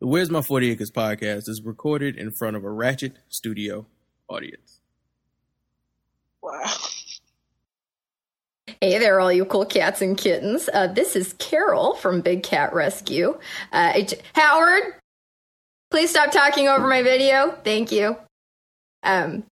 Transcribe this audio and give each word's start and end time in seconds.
The 0.00 0.06
Where's 0.06 0.30
My 0.30 0.42
40 0.42 0.70
Acres 0.72 0.90
podcast 0.90 1.48
is 1.48 1.62
recorded 1.62 2.16
in 2.16 2.30
front 2.30 2.56
of 2.56 2.64
a 2.64 2.70
Ratchet 2.70 3.14
Studio 3.28 3.86
audience. 4.28 4.80
Wow. 6.42 6.64
Hey 8.80 8.98
there, 8.98 9.20
all 9.20 9.32
you 9.32 9.46
cool 9.46 9.64
cats 9.64 10.02
and 10.02 10.18
kittens. 10.18 10.68
Uh, 10.72 10.88
this 10.88 11.16
is 11.16 11.32
Carol 11.34 11.94
from 11.94 12.20
Big 12.20 12.42
Cat 12.42 12.74
Rescue. 12.74 13.38
Uh, 13.72 13.92
it- 13.96 14.22
Howard, 14.34 14.82
please 15.90 16.10
stop 16.10 16.30
talking 16.30 16.68
over 16.68 16.86
my 16.86 17.02
video. 17.02 17.52
Thank 17.64 17.90
you. 17.90 18.16
Um, 19.02 19.44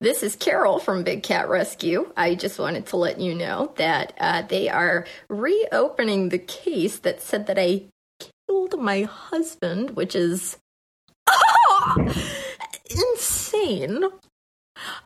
this 0.00 0.22
is 0.22 0.36
Carol 0.36 0.78
from 0.78 1.02
Big 1.02 1.22
Cat 1.24 1.48
Rescue. 1.48 2.12
I 2.16 2.36
just 2.36 2.58
wanted 2.60 2.86
to 2.86 2.96
let 2.96 3.20
you 3.20 3.34
know 3.34 3.72
that 3.76 4.12
uh, 4.20 4.42
they 4.42 4.68
are 4.68 5.04
reopening 5.28 6.28
the 6.28 6.38
case 6.38 7.00
that 7.00 7.20
said 7.20 7.48
that 7.48 7.58
I 7.58 7.86
killed 8.50 8.80
my 8.80 9.02
husband, 9.02 9.90
which 9.90 10.16
is 10.16 10.58
insane. 12.90 14.04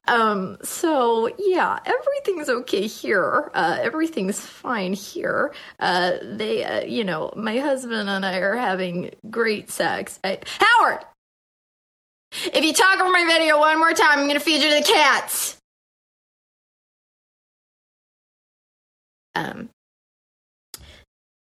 Um, 0.07 0.57
so 0.63 1.29
yeah, 1.39 1.79
everything's 1.85 2.49
okay 2.49 2.87
here. 2.87 3.51
Uh, 3.55 3.79
everything's 3.81 4.41
fine 4.41 4.95
here. 4.95 5.53
Uh, 5.79 6.13
they, 6.23 6.65
uh, 6.65 6.85
you 6.85 7.05
know, 7.05 7.33
my 7.37 7.59
husband 7.59 8.09
and 8.09 8.25
I 8.25 8.39
are 8.39 8.57
having 8.57 9.11
great 9.31 9.71
sex. 9.71 10.19
I, 10.25 10.39
Howard! 10.47 11.05
If 12.53 12.65
you 12.65 12.73
talk 12.73 12.99
over 13.01 13.11
my 13.11 13.25
video 13.27 13.59
one 13.59 13.79
more 13.79 13.93
time, 13.93 14.21
I'm 14.21 14.27
gonna 14.27 14.41
feed 14.41 14.63
you 14.63 14.71
to 14.71 14.77
the 14.77 14.93
cats! 14.93 15.59
Um, 19.35 19.69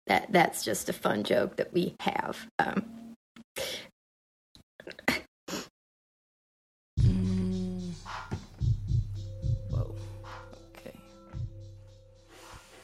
that, 0.07 0.31
that's 0.31 0.63
just 0.63 0.89
a 0.89 0.93
fun 0.93 1.23
joke 1.23 1.55
that 1.57 1.73
we 1.73 1.95
have. 1.99 2.47
Um. 2.59 2.85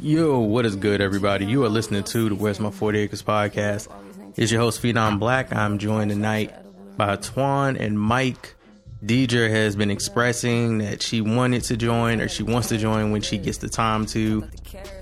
Yo, 0.01 0.39
what 0.39 0.65
is 0.65 0.77
good, 0.77 1.01
everybody? 1.01 1.45
You 1.45 1.65
are 1.65 1.69
listening 1.69 2.05
to 2.05 2.29
the 2.29 2.35
Where's 2.35 2.57
My 2.57 2.71
40 2.71 2.99
Acres 2.99 3.21
podcast. 3.21 3.89
It's 4.37 4.49
your 4.49 4.61
host, 4.61 4.81
Phenom 4.81 5.19
Black. 5.19 5.53
I'm 5.53 5.77
joined 5.77 6.11
tonight 6.11 6.55
by 6.95 7.17
Twan 7.17 7.77
and 7.77 7.99
Mike. 7.99 8.55
Deidre 9.03 9.49
has 9.49 9.75
been 9.75 9.91
expressing 9.91 10.77
that 10.77 11.03
she 11.03 11.19
wanted 11.19 11.63
to 11.65 11.75
join 11.75 12.21
or 12.21 12.29
she 12.29 12.43
wants 12.43 12.69
to 12.69 12.77
join 12.77 13.11
when 13.11 13.21
she 13.21 13.37
gets 13.37 13.57
the 13.57 13.67
time 13.67 14.05
to. 14.07 14.47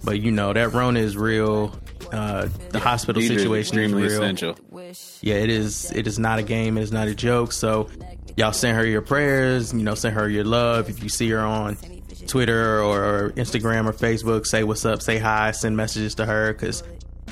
But 0.03 0.19
you 0.19 0.31
know, 0.31 0.53
that 0.53 0.73
Rona 0.73 0.99
is 0.99 1.15
real. 1.15 1.75
Uh, 2.11 2.47
the 2.69 2.80
hospital 2.80 3.22
is 3.22 3.27
situation 3.27 3.59
is 3.59 3.67
extremely 3.67 4.03
real. 4.03 4.22
essential. 4.22 4.58
Yeah, 5.22 5.36
it 5.36 5.50
is. 5.50 5.91
It 5.91 6.08
is 6.08 6.19
not 6.19 6.39
a 6.39 6.44
game. 6.44 6.77
It 6.77 6.81
is 6.81 6.91
not 6.91 7.08
a 7.08 7.16
joke. 7.16 7.52
So, 7.52 7.89
y'all 8.36 8.53
send 8.53 8.77
her 8.77 8.86
your 8.86 9.02
prayers. 9.02 9.73
You 9.73 9.83
know, 9.83 9.95
send 9.95 10.16
her 10.16 10.30
your 10.30 10.44
love. 10.45 10.89
If 10.89 11.03
you 11.03 11.09
see 11.09 11.30
her 11.30 11.39
on 11.39 11.77
Twitter 12.27 12.81
or, 12.81 13.03
or 13.03 13.30
Instagram 13.31 13.88
or 13.88 13.94
Facebook, 13.94 14.45
say 14.45 14.64
what's 14.64 14.86
up, 14.86 15.02
say 15.02 15.17
hi, 15.17 15.52
send 15.52 15.75
messages 15.77 16.16
to 16.16 16.25
her 16.25 16.53
because 16.53 16.83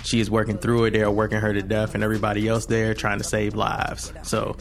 she 0.04 0.20
is 0.20 0.30
working 0.30 0.58
through 0.58 0.86
it. 0.86 0.92
They 0.92 1.02
are 1.02 1.12
working 1.12 1.40
her 1.40 1.54
to 1.54 1.62
death, 1.62 1.96
and 1.96 2.04
everybody 2.04 2.48
else 2.48 2.66
there 2.66 2.94
trying 2.94 3.18
to 3.18 3.24
save 3.24 3.56
lives. 3.56 4.14
So, 4.24 4.56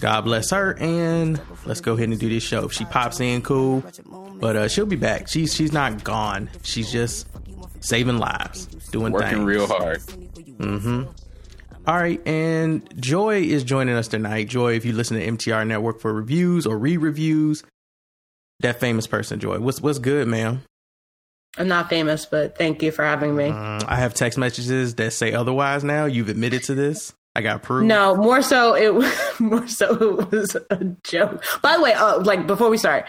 God 0.00 0.22
bless 0.22 0.50
her, 0.50 0.76
and 0.78 1.40
let's 1.66 1.80
go 1.80 1.94
ahead 1.94 2.08
and 2.08 2.18
do 2.18 2.28
this 2.28 2.42
show. 2.42 2.64
If 2.64 2.72
she 2.72 2.84
pops 2.86 3.20
in, 3.20 3.42
cool, 3.42 3.84
but 4.40 4.56
uh, 4.56 4.68
she'll 4.68 4.86
be 4.86 4.96
back. 4.96 5.28
She's 5.28 5.54
she's 5.54 5.72
not 5.72 6.02
gone. 6.02 6.48
She's 6.62 6.90
just 6.90 7.26
saving 7.80 8.18
lives, 8.18 8.66
doing 8.90 9.12
things. 9.12 9.22
Working 9.22 9.28
things. 9.30 9.44
real 9.44 9.66
hard. 9.66 9.98
Mm-hmm. 9.98 11.02
All 11.86 11.96
right, 11.96 12.20
and 12.26 12.88
Joy 13.00 13.42
is 13.42 13.64
joining 13.64 13.94
us 13.96 14.08
tonight. 14.08 14.48
Joy, 14.48 14.74
if 14.74 14.84
you 14.84 14.92
listen 14.92 15.18
to 15.18 15.26
MTR 15.26 15.66
Network 15.66 16.00
for 16.00 16.12
reviews 16.12 16.66
or 16.66 16.78
re-reviews, 16.78 17.64
that 18.60 18.78
famous 18.78 19.06
person, 19.06 19.40
Joy. 19.40 19.58
What's 19.58 19.80
what's 19.80 19.98
good, 19.98 20.28
ma'am? 20.28 20.62
I'm 21.58 21.68
not 21.68 21.88
famous, 21.88 22.26
but 22.26 22.56
thank 22.56 22.82
you 22.82 22.92
for 22.92 23.04
having 23.04 23.34
me. 23.34 23.48
Mm, 23.48 23.84
I 23.88 23.96
have 23.96 24.14
text 24.14 24.38
messages 24.38 24.94
that 24.96 25.12
say 25.12 25.32
otherwise. 25.32 25.82
Now 25.82 26.04
you've 26.04 26.28
admitted 26.28 26.62
to 26.64 26.74
this. 26.74 27.12
I 27.34 27.42
got 27.42 27.62
proof. 27.62 27.86
No, 27.86 28.14
more 28.16 28.42
so 28.42 28.74
it 28.74 28.94
was 28.94 29.12
more 29.40 29.66
so 29.66 30.18
it 30.20 30.30
was 30.30 30.56
a 30.70 30.84
joke. 31.04 31.42
By 31.62 31.76
the 31.76 31.82
way, 31.82 31.92
uh, 31.92 32.20
like 32.20 32.46
before 32.46 32.68
we 32.68 32.76
start, 32.76 33.06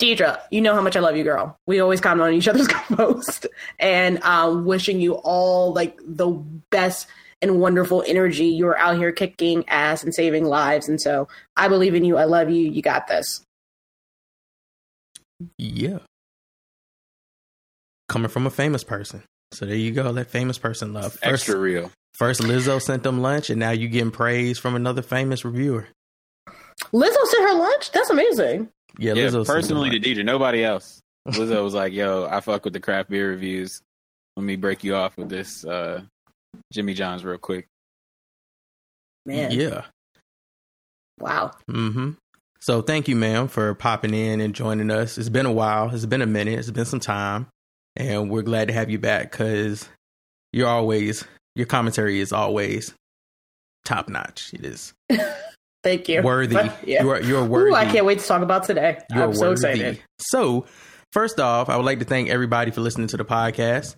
Deidre, 0.00 0.40
you 0.50 0.60
know 0.60 0.74
how 0.74 0.80
much 0.80 0.96
I 0.96 1.00
love 1.00 1.16
you, 1.16 1.22
girl. 1.24 1.56
We 1.66 1.80
always 1.80 2.00
comment 2.00 2.22
on 2.28 2.34
each 2.34 2.48
other's 2.48 2.68
posts, 2.72 3.46
and 3.78 4.22
um, 4.22 4.64
wishing 4.64 5.00
you 5.00 5.14
all 5.14 5.72
like 5.72 5.98
the 6.04 6.28
best 6.70 7.06
and 7.40 7.60
wonderful 7.60 8.02
energy. 8.06 8.46
You're 8.46 8.76
out 8.76 8.96
here 8.96 9.12
kicking 9.12 9.68
ass 9.68 10.02
and 10.02 10.14
saving 10.14 10.44
lives, 10.46 10.88
and 10.88 11.00
so 11.00 11.28
I 11.56 11.68
believe 11.68 11.94
in 11.94 12.04
you. 12.04 12.16
I 12.16 12.24
love 12.24 12.50
you. 12.50 12.68
You 12.70 12.82
got 12.82 13.06
this. 13.06 13.42
Yeah. 15.58 15.98
Coming 18.08 18.28
from 18.28 18.46
a 18.46 18.50
famous 18.50 18.84
person. 18.84 19.22
So 19.52 19.66
there 19.66 19.76
you 19.76 19.92
go. 19.92 20.12
That 20.12 20.30
famous 20.30 20.58
person 20.58 20.92
love. 20.92 21.12
First, 21.14 21.24
Extra 21.24 21.56
real. 21.56 21.90
first 22.14 22.40
Lizzo 22.42 22.80
sent 22.82 23.02
them 23.04 23.22
lunch, 23.22 23.50
and 23.50 23.60
now 23.60 23.70
you 23.70 23.88
getting 23.88 24.10
praise 24.10 24.58
from 24.58 24.74
another 24.74 25.02
famous 25.02 25.44
reviewer. 25.44 25.86
Lizzo 26.92 27.26
sent 27.26 27.48
her 27.48 27.54
lunch. 27.54 27.90
That's 27.92 28.10
amazing. 28.10 28.68
Yeah, 28.98 29.14
Yeah, 29.14 29.24
Lizzo 29.26 29.32
sent 29.32 29.46
personally 29.46 29.90
to 29.90 29.96
lunch. 29.96 30.06
Deidre, 30.18 30.24
nobody 30.24 30.64
else. 30.64 31.00
Lizzo 31.28 31.62
was 31.64 31.74
like, 31.74 31.92
"Yo, 31.92 32.26
I 32.30 32.40
fuck 32.40 32.64
with 32.64 32.72
the 32.74 32.80
craft 32.80 33.10
beer 33.10 33.30
reviews. 33.30 33.80
Let 34.36 34.44
me 34.44 34.56
break 34.56 34.84
you 34.84 34.94
off 34.96 35.16
with 35.16 35.28
this 35.28 35.64
uh, 35.64 36.02
Jimmy 36.72 36.94
John's 36.94 37.24
real 37.24 37.38
quick." 37.38 37.66
Man, 39.26 39.52
Yeah. 39.52 39.82
wow. 41.18 41.52
Mm-hmm. 41.70 42.10
So 42.60 42.82
thank 42.82 43.08
you, 43.08 43.16
ma'am, 43.16 43.48
for 43.48 43.74
popping 43.74 44.14
in 44.14 44.40
and 44.40 44.54
joining 44.54 44.90
us. 44.90 45.18
It's 45.18 45.28
been 45.28 45.46
a 45.46 45.52
while. 45.52 45.94
It's 45.94 46.06
been 46.06 46.22
a 46.22 46.26
minute. 46.26 46.58
It's 46.58 46.70
been 46.70 46.84
some 46.84 47.00
time, 47.00 47.46
and 47.96 48.30
we're 48.30 48.42
glad 48.42 48.68
to 48.68 48.74
have 48.74 48.90
you 48.90 48.98
back 48.98 49.30
because 49.32 49.88
you're 50.52 50.68
always 50.68 51.24
your 51.56 51.66
commentary 51.66 52.20
is 52.20 52.32
always 52.32 52.94
top 53.84 54.08
notch. 54.08 54.52
It 54.54 54.64
is 54.64 54.92
Thank 55.84 56.08
you. 56.08 56.22
worthy. 56.22 56.54
But, 56.54 56.88
yeah. 56.88 57.02
You 57.02 57.10
are 57.10 57.20
you're 57.22 57.44
worthy. 57.44 57.70
Ooh, 57.70 57.74
I 57.74 57.84
can't 57.84 58.04
wait 58.06 58.18
to 58.18 58.26
talk 58.26 58.42
about 58.42 58.64
today. 58.64 58.98
You're 59.14 59.24
I'm 59.24 59.34
so 59.34 59.50
worthy. 59.50 59.68
excited. 59.68 60.02
So, 60.18 60.66
first 61.12 61.38
off, 61.38 61.68
I 61.68 61.76
would 61.76 61.86
like 61.86 62.00
to 62.00 62.04
thank 62.04 62.30
everybody 62.30 62.70
for 62.72 62.80
listening 62.80 63.06
to 63.08 63.16
the 63.16 63.24
podcast. 63.24 63.94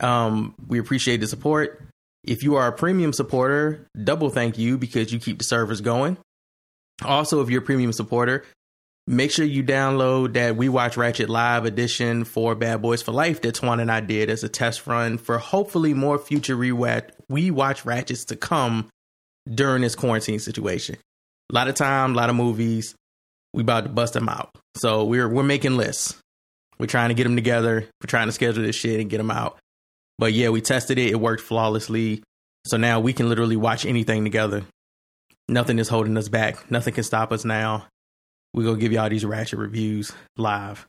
Um, 0.00 0.54
we 0.66 0.78
appreciate 0.78 1.20
the 1.20 1.26
support. 1.26 1.82
If 2.24 2.42
you 2.42 2.56
are 2.56 2.66
a 2.66 2.72
premium 2.72 3.12
supporter, 3.12 3.86
double 4.02 4.28
thank 4.28 4.58
you 4.58 4.76
because 4.76 5.12
you 5.12 5.18
keep 5.18 5.38
the 5.38 5.44
servers 5.44 5.80
going. 5.80 6.18
Also, 7.04 7.40
if 7.40 7.48
you're 7.48 7.62
a 7.62 7.64
premium 7.64 7.92
supporter, 7.92 8.44
make 9.06 9.30
sure 9.30 9.44
you 9.44 9.62
download 9.62 10.34
that 10.34 10.56
We 10.56 10.68
Watch 10.68 10.96
Ratchet 10.96 11.30
Live 11.30 11.64
edition 11.64 12.24
for 12.24 12.54
Bad 12.54 12.82
Boys 12.82 13.00
for 13.02 13.12
Life 13.12 13.40
that 13.42 13.54
Twan 13.54 13.80
and 13.80 13.90
I 13.90 14.00
did 14.00 14.28
as 14.28 14.44
a 14.44 14.48
test 14.48 14.86
run 14.86 15.16
for 15.16 15.38
hopefully 15.38 15.94
more 15.94 16.18
future 16.18 16.56
rewatch 16.56 17.10
We 17.28 17.50
Watch 17.50 17.86
Ratchets 17.86 18.26
to 18.26 18.36
come 18.36 18.90
during 19.48 19.82
this 19.82 19.94
quarantine 19.94 20.40
situation. 20.40 20.96
A 21.50 21.54
lot 21.54 21.68
of 21.68 21.74
time, 21.74 22.12
a 22.12 22.16
lot 22.16 22.30
of 22.30 22.36
movies. 22.36 22.94
We 23.52 23.62
about 23.62 23.82
to 23.82 23.90
bust 23.90 24.14
them 24.14 24.28
out. 24.28 24.54
So 24.76 25.04
we're 25.04 25.28
we're 25.28 25.42
making 25.42 25.76
lists. 25.76 26.16
We're 26.78 26.86
trying 26.86 27.08
to 27.08 27.14
get 27.14 27.24
them 27.24 27.34
together. 27.34 27.80
We're 27.80 28.06
trying 28.06 28.28
to 28.28 28.32
schedule 28.32 28.62
this 28.62 28.76
shit 28.76 29.00
and 29.00 29.10
get 29.10 29.18
them 29.18 29.30
out. 29.30 29.58
But 30.18 30.32
yeah, 30.32 30.50
we 30.50 30.60
tested 30.60 30.98
it. 30.98 31.10
It 31.10 31.20
worked 31.20 31.42
flawlessly. 31.42 32.22
So 32.66 32.76
now 32.76 33.00
we 33.00 33.12
can 33.12 33.28
literally 33.28 33.56
watch 33.56 33.84
anything 33.84 34.22
together. 34.22 34.62
Nothing 35.48 35.78
is 35.78 35.88
holding 35.88 36.16
us 36.16 36.28
back. 36.28 36.70
Nothing 36.70 36.94
can 36.94 37.04
stop 37.04 37.32
us 37.32 37.44
now. 37.44 37.86
We're 38.54 38.64
gonna 38.64 38.78
give 38.78 38.92
y'all 38.92 39.08
these 39.08 39.24
ratchet 39.24 39.58
reviews 39.58 40.12
live. 40.36 40.86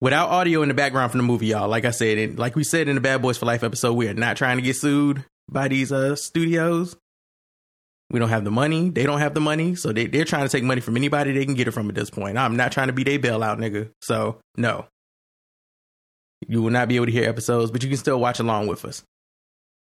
Without 0.00 0.28
audio 0.28 0.62
in 0.62 0.68
the 0.68 0.74
background 0.74 1.12
from 1.12 1.18
the 1.18 1.26
movie, 1.26 1.46
y'all. 1.46 1.68
Like 1.68 1.84
I 1.84 1.90
said, 1.90 2.18
and 2.18 2.38
like 2.38 2.56
we 2.56 2.64
said 2.64 2.88
in 2.88 2.96
the 2.96 3.00
Bad 3.00 3.22
Boys 3.22 3.38
for 3.38 3.46
Life 3.46 3.62
episode, 3.62 3.94
we 3.94 4.08
are 4.08 4.14
not 4.14 4.36
trying 4.36 4.56
to 4.56 4.62
get 4.62 4.76
sued 4.76 5.24
by 5.48 5.68
these 5.68 5.92
uh 5.92 6.16
studios. 6.16 6.96
We 8.10 8.20
don't 8.20 8.28
have 8.28 8.44
the 8.44 8.50
money. 8.50 8.90
They 8.90 9.04
don't 9.04 9.18
have 9.18 9.34
the 9.34 9.40
money. 9.40 9.74
So 9.74 9.92
they, 9.92 10.06
they're 10.06 10.24
trying 10.24 10.44
to 10.44 10.48
take 10.48 10.62
money 10.62 10.80
from 10.80 10.96
anybody 10.96 11.32
they 11.32 11.44
can 11.44 11.54
get 11.54 11.66
it 11.66 11.72
from 11.72 11.88
at 11.88 11.94
this 11.94 12.10
point. 12.10 12.38
I'm 12.38 12.56
not 12.56 12.72
trying 12.72 12.86
to 12.86 12.92
be 12.92 13.02
their 13.02 13.18
bailout, 13.18 13.58
nigga. 13.58 13.90
So, 14.00 14.38
no. 14.56 14.86
You 16.46 16.62
will 16.62 16.70
not 16.70 16.88
be 16.88 16.96
able 16.96 17.06
to 17.06 17.12
hear 17.12 17.28
episodes, 17.28 17.70
but 17.70 17.82
you 17.82 17.88
can 17.88 17.98
still 17.98 18.20
watch 18.20 18.38
along 18.38 18.68
with 18.68 18.84
us. 18.84 19.02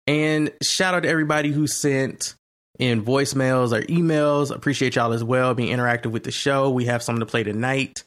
And 0.07 0.53
shout 0.63 0.95
out 0.95 1.05
to 1.05 1.09
everybody 1.09 1.51
who 1.51 1.67
sent 1.67 2.35
in 2.79 3.05
voicemails 3.05 3.73
or 3.73 3.83
emails. 3.87 4.55
Appreciate 4.55 4.97
y'all 4.97 5.13
as 5.13 5.23
well 5.23 5.55
being 5.55 5.75
interactive 5.75 6.11
with 6.11 6.25
the 6.25 6.31
show. 6.31 6.71
We 6.71 6.87
have 6.87 7.03
something 7.03 7.21
to 7.21 7.27
play 7.27 7.43
tonight. 7.43 8.05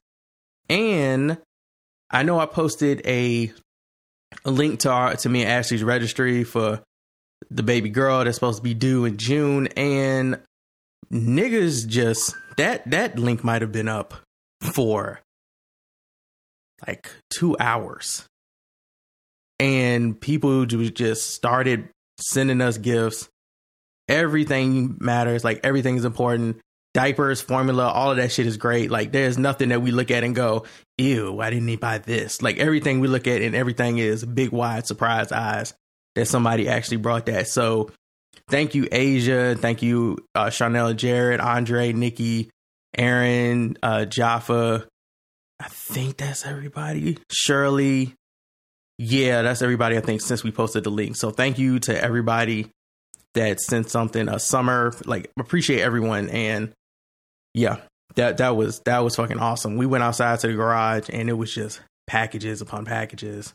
And 0.69 1.37
I 2.11 2.23
know 2.23 2.39
I 2.39 2.45
posted 2.45 3.01
a, 3.05 3.51
a 4.45 4.51
link 4.51 4.81
to 4.81 4.91
our 4.91 5.15
to 5.15 5.29
me 5.29 5.41
and 5.41 5.51
Ashley's 5.51 5.83
registry 5.83 6.43
for 6.43 6.81
the 7.49 7.63
baby 7.63 7.89
girl 7.89 8.23
that's 8.23 8.35
supposed 8.35 8.57
to 8.57 8.63
be 8.63 8.73
due 8.73 9.05
in 9.05 9.17
June, 9.17 9.67
and 9.75 10.39
niggas 11.11 11.87
just 11.87 12.35
that 12.57 12.89
that 12.91 13.17
link 13.17 13.43
might 13.43 13.61
have 13.61 13.71
been 13.71 13.87
up 13.87 14.13
for 14.61 15.21
like 16.87 17.09
two 17.29 17.55
hours, 17.59 18.27
and 19.59 20.19
people 20.19 20.65
just 20.65 21.31
started 21.31 21.89
sending 22.19 22.61
us 22.61 22.77
gifts 22.77 23.29
everything 24.07 24.97
matters. 24.99 25.43
Like 25.43 25.61
everything 25.63 25.97
is 25.97 26.05
important. 26.05 26.59
Diapers, 26.93 27.41
formula, 27.41 27.87
all 27.87 28.11
of 28.11 28.17
that 28.17 28.31
shit 28.31 28.45
is 28.45 28.57
great. 28.57 28.91
Like 28.91 29.11
there's 29.11 29.37
nothing 29.37 29.69
that 29.69 29.81
we 29.81 29.91
look 29.91 30.11
at 30.11 30.23
and 30.23 30.35
go, 30.35 30.65
ew, 30.97 31.31
why 31.31 31.49
didn't 31.49 31.67
he 31.67 31.75
buy 31.75 31.97
this? 31.97 32.41
Like 32.41 32.57
everything 32.57 32.99
we 32.99 33.07
look 33.07 33.27
at 33.27 33.41
and 33.41 33.55
everything 33.55 33.97
is 33.97 34.23
big, 34.23 34.51
wide, 34.51 34.85
surprise 34.85 35.31
eyes 35.31 35.73
that 36.15 36.27
somebody 36.27 36.67
actually 36.67 36.97
brought 36.97 37.25
that. 37.27 37.47
So 37.47 37.91
thank 38.49 38.75
you, 38.75 38.87
Asia. 38.91 39.55
Thank 39.57 39.81
you, 39.81 40.17
uh, 40.35 40.49
Chanel, 40.49 40.93
Jared, 40.93 41.39
Andre, 41.39 41.93
Nikki, 41.93 42.49
Aaron, 42.97 43.77
uh, 43.81 44.05
Jaffa. 44.05 44.87
I 45.59 45.67
think 45.67 46.17
that's 46.17 46.45
everybody. 46.45 47.17
Shirley. 47.31 48.13
Yeah, 48.97 49.41
that's 49.41 49.61
everybody, 49.61 49.97
I 49.97 50.01
think, 50.01 50.21
since 50.21 50.43
we 50.43 50.51
posted 50.51 50.83
the 50.83 50.91
link. 50.91 51.15
So 51.15 51.31
thank 51.31 51.57
you 51.57 51.79
to 51.79 52.01
everybody 52.01 52.69
that 53.33 53.59
sent 53.59 53.89
something. 53.89 54.29
A 54.29 54.39
summer, 54.39 54.93
like 55.05 55.31
appreciate 55.39 55.81
everyone. 55.81 56.29
And 56.29 56.71
yeah, 57.53 57.77
that 58.15 58.37
that 58.37 58.55
was 58.55 58.79
that 58.81 58.99
was 58.99 59.15
fucking 59.15 59.39
awesome. 59.39 59.77
We 59.77 59.85
went 59.85 60.03
outside 60.03 60.39
to 60.41 60.47
the 60.47 60.53
garage 60.53 61.09
and 61.11 61.29
it 61.29 61.33
was 61.33 61.53
just 61.53 61.81
packages 62.07 62.61
upon 62.61 62.85
packages. 62.85 63.53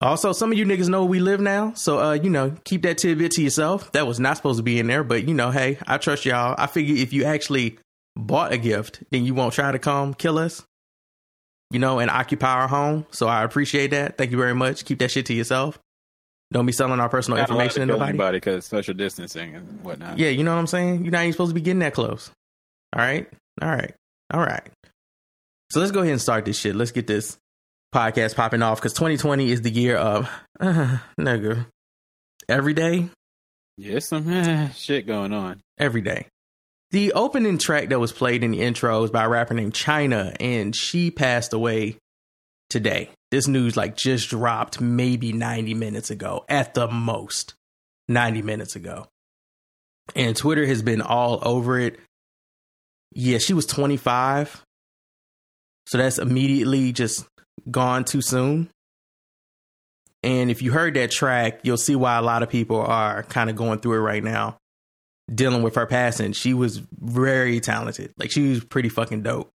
Also, 0.00 0.32
some 0.32 0.52
of 0.52 0.58
you 0.58 0.66
niggas 0.66 0.88
know 0.88 1.02
where 1.02 1.10
we 1.10 1.20
live 1.20 1.40
now, 1.40 1.72
so 1.72 1.98
uh, 1.98 2.12
you 2.12 2.28
know, 2.28 2.54
keep 2.64 2.82
that 2.82 2.98
tidbit 2.98 3.32
to 3.32 3.42
yourself. 3.42 3.90
That 3.92 4.06
was 4.06 4.20
not 4.20 4.36
supposed 4.36 4.58
to 4.58 4.62
be 4.62 4.78
in 4.78 4.86
there, 4.86 5.02
but 5.02 5.26
you 5.26 5.32
know, 5.32 5.50
hey, 5.50 5.78
I 5.86 5.96
trust 5.96 6.26
y'all. 6.26 6.54
I 6.58 6.66
figure 6.66 6.96
if 6.96 7.14
you 7.14 7.24
actually 7.24 7.78
bought 8.14 8.52
a 8.52 8.58
gift, 8.58 9.02
then 9.10 9.24
you 9.24 9.32
won't 9.34 9.54
try 9.54 9.72
to 9.72 9.78
come 9.78 10.12
kill 10.12 10.38
us, 10.38 10.62
you 11.70 11.78
know, 11.78 11.98
and 11.98 12.10
occupy 12.10 12.52
our 12.52 12.68
home. 12.68 13.06
So 13.10 13.26
I 13.26 13.42
appreciate 13.42 13.92
that. 13.92 14.18
Thank 14.18 14.32
you 14.32 14.36
very 14.36 14.54
much. 14.54 14.84
Keep 14.84 14.98
that 14.98 15.10
shit 15.10 15.26
to 15.26 15.34
yourself. 15.34 15.78
Don't 16.52 16.66
be 16.66 16.72
selling 16.72 17.00
our 17.00 17.08
personal 17.08 17.38
Not 17.38 17.48
information 17.48 17.80
to 17.80 17.86
nobody. 17.86 18.10
anybody 18.10 18.36
because 18.36 18.66
social 18.66 18.94
distancing 18.94 19.54
and 19.54 19.82
whatnot. 19.82 20.18
Yeah, 20.18 20.28
you 20.28 20.44
know 20.44 20.52
what 20.52 20.60
I'm 20.60 20.66
saying? 20.66 21.04
You're 21.04 21.12
not 21.12 21.22
even 21.22 21.32
supposed 21.32 21.50
to 21.50 21.54
be 21.54 21.60
getting 21.62 21.80
that 21.80 21.94
close. 21.94 22.30
All 22.94 23.00
right. 23.00 23.28
All 23.62 23.68
right. 23.68 23.94
All 24.32 24.40
right. 24.40 24.62
So 25.70 25.80
let's 25.80 25.90
go 25.90 26.00
ahead 26.00 26.12
and 26.12 26.20
start 26.20 26.44
this 26.44 26.58
shit. 26.58 26.76
Let's 26.76 26.92
get 26.92 27.06
this 27.06 27.36
podcast 27.96 28.36
popping 28.36 28.60
off 28.62 28.78
because 28.78 28.92
2020 28.92 29.50
is 29.50 29.62
the 29.62 29.70
year 29.70 29.96
of 29.96 30.28
uh, 30.60 30.98
nigga. 31.18 31.66
Every 32.48 32.74
day, 32.74 33.08
Yeah, 33.78 33.96
it's 33.96 34.06
some 34.06 34.30
eh, 34.30 34.68
shit 34.74 35.06
going 35.06 35.32
on. 35.32 35.60
every 35.78 36.02
day. 36.02 36.26
The 36.90 37.14
opening 37.14 37.56
track 37.58 37.88
that 37.88 37.98
was 37.98 38.12
played 38.12 38.44
in 38.44 38.50
the 38.52 38.60
intro 38.62 39.00
was 39.00 39.10
by 39.10 39.24
a 39.24 39.28
rapper 39.28 39.54
named 39.54 39.72
Chynna, 39.72 40.36
and 40.38 40.76
she 40.76 41.10
passed 41.10 41.52
away 41.54 41.96
today. 42.70 43.10
This 43.30 43.48
news 43.48 43.76
like 43.76 43.96
just 43.96 44.28
dropped 44.30 44.80
maybe 44.80 45.32
90 45.32 45.74
minutes 45.74 46.10
ago, 46.10 46.44
at 46.48 46.74
the 46.74 46.86
most. 46.88 47.54
90 48.08 48.42
minutes 48.42 48.76
ago. 48.76 49.06
And 50.14 50.36
Twitter 50.36 50.64
has 50.66 50.82
been 50.82 51.00
all 51.02 51.40
over 51.42 51.80
it. 51.80 51.98
Yeah, 53.12 53.38
she 53.38 53.52
was 53.54 53.66
25. 53.66 54.62
So 55.86 55.98
that's 55.98 56.18
immediately 56.18 56.92
just 56.92 57.24
gone 57.70 58.04
too 58.04 58.22
soon. 58.22 58.70
And 60.22 60.50
if 60.50 60.62
you 60.62 60.72
heard 60.72 60.94
that 60.94 61.10
track, 61.10 61.60
you'll 61.62 61.76
see 61.76 61.94
why 61.94 62.16
a 62.16 62.22
lot 62.22 62.42
of 62.42 62.48
people 62.48 62.80
are 62.80 63.22
kind 63.24 63.48
of 63.48 63.56
going 63.56 63.78
through 63.78 63.94
it 63.94 64.00
right 64.00 64.24
now, 64.24 64.58
dealing 65.32 65.62
with 65.62 65.76
her 65.76 65.86
passing. 65.86 66.32
She 66.32 66.52
was 66.52 66.78
very 66.78 67.60
talented. 67.60 68.12
Like 68.16 68.32
she 68.32 68.48
was 68.48 68.64
pretty 68.64 68.88
fucking 68.88 69.22
dope. 69.22 69.50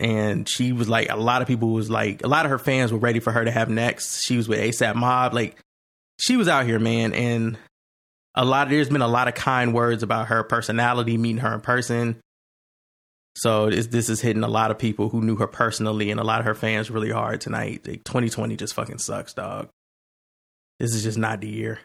And 0.00 0.48
she 0.48 0.72
was 0.72 0.88
like 0.88 1.10
a 1.10 1.16
lot 1.16 1.42
of 1.42 1.48
people 1.48 1.70
was 1.70 1.90
like 1.90 2.24
a 2.24 2.28
lot 2.28 2.46
of 2.46 2.50
her 2.50 2.58
fans 2.58 2.90
were 2.90 2.98
ready 2.98 3.20
for 3.20 3.32
her 3.32 3.44
to 3.44 3.50
have 3.50 3.68
next. 3.68 4.24
She 4.24 4.36
was 4.36 4.48
with 4.48 4.58
ASAP 4.58 4.94
Mob. 4.94 5.34
Like 5.34 5.58
she 6.18 6.36
was 6.36 6.48
out 6.48 6.64
here, 6.64 6.78
man. 6.78 7.12
And 7.12 7.58
a 8.34 8.44
lot 8.44 8.66
of, 8.66 8.70
there's 8.70 8.88
been 8.88 9.02
a 9.02 9.08
lot 9.08 9.28
of 9.28 9.34
kind 9.34 9.74
words 9.74 10.02
about 10.02 10.28
her 10.28 10.42
personality, 10.42 11.18
meeting 11.18 11.42
her 11.42 11.54
in 11.54 11.60
person. 11.60 12.20
So 13.36 13.70
this 13.70 13.86
this 13.86 14.08
is 14.08 14.20
hitting 14.20 14.42
a 14.42 14.48
lot 14.48 14.70
of 14.70 14.78
people 14.78 15.08
who 15.08 15.22
knew 15.22 15.36
her 15.36 15.46
personally 15.46 16.10
and 16.10 16.20
a 16.20 16.24
lot 16.24 16.40
of 16.40 16.46
her 16.46 16.54
fans 16.54 16.90
really 16.90 17.10
hard 17.10 17.40
tonight. 17.40 17.86
Like 17.86 18.04
2020 18.04 18.56
just 18.56 18.74
fucking 18.74 18.98
sucks, 18.98 19.34
dog. 19.34 19.68
This 20.78 20.94
is 20.94 21.02
just 21.02 21.18
not 21.18 21.40
the 21.40 21.48
year. 21.48 21.78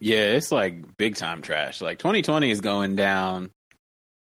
Yeah, 0.00 0.32
it's 0.32 0.52
like 0.52 0.96
big 0.96 1.16
time 1.16 1.42
trash. 1.42 1.80
Like 1.80 1.98
2020 1.98 2.50
is 2.50 2.60
going 2.60 2.96
down 2.96 3.50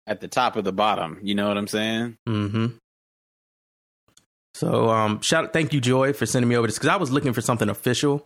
at 0.07 0.19
the 0.19 0.27
top 0.27 0.55
of 0.55 0.63
the 0.63 0.73
bottom. 0.73 1.19
You 1.21 1.35
know 1.35 1.47
what 1.47 1.57
I'm 1.57 1.67
saying? 1.67 2.17
Mm-hmm. 2.27 2.65
So 4.55 4.89
um 4.89 5.21
shout 5.21 5.53
thank 5.53 5.73
you, 5.73 5.79
Joy, 5.79 6.13
for 6.13 6.25
sending 6.25 6.49
me 6.49 6.57
over 6.57 6.67
this 6.67 6.77
because 6.77 6.89
I 6.89 6.97
was 6.97 7.11
looking 7.11 7.33
for 7.33 7.41
something 7.41 7.69
official. 7.69 8.25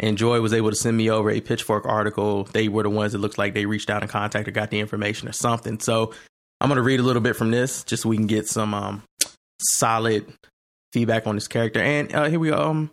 And 0.00 0.18
Joy 0.18 0.40
was 0.40 0.52
able 0.52 0.70
to 0.70 0.76
send 0.76 0.96
me 0.96 1.08
over 1.08 1.30
a 1.30 1.40
pitchfork 1.40 1.86
article. 1.86 2.44
They 2.44 2.66
were 2.66 2.82
the 2.82 2.90
ones 2.90 3.12
that 3.12 3.18
looks 3.18 3.38
like 3.38 3.54
they 3.54 3.64
reached 3.64 3.90
out 3.90 4.02
and 4.02 4.10
contacted, 4.10 4.52
got 4.52 4.70
the 4.70 4.80
information 4.80 5.28
or 5.28 5.32
something. 5.32 5.78
So 5.78 6.12
I'm 6.60 6.68
gonna 6.68 6.82
read 6.82 7.00
a 7.00 7.02
little 7.02 7.22
bit 7.22 7.36
from 7.36 7.50
this 7.50 7.84
just 7.84 8.02
so 8.02 8.08
we 8.08 8.16
can 8.16 8.26
get 8.26 8.46
some 8.46 8.74
um 8.74 9.02
solid 9.60 10.26
feedback 10.92 11.26
on 11.26 11.34
this 11.34 11.48
character. 11.48 11.80
And 11.80 12.14
uh 12.14 12.24
here 12.24 12.38
we 12.38 12.50
go. 12.50 12.56
Um 12.56 12.90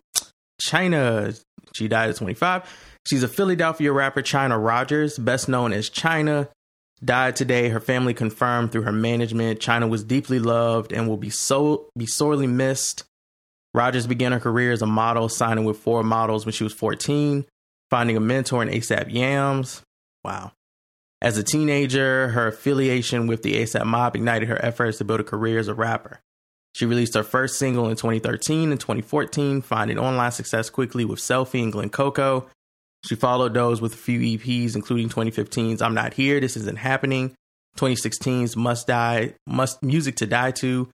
Chynna, 0.61 1.41
she 1.75 1.87
died 1.87 2.09
at 2.09 2.17
25. 2.17 2.63
She's 3.07 3.23
a 3.23 3.27
Philadelphia 3.27 3.91
rapper, 3.91 4.21
Chynna 4.21 4.63
Rogers, 4.63 5.17
best 5.17 5.49
known 5.49 5.73
as 5.73 5.89
Chynna, 5.89 6.49
died 7.03 7.35
today. 7.35 7.69
Her 7.69 7.79
family 7.79 8.13
confirmed 8.13 8.71
through 8.71 8.83
her 8.83 8.91
management. 8.91 9.59
Chynna 9.59 9.89
was 9.89 10.03
deeply 10.03 10.39
loved 10.39 10.91
and 10.91 11.07
will 11.07 11.17
be 11.17 11.31
so 11.31 11.89
be 11.97 12.05
sorely 12.05 12.47
missed. 12.47 13.03
Rogers 13.73 14.05
began 14.05 14.33
her 14.33 14.39
career 14.39 14.71
as 14.71 14.81
a 14.81 14.87
model, 14.87 15.29
signing 15.29 15.63
with 15.63 15.77
Ford 15.77 16.05
Models 16.05 16.45
when 16.45 16.51
she 16.51 16.63
was 16.63 16.73
14, 16.73 17.45
finding 17.89 18.17
a 18.17 18.19
mentor 18.19 18.61
in 18.61 18.69
ASAP 18.69 19.11
Yams. 19.11 19.81
Wow. 20.25 20.51
As 21.21 21.37
a 21.37 21.43
teenager, 21.43 22.29
her 22.29 22.47
affiliation 22.47 23.27
with 23.27 23.43
the 23.43 23.53
ASAP 23.53 23.85
Mob 23.85 24.15
ignited 24.15 24.49
her 24.49 24.63
efforts 24.65 24.97
to 24.97 25.03
build 25.03 25.19
a 25.19 25.23
career 25.23 25.59
as 25.59 25.67
a 25.67 25.73
rapper. 25.75 26.19
She 26.73 26.85
released 26.85 27.15
her 27.15 27.23
first 27.23 27.59
single 27.59 27.89
in 27.89 27.95
2013 27.95 28.71
and 28.71 28.79
2014, 28.79 29.61
finding 29.61 29.99
online 29.99 30.31
success 30.31 30.69
quickly 30.69 31.05
with 31.05 31.19
Selfie 31.19 31.61
and 31.61 31.71
Glen 31.71 31.89
Coco. 31.89 32.47
She 33.05 33.15
followed 33.15 33.53
those 33.53 33.81
with 33.81 33.93
a 33.93 33.97
few 33.97 34.19
EPs, 34.19 34.75
including 34.75 35.09
2015's 35.09 35.81
I'm 35.81 35.93
Not 35.93 36.13
Here, 36.13 36.39
This 36.39 36.57
Isn't 36.57 36.77
Happening, 36.77 37.35
2016's 37.77 38.55
Must 38.55 38.87
Die, 38.87 39.33
Must 39.45 39.83
Music 39.83 40.15
to 40.17 40.25
Die 40.25 40.51
To. 40.51 40.89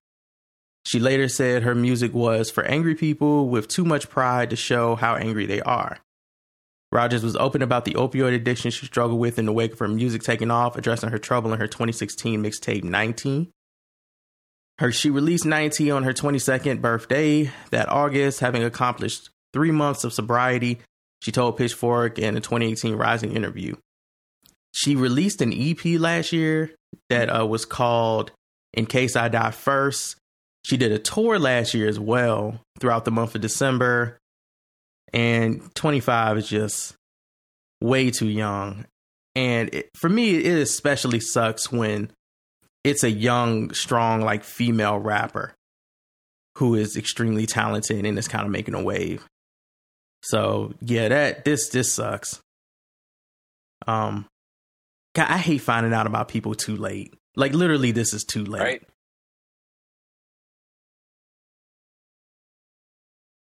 She 0.85 0.99
later 0.99 1.27
said 1.27 1.63
her 1.63 1.75
music 1.75 2.13
was 2.13 2.49
for 2.49 2.63
angry 2.63 2.95
people 2.95 3.49
with 3.49 3.67
too 3.67 3.85
much 3.85 4.09
pride 4.09 4.49
to 4.49 4.55
show 4.55 4.95
how 4.95 5.15
angry 5.15 5.45
they 5.45 5.61
are. 5.61 5.99
Rogers 6.91 7.23
was 7.23 7.35
open 7.35 7.61
about 7.61 7.85
the 7.85 7.93
opioid 7.95 8.33
addiction 8.33 8.71
she 8.71 8.85
struggled 8.85 9.19
with 9.19 9.37
in 9.37 9.45
the 9.45 9.51
wake 9.51 9.73
of 9.73 9.79
her 9.79 9.87
music 9.87 10.23
taking 10.23 10.51
off, 10.51 10.77
addressing 10.77 11.09
her 11.09 11.17
trouble 11.17 11.51
in 11.51 11.59
her 11.59 11.67
2016 11.67 12.41
mixtape 12.41 12.83
19. 12.83 13.51
Her 14.79 14.91
she 14.91 15.09
released 15.09 15.45
90 15.45 15.91
on 15.91 16.03
her 16.03 16.13
22nd 16.13 16.81
birthday 16.81 17.51
that 17.71 17.89
August, 17.89 18.39
having 18.39 18.63
accomplished 18.63 19.29
three 19.53 19.71
months 19.71 20.03
of 20.03 20.13
sobriety. 20.13 20.79
She 21.21 21.31
told 21.31 21.57
Pitchfork 21.57 22.19
in 22.19 22.37
a 22.37 22.41
2018 22.41 22.95
Rising 22.95 23.35
interview. 23.35 23.75
She 24.71 24.95
released 24.95 25.41
an 25.41 25.51
EP 25.51 25.99
last 25.99 26.31
year 26.31 26.71
that 27.09 27.35
uh, 27.35 27.45
was 27.45 27.65
called 27.65 28.31
"In 28.73 28.85
Case 28.85 29.15
I 29.15 29.27
Die 29.27 29.51
First. 29.51 30.17
She 30.63 30.77
did 30.77 30.91
a 30.91 30.99
tour 30.99 31.39
last 31.39 31.73
year 31.73 31.87
as 31.87 31.99
well 31.99 32.61
throughout 32.79 33.05
the 33.05 33.11
month 33.11 33.33
of 33.33 33.41
December, 33.41 34.19
and 35.13 35.73
25 35.75 36.37
is 36.37 36.47
just 36.47 36.95
way 37.81 38.11
too 38.11 38.27
young. 38.27 38.85
And 39.35 39.73
it, 39.73 39.89
for 39.95 40.09
me, 40.09 40.35
it 40.35 40.57
especially 40.57 41.19
sucks 41.19 41.71
when 41.71 42.11
it's 42.83 43.03
a 43.03 43.11
young, 43.11 43.73
strong, 43.73 44.21
like 44.21 44.43
female 44.43 44.97
rapper 44.99 45.53
who 46.57 46.73
is 46.75 46.97
extremely 46.97 47.45
talented 47.45 48.05
and 48.05 48.17
is 48.17 48.27
kind 48.27 48.45
of 48.45 48.51
making 48.51 48.73
a 48.73 48.81
wave. 48.81 49.27
So 50.23 50.73
yeah, 50.81 51.07
that 51.09 51.45
this 51.45 51.69
this 51.69 51.93
sucks. 51.93 52.41
Um, 53.85 54.25
God, 55.13 55.27
I 55.29 55.37
hate 55.37 55.59
finding 55.59 55.93
out 55.93 56.07
about 56.07 56.27
people 56.27 56.55
too 56.55 56.75
late. 56.75 57.13
Like 57.35 57.53
literally, 57.53 57.91
this 57.91 58.13
is 58.13 58.23
too 58.23 58.43
late. 58.43 58.61
Right. 58.61 58.83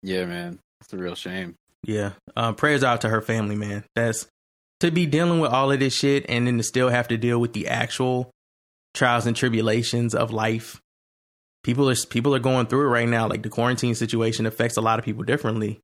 Yeah, 0.03 0.27
man. 0.27 0.59
It's 0.81 0.93
a 0.93 0.97
real 0.97 1.15
shame. 1.15 1.57
Yeah. 1.83 2.13
Um, 2.37 2.55
prayers 2.55 2.85
out 2.85 3.03
to 3.03 3.09
her 3.09 3.21
family, 3.21 3.57
man. 3.57 3.85
That's 3.95 4.27
to 4.81 4.91
be 4.91 5.07
dealing 5.07 5.41
with 5.41 5.53
all 5.53 5.73
of 5.73 5.81
this 5.81 5.95
shit 5.95 6.27
and 6.29 6.47
then 6.47 6.59
to 6.59 6.63
still 6.63 6.89
have 6.89 7.09
to 7.09 7.17
deal 7.17 7.39
with 7.39 7.53
the 7.53 7.69
actual 7.69 8.31
trials 8.95 9.27
and 9.27 9.37
tribulations 9.37 10.15
of 10.15 10.33
life. 10.33 10.81
People 11.63 11.89
are 11.89 11.97
people 12.11 12.35
are 12.35 12.41
going 12.41 12.67
through 12.67 12.87
it 12.87 12.91
right 12.91 13.09
now. 13.09 13.29
Like 13.29 13.43
the 13.43 13.49
quarantine 13.49 13.95
situation 13.95 14.47
affects 14.47 14.77
a 14.77 14.81
lot 14.83 14.99
of 14.99 15.05
people 15.05 15.25
differently. 15.25 15.81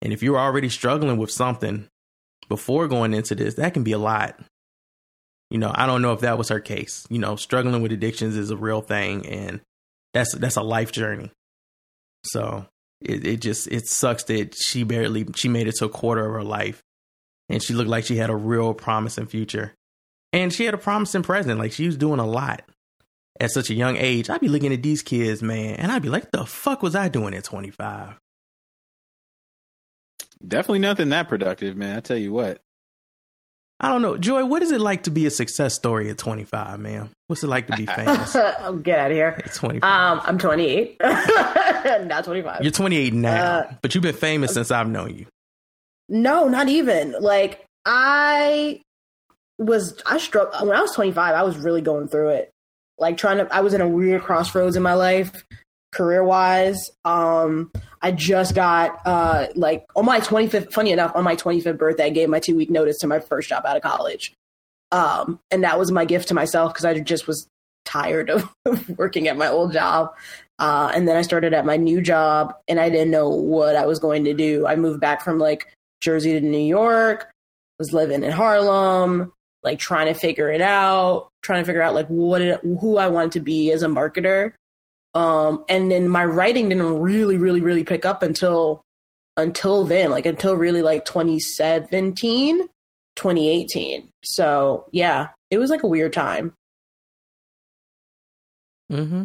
And 0.00 0.12
if 0.12 0.22
you're 0.22 0.38
already 0.38 0.68
struggling 0.68 1.16
with 1.16 1.30
something 1.30 1.88
before 2.48 2.88
going 2.88 3.14
into 3.14 3.34
this, 3.34 3.54
that 3.54 3.74
can 3.74 3.84
be 3.84 3.92
a 3.92 3.98
lot. 3.98 4.38
You 5.50 5.58
know, 5.58 5.70
I 5.72 5.86
don't 5.86 6.02
know 6.02 6.12
if 6.12 6.20
that 6.20 6.38
was 6.38 6.48
her 6.48 6.60
case. 6.60 7.06
You 7.08 7.18
know, 7.18 7.36
struggling 7.36 7.82
with 7.82 7.92
addictions 7.92 8.36
is 8.36 8.50
a 8.50 8.56
real 8.56 8.80
thing 8.80 9.26
and 9.26 9.60
that's 10.12 10.34
that's 10.34 10.56
a 10.56 10.62
life 10.62 10.92
journey. 10.92 11.30
So 12.24 12.66
it, 13.04 13.26
it 13.26 13.40
just 13.40 13.68
it 13.68 13.86
sucks 13.86 14.24
that 14.24 14.54
she 14.54 14.84
barely 14.84 15.26
she 15.34 15.48
made 15.48 15.68
it 15.68 15.76
to 15.76 15.86
a 15.86 15.88
quarter 15.88 16.26
of 16.26 16.32
her 16.32 16.44
life 16.44 16.82
and 17.48 17.62
she 17.62 17.74
looked 17.74 17.90
like 17.90 18.04
she 18.04 18.16
had 18.16 18.30
a 18.30 18.36
real 18.36 18.74
promising 18.74 19.26
future. 19.26 19.74
And 20.32 20.52
she 20.52 20.64
had 20.64 20.72
a 20.72 20.78
promising 20.78 21.22
present. 21.22 21.58
Like 21.58 21.72
she 21.72 21.86
was 21.86 21.98
doing 21.98 22.18
a 22.18 22.26
lot 22.26 22.62
at 23.38 23.50
such 23.50 23.68
a 23.68 23.74
young 23.74 23.96
age. 23.96 24.30
I'd 24.30 24.40
be 24.40 24.48
looking 24.48 24.72
at 24.72 24.82
these 24.82 25.02
kids, 25.02 25.42
man, 25.42 25.76
and 25.76 25.92
I'd 25.92 26.02
be 26.02 26.08
like, 26.08 26.30
the 26.30 26.46
fuck 26.46 26.82
was 26.82 26.96
I 26.96 27.08
doing 27.08 27.34
at 27.34 27.44
25? 27.44 28.18
Definitely 30.46 30.78
nothing 30.80 31.10
that 31.10 31.28
productive, 31.28 31.76
man. 31.76 31.98
I 31.98 32.00
tell 32.00 32.16
you 32.16 32.32
what. 32.32 32.62
I 33.82 33.88
don't 33.88 34.00
know. 34.00 34.16
Joy, 34.16 34.44
what 34.44 34.62
is 34.62 34.70
it 34.70 34.80
like 34.80 35.02
to 35.04 35.10
be 35.10 35.26
a 35.26 35.30
success 35.30 35.74
story 35.74 36.08
at 36.08 36.16
25, 36.16 36.78
man? 36.78 37.10
What's 37.26 37.42
it 37.42 37.48
like 37.48 37.66
to 37.66 37.76
be 37.76 37.86
famous 37.96 38.36
oh, 38.36 38.76
get 38.76 39.00
out 39.00 39.10
of 39.10 39.16
here. 39.16 39.42
at 39.44 39.52
25? 39.52 39.82
Um, 39.82 40.20
I'm 40.24 40.38
28, 40.38 40.96
not 41.02 42.24
25. 42.24 42.62
You're 42.62 42.70
28 42.70 43.12
now, 43.12 43.44
uh, 43.44 43.74
but 43.82 43.94
you've 43.94 44.02
been 44.02 44.14
famous 44.14 44.54
since 44.54 44.70
I've 44.70 44.88
known 44.88 45.18
you. 45.18 45.26
No, 46.08 46.46
not 46.48 46.68
even. 46.68 47.16
Like 47.20 47.64
I 47.84 48.80
was, 49.58 50.00
I 50.06 50.18
struck 50.18 50.60
when 50.62 50.76
I 50.76 50.80
was 50.80 50.92
25. 50.92 51.34
I 51.34 51.42
was 51.42 51.58
really 51.58 51.82
going 51.82 52.06
through 52.06 52.30
it. 52.30 52.50
Like 52.98 53.16
trying 53.16 53.38
to, 53.38 53.52
I 53.52 53.62
was 53.62 53.74
in 53.74 53.80
a 53.80 53.88
weird 53.88 54.22
crossroads 54.22 54.76
in 54.76 54.82
my 54.84 54.94
life, 54.94 55.44
career 55.92 56.24
wise. 56.24 56.90
Um, 57.04 57.70
I 58.00 58.10
just 58.12 58.54
got 58.54 59.00
uh 59.06 59.46
like 59.54 59.84
on 59.94 60.04
my 60.04 60.20
25th. 60.20 60.72
Funny 60.72 60.92
enough, 60.92 61.12
on 61.14 61.24
my 61.24 61.36
25th 61.36 61.78
birthday, 61.78 62.06
I 62.06 62.10
gave 62.10 62.28
my 62.28 62.40
two 62.40 62.56
week 62.56 62.70
notice 62.70 62.98
to 62.98 63.06
my 63.06 63.20
first 63.20 63.48
job 63.48 63.64
out 63.66 63.76
of 63.76 63.82
college. 63.82 64.34
Um, 64.90 65.40
and 65.50 65.64
that 65.64 65.78
was 65.78 65.90
my 65.90 66.04
gift 66.04 66.28
to 66.28 66.34
myself 66.34 66.72
because 66.72 66.84
I 66.84 66.98
just 67.00 67.26
was 67.26 67.48
tired 67.84 68.30
of 68.30 68.48
working 68.98 69.28
at 69.28 69.36
my 69.36 69.48
old 69.48 69.72
job. 69.72 70.14
Uh, 70.58 70.92
and 70.94 71.08
then 71.08 71.16
I 71.16 71.22
started 71.22 71.54
at 71.54 71.66
my 71.66 71.76
new 71.76 72.00
job, 72.00 72.54
and 72.68 72.78
I 72.78 72.88
didn't 72.88 73.10
know 73.10 73.28
what 73.28 73.74
I 73.74 73.86
was 73.86 73.98
going 73.98 74.24
to 74.24 74.34
do. 74.34 74.66
I 74.66 74.76
moved 74.76 75.00
back 75.00 75.22
from 75.22 75.38
like 75.38 75.72
Jersey 76.00 76.32
to 76.32 76.40
New 76.40 76.58
York, 76.58 77.30
was 77.78 77.92
living 77.92 78.22
in 78.22 78.30
Harlem, 78.30 79.32
like 79.64 79.78
trying 79.78 80.06
to 80.06 80.14
figure 80.14 80.50
it 80.50 80.60
out, 80.60 81.30
trying 81.42 81.62
to 81.62 81.66
figure 81.66 81.82
out 81.82 81.94
like 81.94 82.06
what 82.06 82.42
it, 82.42 82.60
who 82.62 82.96
I 82.96 83.08
wanted 83.08 83.32
to 83.32 83.40
be 83.40 83.72
as 83.72 83.82
a 83.82 83.88
marketer. 83.88 84.52
Um, 85.14 85.64
and 85.68 85.90
then 85.90 86.08
my 86.08 86.24
writing 86.24 86.68
didn't 86.68 87.00
really, 87.00 87.36
really, 87.36 87.60
really 87.60 87.84
pick 87.84 88.04
up 88.04 88.22
until 88.22 88.82
until 89.36 89.84
then, 89.84 90.10
like 90.10 90.26
until 90.26 90.54
really 90.56 90.82
like 90.82 91.04
2017, 91.04 92.58
2018. 93.16 94.08
So 94.24 94.86
yeah, 94.92 95.28
it 95.50 95.58
was 95.58 95.70
like 95.70 95.82
a 95.82 95.88
weird 95.88 96.12
time. 96.12 96.54
Mm-hmm. 98.90 99.24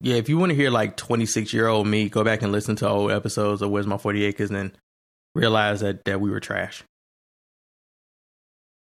Yeah, 0.00 0.16
if 0.16 0.28
you 0.28 0.38
want 0.38 0.50
to 0.50 0.56
hear 0.56 0.70
like 0.70 0.96
26 0.96 1.52
year 1.52 1.68
old 1.68 1.86
me, 1.86 2.08
go 2.08 2.22
back 2.22 2.42
and 2.42 2.52
listen 2.52 2.76
to 2.76 2.88
old 2.88 3.10
episodes 3.10 3.62
of 3.62 3.70
Where's 3.70 3.86
My 3.86 3.96
40 3.96 4.24
Acres 4.24 4.50
and 4.50 4.56
then 4.56 4.72
realize 5.34 5.80
that, 5.80 6.04
that 6.04 6.20
we 6.20 6.30
were 6.30 6.40
trash. 6.40 6.84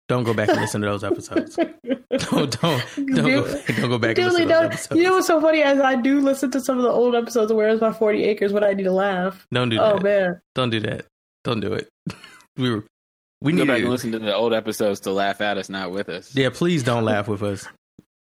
Don't 0.08 0.24
go 0.24 0.34
back 0.34 0.48
and 0.50 0.60
listen 0.60 0.80
to 0.82 0.86
those 0.86 1.02
episodes. 1.04 1.56
don't 1.56 2.60
don't 2.60 2.60
don't 2.60 3.14
go, 3.14 3.60
don't 3.66 3.88
go 3.90 3.98
back 3.98 4.18
and 4.18 4.26
listen 4.26 4.42
to 4.42 4.48
those 4.48 4.48
don't. 4.48 4.64
episodes. 4.66 4.96
You 5.00 5.02
know 5.04 5.14
what's 5.14 5.26
so 5.26 5.40
funny? 5.40 5.62
As 5.62 5.80
I 5.80 5.94
do 5.96 6.20
listen 6.20 6.50
to 6.52 6.60
some 6.60 6.76
of 6.76 6.84
the 6.84 6.90
old 6.90 7.14
episodes 7.14 7.50
of 7.50 7.56
Where's 7.56 7.80
My 7.80 7.92
40 7.92 8.24
Acres 8.24 8.52
when 8.52 8.62
I 8.64 8.74
need 8.74 8.84
to 8.84 8.92
laugh. 8.92 9.46
Don't 9.52 9.70
do 9.70 9.78
Oh 9.80 9.94
that. 9.94 10.02
man. 10.02 10.40
Don't 10.54 10.70
do 10.70 10.80
that. 10.80 11.06
Don't 11.44 11.60
do 11.60 11.72
it. 11.72 11.88
we 12.56 12.70
were 12.70 12.84
we 13.40 13.52
Go 13.52 13.58
need 13.58 13.66
back 13.68 13.80
and 13.80 13.90
listen 13.90 14.12
to 14.12 14.18
the 14.18 14.34
old 14.34 14.52
episodes 14.54 15.00
to 15.00 15.10
laugh 15.10 15.40
at 15.40 15.58
us, 15.58 15.68
not 15.68 15.90
with 15.90 16.08
us. 16.08 16.34
Yeah, 16.34 16.50
please 16.50 16.82
don't 16.82 17.04
laugh 17.04 17.26
with 17.28 17.42
us. 17.42 17.66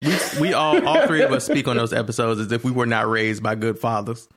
We 0.01 0.17
we 0.39 0.53
all 0.53 0.85
all 0.87 1.05
three 1.07 1.21
of 1.21 1.31
us 1.31 1.45
speak 1.45 1.67
on 1.67 1.77
those 1.77 1.93
episodes 1.93 2.39
as 2.39 2.51
if 2.51 2.63
we 2.63 2.71
were 2.71 2.85
not 2.85 3.09
raised 3.09 3.41
by 3.43 3.55
good 3.55 3.77
fathers. 3.79 4.27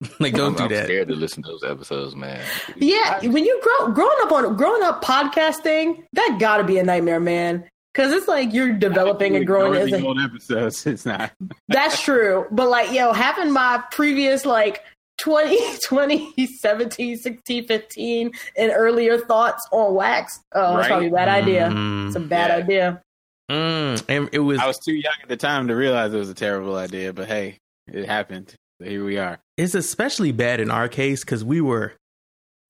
like 0.18 0.34
don't 0.34 0.52
I'm, 0.52 0.56
do 0.56 0.62
I'm 0.64 0.70
that. 0.70 0.84
scared 0.84 1.08
to 1.08 1.14
listen 1.14 1.42
to 1.42 1.48
those 1.50 1.64
episodes, 1.64 2.16
man. 2.16 2.42
Yeah, 2.76 3.20
when 3.26 3.44
you 3.44 3.60
grow 3.62 3.92
growing 3.92 4.16
up 4.22 4.32
on 4.32 4.56
growing 4.56 4.82
up 4.82 5.02
podcasting, 5.04 6.04
that 6.14 6.38
got 6.40 6.58
to 6.58 6.64
be 6.64 6.78
a 6.78 6.82
nightmare, 6.84 7.20
man. 7.20 7.68
Because 7.92 8.12
it's 8.12 8.28
like 8.28 8.52
you're 8.54 8.72
developing 8.72 9.34
and 9.36 9.44
growing 9.46 9.74
Ignore 9.74 9.84
as 9.84 9.90
the 9.90 10.06
a, 10.06 10.08
old 10.08 10.20
episodes. 10.20 10.86
It's 10.86 11.04
not. 11.04 11.32
That's 11.68 12.00
true. 12.00 12.46
But 12.52 12.68
like, 12.68 12.92
yo, 12.92 13.12
having 13.12 13.50
my 13.50 13.82
previous 13.90 14.46
like 14.46 14.84
20, 15.18 15.58
20, 15.84 16.46
17, 16.46 17.16
16, 17.16 17.66
15 17.66 18.30
and 18.56 18.72
earlier 18.74 19.18
thoughts 19.18 19.66
on 19.72 19.94
wax, 19.94 20.40
oh, 20.54 20.76
it's 20.78 20.82
Right. 20.82 20.88
probably 20.88 21.08
a 21.08 21.10
bad 21.10 21.28
idea. 21.28 21.68
Mm, 21.68 22.06
It's 22.06 22.16
a 22.16 22.20
bad 22.20 22.50
Yeah. 22.50 22.56
idea. 22.64 23.02
mm. 23.50 24.04
And 24.08 24.28
it 24.32 24.38
was 24.38 24.60
I 24.60 24.66
was 24.68 24.78
too 24.78 24.94
young 24.94 25.14
at 25.22 25.28
the 25.28 25.36
time 25.36 25.66
to 25.68 25.74
realize 25.74 26.14
it 26.14 26.16
was 26.18 26.30
a 26.30 26.34
terrible 26.34 26.76
idea, 26.76 27.12
but 27.12 27.26
hey, 27.26 27.58
it 27.92 28.06
happened. 28.06 28.54
So 28.80 28.86
here 28.86 29.04
we 29.04 29.18
are. 29.18 29.38
it's 29.58 29.74
especially 29.74 30.32
bad 30.32 30.58
in 30.58 30.70
our 30.70 30.88
case 30.88 31.22
because 31.22 31.44
we 31.44 31.60
were 31.60 31.92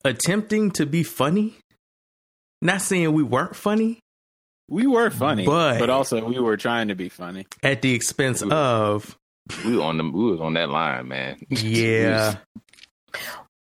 attempting 0.05 0.73
to 0.73 0.85
be 0.85 1.05
funny. 1.05 1.55
Not 2.61 2.83
saying 2.83 3.13
we 3.13 3.23
weren't 3.23 3.55
funny 3.57 4.01
We 4.69 4.87
were 4.87 5.11
funny, 5.11 5.47
But- 5.47 5.79
but, 5.79 5.89
also 5.91 6.25
we 6.25 6.39
were 6.41 6.57
trying 6.57 6.89
to 6.89 6.95
be 6.95 7.09
funny. 7.09 7.47
at 7.63 7.83
the 7.83 7.95
expense 7.95 8.43
of 8.43 9.17
We 9.65 9.77
were 9.77 9.83
on 9.85 9.99
the 9.99 10.05
we 10.05 10.31
was 10.33 10.41
on 10.41 10.55
that 10.55 10.69
line, 10.71 11.07
man. 11.09 11.39
yeah. 11.49 12.37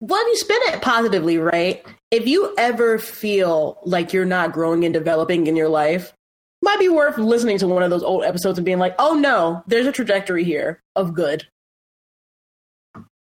Well, 0.02 0.28
you 0.30 0.36
spin 0.38 0.60
it 0.74 0.82
positively, 0.82 1.38
right? 1.38 1.86
If 2.12 2.28
you 2.28 2.54
ever 2.58 2.98
feel 3.00 3.80
like 3.86 4.12
you're 4.14 4.26
not 4.26 4.52
growing 4.52 4.84
and 4.86 4.94
developing 4.94 5.48
in 5.48 5.56
your 5.56 5.70
life, 5.70 6.14
might 6.62 6.80
be 6.80 6.90
worth 6.90 7.18
listening 7.18 7.58
to 7.60 7.68
one 7.68 7.82
of 7.84 7.90
those 7.90 8.04
old 8.04 8.24
episodes 8.24 8.58
and 8.58 8.66
being 8.66 8.80
like, 8.80 8.96
oh 9.00 9.14
no, 9.14 9.64
there's 9.68 9.88
a 9.88 9.92
trajectory 9.92 10.44
here 10.44 10.82
of 10.96 11.14
good. 11.14 11.48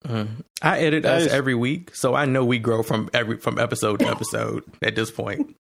Mm. 0.05 0.27
I 0.61 0.79
edit 0.79 1.03
That 1.03 1.17
us 1.17 1.25
is- 1.27 1.33
every 1.33 1.55
week, 1.55 1.95
so 1.95 2.13
I 2.15 2.25
know 2.25 2.45
we 2.45 2.59
grow 2.59 2.83
from 2.83 3.09
every 3.13 3.37
from 3.37 3.57
episode 3.59 3.99
to 3.99 4.07
episode 4.07 4.63
at 4.83 4.95
this 4.95 5.09
point. 5.11 5.55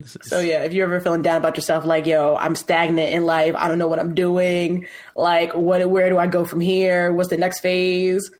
This 0.00 0.16
is- 0.16 0.28
So 0.28 0.40
yeah, 0.40 0.62
if 0.64 0.72
you're 0.72 0.86
ever 0.86 1.00
feeling 1.00 1.22
down 1.22 1.36
about 1.36 1.56
yourself, 1.56 1.84
like 1.84 2.06
yo, 2.06 2.36
I'm 2.36 2.54
stagnant 2.54 3.12
in 3.12 3.24
life. 3.26 3.54
I 3.56 3.68
don't 3.68 3.78
know 3.78 3.86
what 3.88 3.98
I'm 4.00 4.14
doing. 4.14 4.86
Like, 5.14 5.52
what? 5.54 5.88
Where 5.88 6.08
do 6.10 6.18
I 6.18 6.26
go 6.26 6.44
from 6.44 6.60
here? 6.60 7.12
What's 7.12 7.28
the 7.30 7.36
next 7.36 7.60
phase? 7.60 8.30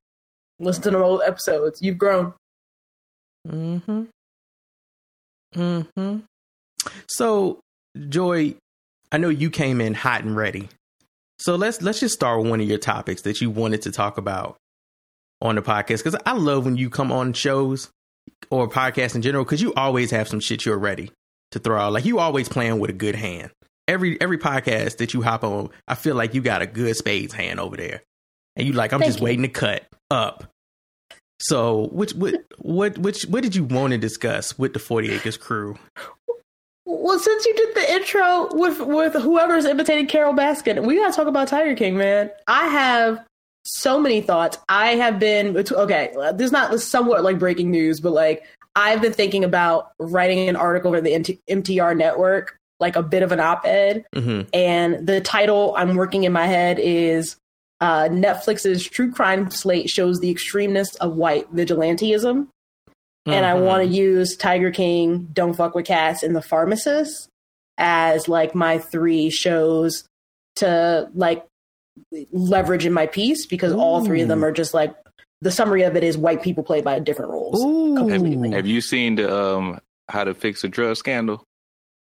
Listen 0.59 0.83
to 0.85 0.91
the 0.91 0.99
old 0.99 1.23
episodes. 1.25 1.81
You've 1.81 1.99
grown. 1.99 2.35
Mm-hmm. 3.49 4.03
Mm-hmm. 5.57 6.19
So, 7.09 7.61
Joy, 8.09 8.55
I 9.13 9.19
know 9.19 9.29
you 9.29 9.51
came 9.51 9.81
in 9.81 9.95
hot 9.95 10.23
and 10.25 10.37
ready. 10.37 10.69
So 11.41 11.57
let's 11.57 11.81
let's 11.81 12.01
just 12.01 12.15
start 12.15 12.43
with 12.43 12.51
one 12.51 12.61
of 12.61 12.69
your 12.69 12.79
topics 12.79 13.23
that 13.23 13.41
you 13.41 13.49
wanted 13.49 13.81
to 13.83 13.91
talk 13.91 14.19
about 14.19 14.59
on 15.41 15.55
the 15.55 15.63
podcast 15.63 16.05
because 16.05 16.17
I 16.27 16.35
love 16.35 16.67
when 16.67 16.77
you 16.77 16.91
come 16.91 17.11
on 17.11 17.33
shows 17.33 17.91
or 18.51 18.69
podcasts 18.69 19.15
in 19.15 19.23
general 19.23 19.45
because 19.45 19.63
you 19.63 19.73
always 19.73 20.11
have 20.11 20.29
some 20.29 20.41
shit 20.41 20.67
you're 20.67 20.79
ready 20.79 21.11
to 21.53 21.59
throw 21.59 21.81
out. 21.81 21.95
Like 21.95 22.05
you 22.05 22.19
always 22.19 22.51
playing 22.51 22.79
with 22.79 22.91
a 22.91 22.93
good 22.93 23.15
hand. 23.15 23.51
Every 23.89 24.21
every 24.21 24.37
podcast 24.37 24.99
that 24.99 25.15
you 25.15 25.23
hop 25.23 25.43
on, 25.43 25.71
I 25.89 25.95
feel 25.95 26.15
like 26.15 26.35
you 26.35 26.43
got 26.43 26.61
a 26.61 26.67
good 26.67 26.95
spades 26.97 27.33
hand 27.33 27.59
over 27.59 27.75
there, 27.75 28.03
and 28.55 28.67
you 28.67 28.75
like 28.75 28.93
I'm 28.93 29.01
Thank 29.01 29.09
just 29.09 29.21
you. 29.21 29.25
waiting 29.25 29.43
to 29.43 29.49
cut 29.49 29.87
up. 30.11 30.45
So, 31.41 31.89
which 31.91 32.13
what 32.13 32.35
what 32.59 32.99
which 32.99 33.23
what 33.23 33.43
did 33.43 33.57
you 33.57 33.65
want 33.65 33.93
to 33.93 33.99
discuss 33.99 34.59
with 34.59 34.75
the 34.75 34.79
Forty 34.79 35.11
Acres 35.11 35.39
crew? 35.39 35.79
Well, 36.91 37.21
since 37.21 37.47
you 37.47 37.55
did 37.55 37.75
the 37.77 37.93
intro 37.93 38.49
with 38.51 38.81
with 38.81 39.15
whoever's 39.15 39.65
imitating 39.65 40.09
Carole 40.09 40.35
Baskin, 40.35 40.85
we 40.85 40.97
gotta 40.97 41.13
talk 41.13 41.29
about 41.29 41.47
Tiger 41.47 41.77
King, 41.77 41.97
man. 41.97 42.31
I 42.49 42.67
have 42.67 43.25
so 43.65 44.01
many 44.01 44.21
thoughts. 44.21 44.59
I 44.69 44.97
have 44.97 45.21
been 45.21 45.57
okay. 45.57 46.11
This 46.35 46.47
is 46.47 46.53
not 46.53 46.81
somewhat 46.81 47.23
like 47.23 47.39
breaking 47.39 47.71
news, 47.71 48.01
but 48.01 48.13
like 48.13 48.45
I've 48.75 49.01
been 49.01 49.13
thinking 49.13 49.45
about 49.45 49.93
writing 50.01 50.49
an 50.49 50.57
article 50.57 50.93
for 50.93 51.01
the 51.01 51.13
MTR 51.49 51.97
network, 51.97 52.59
like 52.81 52.97
a 52.97 53.05
bit 53.05 53.23
of 53.23 53.31
an 53.31 53.39
op-ed, 53.39 54.05
hmm 54.13 54.43
and 54.53 55.07
the 55.07 55.21
title 55.21 55.75
I'm 55.77 55.95
working 55.95 56.25
in 56.25 56.33
my 56.33 56.47
head 56.47 56.81
is 56.81 57.37
uh, 57.81 58.09
Netflix's 58.09 58.85
true 58.85 59.13
crime 59.13 59.49
slate 59.53 59.89
shows 59.89 60.19
the 60.19 60.35
extremeness 60.35 60.97
of 60.97 61.15
white 61.15 61.55
vigilantism 61.55 62.49
and 63.27 63.45
I 63.47 63.55
want 63.55 63.83
to 63.83 63.89
use 63.89 64.37
Tiger 64.37 64.71
King, 64.71 65.29
Don't 65.33 65.55
Fuck 65.55 65.75
with 65.75 65.87
Cats, 65.87 66.23
and 66.23 66.35
The 66.35 66.43
Pharmacist 66.43 67.29
as 67.79 68.29
like 68.29 68.55
my 68.55 68.79
three 68.79 69.31
shows 69.31 70.05
to 70.57 71.09
like 71.15 71.45
leverage 72.33 72.87
in 72.87 72.93
my 72.93 73.07
piece 73.07 73.47
because 73.47 73.73
all 73.73 74.05
three 74.05 74.23
of 74.23 74.29
them 74.29 74.45
are 74.45 74.53
just 74.53 74.75
like 74.75 74.95
the 75.43 75.51
summary 75.51 75.83
of 75.83 75.97
it 75.97 76.05
is 76.05 76.17
white 76.19 76.43
people 76.43 76.63
played 76.63 76.85
by 76.85 76.99
different 76.99 77.31
roles. 77.31 77.63
Ooh, 77.65 78.09
Have, 78.09 78.27
you- 78.27 78.51
have 78.53 78.67
you 78.67 78.81
seen 78.81 79.15
the 79.17 79.35
um 79.35 79.81
how 80.09 80.25
to 80.25 80.35
fix 80.35 80.65
a 80.65 80.69
drug 80.69 80.97
scandal? 80.97 81.45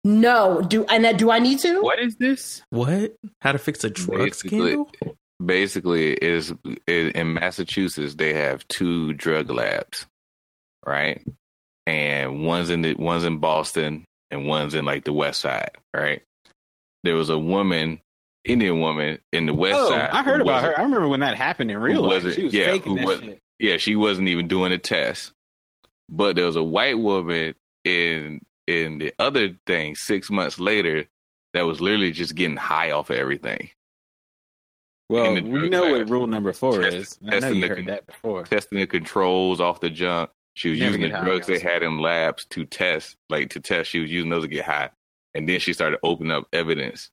No, 0.04 0.62
do 0.62 0.84
and 0.86 1.04
that 1.04 1.18
do 1.18 1.30
I 1.30 1.38
need 1.38 1.58
to? 1.60 1.80
What 1.82 2.00
is 2.00 2.16
this? 2.16 2.62
what? 2.70 3.14
How 3.42 3.52
to 3.52 3.58
fix 3.58 3.84
a 3.84 3.90
drug 3.90 4.18
Basically, 4.18 4.72
scandal? 4.72 4.90
basically 5.44 6.12
is 6.14 6.52
is 6.86 7.12
in 7.14 7.34
Massachusetts 7.34 8.14
they 8.14 8.32
have 8.34 8.66
two 8.68 9.12
drug 9.14 9.50
labs, 9.50 10.06
right? 10.86 11.24
And 11.86 12.44
one's 12.44 12.70
in 12.70 12.82
the 12.82 12.94
one's 12.94 13.24
in 13.24 13.38
Boston 13.38 14.04
and 14.30 14.46
one's 14.46 14.74
in 14.74 14.84
like 14.84 15.04
the 15.04 15.12
West 15.12 15.40
Side, 15.40 15.72
right? 15.94 16.22
There 17.02 17.14
was 17.14 17.30
a 17.30 17.38
woman, 17.38 18.00
Indian 18.44 18.80
woman 18.80 19.18
in 19.32 19.46
the 19.46 19.54
West 19.54 19.76
Oh, 19.78 19.90
Side. 19.90 20.10
I 20.10 20.22
heard 20.22 20.40
about 20.40 20.62
her. 20.62 20.78
I 20.78 20.82
remember 20.82 21.08
when 21.08 21.20
that 21.20 21.36
happened 21.36 21.70
in 21.70 21.78
real 21.78 22.02
life. 22.02 22.32
She 22.34 22.44
was 22.44 22.54
Yeah, 22.54 22.66
faking 22.72 22.92
who 22.92 22.98
that 22.98 23.06
was- 23.06 23.20
shit. 23.20 23.38
Yeah, 23.58 23.76
she 23.76 23.94
wasn't 23.96 24.28
even 24.28 24.48
doing 24.48 24.72
a 24.72 24.78
test. 24.78 25.32
But 26.08 26.34
there 26.36 26.46
was 26.46 26.56
a 26.56 26.62
white 26.62 26.98
woman 26.98 27.54
in 27.84 28.40
in 28.66 28.98
the 28.98 29.12
other 29.18 29.56
thing 29.66 29.94
six 29.96 30.30
months 30.30 30.58
later 30.60 31.04
that 31.54 31.62
was 31.62 31.80
literally 31.80 32.12
just 32.12 32.34
getting 32.36 32.56
high 32.56 32.92
off 32.92 33.10
of 33.10 33.16
everything, 33.16 33.68
Well, 35.08 35.34
we 35.34 35.68
know 35.68 35.90
what 35.90 36.08
rule 36.08 36.26
number 36.28 36.52
four 36.52 36.82
is. 36.82 37.18
I 37.28 37.40
know 37.40 37.48
you 37.48 37.66
heard 37.66 37.78
con- 37.78 37.86
that 37.86 38.06
before. 38.06 38.44
testing 38.44 38.78
the 38.78 38.86
controls 38.86 39.60
off 39.60 39.80
the 39.80 39.90
junk. 39.90 40.30
She 40.60 40.68
was 40.68 40.78
Never 40.78 40.98
using 40.98 41.10
the 41.10 41.16
high 41.18 41.24
drugs 41.24 41.46
they 41.46 41.58
had 41.58 41.82
in 41.82 42.00
labs 42.00 42.44
to 42.50 42.66
test, 42.66 43.16
like 43.30 43.48
to 43.50 43.60
test. 43.60 43.88
She 43.88 43.98
was 44.00 44.10
using 44.12 44.28
those 44.28 44.42
to 44.42 44.48
get 44.48 44.66
high, 44.66 44.90
and 45.34 45.48
then 45.48 45.58
she 45.58 45.72
started 45.72 45.98
opening 46.02 46.32
up 46.32 46.48
evidence 46.52 47.08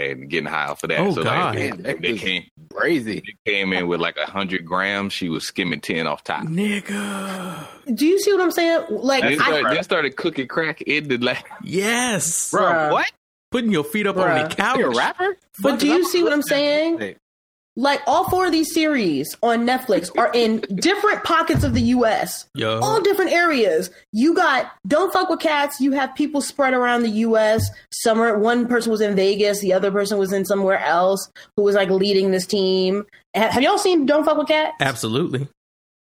and 0.00 0.28
getting 0.28 0.48
high 0.48 0.66
off 0.66 0.82
of 0.82 0.88
that. 0.88 0.98
Oh, 0.98 1.12
so 1.14 1.22
God. 1.22 1.54
like 1.54 1.54
they, 1.54 1.68
Damn, 1.70 1.82
that 1.82 2.02
they 2.02 2.18
came 2.18 2.44
Crazy. 2.74 3.22
they 3.44 3.52
came 3.52 3.72
in 3.72 3.86
with 3.86 4.00
like 4.00 4.16
a 4.16 4.26
hundred 4.28 4.64
grams. 4.66 5.12
She 5.12 5.28
was 5.28 5.46
skimming 5.46 5.80
ten 5.80 6.08
off 6.08 6.24
top. 6.24 6.42
Nigga. 6.42 7.68
Do 7.94 8.04
you 8.04 8.18
see 8.18 8.32
what 8.32 8.40
I'm 8.40 8.50
saying? 8.50 8.84
Like, 8.90 9.22
They 9.22 9.34
I, 9.34 9.36
started, 9.36 9.76
they 9.78 9.82
started 9.82 10.16
cooking 10.16 10.48
crack 10.48 10.82
in 10.82 11.06
the 11.06 11.18
lab. 11.18 11.44
Yes. 11.62 12.50
Bro, 12.50 12.62
Bruh. 12.62 12.90
what? 12.90 13.12
Putting 13.52 13.70
your 13.70 13.84
feet 13.84 14.08
up 14.08 14.16
on 14.16 14.48
the 14.48 14.52
couch. 14.52 14.78
You 14.78 14.90
a 14.90 14.96
rapper? 14.96 15.36
But 15.60 15.78
do 15.78 15.86
you 15.86 16.04
see 16.08 16.24
what 16.24 16.32
I'm 16.32 16.42
saying? 16.42 17.14
Like 17.76 18.00
all 18.06 18.28
four 18.28 18.46
of 18.46 18.52
these 18.52 18.72
series 18.72 19.36
on 19.42 19.66
Netflix 19.66 20.10
are 20.18 20.30
in 20.34 20.58
different 20.74 21.24
pockets 21.24 21.64
of 21.64 21.74
the 21.74 21.80
U.S. 21.82 22.48
Yo. 22.54 22.80
all 22.80 23.00
different 23.00 23.32
areas. 23.32 23.90
You 24.12 24.34
got 24.34 24.70
don't 24.86 25.12
fuck 25.12 25.30
with 25.30 25.40
cats. 25.40 25.80
You 25.80 25.92
have 25.92 26.14
people 26.14 26.40
spread 26.40 26.74
around 26.74 27.02
the 27.02 27.10
U.S. 27.10 27.70
Somewhere, 27.90 28.38
one 28.38 28.66
person 28.66 28.90
was 28.90 29.00
in 29.00 29.16
Vegas, 29.16 29.60
the 29.60 29.72
other 29.72 29.90
person 29.90 30.18
was 30.18 30.32
in 30.32 30.44
somewhere 30.44 30.78
else 30.78 31.30
who 31.56 31.62
was 31.62 31.74
like 31.74 31.90
leading 31.90 32.30
this 32.30 32.46
team. 32.46 33.04
Have 33.34 33.62
y'all 33.62 33.78
seen 33.78 34.04
Don't 34.04 34.24
Fuck 34.24 34.36
with 34.36 34.48
Cats? 34.48 34.76
Absolutely. 34.80 35.48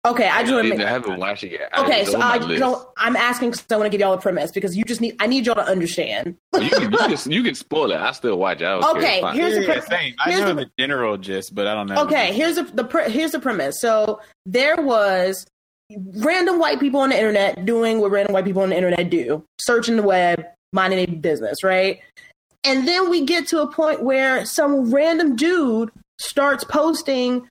Okay, 0.07 0.29
I 0.29 0.43
just 0.43 0.53
want 0.53 0.69
to 0.69 0.87
I 0.87 0.91
haven't 0.91 1.19
watched 1.19 1.45
it 1.45 1.53
yet. 1.53 1.71
Okay, 1.79 2.03
it's 2.03 2.13
so 2.13 2.21
I 2.21 2.37
list. 2.37 2.61
don't. 2.61 2.87
I'm 2.99 3.17
asking 3.17 3.53
because 3.53 3.65
I 3.71 3.77
want 3.77 3.87
to 3.87 3.91
give 3.91 4.01
y'all 4.01 4.13
a 4.13 4.21
premise 4.21 4.51
because 4.51 4.77
you 4.77 4.85
just 4.85 5.01
need. 5.01 5.17
I 5.19 5.27
need 5.27 5.47
y'all 5.47 5.55
to 5.55 5.67
understand. 5.67 6.37
you, 6.61 6.69
can, 6.69 6.93
you, 6.93 6.99
can, 6.99 7.33
you 7.33 7.43
can 7.43 7.55
spoil 7.55 7.91
it. 7.91 7.97
I 7.97 8.13
still 8.13 8.39
watch 8.39 8.61
it. 8.61 8.67
I 8.67 8.81
don't 8.81 8.83
care. 8.83 9.03
Okay, 9.03 9.21
fine. 9.23 9.35
here's 9.35 9.55
yeah, 9.55 9.61
the 9.61 9.67
yeah, 9.67 9.73
pre- 9.81 9.97
same. 9.97 10.15
I 10.19 10.31
here's 10.31 10.41
know 10.43 10.55
the- 10.55 10.65
the, 10.67 10.71
general 10.79 11.17
gist, 11.17 11.55
but 11.55 11.67
I 11.67 11.73
don't 11.75 11.87
know. 11.87 12.03
Okay, 12.03 12.35
here's 12.35 12.57
the, 12.57 12.65
the 12.65 12.85
pre- 12.85 13.11
here's 13.11 13.33
the 13.33 13.41
premise. 13.41 13.81
So 13.81 14.21
there 14.45 14.77
was 14.77 15.47
random 16.17 16.59
white 16.59 16.81
people 16.81 17.01
on 17.01 17.09
the 17.09 17.17
internet 17.17 17.65
doing 17.65 18.01
what 18.01 18.11
random 18.11 18.35
white 18.35 18.45
people 18.45 18.63
on 18.63 18.71
the 18.71 18.77
internet 18.77 19.09
do, 19.09 19.43
searching 19.59 19.97
the 19.97 20.03
web, 20.03 20.45
minding 20.75 20.99
their 20.99 21.17
business, 21.17 21.63
right? 21.65 22.01
And 22.63 22.87
then 22.89 23.09
we 23.11 23.25
get 23.25 23.47
to 23.49 23.61
a 23.63 23.71
point 23.71 24.03
where 24.03 24.45
some 24.45 24.93
random 24.93 25.37
dude 25.37 25.91
starts 26.19 26.65
posting, 26.65 27.49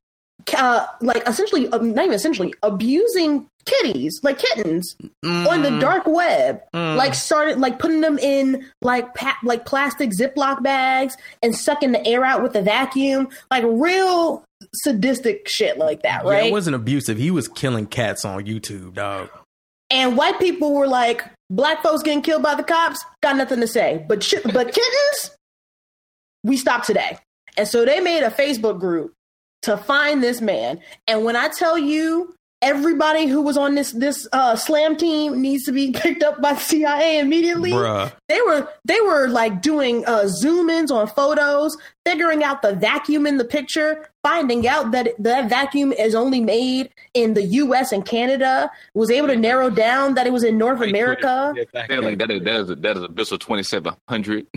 uh, 0.57 0.85
like 1.01 1.27
essentially, 1.27 1.67
uh, 1.69 1.77
not 1.77 2.05
even 2.05 2.13
essentially, 2.15 2.53
abusing 2.63 3.47
kitties, 3.65 4.19
like 4.23 4.39
kittens, 4.39 4.95
on 5.23 5.61
the 5.63 5.69
Mm, 5.69 5.79
dark 5.79 6.05
web 6.05 6.61
mm. 6.73 6.95
like 6.97 7.13
started 7.13 7.59
like 7.59 7.79
putting 7.79 8.01
them 8.01 8.17
in 8.19 8.65
like 8.81 9.13
pa- 9.15 9.37
like 9.43 9.65
plastic 9.65 10.09
Ziploc 10.11 10.61
bags 10.61 11.15
and 11.41 11.55
sucking 11.55 11.93
the 11.93 12.05
air 12.05 12.25
out 12.25 12.43
with 12.43 12.53
the 12.53 12.61
vacuum, 12.61 13.29
like 13.51 13.63
real 13.65 14.43
sadistic 14.83 15.47
shit 15.47 15.77
like 15.77 16.03
that, 16.03 16.23
Yeah, 16.25 16.31
right? 16.31 16.45
it 16.47 16.51
wasn't 16.51 16.75
abusive. 16.75 17.17
He 17.17 17.31
was 17.31 17.47
killing 17.47 17.85
cats 17.85 18.25
on 18.25 18.43
YouTube, 18.45 18.93
dog. 18.95 19.29
and 19.89 20.17
white 20.17 20.39
people 20.39 20.73
were 20.73 20.87
like, 20.87 21.23
"Black 21.49 21.81
folks 21.83 22.03
getting 22.03 22.21
killed 22.21 22.43
by 22.43 22.55
the 22.55 22.63
cops, 22.63 23.03
got 23.21 23.37
nothing 23.37 23.61
to 23.61 23.67
say." 23.67 24.03
But 24.09 24.21
ch- 24.21 24.43
but 24.43 24.73
kittens, 24.73 25.31
we 26.43 26.57
stopped 26.57 26.85
today, 26.87 27.17
and 27.57 27.67
so 27.67 27.85
they 27.85 27.99
made 28.01 28.23
a 28.23 28.29
Facebook 28.29 28.79
group 28.79 29.12
to 29.63 29.77
find 29.77 30.23
this 30.23 30.41
man. 30.41 30.79
And 31.07 31.25
when 31.25 31.35
I 31.35 31.49
tell 31.49 31.77
you. 31.77 32.35
Everybody 32.63 33.27
who 33.27 33.41
was 33.41 33.57
on 33.57 33.75
this 33.75 33.91
this 33.91 34.25
uh, 34.31 34.55
slam 34.55 34.95
team 34.95 35.41
needs 35.41 35.65
to 35.65 35.73
be 35.73 35.91
picked 35.95 36.23
up 36.23 36.41
by 36.41 36.55
CIA 36.55 37.19
immediately. 37.19 37.71
Bruh. 37.71 38.13
they 38.29 38.39
were 38.41 38.69
they 38.85 39.01
were 39.01 39.27
like 39.27 39.61
doing 39.61 40.05
uh, 40.05 40.27
zoom 40.27 40.69
ins 40.69 40.89
on 40.89 41.07
photos, 41.07 41.75
figuring 42.05 42.41
out 42.41 42.61
the 42.61 42.73
vacuum 42.73 43.27
in 43.27 43.37
the 43.37 43.43
picture, 43.43 44.09
finding 44.23 44.65
out 44.65 44.91
that 44.91 45.09
that 45.19 45.49
vacuum 45.49 45.91
is 45.91 46.15
only 46.15 46.39
made 46.39 46.89
in 47.13 47.33
the 47.33 47.43
U.S. 47.43 47.91
and 47.91 48.05
Canada. 48.05 48.71
Was 48.93 49.11
able 49.11 49.27
to 49.27 49.35
narrow 49.35 49.69
down 49.69 50.13
that 50.13 50.25
it 50.25 50.31
was 50.31 50.45
in 50.45 50.57
North 50.57 50.81
America. 50.81 51.53
They're 51.73 52.01
like 52.01 52.19
that 52.19 52.31
is 52.31 52.43
that 52.43 52.55
is 52.61 52.69
a, 52.69 52.75
that 52.75 52.95
is 52.95 53.03
a 53.03 53.09
Bissell 53.09 53.39
twenty 53.39 53.63
seven 53.63 53.93
hundred. 54.07 54.47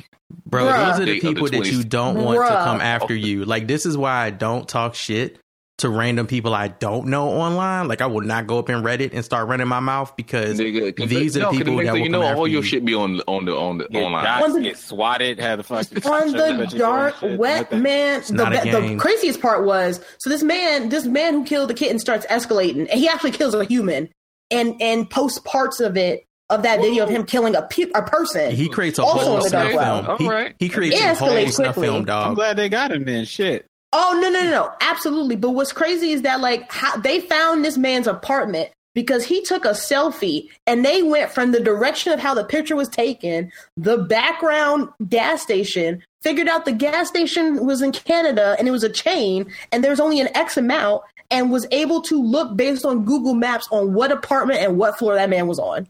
Bro, 0.47 0.67
Bruh. 0.67 0.87
those 0.87 0.97
are 0.97 0.99
the 1.01 1.07
Date 1.07 1.17
of 1.17 1.23
the 1.23 1.29
people 1.35 1.49
that 1.49 1.73
you 1.73 1.83
don't 1.83 2.23
want 2.23 2.39
to 2.39 2.55
come 2.55 2.81
after 2.81 3.17
you. 3.17 3.45
Like 3.45 3.67
this 3.67 3.85
is 3.85 3.99
why 3.99 4.25
I 4.25 4.31
don't 4.31 4.69
talk 4.69 4.95
shit 4.95 5.41
to 5.79 5.91
random 5.91 6.27
people 6.27 6.55
I 6.55 6.69
don't 6.69 7.09
know 7.09 7.29
online. 7.29 7.87
Like 7.87 8.01
I 8.01 8.07
will 8.07 8.23
not 8.23 8.47
go 8.47 8.59
up 8.59 8.71
in 8.71 8.83
Reddit 8.83 9.11
and 9.13 9.23
start 9.23 9.47
running 9.49 9.69
my 9.69 9.81
mouth 9.81 10.17
because 10.17 10.59
Nigga, 10.59 10.97
'cause 10.97 11.09
these 11.11 11.37
are 11.37 11.41
the 11.41 11.51
people 11.51 11.75
next 11.75 11.87
that 11.89 11.93
thing 11.93 12.01
will 12.01 12.07
you 12.07 12.09
know 12.09 12.23
come 12.23 12.39
all 12.39 12.49
your 12.49 12.63
you. 12.63 12.67
shit 12.67 12.85
be 12.85 12.95
on 12.95 13.21
on 13.27 13.45
the 13.45 13.55
on 13.55 13.77
the 13.79 13.89
Get 13.89 14.03
online. 14.03 14.25
doxxed, 14.25 14.43
On 14.43 14.53
the- 14.55 14.61
get 14.63 14.79
swatted, 14.79 15.39
have 15.39 15.59
the 15.59 15.65
fucking 15.65 16.03
on 16.11 16.33
the 16.33 16.67
dark 16.79 17.15
wet 17.21 17.71
man 17.73 18.23
the, 18.27 18.33
not 18.33 18.53
the 18.53 18.97
craziest 18.99 19.43
part 19.43 19.67
was 19.67 20.01
so 20.19 20.31
this 20.31 20.43
man 20.43 20.89
this 20.89 21.05
man 21.05 21.35
who 21.35 21.45
killed 21.45 21.69
the 21.69 21.75
kitten 21.75 21.99
starts 21.99 22.25
escalating 22.27 22.89
and 22.91 22.99
he 22.99 23.07
actually 23.09 23.33
kills 23.33 23.53
a 23.55 23.65
human 23.65 24.09
and 24.51 24.81
and 24.81 25.11
posts 25.11 25.41
parts 25.41 25.81
of 25.81 25.97
it 25.99 26.25
of 26.49 26.63
that 26.63 26.81
video 26.81 27.03
of 27.05 27.11
him 27.11 27.25
killing 27.27 27.55
a, 27.57 27.63
pe- 27.63 27.91
a 27.95 28.03
person 28.03 28.53
He 28.53 28.69
creates 28.69 28.99
a 28.99 29.03
Also 29.03 29.25
whole 29.27 29.41
snuff 29.43 29.69
film. 29.73 29.81
Alright. 29.83 30.55
he 30.61 30.69
creates 30.71 30.97
It 30.97 31.03
a 31.03 31.15
whole 31.17 31.29
escalates 31.29 31.53
snuff 31.55 31.75
quickly. 31.75 31.89
film, 31.89 32.09
I'm 32.09 32.35
glad 32.35 32.57
they 32.57 32.69
got 32.69 32.93
him 32.93 33.05
then. 33.05 33.25
Shit. 33.27 33.67
Oh 33.99 34.13
no 34.21 34.29
no 34.29 34.43
no 34.43 34.51
no! 34.51 34.73
Absolutely. 34.83 35.37
But 35.37 35.53
what's 35.53 35.73
crazy 35.73 36.13
is 36.13 36.21
that 36.21 36.41
like 36.41 36.71
how 36.71 36.99
they 36.99 37.19
found 37.19 37.65
this 37.65 37.79
man's 37.79 38.07
apartment 38.07 38.69
because 38.95 39.25
he 39.25 39.43
took 39.43 39.65
a 39.65 39.71
selfie 39.71 40.51
and 40.67 40.85
they 40.85 41.03
went 41.03 41.31
from 41.31 41.53
the 41.53 41.61
direction 41.61 42.13
of 42.13 42.21
how 42.21 42.35
the 42.35 42.45
picture 42.45 42.77
was 42.77 42.91
taken, 42.91 43.51
the 43.79 43.97
background 43.97 44.91
gas 45.09 45.41
station, 45.41 46.03
figured 46.21 46.47
out 46.47 46.67
the 46.67 46.73
gas 46.73 47.09
station 47.09 47.65
was 47.65 47.81
in 47.81 47.91
Canada 47.91 48.55
and 48.59 48.69
it 48.69 48.71
was 48.71 48.85
a 48.85 48.91
chain 48.91 49.51
and 49.73 49.83
there's 49.83 50.01
only 50.01 50.21
an 50.21 50.29
X 50.37 50.59
amount 50.59 51.03
and 51.31 51.51
was 51.51 51.67
able 51.71 52.03
to 52.03 52.23
look 52.23 52.55
based 52.55 52.85
on 52.85 53.07
Google 53.07 53.35
Maps 53.35 53.67
on 53.71 53.95
what 53.95 54.13
apartment 54.13 54.61
and 54.61 54.77
what 54.77 54.99
floor 54.99 55.15
that 55.15 55.31
man 55.31 55.47
was 55.47 55.59
on. 55.59 55.87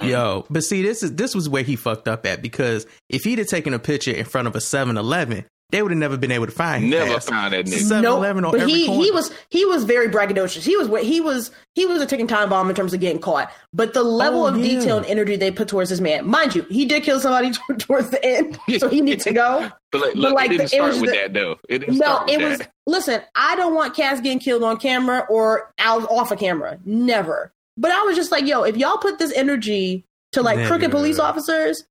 Yo, 0.00 0.46
but 0.48 0.62
see, 0.62 0.82
this 0.82 1.02
is 1.02 1.16
this 1.16 1.34
was 1.34 1.48
where 1.48 1.64
he 1.64 1.74
fucked 1.74 2.06
up 2.06 2.24
at 2.24 2.40
because 2.40 2.86
if 3.08 3.24
he'd 3.24 3.38
have 3.38 3.48
taken 3.48 3.74
a 3.74 3.80
picture 3.80 4.12
in 4.12 4.24
front 4.24 4.46
of 4.46 4.54
a 4.54 4.60
7-Eleven, 4.60 5.44
they 5.70 5.82
would 5.82 5.90
have 5.90 5.98
never 5.98 6.16
been 6.16 6.32
able 6.32 6.46
to 6.46 6.52
find 6.52 6.84
him. 6.84 6.90
Never 6.90 7.12
fast. 7.14 7.28
found 7.28 7.52
that 7.52 7.66
nigga. 7.66 8.02
7-Eleven 8.02 8.44
on 8.44 8.52
but 8.52 8.60
every 8.60 8.72
he 8.72 8.86
corner. 8.86 9.02
he 9.04 9.10
was 9.10 9.30
he 9.50 9.64
was 9.66 9.84
very 9.84 10.08
braggadocious. 10.08 10.64
He 10.64 10.76
was 10.76 10.88
he 11.06 11.20
was 11.20 11.50
he 11.74 11.84
was 11.84 12.00
a 12.00 12.06
ticking 12.06 12.26
time 12.26 12.48
bomb 12.48 12.70
in 12.70 12.74
terms 12.74 12.94
of 12.94 13.00
getting 13.00 13.20
caught. 13.20 13.50
But 13.74 13.92
the 13.92 14.02
level 14.02 14.44
Oh, 14.44 14.46
of 14.46 14.56
yeah. 14.56 14.78
detail 14.80 14.96
and 14.96 15.06
energy 15.06 15.36
they 15.36 15.50
put 15.50 15.68
towards 15.68 15.90
this 15.90 16.00
man, 16.00 16.26
mind 16.26 16.54
you, 16.54 16.62
he 16.70 16.86
did 16.86 17.02
kill 17.02 17.20
somebody 17.20 17.52
towards 17.78 18.10
the 18.10 18.24
end, 18.24 18.58
so 18.78 18.88
he 18.88 19.00
needs 19.00 19.24
to 19.24 19.32
go. 19.32 19.70
But 19.90 20.02
like, 20.02 20.12
But, 20.12 20.16
look, 20.20 20.34
like, 20.34 20.46
it 20.46 20.48
didn't 20.50 20.58
the- 20.58 20.64
it 20.64 20.68
start 20.70 20.88
was 20.92 21.00
with 21.00 21.10
the- 21.10 21.16
that 21.16 21.32
though. 21.34 21.56
It 21.68 21.78
didn't 21.78 21.96
No, 21.96 22.04
start 22.06 22.26
with 22.26 22.40
it 22.40 22.44
was 22.48 22.58
that. 22.58 22.72
listen. 22.86 23.20
I 23.34 23.56
don't 23.56 23.74
want 23.74 23.94
cats 23.96 24.20
getting 24.20 24.38
killed 24.38 24.62
on 24.62 24.76
camera 24.76 25.26
or 25.30 25.72
out 25.78 26.02
off 26.10 26.30
of 26.30 26.38
camera, 26.38 26.78
never. 26.84 27.52
But 27.78 27.90
I 27.92 28.02
was 28.02 28.14
just 28.16 28.30
like, 28.30 28.44
yo, 28.46 28.64
if 28.64 28.76
y'all 28.76 28.98
put 28.98 29.18
this 29.18 29.32
energy 29.32 30.04
to 30.32 30.42
like 30.42 30.66
crooked 30.66 30.90
police 30.90 31.18
officers, 31.18 31.84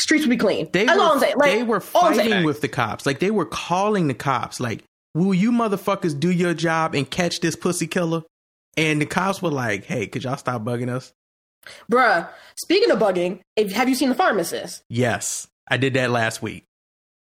streets 0.00 0.24
would 0.24 0.30
be 0.30 0.36
clean. 0.36 0.68
They 0.72 0.84
That's 0.84 0.98
were, 0.98 1.04
all 1.04 1.12
I'm 1.12 1.20
saying. 1.20 1.36
Like, 1.36 1.52
they 1.52 1.62
were 1.62 1.82
all 1.94 2.06
I'm 2.06 2.14
saying. 2.14 2.30
fighting 2.30 2.46
with 2.46 2.60
the 2.60 2.68
cops. 2.68 3.06
Like 3.06 3.18
they 3.20 3.30
were 3.30 3.46
calling 3.46 4.08
the 4.08 4.14
cops. 4.14 4.60
Like, 4.60 4.84
will 5.14 5.34
you 5.34 5.52
motherfuckers 5.52 6.18
do 6.18 6.30
your 6.30 6.54
job 6.54 6.94
and 6.94 7.08
catch 7.10 7.40
this 7.40 7.56
pussy 7.56 7.86
killer? 7.86 8.22
And 8.76 9.00
the 9.00 9.06
cops 9.06 9.40
were 9.40 9.50
like, 9.50 9.84
"Hey, 9.84 10.06
could 10.06 10.24
y'all 10.24 10.36
stop 10.36 10.62
bugging 10.62 10.90
us?" 10.90 11.12
Bruh, 11.90 12.28
speaking 12.56 12.90
of 12.90 12.98
bugging, 12.98 13.40
have 13.74 13.88
you 13.88 13.94
seen 13.94 14.08
the 14.08 14.14
pharmacist? 14.14 14.82
Yes, 14.88 15.48
I 15.68 15.76
did 15.78 15.94
that 15.94 16.10
last 16.10 16.42
week. 16.42 16.64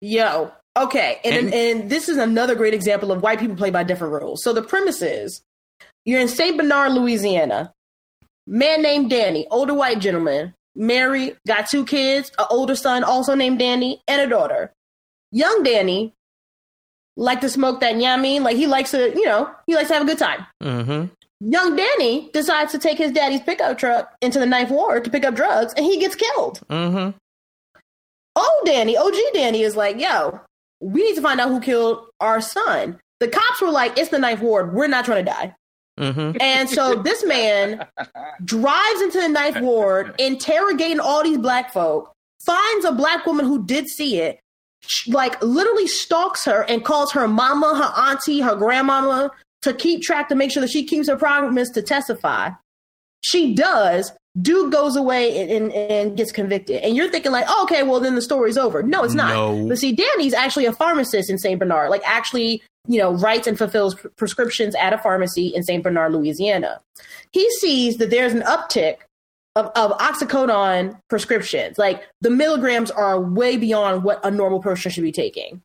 Yo, 0.00 0.50
okay, 0.78 1.18
and, 1.24 1.52
and 1.52 1.90
this 1.90 2.08
is 2.08 2.16
another 2.16 2.54
great 2.54 2.72
example 2.72 3.12
of 3.12 3.22
white 3.22 3.38
people 3.38 3.56
play 3.56 3.70
by 3.70 3.82
different 3.82 4.14
rules. 4.14 4.42
So 4.42 4.52
the 4.52 4.62
premise 4.62 5.02
is 5.02 5.42
you're 6.06 6.20
in 6.20 6.28
Saint 6.28 6.56
Bernard, 6.56 6.92
Louisiana. 6.92 7.72
Man 8.46 8.80
named 8.82 9.10
Danny, 9.10 9.46
older 9.50 9.74
white 9.74 9.98
gentleman, 9.98 10.54
married, 10.80 11.36
got 11.46 11.68
two 11.68 11.84
kids, 11.84 12.32
an 12.38 12.46
older 12.50 12.74
son 12.74 13.04
also 13.04 13.34
named 13.34 13.58
Danny, 13.58 14.02
and 14.08 14.20
a 14.20 14.26
daughter. 14.26 14.72
Young 15.30 15.62
Danny 15.62 16.14
like 17.16 17.42
to 17.42 17.48
smoke 17.48 17.80
that, 17.80 17.94
you 17.94 18.00
know 18.00 18.10
what 18.10 18.18
I 18.18 18.22
mean? 18.22 18.42
Like 18.42 18.56
he 18.56 18.66
likes 18.66 18.90
to, 18.92 19.10
you 19.14 19.26
know, 19.26 19.54
he 19.66 19.74
likes 19.74 19.88
to 19.88 19.94
have 19.94 20.02
a 20.02 20.06
good 20.06 20.18
time. 20.18 20.46
Mm-hmm. 20.62 21.50
Young 21.50 21.76
Danny 21.76 22.30
decides 22.32 22.72
to 22.72 22.78
take 22.78 22.98
his 22.98 23.12
daddy's 23.12 23.40
pickup 23.42 23.78
truck 23.78 24.14
into 24.20 24.38
the 24.38 24.46
Ninth 24.46 24.70
Ward 24.70 25.04
to 25.04 25.10
pick 25.10 25.24
up 25.24 25.34
drugs, 25.34 25.72
and 25.74 25.84
he 25.84 25.98
gets 25.98 26.14
killed. 26.14 26.60
Mm-hmm. 26.68 27.16
Oh, 28.36 28.62
Danny, 28.64 28.96
OG 28.96 29.14
Danny 29.34 29.62
is 29.62 29.76
like, 29.76 29.98
yo, 30.00 30.40
we 30.80 31.02
need 31.02 31.16
to 31.16 31.22
find 31.22 31.40
out 31.40 31.48
who 31.48 31.60
killed 31.60 32.06
our 32.20 32.40
son. 32.40 32.98
The 33.20 33.28
cops 33.28 33.60
were 33.60 33.70
like, 33.70 33.98
it's 33.98 34.10
the 34.10 34.18
Ninth 34.18 34.40
Ward. 34.40 34.72
We're 34.72 34.86
not 34.86 35.04
trying 35.04 35.24
to 35.24 35.30
die. 35.30 35.54
Mm-hmm. 36.00 36.40
And 36.40 36.68
so 36.68 36.94
this 37.02 37.24
man 37.24 37.86
drives 38.44 39.00
into 39.02 39.20
the 39.20 39.28
Ninth 39.28 39.60
Ward, 39.60 40.14
interrogating 40.18 41.00
all 41.00 41.22
these 41.22 41.38
black 41.38 41.72
folk, 41.72 42.12
finds 42.44 42.84
a 42.84 42.92
black 42.92 43.26
woman 43.26 43.44
who 43.44 43.64
did 43.64 43.86
see 43.88 44.18
it, 44.18 44.40
like 45.08 45.40
literally 45.42 45.86
stalks 45.86 46.44
her 46.46 46.62
and 46.62 46.84
calls 46.84 47.12
her 47.12 47.28
mama, 47.28 47.76
her 47.76 48.10
auntie, 48.10 48.40
her 48.40 48.56
grandmama 48.56 49.30
to 49.62 49.74
keep 49.74 50.02
track 50.02 50.28
to 50.30 50.34
make 50.34 50.50
sure 50.50 50.62
that 50.62 50.70
she 50.70 50.84
keeps 50.84 51.08
her 51.08 51.16
promise 51.16 51.68
to 51.70 51.82
testify. 51.82 52.50
She 53.20 53.54
does. 53.54 54.12
Dude 54.40 54.72
goes 54.72 54.96
away 54.96 55.38
and, 55.38 55.50
and, 55.50 55.72
and 55.72 56.16
gets 56.16 56.32
convicted. 56.32 56.82
And 56.82 56.96
you're 56.96 57.10
thinking, 57.10 57.32
like, 57.32 57.44
oh, 57.48 57.64
okay, 57.64 57.82
well, 57.82 58.00
then 58.00 58.14
the 58.14 58.22
story's 58.22 58.56
over. 58.56 58.82
No, 58.82 59.02
it's 59.02 59.12
not. 59.12 59.34
No. 59.34 59.68
But 59.68 59.78
see, 59.78 59.92
Danny's 59.92 60.32
actually 60.32 60.66
a 60.66 60.72
pharmacist 60.72 61.28
in 61.28 61.36
St. 61.36 61.58
Bernard, 61.58 61.90
like, 61.90 62.02
actually, 62.06 62.62
you 62.90 62.98
know, 62.98 63.12
writes 63.12 63.46
and 63.46 63.56
fulfills 63.56 63.94
pr- 63.94 64.08
prescriptions 64.16 64.74
at 64.74 64.92
a 64.92 64.98
pharmacy 64.98 65.46
in 65.46 65.62
St. 65.62 65.80
Bernard, 65.80 66.12
Louisiana. 66.12 66.80
He 67.30 67.48
sees 67.52 67.98
that 67.98 68.10
there's 68.10 68.32
an 68.32 68.40
uptick 68.40 68.96
of, 69.54 69.66
of 69.76 69.96
oxycodone 69.98 70.98
prescriptions. 71.08 71.78
Like, 71.78 72.02
the 72.20 72.30
milligrams 72.30 72.90
are 72.90 73.20
way 73.20 73.56
beyond 73.56 74.02
what 74.02 74.18
a 74.26 74.30
normal 74.32 74.60
person 74.60 74.90
should 74.90 75.04
be 75.04 75.12
taking. 75.12 75.62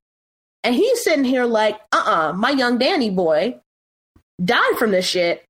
And 0.63 0.75
he's 0.75 1.03
sitting 1.03 1.25
here 1.25 1.45
like, 1.45 1.79
uh 1.91 2.03
uh 2.05 2.33
my 2.33 2.51
young 2.51 2.77
Danny 2.77 3.09
boy 3.09 3.59
died 4.43 4.77
from 4.77 4.91
this 4.91 5.07
shit. 5.07 5.43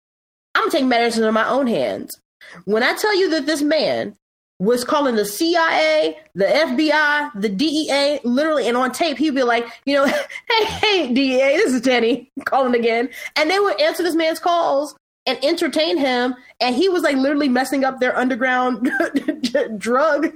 I'm 0.56 0.70
take 0.70 0.86
matters 0.86 1.18
into 1.18 1.32
my 1.34 1.48
own 1.48 1.68
hands. 1.68 2.18
When 2.64 2.84
I 2.84 2.96
tell 2.96 3.18
you 3.18 3.32
that 3.32 3.46
this 3.46 3.62
man 3.62 4.16
was 4.60 4.84
calling 4.84 5.16
the 5.16 5.26
CIA, 5.26 6.18
the 6.34 6.46
FBI, 6.46 7.42
the 7.42 7.50
DEA, 7.50 8.20
literally, 8.24 8.68
and 8.68 8.78
on 8.78 8.92
tape, 8.92 9.18
he'd 9.18 9.36
be 9.36 9.44
like, 9.44 9.68
you 9.86 9.96
know, 9.96 10.06
hey, 10.50 10.66
hey, 10.66 11.14
DEA, 11.14 11.58
this 11.58 11.74
is 11.74 11.82
Danny 11.82 12.32
calling 12.46 12.76
again. 12.76 13.10
And 13.36 13.50
they 13.50 13.60
would 13.60 13.80
answer 13.82 14.04
this 14.04 14.16
man's 14.16 14.40
calls 14.40 14.96
and 15.26 15.44
entertain 15.44 15.98
him. 15.98 16.36
And 16.62 16.76
he 16.76 16.88
was 16.88 17.04
like 17.04 17.18
literally 17.18 17.50
messing 17.50 17.84
up 17.84 18.00
their 18.00 18.16
underground 18.18 18.90
drug 19.78 20.32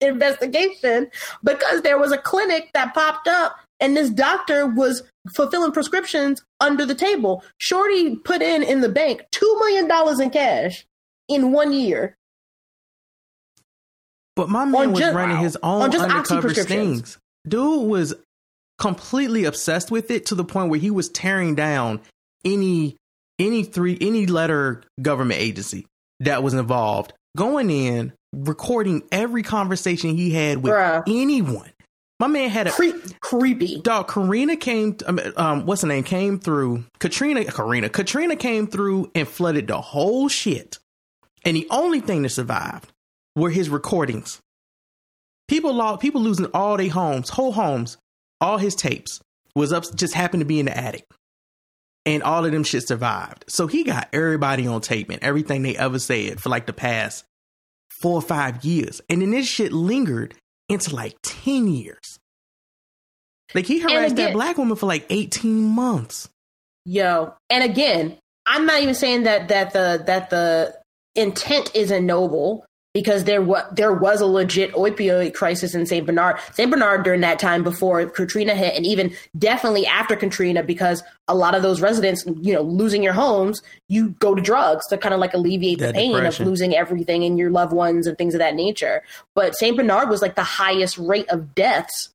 investigation 0.00 1.10
because 1.42 1.82
there 1.82 1.98
was 1.98 2.12
a 2.12 2.18
clinic 2.18 2.70
that 2.72 2.94
popped 2.94 3.28
up 3.28 3.56
and 3.80 3.96
this 3.96 4.10
doctor 4.10 4.66
was 4.66 5.02
fulfilling 5.34 5.72
prescriptions 5.72 6.42
under 6.60 6.86
the 6.86 6.94
table. 6.94 7.42
Shorty 7.58 8.16
put 8.16 8.40
in 8.40 8.62
in 8.62 8.80
the 8.80 8.88
bank 8.88 9.24
$2 9.32 9.58
million 9.58 10.22
in 10.22 10.30
cash 10.30 10.86
in 11.28 11.52
one 11.52 11.72
year. 11.72 12.16
But 14.36 14.48
my 14.48 14.64
man 14.64 14.82
On 14.86 14.92
was 14.92 15.00
just- 15.00 15.14
running 15.14 15.38
his 15.38 15.56
own 15.62 15.82
on 15.82 15.94
undercover 15.94 16.54
stings. 16.54 17.18
Dude 17.46 17.86
was 17.88 18.14
completely 18.78 19.44
obsessed 19.44 19.90
with 19.90 20.10
it 20.10 20.26
to 20.26 20.34
the 20.34 20.44
point 20.44 20.70
where 20.70 20.80
he 20.80 20.90
was 20.90 21.08
tearing 21.08 21.54
down 21.54 22.00
any 22.44 22.96
any 23.38 23.64
three 23.64 23.96
any 24.00 24.26
letter 24.26 24.82
government 25.00 25.40
agency 25.40 25.86
that 26.20 26.42
was 26.42 26.54
involved, 26.54 27.12
going 27.36 27.70
in, 27.70 28.12
recording 28.32 29.02
every 29.10 29.42
conversation 29.42 30.16
he 30.16 30.30
had 30.30 30.58
with 30.62 30.72
Bruh. 30.72 31.02
anyone. 31.06 31.70
My 32.20 32.28
man 32.28 32.50
had 32.50 32.68
a 32.68 32.70
Cre- 32.70 32.90
creepy. 33.20 33.80
Dog, 33.80 34.06
Karina 34.08 34.56
came. 34.56 34.96
Um, 35.06 35.18
um, 35.36 35.66
what's 35.66 35.82
her 35.82 35.88
name? 35.88 36.04
Came 36.04 36.38
through. 36.38 36.84
Katrina. 37.00 37.44
Karina. 37.44 37.88
Katrina 37.88 38.36
came 38.36 38.68
through 38.68 39.10
and 39.16 39.26
flooded 39.26 39.66
the 39.66 39.80
whole 39.80 40.28
shit. 40.28 40.78
And 41.44 41.56
the 41.56 41.66
only 41.70 41.98
thing 42.00 42.22
that 42.22 42.28
survived 42.28 42.92
were 43.36 43.50
his 43.50 43.68
recordings. 43.68 44.40
People 45.48 45.74
lost. 45.74 46.00
People 46.00 46.20
losing 46.20 46.46
all 46.54 46.76
their 46.76 46.88
homes, 46.88 47.28
whole 47.28 47.52
homes, 47.52 47.98
all 48.40 48.58
his 48.58 48.74
tapes 48.74 49.20
was 49.54 49.72
up. 49.72 49.84
Just 49.94 50.14
happened 50.14 50.40
to 50.40 50.46
be 50.46 50.60
in 50.60 50.66
the 50.66 50.76
attic, 50.76 51.04
and 52.06 52.22
all 52.22 52.44
of 52.44 52.52
them 52.52 52.64
shit 52.64 52.86
survived. 52.86 53.44
So 53.48 53.66
he 53.66 53.84
got 53.84 54.08
everybody 54.12 54.66
on 54.66 54.80
tape 54.80 55.10
and 55.10 55.22
everything 55.22 55.62
they 55.62 55.76
ever 55.76 55.98
said 55.98 56.40
for 56.40 56.48
like 56.48 56.66
the 56.66 56.72
past 56.72 57.24
four 57.90 58.14
or 58.14 58.22
five 58.22 58.64
years, 58.64 59.00
and 59.08 59.22
then 59.22 59.30
this 59.30 59.46
shit 59.46 59.72
lingered 59.72 60.34
into 60.68 60.94
like 60.94 61.16
ten 61.22 61.68
years. 61.68 62.18
Like 63.54 63.66
he 63.66 63.80
harassed 63.80 64.16
that 64.16 64.32
black 64.32 64.56
woman 64.56 64.76
for 64.76 64.86
like 64.86 65.06
eighteen 65.10 65.64
months. 65.64 66.28
Yo. 66.84 67.34
And 67.50 67.62
again, 67.62 68.18
I'm 68.46 68.66
not 68.66 68.80
even 68.80 68.94
saying 68.94 69.24
that 69.24 69.48
that 69.48 69.72
the 69.72 70.02
that 70.06 70.30
the 70.30 70.74
intent 71.14 71.70
isn't 71.74 72.06
noble 72.06 72.64
because 72.94 73.24
there 73.24 73.40
was 73.40 73.62
there 73.72 73.92
was 73.92 74.20
a 74.20 74.26
legit 74.26 74.72
opioid 74.72 75.34
crisis 75.34 75.74
in 75.74 75.86
St. 75.86 76.06
Bernard. 76.06 76.38
St. 76.52 76.70
Bernard 76.70 77.04
during 77.04 77.22
that 77.22 77.38
time 77.38 77.62
before 77.62 78.04
Katrina 78.06 78.54
hit 78.54 78.74
and 78.74 78.84
even 78.84 79.14
definitely 79.38 79.86
after 79.86 80.14
Katrina 80.14 80.62
because 80.62 81.02
a 81.28 81.34
lot 81.34 81.54
of 81.54 81.62
those 81.62 81.80
residents, 81.80 82.24
you 82.40 82.52
know, 82.52 82.62
losing 82.62 83.02
your 83.02 83.14
homes, 83.14 83.62
you 83.88 84.10
go 84.18 84.34
to 84.34 84.42
drugs 84.42 84.86
to 84.88 84.98
kind 84.98 85.14
of 85.14 85.20
like 85.20 85.32
alleviate 85.32 85.78
the 85.78 85.92
pain 85.92 86.12
depression. 86.12 86.42
of 86.42 86.48
losing 86.48 86.74
everything 86.74 87.24
and 87.24 87.38
your 87.38 87.50
loved 87.50 87.72
ones 87.72 88.06
and 88.06 88.18
things 88.18 88.34
of 88.34 88.40
that 88.40 88.54
nature. 88.54 89.02
But 89.34 89.54
St. 89.56 89.76
Bernard 89.76 90.10
was 90.10 90.20
like 90.20 90.34
the 90.34 90.42
highest 90.42 90.98
rate 90.98 91.28
of 91.30 91.54
deaths 91.54 92.10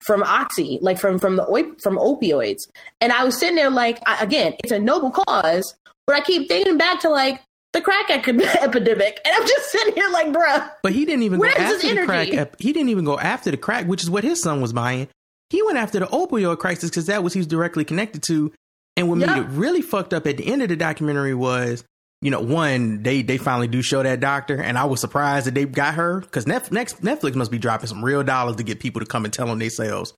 from 0.00 0.22
oxy, 0.22 0.78
like 0.80 0.98
from 0.98 1.18
from 1.18 1.36
the 1.36 1.44
op- 1.44 1.80
from 1.80 1.96
opioids. 1.96 2.62
And 3.00 3.12
I 3.12 3.24
was 3.24 3.38
sitting 3.38 3.56
there 3.56 3.70
like, 3.70 3.98
I, 4.06 4.22
again, 4.22 4.54
it's 4.64 4.72
a 4.72 4.78
noble 4.78 5.10
cause, 5.10 5.76
but 6.06 6.16
I 6.16 6.20
keep 6.20 6.48
thinking 6.48 6.78
back 6.78 7.00
to 7.00 7.10
like 7.10 7.42
the 7.72 7.80
crack 7.80 8.10
epidemic, 8.10 9.20
and 9.24 9.34
I'm 9.34 9.46
just 9.46 9.70
sitting 9.70 9.94
here 9.94 10.08
like, 10.10 10.26
bruh, 10.28 10.70
But 10.82 10.92
he 10.92 11.04
didn't 11.04 11.22
even 11.22 11.40
go 11.40 11.46
after 11.48 11.78
the 11.78 11.88
energy? 11.90 12.06
crack. 12.06 12.60
He 12.60 12.72
didn't 12.72 12.90
even 12.90 13.04
go 13.04 13.18
after 13.18 13.50
the 13.50 13.56
crack, 13.56 13.86
which 13.86 14.02
is 14.02 14.10
what 14.10 14.24
his 14.24 14.42
son 14.42 14.60
was 14.60 14.72
buying. 14.72 15.08
He 15.50 15.62
went 15.62 15.78
after 15.78 15.98
the 16.00 16.06
opioid 16.06 16.58
crisis 16.58 16.90
because 16.90 17.06
that 17.06 17.22
was 17.22 17.32
he 17.32 17.38
was 17.40 17.46
directly 17.46 17.84
connected 17.84 18.22
to. 18.24 18.52
And 18.96 19.08
what 19.08 19.18
Yeah. 19.18 19.26
made 19.34 19.38
it 19.42 19.48
really 19.50 19.80
fucked 19.82 20.12
up 20.14 20.26
at 20.26 20.36
the 20.36 20.46
end 20.46 20.62
of 20.62 20.68
the 20.68 20.76
documentary 20.76 21.34
was, 21.34 21.82
you 22.20 22.30
know, 22.30 22.40
one 22.40 23.02
they 23.02 23.22
they 23.22 23.38
finally 23.38 23.68
do 23.68 23.80
show 23.82 24.02
that 24.02 24.20
doctor, 24.20 24.60
and 24.60 24.76
I 24.78 24.84
was 24.84 25.00
surprised 25.00 25.46
that 25.46 25.54
they 25.54 25.64
got 25.64 25.94
her 25.94 26.20
because 26.20 26.46
next 26.46 26.70
Netflix 26.72 27.34
must 27.34 27.50
be 27.50 27.58
dropping 27.58 27.86
some 27.88 28.04
real 28.04 28.22
dollars 28.22 28.56
to 28.56 28.62
get 28.62 28.80
people 28.80 29.00
to 29.00 29.06
come 29.06 29.24
and 29.24 29.32
tell 29.32 29.46
them 29.46 29.58
themselves. 29.58 30.12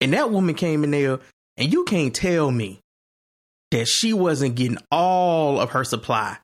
And 0.00 0.12
that 0.14 0.30
woman 0.30 0.54
came 0.54 0.84
in 0.84 0.90
there, 0.92 1.18
and 1.56 1.72
you 1.72 1.84
can't 1.84 2.14
tell 2.14 2.50
me 2.50 2.80
that 3.72 3.86
she 3.88 4.12
wasn't 4.12 4.54
getting 4.54 4.78
all 4.90 5.60
of 5.60 5.70
her 5.70 5.84
supply 5.84 6.38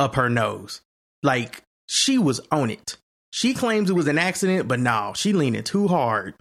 up 0.00 0.16
her 0.16 0.30
nose. 0.30 0.80
Like 1.22 1.62
she 1.86 2.18
was 2.18 2.40
on 2.50 2.70
it. 2.70 2.96
She 3.30 3.54
claims 3.54 3.90
it 3.90 3.94
was 3.94 4.08
an 4.08 4.18
accident, 4.18 4.66
but 4.66 4.80
no, 4.80 5.12
she 5.14 5.32
leaning 5.32 5.62
too 5.62 5.86
hard. 5.86 6.34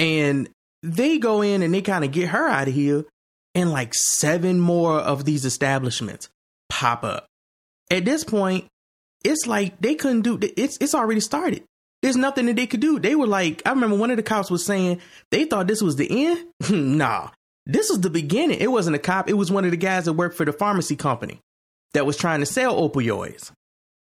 And 0.00 0.48
they 0.82 1.18
go 1.18 1.42
in 1.42 1.62
and 1.62 1.72
they 1.72 1.82
kind 1.82 2.04
of 2.04 2.10
get 2.10 2.30
her 2.30 2.48
out 2.48 2.68
of 2.68 2.74
here, 2.74 3.04
and 3.54 3.70
like 3.70 3.94
seven 3.94 4.58
more 4.58 4.98
of 4.98 5.24
these 5.24 5.44
establishments 5.44 6.28
pop 6.68 7.04
up. 7.04 7.26
At 7.90 8.04
this 8.04 8.24
point, 8.24 8.66
it's 9.24 9.46
like 9.46 9.80
they 9.80 9.94
couldn't 9.94 10.22
do 10.22 10.38
it's 10.56 10.78
it's 10.80 10.94
already 10.94 11.20
started. 11.20 11.64
There's 12.00 12.16
nothing 12.16 12.46
that 12.46 12.56
they 12.56 12.68
could 12.68 12.80
do. 12.80 13.00
They 13.00 13.16
were 13.16 13.26
like, 13.26 13.60
I 13.66 13.70
remember 13.70 13.96
one 13.96 14.12
of 14.12 14.16
the 14.16 14.22
cops 14.22 14.50
was 14.50 14.64
saying 14.64 15.00
they 15.30 15.44
thought 15.44 15.66
this 15.66 15.82
was 15.82 15.96
the 15.96 16.26
end. 16.26 16.46
nah, 16.70 17.30
this 17.66 17.90
was 17.90 18.00
the 18.00 18.10
beginning. 18.10 18.60
It 18.60 18.70
wasn't 18.70 18.96
a 18.96 19.00
cop. 19.00 19.28
It 19.28 19.34
was 19.34 19.50
one 19.50 19.64
of 19.64 19.72
the 19.72 19.76
guys 19.76 20.04
that 20.04 20.12
worked 20.12 20.36
for 20.36 20.44
the 20.44 20.52
pharmacy 20.52 20.96
company 20.96 21.40
that 21.92 22.06
was 22.06 22.16
trying 22.16 22.40
to 22.40 22.46
sell 22.46 22.88
opioids 22.88 23.52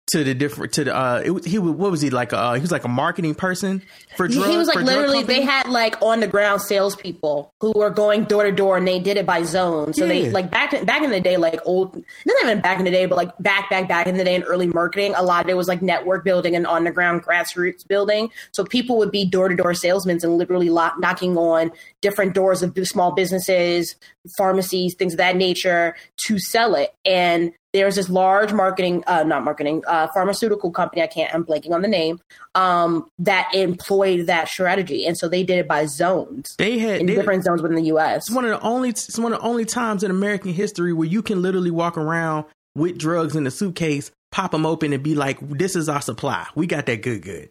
to 0.10 0.24
the 0.24 0.34
different 0.34 0.74
to 0.74 0.84
the 0.84 0.96
uh 0.96 1.22
it 1.24 1.46
he 1.46 1.60
what 1.60 1.92
was 1.92 2.02
he 2.02 2.10
like 2.10 2.34
uh 2.34 2.54
he 2.54 2.62
was 2.62 2.72
like 2.72 2.84
a 2.84 2.90
marketing 2.90 3.36
person 3.36 3.82
for 4.18 4.28
drugs 4.28 4.50
he 4.50 4.58
was 4.58 4.68
like 4.68 4.78
literally 4.78 5.24
they 5.24 5.42
had 5.42 5.68
like 5.68 6.02
on 6.02 6.20
the 6.20 6.28
ground 6.28 6.62
salespeople 6.62 7.54
who 7.62 7.72
were 7.76 7.90
going 7.90 8.24
door 8.26 8.44
to 8.44 8.52
door 8.52 8.78
and 8.78 8.88
they 8.88 9.00
did 9.00 9.18
it 9.18 9.26
by 9.26 9.44
zone. 9.44 9.94
So 9.94 10.08
they 10.08 10.30
like 10.32 10.50
back 10.50 10.72
back 10.86 11.04
in 11.04 11.12
the 11.12 11.20
day, 11.20 11.38
like 11.38 11.60
old 11.66 11.96
not 12.26 12.44
even 12.44 12.62
back 12.62 12.80
in 12.80 12.86
the 12.86 12.92
day, 12.92 13.06
but 13.06 13.16
like 13.16 13.38
back 13.40 13.70
back 13.70 13.88
back 13.88 14.08
in 14.08 14.18
the 14.18 14.24
day 14.24 14.36
in 14.36 14.44
early 14.44 14.68
marketing, 14.68 15.14
a 15.16 15.24
lot 15.24 15.44
of 15.44 15.50
it 15.50 15.58
was 15.58 15.68
like 15.68 15.82
network 15.82 16.24
building 16.24 16.56
and 16.56 16.66
on 16.66 16.84
the 16.84 16.92
ground 16.92 17.24
grassroots 17.24 17.88
building. 17.88 18.30
So 18.52 18.64
people 18.64 18.98
would 18.98 19.12
be 19.12 19.26
door 19.26 19.50
to 19.50 19.56
door 19.56 19.74
salesmen 19.74 20.20
and 20.24 20.38
literally 20.38 20.70
lock, 20.70 21.00
knocking 21.00 21.38
on 21.38 21.72
different 22.02 22.34
doors 22.34 22.64
of 22.64 22.78
small 22.88 23.12
businesses, 23.12 23.96
pharmacies, 24.38 24.96
things 24.96 25.14
of 25.14 25.18
that 25.18 25.36
nature 25.36 25.96
to 26.28 26.40
sell 26.40 26.76
it. 26.76 26.94
And 27.06 27.54
there's 27.74 27.96
this 27.96 28.10
large 28.10 28.52
marketing, 28.52 29.04
uh, 29.08 29.24
not 29.24 29.44
marketing, 29.44 29.84
uh, 29.88 30.08
pharmaceutical 30.08 30.72
company. 30.72 31.02
I 31.02 31.08
can't, 31.08 31.34
I'm 31.34 31.46
blanking 31.46 31.72
on 31.72 31.82
the 31.82 31.88
name, 31.88 32.20
um, 32.56 33.10
that 33.20 33.54
employed 33.54 34.28
that 34.28 34.48
strategy. 34.48 35.06
And 35.06 35.18
so 35.18 35.30
they 35.30 35.44
did 35.44 35.60
it 35.60 35.68
by 35.68 35.86
zones 35.86 36.56
they 36.58 36.80
had 36.80 37.02
in 37.02 37.06
they, 37.06 37.16
different 37.16 37.44
zones 37.44 37.62
within 37.62 37.76
the 37.76 37.86
US. 37.94 38.28
It's 38.28 38.32
one 38.32 38.46
of 38.46 38.52
the 38.52 38.62
only 38.62 38.90
it's 38.90 39.20
one 39.20 39.34
of 39.34 39.40
the 39.40 39.46
only 39.46 39.66
times 39.66 40.04
in 40.04 40.12
American 40.12 40.54
history 40.54 40.94
where 40.94 41.08
you 41.08 41.22
can 41.22 41.42
literally 41.42 41.72
walk 41.72 41.98
around 41.98 42.46
with 42.76 42.98
drugs 42.98 43.36
in 43.36 43.46
a 43.46 43.52
suitcase, 43.52 44.12
pop 44.32 44.52
them 44.52 44.66
open, 44.66 44.94
and 44.94 45.04
be 45.04 45.16
like, 45.16 45.38
"This 45.42 45.76
is 45.76 45.90
our 45.90 46.02
supply. 46.02 46.48
We 46.56 46.68
got 46.68 46.86
that 46.88 47.02
good, 47.02 47.22
good." 47.22 47.50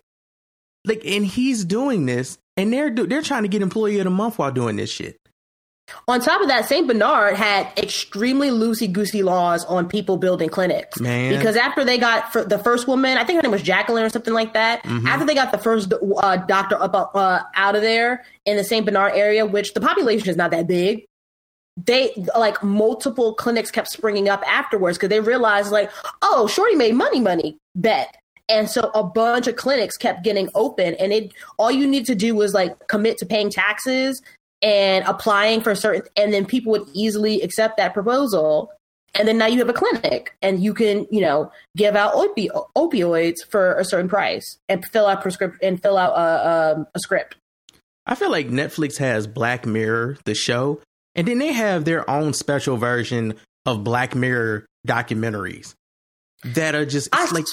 Like, 0.84 1.04
and 1.04 1.26
he's 1.26 1.64
doing 1.64 2.06
this, 2.06 2.38
and 2.56 2.72
they're 2.72 2.90
they're 2.90 3.22
trying 3.22 3.42
to 3.42 3.48
get 3.48 3.62
employee 3.62 3.98
of 3.98 4.04
the 4.04 4.10
month 4.10 4.38
while 4.38 4.50
doing 4.50 4.76
this 4.76 4.90
shit. 4.90 5.17
On 6.06 6.20
top 6.20 6.40
of 6.40 6.48
that, 6.48 6.66
St. 6.66 6.86
Bernard 6.86 7.34
had 7.34 7.70
extremely 7.76 8.50
loosey 8.50 8.90
goosey 8.90 9.22
laws 9.22 9.64
on 9.66 9.88
people 9.88 10.16
building 10.16 10.48
clinics. 10.48 11.00
Man. 11.00 11.36
Because 11.36 11.56
after 11.56 11.84
they 11.84 11.98
got 11.98 12.32
the 12.32 12.58
first 12.58 12.86
woman, 12.86 13.18
I 13.18 13.24
think 13.24 13.36
her 13.36 13.42
name 13.42 13.52
was 13.52 13.62
Jacqueline 13.62 14.04
or 14.04 14.08
something 14.08 14.34
like 14.34 14.54
that. 14.54 14.84
After 14.84 15.26
they 15.26 15.34
got 15.34 15.52
the 15.52 15.58
first 15.58 15.92
uh, 16.18 16.36
doctor 16.36 16.80
up 16.80 16.94
uh, 17.14 17.40
out 17.54 17.76
of 17.76 17.82
there 17.82 18.24
in 18.44 18.56
the 18.56 18.64
St. 18.64 18.84
Bernard 18.84 19.12
area, 19.14 19.46
which 19.46 19.74
the 19.74 19.80
population 19.80 20.28
is 20.28 20.36
not 20.36 20.50
that 20.50 20.66
big, 20.66 21.04
they 21.86 22.12
like 22.36 22.62
multiple 22.62 23.34
clinics 23.34 23.70
kept 23.70 23.88
springing 23.88 24.28
up 24.28 24.42
afterwards 24.46 24.98
because 24.98 25.10
they 25.10 25.20
realized 25.20 25.70
like, 25.70 25.90
oh, 26.22 26.46
Shorty 26.46 26.74
made 26.74 26.94
money, 26.94 27.20
money 27.20 27.56
bet. 27.74 28.16
And 28.48 28.68
so 28.68 28.90
a 28.94 29.04
bunch 29.04 29.46
of 29.46 29.56
clinics 29.56 29.98
kept 29.98 30.24
getting 30.24 30.48
open, 30.54 30.94
and 30.94 31.12
it 31.12 31.32
all 31.58 31.70
you 31.70 31.86
need 31.86 32.06
to 32.06 32.14
do 32.14 32.34
was 32.34 32.54
like 32.54 32.88
commit 32.88 33.18
to 33.18 33.26
paying 33.26 33.50
taxes 33.50 34.22
and 34.62 35.04
applying 35.06 35.60
for 35.60 35.74
certain, 35.74 36.02
and 36.16 36.32
then 36.32 36.44
people 36.44 36.72
would 36.72 36.88
easily 36.92 37.40
accept 37.42 37.76
that 37.76 37.94
proposal. 37.94 38.70
And 39.14 39.26
then 39.26 39.38
now 39.38 39.46
you 39.46 39.58
have 39.58 39.70
a 39.70 39.72
clinic 39.72 40.36
and 40.42 40.62
you 40.62 40.74
can 40.74 41.06
you 41.10 41.20
know 41.20 41.50
give 41.76 41.96
out 41.96 42.12
opi- 42.14 42.50
opioids 42.76 43.36
for 43.48 43.74
a 43.74 43.84
certain 43.84 44.08
price 44.08 44.58
and 44.68 44.84
fill 44.84 45.06
out 45.06 45.22
prescript 45.22 45.56
and 45.62 45.80
fill 45.80 45.96
out 45.96 46.12
a, 46.12 46.20
a, 46.80 46.86
a 46.94 46.98
script. 47.00 47.36
I 48.06 48.14
feel 48.14 48.30
like 48.30 48.48
Netflix 48.48 48.98
has 48.98 49.26
Black 49.26 49.66
Mirror, 49.66 50.18
the 50.24 50.34
show, 50.34 50.80
and 51.14 51.26
then 51.26 51.38
they 51.38 51.52
have 51.52 51.84
their 51.84 52.08
own 52.08 52.32
special 52.32 52.76
version 52.76 53.34
of 53.66 53.82
Black 53.82 54.14
Mirror 54.14 54.66
documentaries 54.86 55.74
that 56.44 56.74
are 56.74 56.86
just 56.86 57.08
I 57.12 57.28
like 57.30 57.44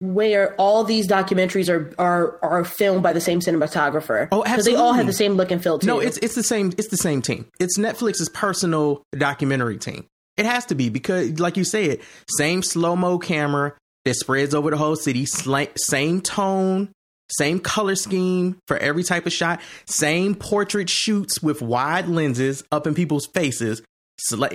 where 0.00 0.54
all 0.56 0.84
these 0.84 1.06
documentaries 1.06 1.68
are 1.68 1.92
are 1.98 2.38
are 2.42 2.64
filmed 2.64 3.02
by 3.02 3.12
the 3.12 3.20
same 3.20 3.40
cinematographer. 3.40 4.28
Oh, 4.32 4.42
because 4.42 4.64
they 4.64 4.74
all 4.74 4.92
have 4.92 5.06
the 5.06 5.12
same 5.12 5.34
look 5.34 5.50
and 5.50 5.62
feel 5.62 5.78
too. 5.78 5.86
no, 5.86 6.00
it's 6.00 6.18
it's 6.18 6.34
the 6.34 6.42
same 6.42 6.72
it's 6.76 6.88
the 6.88 6.96
same 6.96 7.22
team. 7.22 7.46
It's 7.60 7.78
Netflix's 7.78 8.28
personal 8.28 9.02
documentary 9.16 9.78
team. 9.78 10.06
It 10.36 10.46
has 10.46 10.64
to 10.66 10.74
be 10.74 10.88
because, 10.88 11.38
like 11.38 11.56
you 11.56 11.64
said, 11.64 12.00
same 12.36 12.62
slow 12.62 12.96
mo 12.96 13.18
camera 13.18 13.74
that 14.04 14.14
spreads 14.14 14.54
over 14.54 14.70
the 14.70 14.76
whole 14.76 14.96
city, 14.96 15.26
same 15.26 16.20
tone, 16.20 16.90
same 17.30 17.60
color 17.60 17.94
scheme 17.94 18.58
for 18.66 18.76
every 18.78 19.04
type 19.04 19.26
of 19.26 19.32
shot, 19.32 19.60
same 19.86 20.34
portrait 20.34 20.88
shoots 20.90 21.42
with 21.42 21.62
wide 21.62 22.08
lenses 22.08 22.64
up 22.72 22.86
in 22.86 22.94
people's 22.94 23.26
faces, 23.26 23.82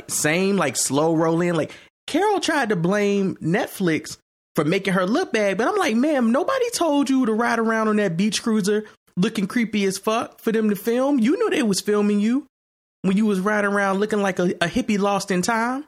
same 0.08 0.58
like 0.58 0.76
slow 0.76 1.16
roll 1.16 1.42
in. 1.42 1.56
Like 1.56 1.72
Carol 2.08 2.40
tried 2.40 2.70
to 2.70 2.76
blame 2.76 3.36
Netflix 3.38 4.18
for 4.56 4.66
making 4.66 4.94
her 4.94 5.06
look 5.06 5.32
bad, 5.32 5.58
but 5.58 5.68
I'm 5.68 5.76
like, 5.78 5.96
ma'am, 5.96 6.32
nobody 6.32 6.70
told 6.72 7.10
you 7.10 7.26
to 7.28 7.34
ride 7.34 7.60
around 7.60 7.90
on 7.90 7.98
that 7.98 8.18
beach 8.18 8.42
cruiser 8.42 8.86
looking 9.18 9.48
creepy 9.48 9.84
as 9.86 9.98
fuck 9.98 10.40
for 10.40 10.52
them 10.52 10.70
to 10.70 10.76
film. 10.76 11.20
You 11.20 11.38
knew 11.38 11.50
they 11.50 11.64
was 11.64 11.82
filming 11.82 12.20
you 12.20 12.48
when 13.02 13.18
you 13.18 13.26
was 13.26 13.40
riding 13.40 13.72
around 13.72 14.00
looking 14.00 14.22
like 14.22 14.40
a, 14.40 14.46
a 14.62 14.68
hippie 14.68 14.98
lost 14.98 15.32
in 15.32 15.42
time. 15.42 15.86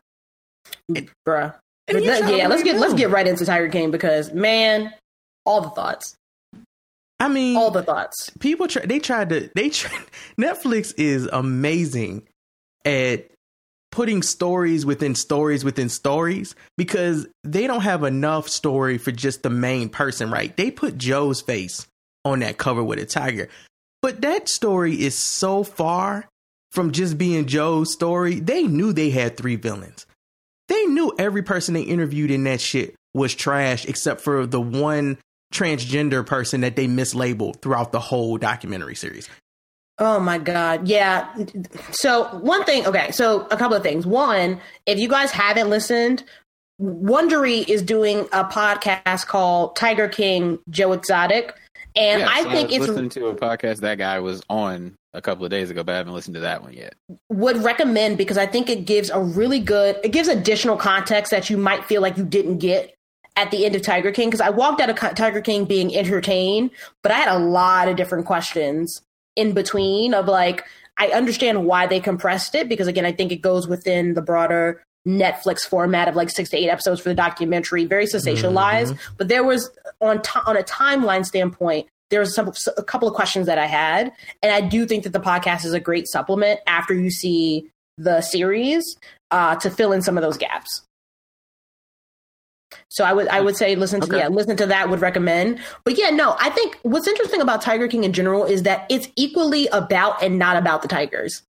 bruh. 0.91 1.55
And 1.87 2.05
that- 2.05 2.35
yeah, 2.35 2.47
let's 2.47 2.63
get 2.63 2.77
let's 2.77 2.93
get 2.93 3.09
right 3.09 3.27
into 3.27 3.45
Tiger 3.45 3.69
King 3.69 3.89
because 3.89 4.31
man, 4.31 4.93
all 5.45 5.61
the 5.61 5.69
thoughts, 5.69 6.15
I 7.19 7.27
mean, 7.27 7.57
all 7.57 7.71
the 7.71 7.81
thoughts. 7.81 8.29
people 8.39 8.67
try 8.67 8.85
they 8.85 8.99
tried 8.99 9.29
to 9.29 9.49
they 9.55 9.69
try, 9.69 9.91
Netflix 10.39 10.93
is 10.97 11.27
amazing 11.31 12.27
at 12.85 13.27
putting 13.91 14.21
stories 14.21 14.85
within 14.85 15.15
stories 15.15 15.63
within 15.63 15.89
stories 15.89 16.55
because 16.77 17.27
they 17.43 17.67
don't 17.67 17.81
have 17.81 18.03
enough 18.03 18.47
story 18.47 18.97
for 18.97 19.11
just 19.11 19.43
the 19.43 19.49
main 19.49 19.89
person, 19.89 20.29
right? 20.31 20.55
They 20.55 20.71
put 20.71 20.97
Joe's 20.97 21.41
face 21.41 21.87
on 22.23 22.39
that 22.39 22.57
cover 22.57 22.83
with 22.83 22.99
a 22.99 23.05
tiger. 23.05 23.49
But 24.01 24.21
that 24.21 24.47
story 24.47 25.01
is 25.01 25.17
so 25.17 25.63
far 25.63 26.27
from 26.71 26.91
just 26.91 27.17
being 27.17 27.47
Joe's 27.47 27.91
story. 27.91 28.39
They 28.39 28.63
knew 28.63 28.93
they 28.93 29.09
had 29.09 29.35
three 29.35 29.55
villains. 29.55 30.05
They 30.67 30.85
knew 30.85 31.13
every 31.17 31.41
person 31.41 31.73
they 31.73 31.81
interviewed 31.81 32.31
in 32.31 32.43
that 32.43 32.61
shit 32.61 32.95
was 33.13 33.33
trash 33.33 33.85
except 33.85 34.21
for 34.21 34.45
the 34.45 34.61
one 34.61 35.17
transgender 35.51 36.25
person 36.25 36.61
that 36.61 36.75
they 36.75 36.87
mislabeled 36.87 37.61
throughout 37.61 37.91
the 37.91 37.99
whole 37.99 38.37
documentary 38.37 38.95
series. 38.95 39.27
Oh 39.99 40.19
my 40.19 40.37
god, 40.37 40.87
yeah. 40.87 41.27
So 41.91 42.25
one 42.37 42.63
thing, 42.63 42.85
okay. 42.85 43.11
So 43.11 43.47
a 43.51 43.57
couple 43.57 43.75
of 43.75 43.83
things. 43.83 44.05
One, 44.05 44.59
if 44.85 44.97
you 44.97 45.09
guys 45.09 45.31
haven't 45.31 45.69
listened, 45.69 46.23
Wondery 46.81 47.67
is 47.67 47.81
doing 47.81 48.19
a 48.31 48.45
podcast 48.45 49.27
called 49.27 49.75
Tiger 49.75 50.07
King 50.07 50.59
Joe 50.69 50.93
Exotic, 50.93 51.53
and 51.95 52.21
Yeah, 52.21 52.29
I 52.29 52.43
so 52.43 52.49
think 52.51 52.69
was 52.69 52.77
it's 52.77 52.87
listening 52.87 53.09
to 53.09 53.27
a 53.27 53.35
podcast 53.35 53.81
that 53.81 53.97
guy 53.97 54.19
was 54.19 54.41
on 54.49 54.95
a 55.13 55.21
couple 55.21 55.43
of 55.43 55.51
days 55.51 55.69
ago, 55.69 55.83
but 55.83 55.93
I 55.93 55.97
haven't 55.97 56.13
listened 56.13 56.35
to 56.35 56.41
that 56.41 56.61
one 56.61 56.73
yet. 56.73 56.93
would 57.29 57.57
recommend 57.57 58.17
because 58.17 58.37
I 58.37 58.45
think 58.45 58.69
it 58.69 58.85
gives 58.85 59.09
a 59.09 59.19
really 59.19 59.59
good, 59.59 59.97
it 60.03 60.09
gives 60.09 60.27
additional 60.27 60.77
context 60.77 61.31
that 61.31 61.49
you 61.49 61.57
might 61.57 61.83
feel 61.85 62.01
like 62.01 62.15
you 62.17 62.23
didn't 62.23 62.59
get 62.59 62.95
at 63.35 63.51
the 63.51 63.65
end 63.65 63.75
of 63.75 63.81
Tiger 63.81 64.11
King. 64.11 64.29
Because 64.29 64.41
I 64.41 64.49
walked 64.49 64.79
out 64.79 64.89
of 64.89 64.95
Tiger 65.15 65.41
King 65.41 65.65
being 65.65 65.95
entertained, 65.95 66.71
but 67.01 67.11
I 67.11 67.15
had 67.15 67.35
a 67.35 67.39
lot 67.39 67.87
of 67.87 67.95
different 67.97 68.25
questions 68.27 69.01
in 69.35 69.53
between 69.53 70.13
of 70.13 70.27
like, 70.27 70.65
I 70.97 71.07
understand 71.09 71.65
why 71.65 71.87
they 71.87 71.99
compressed 71.99 72.55
it 72.55 72.67
because 72.67 72.87
again, 72.87 73.05
I 73.05 73.11
think 73.11 73.31
it 73.31 73.41
goes 73.41 73.67
within 73.67 74.13
the 74.13 74.21
broader 74.21 74.83
Netflix 75.07 75.61
format 75.61 76.07
of 76.07 76.15
like 76.15 76.29
six 76.29 76.49
to 76.49 76.57
eight 76.57 76.69
episodes 76.69 77.01
for 77.01 77.09
the 77.09 77.15
documentary, 77.15 77.85
very 77.85 78.05
sensationalized. 78.05 78.97
But 79.17 79.29
there 79.29 79.43
was 79.43 79.71
on 80.01 80.21
ti 80.21 80.39
on 80.45 80.57
a 80.57 80.63
timeline 80.63 81.25
standpoint, 81.25 81.87
there 82.09 82.19
was 82.19 82.35
some 82.35 82.51
a 82.77 82.83
couple 82.83 83.07
of 83.07 83.13
questions 83.13 83.45
that 83.45 83.57
I 83.57 83.65
had, 83.65 84.11
and 84.43 84.51
I 84.51 84.61
do 84.61 84.85
think 84.85 85.03
that 85.03 85.13
the 85.13 85.19
podcast 85.19 85.63
is 85.65 85.73
a 85.73 85.79
great 85.79 86.07
supplement 86.07 86.59
after 86.67 86.93
you 86.93 87.09
see 87.11 87.69
the 87.97 88.21
series 88.21 88.97
uh, 89.31 89.55
to 89.57 89.69
fill 89.69 89.91
in 89.91 90.01
some 90.01 90.17
of 90.17 90.21
those 90.21 90.37
gaps. 90.37 90.83
So 92.89 93.03
I 93.03 93.13
would 93.13 93.27
I 93.27 93.39
would 93.41 93.55
say 93.55 93.75
listen 93.75 94.01
to 94.01 94.07
Okay. 94.07 94.17
yeah 94.17 94.27
listen 94.29 94.57
to 94.57 94.65
that 94.65 94.89
would 94.89 94.99
recommend. 95.01 95.59
But 95.83 95.97
yeah, 95.97 96.09
no, 96.09 96.35
I 96.39 96.49
think 96.49 96.77
what's 96.83 97.07
interesting 97.07 97.39
about 97.41 97.61
Tiger 97.61 97.87
King 97.87 98.03
in 98.03 98.13
general 98.13 98.45
is 98.45 98.63
that 98.63 98.85
it's 98.89 99.07
equally 99.15 99.67
about 99.67 100.21
and 100.23 100.39
not 100.39 100.57
about 100.57 100.81
the 100.81 100.87
tigers. 100.87 101.43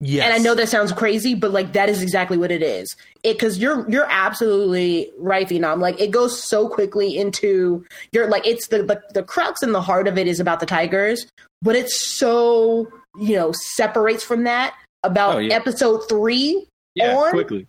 Yes. 0.00 0.24
And 0.26 0.34
I 0.34 0.38
know 0.38 0.54
that 0.54 0.68
sounds 0.68 0.92
crazy, 0.92 1.34
but 1.34 1.52
like 1.52 1.72
that 1.72 1.88
is 1.88 2.02
exactly 2.02 2.36
what 2.36 2.50
it 2.50 2.62
is. 2.62 2.94
It 3.22 3.34
because 3.38 3.56
you're 3.58 3.88
you're 3.88 4.06
absolutely 4.10 5.10
right, 5.18 5.48
Phenom. 5.48 5.80
Like 5.80 5.98
it 5.98 6.10
goes 6.10 6.42
so 6.42 6.68
quickly 6.68 7.16
into 7.16 7.82
you're 8.12 8.28
like 8.28 8.46
it's 8.46 8.66
the, 8.66 8.82
the 8.82 9.00
the 9.14 9.22
crux 9.22 9.62
and 9.62 9.74
the 9.74 9.80
heart 9.80 10.06
of 10.06 10.18
it 10.18 10.26
is 10.26 10.38
about 10.38 10.60
the 10.60 10.66
tigers, 10.66 11.26
but 11.62 11.76
it's 11.76 11.96
so 11.98 12.88
you 13.18 13.36
know 13.36 13.52
separates 13.52 14.22
from 14.22 14.44
that 14.44 14.74
about 15.02 15.36
Oh, 15.36 15.38
yeah. 15.38 15.54
episode 15.54 16.06
three 16.08 16.66
Yeah, 16.94 17.16
on 17.16 17.30
quickly. 17.30 17.66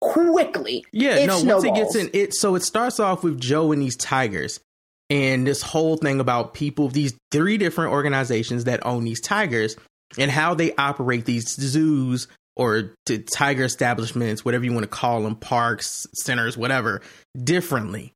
Quickly. 0.00 0.84
Yeah, 0.92 1.16
It 1.16 1.26
no, 1.26 1.42
once 1.42 1.64
it 1.64 1.74
gets 1.74 1.96
in 1.96 2.10
it 2.12 2.34
so 2.34 2.54
it 2.54 2.62
starts 2.62 3.00
off 3.00 3.22
with 3.24 3.40
Joe 3.40 3.72
and 3.72 3.82
these 3.82 3.96
tigers 3.96 4.60
and 5.10 5.46
this 5.46 5.62
whole 5.62 5.96
thing 5.96 6.20
about 6.20 6.54
people 6.54 6.88
these 6.88 7.14
three 7.30 7.58
different 7.58 7.92
organizations 7.92 8.64
that 8.64 8.84
own 8.86 9.04
these 9.04 9.20
tigers 9.20 9.76
and 10.16 10.30
how 10.30 10.54
they 10.54 10.74
operate 10.76 11.24
these 11.24 11.48
zoos 11.48 12.28
or 12.56 12.94
tiger 13.32 13.64
establishments, 13.64 14.44
whatever 14.44 14.64
you 14.64 14.72
want 14.72 14.82
to 14.82 14.88
call 14.88 15.22
them, 15.22 15.36
parks, 15.36 16.06
centers, 16.14 16.58
whatever, 16.58 17.00
differently. 17.42 18.12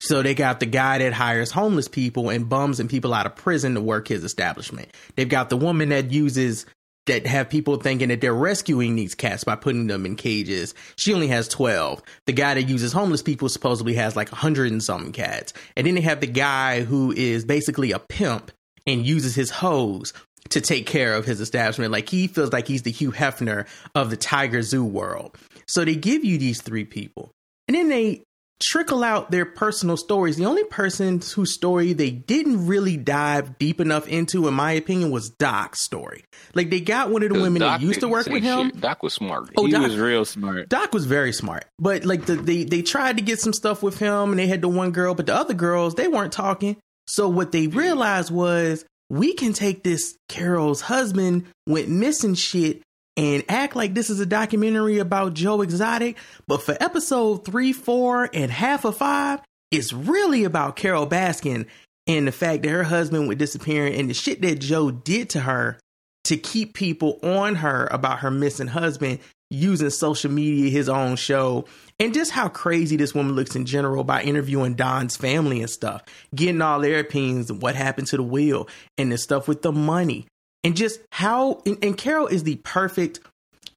So 0.00 0.20
they 0.20 0.34
got 0.34 0.60
the 0.60 0.66
guy 0.66 0.98
that 0.98 1.12
hires 1.12 1.50
homeless 1.50 1.88
people 1.88 2.28
and 2.28 2.48
bums 2.48 2.80
and 2.80 2.90
people 2.90 3.14
out 3.14 3.24
of 3.24 3.36
prison 3.36 3.74
to 3.74 3.80
work 3.80 4.08
his 4.08 4.24
establishment. 4.24 4.88
They've 5.14 5.28
got 5.28 5.48
the 5.48 5.56
woman 5.56 5.90
that 5.90 6.10
uses 6.10 6.66
that 7.06 7.26
have 7.26 7.50
people 7.50 7.76
thinking 7.76 8.08
that 8.08 8.20
they're 8.20 8.34
rescuing 8.34 8.96
these 8.96 9.14
cats 9.14 9.44
by 9.44 9.56
putting 9.56 9.86
them 9.86 10.06
in 10.06 10.16
cages. 10.16 10.74
She 10.96 11.12
only 11.12 11.28
has 11.28 11.48
12. 11.48 12.02
The 12.26 12.32
guy 12.32 12.54
that 12.54 12.62
uses 12.62 12.92
homeless 12.92 13.22
people 13.22 13.48
supposedly 13.48 13.94
has 13.94 14.16
like 14.16 14.32
100 14.32 14.72
and 14.72 14.82
something 14.82 15.12
cats. 15.12 15.52
And 15.76 15.86
then 15.86 15.94
they 15.94 16.00
have 16.00 16.20
the 16.20 16.26
guy 16.26 16.82
who 16.82 17.12
is 17.12 17.44
basically 17.44 17.92
a 17.92 17.98
pimp 17.98 18.52
and 18.86 19.06
uses 19.06 19.34
his 19.34 19.50
hose 19.50 20.12
to 20.50 20.60
take 20.60 20.86
care 20.86 21.14
of 21.14 21.24
his 21.24 21.40
establishment. 21.40 21.92
Like 21.92 22.08
he 22.08 22.26
feels 22.26 22.52
like 22.52 22.68
he's 22.68 22.82
the 22.82 22.90
Hugh 22.90 23.12
Hefner 23.12 23.66
of 23.94 24.10
the 24.10 24.16
Tiger 24.16 24.62
Zoo 24.62 24.84
world. 24.84 25.36
So 25.66 25.84
they 25.84 25.96
give 25.96 26.24
you 26.24 26.38
these 26.38 26.62
three 26.62 26.84
people. 26.84 27.32
And 27.68 27.74
then 27.74 27.88
they 27.88 28.22
trickle 28.60 29.02
out 29.02 29.30
their 29.30 29.44
personal 29.44 29.96
stories. 29.96 30.36
The 30.36 30.46
only 30.46 30.64
person 30.64 31.20
whose 31.34 31.52
story 31.54 31.92
they 31.92 32.10
didn't 32.10 32.66
really 32.66 32.96
dive 32.96 33.58
deep 33.58 33.80
enough 33.80 34.08
into, 34.08 34.48
in 34.48 34.54
my 34.54 34.72
opinion, 34.72 35.10
was 35.10 35.30
Doc's 35.30 35.82
story. 35.82 36.24
Like 36.54 36.70
they 36.70 36.80
got 36.80 37.10
one 37.10 37.22
of 37.22 37.32
the 37.32 37.40
women 37.40 37.60
Doc 37.60 37.80
that 37.80 37.86
used 37.86 38.00
to 38.00 38.08
work 38.08 38.26
with 38.26 38.42
him. 38.42 38.70
shit. 38.70 38.80
Doc 38.80 39.02
was 39.02 39.14
smart. 39.14 39.50
Oh, 39.56 39.66
he 39.66 39.72
Doc- 39.72 39.82
was 39.82 39.96
real 39.96 40.24
smart. 40.24 40.68
Doc 40.68 40.92
was 40.92 41.06
very 41.06 41.32
smart, 41.32 41.64
but 41.78 42.04
like 42.04 42.26
the, 42.26 42.36
they 42.36 42.64
they 42.64 42.82
tried 42.82 43.16
to 43.18 43.22
get 43.22 43.40
some 43.40 43.52
stuff 43.52 43.82
with 43.82 43.98
him, 43.98 44.30
and 44.30 44.38
they 44.38 44.46
had 44.46 44.62
the 44.62 44.68
one 44.68 44.90
girl, 44.92 45.14
but 45.14 45.26
the 45.26 45.34
other 45.34 45.54
girls 45.54 45.94
they 45.94 46.08
weren't 46.08 46.32
talking. 46.32 46.76
So 47.06 47.28
what 47.28 47.52
they 47.52 47.66
realized 47.66 48.30
was 48.30 48.84
we 49.10 49.34
can 49.34 49.52
take 49.52 49.82
this 49.82 50.16
Carol's 50.28 50.80
husband 50.80 51.46
went 51.66 51.88
missing 51.88 52.34
shit 52.34 52.82
and 53.16 53.44
act 53.48 53.76
like 53.76 53.94
this 53.94 54.10
is 54.10 54.20
a 54.20 54.26
documentary 54.26 54.98
about 54.98 55.34
Joe 55.34 55.60
Exotic, 55.62 56.16
but 56.46 56.62
for 56.62 56.76
episode 56.80 57.44
three, 57.44 57.72
four, 57.72 58.28
and 58.32 58.50
half 58.50 58.84
of 58.84 58.96
five, 58.96 59.40
it's 59.70 59.92
really 59.92 60.44
about 60.44 60.76
Carole 60.76 61.06
Baskin 61.06 61.66
and 62.06 62.26
the 62.26 62.32
fact 62.32 62.62
that 62.62 62.70
her 62.70 62.84
husband 62.84 63.28
was 63.28 63.38
disappearing 63.38 63.94
and 63.94 64.10
the 64.10 64.14
shit 64.14 64.42
that 64.42 64.60
Joe 64.60 64.90
did 64.90 65.30
to 65.30 65.40
her 65.40 65.78
to 66.24 66.36
keep 66.36 66.74
people 66.74 67.18
on 67.22 67.56
her 67.56 67.88
about 67.90 68.20
her 68.20 68.30
missing 68.30 68.66
husband 68.66 69.20
using 69.50 69.90
social 69.90 70.30
media, 70.30 70.70
his 70.70 70.88
own 70.88 71.16
show, 71.16 71.66
and 72.00 72.14
just 72.14 72.30
how 72.30 72.48
crazy 72.48 72.96
this 72.96 73.14
woman 73.14 73.36
looks 73.36 73.54
in 73.54 73.66
general 73.66 74.02
by 74.04 74.22
interviewing 74.22 74.74
Don's 74.74 75.16
family 75.16 75.60
and 75.60 75.70
stuff, 75.70 76.02
getting 76.34 76.62
all 76.62 76.80
their 76.80 76.98
opinions 76.98 77.50
of 77.50 77.62
what 77.62 77.76
happened 77.76 78.08
to 78.08 78.16
the 78.16 78.22
wheel 78.22 78.68
and 78.98 79.12
the 79.12 79.18
stuff 79.18 79.46
with 79.46 79.62
the 79.62 79.72
money. 79.72 80.26
And 80.64 80.76
just 80.76 81.00
how 81.12 81.62
and, 81.66 81.78
and 81.84 81.96
Carol 81.96 82.26
is 82.26 82.42
the 82.42 82.56
perfect 82.56 83.20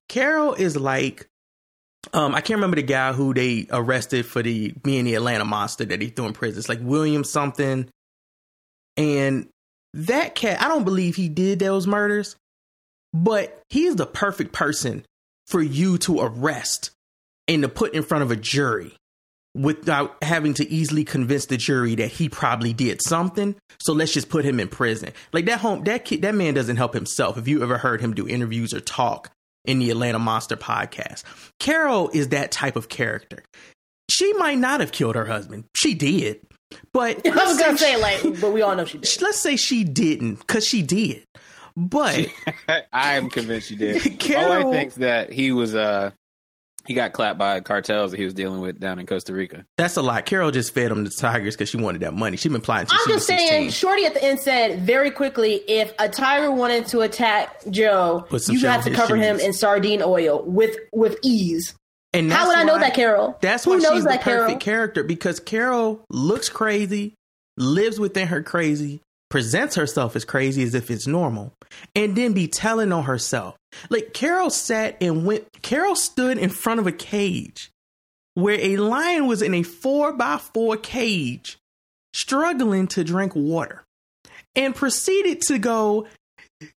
Carol 0.10 0.54
is 0.54 0.78
like 0.78 1.28
um 2.14 2.34
I 2.34 2.42
can't 2.42 2.58
remember 2.58 2.78
the 2.78 2.84
guy 2.84 3.14
who 3.14 3.34
they 3.34 3.68
arrested 3.70 4.26
for 4.26 4.42
the 4.42 4.74
being 4.84 5.06
the 5.06 5.16
Atlanta 5.16 5.46
monster 5.46 5.86
that 5.86 6.02
he 6.02 6.08
threw 6.08 6.26
in 6.26 6.34
prison. 6.34 6.58
It's 6.58 6.70
like 6.70 6.80
William 6.82 7.24
something. 7.24 7.90
And 8.96 9.50
that 9.94 10.34
cat, 10.34 10.62
I 10.62 10.68
don't 10.70 10.86
believe 10.86 11.16
he 11.16 11.30
did 11.30 11.60
those 11.60 11.86
murders, 11.86 12.36
but 13.14 13.62
he's 13.70 13.96
the 13.96 14.06
perfect 14.06 14.54
person 14.54 15.06
for 15.46 15.62
you 15.62 15.98
to 16.00 16.22
arrest 16.22 16.92
and 17.48 17.62
to 17.62 17.70
put 17.70 17.94
in 17.94 18.04
front 18.04 18.24
of 18.24 18.32
a 18.32 18.36
jury 18.36 18.96
without 19.58 20.22
having 20.24 20.54
to 20.56 20.70
easily 20.70 21.04
convince 21.04 21.48
the 21.48 21.58
jury 21.58 21.96
that 21.96 22.10
he 22.10 22.30
probably 22.30 22.74
did 22.74 23.02
something. 23.02 23.56
So 23.80 23.94
let's 23.94 24.14
just 24.14 24.30
put 24.30 24.46
him 24.46 24.60
in 24.60 24.68
prison. 24.68 25.12
Like 25.34 25.46
that 25.46 25.60
home 25.60 25.84
that 25.86 26.06
kid 26.06 26.22
that 26.22 26.36
man 26.36 26.54
doesn't 26.54 26.78
help 26.78 26.94
himself. 26.94 27.38
If 27.38 27.48
you 27.48 27.64
ever 27.64 27.78
heard 27.78 28.02
him 28.02 28.14
do 28.14 28.28
interviews 28.28 28.74
or 28.74 28.80
talk 28.80 29.32
in 29.66 29.80
the 29.80 29.90
Atlanta 29.90 30.20
Monster 30.20 30.56
podcast, 30.58 31.24
Carol 31.60 32.10
is 32.14 32.30
that 32.30 32.52
type 32.52 32.76
of 32.76 32.90
character. 32.90 33.44
She 34.10 34.32
might 34.34 34.58
not 34.58 34.80
have 34.80 34.92
killed 34.92 35.16
her 35.16 35.26
husband. 35.26 35.66
She 35.76 35.94
did. 35.94 36.40
But 36.94 37.26
I 37.28 37.46
was 37.46 37.58
gonna 37.60 37.78
say 37.78 37.94
say 37.96 38.02
like, 38.02 38.40
but 38.42 38.52
we 38.52 38.62
all 38.62 38.76
know 38.76 38.86
she 38.86 39.00
did. 39.00 39.22
let's 39.22 39.40
say 39.40 39.56
she 39.56 39.84
didn't 39.84 40.36
because 40.36 40.66
she 40.66 40.82
did. 40.82 41.24
But 41.76 42.28
I'm 42.94 43.30
convinced 43.30 43.70
she 43.70 43.76
did. 43.76 44.06
All 44.12 44.18
Carol- 44.18 44.70
I 44.70 44.72
think 44.72 44.96
that 44.96 45.32
he 45.32 45.52
was 45.52 45.76
uh 45.76 46.12
he 46.88 46.94
got 46.94 47.14
clapped 47.14 47.38
by 47.38 47.60
cartels 47.60 48.12
that 48.12 48.18
he 48.18 48.24
was 48.26 48.34
dealing 48.34 48.62
with 48.62 48.80
down 48.80 48.98
in 49.00 49.06
Costa 49.06 49.34
Rica. 49.34 49.66
that's 49.78 49.98
a 49.98 50.02
lot. 50.02 50.26
Carole 50.26 50.52
just 50.52 50.74
fed 50.74 50.92
him 50.92 51.04
the 51.04 51.10
tigers 51.10 51.56
because 51.56 51.70
she 51.70 51.78
wanted 51.78 52.02
that 52.02 52.14
money. 52.14 52.38
She's 52.38 52.52
been 52.52 52.62
plotting 52.62 52.88
since 52.88 53.02
I'm 53.02 53.08
she 53.08 53.14
was 53.14 53.28
just 53.28 53.28
saying, 53.28 53.70
16. 53.70 53.72
Shorty 53.72 54.06
at 54.06 54.14
the 54.14 54.24
end 54.24 54.40
said 54.40 54.80
very 54.82 55.12
quickly, 55.12 55.56
if 55.68 55.94
a 56.00 56.08
tiger 56.10 56.52
wanted 56.52 56.88
to 56.88 57.02
attack 57.02 57.62
Joe, 57.70 58.26
you 58.32 58.38
shit 58.40 58.62
have 58.62 58.84
to 58.86 58.90
his 58.90 58.98
cover 58.98 59.16
him 59.16 59.40
in 59.40 59.54
sardine 59.54 60.02
oil 60.02 60.44
with 60.44 60.76
with 60.94 61.18
ease. 61.24 61.76
And 62.14 62.32
How 62.32 62.46
that's 62.46 62.48
would 62.48 62.58
I 62.58 62.64
know 62.64 62.80
that, 62.80 62.94
Carole? 62.94 63.38
That's 63.42 63.66
Who 63.66 63.72
why 63.72 63.78
knows 63.78 63.94
she's 63.94 64.04
that, 64.06 64.20
the 64.20 64.24
perfect 64.24 64.48
Carole? 64.48 64.58
character 64.60 65.04
because 65.04 65.40
Carole 65.42 66.06
looks 66.10 66.48
crazy, 66.50 67.14
lives 67.58 68.00
within 68.00 68.28
her 68.30 68.42
crazy, 68.42 69.02
presents 69.30 69.76
herself 69.76 70.16
as 70.16 70.26
crazy 70.26 70.64
as 70.64 70.74
if 70.74 70.90
it's 70.90 71.08
normal, 71.08 71.54
and 71.96 72.16
then 72.16 72.34
be 72.34 72.48
telling 72.48 72.92
on 72.92 73.04
herself. 73.04 73.56
Like 73.90 74.14
Carole 74.14 74.50
sat 74.50 74.98
and 75.02 75.26
went. 75.26 75.46
Carole 75.62 75.96
stood 75.96 76.38
in 76.38 76.50
front 76.50 76.80
of 76.80 76.88
a 76.88 76.92
cage 76.92 77.72
where 78.34 78.60
a 78.60 78.78
lion 78.78 79.28
was 79.28 79.42
in 79.42 79.54
a 79.54 79.64
four 79.64 80.14
by 80.14 80.38
four 80.38 80.78
cage, 80.78 81.58
struggling 82.16 82.88
to 82.88 83.04
drink 83.04 83.34
water, 83.36 83.84
and 84.56 84.76
proceeded 84.76 85.42
to 85.42 85.58
go. 85.58 86.08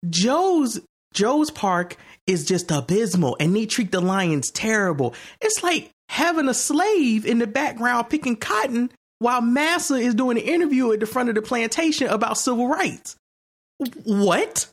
Joe's 0.09 0.81
Joe's 1.13 1.51
park 1.51 1.97
is 2.27 2.45
just 2.45 2.71
abysmal 2.71 3.37
and 3.41 3.55
they 3.55 3.67
treat 3.67 3.91
the 3.91 4.01
lions 4.01 4.51
terrible. 4.51 5.15
It's 5.41 5.63
like 5.63 5.91
having 6.09 6.49
a 6.49 6.55
slave 6.55 7.27
in 7.27 7.39
the 7.39 7.47
background 7.47 8.09
picking 8.09 8.37
cotton 8.37 8.91
while 9.21 9.41
Massa 9.41 9.95
is 9.95 10.15
doing 10.15 10.37
an 10.39 10.45
interview 10.45 10.93
at 10.93 11.01
the 11.01 11.07
front 11.07 11.29
of 11.29 11.37
the 11.37 11.43
plantation 11.43 12.09
about 12.09 12.37
civil 12.37 12.67
rights. 12.67 13.17
What? 14.05 14.67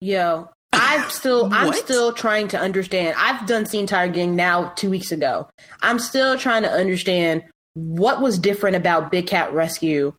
Yo, 0.00 0.50
I'm 0.72 1.08
still 1.08 1.48
I'm 1.52 1.72
still 1.72 2.12
trying 2.12 2.48
to 2.48 2.58
understand. 2.58 3.14
I've 3.18 3.46
done 3.46 3.66
Seen 3.66 3.86
Tiger 3.86 4.12
King 4.12 4.34
now 4.34 4.72
two 4.76 4.90
weeks 4.90 5.12
ago. 5.12 5.48
I'm 5.80 5.98
still 5.98 6.36
trying 6.36 6.62
to 6.62 6.70
understand 6.70 7.44
what 7.74 8.20
was 8.20 8.38
different 8.38 8.76
about 8.76 9.10
Big 9.10 9.26
Cat 9.26 9.52
Rescue 9.52 10.14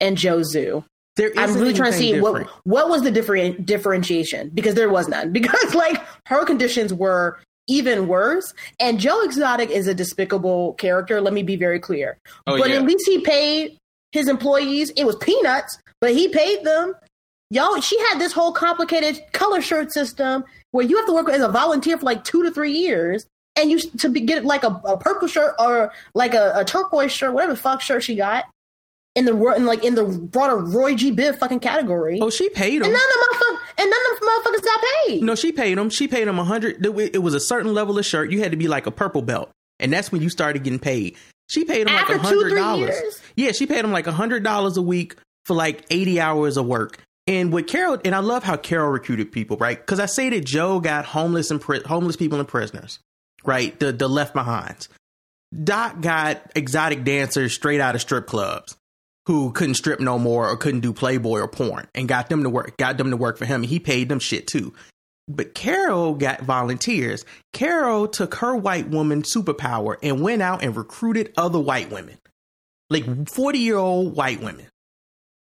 and 0.00 0.16
Joe 0.16 0.42
Zoo. 0.42 0.84
There 1.16 1.30
I'm 1.36 1.54
really 1.54 1.74
trying 1.74 1.92
to 1.92 1.98
see 1.98 2.14
anything 2.14 2.22
what 2.22 2.48
what 2.64 2.88
was 2.88 3.02
the 3.02 3.10
different 3.10 3.66
differentiation 3.66 4.50
because 4.52 4.74
there 4.74 4.90
was 4.90 5.08
none. 5.08 5.32
Because 5.32 5.74
like 5.74 6.02
her 6.26 6.44
conditions 6.44 6.92
were 6.92 7.38
even 7.66 8.08
worse, 8.08 8.52
and 8.78 9.00
Joe 9.00 9.22
Exotic 9.22 9.70
is 9.70 9.86
a 9.86 9.94
despicable 9.94 10.74
character. 10.74 11.20
Let 11.20 11.32
me 11.32 11.42
be 11.42 11.56
very 11.56 11.80
clear. 11.80 12.18
Oh, 12.46 12.58
but 12.58 12.70
yeah. 12.70 12.76
at 12.76 12.82
least 12.82 13.06
he 13.06 13.20
paid 13.20 13.78
his 14.12 14.28
employees. 14.28 14.90
It 14.96 15.04
was 15.04 15.16
peanuts, 15.16 15.78
but 16.00 16.12
he 16.12 16.28
paid 16.28 16.64
them. 16.64 16.94
Y'all, 17.50 17.80
she 17.80 17.98
had 18.08 18.18
this 18.18 18.32
whole 18.32 18.52
complicated 18.52 19.20
color 19.32 19.60
shirt 19.60 19.92
system 19.92 20.44
where 20.72 20.84
you 20.84 20.96
have 20.96 21.06
to 21.06 21.12
work 21.12 21.28
as 21.28 21.42
a 21.42 21.48
volunteer 21.48 21.96
for 21.98 22.04
like 22.04 22.24
two 22.24 22.42
to 22.42 22.50
three 22.50 22.72
years, 22.72 23.26
and 23.56 23.70
you 23.70 23.78
to 23.78 24.08
be, 24.08 24.20
get 24.20 24.44
like 24.44 24.64
a, 24.64 24.80
a 24.84 24.96
purple 24.98 25.28
shirt 25.28 25.54
or 25.58 25.92
like 26.14 26.34
a, 26.34 26.52
a 26.56 26.64
turquoise 26.64 27.12
shirt, 27.12 27.32
whatever 27.32 27.52
the 27.52 27.58
fuck 27.60 27.80
shirt 27.80 28.02
she 28.02 28.16
got 28.16 28.44
in 29.14 29.24
the 29.24 29.34
ro- 29.34 29.54
in 29.54 29.64
like 29.64 29.84
in 29.84 29.94
the 29.94 30.04
broader 30.04 30.56
Roy 30.56 30.94
G. 30.94 31.12
Biv 31.14 31.38
fucking 31.38 31.60
category. 31.60 32.18
Oh, 32.20 32.30
she 32.30 32.48
paid 32.50 32.82
and 32.82 32.92
none 32.92 32.94
of 32.94 32.98
the 32.98 33.26
motherfuckers 33.26 33.58
and 33.78 33.90
none 33.90 34.00
of 34.12 34.20
the 34.20 34.26
motherfuckers 34.26 34.64
got 34.64 34.84
paid. 35.06 35.22
No, 35.22 35.34
she 35.34 35.52
paid 35.52 35.78
him. 35.78 35.90
She 35.90 36.08
paid 36.08 36.26
him 36.26 36.38
a 36.38 36.44
hundred. 36.44 36.84
It 36.84 37.22
was 37.22 37.34
a 37.34 37.40
certain 37.40 37.72
level 37.74 37.98
of 37.98 38.04
shirt. 38.04 38.30
You 38.30 38.40
had 38.42 38.50
to 38.50 38.56
be 38.56 38.68
like 38.68 38.86
a 38.86 38.90
purple 38.90 39.22
belt, 39.22 39.50
and 39.78 39.92
that's 39.92 40.10
when 40.10 40.22
you 40.22 40.28
started 40.28 40.64
getting 40.64 40.78
paid. 40.78 41.16
She 41.48 41.64
paid 41.64 41.82
him 41.82 41.88
After 41.88 42.14
like 42.14 42.22
a 42.22 42.26
hundred 42.26 42.54
dollars. 42.54 43.22
Yeah, 43.36 43.52
she 43.52 43.66
paid 43.66 43.84
him 43.84 43.92
like 43.92 44.06
a 44.06 44.12
hundred 44.12 44.42
dollars 44.42 44.76
a 44.76 44.82
week 44.82 45.16
for 45.44 45.54
like 45.54 45.84
eighty 45.90 46.20
hours 46.20 46.56
of 46.56 46.66
work. 46.66 46.98
And 47.26 47.52
what 47.52 47.68
Carole 47.68 47.98
and 48.04 48.14
I 48.14 48.18
love 48.18 48.42
how 48.42 48.56
Carole 48.56 48.90
recruited 48.90 49.32
people, 49.32 49.56
right? 49.56 49.78
Because 49.78 50.00
I 50.00 50.06
say 50.06 50.28
that 50.30 50.44
Joe 50.44 50.80
got 50.80 51.04
homeless 51.04 51.50
and 51.50 51.60
pri- 51.60 51.80
homeless 51.84 52.16
people 52.16 52.38
and 52.38 52.48
prisoners, 52.48 52.98
right? 53.44 53.78
The 53.78 53.92
the 53.92 54.08
left 54.08 54.34
behinds. 54.34 54.88
Doc 55.62 56.00
got 56.00 56.50
exotic 56.56 57.04
dancers 57.04 57.54
straight 57.54 57.80
out 57.80 57.94
of 57.94 58.00
strip 58.00 58.26
clubs 58.26 58.76
who 59.26 59.52
couldn't 59.52 59.74
strip 59.74 60.00
no 60.00 60.18
more 60.18 60.48
or 60.48 60.56
couldn't 60.56 60.80
do 60.80 60.92
Playboy 60.92 61.40
or 61.40 61.48
porn 61.48 61.88
and 61.94 62.08
got 62.08 62.28
them 62.28 62.42
to 62.42 62.50
work, 62.50 62.76
got 62.76 62.98
them 62.98 63.10
to 63.10 63.16
work 63.16 63.38
for 63.38 63.46
him. 63.46 63.62
And 63.62 63.70
he 63.70 63.78
paid 63.78 64.08
them 64.08 64.18
shit 64.18 64.46
too. 64.46 64.74
But 65.26 65.54
Carole 65.54 66.14
got 66.14 66.42
volunteers. 66.42 67.24
Carole 67.52 68.08
took 68.08 68.34
her 68.36 68.54
white 68.54 68.88
woman 68.88 69.22
superpower 69.22 69.96
and 70.02 70.20
went 70.20 70.42
out 70.42 70.62
and 70.62 70.76
recruited 70.76 71.32
other 71.36 71.58
white 71.58 71.90
women, 71.90 72.18
like 72.90 73.28
40 73.30 73.58
year 73.58 73.76
old 73.76 74.14
white 74.14 74.42
women. 74.42 74.66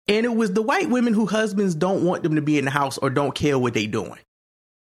And 0.07 0.25
it 0.25 0.35
was 0.35 0.53
the 0.53 0.61
white 0.61 0.89
women 0.89 1.13
who 1.13 1.25
husbands 1.25 1.75
don't 1.75 2.03
want 2.03 2.23
them 2.23 2.35
to 2.35 2.41
be 2.41 2.57
in 2.57 2.65
the 2.65 2.71
house 2.71 2.97
or 2.97 3.09
don't 3.09 3.35
care 3.35 3.59
what 3.59 3.73
they 3.73 3.87
doing. 3.87 4.17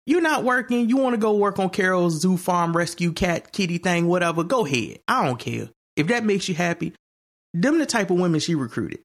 You're 0.06 0.22
not 0.22 0.43
working. 0.43 0.89
You 0.89 0.98
want 0.98 1.13
to 1.13 1.19
go 1.19 1.36
work 1.36 1.60
on 1.60 1.69
Carole's 1.69 2.19
zoo 2.19 2.36
farm 2.36 2.76
rescue 2.76 3.13
cat 3.13 3.54
kitty 3.54 3.78
thing, 3.78 4.08
whatever. 4.08 4.43
Go 4.43 4.65
ahead. 4.65 5.00
I 5.08 5.26
don't 5.26 5.39
care. 5.39 5.69
If 5.96 6.08
that 6.08 6.26
makes 6.26 6.50
you 6.50 6.56
happy, 6.56 6.93
them 7.54 7.80
the 7.80 7.86
type 7.86 8.10
of 8.10 8.20
women 8.20 8.39
she 8.39 8.56
recruited. 8.56 9.00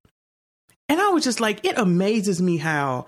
And 0.89 1.01
I 1.01 1.09
was 1.09 1.25
just 1.25 1.41
like, 1.41 1.65
it 1.65 1.77
amazes 1.79 2.41
me 2.41 2.57
how 2.57 3.07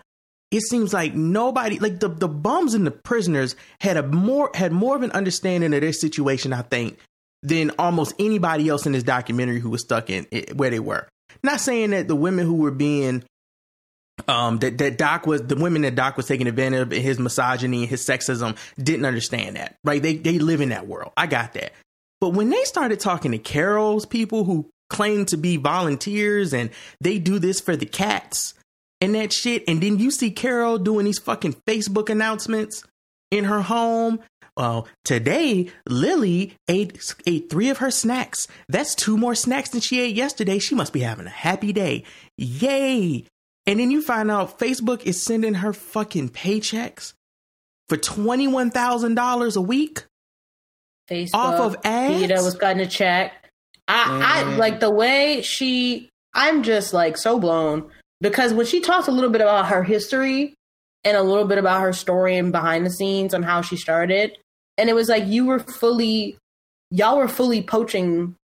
it 0.51 0.63
seems 0.63 0.93
like 0.93 1.15
nobody 1.15 1.79
like 1.79 2.01
the, 2.01 2.09
the 2.09 2.29
bums 2.29 2.75
and 2.75 2.87
the 2.87 2.91
prisoners 2.91 3.55
had 3.81 3.97
a 3.97 4.03
more 4.03 4.51
had 4.55 4.73
more 4.73 4.97
of 4.97 5.03
an 5.03 5.13
understanding 5.13 5.73
of 5.73 5.81
their 5.81 5.93
situation, 5.93 6.53
I 6.53 6.63
think, 6.63 6.99
than 7.43 7.71
almost 7.79 8.15
anybody 8.19 8.69
else 8.69 8.87
in 8.87 8.93
this 8.93 9.03
documentary 9.03 9.61
who 9.61 9.71
was 9.71 9.83
stuck 9.83 10.11
in 10.11 10.27
it, 10.31 10.57
where 10.57 10.71
they 10.71 10.81
were. 10.81 11.09
Not 11.43 11.61
saying 11.61 11.91
that 11.91 12.09
the 12.09 12.17
women 12.17 12.47
who 12.47 12.55
were 12.55 12.73
being 12.73 13.23
um 14.29 14.59
that, 14.59 14.77
that 14.79 14.99
Doc 14.99 15.27
was 15.27 15.43
the 15.43 15.57
women 15.57 15.83
that 15.83 15.95
Doc 15.95 16.17
was 16.17 16.27
taking 16.27 16.49
advantage 16.49 16.81
of 16.81 16.91
his 16.91 17.19
misogyny 17.19 17.83
and 17.83 17.89
his 17.89 18.05
sexism 18.05 18.57
didn't 18.77 19.07
understand 19.07 19.57
that. 19.57 19.77
Right. 19.85 20.03
They 20.03 20.17
they 20.17 20.39
live 20.39 20.61
in 20.61 20.71
that 20.71 20.87
world. 20.87 21.13
I 21.17 21.27
got 21.27 21.55
that. 21.55 21.73
But 22.21 22.31
when 22.31 22.51
they 22.51 22.65
started 22.65 23.01
talking 23.01 23.31
to 23.31 23.39
Carole's 23.39 24.05
people 24.05 24.45
who 24.45 24.69
claim 24.91 25.25
to 25.27 25.39
be 25.39 25.57
volunteers 25.57 26.53
and 26.53 26.69
they 27.01 27.19
do 27.19 27.39
this 27.39 27.61
for 27.61 27.77
the 27.77 27.87
cats 27.87 28.55
and 29.01 29.15
that 29.15 29.33
shit, 29.33 29.65
and 29.67 29.83
then 29.83 29.99
you 29.99 30.11
see 30.11 30.31
Carole 30.31 30.79
doing 30.79 31.07
these 31.07 31.19
fucking 31.19 31.55
Facebook 31.67 32.11
announcements 32.11 32.85
in 33.31 33.45
her 33.45 33.63
home. 33.63 34.21
Well, 34.57 34.89
today 35.05 35.71
Lily 35.89 36.55
ate 36.69 37.15
ate 37.27 37.49
three 37.49 37.71
of 37.71 37.79
her 37.79 37.91
snacks. 37.91 38.47
That's 38.69 38.95
two 38.95 39.17
more 39.17 39.35
snacks 39.35 39.71
than 39.71 39.81
she 39.81 40.01
ate 40.01 40.15
yesterday. 40.15 40.59
She 40.59 40.75
must 40.75 40.93
be 40.93 41.01
having 41.01 41.27
a 41.27 41.31
happy 41.31 41.73
day. 41.73 42.05
Yay! 42.37 43.25
And 43.67 43.81
then 43.81 43.91
you 43.91 44.03
find 44.03 44.31
out 44.31 44.59
Facebook 44.59 45.05
is 45.05 45.25
sending 45.25 45.55
her 45.55 45.73
fucking 45.73 46.31
paychecks 46.31 47.15
for 47.89 47.97
twenty 47.97 48.49
one 48.49 48.71
thousand 48.71 49.15
dollars 49.15 49.57
a 49.57 49.63
week. 49.63 50.05
Facebook 51.09 51.35
Off 51.35 51.61
of 51.61 51.77
ads? 51.85 52.21
Peter 52.21 52.43
was 52.43 52.55
gotten 52.55 52.81
a 52.81 52.87
check. 52.87 53.40
I, 53.91 54.41
I 54.41 54.45
Mm. 54.45 54.57
like 54.59 54.81
the 54.81 54.91
way 54.91 55.43
she. 55.43 56.09
I'm 56.33 56.63
just 56.63 56.93
like 56.95 57.17
so 57.17 57.39
blown 57.41 57.91
because 58.21 58.53
when 58.55 58.65
she 58.67 58.81
talks 58.81 59.09
a 59.09 59.11
little 59.11 59.31
bit 59.31 59.41
about 59.41 59.67
her 59.67 59.83
history 59.83 60.55
and 61.05 61.17
a 61.17 61.23
little 61.23 61.47
bit 61.47 61.59
about 61.59 61.81
her 61.81 61.93
story 61.93 62.37
and 62.37 62.53
behind 62.53 62.87
the 62.87 62.91
scenes 62.91 63.35
on 63.35 63.43
how 63.43 63.63
she 63.63 63.77
started, 63.77 64.37
and 64.79 64.89
it 64.89 64.95
was 64.95 65.09
like 65.09 65.27
you 65.27 65.47
were 65.47 65.59
fully, 65.59 66.37
y'all 66.91 67.17
were 67.19 67.27
fully 67.29 67.63
poaching 67.63 68.37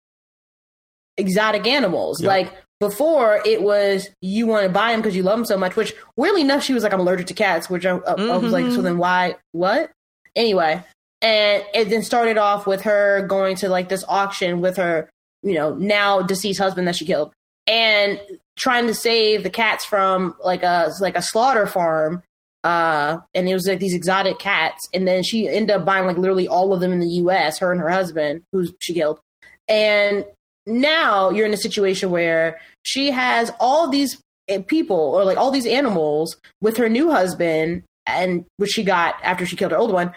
exotic 1.17 1.67
animals. 1.67 2.21
Yep. 2.21 2.29
Like 2.29 2.53
before, 2.81 3.41
it 3.47 3.63
was 3.63 4.09
you 4.21 4.47
want 4.47 4.65
to 4.65 4.69
buy 4.69 4.93
them 4.93 5.01
because 5.01 5.17
you 5.17 5.23
love 5.23 5.39
them 5.39 5.47
so 5.47 5.57
much. 5.57 5.77
Which 5.77 5.95
weirdly 6.17 6.43
enough, 6.43 6.63
she 6.63 6.75
was 6.75 6.83
like, 6.83 6.93
"I'm 6.93 7.01
allergic 7.01 7.27
to 7.29 7.35
cats," 7.35 7.71
which 7.71 7.87
I, 7.87 7.97
I, 7.97 8.13
I 8.15 8.37
was 8.37 8.53
like. 8.53 8.71
"So 8.73 8.83
then 8.83 8.99
why? 8.99 9.37
What?" 9.53 9.91
Anyway, 10.35 10.83
and 11.23 11.65
it 11.73 11.89
then 11.89 12.03
started 12.03 12.37
off 12.37 12.67
with 12.67 12.83
her 12.83 13.25
going 13.27 13.57
to 13.57 13.69
like 13.69 13.89
this 13.89 14.05
auction 14.09 14.61
with 14.61 14.77
her, 14.77 15.09
you 15.47 15.55
know, 15.55 15.75
now 15.77 16.23
deceased 16.23 16.59
husband 16.59 16.89
that 16.89 16.97
she 16.97 17.07
killed, 17.07 17.33
and 17.69 18.21
trying 18.59 18.89
to 18.89 18.95
save 18.95 19.45
the 19.45 19.51
cats 19.51 19.85
from 19.85 20.35
like 20.45 20.65
a 20.65 20.93
like 21.01 21.17
a 21.17 21.23
slaughter 21.23 21.67
farm. 21.67 22.23
Uh, 22.65 23.21
and 23.33 23.49
it 23.49 23.55
was 23.55 23.69
like 23.69 23.79
these 23.79 23.95
exotic 23.95 24.41
cats, 24.41 24.89
and 24.93 25.07
then 25.07 25.23
she 25.23 25.49
ended 25.49 25.71
up 25.71 25.85
buying 25.85 26.05
like 26.05 26.19
literally 26.19 26.49
all 26.49 26.75
of 26.75 26.81
them 26.81 26.93
in 26.93 26.99
the 26.99 27.07
U.S. 27.07 27.61
Her 27.61 27.71
and 27.71 27.81
her 27.81 27.89
husband, 27.89 28.43
who 28.51 28.67
she 28.81 28.93
killed, 28.93 29.21
and 29.69 30.25
now 30.67 31.31
you're 31.31 31.47
in 31.47 31.55
a 31.55 31.59
situation 31.59 32.11
where 32.11 32.59
she 32.83 33.13
has 33.13 33.53
all 33.61 33.89
these 33.89 34.21
eh, 34.49 34.61
people 34.67 34.97
or 34.97 35.25
like 35.25 35.39
all 35.39 35.53
these 35.53 35.67
animals 35.67 36.37
with 36.61 36.77
her 36.79 36.89
new 36.89 37.09
husband, 37.13 37.85
and 38.05 38.45
which 38.57 38.73
she 38.73 38.83
got 38.83 39.15
after 39.23 39.47
she 39.47 39.55
killed 39.55 39.71
her 39.71 39.79
old 39.79 39.93
one, 39.93 40.13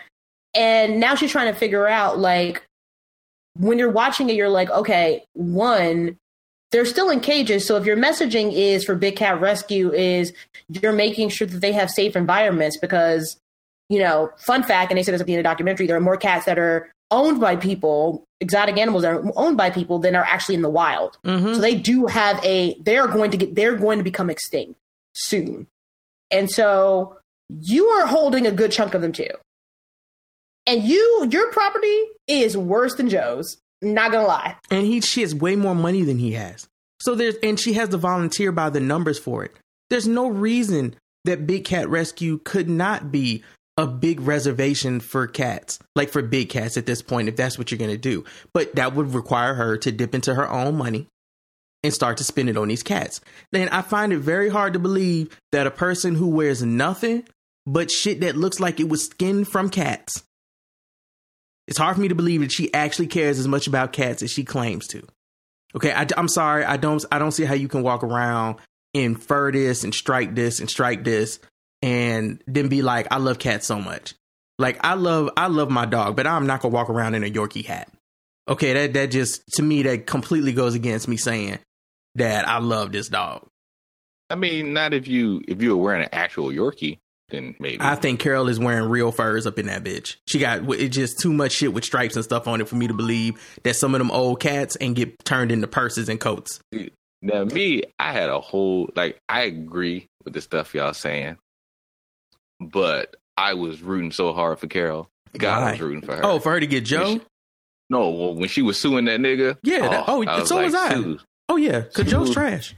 and 0.56 1.00
now 1.00 1.14
she's 1.14 1.32
trying 1.32 1.54
to 1.54 1.60
figure 1.60 1.88
out 1.88 2.18
like 2.18 2.64
when 3.60 3.78
you're 3.78 3.92
watching 3.92 4.30
it, 4.30 4.36
you're 4.36 4.50
like, 4.50 4.70
okay, 4.70 5.26
one, 5.34 6.18
they're 6.72 6.86
still 6.86 7.10
in 7.10 7.20
cages. 7.20 7.68
So 7.68 7.76
if 7.76 7.86
your 7.86 7.98
messaging 7.98 8.54
is 8.54 8.86
for 8.86 8.96
Big 8.96 9.18
Cat 9.18 9.42
Rescue 9.42 9.92
is 9.92 10.32
you're 10.70 10.94
making 10.94 11.30
sure 11.30 11.46
that 11.46 11.60
they 11.60 11.74
have 11.74 11.90
safe 11.90 12.16
environments 12.16 12.78
because, 12.78 13.38
you 13.90 14.00
know, 14.00 14.32
fun 14.38 14.64
fact, 14.64 14.92
and 14.92 14.98
they 14.98 15.04
said 15.04 15.14
this 15.14 15.20
at 15.22 15.28
the 15.28 15.34
end 15.34 15.40
of 15.40 15.44
the 15.44 15.50
documentary, 15.50 15.88
there 15.88 15.98
are 15.98 16.02
more 16.02 16.16
cats 16.16 16.46
that 16.46 16.58
are 16.58 16.90
owned 17.12 17.42
by 17.42 17.58
people, 17.58 18.24
exotic 18.40 18.78
animals 18.78 19.02
that 19.02 19.14
are 19.14 19.24
owned 19.36 19.58
by 19.58 19.70
people 19.70 20.00
than 20.00 20.16
are 20.16 20.24
actually 20.24 20.56
in 20.56 20.62
the 20.62 20.70
wild. 20.70 21.18
Mhm. 21.26 21.56
So 21.56 21.62
they 21.62 21.76
do 21.76 22.06
have 22.06 22.44
a 22.46 22.76
they're 22.82 23.08
going 23.08 23.32
to 23.32 23.38
get 23.38 23.56
they're 23.56 23.76
going 23.76 23.98
to 23.98 24.04
become 24.04 24.30
extinct 24.30 24.80
soon. 25.16 25.68
And 26.32 26.50
so 26.50 27.18
you 27.60 27.88
are 27.88 28.06
holding 28.06 28.48
a 28.48 28.52
good 28.52 28.72
chunk 28.72 28.94
of 28.94 29.02
them 29.02 29.12
too. 29.12 29.32
And 30.70 30.84
you 30.84 31.28
your 31.32 31.52
property 31.52 32.04
is 32.28 32.56
worse 32.56 32.94
than 32.94 33.10
Joe's. 33.10 33.58
Not 33.82 34.12
gonna 34.12 34.28
lie. 34.28 34.56
and 34.70 34.86
he 34.86 35.02
she 35.02 35.22
has 35.22 35.34
way 35.34 35.56
more 35.56 35.74
money 35.74 36.04
than 36.04 36.20
he 36.20 36.34
has. 36.34 36.68
So 37.02 37.16
there's 37.16 37.36
and 37.42 37.60
she 37.60 37.74
has 37.74 37.90
to 37.90 37.98
volunteer 37.98 38.52
by 38.52 38.70
the 38.70 38.80
numbers 38.80 39.18
for 39.18 39.44
it. 39.44 39.52
There's 39.90 40.08
no 40.08 40.28
reason 40.28 40.96
that 41.26 41.48
Big 41.48 41.66
Cat 41.66 41.90
Rescue 41.90 42.38
could 42.44 42.70
not 42.70 43.12
be 43.12 43.44
a 43.78 43.88
big 43.88 44.20
reservation 44.20 45.00
for 45.00 45.26
cats, 45.26 45.80
like 45.96 46.10
for 46.10 46.22
big 46.22 46.50
cats 46.50 46.78
at 46.78 46.86
this 46.86 47.02
point, 47.02 47.30
if 47.30 47.36
that's 47.36 47.58
what 47.58 47.72
you're 47.72 47.80
gonna 47.80 47.98
do. 47.98 48.24
But 48.54 48.76
that 48.76 48.94
would 48.94 49.16
require 49.16 49.56
her 49.56 49.76
to 49.78 49.92
dip 49.92 50.14
into 50.14 50.36
her 50.36 50.48
own 50.48 50.76
money 50.76 51.08
and 51.82 51.94
start 51.94 52.18
to 52.18 52.24
spend 52.24 52.50
it 52.50 52.58
on 52.58 52.68
these 52.68 52.84
cats. 52.84 53.22
Then 53.52 53.70
I 53.70 53.82
find 53.82 54.14
it 54.14 54.20
very 54.20 54.50
hard 54.50 54.74
to 54.74 54.80
believe 54.80 55.36
that 55.52 55.66
a 55.66 55.72
person 55.72 56.14
who 56.14 56.28
wears 56.28 56.62
nothing 56.62 57.24
but 57.66 57.90
shit 57.90 58.20
that 58.20 58.36
looks 58.38 58.60
like 58.60 58.80
it 58.80 58.90
was 58.90 59.06
skinned 59.06 59.48
from 59.48 59.70
cats. 59.70 60.24
It's 61.70 61.78
hard 61.78 61.96
for 61.96 62.02
me 62.02 62.08
to 62.08 62.16
believe 62.16 62.42
that 62.42 62.52
she 62.52 62.74
actually 62.74 63.06
cares 63.06 63.38
as 63.38 63.48
much 63.48 63.68
about 63.68 63.94
cats 63.94 64.24
as 64.24 64.32
she 64.32 64.44
claims 64.44 64.88
to. 64.88 65.06
Okay, 65.76 65.92
I, 65.92 66.08
am 66.18 66.28
sorry. 66.28 66.66
I 66.66 66.78
don't. 66.78 67.06
I 67.12 67.20
don't 67.20 67.32
see 67.32 67.46
how 67.46 67.54
you 67.54 67.68
can 67.68 67.84
walk 67.84 68.04
around 68.04 68.58
and 68.96 69.22
fur 69.22 69.52
this 69.52 69.84
and 69.84 69.94
strike 69.94 70.34
this 70.34 70.60
and 70.60 70.68
strike 70.68 71.04
this, 71.04 71.40
and 71.84 72.44
then 72.48 72.70
be 72.70 72.82
like, 72.82 73.06
"I 73.12 73.18
love 73.18 73.38
cats 73.38 73.68
so 73.68 73.80
much." 73.80 74.16
Like 74.58 74.84
I 74.84 74.96
love, 74.96 75.30
I 75.38 75.46
love 75.46 75.70
my 75.70 75.86
dog, 75.86 76.16
but 76.16 76.26
I'm 76.26 76.48
not 76.48 76.62
gonna 76.62 76.74
walk 76.74 76.90
around 76.90 77.14
in 77.14 77.24
a 77.24 77.30
Yorkie 77.30 77.66
hat. 77.66 77.92
Okay, 78.48 78.74
that 78.74 78.94
that 78.94 79.12
just 79.12 79.48
to 79.54 79.62
me 79.62 79.84
that 79.84 80.08
completely 80.08 80.54
goes 80.54 80.74
against 80.74 81.08
me 81.08 81.18
saying 81.18 81.60
that 82.16 82.48
I 82.48 82.58
love 82.58 82.92
this 82.92 83.10
dog. 83.10 83.48
I 84.32 84.36
mean, 84.36 84.74
not 84.74 84.96
if 84.96 85.08
you 85.08 85.44
if 85.48 85.62
you 85.62 85.78
were 85.78 85.84
wearing 85.84 86.02
an 86.02 86.10
actual 86.14 86.48
Yorkie, 86.48 86.98
then 87.30 87.56
maybe. 87.60 87.78
I 87.82 87.96
think 87.96 88.20
Carole 88.20 88.48
is 88.50 88.60
wearing 88.60 88.90
real 88.90 89.12
furs 89.12 89.46
up 89.48 89.60
in 89.60 89.68
that 89.68 89.84
bitch. 89.84 90.16
She 90.28 90.40
got 90.40 90.64
it's 90.74 90.96
just 90.96 91.20
too 91.20 91.34
much 91.34 91.52
shit 91.54 91.74
with 91.74 91.86
stripes 91.86 92.16
and 92.16 92.24
stuff 92.24 92.48
on 92.48 92.62
it 92.62 92.68
for 92.68 92.76
me 92.76 92.88
to 92.88 92.94
believe 92.94 93.60
that 93.64 93.76
some 93.76 93.94
of 93.96 94.00
them 94.00 94.12
old 94.12 94.40
cats 94.40 94.76
and 94.76 94.96
get 94.96 95.24
turned 95.26 95.52
into 95.52 95.68
purses 95.68 96.10
and 96.10 96.20
coats. 96.20 96.60
Now, 97.22 97.44
me, 97.44 97.84
I 98.00 98.14
had 98.14 98.30
a 98.30 98.40
whole 98.40 98.90
like. 98.96 99.18
I 99.28 99.42
agree 99.42 100.08
with 100.24 100.34
the 100.34 100.42
stuff 100.42 100.74
y'all 100.74 100.94
saying, 100.94 101.38
but 102.60 103.16
I 103.38 103.54
was 103.54 103.82
rooting 103.82 104.12
so 104.12 104.34
hard 104.34 104.60
for 104.60 104.68
Carole. 104.68 105.10
God, 105.38 105.60
I 105.60 105.62
Why? 105.66 105.72
was 105.72 105.82
rooting 105.82 106.02
for 106.02 106.16
her. 106.16 106.26
Oh, 106.26 106.40
for 106.40 106.52
her 106.54 106.60
to 106.60 106.68
get 106.68 106.86
Joe? 106.86 107.20
no, 107.90 108.10
well, 108.10 108.36
when 108.36 108.50
she 108.50 108.62
was 108.62 108.80
suing 108.80 109.06
that 109.06 109.20
nigga. 109.20 109.58
Yeah, 109.64 109.88
that- 109.88 110.06
oh, 110.08 110.24
oh 110.24 110.28
I 110.28 110.44
so 110.44 110.62
was 110.64 110.74
I. 110.76 110.94
"Sue." 110.94 111.20
Oh 111.50 111.56
yeah, 111.56 111.80
because 111.82 112.10
Joe's 112.10 112.32
trash. 112.34 112.76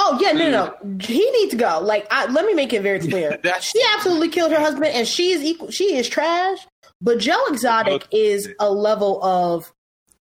Oh 0.00 0.16
yeah, 0.20 0.30
no, 0.32 0.50
no, 0.50 0.74
no. 0.84 0.98
He 1.00 1.28
needs 1.32 1.50
to 1.50 1.56
go. 1.56 1.80
Like, 1.82 2.06
I, 2.12 2.26
let 2.30 2.44
me 2.46 2.54
make 2.54 2.72
it 2.72 2.82
very 2.82 3.00
clear. 3.00 3.36
She 3.60 3.82
absolutely 3.96 4.28
killed 4.28 4.52
her 4.52 4.60
husband, 4.60 4.86
and 4.94 5.08
she 5.08 5.32
is 5.32 5.42
equal. 5.42 5.70
She 5.72 5.96
is 5.96 6.08
trash. 6.08 6.58
But 7.00 7.18
Joe 7.18 7.40
Exotic 7.48 8.06
is 8.12 8.48
a 8.60 8.70
level 8.72 9.22
of 9.24 9.72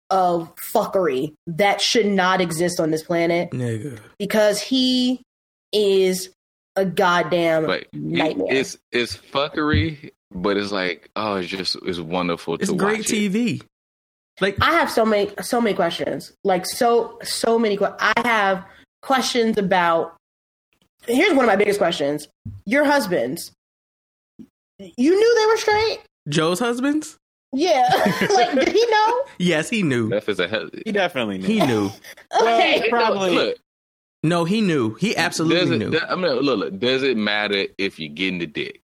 of 0.10 0.54
fuckery 0.58 1.34
that 1.48 1.82
should 1.82 2.06
not 2.06 2.40
exist 2.40 2.80
on 2.80 2.92
this 2.92 3.02
planet 3.04 3.50
Nigga. 3.52 4.00
because 4.20 4.62
he 4.62 5.22
is 5.72 6.30
a 6.76 6.86
goddamn 6.86 7.66
But 7.66 7.80
it- 7.82 7.88
nightmare. 7.94 8.48
it's 8.52 8.78
it's 8.92 9.16
fuckery, 9.18 10.12
but 10.32 10.56
it's 10.58 10.72
like 10.72 11.10
oh, 11.16 11.38
it's 11.38 11.48
just 11.50 11.78
it's 11.84 12.00
wonderful 12.00 12.56
It's 12.56 12.70
to 12.70 12.76
great 12.76 13.00
watch 13.00 13.10
it. 13.12 13.32
TV. 13.34 13.64
Like 14.40 14.58
I 14.62 14.72
have 14.74 14.92
so 14.92 15.04
many 15.06 15.32
so 15.42 15.60
many 15.62 15.76
questions. 15.76 16.32
Like 16.44 16.66
so 16.68 17.18
so 17.24 17.58
many 17.58 17.78
que- 17.78 17.96
I 18.00 18.14
have 18.24 18.66
questions 19.04 19.58
about 19.58 20.16
Here's 21.06 21.34
one 21.34 21.44
of 21.44 21.48
my 21.48 21.58
biggest 21.58 21.80
questions. 21.80 22.30
Your 22.66 22.86
husbands. 22.86 23.52
You 24.80 25.16
knew 25.16 25.36
they 25.40 25.46
were 25.48 25.58
straight? 25.58 26.00
Joe's 26.30 26.60
husbands? 26.60 27.18
Yeah. 27.52 27.88
like 28.34 28.54
did 28.56 28.70
he 28.70 28.86
know? 28.90 29.24
Yes, 29.38 29.70
he 29.70 29.84
knew. 29.84 30.10
That 30.10 30.28
is 30.30 30.40
a 30.40 30.48
hell. 30.48 30.70
He 30.86 30.92
definitely 30.94 31.40
knew. 31.40 31.48
He 31.48 31.60
knew. 31.66 31.92
Okay. 32.42 32.88
probably- 32.90 33.32
Look, 33.36 33.58
No, 34.24 34.46
he 34.46 34.62
knew. 34.62 34.94
He 34.96 35.16
absolutely 35.18 35.60
does 35.60 35.72
it, 35.72 35.90
knew. 35.90 36.00
I 36.00 36.16
mean, 36.16 36.32
look, 36.40 36.58
look, 36.60 36.80
does 36.80 37.04
it 37.04 37.18
matter 37.18 37.66
if 37.78 38.00
you're 38.00 38.14
getting 38.14 38.40
the 38.40 38.48
dick? 38.48 38.80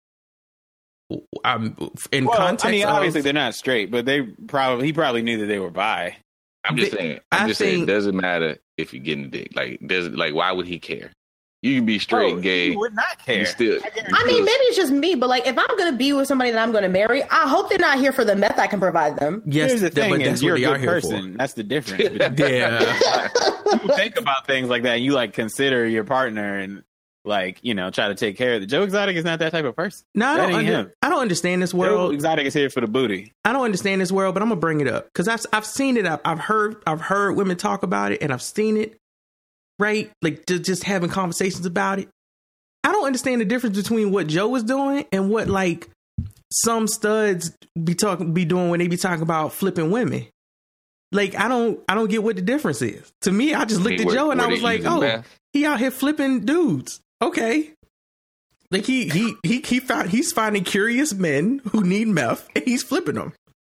I'm 1.46 1.76
in 2.12 2.26
well, 2.26 2.36
context. 2.36 2.66
I 2.66 2.72
mean, 2.72 2.84
of- 2.84 2.90
obviously 2.90 3.22
they're 3.22 3.32
not 3.34 3.54
straight, 3.56 3.92
but 3.92 4.06
they 4.06 4.24
probably 4.24 4.88
he 4.88 4.94
probably 4.94 5.22
knew 5.22 5.38
that 5.38 5.46
they 5.46 5.60
were 5.60 5.70
bi. 5.70 6.18
I'm 6.66 6.76
just 6.78 6.92
saying. 6.92 7.20
I'm 7.32 7.46
I 7.46 7.48
just 7.48 7.60
saying. 7.60 7.76
think- 7.80 7.88
doesn't 7.88 8.16
matter 8.16 8.58
if 8.78 8.94
you're 8.94 9.04
getting 9.04 9.30
the 9.30 9.30
dick? 9.44 9.52
Like, 9.56 9.80
does 9.86 10.08
it, 10.08 10.16
like 10.16 10.34
why 10.34 10.52
would 10.52 10.68
he 10.68 10.80
care? 10.80 11.12
You 11.64 11.76
can 11.78 11.86
be 11.88 11.98
straight, 11.98 12.34
Oh, 12.36 12.40
gay. 12.40 12.70
He 12.70 12.76
would 12.78 12.94
not 12.94 13.08
You 13.20 13.26
care. 13.26 13.46
still. 13.48 13.80
I 14.14 14.26
mean, 14.26 14.46
maybe 14.46 14.52
it's 14.66 14.78
just 14.78 14.92
me, 14.92 15.16
but 15.16 15.28
like 15.28 15.48
if 15.48 15.58
I'm 15.58 15.78
gonna 15.78 15.98
be 15.98 16.14
with 16.14 16.28
somebody 16.28 16.52
that 16.52 16.60
I'm 16.62 16.72
gonna 16.72 16.88
marry, 16.88 17.24
I 17.24 17.48
hope 17.50 17.70
they're 17.70 17.80
not 17.80 17.98
here 18.00 18.12
for 18.12 18.24
the 18.24 18.36
meth 18.36 18.60
I 18.60 18.68
can 18.68 18.80
provide 18.80 19.18
them. 19.18 19.42
yes, 19.46 19.72
Here's 19.72 19.82
the 19.82 19.90
thing: 19.90 20.12
but 20.12 20.22
is 20.22 20.44
you're 20.44 20.56
a 20.56 20.60
good 20.60 20.80
here 20.80 20.88
person. 20.90 21.36
That's 21.38 21.54
the 21.54 21.64
difference. 21.64 22.04
Yeah. 22.40 22.80
you 23.84 23.96
think 23.96 24.18
about 24.20 24.46
things 24.46 24.70
like 24.70 24.84
that. 24.84 24.96
And 24.98 25.04
you 25.04 25.14
like 25.14 25.34
consider 25.34 25.88
your 25.88 26.04
partner 26.04 26.60
and 26.60 26.84
like 27.28 27.60
you 27.62 27.74
know 27.74 27.90
try 27.92 28.08
to 28.08 28.16
take 28.16 28.38
care 28.38 28.56
of 28.56 28.64
it. 28.64 28.68
Joe 28.68 28.84
Exotic 28.84 29.16
is 29.16 29.24
not 29.26 29.40
that 29.40 29.52
type 29.52 29.66
of 29.66 29.76
person. 29.76 30.04
No, 30.16 30.28
I 30.28 30.36
That 30.38 30.42
don't, 30.48 30.56
under- 30.56 30.72
him. 30.72 30.92
I 31.02 31.10
don't 31.10 31.22
understand 31.22 31.62
this 31.62 31.72
Joe 31.74 31.78
world. 31.78 32.14
Exotic 32.14 32.46
is 32.46 32.54
here 32.54 32.70
for 32.70 32.82
the 32.82 32.88
booty. 32.88 33.34
I 33.46 33.54
don't 33.54 33.66
understand 33.66 34.02
this 34.02 34.12
world, 34.12 34.34
but 34.34 34.42
I'm 34.42 34.50
gonna 34.50 34.60
bring 34.62 34.82
it 34.82 34.88
up 34.88 35.06
because 35.06 35.28
I've 35.28 35.42
I've 35.54 35.66
seen 35.66 35.98
it. 35.98 36.06
I've, 36.06 36.22
I've 36.26 36.40
heard 36.40 36.82
I've 36.88 37.02
heard 37.02 37.34
women 37.36 37.58
talk 37.58 37.84
about 37.84 38.12
it, 38.12 38.22
and 38.22 38.32
I've 38.34 38.42
seen 38.42 38.78
it. 38.78 38.98
Right, 39.80 40.10
like 40.24 40.46
just, 40.48 40.64
just 40.64 40.84
having 40.86 41.10
conversations 41.12 41.68
about 41.68 42.00
it. 42.00 42.10
I 42.84 42.92
don't 42.92 43.06
understand 43.06 43.42
the 43.42 43.46
difference 43.46 43.78
between 43.78 44.12
what 44.12 44.26
Joe 44.28 44.48
was 44.48 44.64
doing 44.64 45.06
and 45.12 45.30
what 45.30 45.48
like 45.50 45.88
some 46.52 46.88
studs 46.88 47.52
be 47.84 47.94
talking 47.94 48.34
be 48.34 48.46
doing 48.46 48.70
when 48.70 48.80
they 48.80 48.88
be 48.88 48.98
talking 48.98 49.22
about 49.22 49.54
flipping 49.54 49.92
women. 49.92 50.26
Like 51.12 51.36
I 51.36 51.48
don't 51.48 51.80
I 51.88 51.94
don't 51.96 52.10
get 52.10 52.24
what 52.24 52.38
the 52.38 52.42
difference 52.42 52.82
is. 52.82 53.12
To 53.22 53.32
me, 53.32 53.54
I 53.54 53.66
just 53.66 53.82
looked 53.82 54.00
at 54.00 54.08
Were- 54.08 54.14
Joe 54.14 54.32
and 54.32 54.40
were 54.40 54.48
I 54.48 54.50
was 54.50 54.64
like, 54.64 54.84
oh, 54.86 55.00
meth? 55.02 55.28
he 55.54 55.66
out 55.66 55.80
here 55.80 55.92
flipping 55.92 56.46
dudes. 56.46 57.00
Okay. 57.22 57.74
Like 58.70 58.86
he 58.86 59.08
he 59.10 59.36
he 59.44 59.62
he 59.62 59.80
found 59.80 60.10
he's 60.10 60.32
finding 60.34 60.64
curious 60.64 61.14
men 61.14 61.62
who 61.72 61.84
need 61.84 62.10
meth 62.10 62.48
and 62.56 62.66
he's 62.66 62.84
flipping 62.84 63.16
them. 63.16 63.34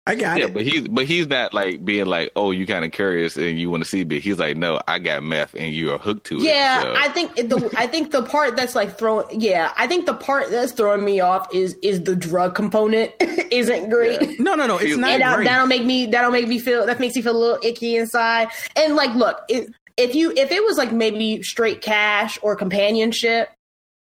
I 0.08 0.16
got 0.16 0.40
Yeah, 0.40 0.46
it. 0.46 0.54
but 0.56 0.64
he's 0.64 0.88
but 0.88 1.06
he's 1.06 1.28
not 1.28 1.54
like 1.54 1.86
being 1.86 2.08
like, 2.08 2.32
oh, 2.36 2.50
you 2.50 2.66
kind 2.66 2.84
of 2.84 2.92
curious 2.92 3.38
and 3.38 3.60
you 3.60 3.70
want 3.70 3.84
to 3.84 3.90
see, 3.90 4.04
but 4.04 4.18
he's 4.18 4.40
like, 4.40 4.58
no, 4.58 4.82
I 4.88 4.98
got 4.98 5.22
meth 5.22 5.54
and 5.54 5.72
you 5.72 5.92
are 5.92 6.00
hooked 6.00 6.26
to 6.28 6.38
it. 6.38 6.42
Yeah, 6.42 6.82
so- 6.82 6.96
I 6.98 7.10
think 7.10 7.36
the 7.36 7.72
I 7.78 7.86
think 7.86 8.10
the 8.10 8.24
part 8.24 8.56
that's 8.56 8.74
like 8.74 8.98
throwing 8.98 9.40
yeah, 9.40 9.72
I 9.78 9.86
think 9.86 10.08
the 10.08 10.16
part 10.16 10.50
that's 10.50 10.72
throwing 10.72 11.06
me 11.06 11.20
off 11.20 11.54
is 11.54 11.76
is 11.84 12.02
the 12.06 12.16
drug 12.16 12.56
component 12.56 13.12
isn't 13.20 13.92
great. 13.92 14.40
No, 14.40 14.56
no, 14.56 14.66
no. 14.66 14.78
It's 14.80 14.98
not 14.98 15.12
And 15.12 15.22
that, 15.22 15.36
great. 15.36 15.46
that'll 15.46 15.68
make 15.68 15.86
me 15.86 16.08
that'll 16.08 16.32
make 16.32 16.48
me 16.48 16.58
feel 16.58 16.88
that 16.88 17.00
makes 17.00 17.16
me 17.16 17.22
feel 17.22 17.36
a 17.36 17.38
little 17.38 17.60
icky 17.64 17.96
inside. 17.98 18.48
And 18.76 18.96
like, 18.96 19.14
look, 19.14 19.42
it, 19.50 19.72
if 20.00 20.16
you 20.16 20.32
if 20.36 20.52
it 20.52 20.64
was 20.64 20.78
like 20.78 20.91
maybe 20.91 21.43
straight 21.43 21.82
cash 21.82 22.39
or 22.41 22.56
companionship, 22.56 23.50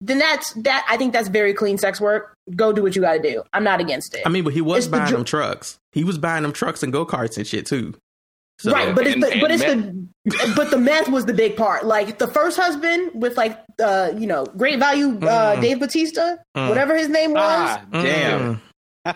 then 0.01 0.17
that's 0.19 0.53
that. 0.53 0.85
I 0.89 0.97
think 0.97 1.13
that's 1.13 1.27
very 1.27 1.53
clean 1.53 1.77
sex 1.77 1.99
work. 2.01 2.33
Go 2.55 2.71
do 2.73 2.81
what 2.81 2.95
you 2.95 3.01
got 3.01 3.13
to 3.13 3.21
do. 3.21 3.43
I'm 3.53 3.63
not 3.63 3.79
against 3.81 4.15
it. 4.15 4.21
I 4.25 4.29
mean, 4.29 4.43
but 4.43 4.53
he 4.53 4.61
was 4.61 4.85
It's 4.85 4.87
buying 4.87 5.03
dr- 5.05 5.17
them 5.17 5.25
trucks. 5.25 5.77
He 5.91 6.03
was 6.03 6.17
buying 6.17 6.43
them 6.43 6.53
trucks 6.53 6.81
and 6.83 6.91
go 6.93 7.05
karts 7.05 7.37
and 7.37 7.45
shit 7.45 7.65
too. 7.65 7.93
So, 8.59 8.71
right, 8.73 8.93
but 8.93 9.07
it's 9.07 9.15
the 9.15 9.39
but 9.39 9.51
and 9.51 10.09
it's 10.25 10.43
the 10.43 10.53
but 10.55 10.69
the 10.69 10.77
meth 10.77 11.07
was 11.07 11.25
the 11.25 11.33
big 11.33 11.55
part. 11.55 11.85
Like 11.85 12.17
the 12.17 12.27
first 12.27 12.57
husband 12.57 13.11
with 13.13 13.37
like 13.37 13.57
uh 13.81 14.11
you 14.17 14.27
know 14.27 14.45
great 14.45 14.79
value 14.79 15.17
uh 15.21 15.55
Mm. 15.55 15.61
Dave 15.61 15.79
Batista, 15.79 16.35
Mm. 16.57 16.67
whatever 16.67 16.95
his 16.97 17.07
name 17.07 17.31
was. 17.31 17.41
Ah, 17.43 17.85
damn. 17.91 18.55
Mm. 18.55 18.59
I 19.05 19.13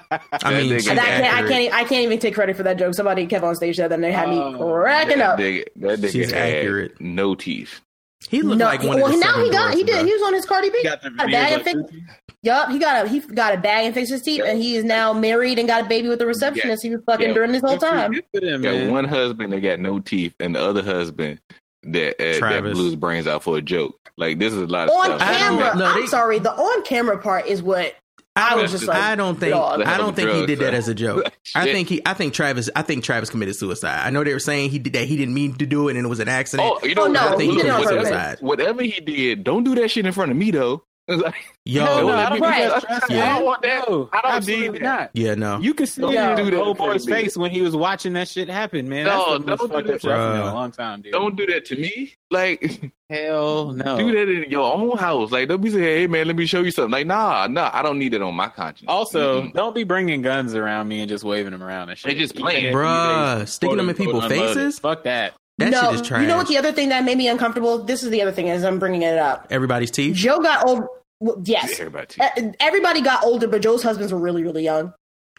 mean, 0.52 0.72
nigga- 0.72 0.76
she's 0.80 0.88
I 0.90 0.96
can't, 0.96 1.34
I 1.34 1.48
can't, 1.48 1.74
I 1.74 1.80
can't 1.84 2.04
even 2.04 2.20
take 2.20 2.34
credit 2.34 2.56
for 2.56 2.64
that 2.64 2.78
joke. 2.80 2.94
Somebody 2.96 3.26
kept 3.28 3.44
on 3.44 3.56
stage 3.56 3.78
that, 3.78 3.92
and 3.92 4.04
they 4.04 4.12
had 4.12 4.30
me 4.30 4.38
Oh, 4.40 4.58
cracking 4.82 5.18
that 5.20 5.32
up. 5.32 5.40
nigga, 5.40 5.66
that 5.78 6.00
nigga 6.00 6.12
She's 6.12 6.34
accurate. 6.34 7.00
no 7.02 7.36
teeth. 7.36 7.82
He 8.30 8.42
looked 8.42 8.60
No, 8.60 8.66
like 8.66 8.82
one 8.84 8.98
well, 9.02 9.08
of 9.08 9.12
the 9.12 9.18
now 9.20 9.32
seven 9.34 9.44
he 9.46 9.52
got, 9.52 9.74
he 9.74 9.84
did, 9.84 9.96
bro. 9.98 10.06
he 10.06 10.14
was 10.14 10.22
on 10.24 10.34
his 10.34 10.46
Cardi 10.46 10.70
B. 10.70 10.82
Got 10.84 11.02
the 11.02 11.10
Got 11.10 11.28
a 11.28 11.32
bag 11.32 11.52
like 11.66 11.68
and 11.76 11.90
fix, 11.90 12.02
yup, 12.42 12.70
he 12.70 12.80
got 12.80 13.06
a, 13.06 13.10
he 13.10 13.20
got 13.20 13.54
a 13.54 13.58
bag 13.58 13.86
and 13.86 13.94
fixed 13.94 14.12
his 14.14 14.22
teeth, 14.22 14.42
and 14.46 14.62
he 14.62 14.78
is 14.78 14.86
now 14.86 15.12
married 15.12 15.60
and 15.60 15.68
got 15.68 15.84
a 15.84 15.88
baby 15.90 16.08
with 16.08 16.22
a 16.22 16.26
receptionist. 16.26 16.82
He 16.84 16.90
was 16.92 17.02
fucking 17.06 17.28
Yeah. 17.28 17.34
during 17.34 17.52
this 17.52 17.62
whole 17.62 17.78
time. 17.78 18.14
good 18.14 18.24
for 18.34 18.40
them, 18.40 18.62
Got 18.62 18.90
one 18.90 19.04
husband 19.06 19.52
that 19.52 19.60
got 19.60 19.80
no 19.82 20.00
teeth, 20.00 20.34
and 20.40 20.56
the 20.56 20.62
other 20.62 20.82
husband 20.82 21.42
that 21.84 22.12
uh, 22.12 22.24
that 22.24 22.38
Travis. 22.38 22.74
blew 22.76 22.86
his 22.86 22.96
brains 22.96 23.28
out 23.28 23.44
for 23.44 23.58
a 23.58 23.62
joke. 23.62 24.00
Like 24.16 24.40
this 24.40 24.54
is 24.54 24.62
a 24.62 24.68
lot 24.68 24.88
of 24.88 24.94
On 24.96 25.04
stuff. 25.06 25.22
I 25.22 25.32
don't- 25.50 25.60
camera, 25.60 25.76
no, 25.78 25.86
I'm 25.86 26.08
sorry, 26.08 26.40
the 26.40 26.54
on 26.54 26.84
camera 26.84 27.18
part 27.18 27.46
is 27.48 27.62
what 27.62 27.94
I 28.36 28.56
was 28.56 28.72
just 28.72 28.90
I 28.90 29.16
don't 29.16 29.40
think, 29.40 29.54
I 29.56 29.98
don't 29.98 30.16
think 30.16 30.32
he 30.32 30.46
did 30.48 30.60
that 30.60 30.74
as 30.74 30.88
a 30.88 30.96
joke. 30.96 31.24
I 31.56 31.66
think 31.66 31.88
he 31.90 32.02
I 32.06 32.14
think 32.14 32.34
Travis 32.34 32.70
I 32.76 32.82
think 32.82 33.04
Travis 33.04 33.30
committed 33.30 33.56
suicide. 33.56 34.06
I 34.06 34.10
know 34.10 34.24
they 34.24 34.34
were 34.34 34.40
saying 34.40 34.72
he 34.72 34.80
did 34.80 34.94
that 34.94 35.08
he 35.08 35.18
didn't 35.18 35.34
mean 35.36 35.54
to 35.56 35.66
do 35.68 35.88
it 35.90 35.96
and 35.98 36.06
it 36.06 36.10
was 36.10 36.20
an 36.20 36.28
accident. 36.28 36.72
Oh, 36.82 36.86
you 36.88 36.96
know, 36.96 37.04
Oh, 37.04 37.08
no, 37.08 37.30
I 37.30 37.36
think 37.36 37.52
he 37.52 37.58
he 37.58 37.58
did 37.58 37.66
it 37.68 37.70
on 37.72 37.84
committed 37.84 38.06
suicide. 38.08 38.38
whatever 38.42 38.82
he 38.82 39.00
did, 39.02 39.44
don't 39.44 39.64
do 39.64 39.76
that 39.76 39.92
shit 39.92 40.06
in 40.06 40.12
front 40.14 40.32
of 40.32 40.38
me 40.38 40.50
though. 40.52 40.84
It's 41.06 41.22
like, 41.22 41.36
Yo, 41.66 41.84
no, 41.84 42.08
no, 42.08 42.14
I 42.14 42.30
don't 42.30 42.40
Right. 42.42 42.84
Yeah. 43.10 43.26
I 43.26 43.36
don't 43.36 43.46
want 43.46 43.62
that. 43.64 43.90
No, 43.90 44.10
I 44.14 44.22
don't 44.22 44.32
absolutely 44.36 44.70
need 44.70 44.82
that. 44.82 44.82
not. 44.84 45.10
yeah, 45.14 45.36
no. 45.36 45.60
You 45.60 45.74
can 45.74 45.86
see 45.86 46.02
Don't 46.02 46.14
Yeah. 46.14 46.34
the 46.36 46.44
do 46.46 46.52
that 46.52 46.58
old 46.62 46.78
boy's 46.78 47.06
face 47.06 47.36
when 47.36 47.52
he 47.52 47.62
was 47.62 47.76
watching 47.76 48.14
that 48.14 48.28
shit 48.30 48.48
happen, 48.50 48.88
man. 48.88 49.06
No, 49.06 49.38
That's 49.40 49.62
the 49.62 49.68
don't 49.68 49.84
do 49.84 49.88
that, 49.88 49.96
up 49.96 50.02
shit 50.02 50.12
I've 50.12 50.34
seen 50.34 50.42
in 50.42 50.48
bruh. 50.48 50.52
a 50.52 50.54
long 50.54 50.72
time, 50.72 51.02
dude. 51.02 51.12
Don't 51.12 51.36
do 51.36 51.46
that 51.48 51.66
to 51.66 51.76
me. 51.76 52.14
Like, 52.32 52.92
Hell 53.10 53.74
no. 53.74 53.98
do 53.98 54.12
that 54.14 54.30
in 54.30 54.50
your 54.50 54.74
own 54.74 54.98
house. 54.98 55.32
Like, 55.32 55.50
don't 55.50 55.62
be 55.62 55.70
saying, 55.70 55.84
"Hey, 55.84 56.08
man, 56.08 56.26
let 56.26 56.36
me 56.38 56.46
show 56.46 56.62
you 56.62 56.72
something." 56.72 56.92
Like, 56.92 57.06
nah, 57.06 57.48
nah, 57.48 57.70
I 57.74 57.82
don't 57.84 58.00
need 58.00 58.14
it 58.14 58.22
on 58.22 58.34
my 58.34 58.48
conscience. 58.48 58.88
Also, 58.90 59.42
Mm-mm. 59.44 59.54
don't 59.54 59.76
be 59.76 59.84
bringing 59.84 60.22
guns 60.22 60.56
around 60.56 60.88
me 60.88 61.02
and 61.02 61.10
just 61.10 61.24
waving 61.26 61.52
them 61.52 61.62
around 61.62 61.90
and 61.90 61.98
shit. 61.98 62.12
They 62.14 62.18
just 62.18 62.36
playing. 62.36 62.64
can't- 62.64 62.76
Bruh, 62.76 63.48
sticking 63.48 63.78
them 63.78 63.90
in 63.90 63.96
people's 63.96 64.26
faces? 64.26 64.80
Fuck 64.80 65.04
that. 65.04 65.34
That 65.60 65.70
no, 65.72 65.82
shit 65.82 65.94
is 65.96 66.02
trash. 66.08 66.22
you 66.22 66.28
know 66.28 66.38
what? 66.38 66.48
The 66.48 66.58
other 66.58 66.72
thing 66.72 66.90
that 66.90 67.04
made 67.04 67.18
me 67.18 67.28
uncomfortable. 67.28 67.84
This 67.84 68.02
is 68.04 68.10
the 68.10 68.22
other 68.22 68.32
thing 68.32 68.50
as 68.50 68.64
I'm 68.64 68.80
bringing 68.80 69.04
it 69.04 69.18
up. 69.20 69.48
Everybody's 69.50 69.92
teeth. 69.92 70.16
Joe 70.16 70.40
got 70.40 70.66
old. 70.68 70.86
well, 71.20 71.40
Yes, 71.44 71.80
Everybody. 71.80 72.16
Everybody 72.60 73.02
got 73.02 73.24
older, 73.24 73.48
but 73.48 73.62
Joe's 73.62 73.84
husbands 73.84 74.12
were 74.12 74.20
really, 74.20 74.42
really 74.44 74.64
young, 74.64 74.94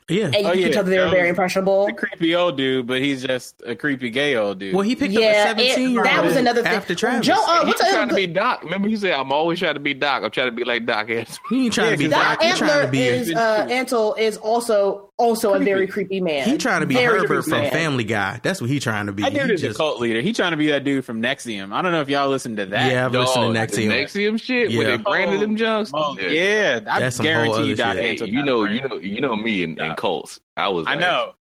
Yeah. 0.08 0.26
and 0.26 0.34
you 0.36 0.40
Oh, 0.46 0.50
could 0.52 0.58
yeah. 0.60 0.68
tell 0.70 0.84
that 0.84 0.90
they 0.90 0.98
were 1.00 1.08
very 1.10 1.28
impressionable. 1.28 1.86
A 1.88 1.92
creepy 1.92 2.34
old 2.36 2.56
dude, 2.56 2.86
but 2.86 3.00
he's 3.02 3.24
just 3.24 3.60
a 3.66 3.74
creepy 3.74 4.08
gay 4.10 4.36
old 4.36 4.60
dude. 4.60 4.72
Well, 4.74 4.82
he 4.84 4.94
picked 4.94 5.12
Yeah, 5.14 5.48
up 5.50 5.58
a 5.58 5.60
17 5.68 5.90
year 5.90 5.98
old. 6.00 6.06
that 6.06 6.24
was 6.24 6.36
another 6.36 6.62
thing. 6.62 6.72
after 6.72 6.94
Travis. 6.94 7.26
Joe, 7.26 7.34
uh, 7.36 7.64
He's 7.64 7.74
what's 7.74 7.90
trying 7.90 8.08
to 8.08 8.14
be 8.14 8.26
Doc. 8.28 8.62
Remember, 8.62 8.88
he 8.88 8.96
said, 8.96 9.12
"I'm 9.14 9.32
always 9.32 9.58
trying 9.58 9.74
to 9.74 9.80
be 9.80 9.94
Doc. 9.94 10.22
I'm 10.22 10.30
trying 10.30 10.46
to 10.46 10.52
be 10.52 10.64
like 10.64 10.86
Doc." 10.86 11.08
Yes. 11.08 11.38
he 11.50 11.64
ain't 11.64 11.74
trying 11.74 11.90
to 11.92 11.98
be 11.98 12.08
Doc. 12.08 12.38
Doc 12.38 12.42
He 12.42 12.52
trying 12.58 12.90
to 12.90 12.96
Antle 12.96 13.20
is 13.20 13.32
uh, 13.34 13.66
Antle 13.68 14.18
is 14.18 14.36
also 14.36 15.10
also 15.16 15.54
a 15.54 15.58
very 15.58 15.86
creepy 15.86 16.20
man. 16.20 16.48
he 16.48 16.58
trying 16.58 16.80
to 16.80 16.86
be 16.86 16.94
Very 16.94 17.20
Herbert 17.20 17.42
from 17.42 17.52
man. 17.52 17.70
Family 17.70 18.04
Guy. 18.04 18.40
That's 18.42 18.60
what 18.60 18.68
he 18.68 18.80
trying 18.80 19.06
to 19.06 19.12
be. 19.12 19.22
that 19.22 19.32
dude 19.32 19.58
He 19.60 19.66
is 19.66 19.74
a 19.74 19.74
cult 19.74 20.00
leader. 20.00 20.20
He 20.20 20.32
trying 20.32 20.50
to 20.50 20.56
be 20.56 20.68
that 20.68 20.84
dude 20.84 21.04
from 21.04 21.22
NXIVM. 21.22 21.72
I 21.72 21.82
don't 21.82 21.92
know 21.92 22.00
if 22.00 22.08
y'all 22.08 22.28
listen 22.28 22.56
to 22.56 22.66
that. 22.66 22.90
Yeah, 22.90 23.06
I've 23.06 23.12
listened 23.12 23.54
to 23.54 23.60
Dog, 23.60 23.70
the 23.70 23.76
NXIVM. 23.76 24.04
NXIVM 24.04 24.40
shit 24.40 24.68
where 24.76 24.88
Yeah. 24.90 24.96
they 24.96 25.02
branded 25.02 25.40
them 25.40 25.52
oh, 25.52 25.56
junks. 25.56 25.90
Oh, 25.94 26.16
Yeah. 26.20 26.28
yeah, 26.28 26.80
I 26.88 27.00
That's 27.00 27.16
some 27.16 27.26
whole 27.26 27.34
guarantee 27.34 27.68
you 27.68 27.76
Doc. 27.76 27.96
Hey, 27.96 28.12
you 28.12 28.18
got 28.18 28.44
know, 28.44 28.64
a 28.64 28.70
you 28.70 28.88
know, 28.88 28.96
you 28.96 29.20
know 29.20 29.36
me 29.36 29.62
in, 29.62 29.80
in 29.80 29.94
cults. 29.94 30.40
I 30.56 30.68
was. 30.68 30.86
I 30.88 30.96
know. 30.96 31.34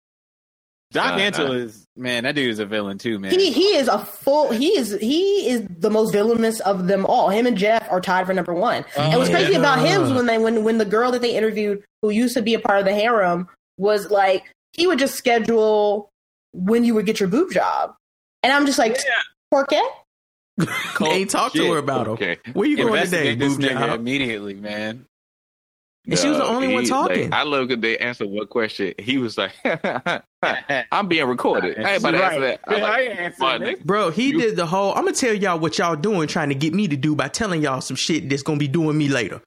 Doc 0.91 1.15
Nah, 1.15 1.19
Antle 1.19 1.47
nah. 1.47 1.53
is 1.53 1.87
man. 1.95 2.25
That 2.25 2.35
dude 2.35 2.49
is 2.49 2.59
a 2.59 2.65
villain 2.65 2.97
too, 2.97 3.17
man. 3.17 3.31
He 3.31 3.51
he 3.51 3.75
is 3.77 3.87
a 3.87 3.99
full. 3.99 4.51
He 4.51 4.77
is 4.77 4.97
he 4.99 5.49
is 5.49 5.65
the 5.69 5.89
most 5.89 6.11
villainous 6.11 6.59
of 6.59 6.87
them 6.87 7.05
all. 7.05 7.29
Him 7.29 7.47
and 7.47 7.57
Jeff 7.57 7.89
are 7.89 8.01
tied 8.01 8.27
for 8.27 8.33
number 8.33 8.53
one. 8.53 8.83
and 8.97 9.17
what's 9.17 9.29
oh, 9.29 9.33
crazy 9.33 9.53
about 9.53 9.79
him 9.79 10.03
is 10.03 10.11
when 10.11 10.25
they 10.25 10.37
when 10.37 10.65
when 10.65 10.79
the 10.79 10.85
girl 10.85 11.11
that 11.11 11.21
they 11.21 11.33
interviewed 11.33 11.81
who 12.01 12.09
used 12.09 12.33
to 12.33 12.41
be 12.41 12.55
a 12.55 12.59
part 12.59 12.79
of 12.79 12.85
the 12.85 12.93
harem 12.93 13.47
was 13.77 14.09
like 14.11 14.51
he 14.73 14.87
would 14.87 14.99
just 14.99 15.15
schedule 15.15 16.09
when 16.53 16.83
you 16.83 16.93
would 16.95 17.05
get 17.05 17.19
your 17.19 17.29
boob 17.29 17.51
job, 17.51 17.95
and 18.43 18.51
I'm 18.53 18.65
just 18.65 18.77
like, 18.79 18.97
por 19.51 19.65
qué? 19.65 19.81
They 20.99 21.05
ain't 21.07 21.29
talk 21.29 21.53
to 21.53 21.71
her 21.71 21.77
about 21.79 22.07
him. 22.07 22.13
Okay. 22.13 22.37
Where 22.53 22.67
you 22.67 22.77
going 22.77 22.89
today, 23.05 23.31
Investigate 23.31 23.39
this 23.39 23.55
boob 23.55 23.65
nigga 23.65 23.87
job? 23.87 23.99
immediately, 23.99 24.53
man. 24.53 25.05
And 26.07 26.17
she 26.17 26.29
was 26.29 26.37
the 26.37 26.43
Dog, 26.43 26.55
only 26.55 26.73
one 26.73 26.83
talking. 26.85 27.29
like, 27.29 27.33
I 27.39 27.43
love 27.43 27.67
that 27.69 27.79
they 27.81 27.95
answered 27.97 28.27
one 28.27 28.47
question. 28.47 28.93
He 28.97 29.17
was 29.19 29.37
like, 29.37 29.51
"I'm 30.91 31.07
being 31.07 31.27
recorded." 31.27 31.77
I 31.79 31.91
ain't 31.93 31.99
about 31.99 32.11
to 32.11 32.23
answer 32.25 32.39
that. 32.41 32.59
I'm 32.67 32.81
like, 32.81 32.83
I 32.91 33.01
ain't 33.01 33.37
that." 33.37 33.85
Bro, 33.85 34.09
he 34.11 34.29
You- 34.29 34.39
did 34.41 34.55
the 34.55 34.65
whole. 34.65 34.93
I'm 34.95 35.03
gonna 35.05 35.13
tell 35.15 35.33
y'all 35.33 35.59
what 35.59 35.77
y'all 35.77 35.95
doing, 35.95 36.27
trying 36.27 36.49
to 36.49 36.55
get 36.55 36.73
me 36.73 36.87
to 36.87 36.97
do 36.97 37.15
by 37.15 37.27
telling 37.27 37.61
y'all 37.61 37.81
some 37.81 37.95
shit 37.95 38.29
that's 38.29 38.41
gonna 38.43 38.57
be 38.57 38.67
doing 38.67 38.97
me 38.97 39.09
later. 39.09 39.41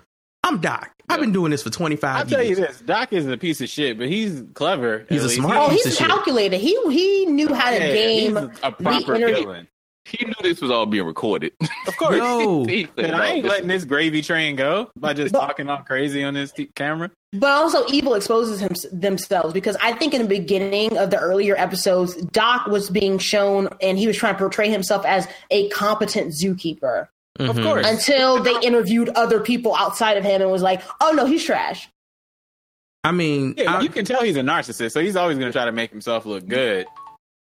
I'm 0.45 0.61
Doc. 0.61 0.94
I've 1.09 1.21
been 1.21 1.33
doing 1.33 1.51
this 1.51 1.63
for 1.63 1.71
25 1.71 2.17
I'll 2.17 2.27
tell 2.27 2.43
you 2.43 2.57
this: 2.57 2.81
Doc 2.81 3.13
is 3.13 3.27
a 3.27 3.37
piece 3.37 3.61
of 3.61 3.69
shit, 3.69 3.99
but 3.99 4.09
he's 4.09 4.43
clever. 4.55 5.05
He's 5.09 5.23
a 5.23 5.27
least. 5.29 5.37
smart 5.37 5.57
Oh, 5.57 5.69
piece 5.71 5.85
he's 5.85 5.93
of 5.95 5.99
shit. 5.99 6.07
calculated. 6.09 6.59
He 6.61 6.79
he 6.91 7.27
knew 7.27 7.53
how 7.55 7.71
to 7.71 7.77
Yeah, 7.77 7.93
game. 7.93 8.37
he's 8.37 8.49
a 8.63 8.73
proper 8.73 9.15
interview. 9.15 9.35
villain. 9.45 9.69
He 10.07 10.23
knew 10.27 10.35
this 10.43 10.61
was 10.61 10.71
all 10.71 10.85
being 10.87 11.07
recorded. 11.07 11.53
Of 11.87 11.97
course. 11.99 12.17
Yo, 12.17 12.65
He 12.69 12.87
said, 12.97 13.05
And 13.07 13.15
I 13.17 13.29
oh, 13.31 13.33
ain't 13.35 13.47
letting 13.47 13.69
this 13.69 13.85
gravy 13.85 14.21
train 14.23 14.57
go 14.57 14.91
by 14.97 15.13
just 15.15 15.33
But- 15.33 15.41
talking 15.41 15.69
all 15.71 15.79
crazy 15.83 16.25
on 16.25 16.35
this 16.35 16.51
t- 16.53 16.71
camera. 16.75 17.11
But 17.33 17.51
also, 17.51 17.85
evil 17.89 18.15
exposes 18.15 18.61
him, 18.61 18.73
themselves 18.93 19.53
because 19.53 19.77
I 19.83 19.93
think 19.93 20.15
in 20.15 20.23
the 20.23 20.29
beginning 20.29 20.97
of 20.99 21.11
the 21.11 21.19
earlier 21.19 21.57
episodes, 21.57 22.15
Doc 22.17 22.67
was 22.67 22.91
being 22.91 23.19
shown 23.19 23.69
and 23.83 23.99
he 23.99 24.07
was 24.07 24.17
trying 24.17 24.35
to 24.35 24.39
portray 24.39 24.71
himself 24.71 25.05
as 25.05 25.27
a 25.51 25.69
competent 25.71 26.33
zookeeper 26.33 27.09
Of 27.41 27.57
Mhm. 27.57 27.63
course. 27.65 27.87
until 27.87 28.41
they 28.43 28.55
interviewed 28.61 29.09
other 29.11 29.41
people 29.41 29.75
outside 29.75 30.17
of 30.17 30.23
him 30.25 30.41
and 30.41 30.51
was 30.53 30.63
like, 30.63 30.81
"Oh 31.01 31.11
no, 31.13 31.27
he's 31.27 31.45
trash." 31.45 31.89
I 33.03 33.11
mean, 33.13 33.55
Yeah, 33.59 33.77
I- 33.77 33.81
you 33.81 33.89
can 33.89 34.05
tell 34.05 34.23
he's 34.23 34.37
a 34.37 34.41
narcissist, 34.43 34.93
so 34.93 35.01
he's 35.01 35.17
always 35.17 35.37
going 35.39 35.51
to 35.51 35.57
try 35.57 35.65
to 35.67 35.73
make 35.73 35.91
himself 35.91 36.27
look 36.27 36.47
good. 36.47 36.87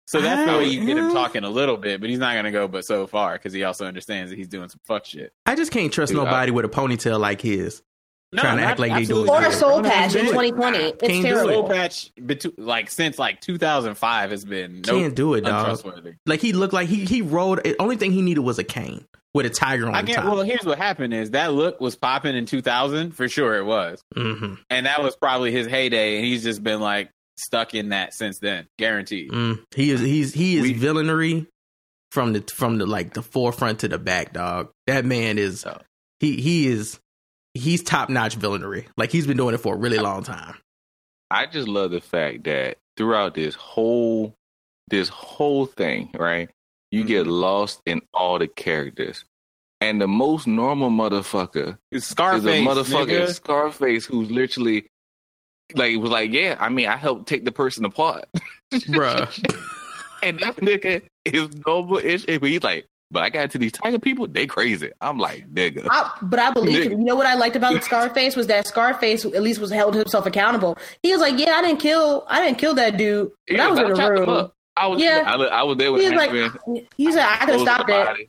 So 0.06 0.20
that's 0.20 0.50
the 0.50 0.56
way 0.58 0.66
you 0.66 0.84
get 0.84 0.96
him 0.98 1.12
talking 1.12 1.44
a 1.44 1.50
little 1.50 1.76
bit, 1.76 2.00
but 2.00 2.10
he's 2.10 2.18
not 2.18 2.32
going 2.34 2.44
to 2.44 2.50
go 2.50 2.68
but 2.68 2.84
so 2.84 3.06
far 3.06 3.34
because 3.34 3.52
he 3.52 3.64
also 3.64 3.86
understands 3.86 4.30
that 4.30 4.36
he's 4.36 4.48
doing 4.48 4.68
some 4.68 4.80
fuck 4.86 5.04
shit. 5.04 5.32
I 5.46 5.54
just 5.54 5.70
can't 5.72 5.92
trust 5.92 6.12
Dude, 6.12 6.20
I- 6.20 6.24
nobody 6.24 6.52
with 6.52 6.64
a 6.64 6.68
ponytail 6.68 7.18
like 7.20 7.40
his. 7.40 7.82
Trying 8.34 8.56
to 8.56 8.62
not- 8.62 8.70
act 8.70 8.78
like 8.80 8.92
they 8.92 9.04
doing 9.04 9.28
absolutely 9.28 9.30
Or 9.30 9.48
a 9.48 9.52
soul 9.52 9.82
patch 9.82 10.14
in 10.14 10.26
2020. 10.26 10.78
It's 10.78 11.00
Can't 11.00 11.12
do 11.12 11.18
it. 11.18 11.22
terrible. 11.22 11.52
Soul 11.52 11.68
patch, 11.68 12.10
betu- 12.18 12.54
like 12.56 12.90
since 12.90 13.18
like 13.18 13.40
2005, 13.42 14.30
has 14.30 14.44
been 14.46 14.76
nope, 14.86 14.96
Can't 14.96 15.14
do 15.14 15.34
it, 15.34 15.42
dog. 15.42 15.60
untrustworthy. 15.60 16.12
Like 16.24 16.40
he 16.40 16.52
looked 16.54 16.72
like 16.72 16.88
he 16.88 17.04
he 17.04 17.20
rode. 17.20 17.62
The 17.62 17.76
only 17.78 17.96
thing 17.96 18.12
he 18.12 18.22
needed 18.22 18.40
was 18.40 18.58
a 18.58 18.64
cane 18.64 19.06
with 19.34 19.46
a 19.46 19.50
tiger 19.50 19.86
on 19.88 19.94
I 19.94 20.02
the 20.02 20.08
can't. 20.08 20.22
top. 20.24 20.34
Well, 20.34 20.42
here's 20.44 20.64
what 20.64 20.78
happened: 20.78 21.14
is 21.14 21.30
that 21.30 21.52
look 21.52 21.80
was 21.80 21.96
popping 21.96 22.36
in 22.36 22.46
2000 22.46 23.12
for 23.12 23.28
sure. 23.28 23.56
It 23.56 23.64
was, 23.64 24.02
hmm 24.14 24.54
and 24.70 24.86
that 24.86 25.02
was 25.02 25.16
probably 25.16 25.52
his 25.52 25.66
heyday, 25.66 26.16
and 26.16 26.24
he's 26.24 26.42
just 26.42 26.62
been 26.62 26.80
like 26.80 27.10
stuck 27.38 27.74
in 27.74 27.88
that 27.90 28.14
since 28.14 28.38
then, 28.40 28.66
guaranteed. 28.78 29.30
Mm. 29.30 29.62
He 29.74 29.90
is 29.90 30.00
he's 30.00 30.34
he 30.34 30.56
is 30.56 30.62
We- 30.62 30.72
villainy 30.74 31.46
from 32.10 32.32
the 32.34 32.42
from 32.54 32.78
the 32.78 32.86
like 32.86 33.14
the 33.14 33.22
forefront 33.22 33.80
to 33.80 33.88
the 33.88 33.98
back, 33.98 34.32
dog. 34.32 34.70
That 34.86 35.04
man 35.04 35.38
is 35.38 35.64
Oh. 35.66 35.78
he 36.20 36.40
he 36.40 36.66
is 36.68 37.00
he's 37.54 37.82
top 37.82 38.10
notch 38.10 38.34
villainy. 38.36 38.86
Like 38.96 39.10
he's 39.10 39.26
been 39.26 39.36
doing 39.38 39.54
it 39.54 39.58
for 39.58 39.74
a 39.74 39.78
really 39.78 39.98
long 39.98 40.22
time. 40.24 40.56
I 41.30 41.46
just 41.46 41.68
love 41.68 41.90
the 41.92 42.00
fact 42.02 42.44
that 42.44 42.76
throughout 42.98 43.34
this 43.34 43.54
whole 43.54 44.34
this 44.88 45.08
whole 45.08 45.64
thing, 45.64 46.10
right? 46.18 46.50
You 46.92 47.04
get 47.04 47.22
mm-hmm. 47.22 47.30
lost 47.30 47.80
in 47.86 48.02
all 48.14 48.38
the 48.38 48.46
characters. 48.46 49.24
And 49.80 50.00
the 50.00 50.06
most 50.06 50.46
normal 50.46 50.90
motherfucker 50.90 51.78
It's 51.90 52.04
is 52.04 52.10
Scarface, 52.10 52.44
a 52.44 52.64
motherfucking 52.64 53.06
nigga. 53.06 53.34
Scarface 53.34 54.04
who's 54.06 54.30
literally 54.30 54.86
like 55.74 55.96
was 55.96 56.10
like, 56.10 56.30
Yeah, 56.30 56.56
I 56.60 56.68
mean 56.68 56.86
I 56.86 56.96
helped 56.96 57.26
take 57.26 57.44
the 57.44 57.50
person 57.50 57.84
apart. 57.84 58.26
Bruh. 58.72 59.26
and 60.22 60.38
that 60.38 60.56
nigga 60.56 61.02
is 61.24 61.48
normal 61.66 61.98
ish. 61.98 62.26
But 62.26 62.42
he's 62.42 62.62
like, 62.62 62.86
but 63.10 63.22
I 63.22 63.28
got 63.30 63.50
to 63.50 63.58
these 63.58 63.72
tiger 63.72 63.98
people, 63.98 64.26
they 64.26 64.46
crazy. 64.46 64.90
I'm 65.00 65.18
like, 65.18 65.52
nigga. 65.52 65.86
I, 65.90 66.16
but 66.22 66.38
I 66.38 66.50
believe 66.50 66.90
him. 66.90 67.00
You 67.00 67.04
know 67.04 67.14
what 67.14 67.26
I 67.26 67.34
liked 67.34 67.56
about 67.56 67.82
Scarface 67.84 68.36
was 68.36 68.46
that 68.46 68.66
Scarface 68.66 69.24
at 69.24 69.42
least 69.42 69.60
was 69.60 69.70
held 69.70 69.94
himself 69.94 70.24
accountable. 70.26 70.78
He 71.02 71.12
was 71.12 71.20
like, 71.20 71.38
"Yeah, 71.38 71.52
I 71.52 71.62
didn't 71.62 71.80
kill, 71.80 72.24
I 72.28 72.44
didn't 72.44 72.58
kill 72.58 72.74
that 72.74 72.96
dude, 72.96 73.30
but 73.48 73.56
Yeah, 73.56 73.66
I 73.66 73.70
was 73.70 73.78
in 73.80 73.92
the 73.92 74.10
room." 74.10 74.52
Up. 74.76 74.82
I 74.84 74.86
was 74.86 75.02
Yeah. 75.02 75.22
I, 75.26 75.34
I 75.34 75.62
was 75.62 75.76
there 75.76 75.92
with 75.92 76.02
He 76.02 76.08
was 76.10 76.16
like, 76.16 76.30
happened. 76.30 76.86
"He 76.96 77.10
said 77.12 77.24
I 77.26 77.36
could 77.38 77.48
have 77.50 77.56
Close 77.56 77.62
stopped 77.62 77.90
it." 77.90 78.06
body. 78.06 78.28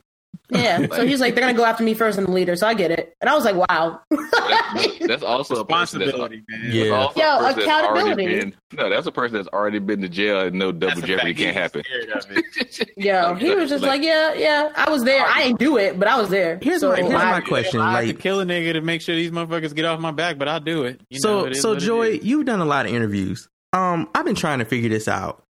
Yeah. 0.50 0.86
So 0.94 1.06
he's 1.06 1.20
like, 1.20 1.34
"They're 1.34 1.42
gonna 1.44 1.56
go 1.56 1.64
after 1.64 1.82
me 1.82 1.94
first, 1.94 2.18
and 2.18 2.26
the 2.26 2.30
leader." 2.32 2.54
So 2.54 2.66
I 2.66 2.74
get 2.74 2.90
it, 2.90 3.14
and 3.20 3.30
I 3.30 3.34
was 3.34 3.44
like, 3.44 3.56
"Wow." 3.56 4.00
That's, 4.10 4.98
that's 5.06 5.22
also 5.22 5.56
a 5.56 5.64
person 5.64 6.00
that's, 6.00 6.12
responsibility, 6.12 6.42
man. 6.48 6.70
Yeah. 6.70 6.90
also 6.90 7.20
Yo, 7.20 7.26
a 7.26 7.38
person 7.38 7.56
that's 7.66 7.68
already 7.86 8.10
accountability. 8.10 8.40
been, 8.40 8.54
no, 8.72 8.90
that's 8.90 9.06
a 9.06 9.12
person 9.12 9.36
that's 9.36 9.48
already 9.48 9.78
been 9.78 10.02
to 10.02 10.08
jail 10.08 10.40
and 10.42 10.58
no 10.58 10.70
double 10.70 10.96
That's 10.96 11.06
jeopardy 11.06 11.32
can't 11.34 11.56
happen. 11.56 11.82
scared. 11.84 12.90
Yo, 12.96 13.34
he 13.36 13.54
was 13.54 13.70
just 13.70 13.82
like, 13.84 14.02
"Yeah, 14.02 14.34
yeah, 14.34 14.70
I 14.76 14.90
was 14.90 15.02
there. 15.04 15.24
I 15.26 15.44
didn't 15.44 15.60
do 15.60 15.78
it, 15.78 15.98
but 15.98 16.08
I 16.08 16.20
was 16.20 16.28
there." 16.28 16.58
Here's 16.60 16.80
so 16.80 16.90
my- 16.90 16.96
here's 16.96 17.10
my 17.12 17.40
question. 17.40 17.80
I 17.80 17.92
have 17.92 18.04
Like 18.06 18.16
to 18.16 18.22
kill 18.22 18.40
a 18.40 18.44
nigga 18.44 18.74
to 18.74 18.80
make 18.82 19.00
sure 19.00 19.14
these 19.16 19.30
motherfuckers 19.30 19.74
get 19.74 19.86
off 19.86 19.98
my 19.98 20.10
back, 20.10 20.36
but 20.38 20.46
I'll 20.48 20.60
do 20.60 20.84
it. 20.84 21.00
You 21.08 21.20
know, 21.24 21.46
so 21.46 21.52
so 21.54 21.68
what 21.70 21.78
it 21.78 21.86
Joy, 21.86 22.08
you've 22.22 22.44
done 22.44 22.60
a 22.60 22.64
lot 22.66 22.84
of 22.86 22.92
interviews. 22.92 23.48
Um, 23.72 24.08
I've 24.14 24.24
been 24.26 24.34
trying 24.36 24.58
to 24.58 24.64
figure 24.66 24.90
this 24.90 25.08
out. 25.08 25.42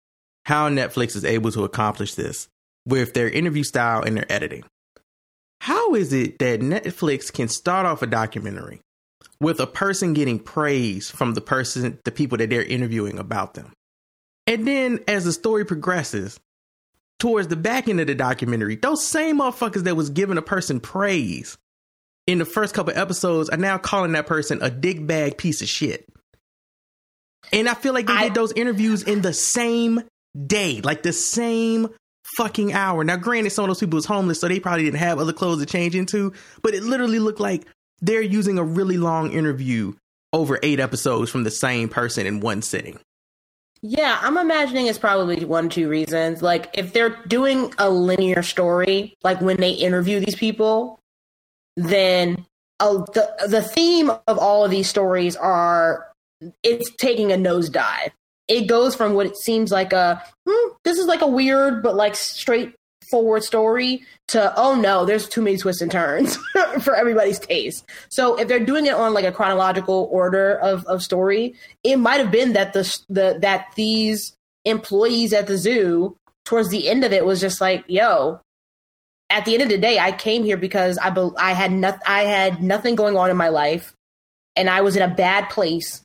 How 0.46 0.70
Netflix 0.70 1.16
is 1.16 1.26
able 1.26 1.52
to 1.52 1.64
accomplish 1.64 2.16
this 2.16 2.48
with 2.86 3.14
their 3.14 3.30
interview 3.30 3.64
style 3.64 4.04
and 4.04 4.18
their 4.18 4.32
editing. 4.32 4.64
How 5.62 5.96
is 5.96 6.12
it 6.12 6.40
that 6.40 6.60
Netflix 6.60 7.32
can 7.32 7.48
start 7.48 7.86
off 7.86 8.02
a 8.02 8.08
documentary 8.08 8.82
with 9.40 9.60
a 9.62 9.68
person 9.68 10.14
getting 10.14 10.40
praise 10.40 11.10
from 11.10 11.34
the 11.34 11.42
person, 11.42 12.00
the 12.04 12.12
people 12.12 12.38
that 12.40 12.50
they're 12.50 12.64
interviewing 12.64 13.18
about 13.18 13.54
them? 13.54 13.72
And 14.46 14.68
then 14.68 15.00
as 15.08 15.24
the 15.24 15.32
story 15.32 15.64
progresses, 15.64 16.38
towards 17.20 17.48
the 17.48 17.56
back 17.56 17.88
end 17.88 18.02
of 18.02 18.08
the 18.08 18.16
documentary, 18.16 18.76
those 18.76 19.06
same 19.06 19.40
motherfuckers 19.40 19.84
that 19.86 19.96
was 19.96 20.10
giving 20.10 20.38
a 20.38 20.42
person 20.42 20.82
praise 20.82 21.58
in 22.28 22.40
the 22.40 22.46
first 22.46 22.74
couple 22.74 22.92
episodes 22.98 23.50
are 23.50 23.58
now 23.58 23.78
calling 23.78 24.12
that 24.14 24.28
person 24.28 24.62
a 24.62 24.70
dick 24.70 25.06
bag 25.08 25.38
piece 25.38 25.62
of 25.62 25.70
shit. 25.70 26.06
And 27.54 27.70
I 27.70 27.74
feel 27.74 27.94
like 27.94 28.08
they 28.08 28.14
I- 28.14 28.24
did 28.26 28.34
those 28.34 28.52
interviews 28.52 29.04
in 29.04 29.22
the 29.22 29.34
same 29.34 30.02
day, 30.48 30.82
like 30.82 31.04
the 31.04 31.14
same 31.14 31.90
fucking 32.38 32.74
hour. 32.74 33.04
Now, 33.04 33.18
granted, 33.18 33.52
some 33.52 33.66
of 33.66 33.70
those 33.70 33.80
people 33.80 33.98
was 33.98 34.06
homeless, 34.06 34.40
so 34.40 34.48
they 34.48 34.60
probably 34.60 34.86
didn't 34.86 35.00
have 35.00 35.20
other 35.20 35.34
clothes 35.34 35.60
to 35.60 35.66
change 35.66 35.96
into, 35.96 36.34
but 36.62 36.74
it 36.74 36.84
literally 36.84 37.20
looked 37.20 37.40
like 37.40 37.66
they're 38.02 38.22
using 38.22 38.58
a 38.58 38.64
really 38.64 38.98
long 38.98 39.32
interview 39.32 39.94
over 40.32 40.60
eight 40.64 40.80
episodes 40.80 41.30
from 41.30 41.44
the 41.44 41.52
same 41.52 41.90
person 41.90 42.26
in 42.26 42.40
one 42.40 42.62
sitting. 42.62 43.00
Yeah, 43.82 44.18
I'm 44.22 44.38
imagining 44.38 44.88
it's 44.88 44.98
probably 44.98 45.44
one, 45.44 45.70
two 45.70 45.90
reasons. 45.90 46.42
Like, 46.42 46.70
if 46.74 46.94
they're 46.94 47.22
doing 47.28 47.74
a 47.78 47.90
linear 47.90 48.42
story, 48.42 49.16
like 49.24 49.42
when 49.42 49.58
they 49.58 49.72
interview 49.72 50.22
these 50.22 50.36
people, 50.36 51.00
then 51.76 52.46
the 52.80 53.46
the 53.48 53.62
theme 53.62 54.10
of 54.28 54.38
all 54.38 54.66
of 54.66 54.72
these 54.72 54.88
stories 54.88 55.36
are 55.36 56.12
it's 56.64 56.92
taking 56.96 57.32
a 57.32 57.36
nosedive. 57.36 58.12
It 58.54 58.68
goes 58.68 58.96
from 58.96 59.14
what 59.14 59.26
it 59.26 59.38
seems 59.38 59.72
like 59.72 59.94
a 59.94 60.22
hmm, 60.48 60.70
this 60.84 60.98
is 60.98 61.08
like 61.08 61.22
a 61.22 61.28
weird 61.28 61.82
but 61.82 61.96
like 61.96 62.16
straightforward 62.16 63.44
story 63.44 64.04
to 64.30 64.54
oh 64.56 64.76
no, 64.76 65.06
there's 65.06 65.28
too 65.28 65.42
many 65.42 65.58
twists 65.58 65.82
and 65.82 65.92
turns 65.92 66.38
for 66.82 66.96
everybody's 66.96 67.40
taste. 67.40 67.86
So 68.10 68.36
if 68.40 68.48
they're 68.48 68.64
doing 68.64 68.86
it 68.86 68.94
on 68.94 69.14
like 69.14 69.26
a 69.26 69.32
chronological 69.32 70.08
order 70.12 70.56
of, 70.60 70.86
of 70.86 71.02
story, 71.02 71.56
it 71.84 71.98
might 71.98 72.20
have 72.20 72.32
been 72.32 72.54
that 72.54 72.74
the 72.74 72.84
the 73.10 73.38
that 73.42 73.68
these 73.76 74.36
employees 74.66 75.34
at 75.34 75.48
the 75.48 75.58
zoo 75.58 76.16
towards 76.46 76.70
the 76.70 76.90
end 76.90 77.04
of 77.04 77.12
it 77.14 77.26
was 77.26 77.40
just 77.42 77.62
like, 77.62 77.84
yo, 77.88 78.40
at 79.30 79.46
the 79.46 79.54
end 79.54 79.64
of 79.64 79.70
the 79.70 79.78
day, 79.78 79.98
I 80.00 80.12
came 80.12 80.44
here 80.44 80.58
because 80.58 80.98
I 80.98 81.10
be- 81.10 81.32
I 81.38 81.54
had 81.54 81.72
nothing 81.72 82.02
I 82.06 82.24
had 82.24 82.62
nothing 82.62 82.96
going 82.96 83.18
on 83.18 83.30
in 83.30 83.38
my 83.38 83.50
life, 83.50 83.94
and 84.56 84.70
I 84.70 84.82
was 84.82 84.96
in 84.96 85.02
a 85.02 85.14
bad 85.14 85.50
place, 85.50 86.04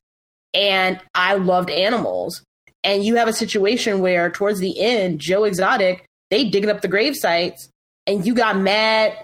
and 0.55 1.01
I 1.15 1.35
loved 1.35 1.71
animals. 1.71 2.43
And 2.85 3.05
you 3.05 3.17
have 3.17 3.29
a 3.29 3.33
situation 3.33 4.01
where 4.01 4.31
towards 4.31 4.61
the 4.61 4.79
end, 4.81 5.21
Joe 5.21 5.45
Exotic 5.45 6.05
they 6.31 6.45
digging 6.45 6.69
up 6.69 6.83
the 6.83 6.89
grave 6.89 7.17
sites, 7.17 7.71
and 8.07 8.27
you 8.27 8.35
got 8.35 8.59
mad, 8.59 9.17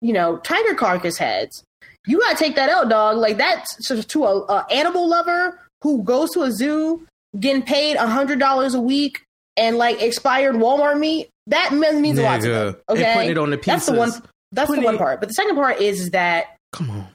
you 0.00 0.12
know, 0.12 0.38
tiger 0.38 0.74
carcass 0.74 1.16
heads. 1.16 1.62
You 2.06 2.18
gotta 2.18 2.36
take 2.36 2.56
that 2.56 2.68
out, 2.68 2.88
dog. 2.88 3.18
Like 3.18 3.38
that's 3.38 3.76
to 3.86 4.24
a, 4.24 4.44
a 4.46 4.66
animal 4.70 5.08
lover 5.08 5.60
who 5.82 6.02
goes 6.02 6.30
to 6.32 6.42
a 6.42 6.50
zoo 6.50 7.06
getting 7.38 7.62
paid 7.62 7.96
a 7.96 8.06
hundred 8.06 8.40
dollars 8.40 8.74
a 8.74 8.80
week 8.80 9.22
and 9.56 9.76
like 9.76 10.02
expired 10.02 10.56
Walmart 10.56 10.98
meat 10.98 11.28
that 11.48 11.72
means 11.72 12.18
a 12.18 12.22
lot 12.22 12.40
to 12.42 12.48
them. 12.48 12.76
Okay, 12.90 13.14
putting 13.14 13.30
it 13.30 13.38
on 13.38 13.50
the 13.50 13.56
pieces. 13.56 13.66
That's 13.66 13.86
the 13.86 13.94
one. 13.94 14.10
That's 14.52 14.70
the 14.70 14.80
one 14.80 14.98
part. 14.98 15.20
But 15.20 15.28
the 15.28 15.34
second 15.34 15.56
part 15.56 15.80
is, 15.80 16.00
is 16.00 16.10
that 16.10 16.56
Come 16.72 16.90
on. 16.90 17.08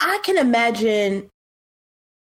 I 0.00 0.18
can 0.24 0.38
imagine 0.38 1.28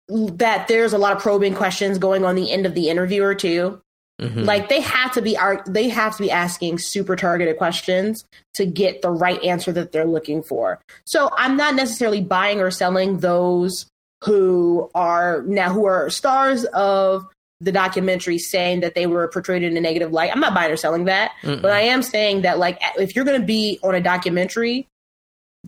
that 0.10 0.68
there's 0.68 0.94
a 0.94 0.98
lot 0.98 1.16
of 1.16 1.22
probing 1.22 1.54
questions 1.54 1.98
going 1.98 2.24
on 2.24 2.36
the 2.36 2.52
end 2.52 2.66
of 2.66 2.74
the 2.74 2.90
interviewer 2.90 3.36
too. 3.36 3.82
Mhm. 4.22 4.46
Like 4.46 4.68
they 4.70 4.82
have 4.82 5.12
to 5.14 5.22
be 5.22 5.38
ar- 5.38 5.64
they 5.68 5.90
have 5.90 6.16
to 6.18 6.24
be 6.24 6.32
asking 6.32 6.80
super 6.80 7.16
targeted 7.16 7.58
questions 7.58 8.26
to 8.56 8.66
get 8.66 9.02
the 9.04 9.12
right 9.12 9.42
answer 9.44 9.72
that 9.74 9.92
they're 9.92 10.06
looking 10.06 10.42
for. 10.42 10.80
So 11.06 11.30
I'm 11.38 11.56
not 11.56 11.76
necessarily 11.76 12.22
buying 12.22 12.60
or 12.60 12.72
selling 12.72 13.20
those 13.20 13.86
who 14.24 14.90
are 14.96 15.44
now 15.46 15.72
who 15.72 15.86
are 15.86 16.10
stars 16.10 16.64
of 16.66 17.28
the 17.60 17.72
documentary 17.72 18.38
saying 18.40 18.80
that 18.80 18.96
they 18.96 19.06
were 19.08 19.28
portrayed 19.28 19.62
in 19.64 19.78
a 19.78 19.82
negative 19.82 20.12
light. 20.12 20.32
I'm 20.34 20.40
not 20.40 20.54
buying 20.56 20.72
or 20.72 20.78
selling 20.78 21.06
that, 21.06 21.32
Mm-mm. 21.44 21.62
but 21.62 21.72
I 21.72 21.82
am 21.82 22.02
saying 22.02 22.42
that 22.42 22.58
like 22.58 22.80
if 22.98 23.16
you're 23.16 23.26
going 23.26 23.40
to 23.40 23.46
be 23.46 23.80
on 23.84 23.94
a 23.94 24.02
documentary, 24.02 24.88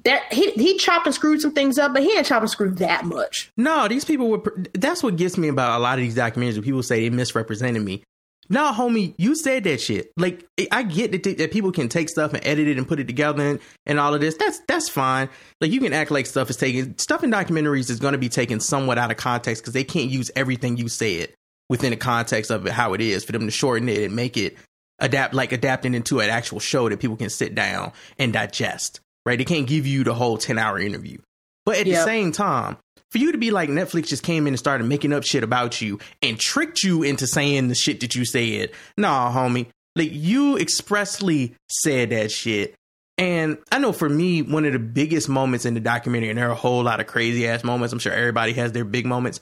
that 0.03 0.31
he 0.31 0.51
he 0.51 0.77
chopped 0.77 1.05
and 1.05 1.15
screwed 1.15 1.41
some 1.41 1.53
things 1.53 1.77
up, 1.77 1.93
but 1.93 2.01
he 2.01 2.09
didn't 2.09 2.25
chop 2.25 2.41
and 2.41 2.49
screw 2.49 2.71
that 2.75 3.05
much. 3.05 3.51
No, 3.57 3.87
these 3.87 4.05
people 4.05 4.29
were. 4.29 4.43
That's 4.73 5.03
what 5.03 5.15
gets 5.15 5.37
me 5.37 5.47
about 5.47 5.79
a 5.79 5.81
lot 5.81 5.97
of 5.97 6.03
these 6.03 6.15
documentaries. 6.15 6.63
People 6.63 6.83
say 6.83 7.01
they 7.01 7.09
misrepresented 7.09 7.83
me. 7.83 8.03
No, 8.51 8.71
homie, 8.71 9.13
you 9.17 9.35
said 9.35 9.63
that 9.65 9.79
shit. 9.79 10.11
Like 10.17 10.45
I 10.71 10.81
get 10.81 11.11
that, 11.11 11.37
that 11.37 11.51
people 11.51 11.71
can 11.71 11.87
take 11.87 12.09
stuff 12.09 12.33
and 12.33 12.43
edit 12.45 12.67
it 12.67 12.77
and 12.77 12.87
put 12.87 12.99
it 12.99 13.05
together 13.05 13.45
and, 13.45 13.59
and 13.85 13.99
all 13.99 14.13
of 14.13 14.21
this. 14.21 14.35
That's 14.35 14.59
that's 14.67 14.89
fine. 14.89 15.29
Like 15.61 15.71
you 15.71 15.79
can 15.79 15.93
act 15.93 16.09
like 16.09 16.25
stuff 16.25 16.49
is 16.49 16.57
taken. 16.57 16.97
Stuff 16.97 17.23
in 17.23 17.29
documentaries 17.29 17.91
is 17.91 17.99
going 17.99 18.13
to 18.13 18.17
be 18.17 18.29
taken 18.29 18.59
somewhat 18.59 18.97
out 18.97 19.11
of 19.11 19.17
context 19.17 19.61
because 19.61 19.73
they 19.73 19.83
can't 19.83 20.09
use 20.09 20.31
everything 20.35 20.77
you 20.77 20.87
said 20.87 21.33
within 21.69 21.91
the 21.91 21.97
context 21.97 22.49
of 22.49 22.65
it, 22.65 22.71
how 22.71 22.93
it 22.93 23.01
is 23.01 23.23
for 23.23 23.33
them 23.33 23.45
to 23.45 23.51
shorten 23.51 23.87
it 23.87 24.01
and 24.01 24.15
make 24.15 24.35
it 24.35 24.57
adapt 24.97 25.35
like 25.35 25.51
adapting 25.51 25.93
into 25.93 26.19
an 26.19 26.31
actual 26.31 26.59
show 26.59 26.89
that 26.89 26.99
people 26.99 27.17
can 27.17 27.29
sit 27.29 27.53
down 27.53 27.91
and 28.17 28.33
digest. 28.33 28.99
Right? 29.29 29.37
They 29.37 29.45
can't 29.45 29.67
give 29.67 29.85
you 29.85 30.03
the 30.03 30.15
whole 30.15 30.39
ten 30.39 30.57
hour 30.57 30.79
interview. 30.79 31.19
But 31.65 31.77
at 31.77 31.85
the 31.85 32.03
same 32.03 32.31
time, 32.31 32.77
for 33.11 33.19
you 33.19 33.31
to 33.31 33.37
be 33.37 33.51
like 33.51 33.69
Netflix 33.69 34.07
just 34.07 34.23
came 34.23 34.47
in 34.47 34.53
and 34.53 34.59
started 34.59 34.85
making 34.85 35.13
up 35.13 35.23
shit 35.23 35.43
about 35.43 35.81
you 35.81 35.99
and 36.23 36.39
tricked 36.39 36.83
you 36.83 37.03
into 37.03 37.27
saying 37.27 37.67
the 37.67 37.75
shit 37.75 37.99
that 37.99 38.15
you 38.15 38.25
said. 38.25 38.71
Nah, 38.97 39.31
homie. 39.31 39.67
Like 39.95 40.09
you 40.11 40.57
expressly 40.57 41.55
said 41.69 42.09
that 42.09 42.31
shit. 42.31 42.73
And 43.19 43.57
I 43.71 43.77
know 43.77 43.91
for 43.91 44.09
me, 44.09 44.41
one 44.41 44.65
of 44.65 44.73
the 44.73 44.79
biggest 44.79 45.29
moments 45.29 45.65
in 45.65 45.75
the 45.75 45.79
documentary, 45.79 46.29
and 46.29 46.39
there 46.39 46.47
are 46.47 46.53
a 46.53 46.55
whole 46.55 46.81
lot 46.83 46.99
of 46.99 47.05
crazy 47.05 47.47
ass 47.47 47.63
moments. 47.63 47.93
I'm 47.93 47.99
sure 47.99 48.13
everybody 48.13 48.53
has 48.53 48.71
their 48.71 48.85
big 48.85 49.05
moments. 49.05 49.41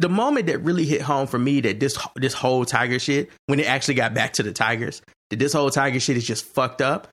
The 0.00 0.08
moment 0.08 0.46
that 0.46 0.58
really 0.64 0.86
hit 0.86 1.02
home 1.02 1.26
for 1.26 1.38
me 1.38 1.60
that 1.60 1.78
this 1.78 1.98
this 2.16 2.34
whole 2.34 2.64
tiger 2.64 2.98
shit, 2.98 3.30
when 3.46 3.60
it 3.60 3.66
actually 3.66 3.94
got 3.94 4.14
back 4.14 4.32
to 4.34 4.42
the 4.42 4.52
tigers, 4.52 5.02
that 5.28 5.38
this 5.38 5.52
whole 5.52 5.70
tiger 5.70 6.00
shit 6.00 6.16
is 6.16 6.26
just 6.26 6.44
fucked 6.44 6.80
up, 6.80 7.08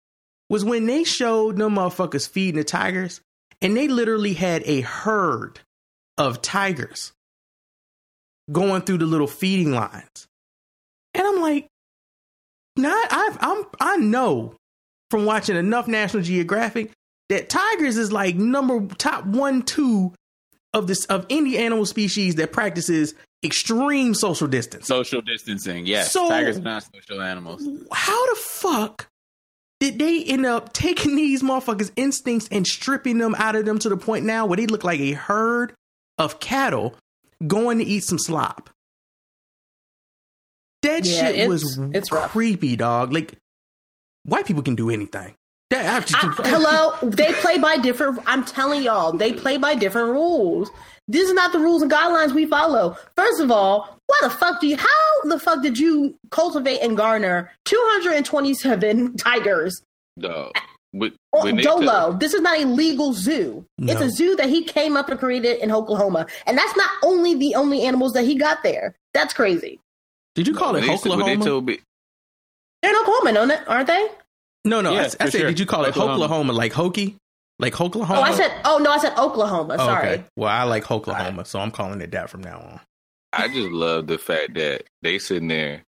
was 0.49 0.63
when 0.63 0.85
they 0.85 1.03
showed 1.03 1.57
them 1.57 1.75
motherfuckers 1.75 2.27
feeding 2.29 2.55
the 2.57 2.63
tigers, 2.63 3.21
and 3.61 3.75
they 3.75 3.87
literally 3.87 4.33
had 4.33 4.63
a 4.65 4.81
herd 4.81 5.59
of 6.17 6.41
tigers 6.41 7.11
going 8.51 8.81
through 8.81 8.99
the 8.99 9.05
little 9.05 9.27
feeding 9.27 9.71
lines. 9.71 10.27
And 11.13 11.25
I'm 11.25 11.41
like, 11.41 11.67
not 12.75 13.07
I 13.11 13.37
I'm 13.39 13.65
I 13.79 13.97
know 13.97 14.55
from 15.09 15.25
watching 15.25 15.55
enough 15.55 15.87
National 15.87 16.23
Geographic 16.23 16.91
that 17.29 17.49
tigers 17.49 17.97
is 17.97 18.11
like 18.11 18.35
number 18.35 18.85
top 18.95 19.25
one, 19.25 19.63
two 19.63 20.13
of 20.73 20.87
this 20.87 21.05
of 21.05 21.25
any 21.29 21.57
animal 21.57 21.85
species 21.85 22.35
that 22.35 22.51
practices 22.51 23.15
extreme 23.43 24.13
social 24.13 24.47
distance. 24.47 24.87
Social 24.87 25.21
distancing. 25.21 25.85
Yes. 25.85 26.11
So- 26.11 26.29
Tigers 26.29 26.57
are 26.57 26.61
not 26.61 26.83
social 26.93 27.21
animals. 27.21 27.67
How 27.91 28.33
the 28.33 28.39
fuck 28.39 29.07
did 29.79 29.99
they 29.99 30.23
end 30.23 30.45
up 30.45 30.73
taking 30.73 31.15
these 31.15 31.43
motherfuckers' 31.43 31.91
instincts 31.95 32.47
and 32.51 32.65
stripping 32.65 33.17
them 33.19 33.35
out 33.35 33.55
of 33.55 33.65
them 33.65 33.77
to 33.79 33.89
the 33.89 33.97
point 33.97 34.25
now 34.25 34.45
where 34.45 34.57
they 34.57 34.65
look 34.67 34.83
like 34.83 34.99
a 34.99 35.11
herd 35.11 35.73
of 36.17 36.39
cattle 36.39 36.95
going 37.45 37.77
to 37.77 37.83
eat 37.83 38.03
some 38.03 38.17
slop? 38.19 38.69
That 40.83 41.05
Yeah, 41.05 41.19
shit 41.27 41.35
it's- 41.35 41.49
was 41.49 41.77
it's 41.93 42.11
rough. 42.11 42.31
creepy, 42.31 42.75
dog. 42.75 43.11
Like 43.13 43.33
white 44.23 44.45
people 44.45 44.63
can 44.63 44.75
do 44.75 44.89
anything. 44.89 45.35
That, 45.69 46.09
I 46.13 46.27
I- 46.27 46.49
hello, 46.49 46.93
they 47.03 47.33
play 47.33 47.57
by 47.57 47.77
different. 47.77 48.19
I'm 48.25 48.45
telling 48.45 48.81
y'all, 48.83 49.11
they 49.11 49.33
play 49.33 49.57
by 49.57 49.75
different 49.75 50.09
rules. 50.11 50.69
These 51.09 51.29
are 51.29 51.33
not 51.33 51.51
the 51.51 51.59
rules 51.59 51.81
and 51.81 51.91
guidelines 51.91 52.33
we 52.33 52.45
follow. 52.45 52.97
First 53.15 53.41
of 53.41 53.51
all, 53.51 53.97
why 54.07 54.17
the 54.21 54.29
fuck 54.29 54.61
do 54.61 54.67
you? 54.67 54.77
How 54.77 55.23
the 55.25 55.39
fuck 55.39 55.61
did 55.61 55.77
you 55.77 56.15
cultivate 56.31 56.79
and 56.79 56.95
garner 56.95 57.51
227 57.65 59.17
tigers? 59.17 59.81
Dog. 60.19 60.51
But 60.93 61.13
Dolo, 61.33 61.61
tell- 61.61 62.13
this 62.13 62.33
is 62.33 62.41
not 62.41 62.59
a 62.59 62.65
legal 62.65 63.13
zoo. 63.13 63.65
It's 63.77 64.01
a 64.01 64.09
zoo 64.09 64.35
that 64.37 64.49
he 64.49 64.63
came 64.63 64.95
up 64.97 65.09
and 65.09 65.19
created 65.19 65.59
in 65.61 65.71
Oklahoma, 65.71 66.25
and 66.45 66.57
that's 66.57 66.75
not 66.77 66.89
only 67.03 67.35
the 67.35 67.55
only 67.55 67.81
animals 67.83 68.13
that 68.13 68.23
he 68.23 68.35
got 68.35 68.63
there. 68.63 68.95
That's 69.13 69.33
crazy. 69.33 69.79
Did 70.33 70.47
you 70.47 70.55
call 70.55 70.73
when 70.73 70.83
it 70.83 70.87
they- 70.87 70.93
Oklahoma? 70.93 71.25
they 71.25 71.35
told 71.45 71.65
me, 71.65 71.79
They're 72.81 72.91
in 72.91 72.97
Oklahoma, 73.01 73.33
don't 73.33 73.51
it? 73.51 73.59
Aren't 73.67 73.87
they? 73.87 74.07
No, 74.67 74.81
no. 74.81 74.91
I, 74.91 74.93
Yeah, 74.93 75.01
I 75.01 75.25
for 75.25 75.31
said, 75.31 75.31
sure. 75.31 75.47
did 75.49 75.59
you 75.59 75.65
call 75.65 75.85
it 75.85 75.89
Oklahoma. 75.89 76.13
Oklahoma, 76.13 76.53
like 76.53 76.73
hokey, 76.73 77.15
like 77.59 77.79
Oklahoma? 77.79 78.19
Oh, 78.19 78.23
I 78.23 78.33
said. 78.33 78.51
Oh 78.65 78.77
no, 78.77 78.91
I 78.91 78.97
said 78.99 79.17
Oklahoma. 79.17 79.75
Oh, 79.79 79.85
Sorry. 79.85 80.07
okay. 80.09 80.23
Well, 80.35 80.49
I 80.49 80.63
like 80.63 80.89
Oklahoma, 80.91 81.45
so 81.45 81.59
I'm 81.59 81.71
calling 81.71 82.01
it 82.01 82.11
that 82.11 82.29
from 82.29 82.41
now 82.41 82.59
on. 82.59 82.79
I 83.33 83.47
just 83.47 83.69
love 83.69 84.07
the 84.07 84.17
fact 84.17 84.53
that 84.55 84.83
they 85.01 85.19
sitting 85.19 85.47
there 85.49 85.83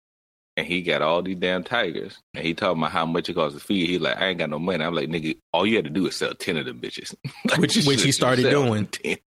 and 0.57 0.67
he 0.67 0.82
got 0.82 1.01
all 1.01 1.21
these 1.21 1.38
damn 1.38 1.63
tigers 1.63 2.17
and 2.34 2.45
he 2.45 2.53
talking 2.53 2.80
about 2.82 2.91
how 2.91 3.05
much 3.05 3.30
it 3.30 3.34
costs 3.36 3.57
to 3.57 3.63
feed. 3.63 3.89
He 3.89 3.97
like, 3.97 4.17
I 4.17 4.27
ain't 4.27 4.39
got 4.39 4.49
no 4.49 4.59
money. 4.59 4.84
I'm 4.84 4.93
like, 4.93 5.07
nigga, 5.09 5.38
all 5.53 5.65
you 5.65 5.77
had 5.77 5.86
to 5.86 5.89
do 5.91 6.05
is 6.07 6.15
sell 6.17 6.34
ten 6.34 6.57
of 6.57 6.65
them 6.65 6.80
bitches. 6.82 7.15
Which- 7.59 7.86
which 7.86 8.03
he 8.03 8.11
started 8.11 8.49
doing. 8.49 8.88
10. 8.88 9.17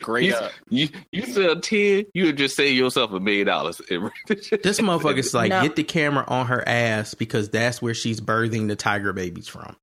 Great 0.00 0.26
You, 0.26 0.34
you, 0.70 0.88
you 1.12 1.26
sell 1.26 1.60
ten, 1.60 2.06
you 2.14 2.26
would 2.26 2.36
just 2.38 2.56
save 2.56 2.76
yourself 2.76 3.12
a 3.12 3.20
million 3.20 3.46
dollars. 3.46 3.80
This 4.28 4.80
motherfucker's 4.80 5.34
like, 5.34 5.50
No. 5.50 5.62
get 5.62 5.76
the 5.76 5.84
camera 5.84 6.24
on 6.26 6.46
her 6.46 6.66
ass 6.66 7.14
because 7.14 7.48
that's 7.50 7.82
where 7.82 7.94
she's 7.94 8.20
birthing 8.20 8.68
the 8.68 8.76
tiger 8.76 9.12
babies 9.12 9.48
from. 9.48 9.76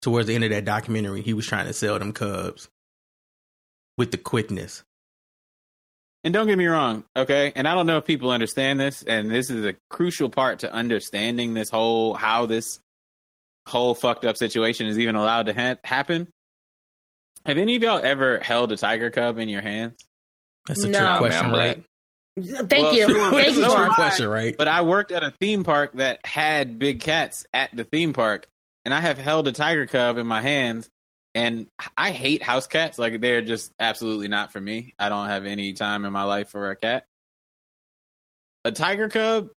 Towards 0.00 0.26
the 0.26 0.34
end 0.34 0.44
of 0.44 0.50
that 0.50 0.64
documentary, 0.64 1.22
he 1.22 1.34
was 1.34 1.46
trying 1.46 1.66
to 1.66 1.72
sell 1.72 1.98
them 1.98 2.12
cubs 2.12 2.68
with 3.98 4.10
the 4.10 4.16
quickness. 4.18 4.82
And 6.24 6.32
don't 6.32 6.46
get 6.46 6.56
me 6.56 6.66
wrong, 6.66 7.04
okay? 7.16 7.52
And 7.56 7.66
I 7.66 7.74
don't 7.74 7.86
know 7.86 7.98
if 7.98 8.04
people 8.04 8.30
understand 8.30 8.78
this, 8.78 9.02
and 9.02 9.28
this 9.28 9.50
is 9.50 9.64
a 9.64 9.74
crucial 9.90 10.28
part 10.30 10.60
to 10.60 10.72
understanding 10.72 11.54
this 11.54 11.68
whole 11.68 12.14
how 12.14 12.46
this 12.46 12.78
whole 13.66 13.94
fucked 13.94 14.24
up 14.24 14.36
situation 14.36 14.86
is 14.86 14.98
even 15.00 15.16
allowed 15.16 15.46
to 15.46 15.52
ha- 15.54 15.76
happen. 15.84 16.28
Have 17.46 17.58
any 17.58 17.76
of 17.76 17.82
y'all 17.82 18.00
ever 18.02 18.38
held 18.40 18.72
a 18.72 18.76
tiger 18.76 19.10
cub 19.10 19.38
in 19.38 19.48
your 19.48 19.62
hands? 19.62 19.94
That's 20.66 20.84
a 20.84 20.88
No. 20.88 20.98
trick 20.98 21.18
question, 21.18 21.46
I'm 21.46 21.52
right? 21.54 21.84
Thank 22.38 22.70
Well, 22.72 22.94
you. 22.94 23.08
sure, 23.08 23.30
Thank 23.32 23.32
That's 23.46 23.56
you, 23.56 23.64
a 23.64 23.70
sure. 23.70 23.76
trick 23.84 23.92
question, 23.92 24.28
right? 24.28 24.56
But 24.56 24.68
I 24.68 24.82
worked 24.82 25.12
at 25.12 25.22
a 25.24 25.32
theme 25.32 25.64
park 25.64 25.92
that 25.94 26.24
had 26.26 26.78
big 26.78 27.00
cats 27.00 27.46
at 27.52 27.74
the 27.76 27.84
theme 27.84 28.12
park, 28.12 28.46
and 28.84 28.94
I 28.94 29.00
have 29.00 29.18
held 29.18 29.48
a 29.48 29.52
tiger 29.52 29.86
cub 29.86 30.18
in 30.18 30.26
my 30.26 30.40
hands 30.42 30.88
And 31.34 31.68
I 31.96 32.10
hate 32.12 32.42
house 32.42 32.66
cats. 32.66 32.98
Like 32.98 33.20
they're 33.22 33.42
just 33.42 33.72
absolutely 33.80 34.28
not 34.28 34.52
for 34.52 34.60
me. 34.60 34.94
I 34.98 35.08
don't 35.08 35.28
have 35.28 35.46
any 35.46 35.72
time 35.72 36.04
in 36.04 36.12
my 36.12 36.24
life 36.24 36.50
for 36.50 36.70
a 36.70 36.76
cat. 36.76 37.06
A 38.66 38.72
tiger 38.72 39.08
cub 39.08 39.50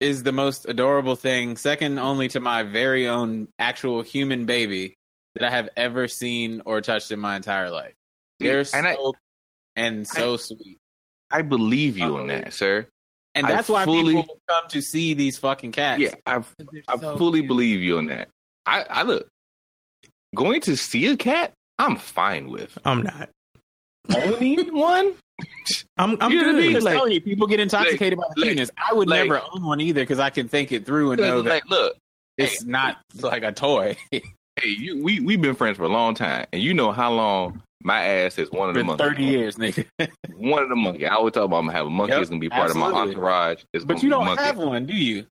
is 0.00 0.22
the 0.22 0.32
most 0.32 0.66
adorable 0.68 1.16
thing, 1.16 1.56
second 1.56 1.98
only 1.98 2.28
to 2.28 2.40
my 2.40 2.62
very 2.64 3.08
own 3.08 3.48
actual 3.58 4.02
human 4.02 4.46
baby 4.46 4.97
that 5.38 5.46
I 5.46 5.50
have 5.50 5.68
ever 5.76 6.08
seen 6.08 6.62
or 6.64 6.80
touched 6.80 7.10
in 7.12 7.18
my 7.20 7.36
entire 7.36 7.70
life. 7.70 7.94
They're 8.40 8.64
And 8.74 8.86
I- 8.86 8.94
so 8.94 9.14
and 9.76 10.06
so 10.08 10.36
sweet. 10.36 10.78
I 11.30 11.42
believe 11.42 11.96
you 11.98 12.16
on 12.18 12.28
that, 12.28 12.52
sir. 12.54 12.86
And 13.34 13.46
I 13.46 13.50
that's 13.52 13.68
why 13.68 13.84
fully- 13.84 14.14
people 14.14 14.40
come 14.48 14.64
to 14.68 14.80
see 14.82 15.14
these 15.14 15.38
fucking 15.38 15.72
cats. 15.72 16.00
Yeah, 16.00 16.14
I 16.26 16.38
They're 16.58 16.82
I 16.88 16.96
so 16.98 17.16
fully 17.16 17.40
cute. 17.40 17.48
believe 17.48 17.80
you 17.82 17.98
on 17.98 18.06
that. 18.06 18.28
I, 18.66 18.82
I 18.88 19.02
look 19.02 19.28
going 20.34 20.60
to 20.62 20.76
see 20.76 21.06
a 21.06 21.16
cat. 21.16 21.52
I'm 21.78 21.96
fine 21.96 22.48
with 22.50 22.76
I'm 22.84 23.02
not. 23.02 23.30
owning 24.14 24.74
one. 24.74 25.14
I'm 25.96 26.16
I'm 26.20 26.32
You 26.32 26.40
know 26.40 26.46
what 26.48 26.56
I 26.56 26.60
good. 26.62 26.72
mean? 26.74 26.82
Like- 26.82 26.94
telling 26.96 27.12
you, 27.12 27.20
people 27.20 27.46
get 27.46 27.60
intoxicated 27.60 28.18
by 28.18 28.24
the 28.34 28.40
like- 28.40 28.48
cuteness. 28.50 28.70
I 28.76 28.94
would 28.94 29.08
like- 29.08 29.28
never 29.28 29.40
own 29.54 29.62
one 29.64 29.80
either 29.80 30.02
because 30.02 30.18
I 30.18 30.30
can 30.30 30.48
think 30.48 30.72
it 30.72 30.84
through 30.86 31.12
and 31.12 31.20
know 31.20 31.42
that 31.42 31.50
Like, 31.50 31.70
look, 31.70 31.96
it's 32.36 32.64
not 32.64 32.98
like 33.20 33.42
a 33.44 33.52
toy. 33.52 33.96
hey, 34.62 34.68
you, 34.68 35.02
we 35.02 35.20
we've 35.20 35.40
been 35.40 35.54
friends 35.54 35.76
for 35.76 35.84
a 35.84 35.88
long 35.88 36.14
time, 36.14 36.46
and 36.52 36.62
you 36.62 36.74
know 36.74 36.92
how 36.92 37.12
long 37.12 37.62
my 37.82 38.02
ass 38.04 38.38
is 38.38 38.50
one 38.50 38.68
of 38.68 38.74
the 38.74 38.80
For 38.80 38.86
monkeys. 38.86 39.06
thirty 39.06 39.24
years, 39.24 39.56
nigga. 39.56 39.86
One 40.36 40.62
of 40.62 40.68
the 40.68 40.76
monkey. 40.76 41.06
I 41.06 41.14
always 41.14 41.32
talk 41.34 41.44
about 41.44 41.58
I'm 41.58 41.66
gonna 41.66 41.76
have 41.78 41.86
a 41.86 41.90
monkey. 41.90 42.12
Yep, 42.12 42.20
it's 42.20 42.30
gonna 42.30 42.40
be 42.40 42.48
part 42.48 42.70
of 42.70 42.76
my 42.76 42.90
entourage. 42.92 43.62
It's 43.72 43.84
But 43.84 44.02
you 44.02 44.10
don't 44.10 44.24
monkey. 44.24 44.42
have 44.42 44.56
one, 44.56 44.86
do 44.86 44.94
you? 44.94 45.26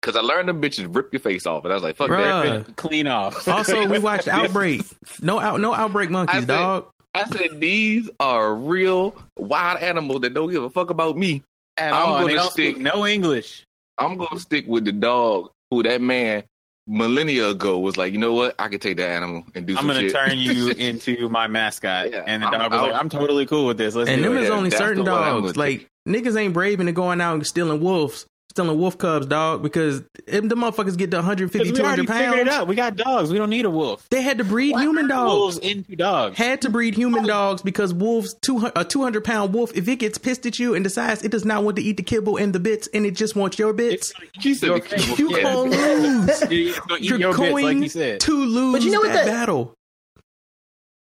Because 0.00 0.16
I 0.16 0.20
learned 0.20 0.48
them 0.48 0.60
bitches 0.62 0.94
rip 0.94 1.12
your 1.12 1.20
face 1.20 1.44
off, 1.46 1.64
and 1.64 1.72
I 1.72 1.76
was 1.76 1.82
like, 1.82 1.96
fuck 1.96 2.08
Bruh. 2.10 2.64
that. 2.66 2.76
Clean 2.76 3.06
off. 3.06 3.46
Also, 3.48 3.86
we 3.88 3.98
watched 4.00 4.28
Outbreak. 4.28 4.82
No 5.22 5.38
out, 5.40 5.60
no 5.60 5.74
outbreak 5.74 6.08
I 6.10 6.12
monkeys, 6.12 6.40
said- 6.40 6.48
dog. 6.48 6.86
I 7.14 7.24
said 7.24 7.58
these 7.60 8.08
are 8.20 8.54
real 8.54 9.16
wild 9.36 9.80
animals 9.80 10.20
that 10.20 10.34
don't 10.34 10.50
give 10.52 10.62
a 10.62 10.70
fuck 10.70 10.90
about 10.90 11.16
me. 11.16 11.42
At 11.76 11.92
I'm 11.92 12.06
all. 12.06 12.14
gonna 12.18 12.26
They 12.28 12.34
don't 12.34 12.50
stick- 12.52 12.74
speak 12.76 12.82
no 12.82 13.06
English. 13.06 13.64
I'm 13.96 14.16
gonna 14.16 14.38
stick 14.38 14.66
with 14.68 14.84
the 14.84 14.92
dog 14.92 15.50
who 15.70 15.82
that 15.82 16.00
man 16.00 16.44
millennia 16.88 17.48
ago 17.48 17.78
was 17.78 17.96
like, 17.96 18.12
you 18.12 18.18
know 18.18 18.32
what? 18.32 18.54
I 18.58 18.68
could 18.68 18.80
take 18.80 18.96
that 18.96 19.10
animal 19.10 19.44
and 19.54 19.66
do 19.66 19.74
I'm 19.74 19.78
some 19.78 19.86
gonna 19.88 20.00
shit. 20.00 20.12
turn 20.14 20.38
you 20.38 20.68
into 20.78 21.28
my 21.28 21.46
mascot. 21.46 22.10
Yeah, 22.10 22.24
and 22.26 22.42
the 22.42 22.46
I'm- 22.46 22.70
was 22.70 22.80
I'll- 22.80 22.90
like, 22.90 23.00
I'm 23.00 23.08
totally 23.08 23.46
cool 23.46 23.66
with 23.66 23.76
this. 23.78 23.94
Let's 23.94 24.08
And 24.10 24.22
do 24.22 24.30
them 24.30 24.38
it. 24.38 24.42
is 24.42 24.48
yeah, 24.48 24.54
only 24.56 24.70
that's 24.70 24.80
certain 24.82 25.04
the 25.04 25.10
one 25.12 25.22
I'm 25.22 25.42
dogs. 25.42 25.52
gonna 25.52 25.58
Like 25.68 25.88
niggas 26.08 26.36
ain't 26.40 26.54
brave 26.54 26.80
into 26.80 26.92
going 26.92 27.20
out 27.20 27.34
and 27.34 27.46
stealing 27.46 27.80
wolves, 27.80 28.26
stealing 28.58 28.78
wolf 28.78 28.98
cubs, 28.98 29.26
dog. 29.26 29.62
Because 29.62 30.02
them 30.26 30.48
the 30.48 30.54
motherfuckers 30.54 30.96
get 30.96 31.10
to 31.12 31.18
150, 31.18 31.58
Because 31.58 31.72
we 31.72 31.78
200 31.78 32.06
figured 32.08 32.34
it 32.40 32.46
pounds. 32.46 32.48
out. 32.50 32.68
We 32.68 32.74
got 32.74 32.96
dogs. 32.96 33.30
We 33.30 33.38
don't 33.38 33.50
need 33.50 33.64
a 33.64 33.70
wolf. 33.70 34.06
They 34.10 34.22
had 34.22 34.38
to 34.38 34.44
breed 34.44 34.76
human 34.76 35.08
dogs. 35.08 35.30
Wolves 35.32 35.58
into 35.58 35.96
dogs. 35.96 36.36
Had 36.36 36.62
to 36.62 36.70
breed 36.70 36.94
human 36.94 37.24
dogs 37.26 37.62
because 37.62 37.94
wolves, 37.94 38.34
two 38.42 38.58
hundred 38.58 38.72
a 38.78 38.84
two 38.84 39.02
hundred 39.02 39.24
pound 39.24 39.54
wolf, 39.54 39.70
if 39.76 39.86
it 39.88 39.96
gets 39.96 40.18
pissed 40.18 40.46
at 40.46 40.58
you 40.58 40.74
and 40.74 40.82
decides 40.84 41.22
it 41.22 41.30
does 41.30 41.44
not 41.44 41.64
want 41.64 41.76
to 41.76 41.82
eat 41.82 41.96
the 41.96 42.02
kibble 42.02 42.36
and 42.36 42.52
the 42.52 42.60
bits 42.60 42.88
and 42.92 43.06
it 43.06 43.12
just 43.16 43.36
wants 43.36 43.58
your 43.58 43.72
bits, 43.72 44.12
She 44.40 44.54
Your 44.54 44.78
the 44.80 44.84
face. 44.86 45.06
kid- 45.06 45.18
you 45.18 45.36
yeah. 45.36 45.42
gonna 45.42 45.58
lose. 45.70 46.28
It's 46.28 46.40
gonna 46.80 47.00
eat 47.00 47.08
You're 47.10 47.18
your 47.18 47.30
bits, 47.32 47.40
like 47.52 47.62
going 47.62 47.82
you 47.82 47.88
said. 47.88 48.20
to 48.20 48.32
lose 48.32 48.72
But 48.72 48.82
you 48.82 48.90
know 48.90 49.00
what 49.00 49.12
that 49.12 49.24
the- 49.24 49.30
battle. 49.30 49.74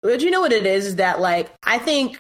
But 0.02 0.22
you 0.22 0.32
know 0.32 0.42
what 0.42 0.52
it 0.52 0.66
is? 0.66 0.86
Is 0.86 0.96
that 0.98 1.20
like 1.20 1.52
I 1.64 1.78
think 1.78 2.20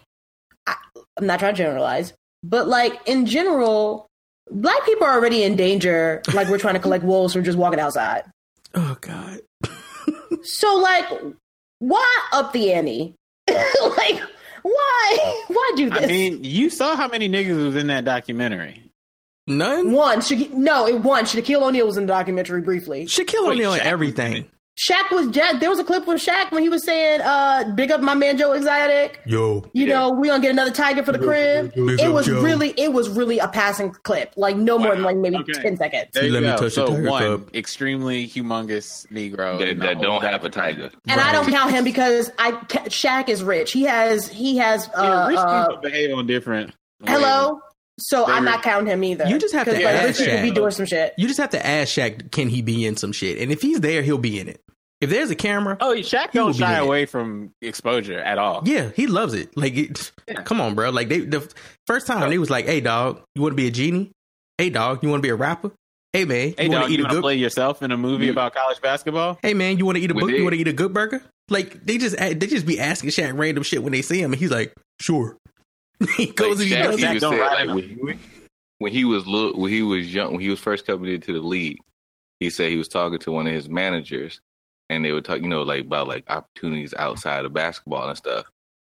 I, 0.65 0.75
I'm 1.17 1.25
not 1.27 1.39
trying 1.39 1.53
to 1.53 1.57
generalize, 1.57 2.13
but 2.43 2.67
like 2.67 2.99
in 3.07 3.25
general, 3.25 4.07
black 4.51 4.85
people 4.85 5.05
are 5.05 5.13
already 5.13 5.43
in 5.43 5.55
danger. 5.55 6.21
Like 6.33 6.47
we're 6.49 6.57
trying 6.59 6.75
to 6.75 6.79
collect 6.79 7.03
wolves 7.03 7.33
from 7.33 7.43
just 7.43 7.57
walking 7.57 7.79
outside. 7.79 8.23
Oh 8.75 8.97
God. 9.01 9.39
So 10.41 10.77
like, 10.77 11.05
why 11.77 12.19
up 12.31 12.53
the 12.53 12.73
ante? 12.73 13.13
like, 13.47 14.19
why? 14.63 15.43
Why 15.47 15.71
do 15.75 15.91
this? 15.91 16.03
I 16.03 16.07
mean, 16.07 16.43
you 16.43 16.71
saw 16.71 16.95
how 16.95 17.07
many 17.07 17.29
niggas 17.29 17.63
was 17.63 17.75
in 17.75 17.85
that 17.87 18.03
documentary. 18.03 18.81
None. 19.45 19.91
one, 19.91 20.21
Sha- 20.21 20.47
no, 20.53 20.87
it 20.87 21.01
one. 21.01 21.25
Shaquille 21.25 21.61
O'Neal 21.61 21.85
was 21.85 21.97
in 21.97 22.07
the 22.07 22.13
documentary 22.13 22.61
briefly. 22.61 23.05
Shaquille 23.05 23.47
Wait, 23.47 23.57
O'Neal 23.57 23.73
and 23.73 23.81
everything. 23.83 24.49
Shaq 24.75 25.11
was 25.11 25.27
Jack. 25.27 25.59
There 25.59 25.69
was 25.69 25.77
a 25.77 25.83
clip 25.83 26.07
with 26.07 26.19
Shaq 26.19 26.51
when 26.51 26.63
he 26.63 26.69
was 26.69 26.83
saying, 26.83 27.21
uh, 27.21 27.71
"Big 27.75 27.91
up 27.91 28.01
my 28.01 28.15
man 28.15 28.37
Joe 28.39 28.53
Exotic." 28.53 29.19
Yo. 29.25 29.63
You 29.73 29.85
Yeah. 29.85 29.99
know, 29.99 30.09
we 30.09 30.29
gonna 30.29 30.41
get 30.41 30.49
another 30.49 30.71
tiger 30.71 31.03
for 31.03 31.11
the 31.11 31.19
crib. 31.19 31.73
Big 31.75 31.99
It 31.99 32.11
was 32.11 32.25
Joe. 32.25 32.41
really, 32.41 32.73
it 32.75 32.91
was 32.91 33.07
really 33.07 33.37
a 33.37 33.47
passing 33.47 33.91
clip, 34.01 34.33
like 34.35 34.55
no 34.57 34.79
more 34.79 34.95
than 34.95 35.03
like 35.03 35.17
maybe 35.17 35.37
Okay. 35.37 35.61
ten 35.61 35.77
seconds. 35.77 36.07
There 36.13 36.23
You 36.23 36.29
you 36.29 36.33
let 36.33 36.41
me 36.43 36.49
go. 36.49 36.55
touch 36.55 36.75
the 36.75 36.87
so 36.87 36.87
tiger 36.87 37.09
one 37.09 37.23
cub. 37.23 37.55
extremely 37.55 38.27
humongous 38.27 39.05
Negro 39.11 39.59
that, 39.59 39.79
that 39.79 40.01
don't 40.01 40.23
have 40.23 40.43
a 40.43 40.49
tiger. 40.49 40.89
And 41.07 41.21
I 41.21 41.31
don't 41.31 41.49
count 41.51 41.69
him 41.71 41.83
because 41.83 42.31
I 42.39 42.53
Shaq 42.89 43.29
is 43.29 43.43
rich. 43.43 43.71
He 43.73 43.83
has 43.83 44.27
he 44.27 44.57
has 44.57 44.87
uh, 44.95 45.03
Yeah, 45.03 45.27
rich 45.27 45.37
uh 45.37 45.67
people 45.67 45.81
behave 45.83 46.17
on 46.17 46.25
different. 46.25 46.73
hello. 47.05 47.61
So 48.05 48.25
They're 48.25 48.35
I'm 48.35 48.45
not 48.45 48.61
counting 48.63 48.87
him 48.87 49.03
either. 49.03 49.25
You 49.27 49.37
just 49.39 49.53
have 49.53 49.65
to 49.65 49.73
like, 49.73 49.83
ask 49.85 50.19
rich 50.19 50.27
people 50.29 50.41
be 50.43 50.51
Shaq. 50.51 50.55
doing 50.55 50.71
some 50.71 50.85
shit. 50.85 51.13
You 51.17 51.27
just 51.27 51.39
have 51.39 51.51
to 51.51 51.65
ask 51.65 51.95
Shaq, 51.97 52.31
can 52.31 52.49
he 52.49 52.61
be 52.61 52.85
in 52.85 52.97
some 52.97 53.11
shit? 53.11 53.39
And 53.39 53.51
if 53.51 53.61
he's 53.61 53.79
there, 53.79 54.01
he'll 54.01 54.17
be 54.17 54.39
in 54.39 54.47
it. 54.49 54.59
If 55.01 55.09
there's 55.09 55.29
a 55.31 55.35
camera, 55.35 55.77
Oh, 55.81 55.93
Shaq 55.95 56.31
He 56.31 56.39
will 56.39 56.45
don't 56.47 56.53
shy 56.55 56.73
in 56.77 56.79
it. 56.79 56.85
away 56.85 57.05
from 57.05 57.51
exposure 57.61 58.19
at 58.19 58.37
all. 58.37 58.61
yeah, 58.65 58.89
he 58.95 59.07
loves 59.07 59.33
it. 59.33 59.55
Like, 59.57 59.75
it, 59.75 60.11
come 60.45 60.61
on, 60.61 60.75
bro. 60.75 60.91
Like 60.91 61.09
they 61.09 61.19
the 61.21 61.51
first 61.87 62.07
time 62.07 62.29
they 62.29 62.37
was 62.37 62.49
like, 62.49 62.65
"Hey, 62.65 62.79
dog, 62.79 63.21
you 63.35 63.41
want 63.41 63.51
to 63.51 63.57
be 63.57 63.67
a 63.67 63.71
genie? 63.71 64.11
Hey, 64.57 64.69
dog, 64.69 65.03
you 65.03 65.09
want 65.09 65.19
to 65.21 65.25
be 65.25 65.29
a 65.31 65.35
rapper? 65.35 65.71
Hey, 66.13 66.25
man, 66.25 66.53
Hey, 66.57 66.65
you 66.65 66.71
want 66.71 66.85
to 66.87 66.93
eat 66.93 66.99
you 66.99 67.05
a 67.05 67.09
good? 67.09 67.21
play 67.21 67.35
yourself 67.35 67.81
in 67.81 67.91
a 67.91 67.97
movie 67.97 68.27
You- 68.27 68.31
about 68.31 68.53
college 68.53 68.79
basketball? 68.81 69.39
Hey, 69.41 69.53
man, 69.53 69.77
you 69.77 69.85
want 69.85 69.97
to 69.97 70.03
eat 70.03 70.11
a 70.11 70.13
book? 70.13 70.29
You 70.29 70.43
want 70.43 70.53
to 70.53 70.59
eat 70.61 70.67
a 70.67 70.73
good 70.73 70.93
burger? 70.93 71.21
Like 71.49 71.85
they 71.85 71.97
just 71.97 72.15
they 72.17 72.35
just 72.35 72.65
be 72.65 72.79
asking 72.79 73.09
Shaq 73.09 73.37
random 73.37 73.63
shit 73.63 73.83
when 73.83 73.91
they 73.91 74.01
see 74.03 74.21
him, 74.21 74.31
and 74.31 74.39
he's 74.39 74.51
like, 74.51 74.73
"Sure." 75.01 75.35
he 76.17 76.27
goes 76.27 76.59
and 76.59 76.69
he 76.69 76.75
Shaq 76.75 76.83
does 76.83 76.99
even 76.99 77.17
it. 77.17 77.19
Don't 77.19 77.33
said, 77.33 77.39
ride 77.39 77.67
like, 77.67 77.75
when, 77.75 77.83
he, 77.83 78.19
when 78.79 78.91
he 78.91 79.05
was 79.05 79.27
little, 79.27 79.59
when 79.59 79.71
he 79.71 79.81
was 79.81 80.13
young, 80.13 80.31
when 80.31 80.41
he 80.41 80.49
was 80.49 80.59
first 80.59 80.85
coming 80.85 81.11
into 81.11 81.33
the 81.33 81.39
league, 81.39 81.79
he 82.39 82.49
said 82.49 82.69
he 82.69 82.77
was 82.77 82.87
talking 82.87 83.19
to 83.19 83.31
one 83.31 83.47
of 83.47 83.53
his 83.53 83.69
managers, 83.69 84.41
and 84.89 85.03
they 85.03 85.11
were 85.11 85.21
talking, 85.21 85.43
you 85.43 85.49
know, 85.49 85.63
like 85.63 85.85
about 85.85 86.07
like 86.07 86.25
opportunities 86.29 86.93
outside 86.97 87.45
of 87.45 87.53
basketball 87.53 88.07
and 88.07 88.17
stuff. 88.17 88.45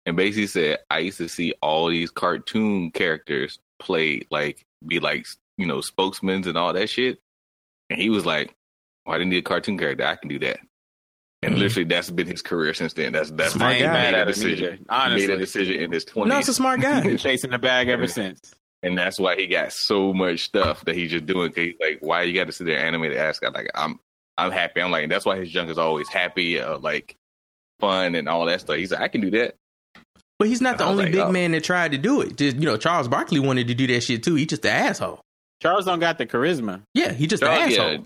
And 0.06 0.16
basically 0.16 0.48
said, 0.48 0.78
I 0.90 0.98
used 0.98 1.18
to 1.18 1.28
see 1.28 1.54
all 1.62 1.88
these 1.88 2.10
cartoon 2.10 2.90
characters 2.90 3.58
play, 3.78 4.26
like 4.30 4.64
be 4.86 5.00
like 5.00 5.26
you 5.56 5.66
know 5.66 5.80
spokesmen 5.80 6.46
and 6.46 6.58
all 6.58 6.72
that 6.72 6.90
shit. 6.90 7.18
And 7.90 8.00
he 8.00 8.10
was 8.10 8.26
like, 8.26 8.54
"Well, 9.04 9.14
I 9.14 9.18
didn't 9.18 9.30
need 9.30 9.38
a 9.38 9.42
cartoon 9.42 9.78
character. 9.78 10.04
I 10.04 10.16
can 10.16 10.28
do 10.28 10.38
that." 10.40 10.60
And 11.44 11.58
literally, 11.58 11.84
that's 11.84 12.10
been 12.10 12.26
his 12.26 12.42
career 12.42 12.74
since 12.74 12.92
then. 12.94 13.12
That's 13.12 13.30
that's 13.30 13.52
Smart 13.54 13.74
I 13.76 13.80
guy. 13.80 14.10
made 14.10 14.14
a 14.20 14.24
decision. 14.24 14.64
either, 14.74 14.78
honestly. 14.88 15.26
Made 15.28 15.34
a 15.34 15.38
decision 15.38 15.80
in 15.82 15.92
his 15.92 16.04
twenties. 16.04 16.30
No, 16.32 16.38
it's 16.38 16.48
a 16.48 16.54
smart 16.54 16.80
guy. 16.80 17.02
Been 17.02 17.16
chasing 17.18 17.50
the 17.50 17.58
bag 17.58 17.88
ever 17.88 18.06
since. 18.06 18.40
and 18.82 18.96
that's 18.98 19.18
why 19.18 19.36
he 19.36 19.46
got 19.46 19.72
so 19.72 20.12
much 20.12 20.40
stuff 20.44 20.84
that 20.84 20.94
he's 20.94 21.10
just 21.10 21.26
doing. 21.26 21.50
Cause 21.50 21.64
he's 21.64 21.74
like, 21.80 21.98
why 22.00 22.22
you 22.22 22.34
got 22.34 22.46
to 22.46 22.52
sit 22.52 22.66
there 22.66 22.78
and 22.78 22.86
animate 22.88 23.12
the 23.12 23.18
ass? 23.18 23.40
Like, 23.42 23.70
I'm, 23.74 23.98
I'm 24.36 24.50
happy. 24.52 24.80
I'm 24.82 24.90
like, 24.90 25.08
that's 25.08 25.24
why 25.24 25.38
his 25.38 25.50
junk 25.50 25.70
is 25.70 25.78
always 25.78 26.08
happy, 26.08 26.60
uh, 26.60 26.78
like 26.78 27.16
fun 27.80 28.14
and 28.14 28.28
all 28.28 28.44
that 28.46 28.60
stuff. 28.60 28.76
He's 28.76 28.90
like, 28.92 29.00
I 29.00 29.08
can 29.08 29.20
do 29.20 29.30
that. 29.32 29.54
But 30.38 30.48
he's 30.48 30.60
not 30.60 30.78
the 30.78 30.84
only 30.84 31.04
like, 31.04 31.12
big 31.12 31.20
oh. 31.20 31.32
man 31.32 31.52
that 31.52 31.62
tried 31.64 31.92
to 31.92 31.98
do 31.98 32.20
it. 32.20 32.36
Just 32.36 32.56
you 32.56 32.64
know, 32.66 32.76
Charles 32.76 33.06
Barkley 33.08 33.38
wanted 33.40 33.68
to 33.68 33.74
do 33.74 33.86
that 33.86 34.02
shit 34.02 34.22
too. 34.22 34.34
He 34.34 34.46
just 34.46 34.64
an 34.64 34.72
asshole. 34.72 35.20
Charles 35.62 35.84
don't 35.86 36.00
got 36.00 36.18
the 36.18 36.26
charisma. 36.26 36.82
Yeah, 36.92 37.12
he 37.12 37.26
just 37.26 37.42
an 37.42 37.48
Oh, 37.48 37.52
asshole. 37.52 37.92
yeah. 37.92 37.98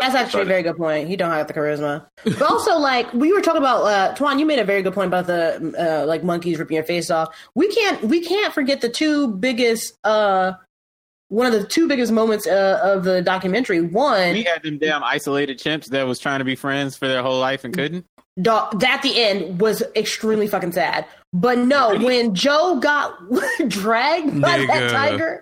That's 0.00 0.14
actually 0.14 0.42
a 0.42 0.46
very 0.46 0.62
good 0.62 0.76
point. 0.76 1.08
He 1.08 1.16
don't 1.16 1.30
have 1.30 1.46
the 1.46 1.54
charisma, 1.54 2.06
but 2.24 2.42
also 2.42 2.78
like 2.78 3.12
we 3.12 3.32
were 3.32 3.40
talking 3.40 3.62
about. 3.62 3.84
Uh, 3.84 4.14
Twan, 4.14 4.38
you 4.38 4.46
made 4.46 4.58
a 4.58 4.64
very 4.64 4.82
good 4.82 4.92
point 4.94 5.08
about 5.08 5.26
the 5.26 5.74
uh, 5.78 6.06
like 6.06 6.22
monkeys 6.22 6.58
ripping 6.58 6.74
your 6.76 6.84
face 6.84 7.10
off. 7.10 7.34
We 7.54 7.68
can't 7.74 8.02
we 8.04 8.20
can't 8.20 8.52
forget 8.52 8.80
the 8.80 8.88
two 8.88 9.28
biggest. 9.28 9.94
Uh, 10.04 10.52
one 11.28 11.46
of 11.46 11.52
the 11.52 11.64
two 11.64 11.86
biggest 11.86 12.10
moments 12.12 12.46
uh, 12.46 12.80
of 12.82 13.04
the 13.04 13.22
documentary. 13.22 13.80
One, 13.80 14.32
We 14.32 14.42
had 14.42 14.64
them 14.64 14.78
damn 14.78 15.04
isolated 15.04 15.60
chimps 15.60 15.86
that 15.86 16.02
was 16.04 16.18
trying 16.18 16.40
to 16.40 16.44
be 16.44 16.56
friends 16.56 16.96
for 16.96 17.06
their 17.06 17.22
whole 17.22 17.38
life 17.38 17.62
and 17.64 17.72
couldn't. 17.72 18.04
dog, 18.42 18.80
that 18.80 19.00
the 19.02 19.20
end 19.22 19.60
was 19.60 19.82
extremely 19.94 20.48
fucking 20.48 20.72
sad. 20.72 21.06
But 21.32 21.58
no, 21.58 21.96
when 21.96 22.34
Joe 22.34 22.80
got 22.80 23.16
dragged 23.68 24.40
by 24.40 24.66
that 24.66 24.90
tiger, 24.90 25.40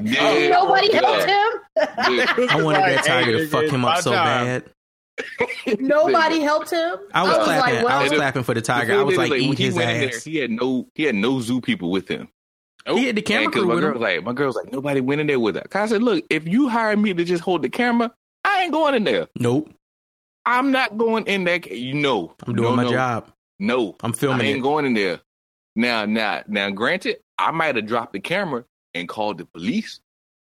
Yeah. 0.00 0.48
nobody 0.50 0.88
Yeah. 0.92 1.00
helped 1.00 1.24
him. 1.28 2.48
I 2.48 2.62
wanted 2.62 2.80
that 2.82 3.04
tiger 3.04 3.32
to 3.38 3.48
fuck 3.48 3.64
him 3.64 3.84
up 3.84 4.00
so 4.02 4.12
bad. 4.12 4.64
Nobody 5.80 6.40
helped 6.40 6.70
him. 6.70 6.94
I 7.14 7.22
was, 7.24 7.36
clapping. 7.44 7.74
like, 7.76 7.84
well, 7.84 7.98
I 7.98 8.02
was 8.02 8.12
clapping 8.12 8.42
for 8.42 8.54
the 8.54 8.60
The 8.60 8.66
tiger. 8.66 8.92
I 9.00 9.02
was 9.02 9.14
is, 9.14 9.18
like, 9.18 9.32
eat 9.32 9.58
he 9.58 9.64
his 9.64 9.74
went 9.74 9.98
there, 9.98 10.08
ass. 10.10 10.24
he 10.24 10.36
had 10.36 10.50
no, 10.50 10.86
he 10.94 11.04
had 11.04 11.14
no 11.14 11.40
zoo 11.40 11.60
people 11.60 11.90
with 11.90 12.06
him. 12.08 12.28
He 12.86 13.06
had 13.06 13.16
the 13.16 13.22
camera 13.22 13.48
Because 13.48 13.60
crew 13.62 13.68
my 13.68 13.74
with 13.76 13.82
girl 13.82 13.92
was 13.94 14.02
like, 14.02 14.22
my 14.22 14.32
girl 14.32 14.46
was 14.46 14.56
like, 14.56 14.70
nobody 14.72 15.00
went 15.00 15.20
in 15.20 15.26
there 15.26 15.40
with 15.40 15.56
her. 15.56 15.62
'Cause 15.62 15.90
I 15.90 15.94
said, 15.94 16.02
look, 16.04 16.24
if 16.30 16.46
you 16.46 16.68
hire 16.68 16.96
me 16.96 17.14
to 17.14 17.24
just 17.24 17.42
hold 17.42 17.62
the 17.62 17.68
camera, 17.68 18.12
I 18.44 18.62
ain't 18.62 18.72
going 18.72 18.94
in 18.94 19.04
there. 19.04 19.26
Nope, 19.38 19.70
I'm 20.44 20.70
not 20.70 20.96
going 20.98 21.26
in 21.26 21.44
there. 21.44 21.58
You 21.66 21.94
know, 21.94 22.34
I'm 22.46 22.54
doing 22.54 22.68
No, 22.70 22.76
my 22.76 22.84
no, 22.84 22.90
job. 22.90 23.32
No, 23.58 23.96
I'm 24.02 24.12
filming. 24.12 24.46
I 24.46 24.50
ain't 24.50 24.58
it. 24.58 24.62
going 24.62 24.84
in 24.84 24.94
there. 24.94 25.20
Now, 25.74 26.04
now, 26.06 26.42
now. 26.48 26.70
Granted, 26.70 27.18
I 27.38 27.50
might 27.50 27.76
have 27.76 27.86
dropped 27.86 28.12
the 28.12 28.20
camera 28.20 28.64
and 28.94 29.08
called 29.08 29.38
the 29.38 29.46
police. 29.46 30.00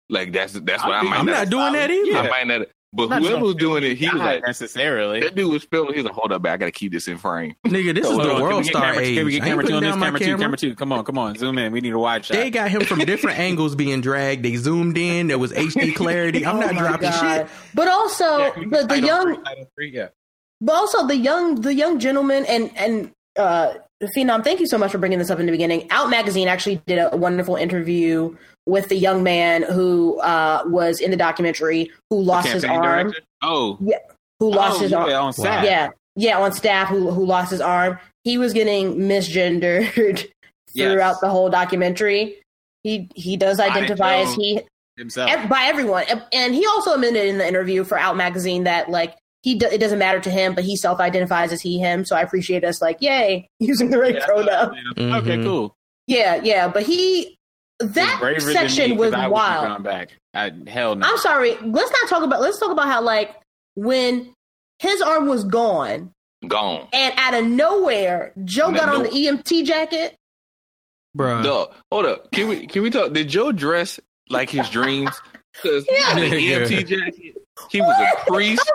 Like 0.08 0.32
that's 0.32 0.52
that's 0.52 0.82
what 0.84 0.92
I, 0.92 0.98
I'm 1.00 1.06
might. 1.10 1.18
I'm 1.18 1.26
not 1.26 1.48
doing 1.50 1.72
that 1.72 1.90
either. 1.90 2.18
I 2.18 2.28
might 2.28 2.46
not. 2.46 2.66
But 2.92 3.10
Not 3.10 3.20
whoever 3.20 3.40
was 3.44 3.56
doing 3.56 3.82
it, 3.82 3.98
he 3.98 4.06
was 4.06 4.14
Not 4.14 4.24
like, 4.24 4.46
necessarily. 4.46 5.20
that 5.20 5.34
dude 5.34 5.52
was 5.52 5.64
filming. 5.64 5.94
He's 5.94 6.04
like, 6.04 6.14
hold 6.14 6.32
up, 6.32 6.40
man, 6.40 6.52
I 6.52 6.56
gotta 6.56 6.70
keep 6.70 6.92
this 6.92 7.08
in 7.08 7.18
frame. 7.18 7.54
Nigga, 7.66 7.94
this 7.94 8.08
is 8.08 8.16
the 8.16 8.34
on, 8.36 8.40
world 8.40 8.62
get 8.62 8.70
star 8.70 8.82
camera, 8.92 9.02
age. 9.02 9.16
Can 9.18 9.26
we 9.26 9.32
get 9.32 9.42
I 9.42 9.46
ain't 9.46 9.50
camera 9.52 9.64
two 9.64 9.66
putting 9.72 9.76
on 9.76 9.82
this? 9.82 9.90
down 9.90 9.98
my 9.98 10.06
Camera 10.06 10.18
two, 10.20 10.24
camera. 10.26 10.38
camera 10.40 10.56
two. 10.56 10.74
Come 10.76 10.92
on, 10.92 11.04
come 11.04 11.18
on. 11.18 11.34
Zoom 11.36 11.58
in. 11.58 11.72
We 11.72 11.80
need 11.82 11.92
a 11.92 11.98
wide 11.98 12.24
shot. 12.24 12.34
They 12.34 12.48
got 12.48 12.70
him 12.70 12.82
from 12.82 13.00
different 13.00 13.38
angles 13.38 13.74
being 13.74 14.00
dragged. 14.00 14.44
They 14.44 14.56
zoomed 14.56 14.96
in. 14.96 15.26
There 15.26 15.38
was 15.38 15.52
HD 15.52 15.94
clarity. 15.94 16.46
I'm 16.46 16.56
Oh 16.56 16.60
not 16.60 16.74
dropping 16.76 17.10
God. 17.10 17.38
shit. 17.40 17.48
But 17.74 17.88
also 17.88 18.38
Yeah, 18.38 18.50
the, 18.54 18.86
the 18.88 19.00
young 19.00 19.34
three, 19.44 19.66
three? 19.74 19.90
Yeah. 19.92 20.08
But 20.60 20.74
also 20.74 21.06
the 21.06 21.16
young 21.16 21.60
the 21.60 21.74
young 21.74 21.98
gentleman 21.98 22.44
and 22.46 22.70
and 22.76 23.10
uh 23.38 23.74
Phenom, 24.14 24.44
thank 24.44 24.60
you 24.60 24.66
so 24.66 24.76
much 24.76 24.92
for 24.92 24.98
bringing 24.98 25.18
this 25.18 25.30
up 25.30 25.40
in 25.40 25.46
the 25.46 25.52
beginning. 25.52 25.90
Out 25.90 26.10
magazine 26.10 26.48
actually 26.48 26.82
did 26.86 26.98
a 26.98 27.16
wonderful 27.16 27.56
interview 27.56 28.36
with 28.66 28.88
the 28.88 28.96
young 28.96 29.22
man 29.22 29.62
who 29.62 30.18
uh 30.20 30.62
was 30.66 31.00
in 31.00 31.10
the 31.10 31.16
documentary 31.16 31.90
who 32.10 32.20
lost 32.22 32.48
his 32.48 32.64
arm. 32.64 32.82
director? 32.82 33.20
Oh, 33.42 33.78
yeah, 33.80 33.98
Who 34.40 34.50
lost 34.50 34.78
oh, 34.78 34.82
his 34.82 34.90
yeah, 34.90 34.98
arm. 34.98 35.10
on 35.12 35.32
set. 35.32 35.64
Yeah. 35.64 35.90
Yeah, 36.18 36.38
on 36.38 36.52
staff 36.52 36.88
who 36.88 37.10
who 37.10 37.24
lost 37.26 37.50
his 37.50 37.60
arm. 37.60 37.98
He 38.24 38.38
was 38.38 38.52
getting 38.52 38.96
misgendered 38.96 40.26
Yes. 40.74 40.92
throughout 40.92 41.20
the 41.22 41.28
whole 41.28 41.48
documentary. 41.48 42.36
He 42.82 43.08
he 43.14 43.36
does 43.36 43.60
identify 43.60 44.16
as 44.16 44.34
he 44.34 44.60
himself. 44.96 45.30
by 45.48 45.62
everyone. 45.64 46.04
And 46.32 46.54
he 46.54 46.66
also 46.66 46.94
admitted 46.94 47.26
in 47.26 47.38
the 47.38 47.46
interview 47.46 47.82
for 47.84 47.98
Out 47.98 48.16
Magazine 48.16 48.64
that 48.64 48.90
like 48.90 49.14
he 49.46 49.54
do, 49.54 49.66
it 49.66 49.78
doesn't 49.78 50.00
matter 50.00 50.18
to 50.18 50.28
him, 50.30 50.56
but 50.56 50.64
he 50.64 50.74
self-identifies 50.76 51.52
as 51.52 51.62
he 51.62 51.78
him. 51.78 52.04
So 52.04 52.16
I 52.16 52.20
appreciate 52.22 52.64
us 52.64 52.82
like 52.82 52.98
yay 53.00 53.48
using 53.60 53.90
the 53.90 53.98
right 53.98 54.16
Yeah, 54.16 54.26
pronoun. 54.26 54.76
Okay, 54.98 55.36
Mhm. 55.36 55.44
cool. 55.44 55.76
Yeah, 56.08 56.40
yeah. 56.42 56.66
But 56.66 56.82
he 56.82 57.38
that 57.78 58.20
section 58.40 58.90
me, 58.90 58.96
was 58.96 59.12
I 59.12 59.28
wild. 59.28 59.84
Back. 59.84 60.10
I, 60.34 60.50
hell 60.66 60.96
no. 60.96 61.06
I'm 61.06 61.16
sorry. 61.18 61.54
Let's 61.62 61.92
not 61.92 62.08
talk 62.08 62.24
about. 62.24 62.40
Let's 62.40 62.58
talk 62.58 62.72
about 62.72 62.88
how 62.88 63.02
like 63.02 63.36
when 63.76 64.32
his 64.80 65.00
arm 65.00 65.28
was 65.28 65.44
gone 65.44 66.10
Gone. 66.48 66.88
and 66.92 67.14
out 67.16 67.34
of 67.34 67.46
nowhere 67.46 68.32
Joe 68.44 68.70
No, 68.70 68.78
got 68.80 68.88
on 68.88 69.02
the 69.04 69.10
EMT 69.10 69.64
jacket. 69.64 70.16
Bro, 71.14 71.42
No, 71.42 71.68
hold 71.92 72.06
up. 72.06 72.32
Can 72.32 72.48
we 72.48 72.66
can 72.66 72.82
we 72.82 72.90
talk? 72.90 73.12
Did 73.12 73.28
Joe 73.28 73.52
dress 73.52 74.00
like 74.28 74.50
his 74.50 74.68
dreams? 74.70 75.10
Because 75.62 75.86
Yeah. 75.90 76.14
he 76.18 76.50
had 76.50 76.62
an 76.62 76.68
EMT 76.68 76.86
jacket. 76.86 77.35
He 77.70 77.80
was 77.80 77.96
a 78.00 78.30
priest. 78.30 78.70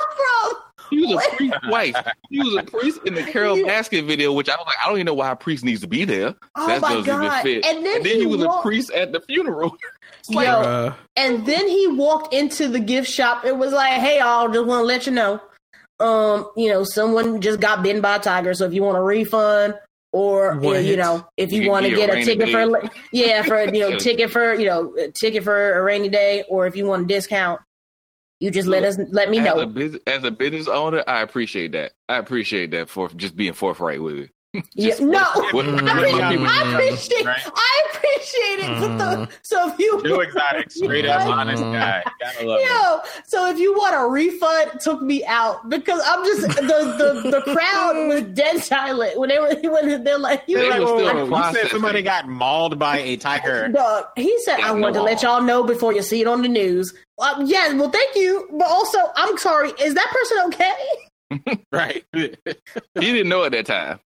He 0.90 1.06
was 1.06 1.26
a 1.26 1.36
priest 1.38 1.56
twice. 1.68 1.94
He 2.30 2.40
was 2.40 2.56
a 2.58 2.64
priest 2.64 3.00
in 3.06 3.14
the 3.14 3.24
Carole 3.32 3.56
Baskin 3.58 4.06
video, 4.06 4.34
which 4.34 4.50
I 4.50 4.56
was 4.58 4.66
like, 4.66 4.76
I 4.84 4.88
don't 4.90 4.98
even 4.98 5.06
know 5.06 5.14
why 5.14 5.32
a 5.32 5.36
priest 5.38 5.64
needs 5.64 5.80
to 5.82 5.88
be 5.88 6.04
there. 6.04 6.36
oh 6.58 6.68
that 6.68 6.82
my 6.82 6.90
doesn't 6.96 7.06
god! 7.06 7.46
even 7.46 7.62
fit. 7.62 7.66
And 7.76 7.86
then, 7.86 8.04
he, 8.04 8.26
was 8.26 8.42
walked- 8.44 8.60
a 8.60 8.68
priest 8.68 8.92
at 8.92 9.14
the 9.14 9.22
funeral. 9.22 9.78
Yo, 10.30 10.40
Bruh. 10.42 10.96
And 11.16 11.46
then 11.46 11.68
he 11.68 11.88
walked 11.88 12.34
into 12.34 12.68
the 12.68 12.80
gift 12.80 13.10
shop. 13.10 13.46
It 13.46 13.56
was 13.58 13.72
like, 13.72 13.94
hey, 13.94 14.20
y'all, 14.20 14.50
just 14.52 14.66
want 14.66 14.82
to 14.82 14.86
let 14.86 15.06
you 15.06 15.14
know, 15.14 15.42
um, 16.00 16.50
you 16.58 16.70
know, 16.70 16.84
someone 16.84 17.40
just 17.42 17.60
got 17.62 17.82
bitten 17.84 18.02
by 18.02 18.18
a 18.18 18.20
tiger. 18.20 18.54
So 18.54 18.66
if 18.66 18.74
you 18.74 18.84
want 18.84 18.98
a 18.98 19.02
refund, 19.02 19.76
or 20.14 20.58
What? 20.58 20.76
uh, 20.76 20.80
you 20.80 20.98
know, 20.98 21.26
if 21.38 21.54
you 21.54 21.62
You 21.64 21.70
want 21.70 21.86
to 21.86 21.90
get 21.92 22.10
get 22.10 22.18
a 22.18 22.22
a 22.22 22.26
ticket 22.26 22.46
day. 22.48 22.52
for, 22.52 22.90
yeah, 23.14 23.44
for 23.44 23.64
you 23.74 23.80
know, 23.90 23.98
ticket 23.98 24.30
for 24.30 24.54
you 24.56 24.66
know, 24.66 24.94
a 24.98 25.10
ticket 25.12 25.44
for 25.44 25.80
a 25.80 25.82
rainy 25.82 26.10
day, 26.10 26.44
or 26.50 26.68
if 26.68 26.76
you 26.76 26.86
want 26.86 27.04
a 27.04 27.06
discount, 27.08 27.62
you 28.42 28.52
just 28.52 28.70
let 28.70 28.86
us 28.86 29.00
let 29.12 29.32
me 29.32 29.39
As 29.39 29.58
a, 29.58 29.68
know. 29.68 29.68
business, 29.68 30.04
as 30.08 30.26
a 30.26 30.32
business 30.32 30.70
owner, 30.70 31.04
I 31.08 31.22
appreciate 31.24 31.74
that. 31.74 31.94
I 32.10 32.18
appreciate 32.20 32.72
that 32.74 32.89
for 32.89 33.10
just 33.10 33.38
being 33.38 33.54
forthright 33.54 34.04
with 34.04 34.18
it. 34.18 34.32
Yeah, 34.74 34.95
no, 34.99 35.24
what- 35.34 35.54
what- 35.54 35.66
I, 35.66 35.70
Mm. 35.70 35.97
appreciate, 36.02 36.39
Mm. 36.39 36.47
I 36.47 36.72
appreciate, 36.74 37.26
Right. 37.26 37.41
I 37.56 37.84
appreciate 37.93 38.60
it. 38.60 38.80
But 38.82 38.97
the, 38.97 39.30
so 39.43 39.70
if 39.70 39.80
you 39.80 40.02
Joe 40.04 40.20
Exotic, 40.20 40.70
straight 40.72 41.06
up 41.06 41.26
honest 41.26 41.64
guy. 41.64 42.04
Gotta 42.20 42.45
love 42.45 42.60
him. 42.60 42.68
Yo, 42.70 42.99
so 43.26 43.49
if 43.49 43.60
you 43.60 43.74
want 43.74 43.95
a 43.95 44.06
refund, 44.10 44.82
took 44.82 45.02
me 45.02 45.24
out 45.26 45.70
because 45.70 46.02
I'm 46.06 46.26
just 46.26 46.41
the 46.41 47.22
the, 47.24 47.30
the 47.32 47.41
crowd 47.54 47.95
was 48.10 48.24
dead 48.34 48.62
silent 48.62 49.18
when 49.18 49.30
they 49.30 49.39
were 49.39 49.56
when 49.72 50.04
they're 50.04 50.18
like, 50.20 50.43
you 50.47 50.58
They 50.58 50.70
like, 50.70 50.80
were 50.82 50.86
well, 50.95 50.97
still 51.28 51.36
I- 51.36 51.49
You 51.52 51.56
said 51.56 51.72
somebody 51.72 52.02
got 52.02 52.28
mauled 52.28 52.78
by 52.78 52.99
a 52.99 53.16
tiger. 53.16 53.70
dog. 53.70 54.06
He 54.18 54.38
said, 54.43 54.60
I 54.60 54.72
wanted 54.74 54.95
to 54.95 55.04
let 55.04 55.22
y'all 55.24 55.41
know 55.41 55.64
before 55.64 55.93
you 55.93 56.02
see 56.02 56.20
it 56.22 56.28
on 56.28 56.41
the 56.41 56.49
news. 56.49 56.93
Um, 57.20 57.45
yeah, 57.45 57.72
well, 57.74 57.89
thank 57.89 58.16
you, 58.18 58.49
but 58.52 58.68
also, 58.68 58.97
I'm 59.16 59.38
sorry. 59.38 59.72
Is 59.80 59.93
that 59.93 60.12
person 60.12 60.38
okay? 60.47 61.56
right? 61.72 62.04
He 62.14 62.36
didn't 62.99 63.30
know 63.30 63.43
at 63.45 63.54
that 63.54 63.66
time. 63.66 63.99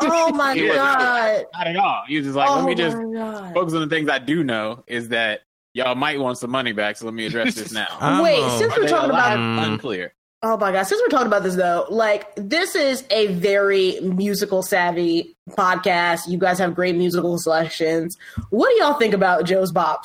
Oh 0.00 0.32
my 0.32 0.56
god! 0.58 1.44
Not 1.54 1.66
at 1.66 1.76
all. 1.76 2.02
You 2.08 2.22
just 2.22 2.34
like, 2.36 2.48
oh 2.50 2.56
let 2.56 2.64
me 2.66 2.74
just 2.74 2.96
god! 2.96 3.54
focus 3.54 3.74
on 3.74 3.80
the 3.80 3.88
things 3.88 4.08
I 4.08 4.18
do 4.18 4.44
know 4.44 4.84
is 4.86 5.08
that 5.10 5.42
y'all 5.74 5.94
might 5.94 6.18
want 6.20 6.38
some 6.38 6.50
money 6.50 6.72
back, 6.72 6.96
so 6.96 7.04
let 7.06 7.14
me 7.14 7.26
address 7.26 7.54
this 7.54 7.72
now. 7.72 7.86
Wait, 8.22 8.42
um, 8.42 8.58
since 8.58 8.72
Are 8.76 8.80
we're 8.80 8.88
talking 8.88 9.10
about 9.10 9.38
Mm. 9.38 9.64
unclear. 9.72 10.12
Oh 10.42 10.56
my 10.58 10.70
god! 10.70 10.82
Since 10.84 11.00
we're 11.02 11.08
talking 11.08 11.26
about 11.28 11.42
this 11.42 11.54
though, 11.56 11.86
like 11.88 12.28
this 12.36 12.74
is 12.74 13.04
a 13.10 13.28
very 13.28 13.98
musical 14.00 14.62
savvy 14.62 15.34
podcast. 15.50 16.28
You 16.28 16.38
guys 16.38 16.58
have 16.58 16.74
great 16.74 16.94
musical 16.94 17.38
selections. 17.38 18.16
What 18.50 18.68
do 18.70 18.76
y'all 18.84 18.94
think 18.94 19.14
about 19.14 19.44
Joe's 19.46 19.72
bops? 19.72 20.04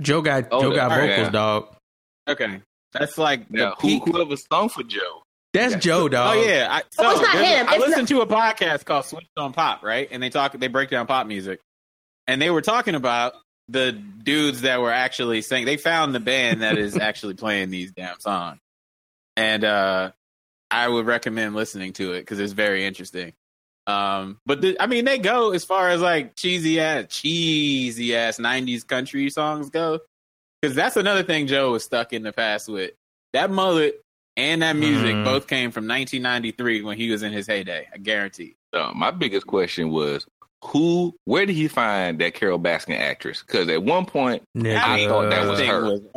Joe 0.00 0.22
got 0.22 0.48
Oh, 0.50 0.62
Joe 0.62 0.74
got 0.74 0.90
all 0.90 0.98
right, 0.98 1.10
vocals, 1.10 1.26
yeah. 1.26 1.30
dog. 1.30 1.66
Okay, 2.28 2.62
that's 2.94 3.18
like 3.18 3.40
Yeah, 3.50 3.70
the 3.70 3.70
who, 3.80 3.88
peak. 3.88 4.02
whoever 4.06 4.34
sung 4.36 4.70
for 4.70 4.82
Joe. 4.82 5.19
That's 5.52 5.72
Yeah. 5.74 5.78
Joe, 5.80 6.08
dog. 6.08 6.36
Oh 6.36 6.42
yeah, 6.44 6.68
I, 6.70 6.82
Oh, 6.98 7.10
it's 7.10 7.20
not 7.20 7.34
him. 7.34 7.68
I 7.68 7.74
It's 7.76 7.86
listened 7.86 8.08
to 8.08 8.20
a 8.20 8.26
podcast 8.26 8.84
called 8.84 9.04
Switched 9.04 9.30
on 9.36 9.52
Pop, 9.52 9.82
right? 9.82 10.08
And 10.10 10.22
they 10.22 10.30
talk, 10.30 10.52
they 10.52 10.68
break 10.68 10.90
down 10.90 11.06
pop 11.06 11.26
music, 11.26 11.60
and 12.26 12.40
they 12.40 12.50
were 12.50 12.62
talking 12.62 12.94
about 12.94 13.34
the 13.68 13.92
dudes 13.92 14.62
that 14.62 14.80
were 14.80 14.92
actually 14.92 15.42
saying 15.42 15.64
they 15.64 15.76
found 15.76 16.14
the 16.14 16.20
band 16.20 16.62
that 16.62 16.78
is 16.78 16.96
actually 17.00 17.34
playing 17.34 17.70
these 17.70 17.90
damn 17.92 18.20
songs, 18.20 18.60
and 19.36 19.64
uh, 19.64 20.12
I 20.70 20.86
would 20.88 21.06
recommend 21.06 21.54
listening 21.54 21.92
to 21.94 22.12
it 22.12 22.20
because 22.20 22.38
it's 22.38 22.52
very 22.52 22.84
interesting. 22.84 23.32
Um, 23.88 24.38
but 24.46 24.60
the, 24.60 24.76
I 24.80 24.86
mean, 24.86 25.04
they 25.04 25.18
go 25.18 25.50
as 25.50 25.64
far 25.64 25.88
as 25.88 26.00
like 26.00 26.36
cheesy 26.36 26.78
ass, 26.78 27.06
cheesy 27.08 28.14
ass 28.14 28.38
'90s 28.38 28.86
country 28.86 29.30
songs 29.30 29.70
go, 29.70 29.98
because 30.62 30.76
that's 30.76 30.96
another 30.96 31.24
thing 31.24 31.48
Joe 31.48 31.72
was 31.72 31.82
stuck 31.82 32.12
in 32.12 32.22
the 32.22 32.32
past 32.32 32.68
with. 32.68 32.92
That 33.32 33.50
mullet 33.50 34.00
and 34.36 34.62
that 34.62 34.76
music 34.76 35.14
Mm. 35.16 35.24
both 35.24 35.46
came 35.46 35.70
from 35.70 35.86
1993 35.86 36.82
when 36.82 36.96
he 36.96 37.10
was 37.10 37.22
in 37.22 37.32
his 37.32 37.46
heyday. 37.46 37.88
I 37.92 37.98
guarantee. 37.98 38.56
So 38.74 38.92
my 38.94 39.10
biggest 39.10 39.46
question 39.46 39.90
was 39.90 40.26
who, 40.64 41.14
where 41.24 41.46
did 41.46 41.54
he 41.56 41.68
find 41.68 42.18
that 42.20 42.34
Carole 42.34 42.58
Baskin 42.58 42.98
actress? 42.98 43.42
Because 43.42 43.68
at 43.68 43.82
one 43.82 44.04
point, 44.06 44.42
Nigga. 44.56 44.76
I 44.78 45.06
thought 45.08 45.30
that 45.30 45.48
was 45.48 45.58
thing 45.58 45.70
her. 45.70 45.84
on- 45.86 46.10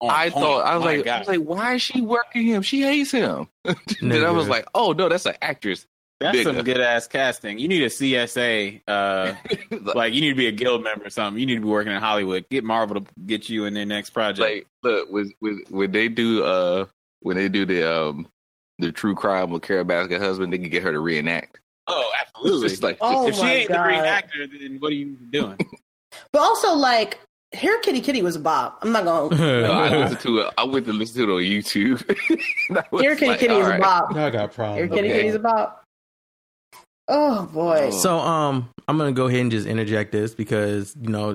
on 0.00 0.10
I 0.10 0.30
point. 0.30 0.44
thought 0.44 0.64
I 0.66 0.76
was 0.76 0.84
like, 0.84 1.06
I 1.08 1.18
was 1.18 1.28
like, 1.28 1.40
why 1.40 1.74
is 1.74 1.82
she 1.82 2.00
working 2.00 2.42
him? 2.46 2.62
She 2.62 2.82
hates 2.82 3.10
him. 3.10 3.48
then 4.00 4.24
I 4.24 4.30
was 4.30 4.48
like, 4.48 4.66
oh 4.74 4.92
no, 4.92 5.08
that's 5.08 5.26
an 5.26 5.34
actress. 5.42 5.86
that's 6.20 6.36
bigger. 6.38 6.52
some 6.54 6.62
good 6.64 6.80
ass 6.80 7.08
casting. 7.08 7.58
You 7.58 7.66
need 7.66 7.82
a 7.82 7.86
CSA. 7.88 8.80
Uh, 8.86 9.34
like 9.94 10.12
you 10.14 10.20
need 10.20 10.28
to 10.30 10.34
be 10.36 10.46
a 10.46 10.52
guild 10.52 10.84
member 10.84 11.06
or 11.06 11.10
something. 11.10 11.40
You 11.40 11.46
need 11.46 11.56
to 11.56 11.60
be 11.62 11.66
working 11.68 11.92
in 11.92 12.00
Hollywood. 12.00 12.44
Get 12.48 12.62
Marvel 12.62 13.00
to 13.00 13.06
get 13.26 13.48
you 13.48 13.64
in 13.64 13.74
their 13.74 13.86
next 13.86 14.10
project. 14.10 14.40
like 14.40 14.66
look 14.84 15.10
with 15.10 15.32
with 15.40 15.68
when 15.68 15.90
they 15.90 16.08
do 16.08 16.44
uh 16.44 16.84
when 17.20 17.36
they 17.36 17.48
do 17.48 17.64
the 17.66 17.90
um 17.90 18.28
the 18.78 18.92
true 18.92 19.14
crime 19.14 19.50
with 19.50 19.62
Carole 19.62 19.84
Baskin 19.84 20.20
husband, 20.20 20.52
they 20.52 20.58
can 20.58 20.68
get 20.70 20.82
her 20.82 20.92
to 20.92 21.00
reenact. 21.00 21.58
oh, 21.88 22.12
absolutely. 22.20 22.68
just 22.68 22.82
like 22.82 22.98
Oh 23.00 23.28
if 23.28 23.34
she 23.34 23.42
ain't 23.46 23.68
the 23.68 23.74
God. 23.74 23.84
great 23.84 23.98
actor, 23.98 24.46
then 24.46 24.76
what 24.80 24.92
are 24.92 24.94
you 24.96 25.16
doing? 25.30 25.56
But 26.32 26.40
also, 26.40 26.72
like, 26.74 27.20
Here 27.52 27.78
Kitty 27.80 28.00
Kitty 28.00 28.22
was 28.22 28.34
a 28.36 28.40
bop. 28.40 28.78
I'm 28.82 28.92
not 28.92 29.04
going. 29.04 29.38
No, 29.38 29.72
I 29.72 29.94
listened 29.96 30.20
to 30.20 30.38
it. 30.38 30.54
I 30.56 30.64
went 30.64 30.86
to 30.86 30.92
listen 30.92 31.26
to 31.26 31.30
it 31.30 31.34
on 31.36 31.42
YouTube. 31.42 32.02
And 32.70 32.78
I 32.78 32.84
Here 33.00 33.14
Kitty 33.14 33.26
like, 33.30 33.40
Kitty 33.40 33.54
all 33.54 33.60
is 33.60 33.66
a 33.66 33.70
right. 33.70 33.80
bop. 33.80 34.10
I 34.10 34.30
got 34.30 34.32
Hair 34.32 34.48
problems. 34.48 34.94
Kitty 34.94 35.08
Okay. 35.08 35.16
Kitty's 35.18 35.34
a 35.34 35.38
bop. 35.38 35.84
Oh 37.08 37.46
boy. 37.46 37.88
Oh. 37.88 37.90
So 37.90 38.18
um 38.18 38.68
I'm 38.88 38.96
gonna 38.98 39.12
go 39.12 39.26
ahead 39.26 39.40
and 39.40 39.50
just 39.50 39.66
interject 39.66 40.12
this 40.12 40.34
because, 40.34 40.96
you 41.00 41.08
know, 41.10 41.34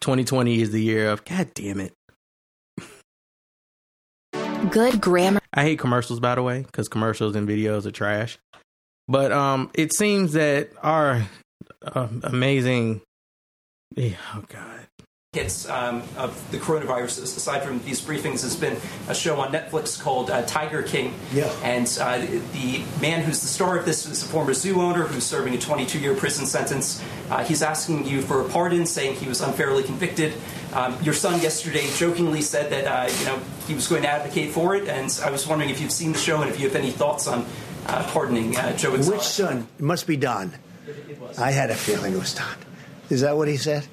2020 0.00 0.60
is 0.60 0.70
the 0.72 0.82
year 0.82 1.10
of 1.10 1.24
god 1.24 1.52
damn 1.54 1.80
it. 1.80 1.92
Good 4.70 5.00
grammar. 5.00 5.40
I 5.54 5.62
hate 5.62 5.78
commercials 5.78 6.20
by 6.20 6.34
the 6.34 6.42
way, 6.42 6.62
because 6.62 6.88
commercials 6.88 7.34
and 7.36 7.48
videos 7.48 7.86
are 7.86 7.90
trash. 7.90 8.38
But 9.06 9.32
um 9.32 9.70
it 9.74 9.94
seems 9.94 10.32
that 10.34 10.70
our 10.82 11.26
uh, 11.82 12.08
amazing 12.24 13.00
oh 13.96 14.44
god. 14.48 14.77
Hits 15.38 15.68
um, 15.68 16.02
of 16.16 16.50
the 16.50 16.58
coronavirus, 16.58 17.22
aside 17.22 17.62
from 17.62 17.78
these 17.80 18.00
briefings, 18.00 18.42
has 18.42 18.56
been 18.56 18.76
a 19.08 19.14
show 19.14 19.40
on 19.40 19.52
Netflix 19.52 20.00
called 20.00 20.30
uh, 20.30 20.42
Tiger 20.46 20.82
King. 20.82 21.14
Yeah. 21.32 21.44
And 21.62 21.86
uh, 22.00 22.18
the 22.52 22.82
man 23.00 23.22
who's 23.22 23.40
the 23.40 23.46
star 23.46 23.78
of 23.78 23.84
this 23.84 24.06
is 24.06 24.22
a 24.22 24.26
former 24.26 24.52
zoo 24.52 24.80
owner 24.80 25.04
who's 25.04 25.24
serving 25.24 25.54
a 25.54 25.58
22 25.58 25.98
year 25.98 26.14
prison 26.14 26.46
sentence. 26.46 27.02
Uh, 27.30 27.44
he's 27.44 27.62
asking 27.62 28.06
you 28.06 28.20
for 28.22 28.40
a 28.40 28.48
pardon, 28.48 28.86
saying 28.86 29.14
he 29.16 29.28
was 29.28 29.40
unfairly 29.40 29.82
convicted. 29.82 30.34
Um, 30.72 30.96
your 31.02 31.14
son 31.14 31.40
yesterday 31.40 31.86
jokingly 31.96 32.42
said 32.42 32.70
that 32.72 32.86
uh, 32.86 33.12
you 33.18 33.26
know 33.26 33.40
he 33.66 33.74
was 33.74 33.86
going 33.86 34.02
to 34.02 34.08
advocate 34.08 34.50
for 34.50 34.74
it, 34.74 34.88
and 34.88 35.08
I 35.24 35.30
was 35.30 35.46
wondering 35.46 35.70
if 35.70 35.80
you've 35.80 35.92
seen 35.92 36.12
the 36.12 36.18
show 36.18 36.42
and 36.42 36.50
if 36.50 36.60
you 36.60 36.68
have 36.68 36.76
any 36.76 36.90
thoughts 36.90 37.26
on 37.26 37.46
uh, 37.86 38.02
pardoning 38.12 38.56
uh, 38.56 38.76
Joe 38.76 38.94
Exotic. 38.94 39.20
Which 39.20 39.28
son? 39.28 39.66
It 39.78 39.84
must 39.84 40.06
be 40.06 40.16
Don. 40.16 40.52
I 41.38 41.52
had 41.52 41.70
a 41.70 41.74
feeling 41.74 42.14
it 42.14 42.18
was 42.18 42.34
Don. 42.34 42.56
Is 43.08 43.22
that 43.22 43.36
what 43.36 43.48
he 43.48 43.56
said? 43.56 43.86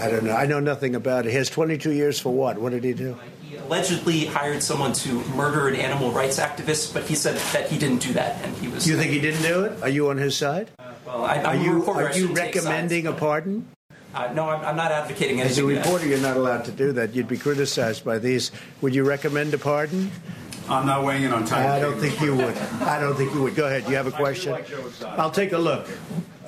I 0.00 0.10
don't 0.10 0.24
know. 0.24 0.34
I 0.34 0.46
know 0.46 0.60
nothing 0.60 0.94
about 0.94 1.26
it. 1.26 1.30
He 1.30 1.36
has 1.36 1.50
22 1.50 1.92
years 1.92 2.18
for 2.18 2.32
what? 2.32 2.58
What 2.58 2.72
did 2.72 2.84
he 2.84 2.92
do? 2.94 3.16
he 3.42 3.56
allegedly 3.56 4.26
hired 4.26 4.62
someone 4.62 4.92
to 4.92 5.12
murder 5.34 5.68
an 5.68 5.74
animal 5.76 6.10
rights 6.12 6.38
activist, 6.38 6.94
but 6.94 7.04
he 7.04 7.14
said 7.14 7.36
that 7.52 7.68
he 7.68 7.78
didn't 7.78 7.98
do 8.00 8.12
that, 8.14 8.42
and 8.44 8.56
he 8.58 8.68
was. 8.68 8.88
You 8.88 8.96
think 8.96 9.10
he 9.10 9.20
didn't 9.20 9.42
do 9.42 9.64
it? 9.64 9.82
Are 9.82 9.88
you 9.88 10.08
on 10.10 10.16
his 10.16 10.36
side? 10.36 10.70
Well, 11.06 11.24
I, 11.24 11.38
Are 11.38 11.46
I'm 11.48 11.60
a 11.60 11.64
you 11.64 11.72
reporter. 11.74 12.06
Are 12.08 12.16
you 12.16 12.28
recommending 12.28 13.06
a 13.06 13.12
pardon? 13.12 13.68
Uh, 14.14 14.32
no, 14.32 14.48
I'm, 14.48 14.64
I'm 14.64 14.76
not 14.76 14.90
advocating 14.92 15.38
it. 15.38 15.46
As 15.46 15.58
a 15.58 15.62
anything. 15.62 15.76
reporter, 15.84 16.06
you're 16.06 16.18
not 16.18 16.36
allowed 16.36 16.64
to 16.64 16.72
do 16.72 16.92
that. 16.92 17.14
You'd 17.14 17.28
be 17.28 17.38
criticized 17.38 18.04
by 18.04 18.18
these. 18.18 18.50
Would 18.80 18.94
you 18.94 19.04
recommend 19.04 19.54
a 19.54 19.58
pardon? 19.58 20.10
I'm 20.70 20.86
not 20.86 21.04
weighing 21.04 21.24
in 21.24 21.32
on 21.32 21.44
time. 21.44 21.68
I 21.68 21.80
don't 21.80 21.98
think 21.98 22.20
you 22.20 22.34
would. 22.36 22.56
I 22.56 23.00
don't 23.00 23.16
think 23.16 23.34
you 23.34 23.42
would. 23.42 23.56
Go 23.56 23.66
ahead. 23.66 23.88
You 23.88 23.96
have 23.96 24.06
a 24.06 24.12
question? 24.12 24.56
I'll 25.04 25.30
take 25.30 25.52
a 25.52 25.58
look. 25.58 25.88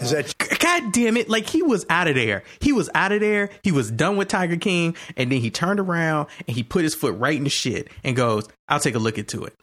Is 0.00 0.12
that 0.12 0.34
God 0.58 0.92
damn 0.92 1.16
it. 1.16 1.28
Like 1.28 1.46
he 1.46 1.62
was 1.62 1.84
out 1.90 2.08
of 2.08 2.14
there. 2.14 2.44
He 2.60 2.72
was 2.72 2.88
out 2.94 3.12
of 3.12 3.20
there. 3.20 3.50
He 3.62 3.72
was 3.72 3.90
done 3.90 4.16
with 4.16 4.28
Tiger 4.28 4.56
King. 4.56 4.96
And 5.16 5.30
then 5.30 5.40
he 5.40 5.50
turned 5.50 5.80
around 5.80 6.28
and 6.46 6.56
he 6.56 6.62
put 6.62 6.84
his 6.84 6.94
foot 6.94 7.16
right 7.18 7.36
in 7.36 7.44
the 7.44 7.50
shit 7.50 7.88
and 8.04 8.16
goes, 8.16 8.48
I'll 8.68 8.80
take 8.80 8.94
a 8.94 9.00
look 9.00 9.18
into 9.18 9.44
it. 9.44 9.54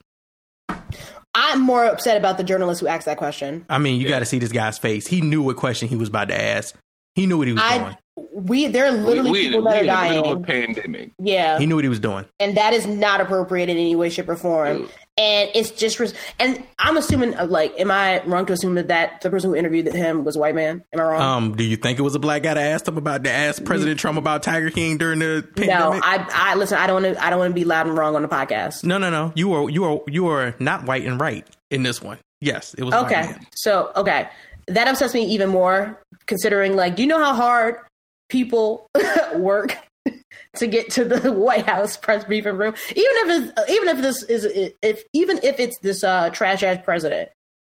I'm 1.33 1.61
more 1.61 1.85
upset 1.85 2.17
about 2.17 2.37
the 2.37 2.43
journalist 2.43 2.81
who 2.81 2.87
asked 2.87 3.05
that 3.05 3.17
question. 3.17 3.65
I 3.69 3.77
mean, 3.77 4.01
you 4.01 4.07
got 4.07 4.19
to 4.19 4.25
see 4.25 4.39
this 4.39 4.51
guy's 4.51 4.77
face. 4.77 5.07
He 5.07 5.21
knew 5.21 5.41
what 5.41 5.57
question 5.57 5.87
he 5.87 5.95
was 5.95 6.09
about 6.09 6.27
to 6.29 6.41
ask. 6.41 6.75
He 7.15 7.25
knew 7.25 7.37
what 7.37 7.47
he 7.47 7.53
was 7.53 7.63
doing. 7.63 7.95
I 8.35 8.39
we 8.39 8.67
there 8.67 8.85
are 8.85 8.91
literally 8.91 9.31
we, 9.31 9.43
people 9.49 9.61
we 9.61 9.71
that 9.71 9.89
are 9.89 10.05
in 10.07 10.13
the 10.13 10.19
of 10.19 10.25
a 10.43 10.45
dying. 10.45 10.65
pandemic. 10.73 11.11
Yeah, 11.19 11.57
He 11.59 11.65
knew 11.65 11.75
what 11.75 11.83
he 11.83 11.89
was 11.89 11.99
doing. 11.99 12.25
and 12.39 12.55
that 12.57 12.73
is 12.73 12.85
not 12.87 13.21
appropriate 13.21 13.69
in 13.69 13.77
any 13.77 13.95
way, 13.95 14.09
shape, 14.09 14.29
or 14.29 14.35
form. 14.35 14.79
Dude. 14.83 14.89
And 15.17 15.49
it's 15.53 15.71
just, 15.71 15.99
res- 15.99 16.13
and 16.39 16.63
I'm 16.79 16.95
assuming, 16.95 17.35
uh, 17.35 17.45
like, 17.45 17.77
am 17.77 17.91
I 17.91 18.23
wrong 18.23 18.45
to 18.45 18.53
assume 18.53 18.75
that, 18.75 18.87
that 18.87 19.19
the 19.19 19.29
person 19.29 19.49
who 19.49 19.55
interviewed 19.55 19.87
him 19.93 20.23
was 20.23 20.37
a 20.37 20.39
white 20.39 20.55
man? 20.55 20.81
Am 20.93 20.99
I 21.01 21.03
wrong? 21.03 21.21
Um, 21.21 21.55
do 21.57 21.65
you 21.65 21.75
think 21.75 21.99
it 21.99 22.03
was 22.03 22.15
a 22.15 22.19
black 22.19 22.43
guy 22.43 22.53
that 22.53 22.71
asked 22.71 22.87
him 22.87 22.97
about 22.97 23.25
to 23.25 23.29
ask 23.31 23.61
President 23.65 23.99
Trump 23.99 24.17
about 24.17 24.43
Tiger 24.43 24.69
King 24.69 24.97
during 24.97 25.19
the 25.19 25.45
pandemic? 25.57 25.77
no, 25.79 25.91
pandemic? 26.01 26.03
I, 26.33 26.51
I 26.51 26.55
listen. 26.55 26.77
I 26.77 26.87
don't 26.87 27.03
want 27.03 27.15
to. 27.17 27.25
I 27.25 27.29
don't 27.29 27.39
want 27.39 27.51
to 27.51 27.55
be 27.55 27.65
loud 27.65 27.87
and 27.87 27.97
wrong 27.97 28.15
on 28.15 28.21
the 28.21 28.29
podcast. 28.29 28.85
no, 28.85 28.97
no, 28.97 29.09
no. 29.09 29.33
You 29.35 29.51
are 29.53 29.69
you 29.69 29.83
are 29.83 29.99
you 30.07 30.27
are 30.27 30.55
not 30.59 30.85
white 30.85 31.03
and 31.05 31.19
right 31.19 31.45
in 31.69 31.83
this 31.83 32.01
one. 32.01 32.17
Yes, 32.39 32.73
it 32.75 32.85
was 32.85 32.93
a 32.93 33.01
white 33.03 33.11
Okay, 33.11 33.21
man. 33.31 33.45
so 33.55 33.91
okay, 33.97 34.29
that 34.67 34.87
upsets 34.87 35.13
me 35.13 35.25
even 35.25 35.49
more. 35.49 36.01
Considering, 36.27 36.77
like, 36.77 36.95
do 36.95 37.01
you 37.01 37.07
know 37.09 37.17
how 37.21 37.33
hard 37.33 37.75
people 38.29 38.87
work 39.35 39.77
to 40.55 40.67
get 40.67 40.89
to 40.91 41.05
the 41.05 41.31
White 41.33 41.65
House 41.65 41.97
press 41.97 42.23
briefing 42.23 42.57
room? 42.57 42.73
Even 42.89 42.97
if 42.97 43.53
it's 43.55 43.71
even 43.71 43.87
if 43.89 44.01
this 44.01 44.23
is 44.23 44.73
if 44.81 45.03
even 45.13 45.39
if 45.43 45.59
it's 45.59 45.77
this 45.79 46.03
uh, 46.03 46.29
trash 46.29 46.63
ass 46.63 46.79
president, 46.83 47.29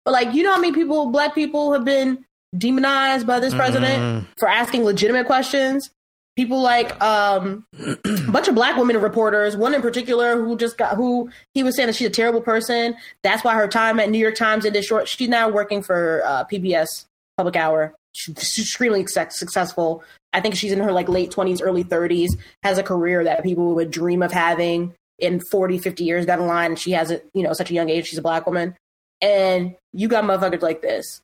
but 0.07 0.13
like, 0.13 0.33
you 0.33 0.41
know 0.41 0.53
how 0.53 0.61
many 0.61 0.71
people, 0.71 1.07
black 1.07 1.35
people, 1.35 1.73
have 1.73 1.83
been 1.83 2.23
demonized 2.57 3.27
by 3.27 3.41
this 3.41 3.53
president 3.53 4.25
for 4.37 4.47
asking 4.47 4.85
legitimate 4.85 5.25
questions. 5.25 5.89
People 6.37 6.61
like 6.61 6.97
um, 7.03 7.65
a 7.77 7.97
bunch 8.31 8.47
of 8.47 8.55
black 8.55 8.77
women 8.77 9.01
reporters, 9.01 9.57
one 9.57 9.73
in 9.73 9.81
particular 9.81 10.41
who 10.41 10.55
just 10.55 10.77
got 10.77 10.95
who 10.95 11.29
he 11.53 11.61
was 11.61 11.75
saying 11.75 11.87
that 11.87 11.95
she's 11.95 12.07
a 12.07 12.09
terrible 12.09 12.39
person. 12.39 12.95
That's 13.21 13.43
why 13.43 13.53
her 13.55 13.67
time 13.67 13.99
at 13.99 14.09
New 14.09 14.17
York 14.17 14.35
Times 14.35 14.65
ended 14.65 14.85
short. 14.85 15.09
She's 15.09 15.27
now 15.27 15.49
working 15.49 15.83
for 15.83 16.21
uh, 16.25 16.45
PBS 16.45 17.03
Public 17.35 17.57
Hour. 17.57 17.93
She's 18.13 18.37
extremely 18.37 19.05
suc- 19.07 19.33
successful. 19.33 20.05
I 20.37 20.41
think 20.41 20.55
she's 20.55 20.71
in 20.71 20.79
her 20.79 20.91
like 20.91 21.09
late 21.09 21.31
twenties, 21.31 21.61
early 21.61 21.81
thirties. 21.81 22.37
Has 22.61 22.77
a 22.77 22.83
career 22.83 23.23
that 23.23 23.43
people 23.43 23.73
would 23.73 23.89
dream 23.89 24.21
of 24.21 24.31
having 24.31 24.93
in 25.17 25.39
40, 25.39 25.79
50 25.79 26.03
years 26.03 26.27
down 26.27 26.39
the 26.39 26.45
line. 26.45 26.75
She 26.75 26.91
has 26.91 27.09
it, 27.09 27.27
you 27.33 27.41
know, 27.41 27.53
such 27.53 27.71
a 27.71 27.73
young 27.73 27.89
age. 27.89 28.05
She's 28.05 28.19
a 28.19 28.21
black 28.21 28.45
woman, 28.45 28.75
and 29.19 29.75
you 29.93 30.07
got 30.07 30.25
motherfuckers 30.25 30.61
like 30.61 30.83
this 30.83 31.21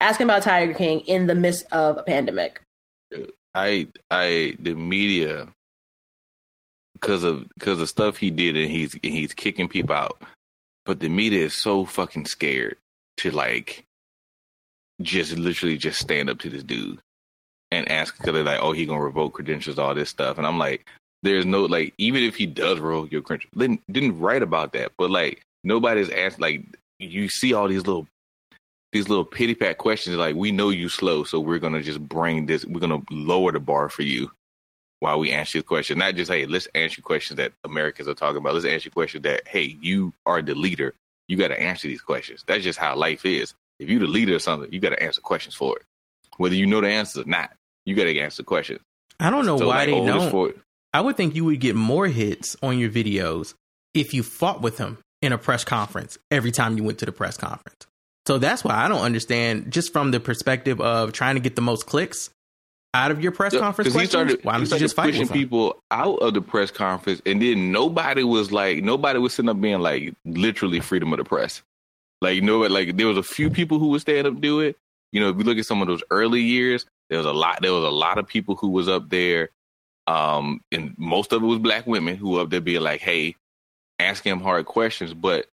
asking 0.00 0.24
about 0.24 0.42
Tiger 0.42 0.74
King 0.74 1.00
in 1.00 1.26
the 1.26 1.34
midst 1.34 1.66
of 1.72 1.96
a 1.98 2.02
pandemic. 2.02 2.60
I 3.54 3.88
I 4.10 4.56
the 4.58 4.74
media 4.74 5.48
because 6.94 7.22
of 7.22 7.46
because 7.58 7.80
of 7.80 7.88
stuff 7.88 8.16
he 8.16 8.30
did 8.30 8.56
and 8.56 8.70
he's 8.70 8.94
and 8.94 9.12
he's 9.12 9.32
kicking 9.32 9.68
people 9.68 9.94
out. 9.94 10.20
But 10.84 10.98
the 10.98 11.08
media 11.08 11.44
is 11.44 11.54
so 11.54 11.84
fucking 11.84 12.26
scared 12.26 12.76
to 13.18 13.30
like 13.30 13.84
just 15.02 15.36
literally 15.36 15.78
just 15.78 16.00
stand 16.00 16.28
up 16.28 16.38
to 16.40 16.50
this 16.50 16.62
dude 16.62 17.00
and 17.70 17.90
ask 17.90 18.16
because 18.16 18.32
they're 18.32 18.44
like, 18.44 18.60
oh, 18.60 18.72
he 18.72 18.86
gonna 18.86 19.02
revoke 19.02 19.34
credentials, 19.34 19.78
all 19.78 19.94
this 19.94 20.10
stuff, 20.10 20.38
and 20.38 20.46
I'm 20.46 20.58
like, 20.58 20.88
there's 21.22 21.46
no 21.46 21.64
like 21.64 21.94
even 21.98 22.22
if 22.22 22.36
he 22.36 22.46
does 22.46 22.78
revoke 22.80 23.12
your 23.12 23.22
credentials, 23.22 23.52
didn't 23.56 23.82
didn't 23.90 24.18
write 24.18 24.42
about 24.42 24.72
that, 24.72 24.92
but 24.96 25.10
like 25.10 25.42
nobody's 25.64 26.10
asked 26.10 26.40
like 26.40 26.64
you 26.98 27.28
see 27.28 27.52
all 27.52 27.68
these 27.68 27.86
little 27.86 28.06
these 28.92 29.08
little 29.08 29.24
pity 29.24 29.54
pat 29.54 29.78
questions 29.78 30.16
like 30.16 30.34
we 30.34 30.50
know 30.50 30.70
you 30.70 30.88
slow 30.88 31.22
so 31.22 31.38
we're 31.38 31.58
gonna 31.58 31.82
just 31.82 32.00
bring 32.00 32.46
this 32.46 32.64
we're 32.64 32.80
gonna 32.80 33.00
lower 33.10 33.52
the 33.52 33.60
bar 33.60 33.88
for 33.88 34.02
you 34.02 34.30
while 35.00 35.18
we 35.18 35.32
answer 35.32 35.58
your 35.58 35.62
question. 35.62 35.98
Not 35.98 36.14
just 36.14 36.30
hey 36.30 36.46
let's 36.46 36.66
answer 36.74 37.02
questions 37.02 37.38
that 37.38 37.52
americans 37.64 38.08
are 38.08 38.14
talking 38.14 38.38
about. 38.38 38.54
Let's 38.54 38.66
answer 38.66 38.90
questions 38.90 39.22
that 39.22 39.46
hey 39.46 39.76
you 39.80 40.12
are 40.26 40.42
the 40.42 40.54
leader. 40.54 40.94
You 41.28 41.36
got 41.36 41.48
to 41.48 41.60
answer 41.60 41.86
these 41.86 42.00
questions. 42.00 42.42
That's 42.46 42.64
just 42.64 42.78
how 42.78 42.96
life 42.96 43.24
is. 43.24 43.54
If 43.78 43.88
you're 43.88 44.00
the 44.00 44.06
leader 44.06 44.34
of 44.34 44.42
something 44.42 44.72
you 44.72 44.80
got 44.80 44.90
to 44.90 45.02
answer 45.02 45.20
questions 45.20 45.54
for 45.54 45.76
it. 45.76 45.84
Whether 46.38 46.56
you 46.56 46.66
know 46.66 46.80
the 46.80 46.88
answers 46.88 47.24
or 47.24 47.28
not 47.28 47.52
you 47.86 47.94
got 47.94 48.04
to 48.04 48.18
answer 48.18 48.42
the 48.42 48.46
questions 48.46 48.80
I 49.18 49.30
don't 49.30 49.46
know 49.46 49.58
So, 49.58 49.68
why 49.68 49.78
like, 49.78 49.86
they 49.86 49.94
oh, 49.94 50.06
don't. 50.06 50.30
for- 50.30 50.54
I 50.92 51.00
would 51.00 51.16
think 51.16 51.34
you 51.34 51.44
would 51.44 51.60
get 51.60 51.76
more 51.76 52.08
hits 52.08 52.56
on 52.62 52.78
your 52.78 52.90
videos 52.90 53.54
if 53.94 54.12
you 54.14 54.22
fought 54.22 54.60
with 54.60 54.78
him 54.78 54.98
in 55.22 55.32
a 55.32 55.38
press 55.38 55.64
conference 55.64 56.18
every 56.30 56.50
time 56.50 56.76
you 56.76 56.82
went 56.84 56.98
to 56.98 57.06
the 57.06 57.12
press 57.12 57.36
conference. 57.36 57.86
So 58.26 58.38
that's 58.38 58.64
why 58.64 58.74
I 58.74 58.88
don't 58.88 59.00
understand, 59.02 59.70
just 59.72 59.92
from 59.92 60.10
the 60.10 60.20
perspective 60.20 60.80
of 60.80 61.12
trying 61.12 61.34
to 61.36 61.40
get 61.40 61.54
the 61.56 61.62
most 61.62 61.86
clicks 61.86 62.30
out 62.92 63.10
of 63.10 63.22
your 63.22 63.30
press 63.32 63.56
conference 63.56 63.88
Because 63.88 64.00
he 64.00 64.06
started, 64.08 64.40
why 64.44 64.52
he 64.52 64.56
don't 64.56 64.60
you 64.60 64.66
started 64.66 64.84
just 64.84 64.96
fight 64.96 65.12
pushing 65.12 65.28
people 65.28 65.80
out 65.90 66.16
of 66.16 66.34
the 66.34 66.42
press 66.42 66.70
conference, 66.70 67.22
and 67.24 67.40
then 67.40 67.70
nobody 67.72 68.24
was 68.24 68.50
like, 68.50 68.82
nobody 68.82 69.18
was 69.18 69.34
sitting 69.34 69.48
up 69.48 69.60
being 69.60 69.80
like, 69.80 70.14
literally 70.24 70.80
freedom 70.80 71.12
of 71.12 71.18
the 71.18 71.24
press. 71.24 71.62
Like, 72.20 72.42
no, 72.42 72.58
like 72.60 72.96
there 72.96 73.06
was 73.06 73.16
a 73.16 73.22
few 73.22 73.48
people 73.48 73.78
who 73.78 73.88
would 73.88 74.00
stand 74.00 74.26
up 74.26 74.40
do 74.40 74.60
it. 74.60 74.76
You 75.12 75.20
know, 75.20 75.28
if 75.30 75.36
you 75.36 75.44
look 75.44 75.58
at 75.58 75.66
some 75.66 75.82
of 75.82 75.88
those 75.88 76.02
early 76.10 76.40
years, 76.42 76.84
there 77.10 77.18
was 77.18 77.26
a 77.26 77.32
lot. 77.32 77.60
There 77.60 77.72
was 77.72 77.84
a 77.84 77.90
lot 77.90 78.18
of 78.18 78.26
people 78.26 78.56
who 78.56 78.68
was 78.68 78.88
up 78.88 79.10
there, 79.10 79.50
um, 80.06 80.60
and 80.72 80.94
most 80.96 81.32
of 81.32 81.42
it 81.42 81.46
was 81.46 81.58
black 81.58 81.86
women 81.86 82.16
who 82.16 82.30
were 82.30 82.42
up 82.42 82.50
there 82.50 82.60
being 82.60 82.82
like, 82.82 83.00
"Hey, 83.00 83.36
asking 83.98 84.32
him 84.32 84.40
hard 84.40 84.64
questions." 84.66 85.12
But 85.12 85.46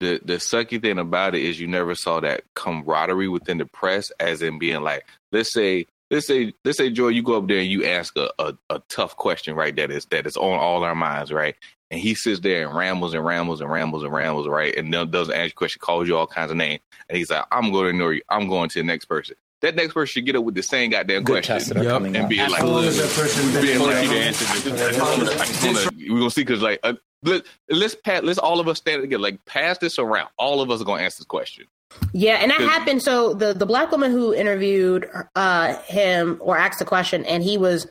the 0.00 0.20
the 0.24 0.34
sucky 0.34 0.82
thing 0.82 0.98
about 0.98 1.34
it 1.34 1.42
is 1.42 1.60
you 1.60 1.68
never 1.68 1.94
saw 1.94 2.20
that 2.20 2.42
camaraderie 2.54 3.28
within 3.28 3.58
the 3.58 3.66
press, 3.66 4.10
as 4.20 4.42
in 4.42 4.58
being 4.58 4.82
like, 4.82 5.06
let's 5.32 5.52
say 5.52 5.86
let's 6.10 6.26
say 6.26 6.52
let's 6.64 6.78
say 6.78 6.90
Joy, 6.90 7.08
you 7.08 7.22
go 7.22 7.38
up 7.38 7.48
there 7.48 7.58
and 7.58 7.70
you 7.70 7.84
ask 7.84 8.16
a, 8.16 8.30
a, 8.38 8.54
a 8.70 8.82
tough 8.88 9.16
question, 9.16 9.54
right? 9.54 9.74
That 9.74 9.90
is 9.90 10.06
that 10.06 10.26
is 10.26 10.36
on 10.36 10.58
all 10.58 10.84
our 10.84 10.94
minds, 10.94 11.32
right? 11.32 11.54
And 11.90 12.00
he 12.00 12.14
sits 12.14 12.40
there 12.40 12.66
and 12.66 12.76
rambles 12.76 13.14
and 13.14 13.24
rambles 13.24 13.60
and 13.60 13.70
rambles 13.70 14.02
and 14.02 14.12
rambles, 14.12 14.48
right? 14.48 14.74
And 14.76 14.90
doesn't 14.90 15.32
answer 15.32 15.44
your 15.44 15.50
question, 15.52 15.80
calls 15.80 16.08
you 16.08 16.16
all 16.16 16.26
kinds 16.26 16.50
of 16.50 16.56
names, 16.56 16.80
and 17.08 17.16
he's 17.16 17.30
like, 17.30 17.44
"I'm 17.52 17.70
going 17.70 17.84
to 17.84 17.90
ignore 17.90 18.14
you. 18.14 18.22
I'm 18.28 18.48
going 18.48 18.68
to 18.70 18.80
the 18.80 18.84
next 18.84 19.04
person." 19.04 19.36
That 19.64 19.76
next 19.76 19.94
person 19.94 20.12
should 20.12 20.26
get 20.26 20.36
up 20.36 20.44
with 20.44 20.54
the 20.54 20.62
same 20.62 20.90
goddamn 20.90 21.22
Good 21.22 21.32
question 21.42 21.54
tests 21.54 21.68
that 21.70 21.78
are 21.78 21.84
Yep. 21.84 22.02
and 22.02 22.16
up. 22.18 22.28
be 22.28 22.36
like, 22.36 22.60
How 22.60 22.66
long 22.66 22.84
that 22.84 23.12
person 23.16 23.50
been 23.50 23.62
being 23.62 23.78
like, 23.78 24.04
you 24.04 24.12
answer 24.12 24.70
this. 24.70 25.90
We're 26.06 26.18
gonna 26.18 26.30
see 26.30 26.42
because 26.42 26.60
like 26.60 26.80
uh, 26.82 26.92
let, 27.22 27.44
let's 27.70 27.94
pat 27.94 28.26
let's 28.26 28.38
all 28.38 28.60
of 28.60 28.68
us 28.68 28.76
stand 28.76 29.00
together 29.00 29.22
like 29.22 29.42
pass 29.46 29.78
this 29.78 29.98
around. 29.98 30.28
All 30.36 30.60
of 30.60 30.70
us 30.70 30.82
are 30.82 30.84
gonna 30.84 31.02
answer 31.02 31.20
this 31.20 31.26
question. 31.26 31.64
Yeah, 32.12 32.34
and 32.42 32.50
that 32.50 32.60
happened. 32.60 33.02
So 33.02 33.32
the 33.32 33.54
the 33.54 33.64
black 33.64 33.90
woman 33.90 34.10
who 34.10 34.34
interviewed 34.34 35.08
uh, 35.34 35.76
him 35.84 36.36
or 36.42 36.58
asked 36.58 36.80
the 36.80 36.84
question, 36.84 37.24
and 37.24 37.42
he 37.42 37.56
was 37.56 37.86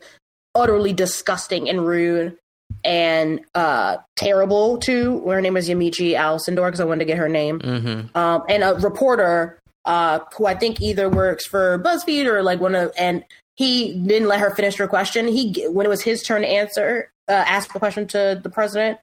utterly 0.53 0.93
disgusting 0.93 1.67
and 1.67 1.83
rude 1.87 2.37
and 2.83 3.41
uh, 3.55 3.97
terrible 4.15 4.77
too. 4.77 5.27
Her 5.27 5.41
name 5.41 5.55
was 5.55 5.67
Yamiche 5.67 6.13
Alcindor 6.13 6.67
because 6.67 6.81
I 6.81 6.85
wanted 6.85 6.99
to 6.99 7.05
get 7.05 7.17
her 7.17 7.29
name. 7.29 7.59
Mm-hmm. 7.59 8.15
Um, 8.15 8.43
and 8.47 8.63
a 8.63 8.75
reporter 8.75 9.59
uh, 9.85 10.19
who 10.37 10.45
I 10.45 10.55
think 10.55 10.81
either 10.81 11.09
works 11.09 11.45
for 11.45 11.79
BuzzFeed 11.79 12.25
or 12.25 12.43
like 12.43 12.59
one 12.59 12.75
of, 12.75 12.91
and 12.97 13.23
he 13.55 13.93
didn't 13.93 14.27
let 14.27 14.39
her 14.39 14.51
finish 14.51 14.75
her 14.77 14.87
question. 14.87 15.27
He 15.27 15.65
when 15.67 15.85
it 15.85 15.89
was 15.89 16.01
his 16.01 16.23
turn 16.23 16.41
to 16.41 16.47
answer, 16.47 17.11
uh, 17.27 17.33
ask 17.33 17.71
the 17.73 17.79
question 17.79 18.07
to 18.07 18.39
the 18.41 18.49
president. 18.49 18.99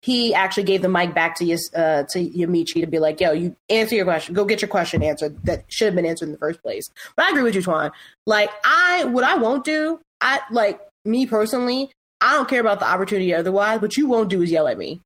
He 0.00 0.34
actually 0.34 0.64
gave 0.64 0.82
the 0.82 0.88
mic 0.88 1.14
back 1.14 1.36
to 1.36 1.44
uh, 1.52 2.02
to 2.02 2.18
Yamiche 2.18 2.80
to 2.80 2.86
be 2.86 2.98
like, 2.98 3.20
"Yo, 3.20 3.32
you 3.32 3.56
answer 3.68 3.94
your 3.94 4.04
question. 4.04 4.34
Go 4.34 4.44
get 4.44 4.60
your 4.60 4.68
question 4.68 5.02
answered 5.02 5.36
that 5.44 5.64
should 5.68 5.86
have 5.86 5.94
been 5.94 6.06
answered 6.06 6.26
in 6.26 6.32
the 6.32 6.38
first 6.38 6.60
place." 6.62 6.90
But 7.14 7.26
I 7.26 7.30
agree 7.30 7.42
with 7.42 7.54
you, 7.54 7.62
Twan. 7.62 7.92
Like, 8.26 8.50
I 8.64 9.04
what 9.04 9.22
I 9.22 9.36
won't 9.36 9.64
do, 9.64 10.00
I 10.20 10.40
like 10.50 10.80
me 11.04 11.26
personally. 11.26 11.92
I 12.20 12.34
don't 12.34 12.48
care 12.48 12.60
about 12.60 12.80
the 12.80 12.86
opportunity 12.86 13.34
otherwise. 13.34 13.80
What 13.80 13.96
you 13.96 14.08
won't 14.08 14.28
do 14.28 14.42
is 14.42 14.50
yell 14.50 14.68
at 14.68 14.78
me. 14.78 15.00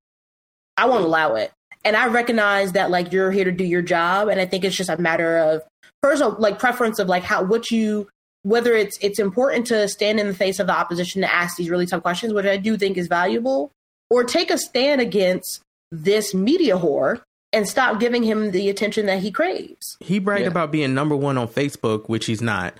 I 0.76 0.86
won't 0.86 1.04
allow 1.04 1.34
it. 1.34 1.52
And 1.86 1.96
I 1.96 2.08
recognize 2.08 2.72
that 2.72 2.90
like 2.90 3.12
you're 3.12 3.30
here 3.30 3.44
to 3.44 3.52
do 3.52 3.62
your 3.62 3.80
job, 3.80 4.26
and 4.26 4.40
I 4.40 4.44
think 4.46 4.64
it's 4.64 4.74
just 4.74 4.90
a 4.90 4.96
matter 5.00 5.38
of 5.38 5.62
personal 6.02 6.34
like 6.40 6.58
preference 6.58 6.98
of 6.98 7.06
like 7.06 7.22
how 7.22 7.44
what 7.44 7.70
you 7.70 8.08
whether 8.42 8.74
it's 8.74 8.98
it's 9.00 9.20
important 9.20 9.68
to 9.68 9.86
stand 9.86 10.18
in 10.18 10.26
the 10.26 10.34
face 10.34 10.58
of 10.58 10.66
the 10.66 10.76
opposition 10.76 11.22
to 11.22 11.32
ask 11.32 11.56
these 11.56 11.70
really 11.70 11.86
tough 11.86 12.02
questions, 12.02 12.32
which 12.32 12.44
I 12.44 12.56
do 12.56 12.76
think 12.76 12.96
is 12.96 13.06
valuable, 13.06 13.70
or 14.10 14.24
take 14.24 14.50
a 14.50 14.58
stand 14.58 15.00
against 15.00 15.60
this 15.92 16.34
media 16.34 16.76
whore 16.76 17.20
and 17.52 17.68
stop 17.68 18.00
giving 18.00 18.24
him 18.24 18.50
the 18.50 18.68
attention 18.68 19.06
that 19.06 19.20
he 19.20 19.30
craves. 19.30 19.96
He 20.00 20.18
bragged 20.18 20.42
Yeah. 20.42 20.48
about 20.48 20.72
being 20.72 20.92
number 20.92 21.14
one 21.14 21.38
on 21.38 21.46
Facebook, 21.46 22.08
which 22.08 22.26
he's 22.26 22.42
not, 22.42 22.74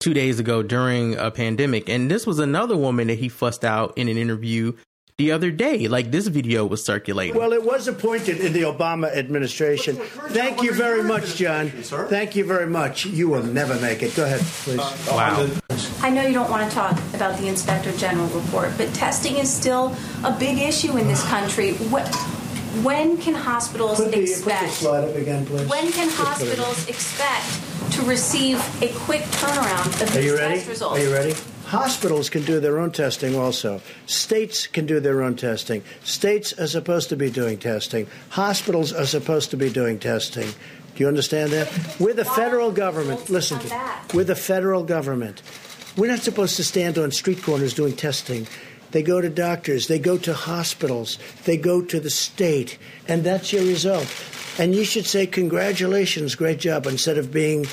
two 0.00 0.14
days 0.14 0.40
ago 0.40 0.62
during 0.62 1.14
a 1.16 1.30
pandemic. 1.30 1.90
And 1.90 2.10
this 2.10 2.26
was 2.26 2.38
another 2.38 2.76
woman 2.76 3.08
that 3.08 3.18
he 3.18 3.28
fussed 3.28 3.66
out 3.66 3.92
in 3.98 4.08
an 4.08 4.16
interview 4.16 4.72
the 5.18 5.32
other 5.32 5.50
day. 5.50 5.88
Like 5.88 6.10
this 6.10 6.26
video 6.26 6.66
was 6.66 6.84
circulating. 6.84 7.36
Well, 7.36 7.52
it 7.52 7.64
was 7.64 7.88
appointed 7.88 8.38
in 8.40 8.52
the 8.52 8.62
Obama 8.62 9.14
administration. 9.14 9.96
Thank 9.96 10.62
you 10.62 10.72
very 10.74 11.02
much, 11.02 11.36
John. 11.36 11.70
Thank 11.70 12.36
you 12.36 12.44
very 12.44 12.66
much. 12.66 13.06
You 13.06 13.28
will 13.28 13.42
never 13.42 13.78
make 13.80 14.02
it. 14.02 14.14
Go 14.14 14.24
ahead, 14.24 14.40
please. 14.40 14.78
wow. 15.10 15.48
I 16.02 16.10
know 16.10 16.22
you 16.22 16.34
don't 16.34 16.50
want 16.50 16.68
to 16.68 16.74
talk 16.74 16.92
about 17.14 17.38
the 17.38 17.48
Inspector 17.48 17.90
General 17.96 18.26
report, 18.28 18.72
but 18.76 18.92
testing 18.94 19.36
is 19.36 19.50
still 19.52 19.96
a 20.24 20.36
big 20.38 20.58
issue 20.58 20.96
in 20.98 21.08
this 21.08 21.24
country. 21.28 21.72
What, 21.88 22.06
when 22.84 23.16
can 23.16 23.34
hospitals 23.34 23.96
Put 23.98 24.12
the, 24.12 24.16
put 24.18 24.26
the 24.26 24.30
expect? 24.30 24.72
slide 24.74 25.04
up 25.04 25.14
again, 25.16 25.46
please. 25.46 25.66
When 25.66 25.90
can 25.92 26.08
Just 26.10 26.40
put 26.40 26.48
it 26.48 26.58
in. 26.58 26.58
hospitals 26.58 26.88
expect 26.88 27.65
to 27.92 28.02
receive 28.02 28.58
a 28.82 28.92
quick 29.04 29.22
turnaround 29.22 29.86
of 30.02 30.02
Are 30.02 30.06
these 30.16 30.24
you 30.24 30.36
ready? 30.36 30.54
test 30.56 30.68
results? 30.68 30.98
Are 30.98 31.02
you 31.02 31.12
ready? 31.12 31.34
Hospitals 31.66 32.30
can 32.30 32.44
do 32.44 32.60
their 32.60 32.78
own 32.78 32.92
testing 32.92 33.34
also. 33.36 33.80
States 34.06 34.66
can 34.68 34.86
do 34.86 35.00
their 35.00 35.22
own 35.22 35.34
testing. 35.34 35.82
States 36.04 36.52
are 36.60 36.68
supposed 36.68 37.08
to 37.08 37.16
be 37.16 37.28
doing 37.30 37.58
testing. 37.58 38.06
Hospitals 38.30 38.92
are 38.92 39.06
supposed 39.06 39.50
to 39.50 39.56
be 39.56 39.68
doing 39.68 39.98
testing. 39.98 40.46
Do 40.94 41.02
you 41.02 41.08
understand 41.08 41.50
that? 41.52 41.68
We're 41.98 42.14
the 42.14 42.24
federal 42.24 42.70
government. 42.70 43.28
Listen 43.28 43.58
to 43.58 43.68
me. 43.68 43.76
We're 44.14 44.24
the 44.24 44.36
federal 44.36 44.84
government. 44.84 45.42
We're 45.96 46.10
not 46.10 46.20
supposed 46.20 46.56
to 46.56 46.64
stand 46.64 46.98
on 46.98 47.10
street 47.10 47.42
corners 47.42 47.74
doing 47.74 47.96
testing. 47.96 48.46
They 48.96 49.02
go 49.02 49.20
to 49.20 49.28
doctors, 49.28 49.88
they 49.88 49.98
go 49.98 50.16
to 50.16 50.32
hospitals, 50.32 51.18
they 51.44 51.58
go 51.58 51.82
to 51.82 52.00
the 52.00 52.08
state, 52.08 52.78
and 53.06 53.22
that's 53.24 53.52
your 53.52 53.62
result. 53.62 54.06
And 54.58 54.74
you 54.74 54.84
should 54.86 55.04
say, 55.04 55.26
Congratulations, 55.26 56.34
great 56.34 56.58
job, 56.58 56.86
instead 56.86 57.18
of 57.18 57.30
being 57.30 57.66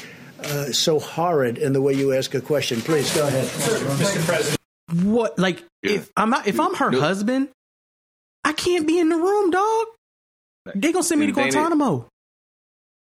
uh, 0.44 0.74
so 0.74 1.00
horrid 1.00 1.58
in 1.58 1.72
the 1.72 1.82
way 1.82 1.94
you 1.94 2.12
ask 2.12 2.34
a 2.36 2.42
question. 2.42 2.82
Please 2.82 3.16
go 3.16 3.26
ahead. 3.26 3.48
Mr. 3.48 4.26
President. 4.26 4.60
What? 5.06 5.40
Like 5.40 5.64
if 5.82 6.12
I'm 6.18 6.30
not, 6.30 6.46
if 6.46 6.60
I'm 6.60 6.76
her 6.76 6.92
No. 6.92 7.00
husband, 7.00 7.48
I 8.44 8.52
can't 8.52 8.86
be 8.86 9.00
in 9.00 9.08
the 9.08 9.16
room, 9.16 9.50
dog. 9.50 9.86
They 10.76 10.92
gonna 10.92 11.04
send 11.04 11.22
me 11.22 11.28
to 11.32 11.40
And 11.40 11.48
it- 11.48 11.54
Guantanamo. 11.54 12.10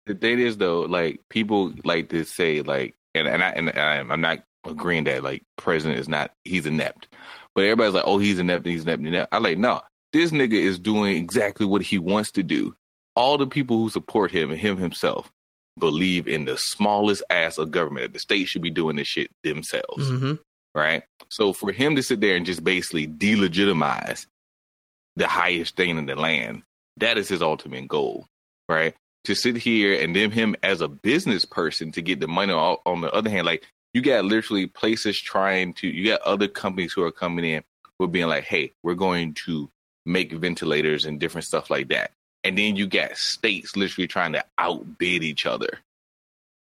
the 0.07 0.15
thing 0.15 0.39
is 0.39 0.57
though, 0.57 0.83
like 0.83 1.19
people 1.31 1.75
like 1.85 2.11
to 2.11 2.23
say 2.23 2.63
like, 2.63 2.95
and 3.13 3.27
and 3.27 3.43
I 3.43 3.49
and 3.51 3.71
I, 3.71 3.97
I'm 3.99 4.21
not 4.21 4.45
agreeing 4.65 5.03
that 5.05 5.25
like 5.25 5.43
president 5.59 5.99
is 5.99 6.09
not 6.09 6.31
he's 6.45 6.65
inept, 6.65 7.09
but 7.55 7.65
everybody's 7.65 7.95
like, 7.95 8.05
oh, 8.07 8.19
he's 8.19 8.39
inept, 8.39 8.67
he's 8.67 8.83
inept, 8.83 9.05
inept. 9.05 9.35
I 9.35 9.39
like 9.39 9.59
no, 9.59 9.81
this 10.13 10.31
nigga 10.31 10.55
is 10.55 10.79
doing 10.79 11.17
exactly 11.17 11.67
what 11.67 11.83
he 11.83 11.99
wants 11.99 12.33
to 12.33 12.43
do. 12.43 12.75
All 13.17 13.39
the 13.39 13.47
people 13.47 13.79
who 13.79 13.91
support 13.91 14.31
him 14.31 14.51
and 14.51 14.61
him 14.61 14.77
himself 14.77 15.31
believe 15.79 16.27
in 16.29 16.45
the 16.45 16.57
smallest 16.57 17.23
ass 17.31 17.59
of 17.59 17.71
government. 17.71 18.07
that 18.07 18.13
The 18.15 18.19
state 18.21 18.47
should 18.49 18.63
be 18.63 18.71
doing 18.71 18.97
this 18.97 19.09
shit 19.09 19.31
themselves 19.43 20.09
hmm 20.09 20.35
right? 20.75 21.05
So 21.31 21.53
for 21.53 21.73
him 21.73 21.97
to 21.97 22.03
sit 22.03 22.21
there 22.21 22.37
and 22.37 22.45
just 22.45 22.65
basically 22.65 23.07
delegitimize 23.07 24.27
the 25.17 25.27
highest 25.27 25.77
thing 25.77 25.97
in 25.97 26.07
the 26.07 26.17
land, 26.17 26.63
that 26.97 27.19
is 27.19 27.29
his 27.29 27.43
ultimate 27.43 27.89
goal, 27.89 28.27
right? 28.69 28.95
To 29.25 29.35
sit 29.35 29.57
here 29.57 30.01
and 30.01 30.15
then 30.15 30.31
him 30.31 30.57
as 30.63 30.81
a 30.81 30.89
business 30.89 31.45
person 31.45 31.93
to 31.93 32.03
get 32.03 32.21
the 32.21 32.29
money. 32.29 32.53
On, 32.53 32.77
on 32.85 33.01
the 33.01 33.13
other 33.13 33.31
hand, 33.31 33.47
like 33.47 33.65
you 33.95 34.03
got 34.03 34.25
literally 34.25 34.67
places 34.67 35.19
trying 35.19 35.73
to, 35.75 35.87
you 35.87 36.11
got 36.11 36.21
other 36.23 36.49
companies 36.49 36.93
who 36.93 37.03
are 37.03 37.13
coming 37.13 37.45
in 37.45 37.63
who 37.99 38.05
are 38.05 38.09
being 38.09 38.27
like, 38.27 38.45
hey, 38.45 38.73
we're 38.83 38.95
going 38.95 39.35
to 39.35 39.71
make 40.05 40.33
ventilators 40.33 41.07
and 41.07 41.21
different 41.21 41.47
stuff 41.47 41.71
like 41.71 41.89
that. 41.89 42.11
And 42.43 42.59
then 42.59 42.77
you 42.77 42.87
got 42.87 43.17
states 43.17 43.77
literally 43.77 44.09
trying 44.09 44.33
to 44.33 44.45
outbid 44.59 45.23
each 45.23 45.47
other 45.47 45.79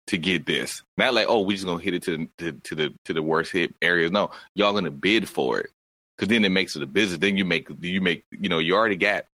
to 0.07 0.17
get 0.17 0.45
this. 0.45 0.83
Not 0.97 1.13
like, 1.13 1.27
oh, 1.29 1.41
we're 1.41 1.55
just 1.55 1.65
gonna 1.65 1.81
hit 1.81 1.93
it 1.93 2.03
to, 2.03 2.27
to 2.39 2.51
to 2.51 2.75
the 2.75 2.93
to 3.05 3.13
the 3.13 3.23
worst 3.23 3.53
hit 3.53 3.73
areas. 3.81 4.11
No, 4.11 4.31
y'all 4.53 4.73
gonna 4.73 4.91
bid 4.91 5.29
for 5.29 5.59
it 5.59 5.69
because 6.17 6.27
then 6.27 6.43
it 6.43 6.49
makes 6.49 6.75
it 6.75 6.83
a 6.83 6.87
business. 6.87 7.19
Then 7.19 7.37
you 7.37 7.45
make 7.45 7.69
you 7.79 8.01
make 8.01 8.25
you 8.31 8.49
know 8.49 8.59
you 8.59 8.75
already 8.75 8.97
got 8.97 9.25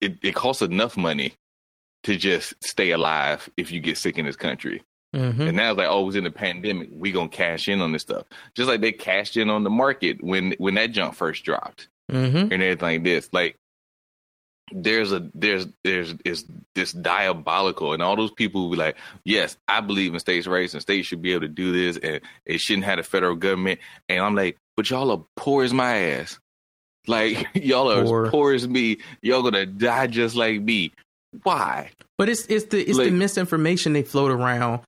it. 0.00 0.16
It 0.22 0.34
costs 0.34 0.62
enough 0.62 0.96
money 0.96 1.34
to 2.04 2.16
just 2.16 2.54
stay 2.64 2.92
alive 2.92 3.50
if 3.58 3.70
you 3.70 3.80
get 3.80 3.98
sick 3.98 4.16
in 4.16 4.24
this 4.24 4.36
country. 4.36 4.82
Hmm 5.14 5.40
And 5.42 5.56
now 5.56 5.70
it's 5.70 5.78
like, 5.78 5.88
oh, 5.88 6.02
it 6.02 6.06
was 6.06 6.16
in 6.16 6.24
the 6.24 6.30
pandemic. 6.30 6.88
We 6.92 7.12
gonna 7.12 7.28
cash 7.28 7.68
in 7.68 7.80
on 7.80 7.92
this 7.92 8.02
stuff, 8.02 8.24
just 8.54 8.68
like 8.68 8.80
they 8.80 8.92
cashed 8.92 9.36
in 9.36 9.50
on 9.50 9.64
the 9.64 9.70
market 9.70 10.22
when 10.22 10.52
when 10.58 10.74
that 10.74 10.92
jump 10.92 11.14
first 11.14 11.44
dropped 11.44 11.88
hmm 12.10 12.16
and 12.36 12.52
everything 12.52 12.78
like 12.80 13.04
this. 13.04 13.28
Like 13.32 13.56
there's 14.72 15.12
a 15.12 15.30
there's 15.34 15.66
there's 15.84 16.14
is 16.24 16.44
this 16.74 16.92
diabolical 16.92 17.92
and 17.92 18.02
all 18.02 18.16
those 18.16 18.32
people 18.32 18.64
who 18.64 18.70
be 18.72 18.76
like, 18.76 18.96
yes, 19.24 19.56
I 19.68 19.80
believe 19.80 20.12
in 20.12 20.18
states' 20.20 20.46
rights 20.46 20.72
and 20.74 20.82
states 20.82 21.06
should 21.06 21.22
be 21.22 21.32
able 21.32 21.42
to 21.42 21.48
do 21.48 21.72
this 21.72 21.96
and 21.98 22.20
it 22.44 22.60
shouldn't 22.60 22.84
have 22.84 22.96
the 22.96 23.04
federal 23.04 23.36
government. 23.36 23.78
And 24.08 24.20
I'm 24.20 24.34
like, 24.34 24.56
but 24.76 24.90
y'all 24.90 25.10
are 25.12 25.24
poor 25.36 25.62
as 25.64 25.72
my 25.72 25.96
ass. 25.96 26.38
Like 27.06 27.46
y'all 27.54 27.90
are 27.92 28.02
Poor. 28.04 28.24
as 28.26 28.30
poor 28.30 28.52
as 28.54 28.68
me. 28.68 28.98
Y'all 29.22 29.42
gonna 29.42 29.66
die 29.66 30.08
just 30.08 30.34
like 30.34 30.60
me. 30.60 30.92
Why? 31.44 31.90
But 32.18 32.28
it's 32.28 32.44
it's 32.46 32.66
the 32.66 32.82
it's 32.82 32.98
the 32.98 33.10
misinformation 33.10 33.92
they 33.92 34.02
float 34.02 34.32
around 34.32 34.80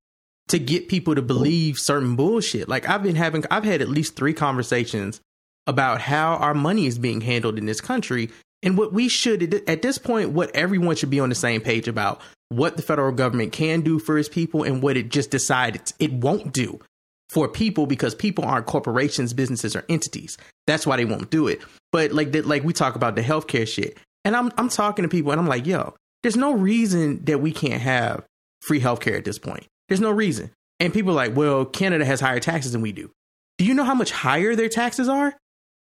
to 0.48 0.58
get 0.58 0.88
people 0.88 1.14
to 1.14 1.22
believe 1.22 1.78
certain 1.78 2.16
bullshit. 2.16 2.68
Like 2.68 2.88
I've 2.88 3.02
been 3.02 3.16
having 3.16 3.44
I've 3.50 3.64
had 3.64 3.82
at 3.82 3.88
least 3.88 4.16
three 4.16 4.34
conversations 4.34 5.20
about 5.66 6.00
how 6.00 6.34
our 6.36 6.54
money 6.54 6.86
is 6.86 6.98
being 6.98 7.20
handled 7.20 7.58
in 7.58 7.66
this 7.66 7.80
country 7.80 8.30
and 8.62 8.76
what 8.76 8.92
we 8.92 9.08
should 9.08 9.62
at 9.68 9.82
this 9.82 9.98
point 9.98 10.30
what 10.30 10.54
everyone 10.54 10.96
should 10.96 11.10
be 11.10 11.20
on 11.20 11.28
the 11.28 11.34
same 11.34 11.60
page 11.60 11.86
about 11.86 12.20
what 12.48 12.76
the 12.76 12.82
federal 12.82 13.12
government 13.12 13.52
can 13.52 13.82
do 13.82 13.98
for 13.98 14.18
its 14.18 14.28
people 14.28 14.62
and 14.62 14.82
what 14.82 14.96
it 14.96 15.10
just 15.10 15.30
decided 15.30 15.92
it 15.98 16.12
won't 16.12 16.52
do 16.52 16.80
for 17.28 17.46
people 17.46 17.86
because 17.86 18.14
people 18.14 18.44
aren't 18.44 18.66
corporations, 18.66 19.34
businesses, 19.34 19.76
or 19.76 19.84
entities. 19.88 20.38
That's 20.66 20.86
why 20.86 20.96
they 20.96 21.04
won't 21.04 21.30
do 21.30 21.46
it. 21.46 21.60
But 21.92 22.12
like 22.12 22.32
that, 22.32 22.46
like 22.46 22.64
we 22.64 22.72
talk 22.72 22.96
about 22.96 23.14
the 23.14 23.22
healthcare 23.22 23.68
shit, 23.68 23.98
and 24.24 24.34
I'm 24.34 24.50
I'm 24.56 24.68
talking 24.68 25.02
to 25.02 25.08
people, 25.08 25.32
and 25.32 25.40
I'm 25.40 25.46
like, 25.46 25.66
yo, 25.66 25.94
there's 26.22 26.36
no 26.36 26.52
reason 26.52 27.24
that 27.24 27.40
we 27.40 27.52
can't 27.52 27.82
have 27.82 28.24
free 28.62 28.80
healthcare 28.80 29.16
at 29.16 29.24
this 29.24 29.38
point. 29.38 29.66
There's 29.88 30.00
no 30.00 30.10
reason. 30.10 30.50
And 30.80 30.92
people 30.92 31.12
are 31.12 31.14
like, 31.16 31.36
well, 31.36 31.64
Canada 31.64 32.04
has 32.04 32.20
higher 32.20 32.40
taxes 32.40 32.72
than 32.72 32.80
we 32.82 32.92
do. 32.92 33.10
Do 33.58 33.64
you 33.64 33.74
know 33.74 33.84
how 33.84 33.94
much 33.94 34.10
higher 34.12 34.54
their 34.54 34.68
taxes 34.68 35.08
are? 35.08 35.34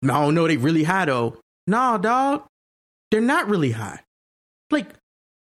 No, 0.02 0.32
no, 0.32 0.47
they 0.47 0.58
really 0.58 0.84
high 0.84 1.06
though. 1.06 1.38
No, 1.68 1.97
dog, 1.97 2.43
they're 3.12 3.22
not 3.22 3.47
really 3.47 3.72
high. 3.72 3.99
Like 4.72 4.88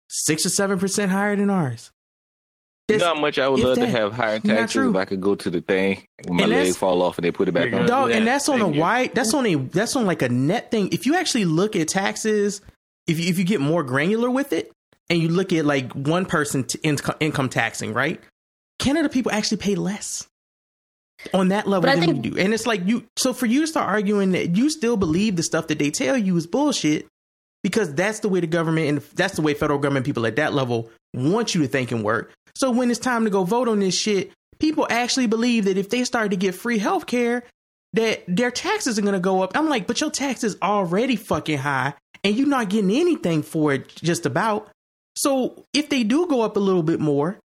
six 0.08 0.44
or 0.44 0.50
seven 0.50 0.78
percent 0.78 1.10
higher 1.10 1.34
than 1.36 1.50
ours. 1.50 1.90
You 2.88 2.98
know 2.98 3.14
how 3.14 3.20
much 3.20 3.38
I 3.38 3.48
would 3.48 3.60
if 3.60 3.64
love 3.64 3.78
to 3.78 3.86
have 3.86 4.12
higher 4.12 4.40
not 4.42 4.44
taxes 4.56 4.72
true. 4.72 4.90
if 4.90 4.96
I 4.96 5.04
could 5.04 5.20
go 5.20 5.36
to 5.36 5.48
the 5.48 5.60
thing 5.60 6.04
when 6.26 6.36
my 6.38 6.42
And 6.42 6.50
leg 6.50 6.58
that's- 6.58 6.76
fall 6.76 7.02
off 7.02 7.18
and 7.18 7.24
they 7.24 7.30
put 7.30 7.48
it 7.48 7.52
back 7.52 7.72
on. 7.72 7.86
dog, 7.86 8.10
and 8.10 8.26
that's 8.26 8.48
on 8.48 8.60
a 8.60 8.64
Thank 8.64 8.74
you. 8.74 8.80
wide. 8.80 9.14
That's 9.14 9.32
on 9.32 9.46
a 9.46 9.54
that's 9.54 9.94
on 9.94 10.06
like 10.06 10.22
a 10.22 10.28
net 10.28 10.70
thing. 10.72 10.88
If 10.92 11.06
you 11.06 11.14
actually 11.16 11.44
look 11.44 11.76
at 11.76 11.86
taxes, 11.88 12.60
if 13.06 13.20
you, 13.20 13.28
if 13.28 13.38
you 13.38 13.44
get 13.44 13.60
more 13.60 13.84
granular 13.84 14.28
with 14.30 14.52
it, 14.52 14.72
and 15.08 15.20
you 15.20 15.28
look 15.28 15.52
at 15.52 15.64
like 15.64 15.92
one 15.92 16.26
person 16.26 16.64
t- 16.64 16.78
income, 16.82 17.14
income 17.20 17.48
taxing, 17.48 17.92
right? 17.94 18.20
Canada 18.80 19.08
people 19.08 19.30
actually 19.30 19.58
pay 19.58 19.76
less 19.76 20.26
on 21.32 21.48
that 21.48 21.68
level 21.68 21.88
But 21.88 22.00
than 22.00 22.00
think- 22.00 22.24
we 22.24 22.30
do, 22.30 22.38
and 22.38 22.52
it's 22.52 22.66
like 22.66 22.86
you. 22.86 23.04
So 23.16 23.32
for 23.32 23.46
you 23.46 23.60
to 23.60 23.66
start 23.66 23.88
arguing 23.88 24.32
that 24.32 24.56
you 24.56 24.70
still 24.70 24.96
believe 24.96 25.36
the 25.36 25.42
stuff 25.42 25.68
that 25.68 25.78
they 25.78 25.90
tell 25.90 26.16
you 26.16 26.36
is 26.36 26.46
bullshit, 26.46 27.06
because 27.62 27.94
that's 27.94 28.20
the 28.20 28.28
way 28.28 28.40
the 28.40 28.46
government 28.46 28.88
and 28.88 28.98
that's 29.14 29.34
the 29.36 29.42
way 29.42 29.54
federal 29.54 29.78
government 29.78 30.06
people 30.06 30.26
at 30.26 30.36
that 30.36 30.54
level 30.54 30.90
want 31.14 31.54
you 31.54 31.60
to 31.60 31.68
think 31.68 31.92
and 31.92 32.02
work. 32.02 32.32
So 32.56 32.70
when 32.70 32.90
it's 32.90 32.98
time 32.98 33.24
to 33.24 33.30
go 33.30 33.44
vote 33.44 33.68
on 33.68 33.80
this 33.80 33.94
shit, 33.94 34.32
people 34.58 34.86
actually 34.90 35.26
believe 35.26 35.66
that 35.66 35.76
if 35.76 35.90
they 35.90 36.04
start 36.04 36.30
to 36.30 36.36
get 36.36 36.54
free 36.54 36.78
health 36.78 37.06
care, 37.06 37.42
that 37.92 38.24
their 38.26 38.50
taxes 38.50 38.98
are 38.98 39.02
going 39.02 39.14
to 39.14 39.20
go 39.20 39.42
up. 39.42 39.52
I'm 39.54 39.68
like, 39.68 39.86
but 39.86 40.00
your 40.00 40.10
taxes 40.10 40.56
already 40.62 41.16
fucking 41.16 41.58
high 41.58 41.94
and 42.24 42.34
you're 42.36 42.46
not 42.46 42.70
getting 42.70 42.90
anything 42.90 43.42
for 43.42 43.74
it 43.74 43.88
just 43.96 44.24
about. 44.26 44.70
So 45.16 45.64
if 45.74 45.88
they 45.88 46.02
do 46.04 46.26
go 46.26 46.42
up 46.42 46.56
a 46.56 46.60
little 46.60 46.82
bit 46.82 47.00
more, 47.00 47.38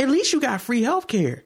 at 0.00 0.08
least 0.10 0.32
you 0.32 0.40
got 0.40 0.60
free 0.60 0.82
health 0.82 1.06
care. 1.06 1.44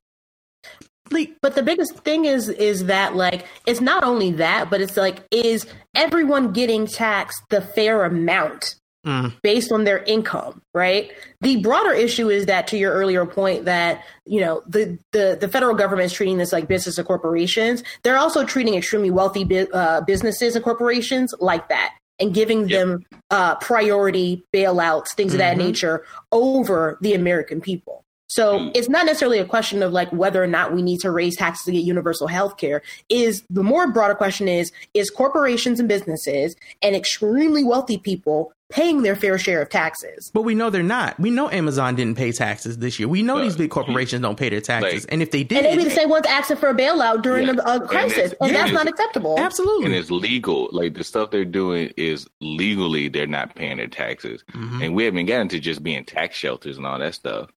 Like, 1.11 1.33
But 1.43 1.55
the 1.55 1.63
biggest 1.63 1.99
thing 1.99 2.25
is 2.25 2.49
is 2.49 2.87
that 2.87 3.15
like 3.15 3.47
it's 3.67 3.81
not 3.81 4.05
only 4.05 4.33
that, 4.33 4.71
but 4.71 4.81
it's 4.81 4.97
like 4.97 5.23
is 5.31 5.67
everyone 5.95 6.53
getting 6.53 6.87
taxed 6.87 7.43
the 7.51 7.61
fair 7.61 8.05
amount 8.05 8.77
mm, 9.07 9.33
based 9.43 9.71
on 9.71 9.85
their 9.85 9.99
income, 10.05 10.63
right? 10.73 11.13
The 11.43 11.57
broader 11.61 11.93
issue 11.93 12.31
is 12.31 12.47
that 12.47 12.67
to 12.69 12.79
your 12.79 12.93
earlier 12.95 13.27
point 13.27 13.67
that, 13.67 14.03
you 14.25 14.41
know, 14.41 14.63
the 14.67 14.99
the, 15.13 15.37
the 15.39 15.47
federal 15.49 15.75
government 15.75 16.07
is 16.07 16.13
treating 16.15 16.39
this 16.39 16.53
like 16.55 16.69
business 16.69 16.97
and 16.97 17.07
corporations. 17.07 17.83
They're 18.03 18.17
also 18.19 18.45
treating 18.47 18.75
extremely 18.75 19.11
wealthy 19.11 19.45
bu- 19.45 19.71
uh, 19.75 20.01
businesses 20.01 20.57
and 20.57 20.65
corporations 20.65 21.35
like 21.39 21.69
that 21.69 21.95
and 22.19 22.33
giving 22.33 22.69
them 22.69 23.05
uh, 23.31 23.57
priority 23.57 24.43
bailouts, 24.55 25.09
things 25.17 25.35
of 25.35 25.39
that 25.39 25.57
Mhm. 25.57 25.67
nature 25.67 26.07
over 26.33 26.97
the 27.03 27.13
American 27.13 27.61
people. 27.61 28.04
So 28.27 28.71
it's 28.75 28.89
not 28.89 29.07
necessarily 29.07 29.39
a 29.39 29.45
question 29.45 29.83
of 29.83 29.93
like 29.93 30.11
whether 30.13 30.43
or 30.43 30.47
not 30.47 30.73
we 30.73 30.83
need 30.83 30.99
to 31.01 31.11
raise 31.11 31.37
taxes 31.37 31.65
to 31.67 31.73
get 31.73 31.85
universal 31.85 32.27
health 32.27 32.57
care. 32.57 32.83
Is 33.09 33.45
the 33.51 33.63
more 33.63 33.91
broader 33.93 34.15
question 34.15 34.49
is 34.49 34.73
is 34.95 35.11
corporations 35.11 35.79
and 35.79 35.89
businesses 35.89 36.57
and 36.83 36.97
extremely 36.97 37.63
wealthy 37.63 37.99
people 37.99 38.53
paying 38.71 39.03
their 39.03 39.15
fair 39.15 39.39
share 39.39 39.61
of 39.63 39.69
taxes? 39.69 40.31
But 40.35 40.43
we 40.43 40.55
know 40.55 40.71
they're 40.71 40.83
not. 40.83 41.21
We 41.21 41.31
know 41.31 41.49
Amazon 41.51 41.95
didn't 41.95 42.17
pay 42.17 42.33
taxes 42.33 42.79
this 42.79 42.99
year. 42.99 43.07
We 43.09 43.23
know 43.23 43.41
these 43.41 43.57
big 43.57 43.71
corporations 43.71 44.23
don't 44.23 44.37
pay 44.39 44.49
their 44.49 44.61
taxes. 44.63 45.05
Like- 45.05 45.13
and 45.13 45.23
if 45.23 45.31
they 45.31 45.41
And 45.41 45.49
did, 45.51 45.65
they 45.65 45.77
be 45.77 45.85
the 45.85 45.91
same 45.91 46.09
ones 46.09 46.27
asking 46.27 46.57
for 46.57 46.71
a 46.71 46.75
bailout 46.75 47.23
during 47.23 47.47
Yeah. 47.47 47.55
a, 47.65 47.77
a 47.83 47.87
crisis, 47.87 48.19
it's- 48.19 48.35
and 48.41 48.51
yeah, 48.51 48.57
that's 48.59 48.71
it's- 48.71 48.85
not 48.85 48.89
acceptable. 48.89 49.39
absolutely. 49.39 49.87
and 49.87 49.95
it's 49.95 50.11
legal. 50.11 50.71
Like 50.73 50.95
the 50.95 51.05
stuff 51.05 51.31
they're 51.31 51.45
doing 51.45 51.93
is 51.99 52.27
legally 52.41 53.09
they're 53.09 53.27
not 53.27 53.55
paying 53.55 53.77
their 53.77 53.87
taxes. 53.87 54.43
Mhm. 54.53 54.83
And 54.87 54.95
we 54.95 55.05
haven't 55.05 55.27
gotten 55.27 55.49
to 55.51 55.61
just 55.61 55.83
being 55.83 56.05
tax 56.05 56.35
shelters 56.37 56.79
and 56.79 56.87
all 56.87 56.99
that 56.99 57.15
stuff. 57.15 57.51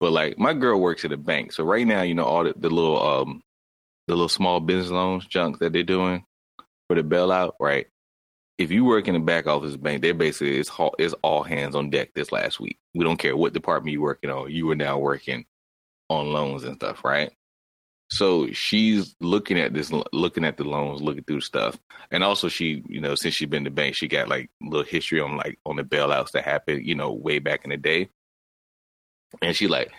But 0.00 0.12
like 0.12 0.38
my 0.38 0.54
girl 0.54 0.80
works 0.80 1.04
at 1.04 1.12
a 1.12 1.16
bank. 1.16 1.52
So 1.52 1.64
right 1.64 1.86
now, 1.86 2.02
you 2.02 2.14
know, 2.14 2.24
all 2.24 2.44
the, 2.44 2.54
the 2.56 2.70
little 2.70 3.02
um 3.02 3.42
the 4.06 4.14
little 4.14 4.28
small 4.28 4.60
business 4.60 4.90
loans 4.90 5.26
junk 5.26 5.58
that 5.58 5.72
they're 5.72 5.82
doing 5.82 6.24
for 6.88 6.96
the 6.96 7.02
bailout, 7.02 7.52
right? 7.60 7.86
If 8.56 8.72
you 8.72 8.84
work 8.84 9.06
in 9.06 9.14
the 9.14 9.20
back 9.20 9.46
office 9.46 9.76
bank, 9.76 10.02
they're 10.02 10.14
basically 10.14 10.58
it's 10.58 10.70
all, 10.70 10.94
it's 10.98 11.14
all 11.22 11.42
hands 11.42 11.76
on 11.76 11.90
deck 11.90 12.10
this 12.14 12.32
last 12.32 12.58
week. 12.58 12.78
We 12.94 13.04
don't 13.04 13.18
care 13.18 13.36
what 13.36 13.52
department 13.52 13.92
you're 13.92 14.02
working 14.02 14.30
on, 14.30 14.50
you 14.50 14.70
are 14.70 14.76
now 14.76 14.98
working 14.98 15.44
on 16.08 16.32
loans 16.32 16.64
and 16.64 16.76
stuff, 16.76 17.04
right? 17.04 17.30
So 18.10 18.50
she's 18.52 19.14
looking 19.20 19.58
at 19.58 19.74
this, 19.74 19.92
looking 20.12 20.44
at 20.44 20.56
the 20.56 20.64
loans, 20.64 21.02
looking 21.02 21.24
through 21.24 21.42
stuff, 21.42 21.78
and 22.10 22.24
also 22.24 22.48
she, 22.48 22.82
you 22.88 23.00
know, 23.02 23.14
since 23.14 23.34
she's 23.34 23.48
been 23.48 23.64
to 23.64 23.70
bank, 23.70 23.94
she 23.96 24.08
got 24.08 24.28
like 24.28 24.50
little 24.62 24.86
history 24.86 25.20
on 25.20 25.36
like 25.36 25.58
on 25.66 25.76
the 25.76 25.82
bailouts 25.82 26.30
that 26.32 26.44
happened, 26.44 26.86
you 26.86 26.94
know, 26.94 27.12
way 27.12 27.38
back 27.38 27.64
in 27.64 27.70
the 27.70 27.76
day. 27.76 28.08
And 29.42 29.54
she 29.54 29.68
like, 29.68 29.92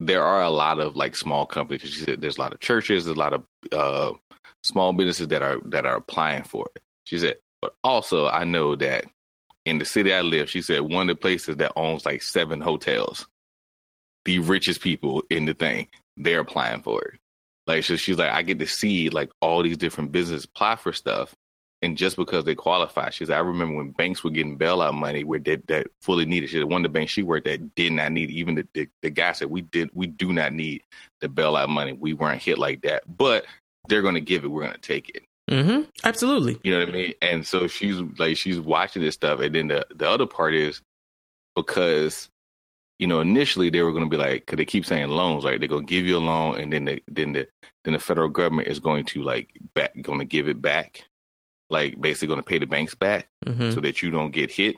there 0.00 0.22
are 0.22 0.42
a 0.42 0.50
lot 0.50 0.78
of 0.78 0.96
like 0.96 1.16
small 1.16 1.46
companies. 1.46 1.82
She 1.82 2.04
said 2.04 2.20
there's 2.20 2.38
a 2.38 2.40
lot 2.40 2.52
of 2.52 2.60
churches, 2.60 3.04
there's 3.04 3.16
a 3.16 3.20
lot 3.20 3.32
of 3.32 3.44
uh, 3.72 4.12
small 4.62 4.92
businesses 4.92 5.28
that 5.28 5.42
are 5.42 5.58
that 5.66 5.86
are 5.86 5.96
applying 5.96 6.44
for 6.44 6.68
it. 6.74 6.82
She 7.04 7.18
said, 7.18 7.36
but 7.60 7.74
also 7.82 8.28
I 8.28 8.44
know 8.44 8.76
that 8.76 9.06
in 9.64 9.78
the 9.78 9.84
city 9.84 10.14
I 10.14 10.22
live, 10.22 10.48
she 10.48 10.62
said 10.62 10.80
one 10.80 11.10
of 11.10 11.16
the 11.16 11.20
places 11.20 11.56
that 11.56 11.72
owns 11.76 12.06
like 12.06 12.22
seven 12.22 12.60
hotels, 12.60 13.26
the 14.24 14.38
richest 14.38 14.80
people 14.80 15.22
in 15.30 15.44
the 15.44 15.54
thing, 15.54 15.88
they're 16.16 16.40
applying 16.40 16.82
for 16.82 17.02
it. 17.02 17.20
Like 17.66 17.84
so 17.84 17.96
she's 17.96 18.18
like, 18.18 18.30
I 18.30 18.42
get 18.42 18.58
to 18.60 18.66
see 18.66 19.10
like 19.10 19.30
all 19.40 19.62
these 19.62 19.76
different 19.76 20.12
businesses 20.12 20.44
apply 20.44 20.76
for 20.76 20.92
stuff. 20.92 21.34
And 21.80 21.96
just 21.96 22.16
because 22.16 22.44
they 22.44 22.56
qualify, 22.56 23.10
she's 23.10 23.28
like, 23.28 23.38
I 23.38 23.42
remember 23.42 23.76
when 23.76 23.90
banks 23.92 24.24
were 24.24 24.30
getting 24.30 24.58
bailout 24.58 24.94
money 24.94 25.22
where 25.22 25.38
that, 25.40 25.66
that 25.68 25.86
fully 26.00 26.26
needed. 26.26 26.50
She 26.50 26.56
said 26.56 26.64
one 26.64 26.84
of 26.84 26.92
the 26.92 26.98
banks 26.98 27.12
she 27.12 27.22
worked 27.22 27.46
at 27.46 27.74
did 27.76 27.92
not 27.92 28.10
need 28.10 28.30
even 28.30 28.56
the, 28.56 28.66
the, 28.74 28.88
the 29.02 29.10
guy 29.10 29.32
said 29.32 29.48
we 29.48 29.60
did 29.60 29.90
we 29.94 30.08
do 30.08 30.32
not 30.32 30.52
need 30.52 30.82
the 31.20 31.28
bailout 31.28 31.68
money. 31.68 31.92
We 31.92 32.14
weren't 32.14 32.42
hit 32.42 32.58
like 32.58 32.82
that. 32.82 33.04
But 33.16 33.46
they're 33.88 34.02
gonna 34.02 34.20
give 34.20 34.44
it, 34.44 34.48
we're 34.48 34.64
gonna 34.64 34.78
take 34.78 35.08
it. 35.10 35.22
Mm-hmm. 35.48 35.82
Absolutely. 36.04 36.58
You 36.62 36.72
know 36.72 36.80
what 36.80 36.88
I 36.90 36.92
mean? 36.92 37.14
And 37.22 37.46
so 37.46 37.66
she's 37.66 37.96
like, 38.18 38.36
she's 38.36 38.60
watching 38.60 39.02
this 39.02 39.14
stuff. 39.14 39.40
And 39.40 39.54
then 39.54 39.68
the, 39.68 39.86
the 39.94 40.08
other 40.08 40.26
part 40.26 40.54
is 40.54 40.82
because, 41.56 42.28
you 42.98 43.06
know, 43.06 43.20
initially 43.20 43.70
they 43.70 43.82
were 43.82 43.92
going 43.92 44.04
to 44.04 44.10
be 44.10 44.16
like, 44.16 44.46
cause 44.46 44.58
they 44.58 44.66
keep 44.66 44.84
saying 44.84 45.08
loans, 45.08 45.44
right? 45.44 45.58
They're 45.58 45.68
going 45.68 45.86
to 45.86 45.90
give 45.90 46.04
you 46.04 46.18
a 46.18 46.20
loan 46.20 46.60
and 46.60 46.72
then 46.72 46.84
the, 46.84 47.02
then 47.08 47.32
the, 47.32 47.48
then 47.84 47.94
the 47.94 47.98
federal 47.98 48.28
government 48.28 48.68
is 48.68 48.78
going 48.78 49.06
to 49.06 49.22
like 49.22 49.50
back, 49.74 49.94
going 50.02 50.18
to 50.18 50.26
give 50.26 50.48
it 50.48 50.60
back. 50.60 51.04
Like 51.70 52.00
basically 52.00 52.28
going 52.28 52.40
to 52.40 52.44
pay 52.44 52.58
the 52.58 52.66
banks 52.66 52.94
back 52.94 53.28
hmm 53.46 53.70
so 53.70 53.80
that 53.80 54.02
you 54.02 54.10
don't 54.10 54.30
get 54.30 54.50
hit. 54.50 54.76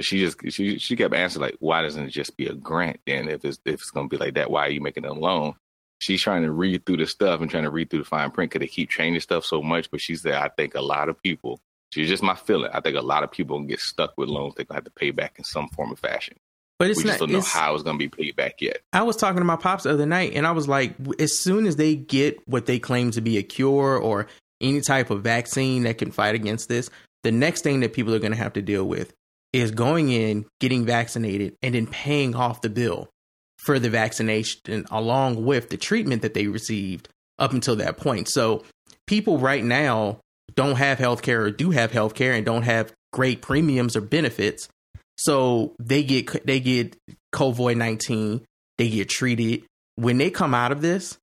She 0.00 0.20
just, 0.20 0.38
she, 0.50 0.78
she 0.78 0.94
kept 0.94 1.14
answering 1.14 1.42
like, 1.42 1.56
why 1.58 1.82
doesn't 1.82 2.04
it 2.04 2.10
just 2.10 2.36
be 2.36 2.46
a 2.46 2.54
grant 2.54 3.00
then? 3.04 3.28
If 3.28 3.44
it's, 3.44 3.58
if 3.64 3.74
it's 3.74 3.90
going 3.90 4.08
to 4.08 4.16
be 4.16 4.22
like 4.22 4.34
that, 4.34 4.50
why 4.50 4.66
are 4.66 4.70
you 4.70 4.80
making 4.80 5.04
a 5.04 5.12
loan? 5.12 5.54
she's 5.98 6.22
trying 6.22 6.42
to 6.42 6.52
read 6.52 6.86
through 6.86 6.98
the 6.98 7.06
stuff 7.06 7.40
and 7.40 7.50
trying 7.50 7.64
to 7.64 7.70
read 7.70 7.90
through 7.90 8.00
the 8.00 8.04
fine 8.04 8.30
print 8.30 8.50
because 8.50 8.64
they 8.64 8.72
keep 8.72 8.90
changing 8.90 9.20
stuff 9.20 9.44
so 9.44 9.62
much. 9.62 9.90
But 9.90 10.00
she 10.00 10.16
said, 10.16 10.34
I 10.34 10.48
think 10.48 10.74
a 10.74 10.80
lot 10.80 11.08
of 11.08 11.20
people, 11.22 11.60
she's 11.92 12.08
just 12.08 12.22
my 12.22 12.34
feeling. 12.34 12.70
I 12.72 12.80
think 12.80 12.96
a 12.96 13.02
lot 13.02 13.24
of 13.24 13.30
people 13.30 13.60
get 13.62 13.80
stuck 13.80 14.16
with 14.16 14.28
loans 14.28 14.54
they're 14.56 14.64
to 14.66 14.74
have 14.74 14.84
to 14.84 14.90
pay 14.90 15.10
back 15.10 15.34
in 15.38 15.44
some 15.44 15.68
form 15.70 15.92
of 15.92 15.98
fashion. 15.98 16.36
But 16.78 16.90
it's 16.90 16.98
we 16.98 17.04
just 17.04 17.20
not. 17.20 17.28
don't 17.28 17.32
know 17.32 17.44
how 17.44 17.74
it's 17.74 17.82
going 17.82 17.98
to 17.98 18.08
be 18.08 18.08
paid 18.08 18.36
back 18.36 18.60
yet. 18.60 18.78
I 18.92 19.02
was 19.02 19.16
talking 19.16 19.38
to 19.38 19.44
my 19.44 19.56
pops 19.56 19.82
the 19.82 19.90
other 19.90 20.06
night, 20.06 20.34
and 20.34 20.46
I 20.46 20.52
was 20.52 20.68
like, 20.68 20.94
as 21.18 21.36
soon 21.36 21.66
as 21.66 21.74
they 21.74 21.96
get 21.96 22.38
what 22.48 22.66
they 22.66 22.78
claim 22.78 23.10
to 23.12 23.20
be 23.20 23.36
a 23.36 23.42
cure 23.42 23.98
or 23.98 24.28
any 24.60 24.80
type 24.80 25.10
of 25.10 25.22
vaccine 25.22 25.84
that 25.84 25.98
can 25.98 26.10
fight 26.10 26.34
against 26.34 26.68
this, 26.68 26.90
the 27.22 27.32
next 27.32 27.62
thing 27.62 27.80
that 27.80 27.92
people 27.92 28.14
are 28.14 28.18
going 28.18 28.32
to 28.32 28.38
have 28.38 28.54
to 28.54 28.62
deal 28.62 28.84
with 28.84 29.12
is 29.52 29.70
going 29.70 30.10
in, 30.10 30.46
getting 30.60 30.84
vaccinated, 30.84 31.56
and 31.62 31.74
then 31.74 31.86
paying 31.86 32.34
off 32.34 32.60
the 32.60 32.68
bill 32.68 33.08
for 33.58 33.78
the 33.78 33.90
vaccination 33.90 34.86
along 34.90 35.44
with 35.44 35.68
the 35.70 35.76
treatment 35.76 36.22
that 36.22 36.34
they 36.34 36.46
received 36.46 37.08
up 37.38 37.52
until 37.52 37.76
that 37.76 37.96
point. 37.96 38.28
So 38.28 38.64
people 39.06 39.38
right 39.38 39.64
now 39.64 40.20
don't 40.54 40.76
have 40.76 40.98
health 40.98 41.22
care 41.22 41.42
or 41.42 41.50
do 41.50 41.70
have 41.70 41.92
health 41.92 42.14
care 42.14 42.32
and 42.32 42.44
don't 42.44 42.62
have 42.62 42.92
great 43.12 43.42
premiums 43.42 43.96
or 43.96 44.00
benefits. 44.00 44.68
So 45.16 45.74
they 45.80 46.02
get 46.04 46.46
they 46.46 46.60
get 46.60 46.96
COVID 47.34 47.76
nineteen, 47.76 48.44
they 48.76 48.88
get 48.88 49.08
treated. 49.08 49.64
When 49.96 50.18
they 50.18 50.30
come 50.30 50.54
out 50.54 50.70
of 50.70 50.80
this, 50.80 51.18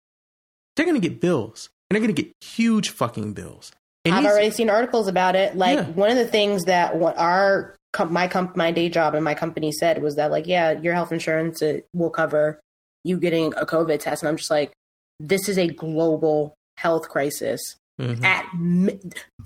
they're 0.76 0.86
gonna 0.86 1.00
get 1.00 1.22
bills. 1.22 1.70
And 1.90 1.96
they're 1.96 2.02
gonna 2.02 2.14
get 2.14 2.32
huge 2.42 2.90
fucking 2.90 3.34
bills. 3.34 3.72
And 4.06 4.14
I've 4.14 4.26
already 4.26 4.52
seen 4.52 4.70
articles 4.70 5.08
about 5.08 5.36
it. 5.36 5.56
Like 5.56 5.78
Yeah. 5.78 5.86
one 5.92 6.10
of 6.12 6.18
the 6.18 6.28
things 6.28 6.66
that 6.66 6.94
our 7.18 7.76
my 8.10 8.28
comp- 8.28 8.58
my 8.58 8.72
day 8.72 8.90
job 8.90 9.16
and 9.16 9.24
my 9.24 9.34
company 9.34 9.72
said 9.72 10.02
was 10.02 10.16
that 10.16 10.30
like 10.32 10.48
yeah, 10.48 10.72
your 10.72 10.94
health 10.94 11.12
insurance 11.12 11.62
will 11.94 12.10
cover 12.10 12.60
you 13.04 13.18
getting 13.20 13.54
a 13.56 13.66
COVID 13.66 14.00
test, 14.00 14.24
and 14.24 14.30
I'm 14.30 14.36
just 14.38 14.50
like, 14.50 14.72
this 15.20 15.48
is 15.48 15.58
a 15.60 15.68
global 15.68 16.56
health 16.78 17.08
crisis. 17.08 17.76
Mhm. 18.02 18.24
At 18.26 18.46
mi- 18.58 19.00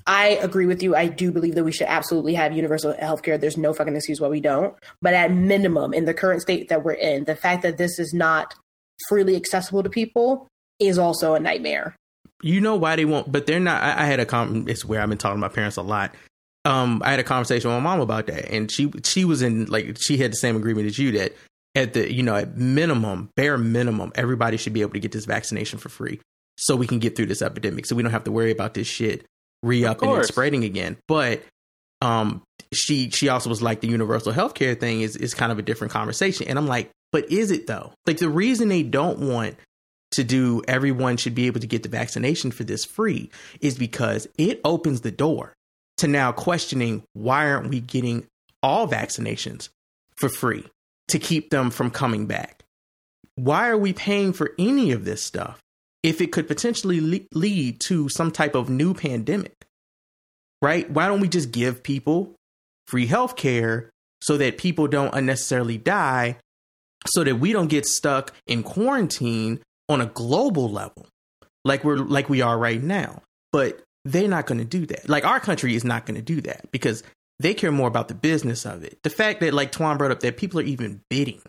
I 0.07 0.29
agree 0.41 0.65
with 0.65 0.81
you. 0.81 0.95
I 0.95 1.07
do 1.07 1.31
believe 1.31 1.53
that 1.55 1.63
we 1.63 1.71
should 1.71 1.85
absolutely 1.87 2.33
have 2.33 2.53
universal 2.55 2.93
health 2.93 3.21
care. 3.21 3.37
There's 3.37 3.57
no 3.57 3.73
fucking 3.73 3.95
excuse 3.95 4.19
why 4.19 4.29
we 4.29 4.39
don't. 4.41 4.73
But 5.01 5.13
at 5.13 5.31
minimum, 5.31 5.93
in 5.93 6.05
the 6.05 6.13
current 6.15 6.41
state 6.41 6.69
that 6.69 6.83
we're 6.83 6.93
in, 6.93 7.25
the 7.25 7.35
fact 7.35 7.61
that 7.61 7.77
this 7.77 7.99
is 7.99 8.11
not 8.13 8.55
freely 9.07 9.35
accessible 9.35 9.83
to 9.83 9.89
people 9.89 10.47
is 10.79 10.97
also 10.97 11.35
a 11.35 11.39
nightmare. 11.39 11.95
You 12.41 12.61
know 12.61 12.75
why 12.75 12.95
they 12.95 13.05
won't 13.05 13.31
but 13.31 13.45
they're 13.45 13.59
not 13.59 13.81
i, 13.81 14.03
I 14.03 14.05
had 14.05 14.19
a 14.19 14.25
com 14.25 14.67
it's 14.67 14.85
where 14.85 15.01
i've 15.01 15.09
been 15.09 15.17
talking 15.17 15.37
to 15.37 15.41
my 15.41 15.49
parents 15.49 15.77
a 15.77 15.81
lot. 15.81 16.13
Um 16.65 17.01
i 17.03 17.11
had 17.11 17.19
a 17.19 17.23
conversation 17.23 17.69
with 17.69 17.81
my 17.81 17.83
mom 17.83 18.01
about 18.01 18.27
that 18.27 18.51
and 18.53 18.71
she 18.71 18.91
she 19.03 19.25
was 19.25 19.41
in 19.41 19.65
like 19.65 19.97
she 19.99 20.17
had 20.17 20.31
the 20.31 20.37
same 20.37 20.55
agreement 20.55 20.87
as 20.87 20.97
you 20.97 21.11
that 21.13 21.33
at 21.75 21.93
the 21.93 22.11
you 22.11 22.23
know 22.23 22.35
at 22.35 22.57
minimum 22.57 23.29
bare 23.35 23.57
minimum 23.57 24.11
everybody 24.15 24.57
should 24.57 24.73
be 24.73 24.81
able 24.81 24.93
to 24.93 24.99
get 24.99 25.11
this 25.11 25.25
vaccination 25.25 25.79
for 25.79 25.89
free 25.89 26.19
so 26.57 26.75
we 26.75 26.87
can 26.87 26.99
get 26.99 27.15
through 27.15 27.27
this 27.27 27.41
epidemic 27.41 27.85
so 27.85 27.95
we 27.95 28.03
don't 28.03 28.11
have 28.11 28.25
to 28.25 28.31
worry 28.31 28.51
about 28.51 28.73
this 28.73 28.87
shit 28.87 29.25
re-upping 29.63 30.09
and 30.09 30.25
spreading 30.25 30.63
again. 30.63 30.97
But 31.07 31.43
um 32.01 32.41
she 32.73 33.09
she 33.09 33.29
also 33.29 33.49
was 33.49 33.61
like 33.61 33.81
the 33.81 33.87
universal 33.87 34.31
healthcare 34.31 34.79
thing 34.79 35.01
is 35.01 35.15
is 35.15 35.33
kind 35.33 35.51
of 35.51 35.59
a 35.59 35.61
different 35.61 35.91
conversation. 35.91 36.47
And 36.47 36.57
i'm 36.57 36.67
like 36.67 36.91
but 37.11 37.31
is 37.31 37.51
it 37.51 37.67
though? 37.67 37.93
Like 38.05 38.17
the 38.17 38.29
reason 38.29 38.69
they 38.69 38.83
don't 38.83 39.19
want 39.19 39.55
to 40.11 40.23
do 40.23 40.61
everyone 40.67 41.17
should 41.17 41.35
be 41.35 41.47
able 41.47 41.59
to 41.59 41.67
get 41.67 41.83
the 41.83 41.89
vaccination 41.89 42.51
for 42.51 42.63
this 42.63 42.85
free 42.85 43.29
is 43.61 43.77
because 43.77 44.27
it 44.37 44.59
opens 44.63 45.01
the 45.01 45.11
door 45.11 45.53
to 45.97 46.07
now 46.07 46.31
questioning 46.31 47.03
why 47.13 47.49
aren't 47.49 47.69
we 47.69 47.79
getting 47.79 48.25
all 48.63 48.87
vaccinations 48.87 49.69
for 50.15 50.29
free 50.29 50.65
to 51.09 51.19
keep 51.19 51.49
them 51.49 51.69
from 51.69 51.91
coming 51.91 52.25
back? 52.25 52.63
Why 53.35 53.69
are 53.69 53.77
we 53.77 53.93
paying 53.93 54.33
for 54.33 54.51
any 54.57 54.91
of 54.91 55.05
this 55.05 55.23
stuff 55.23 55.59
if 56.03 56.21
it 56.21 56.31
could 56.31 56.47
potentially 56.47 57.01
le- 57.01 57.39
lead 57.39 57.79
to 57.81 58.09
some 58.09 58.31
type 58.31 58.55
of 58.55 58.69
new 58.69 58.93
pandemic? 58.93 59.65
Right? 60.61 60.89
Why 60.89 61.07
don't 61.07 61.21
we 61.21 61.29
just 61.29 61.51
give 61.51 61.83
people 61.83 62.35
free 62.87 63.05
health 63.05 63.35
care 63.35 63.89
so 64.21 64.35
that 64.37 64.57
people 64.57 64.87
don't 64.87 65.13
unnecessarily 65.13 65.77
die 65.77 66.37
so 67.07 67.23
that 67.23 67.39
we 67.39 67.53
don't 67.53 67.69
get 67.69 67.85
stuck 67.85 68.33
in 68.47 68.63
quarantine 68.63 69.59
on 69.89 69.99
a 69.99 70.05
global 70.05 70.69
level 70.69 71.07
like 71.65 71.83
we're 71.83 71.97
like 71.97 72.29
we 72.29 72.41
are 72.41 72.57
right 72.57 72.81
now 72.81 73.21
but 73.51 73.81
they're 74.05 74.27
not 74.27 74.45
going 74.45 74.59
to 74.59 74.65
do 74.65 74.85
that. 74.87 75.09
Like 75.09 75.25
our 75.25 75.39
country 75.39 75.75
is 75.75 75.83
not 75.83 76.05
going 76.05 76.15
to 76.15 76.21
do 76.21 76.41
that 76.41 76.71
because 76.71 77.03
they 77.39 77.53
care 77.53 77.71
more 77.71 77.87
about 77.87 78.07
the 78.07 78.13
business 78.13 78.65
of 78.65 78.83
it. 78.83 78.99
The 79.03 79.09
fact 79.09 79.39
that 79.41 79.53
like 79.53 79.71
Twan 79.71 79.97
brought 79.97 80.11
up 80.11 80.21
that 80.21 80.37
people 80.37 80.59
are 80.59 80.63
even 80.63 81.01
bidding 81.09 81.41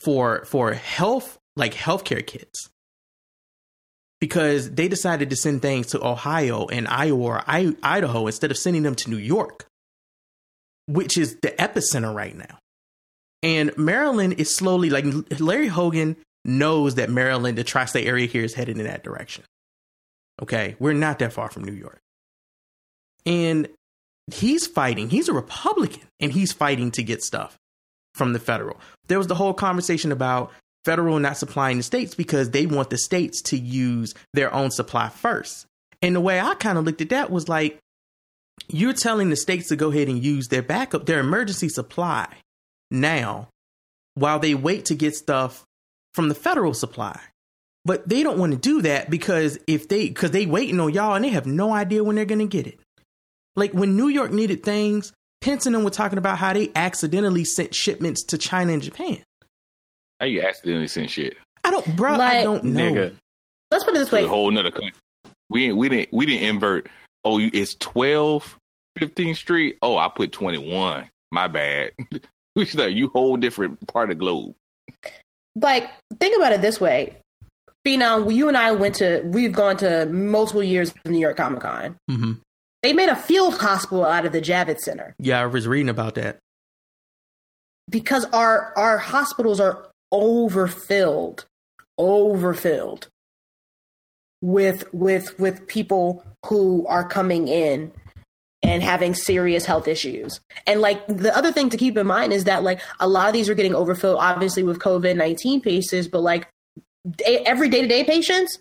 for 0.00 0.44
for 0.46 0.72
health 0.72 1.38
like 1.56 1.74
healthcare 1.74 2.26
kits 2.26 2.68
because 4.20 4.70
they 4.72 4.88
decided 4.88 5.30
to 5.30 5.36
send 5.36 5.62
things 5.62 5.88
to 5.88 6.04
Ohio 6.04 6.66
and 6.66 6.88
Iowa 6.88 7.22
or 7.22 7.44
I- 7.46 7.76
Idaho 7.82 8.26
instead 8.26 8.50
of 8.50 8.56
sending 8.56 8.82
them 8.82 8.94
to 8.96 9.10
New 9.10 9.16
York 9.16 9.66
which 10.86 11.16
is 11.16 11.36
the 11.42 11.50
epicenter 11.50 12.12
right 12.12 12.36
now. 12.36 12.58
And 13.44 13.76
Maryland 13.78 14.34
is 14.38 14.54
slowly 14.54 14.90
like 14.90 15.04
Larry 15.38 15.68
Hogan 15.68 16.16
knows 16.44 16.96
that 16.96 17.10
Maryland, 17.10 17.56
the 17.56 17.64
tri 17.64 17.84
state 17.84 18.06
area 18.06 18.26
here, 18.26 18.44
is 18.44 18.54
headed 18.54 18.78
in 18.78 18.84
that 18.84 19.04
direction. 19.04 19.44
Okay. 20.40 20.76
We're 20.78 20.92
not 20.92 21.18
that 21.20 21.32
far 21.32 21.50
from 21.50 21.64
New 21.64 21.72
York. 21.72 22.00
And 23.24 23.68
he's 24.32 24.66
fighting. 24.66 25.10
He's 25.10 25.28
a 25.28 25.32
Republican 25.32 26.02
and 26.20 26.32
he's 26.32 26.52
fighting 26.52 26.90
to 26.92 27.02
get 27.02 27.22
stuff 27.22 27.56
from 28.14 28.32
the 28.32 28.38
federal. 28.38 28.78
There 29.08 29.18
was 29.18 29.26
the 29.26 29.34
whole 29.34 29.54
conversation 29.54 30.12
about 30.12 30.52
federal 30.84 31.18
not 31.18 31.36
supplying 31.36 31.76
the 31.76 31.82
states 31.82 32.14
because 32.14 32.50
they 32.50 32.66
want 32.66 32.90
the 32.90 32.98
states 32.98 33.40
to 33.42 33.56
use 33.56 34.14
their 34.34 34.52
own 34.52 34.70
supply 34.70 35.08
first. 35.08 35.66
And 36.00 36.16
the 36.16 36.20
way 36.20 36.40
I 36.40 36.54
kind 36.54 36.76
of 36.78 36.84
looked 36.84 37.00
at 37.00 37.10
that 37.10 37.30
was 37.30 37.48
like, 37.48 37.78
you're 38.68 38.92
telling 38.92 39.30
the 39.30 39.36
states 39.36 39.68
to 39.68 39.76
go 39.76 39.90
ahead 39.90 40.08
and 40.08 40.22
use 40.22 40.48
their 40.48 40.62
backup, 40.62 41.06
their 41.06 41.20
emergency 41.20 41.68
supply 41.68 42.26
now 42.90 43.48
while 44.14 44.38
they 44.38 44.54
wait 44.54 44.86
to 44.86 44.94
get 44.94 45.14
stuff 45.14 45.64
from 46.14 46.28
the 46.28 46.34
federal 46.34 46.74
supply. 46.74 47.18
But 47.84 48.08
they 48.08 48.22
don't 48.22 48.38
want 48.38 48.52
to 48.52 48.58
do 48.58 48.82
that 48.82 49.10
because 49.10 49.58
if 49.66 49.88
they 49.88 50.08
because 50.08 50.30
they 50.30 50.46
waiting 50.46 50.78
on 50.78 50.92
y'all 50.92 51.14
and 51.14 51.24
they 51.24 51.30
have 51.30 51.46
no 51.46 51.72
idea 51.72 52.04
when 52.04 52.14
they're 52.16 52.24
gonna 52.24 52.46
get 52.46 52.66
it. 52.66 52.78
Like 53.56 53.72
when 53.72 53.96
New 53.96 54.08
York 54.08 54.30
needed 54.32 54.62
things, 54.62 55.12
Pence 55.40 55.66
and 55.66 55.74
them 55.74 55.82
were 55.82 55.90
talking 55.90 56.18
about 56.18 56.38
how 56.38 56.52
they 56.52 56.70
accidentally 56.76 57.44
sent 57.44 57.74
shipments 57.74 58.22
to 58.24 58.38
China 58.38 58.72
and 58.72 58.82
Japan. 58.82 59.18
How 60.20 60.26
you 60.26 60.42
accidentally 60.42 60.86
sent 60.86 61.10
shit? 61.10 61.36
I 61.64 61.70
don't, 61.72 61.96
bro. 61.96 62.12
I 62.12 62.16
Like- 62.16 62.44
don't 62.44 62.64
know. 62.64 62.92
Nigga. 62.92 63.14
Let's 63.72 63.82
put 63.84 63.94
it 63.96 63.98
this 63.98 64.10
To 64.10 64.18
a 64.18 64.22
way. 64.22 64.28
whole 64.28 64.50
nother 64.52 64.70
country. 64.70 64.92
We 65.50 65.66
ain't, 65.66 65.76
we 65.76 65.88
didn't 65.88 66.12
we 66.12 66.24
didn't 66.26 66.48
invert. 66.48 66.88
Oh, 67.24 67.38
you- 67.38 67.50
it's 67.52 67.74
12, 67.76 68.56
15th 69.00 69.36
Street. 69.36 69.78
Oh, 69.82 69.96
I 69.98 70.08
put 70.08 70.30
twenty 70.30 70.58
one. 70.58 71.08
My 71.32 71.48
bad. 71.48 71.92
we 72.54 72.64
should 72.64 72.78
have 72.80 72.92
you 72.92 73.08
whole 73.08 73.36
different 73.36 73.84
part 73.88 74.10
of 74.10 74.16
the 74.16 74.20
globe. 74.20 74.54
Like 75.56 75.90
think 76.20 76.36
about 76.36 76.52
it 76.52 76.60
this 76.62 76.80
way 76.80 77.16
Phenom, 77.86 78.32
you 78.32 78.46
and 78.48 78.56
I 78.56 78.72
went 78.72 78.94
to 78.96 79.22
we've 79.24 79.52
gone 79.52 79.76
to 79.78 80.06
multiple 80.06 80.62
years 80.62 80.90
of 81.04 81.10
New 81.10 81.18
York 81.18 81.36
Comic 81.36 81.60
Con. 81.60 81.96
hmm 82.08 82.32
They 82.82 82.92
made 82.92 83.08
a 83.08 83.16
field 83.16 83.58
hospital 83.60 84.04
out 84.04 84.24
of 84.24 84.32
the 84.32 84.40
Javits 84.40 84.80
Center 84.80 85.14
Yeah, 85.18 85.40
I 85.42 85.46
was 85.46 85.66
reading 85.66 85.88
about 85.88 86.14
that. 86.14 86.38
because 87.90 88.24
our 88.26 88.72
our 88.76 88.98
hospitals 88.98 89.58
are 89.60 89.88
overfilled, 90.12 91.44
overfilled 91.98 93.08
with 94.40 94.84
with 94.92 95.38
with 95.38 95.66
people 95.66 96.24
who 96.46 96.86
are 96.86 97.06
coming 97.06 97.48
in 97.48 97.92
and 98.62 98.82
having 98.82 99.14
serious 99.14 99.64
health 99.64 99.88
issues. 99.88 100.40
And 100.66 100.80
like 100.80 101.04
the 101.06 101.36
other 101.36 101.52
thing 101.52 101.70
to 101.70 101.76
keep 101.76 101.96
in 101.96 102.06
mind 102.06 102.32
is 102.32 102.44
that 102.44 102.62
like 102.62 102.80
a 103.00 103.08
lot 103.08 103.28
of 103.28 103.32
these 103.32 103.48
are 103.48 103.54
getting 103.54 103.74
overfilled 103.74 104.18
obviously 104.18 104.62
with 104.62 104.78
COVID-19 104.78 105.64
cases, 105.64 106.08
but 106.08 106.20
like 106.20 106.48
day, 107.08 107.42
every 107.44 107.68
day-to-day 107.68 108.04
patients, 108.04 108.58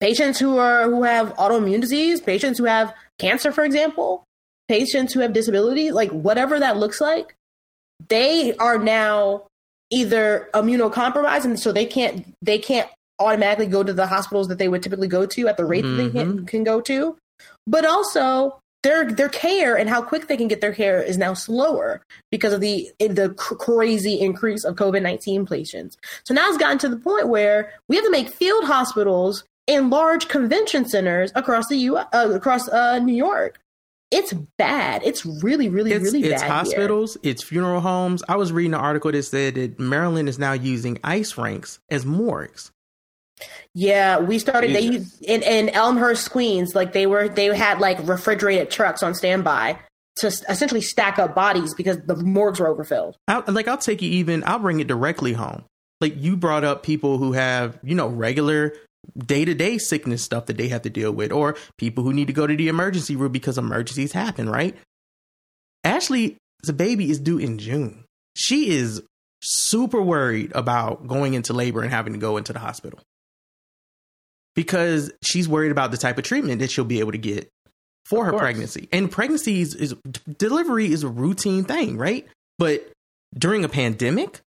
patients 0.00 0.38
who 0.38 0.58
are 0.58 0.84
who 0.84 1.02
have 1.02 1.34
autoimmune 1.34 1.80
disease, 1.80 2.20
patients 2.20 2.58
who 2.58 2.64
have 2.64 2.94
cancer 3.18 3.52
for 3.52 3.64
example, 3.64 4.24
patients 4.68 5.12
who 5.12 5.20
have 5.20 5.32
disabilities, 5.32 5.92
like 5.92 6.10
whatever 6.10 6.58
that 6.58 6.78
looks 6.78 7.00
like, 7.00 7.34
they 8.08 8.56
are 8.56 8.78
now 8.78 9.46
either 9.90 10.48
immunocompromised 10.54 11.44
and 11.44 11.60
so 11.60 11.70
they 11.70 11.86
can't 11.86 12.34
they 12.40 12.58
can't 12.58 12.88
automatically 13.18 13.66
go 13.66 13.84
to 13.84 13.92
the 13.92 14.06
hospitals 14.06 14.48
that 14.48 14.58
they 14.58 14.68
would 14.68 14.82
typically 14.82 15.06
go 15.06 15.24
to 15.26 15.46
at 15.46 15.56
the 15.56 15.64
rate 15.64 15.82
that 15.82 15.90
they 15.90 16.10
can, 16.10 16.32
mm-hmm. 16.32 16.44
can 16.46 16.64
go 16.64 16.80
to 16.80 17.16
but 17.66 17.84
also 17.84 18.58
their 18.84 19.10
their 19.10 19.28
care 19.28 19.76
and 19.76 19.88
how 19.90 20.00
quick 20.00 20.28
they 20.28 20.36
can 20.36 20.46
get 20.46 20.60
their 20.60 20.72
care 20.72 21.02
is 21.02 21.18
now 21.18 21.34
slower 21.34 22.00
because 22.30 22.52
of 22.52 22.60
the 22.60 22.88
the 23.00 23.34
cr- 23.36 23.56
crazy 23.56 24.20
increase 24.20 24.62
of 24.62 24.76
COVID-19 24.76 25.48
patients. 25.48 25.96
So 26.22 26.32
now 26.34 26.46
it's 26.48 26.58
gotten 26.58 26.78
to 26.78 26.88
the 26.88 26.96
point 26.98 27.28
where 27.28 27.72
we 27.88 27.96
have 27.96 28.04
to 28.04 28.10
make 28.12 28.28
field 28.28 28.64
hospitals 28.64 29.42
in 29.66 29.90
large 29.90 30.28
convention 30.28 30.84
centers 30.84 31.32
across 31.34 31.66
the 31.66 31.76
U 31.78 31.96
uh, 31.96 32.04
across 32.12 32.68
uh, 32.68 33.00
New 33.00 33.14
York. 33.14 33.58
It's 34.10 34.32
bad. 34.58 35.02
It's 35.04 35.26
really 35.26 35.68
really 35.68 35.90
It's, 35.92 36.04
really 36.04 36.22
it's 36.28 36.42
bad. 36.42 36.48
here. 36.48 36.56
hospitals, 36.56 37.16
it's 37.24 37.42
funeral 37.42 37.80
homes. 37.80 38.22
I 38.28 38.36
was 38.36 38.52
reading 38.52 38.74
an 38.74 38.80
article 38.80 39.10
that 39.10 39.22
said 39.24 39.56
that 39.56 39.80
Maryland 39.80 40.28
is 40.28 40.38
now 40.38 40.52
using 40.52 40.98
ice 41.02 41.36
rinks 41.36 41.80
as 41.90 42.04
morgues. 42.06 42.70
Yeah, 43.74 44.18
we 44.18 44.38
started. 44.38 44.74
They 44.74 44.88
Jesus. 44.88 45.20
used 45.20 45.22
in, 45.24 45.42
in 45.42 45.68
Elmhurst, 45.70 46.30
Queens. 46.30 46.74
Like 46.74 46.92
they 46.92 47.06
were, 47.06 47.28
they 47.28 47.46
had 47.56 47.80
like 47.80 47.98
refrigerated 48.06 48.70
trucks 48.70 49.02
on 49.02 49.14
standby 49.14 49.78
to 50.16 50.28
essentially 50.28 50.80
stack 50.80 51.18
up 51.18 51.34
bodies 51.34 51.74
because 51.74 51.98
the 52.06 52.16
morgues 52.16 52.60
were 52.60 52.68
overfilled. 52.68 53.16
I'll, 53.26 53.42
like 53.48 53.68
I'll 53.68 53.78
take 53.78 54.02
you 54.02 54.10
even. 54.10 54.44
I'll 54.46 54.58
bring 54.58 54.80
it 54.80 54.86
directly 54.86 55.32
home. 55.32 55.64
Like 56.00 56.14
you 56.16 56.36
brought 56.36 56.64
up 56.64 56.82
people 56.82 57.18
who 57.18 57.32
have 57.32 57.78
you 57.82 57.94
know 57.94 58.08
regular 58.08 58.74
day 59.18 59.44
to 59.44 59.54
day 59.54 59.78
sickness 59.78 60.22
stuff 60.22 60.46
that 60.46 60.56
they 60.56 60.68
have 60.68 60.82
to 60.82 60.90
deal 60.90 61.12
with, 61.12 61.32
or 61.32 61.56
people 61.78 62.04
who 62.04 62.12
need 62.12 62.28
to 62.28 62.32
go 62.32 62.46
to 62.46 62.56
the 62.56 62.68
emergency 62.68 63.16
room 63.16 63.32
because 63.32 63.58
emergencies 63.58 64.12
happen. 64.12 64.48
Right? 64.48 64.76
Ashley, 65.82 66.36
the 66.62 66.72
baby 66.72 67.10
is 67.10 67.18
due 67.18 67.38
in 67.38 67.58
June. 67.58 68.04
She 68.36 68.70
is 68.70 69.02
super 69.42 70.00
worried 70.00 70.52
about 70.54 71.06
going 71.06 71.34
into 71.34 71.52
labor 71.52 71.82
and 71.82 71.90
having 71.90 72.14
to 72.14 72.18
go 72.18 72.36
into 72.36 72.52
the 72.52 72.58
hospital 72.58 73.00
because 74.54 75.12
she's 75.22 75.48
worried 75.48 75.72
about 75.72 75.90
the 75.90 75.96
type 75.96 76.18
of 76.18 76.24
treatment 76.24 76.60
that 76.60 76.70
she'll 76.70 76.84
be 76.84 77.00
able 77.00 77.12
to 77.12 77.18
get 77.18 77.50
for 78.04 78.24
her 78.24 78.30
course. 78.30 78.42
pregnancy. 78.42 78.88
And 78.92 79.10
pregnancy 79.10 79.60
is, 79.60 79.74
is 79.74 79.94
delivery 80.38 80.92
is 80.92 81.02
a 81.02 81.08
routine 81.08 81.64
thing, 81.64 81.96
right? 81.96 82.26
But 82.58 82.90
during 83.36 83.64
a 83.64 83.68
pandemic, 83.68 84.40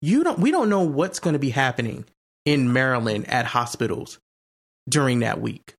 you 0.00 0.24
don't 0.24 0.38
we 0.38 0.50
don't 0.50 0.68
know 0.68 0.82
what's 0.82 1.18
going 1.18 1.34
to 1.34 1.38
be 1.38 1.50
happening 1.50 2.04
in 2.44 2.72
Maryland 2.72 3.28
at 3.28 3.46
hospitals 3.46 4.18
during 4.88 5.20
that 5.20 5.40
week. 5.40 5.74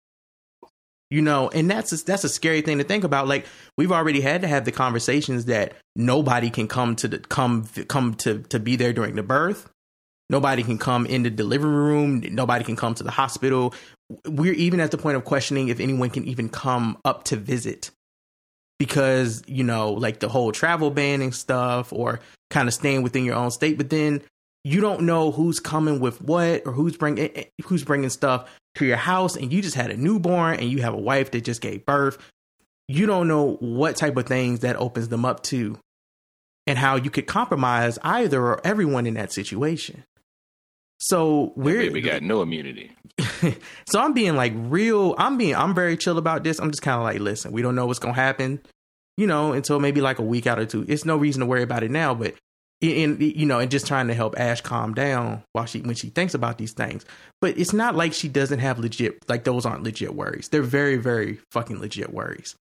You 1.12 1.22
know, 1.22 1.50
and 1.50 1.70
that's 1.70 1.94
a, 1.94 2.04
that's 2.04 2.24
a 2.24 2.30
scary 2.30 2.62
thing 2.62 2.80
to 2.80 2.84
think 2.84 3.04
about. 3.04 3.28
Like 3.28 3.46
we've 3.78 3.92
already 3.92 4.22
had 4.22 4.42
to 4.42 4.48
have 4.48 4.66
the 4.66 4.72
conversations 4.72 5.46
that 5.46 5.74
nobody 5.96 6.50
can 6.50 6.68
come 6.68 6.96
to 6.98 7.08
the 7.08 7.20
come 7.20 7.68
come 7.88 8.16
to 8.16 8.40
to 8.50 8.60
be 8.60 8.76
there 8.76 8.94
during 8.94 9.16
the 9.16 9.24
birth. 9.24 9.70
Nobody 10.30 10.64
can 10.64 10.78
come 10.78 11.06
in 11.06 11.24
the 11.24 11.30
delivery 11.30 11.76
room. 11.76 12.22
Nobody 12.32 12.64
can 12.64 12.76
come 12.76 12.96
to 12.96 13.04
the 13.04 13.12
hospital. 13.12 13.74
We're 14.28 14.54
even 14.54 14.80
at 14.80 14.92
the 14.92 14.98
point 14.98 15.18
of 15.18 15.24
questioning 15.24 15.68
if 15.68 15.80
anyone 15.80 16.10
can 16.10 16.26
even 16.26 16.50
come 16.50 16.98
up 17.06 17.26
to 17.26 17.36
visit 17.36 17.92
because, 18.80 19.44
you 19.48 19.64
know, 19.64 19.94
like 19.94 20.20
the 20.20 20.30
whole 20.30 20.52
travel 20.52 20.90
ban 20.90 21.22
and 21.22 21.34
stuff 21.34 21.94
or 21.94 22.20
kind 22.50 22.68
of 22.68 22.74
staying 22.74 23.04
within 23.04 23.24
your 23.24 23.36
own 23.36 23.52
state. 23.52 23.78
But 23.78 23.90
then 23.90 24.22
you 24.64 24.82
don't 24.82 25.02
know 25.02 25.32
who's 25.32 25.60
coming 25.60 26.00
with 26.00 26.22
what 26.22 26.64
or 26.66 26.72
who's 26.72 26.98
bringing 26.98 27.26
eh, 27.26 27.30
eh, 27.36 27.64
who's 27.64 27.84
bringing 27.84 28.10
stuff 28.10 28.50
to 28.76 28.86
your 28.86 28.98
house 28.98 29.36
and 29.36 29.54
you 29.54 29.62
just 29.62 29.76
had 29.76 29.92
a 29.92 29.98
newborn 29.98 30.60
and 30.60 30.70
you 30.70 30.82
have 30.82 30.94
a 30.94 31.00
wife 31.00 31.32
that 31.32 31.44
just 31.44 31.62
gave 31.62 31.86
birth. 31.86 32.18
You 32.88 33.06
don't 33.06 33.28
know 33.28 33.58
what 33.60 33.96
type 33.96 34.18
of 34.18 34.26
things 34.26 34.62
that 34.62 34.76
opens 34.76 35.08
them 35.10 35.24
up 35.24 35.44
to 35.44 35.78
and 36.68 36.78
how 36.78 36.96
you 36.96 37.10
could 37.12 37.28
compromise 37.28 38.00
either 38.04 38.42
or 38.42 38.62
everyone 38.66 39.06
in 39.06 39.14
that 39.16 39.32
situation. 39.32 40.04
So 41.00 41.54
we're 41.56 41.92
We 41.92 42.02
got 42.02 42.22
no 42.22 42.42
immunity. 42.42 42.92
so 43.88 44.00
I'm 44.00 44.14
being 44.14 44.36
like 44.36 44.54
real. 44.56 45.16
I'm 45.18 45.38
being 45.38 45.56
I'm 45.56 45.74
very 45.74 45.98
chill 45.98 46.18
about 46.18 46.44
this. 46.44 46.60
I'm 46.60 46.72
just 46.72 46.82
kind 46.82 46.98
of 46.98 47.04
like, 47.04 47.20
listen, 47.20 47.52
we 47.52 47.62
don't 47.62 47.76
know 47.76 47.86
what's 47.86 48.00
gonna 48.00 48.14
happen, 48.14 48.62
you 49.18 49.28
know, 49.28 49.54
until 49.54 49.80
maybe 49.80 50.02
like 50.02 50.20
a 50.20 50.24
week 50.24 50.48
out 50.48 50.60
or 50.60 50.66
two. 50.66 50.86
It's 50.88 51.06
no 51.06 51.18
reason 51.18 51.42
to 51.42 51.46
worry 51.46 51.64
about 51.64 51.84
it 51.84 51.92
now, 51.92 52.14
but 52.14 52.36
in, 52.82 53.18
in 53.18 53.34
you 53.36 53.46
know, 53.46 53.60
and 53.60 53.72
just 53.72 53.88
trying 53.88 54.08
to 54.08 54.14
help 54.14 54.38
Ash 54.40 54.62
calm 54.62 54.94
down 54.94 55.44
while 55.54 55.66
she 55.66 55.82
when 55.82 55.96
she 55.96 56.10
thinks 56.10 56.34
about 56.34 56.58
these 56.58 56.74
things. 56.74 57.06
But 57.42 57.58
it's 57.58 57.74
not 57.74 57.96
like 57.96 58.14
she 58.14 58.28
doesn't 58.28 58.60
have 58.60 58.80
legit 58.80 59.30
like 59.30 59.44
those 59.44 59.66
aren't 59.66 59.84
legit 59.84 60.16
worries. 60.16 60.50
They're 60.50 60.62
very 60.62 60.98
very 60.98 61.40
fucking 61.52 61.80
legit 61.80 62.14
worries. 62.14 62.56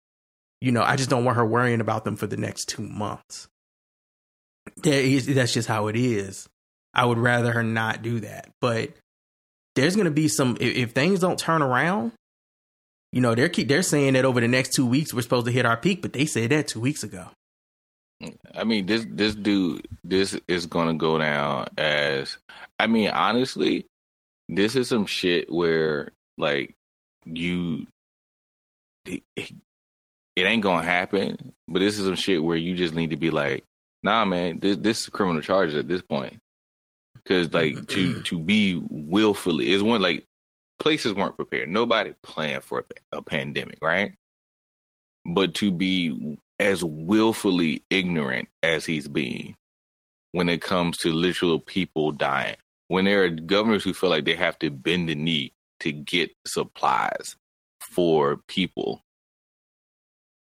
You 0.60 0.72
know, 0.72 0.84
I 0.84 0.96
just 0.96 1.10
don't 1.10 1.26
want 1.26 1.38
her 1.38 1.46
worrying 1.46 1.82
about 1.82 2.06
them 2.06 2.16
for 2.16 2.28
the 2.28 2.38
next 2.38 2.66
two 2.66 2.84
months. 2.84 3.48
There 4.78 5.02
is, 5.02 5.26
that's 5.26 5.54
just 5.54 5.68
how 5.68 5.88
it 5.88 5.96
is. 5.96 6.48
I 6.94 7.06
would 7.06 7.18
rather 7.18 7.52
her 7.52 7.64
not 7.64 8.02
do 8.02 8.20
that. 8.22 8.50
But 8.60 8.92
there's 9.76 9.96
going 9.96 10.06
to 10.06 10.12
be 10.12 10.28
some 10.28 10.58
if, 10.60 10.76
if 10.76 10.92
things 10.92 11.20
don't 11.20 11.40
turn 11.40 11.62
around. 11.62 12.12
You 13.12 13.22
know, 13.22 13.36
they're 13.36 13.50
keep 13.50 13.68
they're 13.68 13.84
saying 13.84 14.14
that 14.14 14.26
over 14.26 14.40
the 14.40 14.48
next 14.48 14.74
two 14.74 14.86
weeks 14.86 15.14
we're 15.14 15.22
supposed 15.22 15.46
to 15.46 15.52
hit 15.52 15.66
our 15.66 15.78
peak, 15.78 16.02
but 16.02 16.14
they 16.14 16.26
said 16.26 16.50
that 16.52 16.68
two 16.68 16.80
weeks 16.80 17.04
ago. 17.04 17.28
I 18.54 18.64
mean, 18.64 18.86
this 18.86 19.06
this 19.10 19.36
dude, 19.36 19.88
this 20.04 20.40
is 20.48 20.66
gonna 20.66 20.94
go 20.94 21.18
down 21.18 21.68
as. 21.78 22.38
I 22.80 22.88
mean, 22.88 23.10
honestly, 23.10 23.86
this 24.48 24.76
is 24.76 24.88
some 24.88 25.06
shit 25.06 25.52
where 25.52 26.12
like 26.38 26.76
you, 27.26 27.88
it, 29.06 29.24
it 29.36 29.54
ain't 30.42 30.64
gonna 30.64 30.84
happen. 30.84 31.54
But 31.68 31.80
this 31.80 32.00
is 32.00 32.06
some 32.06 32.16
shit 32.16 32.44
where 32.44 32.58
you 32.58 32.76
just 32.76 32.94
need 32.94 33.10
to 33.10 33.18
be 33.18 33.30
like, 33.30 33.64
nah, 34.04 34.24
man, 34.26 34.60
this 34.60 34.78
this 34.78 35.02
is 35.02 35.10
criminal 35.10 35.42
charges 35.42 35.76
at 35.76 35.88
this 35.88 36.02
point. 36.02 36.38
Because 37.24 37.54
like 37.54 37.88
to 37.88 38.14
mm-hmm. 38.14 38.22
to 38.24 38.40
be 38.40 38.82
willfully 38.90 39.72
is 39.72 39.84
one 39.84 40.02
like 40.02 40.26
places 40.80 41.14
weren't 41.14 41.36
prepared. 41.36 41.70
Nobody 41.70 42.14
planned 42.24 42.64
for 42.64 42.86
a, 43.14 43.18
a 43.18 43.22
pandemic, 43.22 43.80
right? 43.82 44.14
But 45.26 45.54
to 45.56 45.72
be 45.72 46.38
as 46.60 46.84
willfully 46.84 47.84
ignorant 47.90 48.48
as 48.62 48.86
he's 48.86 49.08
being 49.08 49.56
when 50.32 50.50
it 50.50 50.62
comes 50.62 50.98
to 51.00 51.12
literal 51.12 51.60
people 51.60 52.12
dying. 52.12 52.56
When 52.88 53.06
there 53.06 53.24
are 53.24 53.30
governors 53.30 53.84
who 53.84 53.94
feel 53.94 54.10
like 54.10 54.26
they 54.26 54.36
have 54.36 54.60
to 54.60 54.70
bend 54.70 55.10
the 55.10 55.16
knee 55.16 55.54
to 55.80 55.92
get 55.92 56.32
supplies 56.46 57.36
for 57.80 58.38
people. 58.48 59.02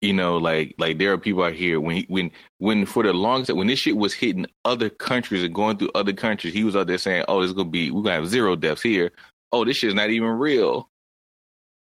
You 0.00 0.12
know, 0.12 0.36
like 0.36 0.76
like 0.78 0.98
there 0.98 1.12
are 1.12 1.18
people 1.18 1.42
out 1.42 1.54
here 1.54 1.80
when 1.80 2.04
when 2.08 2.30
when 2.58 2.86
for 2.86 3.02
the 3.02 3.12
longest 3.12 3.56
when 3.56 3.66
this 3.66 3.80
shit 3.80 3.96
was 3.96 4.14
hitting 4.14 4.46
other 4.64 4.90
countries 4.90 5.42
and 5.42 5.54
going 5.54 5.76
through 5.76 5.90
other 5.94 6.12
countries, 6.12 6.54
he 6.54 6.62
was 6.62 6.76
out 6.76 6.86
there 6.86 6.98
saying, 6.98 7.24
"Oh, 7.26 7.40
it's 7.40 7.52
gonna 7.52 7.68
be 7.68 7.90
we're 7.90 8.02
gonna 8.02 8.14
have 8.14 8.28
zero 8.28 8.54
deaths 8.54 8.82
here. 8.82 9.10
Oh, 9.50 9.64
this 9.64 9.76
shit's 9.78 9.94
not 9.94 10.10
even 10.10 10.28
real." 10.28 10.88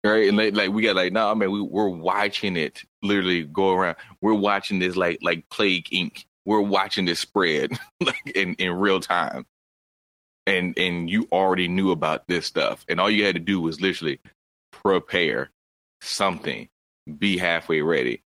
Right, 0.03 0.28
and 0.28 0.36
like, 0.38 0.56
like 0.56 0.72
we 0.72 0.82
got 0.82 0.95
like, 0.95 1.14
no, 1.14 1.28
nah, 1.28 1.36
mean 1.36 1.52
we 1.52 1.61
we're 1.61 1.88
watching 1.88 2.57
it 2.57 2.82
literally 3.03 3.44
go 3.44 3.73
around. 3.73 3.98
We're 4.19 4.34
watching 4.34 4.80
this 4.80 4.95
like 4.95 5.19
like 5.22 5.48
Plague 5.49 5.86
Inc. 5.91 6.26
We're 6.44 6.60
watching 6.61 7.06
this 7.06 7.19
spread 7.19 7.78
like 8.02 8.32
in 8.34 8.56
in 8.56 8.72
real 8.73 8.99
time, 8.99 9.45
and 10.48 10.76
and 10.76 11.07
you 11.07 11.28
already 11.32 11.68
knew 11.68 11.91
about 11.91 12.28
this 12.28 12.48
stuff, 12.48 12.84
and 12.90 12.99
all 12.99 13.11
you 13.11 13.26
had 13.26 13.36
to 13.36 13.40
do 13.41 13.61
was 13.61 13.80
literally 13.80 14.19
prepare 14.72 15.52
something, 16.02 16.68
be 17.18 17.38
halfway 17.38 17.82
ready, 17.82 18.22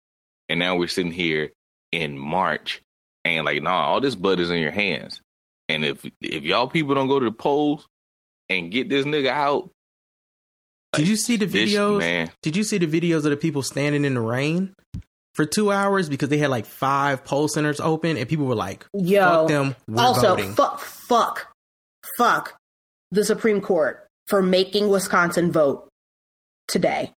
and 0.49 0.59
now 0.59 0.75
we're 0.75 0.87
sitting 0.87 1.11
here 1.11 1.51
in 1.91 2.17
March, 2.17 2.81
and 3.23 3.45
like, 3.45 3.61
nah, 3.61 3.85
all 3.85 4.01
this 4.01 4.15
blood 4.15 4.39
is 4.39 4.49
in 4.49 4.59
your 4.59 4.71
hands, 4.71 5.21
and 5.69 5.83
if 5.85 6.05
if 6.21 6.43
y'all 6.43 6.67
people 6.67 6.95
don't 6.95 7.07
go 7.07 7.19
to 7.19 7.25
the 7.25 7.31
polls 7.31 7.87
and 8.49 8.71
get 8.71 8.89
this 8.89 9.05
nigga 9.05 9.29
out 9.29 9.69
did 10.93 11.07
you 11.07 11.15
see 11.15 11.35
the 11.37 11.45
this- 11.45 11.73
videos? 11.73 11.99
man. 11.99 12.31
Did 12.41 12.55
you 12.55 12.63
see 12.63 12.77
the 12.77 12.87
videos 12.87 13.17
of 13.17 13.23
the 13.31 13.37
people 13.37 13.61
standing 13.63 14.05
in 14.05 14.13
the 14.13 14.21
rain 14.21 14.73
for 15.33 15.45
two 15.45 15.71
hours 15.71 16.07
because 16.07 16.29
they 16.29 16.37
had 16.37 16.49
like 16.49 16.65
five 16.65 17.23
poll 17.25 17.47
centers 17.47 17.79
open 17.79 18.17
and 18.17 18.27
people 18.29 18.45
were 18.45 18.55
like, 18.55 18.85
Yo. 18.93 19.19
"Fuck 19.21 19.47
them, 19.49 19.75
we're 19.87 20.01
also, 20.01 20.29
voting." 20.29 20.53
fuck, 20.53 20.79
fuck, 20.79 21.51
fuck 22.17 22.57
the 23.11 23.23
Supreme 23.25 23.61
Court 23.61 24.07
for 24.27 24.41
making 24.41 24.87
Wisconsin 24.89 25.51
vote 25.51 25.89
today. 26.67 27.11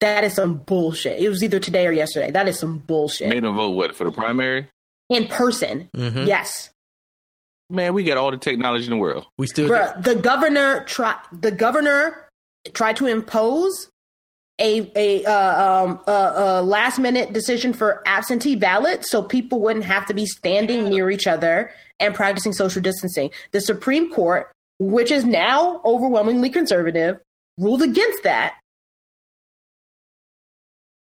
That 0.00 0.24
is 0.24 0.34
some 0.34 0.58
bullshit. 0.58 1.20
It 1.20 1.28
was 1.28 1.42
either 1.42 1.58
today 1.58 1.86
or 1.86 1.92
yesterday. 1.92 2.30
That 2.30 2.48
is 2.48 2.58
some 2.58 2.78
bullshit. 2.78 3.28
Made 3.28 3.44
them 3.44 3.54
vote 3.56 3.70
what 3.70 3.94
for 3.96 4.04
the 4.04 4.12
primary? 4.12 4.68
In 5.08 5.26
person, 5.28 5.88
Mhm. 5.96 6.26
yes. 6.26 6.70
Man, 7.70 7.94
we 7.94 8.04
got 8.04 8.16
all 8.16 8.30
the 8.30 8.36
technology 8.36 8.84
in 8.84 8.90
the 8.90 8.96
world. 8.96 9.26
We 9.38 9.46
still 9.46 9.68
Bruh, 9.68 10.02
the 10.02 10.14
governor 10.14 10.84
tried. 10.84 11.16
The 11.32 11.50
governor 11.50 12.28
tried 12.74 12.96
to 12.96 13.06
impose 13.06 13.88
a 14.60 14.90
a 14.94 15.24
uh, 15.24 15.82
um, 15.84 16.00
uh, 16.06 16.10
uh, 16.10 16.62
last 16.62 16.98
minute 16.98 17.32
decision 17.32 17.72
for 17.72 18.02
absentee 18.06 18.54
ballot, 18.56 19.04
so 19.04 19.22
people 19.22 19.60
wouldn't 19.60 19.84
have 19.84 20.06
to 20.06 20.14
be 20.14 20.26
standing 20.26 20.88
near 20.88 21.10
each 21.10 21.26
other 21.26 21.70
and 21.98 22.14
practicing 22.14 22.52
social 22.52 22.82
distancing. 22.82 23.30
The 23.52 23.60
Supreme 23.60 24.12
Court, 24.12 24.50
which 24.78 25.10
is 25.10 25.24
now 25.24 25.80
overwhelmingly 25.84 26.50
conservative, 26.50 27.18
ruled 27.58 27.82
against 27.82 28.22
that, 28.22 28.54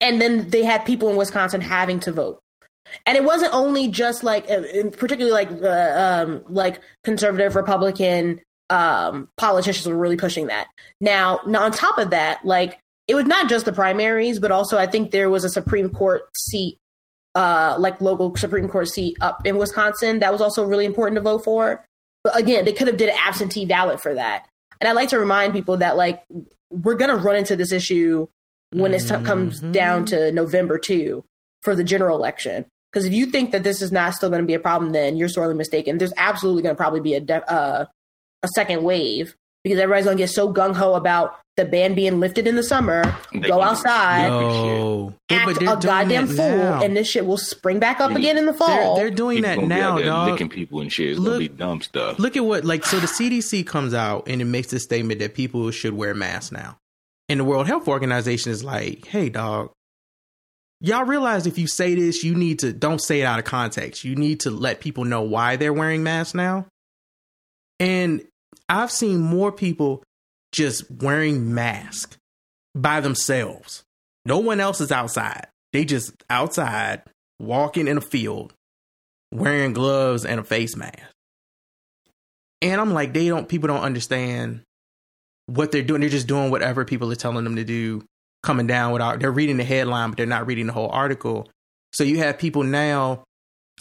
and 0.04 0.20
then 0.20 0.50
they 0.50 0.62
had 0.62 0.84
people 0.84 1.08
in 1.08 1.16
Wisconsin 1.16 1.62
having 1.62 1.98
to 2.00 2.12
vote. 2.12 2.38
And 3.06 3.16
it 3.16 3.24
wasn't 3.24 3.54
only 3.54 3.88
just 3.88 4.22
like, 4.22 4.48
uh, 4.50 4.60
particularly 4.98 5.32
like 5.32 5.50
uh, 5.50 6.24
um, 6.26 6.44
like 6.46 6.80
conservative 7.02 7.56
Republican 7.56 8.40
um, 8.68 9.28
politicians 9.38 9.86
were 9.88 9.96
really 9.96 10.18
pushing 10.18 10.48
that. 10.48 10.66
Now, 11.00 11.40
now 11.46 11.62
on 11.62 11.72
top 11.72 11.96
of 11.96 12.10
that, 12.10 12.44
like 12.44 12.78
it 13.08 13.14
was 13.14 13.24
not 13.24 13.48
just 13.48 13.64
the 13.64 13.72
primaries, 13.72 14.38
but 14.38 14.50
also 14.50 14.76
I 14.76 14.86
think 14.86 15.10
there 15.10 15.30
was 15.30 15.42
a 15.42 15.48
Supreme 15.48 15.88
Court 15.88 16.22
seat, 16.36 16.76
uh, 17.34 17.76
like 17.78 18.00
local 18.02 18.36
Supreme 18.36 18.68
Court 18.68 18.88
seat 18.88 19.16
up 19.22 19.46
in 19.46 19.56
Wisconsin 19.56 20.18
that 20.20 20.32
was 20.32 20.42
also 20.42 20.64
really 20.64 20.84
important 20.84 21.16
to 21.16 21.22
vote 21.22 21.44
for. 21.44 21.82
But 22.22 22.38
again, 22.38 22.66
they 22.66 22.72
could 22.72 22.88
have 22.88 22.98
did 22.98 23.08
an 23.08 23.16
absentee 23.18 23.64
ballot 23.64 24.00
for 24.02 24.14
that. 24.14 24.46
And 24.80 24.88
I 24.88 24.92
like 24.92 25.08
to 25.08 25.18
remind 25.18 25.54
people 25.54 25.78
that 25.78 25.96
like 25.96 26.22
we're 26.70 26.94
gonna 26.94 27.16
run 27.16 27.36
into 27.36 27.56
this 27.56 27.72
issue 27.72 28.28
when 28.74 28.92
it 28.94 29.00
t- 29.00 29.08
comes 29.24 29.60
down 29.60 30.04
to 30.06 30.30
November 30.32 30.78
two 30.78 31.24
for 31.62 31.74
the 31.74 31.84
general 31.84 32.16
election. 32.16 32.66
Because 32.92 33.06
if 33.06 33.12
you 33.12 33.26
think 33.26 33.50
that 33.52 33.64
this 33.64 33.82
is 33.82 33.90
not 33.90 34.14
still 34.14 34.28
going 34.30 34.42
to 34.42 34.46
be 34.46 34.54
a 34.54 34.60
problem, 34.60 34.92
then 34.92 35.16
you're 35.16 35.28
sorely 35.28 35.54
mistaken. 35.54 35.98
There's 35.98 36.12
absolutely 36.16 36.62
going 36.62 36.74
to 36.76 36.80
probably 36.80 37.00
be 37.00 37.14
a 37.14 37.20
de- 37.20 37.50
uh, 37.52 37.86
a 38.42 38.48
second 38.54 38.82
wave 38.84 39.34
because 39.64 39.78
everybody's 39.80 40.04
going 40.04 40.16
to 40.18 40.22
get 40.22 40.30
so 40.30 40.52
gung 40.52 40.74
ho 40.76 40.94
about 40.94 41.36
the 41.56 41.64
ban 41.64 41.94
being 41.94 42.18
lifted 42.20 42.46
in 42.48 42.56
the 42.56 42.62
summer, 42.64 43.02
They 43.32 43.38
go 43.48 43.62
outside, 43.62 44.28
No, 44.28 45.14
act 45.30 45.46
but 45.46 45.60
they're 45.60 45.72
a 45.74 45.80
goddamn 45.80 46.26
fool, 46.26 46.36
now. 46.36 46.82
and 46.82 46.96
this 46.96 47.08
shit 47.08 47.26
will 47.26 47.36
spring 47.38 47.78
back 47.78 48.00
up 48.00 48.10
Yeah. 48.10 48.18
again 48.18 48.38
in 48.38 48.46
the 48.46 48.50
they're, 48.52 48.58
fall. 48.58 48.96
they're 48.96 49.10
doing 49.10 49.36
People 49.38 49.50
that 49.50 49.54
gonna 49.56 49.66
be 49.68 49.80
now, 49.80 49.92
out 49.92 49.96
there 49.98 50.06
dog. 50.06 50.30
licking 50.32 50.48
people 50.48 50.80
and 50.80 50.92
shit. 50.92 51.10
It's 51.10 51.18
Look- 51.20 51.34
gonna 51.34 51.38
be 51.38 51.48
dumb 51.48 51.80
stuff. 51.80 52.18
Look 52.18 52.36
at 52.36 52.44
what 52.44 52.64
like 52.64 52.84
so 52.84 52.98
the 52.98 53.06
CDC 53.06 53.62
comes 53.66 53.94
out 53.94 54.28
and 54.28 54.40
it 54.42 54.46
makes 54.46 54.72
a 54.72 54.80
statement 54.80 55.20
that 55.20 55.34
people 55.34 55.70
should 55.70 55.94
wear 55.94 56.12
masks 56.12 56.50
now. 56.50 56.76
And 57.28 57.40
the 57.40 57.44
World 57.44 57.66
Health 57.66 57.88
Organization 57.88 58.52
is 58.52 58.62
like, 58.62 59.06
"Hey 59.06 59.28
dog, 59.28 59.72
y'all 60.80 61.04
realize 61.04 61.46
if 61.46 61.58
you 61.58 61.66
say 61.66 61.94
this, 61.94 62.22
you 62.22 62.34
need 62.34 62.58
to 62.60 62.72
don't 62.72 63.00
say 63.00 63.20
it 63.20 63.24
out 63.24 63.38
of 63.38 63.44
context. 63.44 64.04
You 64.04 64.14
need 64.14 64.40
to 64.40 64.50
let 64.50 64.80
people 64.80 65.04
know 65.04 65.22
why 65.22 65.56
they're 65.56 65.72
wearing 65.72 66.02
masks 66.02 66.34
now." 66.34 66.66
And 67.80 68.22
I've 68.68 68.90
seen 68.90 69.20
more 69.20 69.52
people 69.52 70.02
just 70.52 70.90
wearing 70.90 71.54
masks 71.54 72.16
by 72.74 73.00
themselves. 73.00 73.82
No 74.24 74.38
one 74.38 74.60
else 74.60 74.80
is 74.80 74.92
outside. 74.92 75.48
They 75.72 75.84
just 75.84 76.12
outside 76.30 77.02
walking 77.40 77.88
in 77.88 77.98
a 77.98 78.00
field 78.00 78.54
wearing 79.32 79.72
gloves 79.72 80.24
and 80.24 80.40
a 80.40 80.44
face 80.44 80.76
mask. 80.76 80.98
And 82.62 82.80
I'm 82.80 82.94
like, 82.94 83.12
they 83.12 83.28
don't, 83.28 83.48
people 83.48 83.66
don't 83.66 83.82
understand 83.82 84.62
what 85.46 85.72
they're 85.72 85.82
doing. 85.82 86.00
They're 86.00 86.10
just 86.10 86.26
doing 86.26 86.50
whatever 86.50 86.84
people 86.84 87.10
are 87.12 87.16
telling 87.16 87.44
them 87.44 87.56
to 87.56 87.64
do, 87.64 88.04
coming 88.42 88.66
down 88.66 88.92
without, 88.92 89.20
they're 89.20 89.30
reading 89.30 89.56
the 89.56 89.64
headline, 89.64 90.10
but 90.10 90.16
they're 90.16 90.26
not 90.26 90.46
reading 90.46 90.66
the 90.66 90.72
whole 90.72 90.90
article. 90.90 91.48
So 91.92 92.04
you 92.04 92.18
have 92.18 92.38
people 92.38 92.62
now 92.62 93.24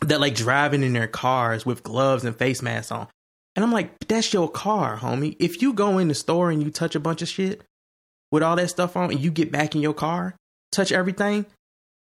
that 0.01 0.19
like 0.19 0.35
driving 0.35 0.83
in 0.83 0.93
their 0.93 1.07
cars 1.07 1.65
with 1.65 1.83
gloves 1.83 2.25
and 2.25 2.35
face 2.35 2.61
masks 2.61 2.91
on. 2.91 3.07
And 3.55 3.63
I'm 3.63 3.71
like, 3.71 3.91
that's 4.07 4.33
your 4.33 4.49
car, 4.49 4.97
homie. 4.97 5.35
If 5.39 5.61
you 5.61 5.73
go 5.73 5.99
in 5.99 6.07
the 6.07 6.15
store 6.15 6.49
and 6.49 6.63
you 6.63 6.71
touch 6.71 6.95
a 6.95 6.99
bunch 6.99 7.21
of 7.21 7.29
shit 7.29 7.61
with 8.31 8.41
all 8.41 8.55
that 8.55 8.69
stuff 8.69 8.97
on 8.97 9.11
and 9.11 9.19
you 9.19 9.29
get 9.29 9.51
back 9.51 9.75
in 9.75 9.81
your 9.81 9.93
car, 9.93 10.35
touch 10.71 10.91
everything, 10.91 11.45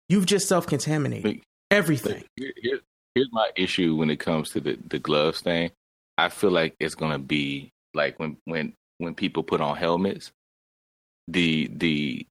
you've 0.07 0.27
just 0.27 0.47
self 0.47 0.67
contaminated 0.67 1.41
everything. 1.71 2.23
Here, 2.35 2.53
here, 2.61 2.79
here's 3.15 3.29
my 3.31 3.49
issue 3.55 3.95
when 3.95 4.09
it 4.09 4.19
comes 4.19 4.51
to 4.51 4.59
the, 4.59 4.77
the 4.87 4.99
gloves 4.99 5.41
thing. 5.41 5.71
I 6.17 6.29
feel 6.29 6.51
like 6.51 6.75
it's 6.79 6.95
gonna 6.95 7.19
be 7.19 7.71
like 7.93 8.19
when 8.19 8.37
when 8.45 8.73
when 8.99 9.15
people 9.15 9.41
put 9.43 9.59
on 9.61 9.75
helmets, 9.75 10.31
the 11.27 11.69
the 11.73 12.25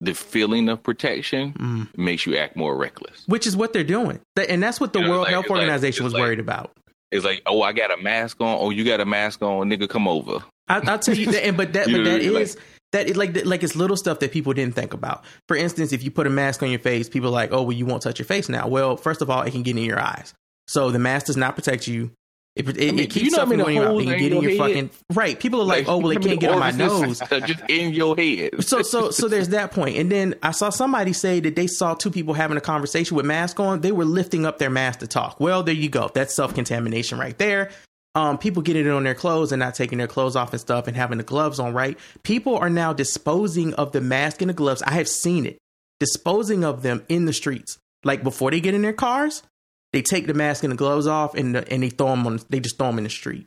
the 0.00 0.14
feeling 0.14 0.68
of 0.68 0.82
protection 0.82 1.52
Mm. 1.54 1.96
makes 1.98 2.26
you 2.26 2.36
act 2.36 2.56
more 2.56 2.76
reckless. 2.76 3.22
which 3.26 3.46
is 3.46 3.56
what 3.56 3.72
they're 3.72 3.84
doing. 3.84 4.20
And 4.36 4.62
that's 4.62 4.80
what 4.80 4.92
the 4.92 4.98
You 4.98 5.04
know, 5.06 5.10
World 5.10 5.22
like- 5.22 5.30
Health 5.32 5.44
it's 5.44 5.50
like- 5.50 5.60
Organization 5.60 6.04
was 6.04 6.12
like- 6.12 6.20
worried 6.22 6.40
about. 6.40 6.72
It's 7.12 7.24
like, 7.24 7.42
oh, 7.46 7.62
I 7.62 7.72
got 7.72 7.96
a 7.96 8.02
mask 8.02 8.40
on. 8.40 8.58
Oh, 8.60 8.70
you 8.70 8.84
got 8.84 9.00
a 9.00 9.04
mask 9.06 9.40
on, 9.42 9.70
nigga, 9.70 9.88
come 9.88 10.08
over. 10.08 10.42
I, 10.68 10.78
I'll 10.80 10.98
tell 10.98 11.14
you 11.16 11.26
that, 11.30 11.46
and 11.46 11.56
but 11.56 11.72
that, 11.74 11.86
but 11.92 12.04
that 12.04 12.20
is 12.20 12.56
that 12.92 13.06
is 13.08 13.16
like 13.16 13.44
like 13.44 13.62
it's 13.62 13.76
little 13.76 13.96
stuff 13.96 14.18
that 14.18 14.32
people 14.32 14.52
didn't 14.52 14.74
think 14.74 14.92
about. 14.94 15.24
For 15.46 15.56
instance, 15.56 15.92
if 15.92 16.02
you 16.02 16.10
put 16.10 16.26
a 16.26 16.30
mask 16.30 16.62
on 16.62 16.70
your 16.70 16.80
face, 16.80 17.08
people 17.08 17.28
are 17.28 17.32
like, 17.32 17.52
oh, 17.52 17.62
well, 17.62 17.72
you 17.72 17.86
won't 17.86 18.02
touch 18.02 18.18
your 18.18 18.26
face 18.26 18.48
now. 18.48 18.66
Well, 18.68 18.96
first 18.96 19.22
of 19.22 19.30
all, 19.30 19.42
it 19.42 19.52
can 19.52 19.62
get 19.62 19.76
in 19.76 19.84
your 19.84 20.00
eyes, 20.00 20.34
so 20.66 20.90
the 20.90 20.98
mask 20.98 21.26
does 21.26 21.36
not 21.36 21.54
protect 21.54 21.86
you. 21.86 22.10
It, 22.56 22.68
it, 22.68 22.76
mean, 22.76 22.98
it 23.00 23.10
keeps 23.10 23.16
you 23.16 23.30
know 23.32 23.36
stuff 23.38 23.48
how 23.48 23.50
many 23.50 23.62
from 23.64 23.74
going 23.74 23.78
out. 23.78 23.88
holes 23.88 24.02
It 24.04 24.20
in 24.20 24.32
your 24.32 24.50
your 24.50 24.58
fucking 24.58 24.90
right. 25.12 25.38
People 25.40 25.60
are 25.60 25.64
like, 25.64 25.88
oh, 25.88 25.98
well, 25.98 26.12
it 26.12 26.22
can't 26.22 26.38
get 26.38 26.52
on 26.52 26.60
my 26.60 26.70
nose. 26.70 27.18
just 27.18 27.60
in 27.68 27.92
your 27.92 28.16
head. 28.16 28.50
so 28.64 28.82
so 28.82 29.10
so 29.10 29.26
there's 29.28 29.48
that 29.48 29.72
point. 29.72 29.96
and 29.96 30.10
then 30.10 30.34
i 30.42 30.50
saw 30.50 30.70
somebody 30.70 31.12
say 31.12 31.40
that 31.40 31.56
they 31.56 31.66
saw 31.66 31.94
two 31.94 32.10
people 32.10 32.34
having 32.34 32.56
a 32.56 32.60
conversation 32.60 33.16
with 33.16 33.26
mask 33.26 33.58
on 33.58 33.80
they 33.80 33.92
were 33.92 34.04
lifting 34.04 34.46
up 34.46 34.58
their 34.58 34.70
mask 34.70 35.00
to 35.00 35.06
talk 35.06 35.38
well 35.40 35.62
there 35.62 35.74
you 35.74 35.88
go 35.88 36.10
that's 36.14 36.34
self-contamination 36.34 37.18
right 37.18 37.38
there 37.38 37.70
um, 38.16 38.38
people 38.38 38.62
getting 38.62 38.86
it 38.86 38.90
on 38.90 39.02
their 39.02 39.14
clothes 39.14 39.50
and 39.50 39.58
not 39.58 39.74
taking 39.74 39.98
their 39.98 40.06
clothes 40.06 40.36
off 40.36 40.52
and 40.52 40.60
stuff 40.60 40.86
and 40.86 40.96
having 40.96 41.18
the 41.18 41.24
gloves 41.24 41.58
on 41.58 41.72
right 41.72 41.98
people 42.22 42.56
are 42.56 42.70
now 42.70 42.92
disposing 42.92 43.74
of 43.74 43.92
the 43.92 44.00
mask 44.00 44.40
and 44.40 44.48
the 44.48 44.54
gloves 44.54 44.82
i 44.82 44.92
have 44.92 45.08
seen 45.08 45.46
it 45.46 45.58
disposing 45.98 46.64
of 46.64 46.82
them 46.82 47.04
in 47.08 47.24
the 47.24 47.32
streets 47.32 47.78
like 48.04 48.22
before 48.22 48.50
they 48.50 48.60
get 48.60 48.74
in 48.74 48.82
their 48.82 48.92
cars 48.92 49.42
they 49.94 50.02
take 50.02 50.26
the 50.26 50.34
mask 50.34 50.64
and 50.64 50.72
the 50.72 50.76
gloves 50.76 51.06
off 51.06 51.34
and 51.34 51.54
the, 51.54 51.72
and 51.72 51.82
they 51.82 51.90
throw 51.90 52.08
them 52.08 52.26
on 52.26 52.40
they 52.50 52.60
just 52.60 52.76
throw 52.76 52.88
them 52.88 52.98
in 52.98 53.04
the 53.04 53.10
street 53.10 53.46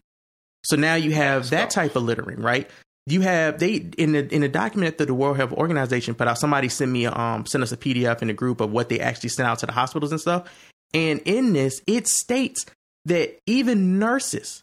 so 0.68 0.76
now 0.76 0.96
you 0.96 1.12
have 1.12 1.50
that 1.52 1.70
type 1.70 1.96
of 1.96 2.04
littering, 2.04 2.42
right? 2.42 2.70
You 3.06 3.22
have 3.22 3.58
they 3.58 3.76
in 3.98 4.12
the 4.12 4.28
in 4.34 4.42
the 4.42 4.50
document 4.50 4.98
that 4.98 5.06
the 5.06 5.14
World 5.14 5.38
Health 5.38 5.54
Organization 5.54 6.14
put 6.14 6.28
out. 6.28 6.38
Somebody 6.38 6.68
sent 6.68 6.92
me 6.92 7.06
a, 7.06 7.14
um 7.14 7.46
sent 7.46 7.64
us 7.64 7.72
a 7.72 7.78
PDF 7.78 8.22
in 8.22 8.28
the 8.28 8.34
group 8.34 8.60
of 8.60 8.72
what 8.72 8.90
they 8.90 9.00
actually 9.00 9.30
sent 9.30 9.48
out 9.48 9.60
to 9.60 9.66
the 9.66 9.72
hospitals 9.72 10.12
and 10.12 10.20
stuff. 10.20 10.50
And 10.94 11.22
in 11.24 11.54
this, 11.54 11.82
it 11.88 12.08
states 12.08 12.66
that 13.06 13.40
even 13.46 13.98
nurses 13.98 14.62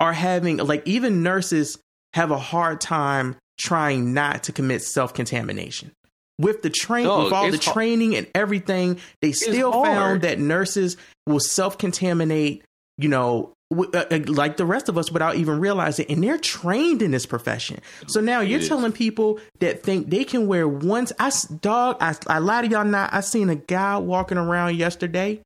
are 0.00 0.12
having 0.12 0.56
like 0.56 0.82
even 0.88 1.22
nurses 1.22 1.78
have 2.14 2.32
a 2.32 2.38
hard 2.38 2.80
time 2.80 3.36
trying 3.56 4.12
not 4.12 4.42
to 4.44 4.52
commit 4.52 4.82
self 4.82 5.14
contamination. 5.14 5.92
With 6.40 6.62
the 6.62 6.70
train, 6.70 7.04
No, 7.04 7.24
with 7.24 7.32
all 7.34 7.50
the 7.50 7.58
hard. 7.58 7.74
training 7.74 8.16
and 8.16 8.26
everything, 8.34 8.98
they 9.20 9.32
still 9.32 9.72
hard. 9.72 9.86
found 9.86 10.22
that 10.22 10.38
nurses 10.38 10.96
will 11.26 11.38
self 11.40 11.76
contaminate. 11.76 12.64
You 12.96 13.08
know, 13.10 13.52
w- 13.70 13.90
uh, 13.94 14.04
uh, 14.10 14.20
like 14.26 14.56
the 14.56 14.64
rest 14.64 14.88
of 14.88 14.96
us 14.96 15.10
without 15.12 15.36
even 15.36 15.60
realizing, 15.60 16.06
and 16.08 16.22
they're 16.24 16.38
trained 16.38 17.02
in 17.02 17.10
this 17.10 17.26
profession. 17.26 17.80
So 18.06 18.20
now 18.20 18.40
you're 18.40 18.60
is. 18.60 18.68
telling 18.68 18.92
people 18.92 19.38
that 19.58 19.82
think 19.82 20.08
they 20.08 20.24
can 20.24 20.46
wear 20.46 20.66
one. 20.66 21.06
i 21.18 21.30
dog. 21.60 21.96
I, 22.00 22.14
I 22.26 22.38
lie 22.38 22.62
to 22.62 22.68
y'all 22.68 22.84
not. 22.84 23.12
I 23.12 23.20
seen 23.20 23.50
a 23.50 23.56
guy 23.56 23.98
walking 23.98 24.38
around 24.38 24.76
yesterday 24.76 25.42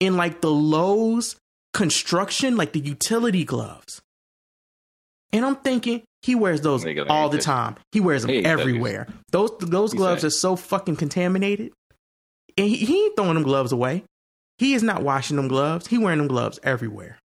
in 0.00 0.16
like 0.16 0.40
the 0.40 0.50
Lowe's 0.50 1.36
construction, 1.74 2.56
like 2.56 2.72
the 2.72 2.80
utility 2.80 3.44
gloves, 3.44 4.00
and 5.32 5.44
I'm 5.44 5.56
thinking 5.56 6.02
he 6.22 6.34
wears 6.34 6.60
those 6.60 6.84
all 7.08 7.28
the 7.28 7.36
you. 7.36 7.42
time. 7.42 7.76
He 7.92 8.00
wears 8.00 8.22
them 8.22 8.30
Hey, 8.30 8.40
that 8.42 8.54
is- 8.54 8.60
everywhere. 8.60 9.06
Those 9.30 9.50
those 9.60 9.94
gloves 9.94 10.22
said- 10.22 10.28
are 10.28 10.30
so 10.30 10.56
fucking 10.56 10.96
contaminated, 10.96 11.72
and 12.56 12.68
he, 12.68 12.76
he 12.76 13.04
ain't 13.04 13.16
throwing 13.16 13.34
them 13.34 13.42
gloves 13.44 13.72
away. 13.72 14.04
He 14.58 14.74
is 14.74 14.82
not 14.82 15.02
washing 15.02 15.36
them 15.36 15.46
gloves. 15.48 15.86
He 15.86 15.98
wearing 15.98 16.18
them 16.18 16.26
gloves 16.28 16.58
everywhere. 16.62 17.18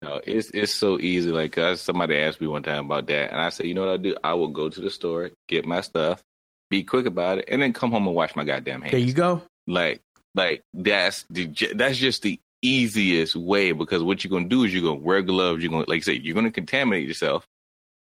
No, 0.00 0.20
it's 0.24 0.50
it's 0.54 0.72
so 0.72 0.98
easy. 0.98 1.30
Like 1.30 1.58
somebody 1.76 2.16
asked 2.16 2.40
me 2.40 2.46
one 2.46 2.62
time 2.62 2.86
about 2.86 3.06
that, 3.08 3.30
and 3.32 3.40
I 3.40 3.48
said, 3.50 3.66
you 3.66 3.74
know 3.74 3.82
what 3.82 3.90
I 3.94 3.96
do? 3.98 4.16
I 4.24 4.34
will 4.34 4.48
go 4.48 4.68
to 4.68 4.80
the 4.80 4.90
store, 4.90 5.30
get 5.48 5.66
my 5.66 5.80
stuff, 5.82 6.22
be 6.70 6.84
quick 6.84 7.04
about 7.06 7.38
it, 7.38 7.46
and 7.48 7.60
then 7.60 7.72
come 7.72 7.90
home 7.90 8.06
and 8.06 8.14
wash 8.16 8.34
my 8.36 8.44
goddamn 8.44 8.80
hands. 8.80 8.92
There 8.92 9.00
you 9.00 9.12
go. 9.12 9.42
Like, 9.66 10.00
like 10.34 10.62
that's 10.72 11.26
the 11.28 11.46
that's 11.74 11.98
just 11.98 12.22
the 12.22 12.38
easiest 12.62 13.36
way 13.36 13.72
because 13.72 14.02
what 14.02 14.22
you're 14.24 14.30
gonna 14.30 14.48
do 14.48 14.64
is 14.64 14.72
you're 14.72 14.82
gonna 14.82 14.94
wear 14.94 15.20
gloves. 15.20 15.62
You're 15.62 15.72
gonna 15.72 15.84
like 15.88 15.96
you 15.98 16.02
say 16.02 16.14
you're 16.14 16.34
gonna 16.34 16.50
contaminate 16.52 17.06
yourself 17.06 17.44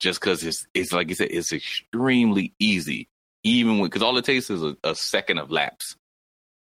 just 0.01 0.19
because 0.19 0.43
it's 0.43 0.67
it's 0.73 0.91
like 0.91 1.07
you 1.07 1.15
said 1.15 1.29
it's 1.31 1.53
extremely 1.53 2.53
easy. 2.59 3.07
Even 3.43 3.79
when 3.79 3.85
because 3.89 4.01
all 4.01 4.17
it 4.17 4.25
takes 4.25 4.49
is 4.49 4.61
a, 4.61 4.75
a 4.83 4.95
second 4.95 5.37
of 5.37 5.51
lapse. 5.51 5.95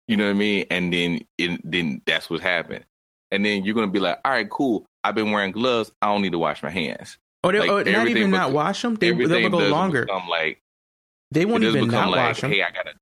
You 0.08 0.16
know 0.16 0.24
what 0.24 0.30
I 0.30 0.34
mean? 0.34 0.66
And 0.70 0.92
then 0.92 1.20
it, 1.36 1.60
then 1.64 2.00
that's 2.06 2.30
what 2.30 2.40
happened. 2.40 2.84
And 3.32 3.44
then 3.44 3.64
you're 3.64 3.74
gonna 3.74 3.88
be 3.88 3.98
like, 3.98 4.20
all 4.24 4.32
right, 4.32 4.48
cool. 4.48 4.86
I've 5.02 5.16
been 5.16 5.32
wearing 5.32 5.52
gloves. 5.52 5.92
I 6.00 6.06
don't 6.06 6.22
need 6.22 6.32
to 6.32 6.38
wash 6.38 6.62
my 6.62 6.70
hands. 6.70 7.18
Or 7.42 7.52
they 7.52 7.58
Like, 7.58 7.86
or 7.86 7.90
not 7.90 8.08
even 8.08 8.30
not 8.30 8.52
wash 8.52 8.82
them. 8.82 8.94
They 8.94 9.10
they'll 9.10 9.50
go 9.50 9.58
longer. 9.58 10.06
Become 10.06 10.28
like 10.28 10.62
They 11.32 11.44
won't 11.44 11.64
even 11.64 11.88
not 11.88 12.10
like, 12.10 12.28
wash 12.28 12.40
them. 12.40 12.52
hey, 12.52 12.62
I 12.62 12.70
gotta, 12.70 12.94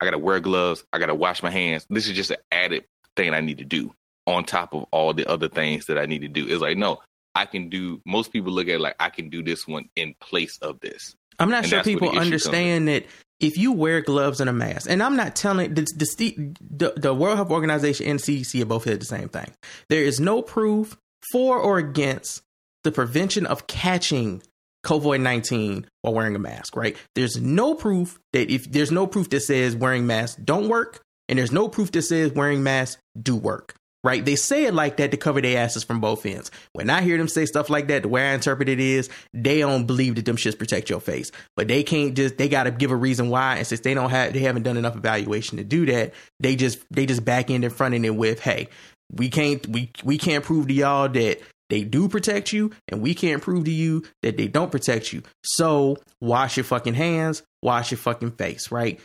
I 0.00 0.04
gotta 0.04 0.18
wear 0.18 0.40
gloves. 0.40 0.84
I 0.92 0.98
gotta 0.98 1.14
wash 1.14 1.42
my 1.42 1.50
hands. 1.50 1.86
This 1.88 2.06
is 2.06 2.14
just 2.14 2.30
an 2.30 2.36
added 2.52 2.84
thing 3.16 3.32
I 3.32 3.40
need 3.40 3.58
to 3.58 3.64
do 3.64 3.94
on 4.26 4.44
top 4.44 4.74
of 4.74 4.84
all 4.90 5.14
the 5.14 5.26
other 5.26 5.48
things 5.48 5.86
that 5.86 5.98
I 5.98 6.06
need 6.06 6.22
to 6.22 6.28
do. 6.28 6.46
It's 6.48 6.60
like, 6.62 6.76
no, 6.76 7.00
I 7.34 7.46
can 7.46 7.68
do. 7.68 8.00
Most 8.06 8.32
people 8.32 8.52
look 8.52 8.68
at 8.68 8.74
it 8.74 8.80
like 8.80 8.96
I 9.00 9.10
can 9.10 9.28
do 9.28 9.42
this 9.42 9.66
one 9.66 9.88
in 9.96 10.14
place 10.20 10.58
of 10.58 10.80
this. 10.80 11.14
I'm 11.38 11.50
not 11.50 11.64
And 11.64 11.66
sure 11.66 11.78
that's 11.78 11.88
where 11.88 11.94
the 11.94 12.00
people 12.00 12.18
understand 12.18 12.88
that 12.88 13.06
if 13.40 13.56
you 13.58 13.72
wear 13.72 14.00
gloves 14.00 14.40
and 14.40 14.48
a 14.48 14.52
mask, 14.52 14.88
and 14.88 15.02
I'm 15.02 15.16
not 15.16 15.34
telling 15.36 15.74
the, 15.74 15.82
the 15.82 16.54
the 16.60 16.94
the 16.96 17.14
World 17.14 17.36
Health 17.36 17.50
Organization 17.50 18.06
and 18.06 18.20
CDC 18.20 18.58
have 18.60 18.68
both 18.68 18.84
said 18.84 19.00
the 19.00 19.06
same 19.06 19.28
thing. 19.28 19.52
There 19.88 20.02
is 20.02 20.20
no 20.20 20.42
proof 20.42 20.96
for 21.32 21.58
or 21.58 21.78
against 21.78 22.42
the 22.84 22.92
prevention 22.92 23.46
of 23.46 23.66
catching 23.66 24.42
COVID 24.86 25.20
nineteen 25.20 25.86
while 26.02 26.14
wearing 26.14 26.36
a 26.36 26.38
mask. 26.38 26.76
Right? 26.76 26.96
There's 27.14 27.40
no 27.40 27.74
proof 27.74 28.18
that 28.32 28.50
if 28.50 28.70
there's 28.70 28.92
no 28.92 29.06
proof 29.06 29.28
that 29.30 29.40
says 29.40 29.74
wearing 29.74 30.06
masks 30.06 30.40
don't 30.42 30.68
work, 30.68 31.02
and 31.28 31.38
there's 31.38 31.52
no 31.52 31.68
proof 31.68 31.90
that 31.92 32.02
says 32.02 32.32
wearing 32.32 32.62
masks 32.62 33.00
do 33.20 33.34
work. 33.34 33.74
Right? 34.04 34.24
They 34.24 34.36
say 34.36 34.66
it 34.66 34.74
like 34.74 34.98
that 34.98 35.10
to 35.12 35.16
cover 35.16 35.40
their 35.40 35.58
asses 35.58 35.82
from 35.82 35.98
both 35.98 36.26
ends. 36.26 36.50
When 36.74 36.90
I 36.90 37.00
hear 37.00 37.16
them 37.16 37.26
say 37.26 37.46
stuff 37.46 37.70
like 37.70 37.88
that, 37.88 38.02
the 38.02 38.08
way 38.08 38.28
I 38.28 38.34
interpret 38.34 38.68
it 38.68 38.78
is 38.78 39.08
they 39.32 39.60
don't 39.60 39.86
believe 39.86 40.16
that 40.16 40.26
them 40.26 40.36
shits 40.36 40.58
protect 40.58 40.90
your 40.90 41.00
face. 41.00 41.32
But 41.56 41.68
they 41.68 41.82
can't 41.82 42.14
just 42.14 42.36
they 42.36 42.50
gotta 42.50 42.70
give 42.70 42.90
a 42.90 42.96
reason 42.96 43.30
why. 43.30 43.56
And 43.56 43.66
since 43.66 43.80
they 43.80 43.94
don't 43.94 44.10
have 44.10 44.34
they 44.34 44.40
haven't 44.40 44.64
done 44.64 44.76
enough 44.76 44.94
evaluation 44.94 45.56
to 45.56 45.64
do 45.64 45.86
that, 45.86 46.12
they 46.38 46.54
just 46.54 46.84
they 46.90 47.06
just 47.06 47.24
back 47.24 47.50
end 47.50 47.64
in 47.64 47.70
front 47.70 47.94
of 47.94 48.04
it 48.04 48.14
with, 48.14 48.40
hey, 48.40 48.68
we 49.10 49.30
can't 49.30 49.66
we 49.68 49.90
we 50.04 50.18
can't 50.18 50.44
prove 50.44 50.68
to 50.68 50.74
y'all 50.74 51.08
that 51.08 51.40
they 51.70 51.82
do 51.82 52.08
protect 52.08 52.52
you, 52.52 52.72
and 52.88 53.00
we 53.00 53.14
can't 53.14 53.42
prove 53.42 53.64
to 53.64 53.70
you 53.70 54.04
that 54.22 54.36
they 54.36 54.48
don't 54.48 54.70
protect 54.70 55.12
you. 55.12 55.22
So 55.42 55.96
wash 56.20 56.56
your 56.56 56.64
fucking 56.64 56.94
hands, 56.94 57.42
wash 57.62 57.90
your 57.90 57.98
fucking 57.98 58.32
face, 58.32 58.70
right? 58.70 59.00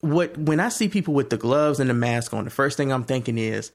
What 0.00 0.36
when 0.36 0.58
I 0.58 0.68
see 0.68 0.88
people 0.88 1.14
with 1.14 1.30
the 1.30 1.36
gloves 1.36 1.78
and 1.78 1.88
the 1.88 1.94
mask 1.94 2.34
on, 2.34 2.44
the 2.44 2.50
first 2.50 2.76
thing 2.76 2.92
I'm 2.92 3.04
thinking 3.04 3.38
is, 3.38 3.72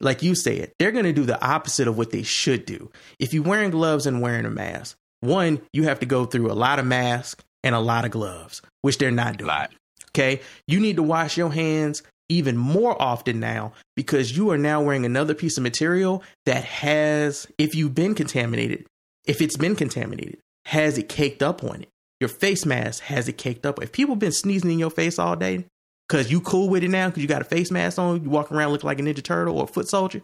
like 0.00 0.22
you 0.22 0.34
said, 0.34 0.72
they're 0.78 0.92
going 0.92 1.04
to 1.04 1.12
do 1.12 1.24
the 1.24 1.42
opposite 1.44 1.88
of 1.88 1.98
what 1.98 2.10
they 2.10 2.22
should 2.22 2.64
do. 2.64 2.90
If 3.18 3.34
you're 3.34 3.42
wearing 3.42 3.70
gloves 3.70 4.06
and 4.06 4.22
wearing 4.22 4.46
a 4.46 4.50
mask, 4.50 4.96
one, 5.20 5.60
you 5.72 5.84
have 5.84 6.00
to 6.00 6.06
go 6.06 6.24
through 6.24 6.50
a 6.50 6.54
lot 6.54 6.78
of 6.78 6.86
masks 6.86 7.44
and 7.62 7.74
a 7.74 7.80
lot 7.80 8.04
of 8.04 8.10
gloves, 8.10 8.62
which 8.82 8.98
they're 8.98 9.10
not 9.10 9.36
doing. 9.36 9.68
Okay. 10.08 10.40
You 10.66 10.80
need 10.80 10.96
to 10.96 11.02
wash 11.02 11.36
your 11.36 11.52
hands 11.52 12.02
even 12.28 12.56
more 12.56 13.00
often 13.00 13.40
now 13.40 13.72
because 13.96 14.36
you 14.36 14.50
are 14.50 14.58
now 14.58 14.80
wearing 14.80 15.04
another 15.04 15.34
piece 15.34 15.56
of 15.56 15.62
material 15.62 16.22
that 16.46 16.64
has, 16.64 17.46
if 17.58 17.74
you've 17.74 17.94
been 17.94 18.14
contaminated, 18.14 18.86
if 19.26 19.40
it's 19.42 19.56
been 19.56 19.76
contaminated, 19.76 20.38
has 20.66 20.96
it 20.96 21.08
caked 21.08 21.42
up 21.42 21.62
on 21.62 21.82
it. 21.82 21.88
Your 22.20 22.28
face 22.28 22.64
mask 22.64 23.02
has 23.04 23.28
it 23.28 23.38
caked 23.38 23.66
up. 23.66 23.82
If 23.82 23.92
people 23.92 24.16
been 24.16 24.32
sneezing 24.32 24.70
in 24.70 24.78
your 24.78 24.90
face 24.90 25.18
all 25.18 25.36
day 25.36 25.66
because 26.10 26.30
you 26.30 26.40
cool 26.40 26.68
with 26.68 26.82
it 26.82 26.88
now 26.88 27.08
because 27.08 27.22
you 27.22 27.28
got 27.28 27.40
a 27.40 27.44
face 27.44 27.70
mask 27.70 27.98
on, 27.98 28.22
you 28.24 28.30
walk 28.30 28.50
around 28.50 28.72
looking 28.72 28.88
like 28.88 28.98
a 28.98 29.02
Ninja 29.02 29.22
Turtle 29.22 29.56
or 29.58 29.64
a 29.64 29.66
foot 29.68 29.88
soldier. 29.88 30.20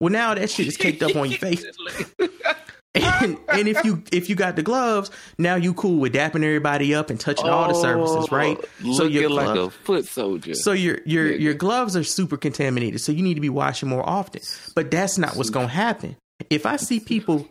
Well, 0.00 0.10
now 0.10 0.32
that 0.34 0.48
shit 0.48 0.66
is 0.66 0.78
caked 0.78 1.02
up 1.02 1.14
on 1.14 1.30
your 1.30 1.38
face. 1.38 1.64
And, 2.92 3.38
and 3.48 3.68
if 3.68 3.84
you 3.84 4.02
if 4.10 4.28
you 4.28 4.34
got 4.34 4.56
the 4.56 4.64
gloves, 4.64 5.12
now 5.38 5.54
you 5.54 5.74
cool 5.74 6.00
with 6.00 6.12
dapping 6.12 6.42
everybody 6.42 6.92
up 6.92 7.08
and 7.08 7.20
touching 7.20 7.48
all 7.48 7.68
the 7.68 7.74
surfaces, 7.74 8.26
oh, 8.28 8.36
right? 8.36 8.58
So 8.96 9.04
you're 9.04 9.30
Oh, 9.30 9.34
like 9.34 9.56
a 9.56 9.70
foot 9.70 10.06
soldier. 10.06 10.54
so 10.54 10.72
your 10.72 10.98
your 11.06 11.30
your 11.30 11.54
gloves 11.54 11.96
are 11.96 12.02
super 12.02 12.36
contaminated, 12.36 13.00
so 13.00 13.12
you 13.12 13.22
need 13.22 13.34
to 13.34 13.40
be 13.40 13.48
washing 13.48 13.88
more 13.88 14.06
often. 14.08 14.42
But 14.74 14.90
that's 14.90 15.18
not 15.18 15.36
what's 15.36 15.50
going 15.50 15.68
to 15.68 15.72
happen. 15.72 16.16
If 16.50 16.66
I 16.66 16.76
see 16.76 16.98
people, 16.98 17.46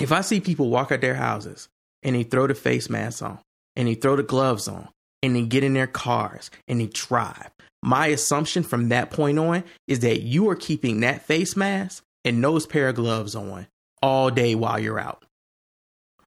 if 0.00 0.12
I 0.12 0.22
see 0.22 0.40
people 0.40 0.70
walk 0.70 0.92
out 0.92 1.02
their 1.02 1.14
houses 1.14 1.68
and 2.02 2.16
they 2.16 2.22
throw 2.22 2.46
the 2.46 2.54
face 2.54 2.88
mask 2.88 3.22
on 3.22 3.38
and 3.76 3.86
they 3.86 3.94
throw 3.96 4.16
the 4.16 4.22
gloves 4.22 4.66
on 4.66 4.88
and 5.24 5.34
they 5.34 5.42
get 5.42 5.64
in 5.64 5.72
their 5.72 5.86
cars 5.86 6.50
and 6.68 6.80
they 6.80 6.86
drive, 6.86 7.50
my 7.82 8.08
assumption 8.08 8.62
from 8.62 8.90
that 8.90 9.10
point 9.10 9.38
on 9.38 9.64
is 9.88 10.00
that 10.00 10.20
you 10.20 10.48
are 10.50 10.54
keeping 10.54 11.00
that 11.00 11.22
face 11.22 11.56
mask 11.56 12.04
and 12.24 12.44
those 12.44 12.66
pair 12.66 12.88
of 12.88 12.96
gloves 12.96 13.34
on 13.34 13.66
all 14.02 14.30
day 14.30 14.54
while 14.54 14.78
you're 14.78 14.98
out, 14.98 15.24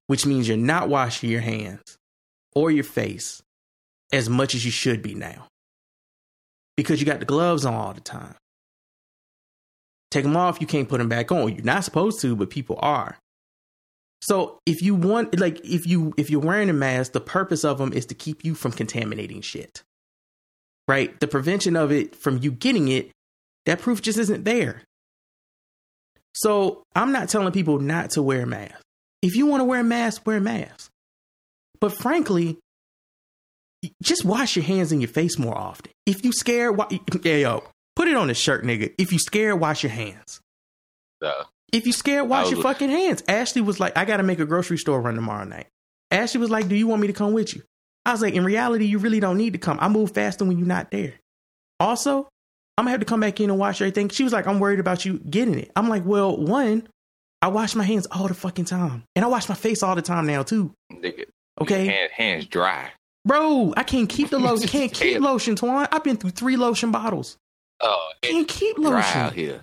which 0.08 0.26
means 0.26 0.48
you're 0.48 0.58
not 0.58 0.90
washing 0.90 1.30
your 1.30 1.42
hands 1.42 1.98
or 2.56 2.72
your 2.72 2.84
face 2.84 3.44
as 4.12 4.30
much 4.30 4.56
as 4.56 4.66
you 4.66 4.72
should 4.72 5.02
be 5.02 5.14
now 5.14 5.48
because 6.76 7.00
you 7.00 7.06
got 7.06 7.20
the 7.20 7.26
gloves 7.26 7.66
on 7.66 7.74
all 7.74 7.94
the 7.94 8.02
time. 8.02 8.36
Take 10.10 10.24
them 10.24 10.38
off, 10.38 10.60
you 10.60 10.68
can't 10.68 10.90
put 10.90 11.00
them 11.00 11.10
back 11.10 11.32
on. 11.32 11.54
You're 11.54 11.64
not 11.64 11.84
supposed 11.84 12.22
to, 12.22 12.36
but 12.36 12.50
people 12.50 12.80
are. 12.82 13.18
So 14.22 14.60
if 14.66 14.82
you 14.82 14.96
want, 14.96 15.40
like, 15.40 15.60
if 15.64 15.86
you 15.86 16.14
if 16.18 16.30
you're 16.30 16.42
wearing 16.42 16.70
a 16.70 16.74
mask, 16.74 17.12
the 17.12 17.22
purpose 17.22 17.64
of 17.64 17.78
them 17.78 17.94
is 17.94 18.06
to 18.08 18.16
keep 18.16 18.44
you 18.44 18.56
from 18.56 18.72
contaminating 18.72 19.42
shit, 19.42 19.84
right? 20.88 21.18
The 21.20 21.28
prevention 21.28 21.76
of 21.76 21.92
it 21.92 22.16
from 22.16 22.40
you 22.40 22.52
getting 22.52 22.88
it, 22.88 23.12
that 23.66 23.80
proof 23.80 24.02
just 24.02 24.18
isn't 24.18 24.44
there. 24.44 24.84
So 26.34 26.84
I'm 26.96 27.12
not 27.12 27.30
telling 27.30 27.52
people 27.52 27.80
not 27.80 28.12
to 28.12 28.22
wear 28.22 28.44
a 28.44 28.48
mask. 28.48 28.82
If 29.22 29.36
you 29.36 29.46
want 29.48 29.62
to 29.62 29.66
wear 29.66 29.82
a 29.82 29.84
mask, 29.84 30.26
wear 30.26 30.38
a 30.38 30.42
mask. 30.42 30.90
But 31.80 31.94
frankly, 31.94 32.58
just 34.04 34.26
wash 34.26 34.56
your 34.56 34.66
hands 34.66 34.92
and 34.92 35.02
your 35.02 35.10
face 35.10 35.38
more 35.38 35.58
often. 35.58 35.92
If 36.06 36.24
you 36.24 36.32
scared, 36.32 36.78
wa- 36.78 36.90
yeah, 37.24 37.36
yo, 37.36 37.64
put 37.96 38.08
it 38.08 38.16
on 38.16 38.30
a 38.30 38.34
shirt, 38.34 38.64
nigga. 38.64 38.94
If 38.98 39.12
you 39.12 39.20
scared, 39.20 39.60
wash 39.60 39.84
your 39.84 39.92
hands. 39.92 40.42
Uh, 41.24 41.44
If 41.74 41.86
you 41.86 41.92
scared, 41.94 42.30
wash 42.30 42.50
your 42.52 42.62
fucking 42.62 42.90
hands. 42.90 43.24
Ashley 43.28 43.62
was 43.62 43.80
like, 43.80 43.98
I 43.98 44.06
got 44.06 44.18
to 44.18 44.24
make 44.24 44.40
a 44.40 44.46
grocery 44.46 44.78
store 44.78 45.02
run 45.02 45.16
tomorrow 45.16 45.44
night. 45.46 45.68
Ashley 46.12 46.40
was 46.40 46.50
like, 46.50 46.68
Do 46.70 46.76
you 46.76 46.88
want 46.88 47.02
me 47.02 47.08
to 47.08 47.14
come 47.14 47.34
with 47.34 47.56
you? 47.56 47.64
I 48.06 48.12
was 48.14 48.22
like, 48.22 48.34
In 48.36 48.46
reality, 48.46 48.86
you 48.86 49.00
really 49.00 49.20
don't 49.20 49.38
need 49.38 49.54
to 49.54 49.60
come. 49.60 49.78
I 49.82 49.90
move 49.90 50.14
faster 50.14 50.46
when 50.46 50.58
you're 50.58 50.68
not 50.68 50.92
there. 50.92 51.16
Also, 51.80 52.30
I'm 52.78 52.86
gonna 52.86 52.92
have 52.92 53.00
to 53.02 53.06
come 53.06 53.20
back 53.20 53.40
in 53.42 53.50
and 53.50 53.60
wash 53.60 53.82
everything. 53.82 54.10
She 54.10 54.24
was 54.24 54.32
like, 54.34 54.48
I'm 54.48 54.60
worried 54.60 54.80
about 54.80 55.04
you 55.06 55.20
getting 55.20 55.60
it. 55.60 55.72
I'm 55.76 55.90
like, 55.90 56.06
Well, 56.06 56.38
one, 56.38 56.88
I 57.42 57.50
wash 57.50 57.76
my 57.76 57.84
hands 57.84 58.08
all 58.12 58.28
the 58.28 58.34
fucking 58.34 58.66
time, 58.66 59.04
and 59.16 59.26
I 59.26 59.28
wash 59.28 59.50
my 59.50 59.56
face 59.56 59.84
all 59.84 59.96
the 59.96 60.02
time 60.02 60.26
now 60.26 60.44
too. 60.44 60.74
nigga, 60.92 61.26
Okay, 61.62 61.86
hand, 61.86 62.12
hands 62.14 62.46
dry. 62.46 62.92
bro, 63.26 63.74
I 63.76 63.84
can't 63.84 64.08
keep 64.10 64.30
the 64.30 64.40
lotion. 64.40 64.68
Can't 64.70 64.92
keep 64.94 65.20
lotion, 65.22 65.56
Twan. 65.56 65.88
I've 65.92 66.04
been 66.04 66.18
through 66.18 66.30
three 66.32 66.56
lotion 66.56 66.92
bottles. 66.92 67.36
Oh, 67.82 68.10
Can't 68.22 68.48
keep 68.48 68.78
lotion. 68.80 69.18
out 69.22 69.34
here. 69.34 69.62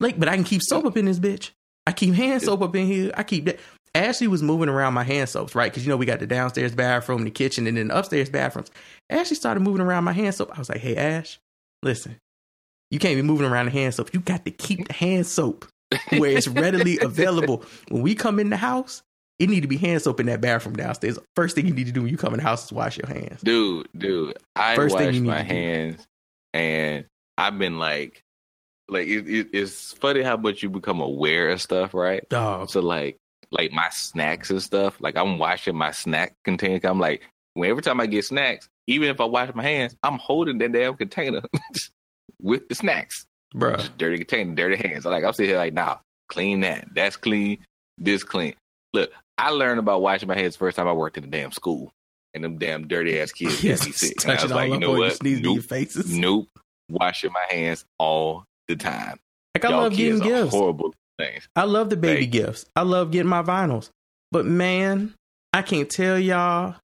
Like, 0.00 0.18
but 0.18 0.28
I 0.28 0.34
can 0.36 0.44
keep 0.44 0.62
soap 0.62 0.84
up 0.84 0.96
in 0.96 1.04
this 1.06 1.18
bitch. 1.18 1.50
I 1.86 1.92
keep 1.92 2.14
hand 2.14 2.42
soap 2.42 2.62
up 2.62 2.76
in 2.76 2.86
here. 2.86 3.10
I 3.16 3.22
keep 3.22 3.46
that. 3.46 3.58
Ashley 3.94 4.28
was 4.28 4.42
moving 4.42 4.68
around 4.68 4.94
my 4.94 5.02
hand 5.02 5.28
soaps, 5.28 5.54
right? 5.54 5.72
Because 5.72 5.84
you 5.84 5.90
know 5.90 5.96
we 5.96 6.06
got 6.06 6.20
the 6.20 6.26
downstairs 6.26 6.74
bathroom, 6.74 7.24
the 7.24 7.30
kitchen, 7.30 7.66
and 7.66 7.76
then 7.76 7.88
the 7.88 7.98
upstairs 7.98 8.28
bathrooms. 8.30 8.70
Ashley 9.10 9.34
started 9.34 9.60
moving 9.60 9.80
around 9.80 10.04
my 10.04 10.12
hand 10.12 10.34
soap. 10.34 10.50
I 10.54 10.58
was 10.58 10.68
like, 10.68 10.78
"Hey, 10.78 10.94
Ash, 10.96 11.40
listen, 11.82 12.16
you 12.90 12.98
can't 12.98 13.16
be 13.16 13.22
moving 13.22 13.46
around 13.46 13.66
the 13.66 13.72
hand 13.72 13.94
soap. 13.94 14.12
You 14.12 14.20
got 14.20 14.44
to 14.44 14.50
keep 14.50 14.86
the 14.86 14.94
hand 14.94 15.26
soap 15.26 15.66
where 16.10 16.30
it's 16.30 16.48
readily 16.48 16.98
available. 17.02 17.64
When 17.88 18.02
we 18.02 18.14
come 18.14 18.38
in 18.38 18.50
the 18.50 18.56
house, 18.56 19.02
it 19.38 19.48
need 19.48 19.62
to 19.62 19.68
be 19.68 19.78
hand 19.78 20.02
soap 20.02 20.20
in 20.20 20.26
that 20.26 20.40
bathroom 20.40 20.76
downstairs. 20.76 21.18
First 21.34 21.54
thing 21.54 21.66
you 21.66 21.74
need 21.74 21.86
to 21.86 21.92
do 21.92 22.02
when 22.02 22.10
you 22.10 22.18
come 22.18 22.34
in 22.34 22.38
the 22.38 22.44
house 22.44 22.66
is 22.66 22.72
wash 22.72 22.98
your 22.98 23.08
hands. 23.08 23.40
dude, 23.40 23.88
dude. 23.96 24.36
I 24.54 24.76
First 24.76 24.96
thing 24.96 25.06
wash 25.06 25.14
you 25.14 25.20
need 25.22 25.28
my 25.28 25.42
hands, 25.42 26.06
and 26.52 27.06
I've 27.36 27.58
been 27.58 27.78
like, 27.78 28.22
like 28.88 29.06
it, 29.06 29.28
it, 29.28 29.48
it's 29.52 29.92
funny 29.94 30.22
how 30.22 30.36
much 30.36 30.62
you 30.62 30.70
become 30.70 31.00
aware 31.00 31.50
of 31.50 31.60
stuff, 31.60 31.94
right? 31.94 32.26
Dog. 32.28 32.70
So 32.70 32.80
like 32.80 33.16
like 33.50 33.72
my 33.72 33.88
snacks 33.90 34.50
and 34.50 34.62
stuff. 34.62 35.00
Like 35.00 35.16
I'm 35.16 35.38
washing 35.38 35.76
my 35.76 35.90
snack 35.90 36.34
container. 36.44 36.80
I'm 36.84 36.98
like, 37.00 37.22
when 37.54 37.70
every 37.70 37.82
time 37.82 38.00
I 38.00 38.06
get 38.06 38.24
snacks, 38.24 38.68
even 38.86 39.08
if 39.08 39.20
I 39.20 39.24
wash 39.24 39.54
my 39.54 39.62
hands, 39.62 39.96
I'm 40.02 40.18
holding 40.18 40.58
that 40.58 40.72
damn 40.72 40.94
container 40.96 41.42
with 42.40 42.68
the 42.68 42.74
snacks. 42.74 43.26
Bruh. 43.54 43.88
Dirty 43.96 44.18
container, 44.18 44.54
dirty 44.54 44.76
hands. 44.88 45.06
I'm 45.06 45.12
like 45.12 45.24
I'm 45.24 45.32
sitting 45.32 45.50
here 45.50 45.58
like, 45.58 45.72
nah, 45.74 45.96
clean 46.28 46.60
that. 46.60 46.88
That's 46.94 47.16
clean. 47.16 47.58
This 47.96 48.22
clean. 48.22 48.54
Look, 48.92 49.10
I 49.36 49.50
learned 49.50 49.78
about 49.80 50.02
washing 50.02 50.28
my 50.28 50.36
hands 50.36 50.54
the 50.54 50.58
first 50.58 50.76
time 50.76 50.88
I 50.88 50.92
worked 50.92 51.16
in 51.16 51.24
the 51.24 51.30
damn 51.30 51.52
school. 51.52 51.90
And 52.34 52.44
them 52.44 52.58
damn 52.58 52.86
dirty 52.88 53.18
ass 53.18 53.32
kids 53.32 53.64
me 53.64 53.74
sick. 53.74 54.22
And 54.22 54.32
I 54.32 54.34
was 54.34 54.42
Touching 54.42 54.50
like, 54.56 54.68
all 54.68 54.74
you 54.74 54.80
know 54.80 54.92
what? 54.92 55.16
sneeze 55.16 55.38
in 55.38 55.44
your 55.44 55.54
Nope. 55.56 55.64
faces. 55.64 56.12
Nope. 56.14 56.48
Washing 56.90 57.32
my 57.32 57.44
hands 57.50 57.84
all 57.98 58.44
the 58.68 58.76
time. 58.76 59.18
Like 59.54 59.64
I 59.64 59.70
Y'all 59.70 59.82
love 59.82 59.94
getting 59.94 60.20
gifts. 60.20 60.52
Horrible 60.52 60.94
things. 61.18 61.48
I 61.56 61.64
love 61.64 61.90
the 61.90 61.96
baby 61.96 62.22
Thank 62.22 62.34
you. 62.34 62.42
gifts. 62.42 62.66
I 62.76 62.82
love 62.82 63.10
getting 63.10 63.28
my 63.28 63.42
vinyls. 63.42 63.90
But 64.30 64.44
man, 64.46 65.14
I 65.52 65.62
can't 65.62 65.88
tell 65.90 66.18
y'all 66.18 66.76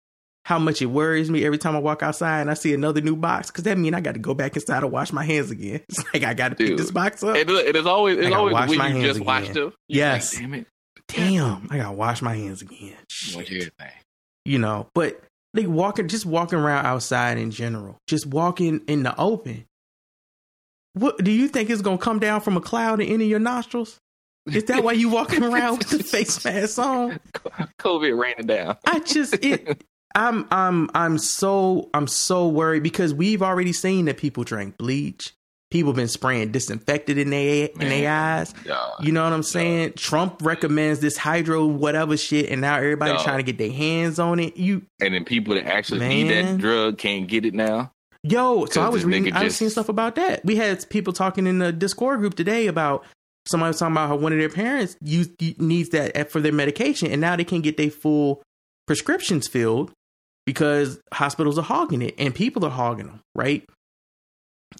how 0.45 0.59
much 0.59 0.81
it 0.81 0.87
worries 0.87 1.29
me 1.29 1.45
every 1.45 1.57
time 1.57 1.75
I 1.75 1.79
walk 1.79 2.03
outside 2.03 2.41
and 2.41 2.51
I 2.51 2.53
see 2.53 2.73
another 2.73 2.99
new 3.01 3.15
box 3.15 3.49
because 3.51 3.63
that 3.65 3.77
means 3.77 3.95
I 3.95 4.01
got 4.01 4.13
to 4.13 4.19
go 4.19 4.33
back 4.33 4.55
inside 4.55 4.83
and 4.83 4.91
wash 4.91 5.11
my 5.13 5.23
hands 5.23 5.51
again. 5.51 5.81
It's 5.89 6.03
like 6.13 6.23
I 6.23 6.33
got 6.33 6.49
to 6.49 6.55
pick 6.55 6.75
this 6.77 6.91
box 6.91 7.23
up. 7.23 7.35
It, 7.35 7.49
it 7.49 7.75
is 7.75 7.85
always 7.85 8.17
it's 8.17 8.33
always 8.35 8.53
wash 8.53 8.69
when 8.69 8.77
my 8.77 8.87
you 8.87 8.93
hands 8.95 9.05
just 9.05 9.17
again. 9.17 9.25
watched 9.25 9.53
them. 9.53 9.73
Yes. 9.87 10.33
Like, 10.33 10.41
Damn 10.43 10.53
it. 10.55 10.67
Damn, 11.09 11.67
I 11.69 11.77
got 11.77 11.87
to 11.89 11.91
wash 11.91 12.21
my 12.21 12.33
hands 12.35 12.61
again. 12.61 12.95
Shit. 13.09 13.71
You 14.45 14.57
know, 14.57 14.87
but 14.95 15.21
like 15.53 15.67
walking, 15.67 16.07
just 16.07 16.25
walking 16.25 16.59
around 16.59 16.85
outside 16.85 17.37
in 17.37 17.51
general, 17.51 17.97
just 18.07 18.25
walking 18.25 18.81
in 18.87 19.03
the 19.03 19.15
open. 19.19 19.65
What 20.93 21.23
do 21.23 21.31
you 21.31 21.47
think 21.47 21.69
is 21.69 21.81
going 21.81 21.97
to 21.97 22.03
come 22.03 22.19
down 22.19 22.41
from 22.41 22.57
a 22.57 22.61
cloud 22.61 23.01
and 23.01 23.09
enter 23.09 23.25
your 23.25 23.39
nostrils? 23.39 23.99
Is 24.45 24.65
that 24.65 24.83
why 24.83 24.91
you 24.91 25.09
walking 25.09 25.43
around 25.43 25.79
with 25.79 25.89
the 25.89 26.03
face 26.03 26.43
mask 26.43 26.77
on? 26.77 27.19
COVID 27.79 28.17
raining 28.19 28.47
down. 28.47 28.77
I 28.85 28.99
just 28.99 29.33
it 29.43 29.83
I'm 30.15 30.45
I'm 30.51 30.89
I'm 30.93 31.17
so 31.17 31.89
I'm 31.93 32.07
so 32.07 32.47
worried 32.47 32.83
because 32.83 33.13
we've 33.13 33.41
already 33.41 33.73
seen 33.73 34.05
that 34.05 34.17
people 34.17 34.43
drank 34.43 34.77
bleach. 34.77 35.33
People 35.71 35.93
been 35.93 36.07
spraying 36.07 36.51
disinfectant 36.51 37.17
in 37.17 37.31
their 37.31 37.69
in 37.79 37.89
their 37.89 38.11
eyes. 38.11 38.53
Dog. 38.63 39.03
You 39.03 39.11
know 39.11 39.23
what 39.23 39.33
I'm 39.33 39.41
saying? 39.41 39.93
Trump 39.93 40.41
recommends 40.43 40.99
this 40.99 41.17
hydro 41.17 41.65
whatever 41.65 42.15
shit, 42.15 42.51
and 42.51 42.61
now 42.61 42.75
everybody's 42.75 43.23
trying 43.23 43.37
to 43.37 43.43
get 43.43 43.57
their 43.57 43.71
hands 43.71 44.19
on 44.19 44.39
it. 44.39 44.55
You 44.55 44.83
And 45.01 45.15
then 45.15 45.25
people 45.25 45.55
that 45.55 45.65
actually 45.65 46.07
need 46.07 46.29
that 46.29 46.57
drug 46.59 46.99
can't 46.99 47.27
get 47.27 47.45
it 47.45 47.55
now. 47.55 47.92
Yo, 48.23 48.65
so 48.65 48.81
I 48.81 48.89
was 48.89 49.05
reading, 49.05 49.33
I 49.33 49.43
was 49.43 49.51
just- 49.51 49.59
seeing 49.59 49.71
stuff 49.71 49.89
about 49.89 50.15
that. 50.15 50.43
We 50.45 50.55
had 50.55 50.87
people 50.89 51.13
talking 51.13 51.47
in 51.47 51.59
the 51.59 51.71
Discord 51.71 52.19
group 52.19 52.35
today 52.35 52.67
about 52.67 53.05
somebody 53.47 53.69
was 53.69 53.79
talking 53.79 53.93
about 53.93 54.07
how 54.07 54.15
one 54.15 54.31
of 54.31 54.39
their 54.39 54.49
parents 54.49 54.95
needs 55.01 55.89
that 55.89 56.31
for 56.31 56.39
their 56.39 56.53
medication, 56.53 57.11
and 57.11 57.21
now 57.21 57.35
they 57.35 57.43
can 57.43 57.61
get 57.61 57.77
their 57.77 57.89
full 57.91 58.41
prescriptions 58.87 59.47
filled 59.47 59.91
because 60.45 60.99
hospitals 61.13 61.57
are 61.57 61.63
hogging 61.63 62.01
it 62.01 62.15
and 62.17 62.33
people 62.35 62.65
are 62.65 62.71
hogging 62.71 63.07
them, 63.07 63.19
right? 63.35 63.63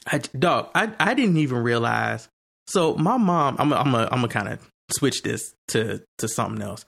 I, 0.07 0.18
dog, 0.18 0.70
I, 0.76 0.91
I 0.99 1.14
didn't 1.14 1.38
even 1.38 1.60
realize. 1.60 2.28
So 2.68 2.95
my 2.95 3.18
mom, 3.18 3.57
I'm 3.60 3.72
a, 3.72 3.76
I'm 3.76 3.94
a, 3.94 4.03
I'm 4.11 4.22
gonna 4.22 4.28
kind 4.28 4.48
of 4.49 4.68
switch 4.91 5.22
this 5.22 5.53
to 5.70 6.02
to 6.18 6.28
something 6.28 6.61
else, 6.61 6.86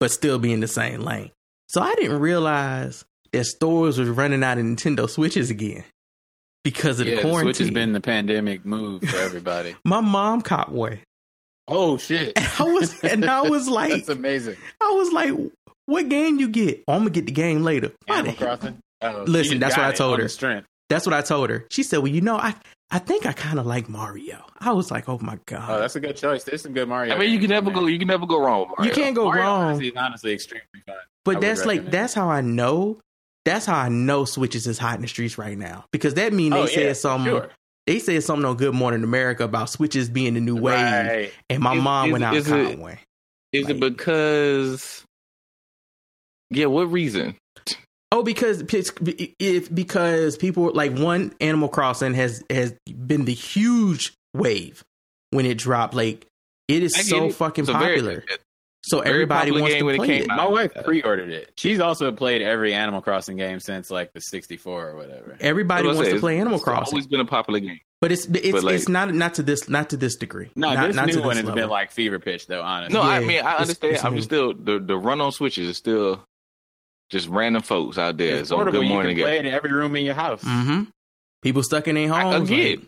but 0.00 0.10
still 0.10 0.38
be 0.38 0.52
in 0.52 0.60
the 0.60 0.68
same 0.68 1.00
lane. 1.00 1.30
So 1.68 1.82
I 1.82 1.94
didn't 1.96 2.20
realize 2.20 3.04
that 3.32 3.44
stores 3.44 3.98
was 3.98 4.08
running 4.08 4.44
out 4.44 4.58
of 4.58 4.64
Nintendo 4.64 5.08
Switches 5.08 5.50
again 5.50 5.84
because 6.64 6.98
of 7.00 7.06
Yeah, 7.06 7.16
the 7.16 7.22
the 7.22 7.28
quarantine. 7.28 7.54
Switch 7.54 7.66
has 7.66 7.70
been 7.70 7.92
the 7.92 8.00
pandemic 8.00 8.64
move 8.64 9.02
for 9.02 9.16
everybody. 9.18 9.76
my 9.84 10.00
mom 10.00 10.42
caught 10.42 10.72
one. 10.72 10.98
oh 11.68 11.96
shit! 11.98 12.32
And 12.36 12.48
I 12.58 12.62
was 12.64 13.00
and 13.04 13.24
I 13.24 13.42
was 13.48 13.68
like, 13.68 13.90
That's 13.90 14.08
amazing. 14.08 14.56
I 14.80 14.90
was 14.90 15.12
like, 15.12 15.32
what 15.86 16.08
game 16.08 16.38
you 16.38 16.48
get? 16.48 16.82
Oh, 16.88 16.94
I'm 16.94 17.00
gonna 17.00 17.10
get 17.10 17.26
the 17.26 17.32
game 17.32 17.62
later. 17.62 17.92
Why 18.06 18.18
Animal 18.18 18.34
Crossing. 18.34 18.78
Oh, 19.02 19.24
Listen, 19.26 19.58
that's 19.60 19.76
what 19.76 19.86
I 19.86 19.92
told 19.92 20.18
her. 20.18 20.28
Strength. 20.28 20.66
That's 20.88 21.06
what 21.06 21.14
I 21.14 21.20
told 21.22 21.50
her. 21.50 21.66
She 21.70 21.82
said, 21.82 21.98
"Well, 21.98 22.08
you 22.08 22.20
know, 22.20 22.36
I 22.36 22.54
I 22.90 22.98
think 22.98 23.26
I 23.26 23.32
kind 23.32 23.58
of 23.58 23.66
like 23.66 23.88
Mario." 23.88 24.44
I 24.60 24.72
was 24.72 24.90
like, 24.90 25.08
"Oh 25.08 25.18
my 25.20 25.38
god!" 25.46 25.64
Oh, 25.70 25.78
that's 25.78 25.96
a 25.96 26.00
good 26.00 26.16
choice. 26.16 26.44
There's 26.44 26.62
some 26.62 26.72
good 26.72 26.88
Mario. 26.88 27.14
I 27.14 27.18
mean, 27.18 27.30
you 27.32 27.38
can 27.38 27.48
never 27.50 27.68
on 27.68 27.74
go. 27.74 27.80
there. 27.80 27.90
You 27.90 27.98
can 27.98 28.08
never 28.08 28.26
go 28.26 28.38
wrong. 28.40 28.60
With 28.68 28.78
Mario. 28.78 28.90
you 28.90 28.94
can't 28.94 29.16
go 29.16 29.24
Mario 29.26 29.42
wrong. 29.42 29.62
Odyssey 29.74 29.88
is 29.88 29.94
honestly 29.96 30.32
extremely 30.32 30.64
fun. 30.86 30.96
But 31.24 31.36
would 31.36 31.42
that's 31.42 31.60
like 31.64 31.78
recommend 31.80 31.92
that's 31.94 32.14
how 32.14 32.28
I 32.28 32.40
know. 32.42 33.00
That's 33.44 33.66
how 33.66 33.76
I 33.78 33.88
know 33.88 34.24
Switches 34.24 34.66
is 34.66 34.78
hot 34.78 34.96
in 34.96 35.02
the 35.02 35.08
streets 35.08 35.36
right 35.38 35.56
now 35.58 35.84
because 35.92 36.14
that 36.14 36.32
mean 36.32 36.52
they 36.52 36.60
Oh, 36.60 36.66
said 36.66 36.84
yeah, 36.86 36.92
something. 36.94 37.30
sure. 37.32 37.50
They 37.86 37.98
said 37.98 38.22
something 38.24 38.46
on 38.46 38.56
Good 38.56 38.74
Morning 38.74 39.04
America 39.04 39.44
about 39.44 39.68
Switches 39.68 40.08
being 40.08 40.32
the 40.34 40.40
new 40.40 40.56
wave, 40.56 40.74
Right. 40.74 41.32
and 41.50 41.62
my 41.62 41.76
Is- 41.76 41.82
mom 41.82 42.06
is- 42.06 42.12
went 42.12 42.24
out 42.24 42.34
is 42.36 42.50
it-. 42.50 42.78
Is 43.52 43.64
Like- 43.66 43.74
it 43.74 43.80
because? 43.80 45.04
Yeah, 46.50 46.66
what 46.66 46.90
reason? 46.90 47.36
Oh, 48.12 48.22
because 48.22 48.62
if 48.70 49.74
because 49.74 50.36
people 50.38 50.70
like 50.72 50.96
one 50.96 51.34
Animal 51.40 51.68
Crossing 51.68 52.14
has 52.14 52.42
has 52.48 52.72
been 52.86 53.24
the 53.24 53.34
huge 53.34 54.12
wave 54.34 54.82
when 55.30 55.46
it 55.46 55.58
dropped. 55.58 55.94
Like 55.94 56.26
it 56.68 56.82
is 56.82 56.94
so 56.94 57.26
it. 57.26 57.34
fucking 57.34 57.64
a 57.68 57.72
very- 57.72 57.96
popular. 57.96 58.24
So 58.86 59.00
very 59.00 59.10
everybody 59.14 59.50
wants 59.50 59.68
game 59.68 59.78
to 59.80 59.84
when 59.86 59.94
it 59.94 59.98
play 59.98 60.06
came 60.06 60.22
it. 60.24 60.30
out. 60.30 60.36
My 60.36 60.46
wife 60.48 60.72
pre-ordered 60.84 61.30
it. 61.30 61.52
She's 61.56 61.80
also 61.80 62.12
played 62.12 62.42
every 62.42 62.74
Animal 62.74 63.00
Crossing 63.00 63.36
game 63.36 63.58
since 63.60 63.90
like 63.90 64.12
the 64.12 64.20
64 64.20 64.88
or 64.90 64.96
whatever. 64.96 65.36
Everybody 65.40 65.86
wants 65.86 66.00
I 66.02 66.12
to 66.12 66.20
play 66.20 66.38
Animal 66.38 66.56
it's 66.56 66.64
Crossing, 66.64 66.82
It's 66.82 66.92
always 66.92 67.06
been 67.06 67.20
a 67.20 67.24
popular 67.24 67.60
game. 67.60 67.80
but 68.00 68.12
it's 68.12 68.26
it's 68.26 68.52
but, 68.52 68.64
like- 68.64 68.74
it's 68.74 68.88
not 68.88 69.14
not 69.14 69.34
to 69.34 69.42
this 69.42 69.68
not 69.68 69.90
to 69.90 69.96
this 69.96 70.16
degree. 70.16 70.50
No, 70.54 70.74
not, 70.74 70.86
this 70.88 70.96
not 70.96 71.08
to 71.08 71.16
new 71.16 71.22
one 71.22 71.36
has 71.36 71.44
level. 71.44 71.54
been 71.62 71.70
like 71.70 71.90
fever 71.92 72.18
pitch 72.18 72.46
though. 72.46 72.62
Honestly, 72.62 72.94
No, 72.94 73.02
I 73.02 73.20
mean 73.20 73.44
I 73.44 73.56
understand. 73.56 73.94
it's 73.94 74.04
I'm 74.04 74.14
new. 74.16 74.20
still 74.22 74.52
the 74.54 74.78
the 74.78 74.96
run 74.96 75.20
on 75.20 75.32
switches 75.32 75.68
is 75.68 75.76
still 75.76 76.22
just 77.10 77.28
random 77.28 77.62
folks 77.62 77.96
out 77.98 78.16
there. 78.16 78.36
it's 78.38 78.48
So 78.48 78.56
portable. 78.56 78.80
good 78.80 78.88
You 78.88 78.98
can 79.14 79.14
play 79.22 79.38
it 79.38 79.46
in 79.46 79.52
every 79.54 79.72
room 79.72 79.94
in 79.96 80.04
your 80.04 80.14
house. 80.14 80.42
Mm-hmm. 80.42 80.84
People 81.42 81.62
stuck 81.62 81.86
in 81.88 81.94
their 81.94 82.12
I, 82.12 82.18
I 82.20 82.22
homes. 82.32 82.48
get 82.48 82.58
like, 82.58 82.78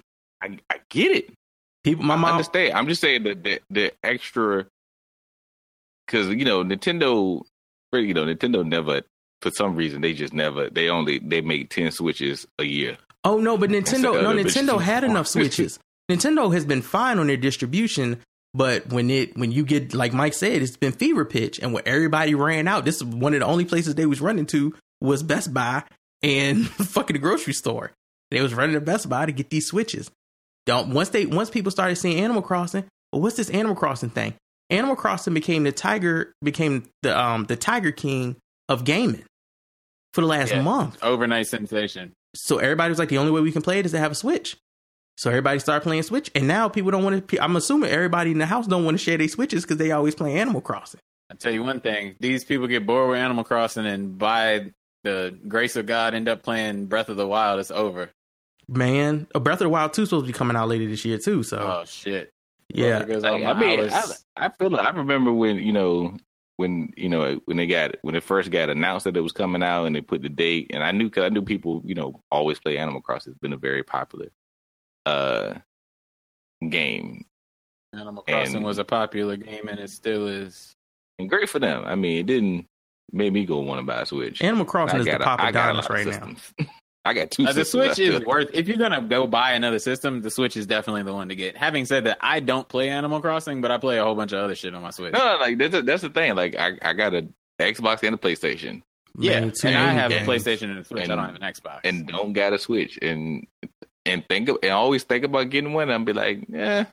it. 0.52 0.60
I, 0.70 0.74
I 0.74 0.80
get 0.90 1.12
it. 1.16 1.32
people, 1.84 2.04
my 2.04 2.16
mom. 2.16 2.24
I 2.24 2.30
understand. 2.32 2.72
I'm 2.74 2.88
just 2.88 3.00
saying 3.02 3.22
that 3.24 3.44
the, 3.44 3.60
the 3.70 3.92
extra 4.02 4.66
because 6.06 6.28
you 6.28 6.44
know 6.44 6.62
Nintendo, 6.64 7.42
you 7.92 8.14
know 8.14 8.24
Nintendo 8.24 8.66
never 8.66 9.02
for 9.42 9.50
some 9.50 9.76
reason 9.76 10.00
they 10.00 10.12
just 10.12 10.32
never 10.32 10.70
they 10.70 10.88
only 10.88 11.18
they 11.18 11.40
make 11.40 11.70
ten 11.70 11.90
switches 11.90 12.46
a 12.58 12.64
year. 12.64 12.96
Oh 13.24 13.38
no, 13.38 13.58
but 13.58 13.70
Nintendo, 13.70 14.22
no, 14.22 14.32
Nintendo 14.32 14.80
had 14.80 15.04
enough 15.04 15.26
switches. 15.26 15.78
Nintendo 16.10 16.52
has 16.54 16.64
been 16.64 16.82
fine 16.82 17.18
on 17.18 17.26
their 17.26 17.36
distribution, 17.36 18.20
but 18.54 18.86
when 18.88 19.10
it 19.10 19.36
when 19.36 19.50
you 19.50 19.64
get 19.64 19.94
like 19.94 20.12
Mike 20.12 20.34
said, 20.34 20.62
it's 20.62 20.76
been 20.76 20.92
fever 20.92 21.24
pitch, 21.24 21.58
and 21.58 21.72
when 21.72 21.82
everybody 21.86 22.34
ran 22.34 22.68
out, 22.68 22.84
this 22.84 22.96
is 22.96 23.04
one 23.04 23.34
of 23.34 23.40
the 23.40 23.46
only 23.46 23.64
places 23.64 23.94
they 23.94 24.06
was 24.06 24.20
running 24.20 24.46
to 24.46 24.74
was 25.00 25.22
Best 25.22 25.52
Buy 25.52 25.82
and 26.22 26.66
fucking 26.68 27.14
the 27.14 27.20
grocery 27.20 27.52
store. 27.52 27.92
They 28.30 28.40
was 28.40 28.54
running 28.54 28.74
to 28.74 28.80
Best 28.80 29.08
Buy 29.08 29.26
to 29.26 29.32
get 29.32 29.50
these 29.50 29.66
switches. 29.66 30.10
Don't 30.64 30.90
once 30.90 31.10
they 31.10 31.26
once 31.26 31.50
people 31.50 31.70
started 31.70 31.96
seeing 31.96 32.20
Animal 32.20 32.42
Crossing, 32.42 32.84
well, 33.12 33.22
what's 33.22 33.36
this 33.36 33.50
Animal 33.50 33.76
Crossing 33.76 34.10
thing? 34.10 34.34
Animal 34.70 34.96
Crossing 34.96 35.34
became 35.34 35.62
the 35.64 35.72
tiger 35.72 36.32
became 36.42 36.84
the 37.02 37.18
um 37.18 37.44
the 37.44 37.56
Tiger 37.56 37.92
King 37.92 38.36
of 38.68 38.84
gaming 38.84 39.24
for 40.12 40.20
the 40.22 40.26
last 40.26 40.50
Yeah. 40.50 40.62
month. 40.62 40.98
Overnight 41.02 41.46
sensation. 41.46 42.12
So 42.34 42.58
everybody 42.58 42.90
was 42.90 42.98
like, 42.98 43.08
the 43.08 43.18
only 43.18 43.30
way 43.32 43.40
we 43.40 43.52
can 43.52 43.62
play 43.62 43.78
it 43.78 43.86
is 43.86 43.92
to 43.92 43.98
have 43.98 44.12
a 44.12 44.14
Switch. 44.16 44.56
So 45.16 45.30
everybody 45.30 45.58
started 45.60 45.82
playing 45.82 46.02
Switch, 46.02 46.30
and 46.34 46.46
now 46.46 46.68
people 46.68 46.90
don't 46.90 47.02
want 47.02 47.26
to. 47.28 47.38
I'm 47.42 47.56
assuming 47.56 47.90
everybody 47.90 48.32
in 48.32 48.38
the 48.38 48.44
house 48.46 48.66
don't 48.66 48.84
want 48.84 48.98
to 48.98 49.02
share 49.02 49.16
their 49.16 49.28
Switches 49.28 49.62
because 49.64 49.78
they 49.78 49.90
always 49.92 50.14
play 50.14 50.34
Animal 50.38 50.60
Crossing. 50.60 51.00
I 51.30 51.34
tell 51.36 51.52
you 51.52 51.62
one 51.62 51.80
thing: 51.80 52.16
these 52.20 52.44
people 52.44 52.66
get 52.66 52.84
bored 52.84 53.08
with 53.10 53.18
Animal 53.18 53.44
Crossing, 53.44 53.86
and 53.86 54.18
by 54.18 54.72
the 55.04 55.38
grace 55.48 55.76
of 55.76 55.86
God, 55.86 56.12
end 56.12 56.28
up 56.28 56.42
playing 56.42 56.86
Breath 56.86 57.08
of 57.08 57.16
the 57.16 57.26
Wild. 57.26 57.60
It's 57.60 57.70
over. 57.70 58.10
Man, 58.68 59.26
a 59.34 59.40
Breath 59.40 59.60
of 59.60 59.66
the 59.66 59.68
Wild 59.70 59.92
2 59.94 60.02
is 60.02 60.08
supposed 60.10 60.26
to 60.26 60.32
be 60.32 60.36
coming 60.36 60.56
out 60.56 60.68
later 60.68 60.86
this 60.88 61.04
year 61.04 61.18
too. 61.18 61.42
So 61.44 61.58
Oh 61.58 61.84
shit! 61.86 62.30
Yeah, 62.76 62.98
There 62.98 63.06
goes 63.08 63.22
Like, 63.22 63.42
I 63.44 63.52
mean, 63.58 63.80
I, 63.80 63.82
hours. 63.92 64.24
I 64.36 64.48
feel 64.50 64.70
like 64.70 64.86
I 64.86 64.90
remember 64.90 65.32
when 65.32 65.56
you 65.56 65.72
know 65.72 66.16
when 66.56 66.92
you 66.96 67.08
know 67.08 67.40
when 67.44 67.56
they 67.56 67.66
got 67.66 67.96
when 68.02 68.14
it 68.14 68.22
first 68.22 68.50
got 68.50 68.70
announced 68.70 69.04
that 69.04 69.16
it 69.16 69.20
was 69.20 69.32
coming 69.32 69.62
out 69.62 69.84
and 69.84 69.94
they 69.96 70.00
put 70.00 70.22
the 70.22 70.28
date 70.28 70.70
and 70.72 70.82
I 70.82 70.90
knew 70.92 71.04
because 71.08 71.24
I 71.24 71.28
knew 71.28 71.42
people 71.42 71.82
you 71.84 71.94
know 71.94 72.22
always 72.30 72.58
play 72.58 72.78
Animal 72.78 73.00
Crossing. 73.02 73.32
It's 73.32 73.40
been 73.40 73.52
a 73.52 73.56
very 73.58 73.82
popular 73.82 74.28
uh 75.04 75.54
game 76.68 77.24
Animal 77.92 78.22
Crossing 78.22 78.56
and- 78.56 78.64
was 78.64 78.78
a 78.78 78.84
popular 78.84 79.36
game, 79.36 79.68
and 79.68 79.78
it 79.78 79.90
still 79.90 80.26
is. 80.26 80.74
and 81.18 81.28
great 81.30 81.48
for 81.48 81.58
them. 81.58 81.84
I 81.86 81.94
mean, 81.94 82.18
it 82.18 82.26
didn't 82.26 82.66
make 83.12 83.32
me 83.32 83.44
go 83.46 83.60
want 83.60 83.78
to 83.80 83.86
buy 83.86 84.02
a 84.02 84.06
Switch. 84.06 84.42
Animal 84.42 84.66
Crossing 84.66 85.00
is 85.00 85.06
the 85.06 85.16
a- 85.16 85.20
pop 85.20 85.40
I 85.40 85.48
of 85.48 85.54
diamonds 85.54 85.88
right 85.88 86.06
of 86.06 86.20
now. 86.58 86.66
systems. 87.06 87.18
I 87.18 87.20
got 87.22 87.30
two. 87.30 87.46
Uh, 87.46 87.52
the 87.52 87.64
Switch 87.64 87.98
is 87.98 88.24
worth. 88.24 88.50
If 88.52 88.68
you're 88.68 88.76
gonna 88.76 89.00
go 89.02 89.26
buy 89.26 89.52
another 89.52 89.78
system, 89.78 90.22
the 90.22 90.30
Switch 90.30 90.56
is 90.56 90.66
definitely 90.66 91.02
the 91.04 91.14
one 91.14 91.28
to 91.28 91.34
get. 91.36 91.56
Having 91.56 91.86
said 91.86 92.04
that, 92.04 92.18
I 92.20 92.40
don't 92.40 92.68
play 92.68 92.88
Animal 92.88 93.20
Crossing, 93.20 93.60
but 93.60 93.70
I 93.70 93.78
play 93.78 93.98
a 93.98 94.04
whole 94.04 94.14
bunch 94.14 94.32
of 94.32 94.38
other 94.40 94.54
shit 94.54 94.74
on 94.74 94.82
my 94.82 94.90
Switch. 94.90 95.12
No, 95.12 95.18
no, 95.18 95.38
like 95.40 95.58
that's, 95.58 95.82
that's 95.84 96.02
the 96.02 96.10
thing. 96.10 96.34
Like 96.34 96.56
I, 96.56 96.72
I 96.82 96.92
got 96.92 97.14
a 97.14 97.26
Xbox 97.58 98.02
and 98.02 98.14
a 98.14 98.18
PlayStation, 98.18 98.82
yeah, 99.18 99.40
Man, 99.40 99.52
and 99.64 99.76
I 99.76 99.92
have 99.92 100.10
games. 100.10 100.28
a 100.28 100.30
PlayStation 100.30 100.64
and 100.70 100.78
a 100.80 100.84
Switch. 100.84 101.00
I 101.00 101.02
And- 101.04 101.08
don't 101.10 101.18
have 101.24 101.34
an 101.34 101.40
Xbox. 101.42 101.80
and 101.84 102.06
don't 102.08 102.32
got 102.32 102.52
a 102.52 102.58
Switch. 102.58 102.98
And 103.00 103.46
and 104.04 104.24
think 104.28 104.48
of, 104.48 104.58
and 104.62 104.72
always 104.72 105.02
think 105.04 105.24
about 105.24 105.50
getting 105.50 105.72
one. 105.72 105.90
I'd 105.90 106.04
be 106.04 106.12
like, 106.12 106.44
yeah. 106.48 106.84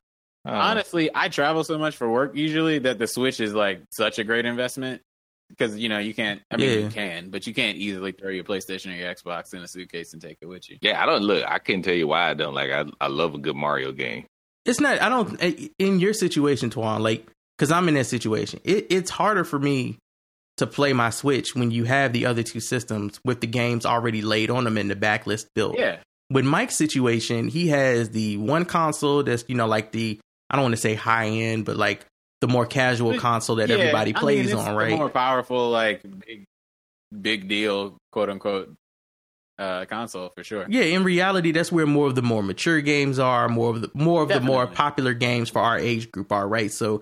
I. 0.45 0.72
Honestly, 0.72 1.10
I 1.14 1.30
travel 1.30 1.64
so 1.64 1.77
much 1.77 1.95
for 1.95 2.10
work 2.10 2.35
usually 2.35 2.80
that 2.80 2.99
the 2.99 3.07
Switch 3.07 3.40
is 3.40 3.53
like 3.53 3.81
such 3.91 4.19
a 4.19 4.23
great 4.23 4.45
investment 4.45 5.02
because 5.58 5.78
you 5.78 5.90
know 5.90 6.00
you 6.00 6.14
can't. 6.14 6.42
I 6.52 6.58
mean, 6.58 6.70
Yeah. 6.70 6.76
you 6.86 6.90
can, 6.90 7.30
but 7.30 7.46
you 7.48 7.54
can't 7.54 7.78
easily 7.78 8.12
throw 8.12 8.30
your 8.30 8.44
PlayStation 8.44 8.92
or 8.92 8.96
your 8.96 9.14
Xbox 9.14 9.54
in 9.54 9.62
a 9.62 9.68
suitcase 9.68 10.14
and 10.14 10.22
take 10.22 10.38
it 10.42 10.46
with 10.48 10.70
you. 10.70 10.78
Yeah, 10.82 11.02
I 11.02 11.06
don't 11.06 11.24
look. 11.24 11.44
I 11.48 11.60
can't 11.60 11.84
tell 11.84 11.94
you 11.94 12.08
why 12.08 12.30
I 12.30 12.34
don't 12.34 12.54
like. 12.54 12.72
I 12.72 12.86
I 13.00 13.08
love 13.08 13.34
a 13.36 13.38
good 13.38 13.56
Mario 13.56 13.92
game. 13.92 14.26
It's 14.66 14.80
not. 14.80 15.02
I 15.02 15.10
don't. 15.10 15.42
Eh, 15.44 15.68
in 15.80 16.00
your 16.00 16.14
situation, 16.14 16.70
Twan, 16.70 17.02
like, 17.02 17.28
because 17.58 17.72
I'm 17.72 17.88
in 17.88 17.94
that 17.96 18.06
situation. 18.06 18.60
It, 18.64 18.88
it's 18.90 19.10
harder 19.10 19.44
for 19.44 19.60
me 19.60 19.98
to 20.58 20.68
play 20.68 20.94
my 20.94 21.10
Switch 21.10 21.56
when 21.56 21.72
you 21.72 21.84
have 21.86 22.14
the 22.14 22.26
other 22.28 22.44
two 22.44 22.60
systems 22.60 23.20
with 23.26 23.42
the 23.42 23.48
games 23.48 23.86
already 23.86 24.22
laid 24.22 24.50
on 24.50 24.64
them 24.66 24.78
in 24.78 24.88
the 24.88 24.96
backlist 24.96 25.48
build. 25.56 25.76
Yeah, 25.78 25.98
With 26.30 26.46
Mike's 26.46 26.76
situation, 26.76 27.48
he 27.48 27.70
has 27.70 28.12
the 28.12 28.38
one 28.38 28.64
console 28.66 29.24
that's 29.24 29.44
you 29.48 29.56
know 29.56 29.68
like 29.68 29.92
the 29.92 30.20
I 30.50 30.56
don't 30.56 30.64
want 30.64 30.74
to 30.76 30.82
say 30.82 30.94
high 30.94 31.28
end, 31.28 31.66
but 31.66 31.76
like 31.76 32.06
the 32.44 32.48
more 32.49 32.65
casual 32.65 33.11
But- 33.11 33.22
console 33.22 33.56
that 33.56 33.70
Yeah, 33.70 33.76
everybody 33.78 34.14
I 34.14 34.20
plays 34.20 34.48
mean, 34.52 34.57
it's 34.57 34.68
on, 34.68 34.76
right? 34.76 34.98
More 34.98 35.10
powerful, 35.10 35.70
like 35.72 36.02
big, 36.28 36.44
big 37.22 37.48
deal, 37.48 37.95
quote 38.11 38.30
unquote, 38.30 38.74
uh, 39.57 39.86
console 39.86 40.30
for 40.36 40.44
sure. 40.44 40.65
Yeah, 40.68 40.82
in 40.84 41.06
reality, 41.06 41.52
that's 41.53 41.72
where 41.72 41.86
more 41.86 42.07
of 42.07 42.15
the 42.15 42.22
more 42.22 42.44
mature 42.44 42.82
games 42.82 43.18
are, 43.18 43.48
more 43.48 43.70
of 43.70 43.80
the 43.82 43.90
more 43.94 44.22
of 44.24 44.28
the 44.28 44.41
more 44.41 44.68
popular 44.68 45.14
games 45.14 45.49
for 45.49 45.60
our 45.60 45.80
age 45.80 46.11
group 46.11 46.34
are, 46.34 46.45
right? 46.45 46.70
So, 46.70 47.02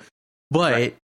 but 0.52 0.74
Right. 0.74 0.98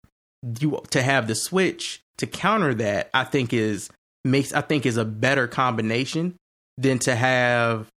you 0.60 0.80
to 0.92 1.02
have 1.02 1.28
the 1.28 1.34
Switch 1.34 2.00
to 2.20 2.28
counter 2.28 2.76
that, 2.76 3.10
I 3.16 3.24
think 3.24 3.54
is 3.54 3.90
makes 4.24 4.54
I 4.54 4.62
think 4.62 4.86
is 4.86 4.98
a 4.98 5.06
better 5.06 5.48
combination 5.48 6.36
than 6.78 7.00
to 7.00 7.16
have 7.16 7.88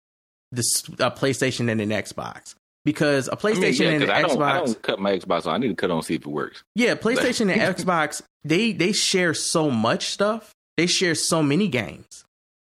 this 0.52 0.84
a 0.98 1.10
PlayStation 1.10 1.70
and 1.70 1.82
an 1.82 1.90
Xbox 1.90 2.54
because 2.84 3.28
a 3.28 3.32
I 3.32 3.34
mean, 3.34 3.56
PlayStation 3.56 3.80
yeah, 3.80 3.90
and 3.90 4.04
an 4.04 4.10
I 4.10 4.22
don't, 4.22 4.42
I 4.42 4.60
Xbox, 4.60 4.64
don't 4.66 4.82
cut 4.82 5.00
my 5.00 5.18
Xbox 5.18 5.46
on. 5.46 5.54
I 5.54 5.58
need 5.58 5.68
to 5.68 5.74
cut 5.74 5.90
on 5.90 6.02
see 6.02 6.14
if 6.14 6.22
it 6.22 6.26
works. 6.26 6.62
yeah, 6.74 6.94
PlayStation 6.94 7.52
and 7.52 7.60
Xbox, 7.76 8.22
they 8.44 8.72
they 8.72 8.92
share 8.92 9.34
so 9.34 9.70
much 9.70 10.06
stuff. 10.06 10.54
They 10.76 10.86
share 10.86 11.14
so 11.14 11.42
many 11.42 11.68
games 11.68 12.24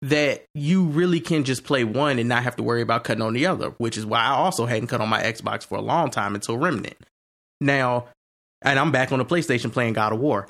that 0.03 0.45
you 0.55 0.85
really 0.85 1.21
can 1.21 1.45
just 1.45 1.63
play 1.63 1.85
one 1.85 2.19
and 2.19 2.29
not 2.29 2.43
have 2.43 2.57
to 2.57 2.63
worry 2.63 2.83
about 2.83 3.05
cutting 3.05 3.23
on 3.23 3.35
the 3.35 3.47
other, 3.47 3.71
which 3.79 3.97
is 3.97 4.05
why 4.05 4.21
I 4.21 4.31
also 4.31 4.67
hadn't 4.67 4.89
cut 4.89 5.01
on 5.01 5.09
my 5.09 5.23
Xbox 5.23 5.65
for 5.65 5.79
a 5.79 5.81
long 5.81 6.11
time 6.11 6.35
until 6.35 6.59
Remnant. 6.59 6.97
Now, 7.61 8.07
and 8.63 8.79
I'm 8.81 8.91
back 8.91 9.13
on 9.13 9.21
the 9.21 9.25
PlayStation 9.25 9.73
playing 9.73 9.93
God 9.93 10.13
of 10.13 10.19
War. 10.19 10.49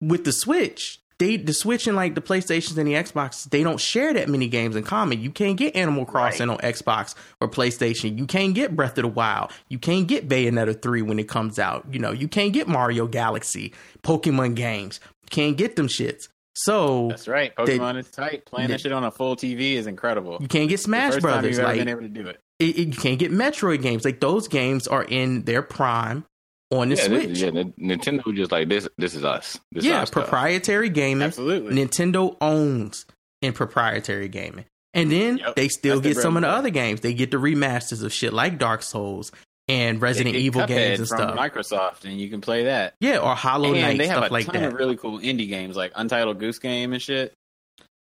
With 0.00 0.24
the 0.24 0.32
Switch, 0.32 0.98
they 1.20 1.36
the 1.36 1.52
Switch 1.52 1.86
and 1.86 1.94
like 1.96 2.16
the 2.16 2.20
PlayStations 2.20 2.76
and 2.76 2.88
the 2.88 2.94
Xbox, 2.94 3.48
they 3.48 3.62
don't 3.62 3.78
share 3.78 4.12
that 4.14 4.28
many 4.28 4.48
games 4.48 4.74
in 4.74 4.82
common. 4.82 5.20
You 5.20 5.30
can't 5.30 5.56
get 5.56 5.76
Animal 5.76 6.04
Crossing 6.04 6.50
on 6.50 6.58
Xbox 6.58 7.14
or 7.40 7.48
PlayStation. 7.48 8.18
You 8.18 8.26
can't 8.26 8.54
get 8.54 8.74
Breath 8.74 8.98
of 8.98 9.02
the 9.02 9.08
Wild. 9.08 9.52
You 9.68 9.78
can't 9.78 10.08
get 10.08 10.28
Bayonetta 10.28 10.82
3 10.82 11.02
when 11.02 11.20
it 11.20 11.28
comes 11.28 11.60
out. 11.60 11.86
You 11.92 12.00
know, 12.00 12.10
you 12.10 12.26
can't 12.26 12.52
get 12.52 12.66
Mario 12.66 13.06
Galaxy, 13.06 13.72
Pokemon 14.02 14.56
games. 14.56 14.98
You 15.22 15.28
can't 15.30 15.56
get 15.56 15.76
them 15.76 15.86
shits. 15.86 16.28
So 16.54 17.08
That's 17.08 17.28
right. 17.28 17.52
They- 17.64 17.78
Pokemon 17.78 17.98
is 17.98 18.10
tight. 18.10 18.44
Playing 18.46 18.68
they- 18.68 18.74
that 18.74 18.80
shit 18.80 18.92
on 18.92 19.04
a 19.04 19.10
full 19.12 19.36
TV 19.36 19.74
is 19.76 19.86
incredible. 19.86 20.38
you 20.40 20.48
can't 20.48 20.68
get 20.68 20.80
Smash 20.80 21.12
first 21.12 21.22
time 21.22 21.32
Brothers. 21.32 21.56
you've 21.58 21.64
Like 21.66 21.78
been 21.78 21.88
able 21.88 22.00
to 22.00 22.08
do 22.08 22.26
it. 22.26 22.40
it, 22.58 22.78
it- 22.78 22.88
you 22.88 22.94
can't 22.94 23.18
get 23.18 23.30
Metroid 23.30 23.82
games. 23.82 24.04
Like 24.04 24.20
those 24.20 24.48
games 24.48 24.88
are 24.88 25.04
in 25.04 25.42
their 25.44 25.62
prime 25.62 26.24
on 26.70 26.88
the 26.88 26.96
yeah, 26.96 27.04
Switch. 27.04 27.28
this, 27.28 27.40
yeah, 27.40 27.50
Nintendo 27.50 28.34
just 28.34 28.52
like 28.52 28.68
this. 28.68 28.88
This 28.96 29.14
is 29.14 29.24
us. 29.24 29.58
This 29.72 29.84
is 29.84 29.90
yeah, 29.90 30.00
our 30.00 30.06
stuff. 30.06 30.24
proprietary 30.24 30.88
gaming. 30.88 31.26
Absolutely. 31.26 31.74
Nintendo 31.74 32.36
owns 32.40 33.06
in 33.42 33.52
proprietary 33.52 34.28
gaming. 34.28 34.64
And 34.94 35.10
then 35.10 35.38
Yep, 35.38 35.56
they 35.56 35.68
still 35.68 35.96
that's 35.96 36.02
the 36.02 36.08
get 36.10 36.14
bread 36.14 36.22
some 36.22 36.36
of 36.36 36.42
the 36.42 36.48
other 36.48 36.70
games. 36.70 37.00
They 37.00 37.14
get 37.14 37.30
the 37.30 37.36
remasters 37.36 38.02
of 38.02 38.12
shit 38.12 38.32
like 38.32 38.58
Dark 38.58 38.82
Souls 38.82 39.30
and 39.68 40.02
Resident 40.02 40.34
Evil 40.34 40.62
Cuphead 40.62 40.66
games 40.66 40.98
and 41.00 41.08
from 41.08 41.18
stuff. 41.18 41.36
Microsoft, 41.36 42.04
and 42.04 42.20
you 42.20 42.28
can 42.28 42.40
play 42.40 42.64
that. 42.64 42.94
yeah, 43.00 43.18
or 43.18 43.34
Hollow 43.36 43.72
and 43.72 43.80
Knight 43.80 43.98
they 43.98 44.08
have 44.08 44.16
stuff 44.18 44.30
a 44.30 44.32
like 44.32 44.46
ton 44.46 44.62
that. 44.62 44.72
of 44.72 44.74
really 44.74 44.96
cool 44.96 45.20
indie 45.20 45.48
games 45.48 45.76
like 45.76 45.92
Untitled 45.94 46.38
Goose 46.40 46.58
Game 46.58 46.92
and 46.92 47.00
shit. 47.00 47.32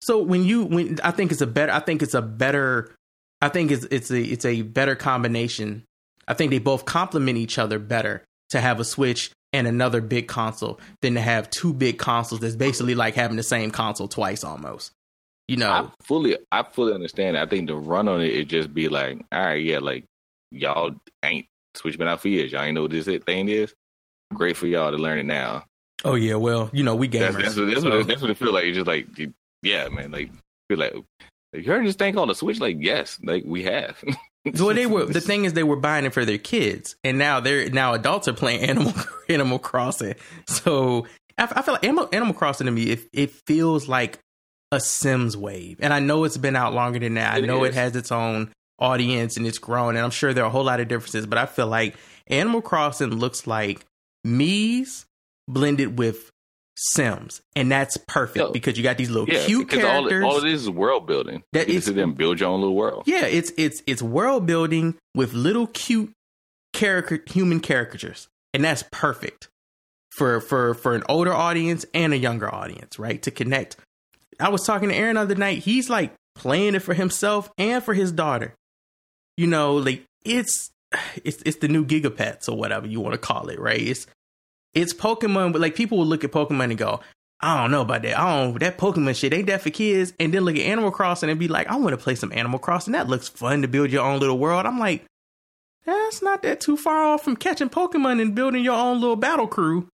So 0.02 0.22
when 0.22 0.44
you 0.44 0.64
when 0.66 1.00
I 1.04 1.12
think 1.12 1.32
it's 1.32 1.42
a 1.42 1.48
better 1.48 1.72
I 1.72 1.80
think 1.80 2.04
it's 2.04 2.14
a 2.14 2.22
better 2.22 2.94
I 3.42 3.50
think 3.50 3.72
it's 3.72 3.86
it's 3.86 4.12
a 4.12 4.22
it's 4.22 4.46
a 4.46 4.62
better 4.62 4.96
combination. 4.96 5.84
I 6.28 6.36
think 6.36 6.52
they 6.52 6.60
both 6.60 6.86
complement 6.86 7.38
each 7.38 7.58
other 7.58 7.80
better 7.80 8.24
to 8.50 8.62
have 8.62 8.80
a 8.80 8.84
Switch 8.86 9.32
and 9.54 9.68
another 9.68 10.02
big 10.02 10.28
console 10.28 10.80
than 11.02 11.14
to 11.16 11.22
have 11.22 11.50
two 11.50 11.74
big 11.74 11.98
consoles 11.98 12.42
that's 12.42 12.56
basically 12.56 12.96
like 12.96 13.16
having 13.16 13.38
the 13.38 13.44
same 13.44 13.72
console 13.72 14.08
twice 14.08 14.44
almost. 14.44 14.92
You 15.48 15.58
know. 15.58 15.72
I 15.72 15.90
fully, 16.04 16.38
I 16.52 16.64
fully 16.64 16.94
understand. 16.94 17.38
I 17.38 17.46
think 17.46 17.68
the 17.68 17.76
run 17.76 18.08
on 18.08 18.22
it 18.22 18.32
is 18.34 18.46
just 18.46 18.74
be 18.74 18.90
like, 18.90 19.24
all 19.32 19.44
right, 19.46 19.64
yeah, 19.64 19.80
like 19.80 20.06
y'all 20.52 20.96
ain't 21.24 21.46
Switch 21.76 21.98
been 21.98 22.08
out 22.08 22.22
for 22.22 22.28
years. 22.30 22.52
Y'all 22.52 22.62
ain't 22.64 22.76
know 22.76 22.84
what 22.84 22.92
this 22.92 23.06
thing 23.24 23.50
is. 23.50 23.74
Great 24.34 24.58
for 24.58 24.66
y'all 24.68 24.92
to 24.92 24.98
learn 24.98 25.20
it 25.20 25.26
now. 25.26 25.66
oh 26.04 26.16
yeah, 26.16 26.36
well, 26.36 26.70
you 26.74 26.84
know, 26.84 26.96
we 26.96 27.08
That's, 27.08 27.36
gamers. 27.36 27.42
that's, 27.44 27.56
what, 27.58 27.66
that's, 27.68 27.82
so- 27.82 27.90
what, 27.90 28.00
it- 28.00 28.08
that's 28.08 28.22
what 28.22 28.32
it 28.32 28.38
feel 28.38 28.54
like. 28.54 28.66
It's 28.66 28.76
just 28.76 28.88
like, 28.88 29.08
yeah, 29.62 29.88
man. 29.90 30.12
Like, 30.12 30.32
feel 30.70 30.80
like 30.80 30.94
you 31.54 31.64
heard 31.64 31.86
this 31.86 31.96
thing 31.96 32.14
called 32.14 32.32
a 32.32 32.36
Switch? 32.36 32.60
Like, 32.60 32.78
yes, 32.80 33.20
like 33.24 33.44
we 33.46 33.64
have. 33.64 34.04
Well, 34.54 34.74
they 34.74 34.86
were 34.86 35.06
the 35.06 35.22
thing 35.22 35.46
is 35.46 35.54
they 35.54 35.64
were 35.64 35.76
buying 35.76 36.06
it 36.06 36.14
for 36.14 36.26
their 36.26 36.38
kids, 36.38 36.96
and 37.04 37.18
now 37.18 37.40
they're 37.40 37.70
now 37.70 37.94
adults 37.94 38.28
are 38.28 38.34
playing 38.34 38.62
Animal 38.70 38.94
Animal 39.30 39.60
Crossing. 39.60 40.16
So 40.48 41.08
I, 41.38 41.48
I 41.52 41.62
feel 41.62 41.74
like 41.74 41.84
Animal, 41.84 42.10
Animal 42.12 42.34
Crossing 42.34 42.66
to 42.66 42.72
me 42.72 42.92
it 42.92 43.00
it 43.14 43.32
feels 43.48 43.88
like 43.88 44.20
a 44.72 44.80
Sims 44.80 45.36
wave, 45.36 45.78
and 45.82 45.94
I 45.94 46.00
know 46.00 46.24
it's 46.24 46.38
been 46.38 46.56
out 46.56 46.74
longer 46.74 47.00
than 47.00 47.16
that. 47.16 47.34
I 47.34 47.38
It 47.40 47.46
know 47.46 47.64
it 47.64 47.74
has 47.74 47.96
its 47.96 48.12
own 48.12 48.52
audience 48.78 49.38
and 49.38 49.48
it's 49.48 49.58
grown, 49.58 49.96
and 49.96 50.04
I'm 50.04 50.12
sure 50.12 50.34
there 50.34 50.44
are 50.44 50.48
a 50.48 50.52
whole 50.52 50.64
lot 50.66 50.80
of 50.80 50.88
differences. 50.88 51.26
But 51.26 51.38
I 51.38 51.46
feel 51.46 51.68
like 51.68 51.96
Animal 52.28 52.62
Crossing 52.62 53.10
looks 53.16 53.48
like 53.48 53.86
Mii's 54.26 55.06
blended 55.48 55.98
with 55.98 56.32
Sims, 56.78 57.42
and 57.56 57.72
that's 57.72 57.96
perfect 57.96 58.52
because 58.52 58.78
you 58.78 58.84
got 58.84 58.98
these 58.98 59.10
little 59.10 59.30
yeah, 59.34 59.46
cute 59.46 59.68
because 59.68 59.84
all, 59.84 60.08
characters. 60.10 60.24
all 60.26 60.38
it 60.44 60.52
is 60.52 60.64
is 60.64 60.70
world 60.70 61.08
building. 61.08 61.42
That 61.54 61.68
you 61.68 61.76
is- 61.76 61.78
just 61.78 61.88
sit 61.88 61.96
there 61.96 62.04
and 62.04 62.18
build 62.18 62.40
your 62.40 62.50
own 62.50 62.60
little 62.60 62.76
world. 62.76 63.04
Yeah, 63.06 63.26
it's 63.26 63.52
it's 63.58 63.82
it's 63.88 64.02
world 64.02 64.46
building 64.46 64.96
with 65.14 65.34
little 65.34 65.68
cute 65.68 66.12
character 66.74 67.24
human 67.28 67.62
caricatures, 67.62 68.28
and 68.54 68.64
that's 68.64 68.84
perfect 68.92 69.48
for 70.12 70.42
for 70.42 70.74
for 70.74 70.96
an 70.96 71.04
older 71.08 71.34
audience 71.34 71.86
and 71.94 72.14
a 72.14 72.18
younger 72.18 72.54
audience, 72.54 73.00
right? 73.00 73.22
To 73.22 73.32
connect. 73.32 73.78
I 74.40 74.50
was 74.50 74.66
talking 74.66 74.90
to 74.90 74.96
Aaron 74.96 75.16
the 75.16 75.22
other 75.22 75.36
night. 75.36 75.60
He's 75.60 75.90
like 75.90 76.14
playing 76.36 76.76
it 76.76 76.80
for 76.80 76.94
himself 76.94 77.50
and 77.58 77.82
for 77.82 77.94
his 77.94 78.12
daughter. 78.12 78.54
You 79.38 79.48
know, 79.48 79.76
like 79.76 80.04
it's 80.26 80.72
it's 81.24 81.42
it's 81.46 81.58
the 81.58 81.70
new 81.70 81.86
Gigapets 81.86 82.50
or 82.50 82.58
whatever 82.58 82.86
you 82.86 83.00
want 83.00 83.14
to 83.14 83.18
call 83.18 83.48
it, 83.48 83.60
right? 83.60 83.82
It's 83.82 84.08
it's 84.76 84.94
Pokemon, 84.94 85.54
but 85.54 85.62
like 85.62 85.76
people 85.76 85.98
will 85.98 86.06
look 86.06 86.24
at 86.24 86.32
Pokemon 86.32 86.66
and 86.66 86.78
go, 86.78 87.00
I 87.40 87.62
don't 87.62 87.72
know 87.72 87.82
about 87.82 88.04
that. 88.04 88.20
I 88.20 88.44
don't 88.44 88.60
that 88.60 88.78
Pokemon 88.78 89.16
shit 89.16 89.34
ain't 89.34 89.48
that 89.48 89.62
for 89.62 89.70
kids. 89.70 90.14
And 90.20 90.34
then 90.34 90.44
look 90.44 90.56
at 90.56 90.62
Animal 90.62 90.92
Crossing 90.92 91.30
and 91.30 91.40
be 91.40 91.48
like, 91.48 91.68
I 91.68 91.76
want 91.78 91.92
to 91.92 91.98
play 91.98 92.16
some 92.16 92.32
Animal 92.32 92.60
Crossing. 92.60 92.94
That 92.94 93.08
looks 93.08 93.28
fun 93.30 93.62
to 93.62 93.68
build 93.68 93.92
your 93.92 94.04
own 94.04 94.20
little 94.20 94.38
world. 94.38 94.66
I'm 94.66 94.80
like, 94.80 95.06
that's 95.86 96.22
not 96.22 96.42
that 96.44 96.60
too 96.60 96.78
far 96.78 97.14
off 97.14 97.24
from 97.24 97.36
catching 97.36 97.70
Pokemon 97.70 98.22
and 98.22 98.36
building 98.36 98.64
your 98.64 98.76
own 98.76 99.00
little 99.00 99.16
battle 99.16 99.48
crew. 99.48 99.88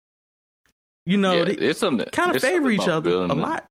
You 1.06 1.16
know, 1.16 1.32
yeah, 1.32 1.44
they 1.44 1.52
it's 1.54 1.80
something 1.80 2.06
kind 2.12 2.34
of 2.34 2.42
favor 2.42 2.70
each 2.70 2.86
other 2.86 3.10
a 3.10 3.34
lot. 3.34 3.66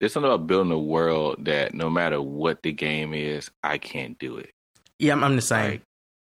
There's 0.00 0.12
something 0.12 0.30
about 0.30 0.46
building 0.46 0.72
a 0.72 0.78
world 0.78 1.44
that 1.46 1.74
no 1.74 1.88
matter 1.88 2.20
what 2.20 2.62
the 2.62 2.72
game 2.72 3.14
is, 3.14 3.50
I 3.62 3.78
can't 3.78 4.18
do 4.18 4.36
it. 4.36 4.50
Yeah, 4.98 5.12
I'm, 5.12 5.24
I'm 5.24 5.36
the 5.36 5.42
same. 5.42 5.70
Like, 5.70 5.82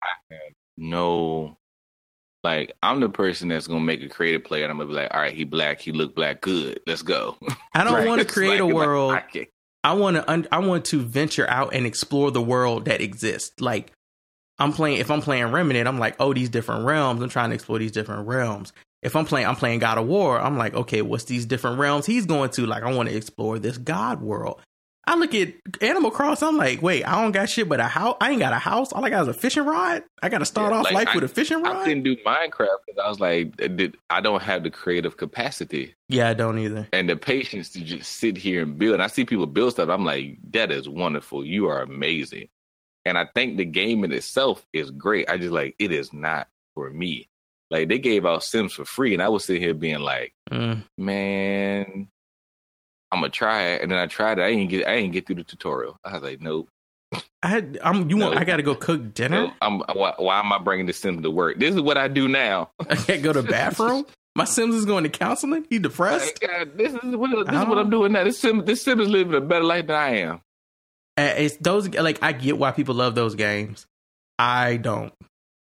I 0.02 0.34
have 0.34 0.52
no, 0.76 1.56
like, 2.46 2.72
I'm 2.82 3.00
the 3.00 3.08
person 3.08 3.48
that's 3.48 3.66
gonna 3.66 3.80
make 3.80 4.02
a 4.02 4.08
creative 4.08 4.44
play, 4.44 4.62
and 4.62 4.70
I'm 4.70 4.78
gonna 4.78 4.88
be 4.88 4.94
like, 4.94 5.12
all 5.12 5.20
right, 5.20 5.34
he 5.34 5.44
black, 5.44 5.80
he 5.80 5.92
look 5.92 6.14
black, 6.14 6.40
good, 6.40 6.80
let's 6.86 7.02
go. 7.02 7.36
I 7.74 7.84
don't 7.84 7.94
Right. 7.94 8.06
want 8.06 8.20
to 8.26 8.26
create 8.26 8.60
a 8.60 8.64
like- 8.64 8.74
like, 8.74 8.86
world. 8.86 9.12
I 9.12 9.46
I 9.84 9.92
want 9.92 10.16
to 10.16 10.30
un- 10.30 10.48
I 10.50 10.58
want 10.58 10.84
to 10.86 11.00
venture 11.00 11.48
out 11.48 11.74
and 11.74 11.86
explore 11.86 12.30
the 12.30 12.42
world 12.42 12.86
that 12.86 13.00
exists. 13.00 13.60
Like 13.60 13.92
I'm 14.58 14.72
playing 14.72 14.98
if 14.98 15.10
I'm 15.10 15.20
playing 15.22 15.52
Remnant, 15.52 15.86
I'm 15.86 15.98
like, 15.98 16.16
oh, 16.18 16.32
these 16.34 16.48
different 16.48 16.84
realms. 16.86 17.22
I'm 17.22 17.28
trying 17.28 17.50
to 17.50 17.54
explore 17.54 17.78
these 17.78 17.92
different 17.92 18.26
realms. 18.26 18.72
If 19.02 19.14
I'm 19.14 19.26
playing 19.26 19.46
I'm 19.46 19.54
playing 19.56 19.78
God 19.80 19.98
of 19.98 20.06
War, 20.06 20.40
I'm 20.40 20.56
like, 20.58 20.74
okay, 20.74 21.02
what's 21.02 21.24
these 21.24 21.46
different 21.46 21.78
realms 21.78 22.06
he's 22.06 22.26
going 22.26 22.50
to? 22.50 22.66
Like 22.66 22.82
I 22.82 22.92
want 22.94 23.08
to 23.10 23.14
explore 23.16 23.58
this 23.58 23.78
God 23.78 24.20
world. 24.22 24.60
I 25.08 25.14
look 25.16 25.34
at 25.36 25.52
Animal 25.80 26.10
Cross, 26.10 26.42
I'm 26.42 26.56
like, 26.56 26.82
wait, 26.82 27.04
I 27.04 27.22
don't 27.22 27.30
got 27.30 27.48
shit 27.48 27.68
but 27.68 27.78
a 27.78 27.84
house. 27.84 28.16
I 28.20 28.30
ain't 28.32 28.40
got 28.40 28.52
a 28.52 28.58
house. 28.58 28.92
All 28.92 29.04
I 29.04 29.10
got 29.10 29.22
is 29.22 29.28
a 29.28 29.34
fishing 29.34 29.64
rod. 29.64 30.02
I 30.20 30.28
got 30.28 30.38
to 30.38 30.44
start 30.44 30.72
Yeah, 30.72 30.78
off 30.78 30.84
like, 30.86 30.94
life 30.94 31.08
I- 31.10 31.14
with 31.14 31.24
a 31.24 31.28
fishing 31.28 31.62
rod. 31.62 31.76
I 31.76 31.84
couldn't 31.84 32.02
do 32.02 32.16
Minecraft 32.16 32.78
because 32.86 33.02
I 33.04 33.08
was 33.08 33.20
like, 33.20 33.52
I 34.10 34.20
don't 34.20 34.42
have 34.42 34.64
the 34.64 34.70
creative 34.70 35.16
capacity 35.16 35.94
yeah, 36.08 36.28
I 36.28 36.34
don't 36.34 36.58
either. 36.58 36.88
and 36.92 37.08
the 37.08 37.16
patience 37.16 37.70
to 37.70 37.80
just 37.82 38.12
sit 38.14 38.36
here 38.36 38.62
and 38.62 38.76
build. 38.78 38.94
And 38.94 39.02
I 39.02 39.06
see 39.06 39.24
people 39.24 39.46
build 39.46 39.72
stuff. 39.72 39.88
I'm 39.90 40.04
like, 40.04 40.38
that 40.50 40.72
is 40.72 40.88
wonderful. 40.88 41.44
You 41.46 41.68
are 41.68 41.82
amazing. 41.82 42.48
And 43.04 43.16
I 43.16 43.26
think 43.34 43.56
the 43.58 43.64
game 43.64 44.02
in 44.02 44.10
itself 44.10 44.66
is 44.72 44.90
great. 44.90 45.30
I 45.30 45.36
just 45.38 45.52
like 45.52 45.76
it 45.78 45.92
is 45.92 46.12
not 46.12 46.48
for 46.74 46.90
me. 46.90 47.28
Like 47.70 47.88
they 47.88 47.98
gave 48.00 48.26
out 48.26 48.42
Sims 48.42 48.72
for 48.72 48.84
free, 48.84 49.12
and 49.14 49.22
I 49.22 49.28
was 49.28 49.44
sitting 49.44 49.62
here 49.62 49.74
being 49.74 50.00
like, 50.00 50.32
Mm. 50.50 50.82
man, 50.98 52.08
I'm 53.16 53.22
gonna 53.22 53.30
try 53.30 53.62
it. 53.68 53.82
And 53.82 53.90
then 53.90 53.98
I 53.98 54.06
tried 54.06 54.38
it. 54.38 54.42
I 54.42 54.50
didn't 54.50 54.68
get. 54.68 54.86
I 54.86 54.96
didn't 54.96 55.12
get 55.12 55.26
through 55.26 55.36
the 55.36 55.44
tutorial. 55.44 55.98
I 56.04 56.12
was 56.12 56.22
like, 56.22 56.40
nope. 56.40 56.68
I 57.42 57.48
had, 57.48 57.78
I'm 57.82 58.10
you 58.10 58.16
want 58.16 58.34
No. 58.34 58.40
I 58.40 58.44
got 58.44 58.56
to 58.56 58.62
go 58.62 58.74
cook 58.74 59.14
dinner. 59.14 59.52
I'm, 59.62 59.78
why, 59.78 60.14
why 60.16 60.40
am 60.40 60.52
I 60.52 60.58
bringing 60.58 60.86
the 60.86 60.92
Sims 60.92 61.22
to 61.22 61.30
work? 61.30 61.58
This 61.58 61.74
is 61.74 61.80
what 61.80 61.96
I 61.96 62.08
do 62.08 62.28
now. 62.28 62.70
I 62.90 62.96
can't 62.96 63.22
go 63.22 63.32
to 63.32 63.42
bathroom. 63.44 64.04
My 64.34 64.44
Sims 64.44 64.74
is 64.74 64.84
going 64.84 65.04
to 65.04 65.08
counseling. 65.08 65.64
He 65.70 65.78
depressed. 65.78 66.42
Like, 66.42 66.76
this 66.76 66.92
is 66.92 67.16
what 67.16 67.30
this 67.30 67.60
is 67.60 67.66
what 67.66 67.78
I'm 67.78 67.86
oh. 67.86 67.90
doing 67.90 68.12
now. 68.12 68.24
This 68.24 68.38
Sim 68.38 68.64
this 68.64 68.82
Sim 68.82 69.00
is 69.00 69.08
living 69.08 69.34
a 69.34 69.40
better 69.40 69.64
life 69.64 69.86
than 69.86 69.96
I 69.96 70.08
am. 70.18 70.40
It's 71.16 71.56
those 71.56 71.88
like 71.88 72.22
I 72.22 72.32
get 72.32 72.58
why 72.58 72.72
people 72.72 72.94
love 72.94 73.14
those 73.14 73.34
games. 73.34 73.86
I 74.38 74.76
don't 74.76 75.14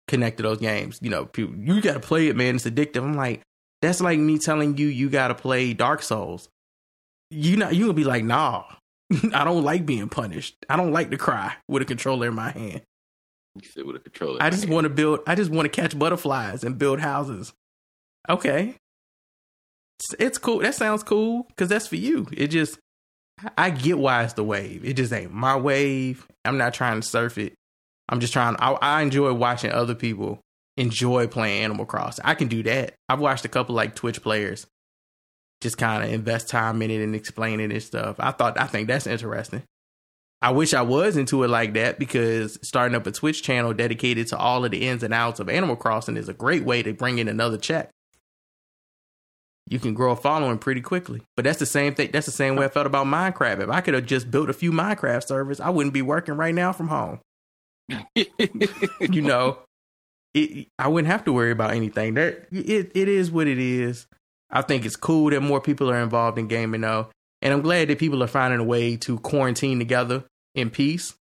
connect 0.07 0.37
to 0.37 0.43
those 0.43 0.59
games. 0.59 0.99
You 1.01 1.09
know, 1.09 1.25
people, 1.25 1.55
you 1.55 1.81
got 1.81 1.95
to 1.95 1.99
play 1.99 2.27
it, 2.27 2.35
man. 2.35 2.55
It's 2.55 2.65
addictive. 2.65 3.03
I'm 3.03 3.15
like, 3.15 3.41
that's 3.81 3.99
like 3.99 4.19
me 4.19 4.37
telling 4.37 4.77
you 4.77 4.87
you 4.87 5.09
got 5.09 5.27
to 5.27 5.35
play 5.35 5.73
Dark 5.73 6.01
Souls. 6.01 6.47
You 7.33 7.57
know, 7.57 7.69
you 7.69 7.81
gonna 7.81 7.93
be 7.93 8.03
like, 8.03 8.23
nah, 8.23 8.63
I 9.33 9.43
don't 9.43 9.63
like 9.63 9.85
being 9.85 10.09
punished. 10.09 10.55
I 10.69 10.75
don't 10.75 10.91
like 10.91 11.09
to 11.11 11.17
cry 11.17 11.55
with 11.67 11.81
a 11.81 11.85
controller 11.85 12.27
in 12.27 12.35
my 12.35 12.51
hand. 12.51 12.81
You 13.55 13.67
said 13.67 13.85
with 13.85 13.97
a 13.97 13.99
controller. 13.99 14.41
I 14.41 14.49
just 14.49 14.67
want 14.67 14.85
to 14.85 14.89
build. 14.89 15.21
I 15.27 15.35
just 15.35 15.51
want 15.51 15.65
to 15.65 15.69
catch 15.69 15.97
butterflies 15.97 16.63
and 16.63 16.77
build 16.77 16.99
houses. 16.99 17.53
Okay, 18.29 18.75
it's, 19.99 20.15
it's 20.19 20.37
cool. 20.37 20.59
That 20.59 20.75
sounds 20.75 21.03
cool 21.03 21.43
because 21.49 21.69
that's 21.69 21.87
for 21.87 21.95
you. 21.95 22.27
It 22.31 22.47
just, 22.47 22.79
I 23.57 23.69
get 23.69 23.97
why 23.97 24.23
it's 24.23 24.33
the 24.33 24.43
wave. 24.43 24.83
It 24.85 24.93
just 24.93 25.13
ain't 25.13 25.33
my 25.33 25.55
wave. 25.55 26.27
I'm 26.45 26.57
not 26.57 26.73
trying 26.73 27.01
to 27.01 27.07
surf 27.07 27.37
it. 27.37 27.53
I'm 28.09 28.19
just 28.19 28.33
trying. 28.33 28.55
I, 28.59 28.71
I 28.73 29.01
enjoy 29.01 29.33
watching 29.33 29.71
other 29.71 29.95
people 29.95 30.39
enjoy 30.77 31.27
playing 31.27 31.63
Animal 31.63 31.85
Crossing. 31.85 32.25
I 32.25 32.35
can 32.35 32.47
do 32.47 32.63
that. 32.63 32.95
I've 33.07 33.19
watched 33.19 33.45
a 33.45 33.49
couple 33.49 33.75
like 33.75 33.95
Twitch 33.95 34.21
players 34.21 34.65
just 35.63 35.77
kind 35.77 36.03
of 36.03 36.11
invest 36.11 36.49
time 36.49 36.81
in 36.81 36.91
it 36.91 37.01
and 37.01 37.15
explain 37.15 37.59
it 37.59 37.71
and 37.71 37.81
stuff. 37.81 38.17
I 38.19 38.31
thought 38.31 38.59
I 38.59 38.67
think 38.67 38.87
that's 38.87 39.07
interesting. 39.07 39.63
I 40.41 40.51
wish 40.51 40.73
I 40.73 40.81
was 40.81 41.15
into 41.15 41.43
it 41.43 41.47
like 41.47 41.73
that 41.75 41.97
because 41.97 42.59
starting 42.61 42.95
up 42.95 43.07
a 43.07 43.11
Twitch 43.11 43.43
channel 43.43 43.73
dedicated 43.73 44.27
to 44.27 44.37
all 44.37 44.65
of 44.65 44.71
the 44.71 44.85
ins 44.85 45.01
and 45.01 45.13
outs 45.13 45.39
of 45.39 45.47
Animal 45.47 45.77
Crossing 45.77 46.17
is 46.17 46.27
a 46.27 46.33
great 46.33 46.65
way 46.65 46.83
to 46.83 46.93
bring 46.93 47.17
in 47.17 47.29
another 47.29 47.57
check. 47.57 47.89
You 49.69 49.79
can 49.79 49.93
grow 49.93 50.11
a 50.11 50.15
following 50.17 50.57
pretty 50.57 50.81
quickly. 50.81 51.21
But 51.37 51.45
that's 51.45 51.59
the 51.59 51.65
same 51.65 51.95
thing. 51.95 52.09
That's 52.11 52.25
the 52.25 52.33
same 52.33 52.57
way 52.57 52.65
I 52.65 52.69
felt 52.69 52.85
about 52.85 53.07
Minecraft. 53.07 53.61
If 53.61 53.69
I 53.69 53.79
could 53.79 53.93
have 53.93 54.05
just 54.05 54.29
built 54.29 54.49
a 54.49 54.53
few 54.53 54.73
Minecraft 54.73 55.25
servers, 55.25 55.61
I 55.61 55.69
wouldn't 55.69 55.93
be 55.93 56.01
working 56.01 56.35
right 56.35 56.53
now 56.53 56.73
from 56.73 56.89
home. 56.89 57.21
you 58.15 59.21
know, 59.21 59.59
it, 60.33 60.67
I 60.77 60.89
wouldn't 60.89 61.11
have 61.11 61.23
to 61.25 61.33
worry 61.33 61.51
about 61.51 61.71
anything. 61.71 62.15
That 62.15 62.47
it, 62.51 62.91
it 62.93 63.07
is 63.07 63.31
what 63.31 63.47
it 63.47 63.59
is. 63.59 64.07
I 64.53 64.61
think 64.61 64.85
it's 64.85 64.95
cool 64.95 65.31
that 65.31 65.41
more 65.41 65.59
people 65.59 65.89
are 65.89 65.99
involved 65.99 66.37
in 66.37 66.47
gaming 66.47 66.81
though, 66.81 67.09
and 67.41 67.53
I'm 67.53 67.61
glad 67.61 67.87
that 67.89 67.97
people 67.99 68.23
are 68.23 68.27
finding 68.27 68.59
a 68.59 68.63
way 68.63 68.95
to 68.97 69.17
quarantine 69.19 69.79
together 69.79 70.23
in 70.55 70.69
peace. 70.69 71.15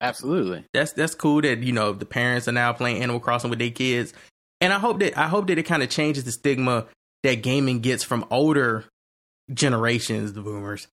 Absolutely. 0.00 0.64
That's 0.74 0.92
that's 0.92 1.14
cool 1.14 1.40
that 1.42 1.60
you 1.62 1.72
know 1.72 1.92
the 1.92 2.04
parents 2.04 2.48
are 2.48 2.52
now 2.52 2.72
playing 2.72 3.02
Animal 3.02 3.20
Crossing 3.20 3.48
with 3.50 3.58
their 3.58 3.70
kids, 3.70 4.12
and 4.60 4.72
I 4.72 4.78
hope 4.78 4.98
that 5.00 5.16
I 5.16 5.28
hope 5.28 5.46
that 5.46 5.56
it 5.58 5.62
kind 5.62 5.82
of 5.82 5.88
changes 5.88 6.24
the 6.24 6.32
stigma 6.32 6.86
that 7.22 7.36
gaming 7.42 7.80
gets 7.80 8.04
from 8.04 8.26
older 8.30 8.84
generations, 9.52 10.32
the 10.34 10.42
boomers, 10.42 10.86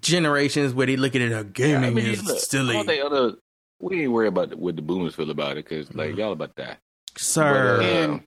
generations 0.00 0.72
where 0.74 0.86
they 0.86 0.96
look 0.96 1.14
at 1.16 1.20
it 1.22 1.32
as 1.32 1.44
gaming 1.46 1.84
I 1.84 1.94
mean, 1.94 2.06
is 2.06 2.24
look, 2.24 2.38
silly. 2.38 2.76
all 2.76 2.84
they 2.84 3.00
other, 3.00 3.32
we 3.80 4.02
ain't 4.02 4.12
worried 4.12 4.28
about 4.28 4.54
what 4.54 4.76
the 4.76 4.82
boomers 4.82 5.14
feel 5.14 5.30
about 5.30 5.52
it 5.56 5.64
because 5.68 5.92
like 5.94 6.10
Mm-hmm. 6.10 6.20
y'all 6.20 6.32
about 6.32 6.54
that. 6.56 6.78
Sir, 7.16 7.78
But, 7.78 7.84
uh, 7.84 7.88
And- 7.88 8.22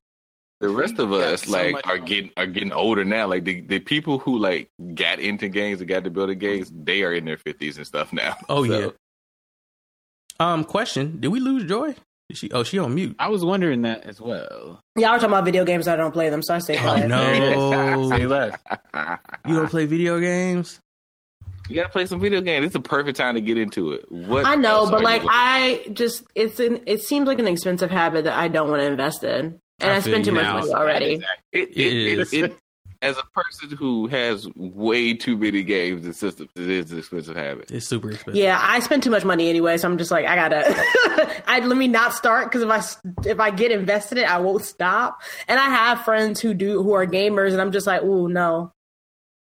the 0.61 0.69
rest 0.69 0.99
of 0.99 1.11
us 1.11 1.43
so 1.43 1.51
like 1.51 1.73
much- 1.73 1.85
are 1.87 1.97
getting 1.97 2.31
are 2.37 2.45
getting 2.47 2.71
older 2.71 3.03
now. 3.03 3.27
Like 3.27 3.43
the, 3.43 3.61
the 3.61 3.79
people 3.79 4.19
who 4.19 4.37
like 4.37 4.69
got 4.93 5.19
into 5.19 5.49
games 5.49 5.79
and 5.81 5.89
got 5.89 6.03
to 6.03 6.09
build 6.09 6.15
building 6.27 6.39
games, 6.39 6.71
they 6.73 7.03
are 7.03 7.13
in 7.13 7.25
their 7.25 7.37
fifties 7.37 7.77
and 7.77 7.85
stuff 7.85 8.13
now. 8.13 8.35
Oh, 8.49 8.65
So, 8.65 8.79
yeah. 8.79 8.89
um, 10.39 10.63
question: 10.63 11.19
Did 11.19 11.29
we 11.29 11.39
lose 11.39 11.65
Joy? 11.65 11.95
Is 12.29 12.37
she? 12.37 12.49
Oh, 12.51 12.63
she 12.63 12.79
on 12.79 12.95
mute. 12.95 13.15
I 13.19 13.27
was 13.27 13.43
wondering 13.43 13.81
that 13.81 14.03
as 14.05 14.21
well. 14.21 14.79
Y'all 14.95 15.05
are 15.09 15.15
talking 15.17 15.25
about 15.29 15.43
video 15.45 15.65
games. 15.65 15.87
I 15.87 15.95
don't 15.97 16.13
play 16.13 16.29
them, 16.29 16.41
so 16.41 16.55
I 16.55 16.59
stay 16.59 16.77
Oh 16.79 16.95
no, 17.07 18.09
Say 18.15 18.25
less. 18.25 18.57
you 19.47 19.55
don't 19.55 19.69
play 19.69 19.85
video 19.85 20.19
games? 20.19 20.79
You 21.69 21.75
gotta 21.75 21.89
play 21.89 22.05
some 22.05 22.19
video 22.19 22.41
games. 22.41 22.65
It's 22.65 22.75
a 22.75 22.79
perfect 22.81 23.17
time 23.17 23.35
to 23.35 23.41
get 23.41 23.57
into 23.57 23.91
it. 23.93 24.11
What 24.11 24.45
I 24.45 24.55
know, 24.55 24.89
but 24.89 25.03
like 25.03 25.21
I 25.25 25.87
just 25.93 26.23
it's 26.35 26.59
an 26.59 26.81
it 26.85 27.01
seems 27.01 27.27
like 27.27 27.39
an 27.39 27.47
expensive 27.47 27.89
habit 27.91 28.25
that 28.25 28.37
I 28.37 28.47
don't 28.47 28.69
want 28.69 28.81
to 28.81 28.87
invest 28.87 29.23
in, 29.23 29.59
and 29.81 29.91
I 29.91 29.97
I, 29.97 30.01
feel 30.01 30.13
spend 30.13 30.25
too 30.25 30.31
you 30.31 30.35
much 30.37 30.45
money 30.53 30.73
already. 30.73 31.13
it, 31.15 31.23
it, 31.51 31.69
It 31.77 31.77
it, 31.77 32.19
is. 32.19 32.33
it, 32.33 32.57
as 33.03 33.17
a 33.17 33.23
person 33.33 33.75
who 33.75 34.05
has 34.07 34.47
way 34.55 35.15
too 35.15 35.35
many 35.35 35.63
games 35.63 36.05
and 36.05 36.15
systems, 36.15 36.51
it 36.55 36.69
is 36.69 36.91
an 36.91 36.99
expensive 36.99 37.35
habit. 37.35 37.71
It's 37.71 37.87
super 37.87 38.11
expensive. 38.11 38.35
Yeah, 38.35 38.59
I 38.61 38.79
spend 38.79 39.01
too 39.01 39.09
much 39.09 39.25
money 39.25 39.49
anyway, 39.49 39.77
so 39.77 39.87
I'm 39.89 39.97
just 39.97 40.11
like 40.11 40.25
I 40.27 40.35
gotta. 40.35 41.41
I 41.47 41.59
let 41.63 41.77
me 41.77 41.87
not 41.87 42.13
start 42.13 42.45
because 42.45 42.61
if 42.61 42.69
I 42.69 42.77
s- 42.77 43.01
if 43.25 43.39
I 43.39 43.49
get 43.49 43.71
invested 43.71 44.19
in 44.19 44.25
it, 44.25 44.29
I 44.31 44.37
won't 44.39 44.63
stop. 44.63 45.21
And 45.47 45.59
I 45.59 45.69
have 45.69 46.01
friends 46.05 46.39
who 46.39 46.53
do 46.53 46.83
who 46.83 46.93
are 46.93 47.07
gamers, 47.07 47.53
and 47.53 47.61
I'm 47.61 47.71
just 47.71 47.87
like, 47.87 48.01
oh 48.03 48.27
no, 48.27 48.71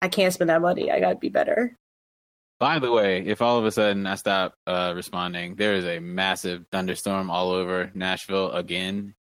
I 0.00 0.08
can't 0.08 0.32
spend 0.32 0.48
that 0.48 0.62
money. 0.62 0.90
I 0.90 0.98
gotta 1.00 1.16
be 1.16 1.28
better. 1.28 1.76
By 2.58 2.78
the 2.78 2.90
way, 2.92 3.24
if 3.26 3.40
all 3.42 3.58
of 3.58 3.64
a 3.66 3.70
sudden 3.70 4.06
I 4.06 4.14
stop 4.16 4.54
uh, 4.66 4.92
responding, 4.96 5.56
there 5.56 5.74
is 5.74 5.84
a 5.84 5.98
massive 5.98 6.64
thunderstorm 6.72 7.30
all 7.30 7.50
over 7.50 7.90
Nashville 7.94 8.52
again 8.52 9.14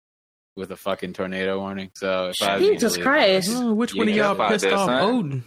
with 0.56 0.72
a 0.72 0.76
fucking 0.78 1.14
tornado 1.14 1.60
warning. 1.60 1.92
So 1.96 2.30
if 2.30 2.42
I 2.42 2.58
was 2.58 2.68
Jesus 2.68 2.94
easily- 2.94 3.04
Christ. 3.04 3.50
Oh, 3.54 3.74
which 3.74 3.94
one 3.96 4.10
of 4.10 4.16
y'all 4.16 4.50
pissed 4.50 4.66
that, 4.66 4.74
off 4.74 4.88
son? 4.88 5.02
Odin? 5.04 5.44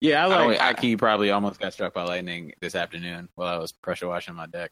Yeah, 0.00 0.26
I 0.26 0.30
I 0.30 0.46
like 0.58 0.80
don't- 0.82 0.98
probably 0.98 1.30
almost 1.30 1.60
got 1.60 1.72
struck 1.72 1.94
by 1.94 2.04
lightning 2.04 2.52
this 2.60 2.74
afternoon 2.74 3.28
while 3.36 3.48
I 3.48 3.58
was 3.58 3.72
pressure 3.72 4.08
washing 4.08 4.34
my 4.34 4.46
deck. 4.46 4.70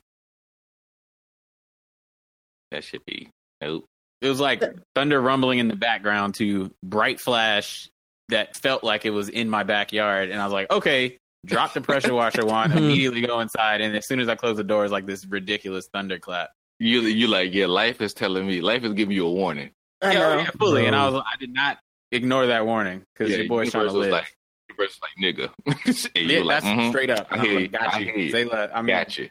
That 2.70 2.84
should 2.84 3.04
be 3.04 3.28
nope. 3.60 3.84
It 4.20 4.28
was 4.28 4.40
like 4.40 4.62
thunder 4.94 5.20
rumbling 5.20 5.58
in 5.58 5.68
the 5.68 5.76
background 5.76 6.34
to 6.36 6.70
bright 6.82 7.20
flash 7.20 7.90
that 8.28 8.56
felt 8.56 8.84
like 8.84 9.04
it 9.04 9.10
was 9.10 9.28
in 9.28 9.50
my 9.50 9.62
backyard, 9.62 10.30
and 10.30 10.40
I 10.40 10.44
was 10.44 10.52
like, 10.52 10.70
okay, 10.70 11.18
drop 11.44 11.74
the 11.74 11.80
pressure 11.80 12.14
washer 12.14 12.46
wand, 12.46 12.72
hmm. 12.72 12.78
immediately 12.78 13.20
go 13.22 13.40
inside, 13.40 13.80
and 13.80 13.96
as 13.96 14.06
soon 14.06 14.20
as 14.20 14.28
I 14.28 14.36
close 14.36 14.56
the 14.56 14.64
door, 14.64 14.84
it's 14.84 14.92
like 14.92 15.06
this 15.06 15.26
ridiculous 15.26 15.88
thunderclap. 15.92 16.50
You 16.82 17.02
you 17.02 17.28
like 17.28 17.54
yeah. 17.54 17.66
Life 17.66 18.00
is 18.00 18.12
telling 18.12 18.46
me. 18.46 18.60
Life 18.60 18.82
is 18.84 18.92
giving 18.94 19.14
you 19.14 19.26
a 19.26 19.30
warning. 19.32 19.70
I 20.00 20.12
yeah, 20.14 20.18
know. 20.18 20.38
yeah, 20.40 20.50
fully. 20.58 20.86
And 20.86 20.96
I 20.96 21.08
was, 21.08 21.22
I 21.32 21.36
did 21.38 21.54
not 21.54 21.78
ignore 22.10 22.46
that 22.46 22.66
warning 22.66 23.04
because 23.14 23.30
Yeah, 23.30 23.38
your 23.38 23.48
boy's 23.48 23.70
trying 23.70 23.86
to 23.86 23.92
was 23.92 24.08
live. 24.08 24.12
Like, 24.12 24.36
universe 24.68 25.00
like 25.00 25.12
nigga. 25.36 26.10
and 26.16 26.26
yeah, 26.28 26.38
were 26.40 26.44
like, 26.46 26.62
that's 26.64 26.66
mhm, 26.66 26.88
straight 26.88 27.10
up. 27.10 27.28
I 27.30 27.34
And 27.36 27.42
I 27.42 27.44
like, 27.44 27.62
you. 27.62 27.68
got 27.68 27.94
I 27.94 27.98
you. 28.00 28.04
hear 28.06 28.16
you. 28.16 28.30
Say 28.32 28.44
less. 28.44 28.70
I 28.74 28.82
mean, 28.82 28.96
got 28.96 29.16
you. 29.16 29.30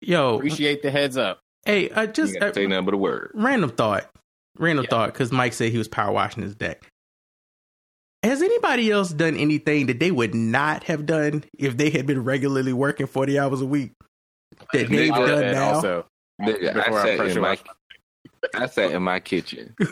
Yo, 0.00 0.36
appreciate 0.36 0.82
the 0.82 0.90
heads 0.92 1.16
up. 1.16 1.40
hey, 1.64 1.90
I 1.90 2.02
You 2.02 2.12
just 2.12 2.34
gotta 2.34 2.52
uh, 2.52 2.54
say 2.54 2.66
nothing 2.68 2.84
but 2.84 2.94
a 2.94 2.98
word. 2.98 3.32
random 3.34 3.70
thought, 3.70 4.08
random 4.58 4.84
Yeah. 4.84 4.90
thought, 4.90 5.12
because 5.12 5.32
Mike 5.32 5.52
said 5.54 5.72
he 5.72 5.78
was 5.78 5.88
power 5.88 6.12
washing 6.12 6.42
his 6.44 6.54
deck. 6.54 6.86
Has 8.22 8.42
anybody 8.42 8.90
else 8.92 9.10
done 9.10 9.34
anything 9.36 9.86
that 9.86 9.98
they 9.98 10.10
would 10.10 10.34
not 10.34 10.84
have 10.84 11.04
done 11.06 11.42
if 11.58 11.76
they 11.76 11.90
had 11.90 12.06
been 12.06 12.22
regularly 12.22 12.72
working 12.72 13.06
forty 13.08 13.38
hours 13.38 13.60
a 13.60 13.66
week? 13.66 13.92
That 14.72 14.88
they've 14.88 15.08
done 15.12 15.42
And 15.42 15.56
now. 15.56 15.74
also, 15.74 15.88
Nigga, 15.90 16.04
before 16.04 16.09
I 16.40 16.50
I 16.50 17.02
sat 17.02 17.18
pressure 17.18 17.26
in 17.38 17.40
my 17.42 17.58
I 18.54 18.66
sat 18.66 18.92
in 18.92 19.02
my 19.02 19.20
kitchen. 19.20 19.74
I 19.80 19.86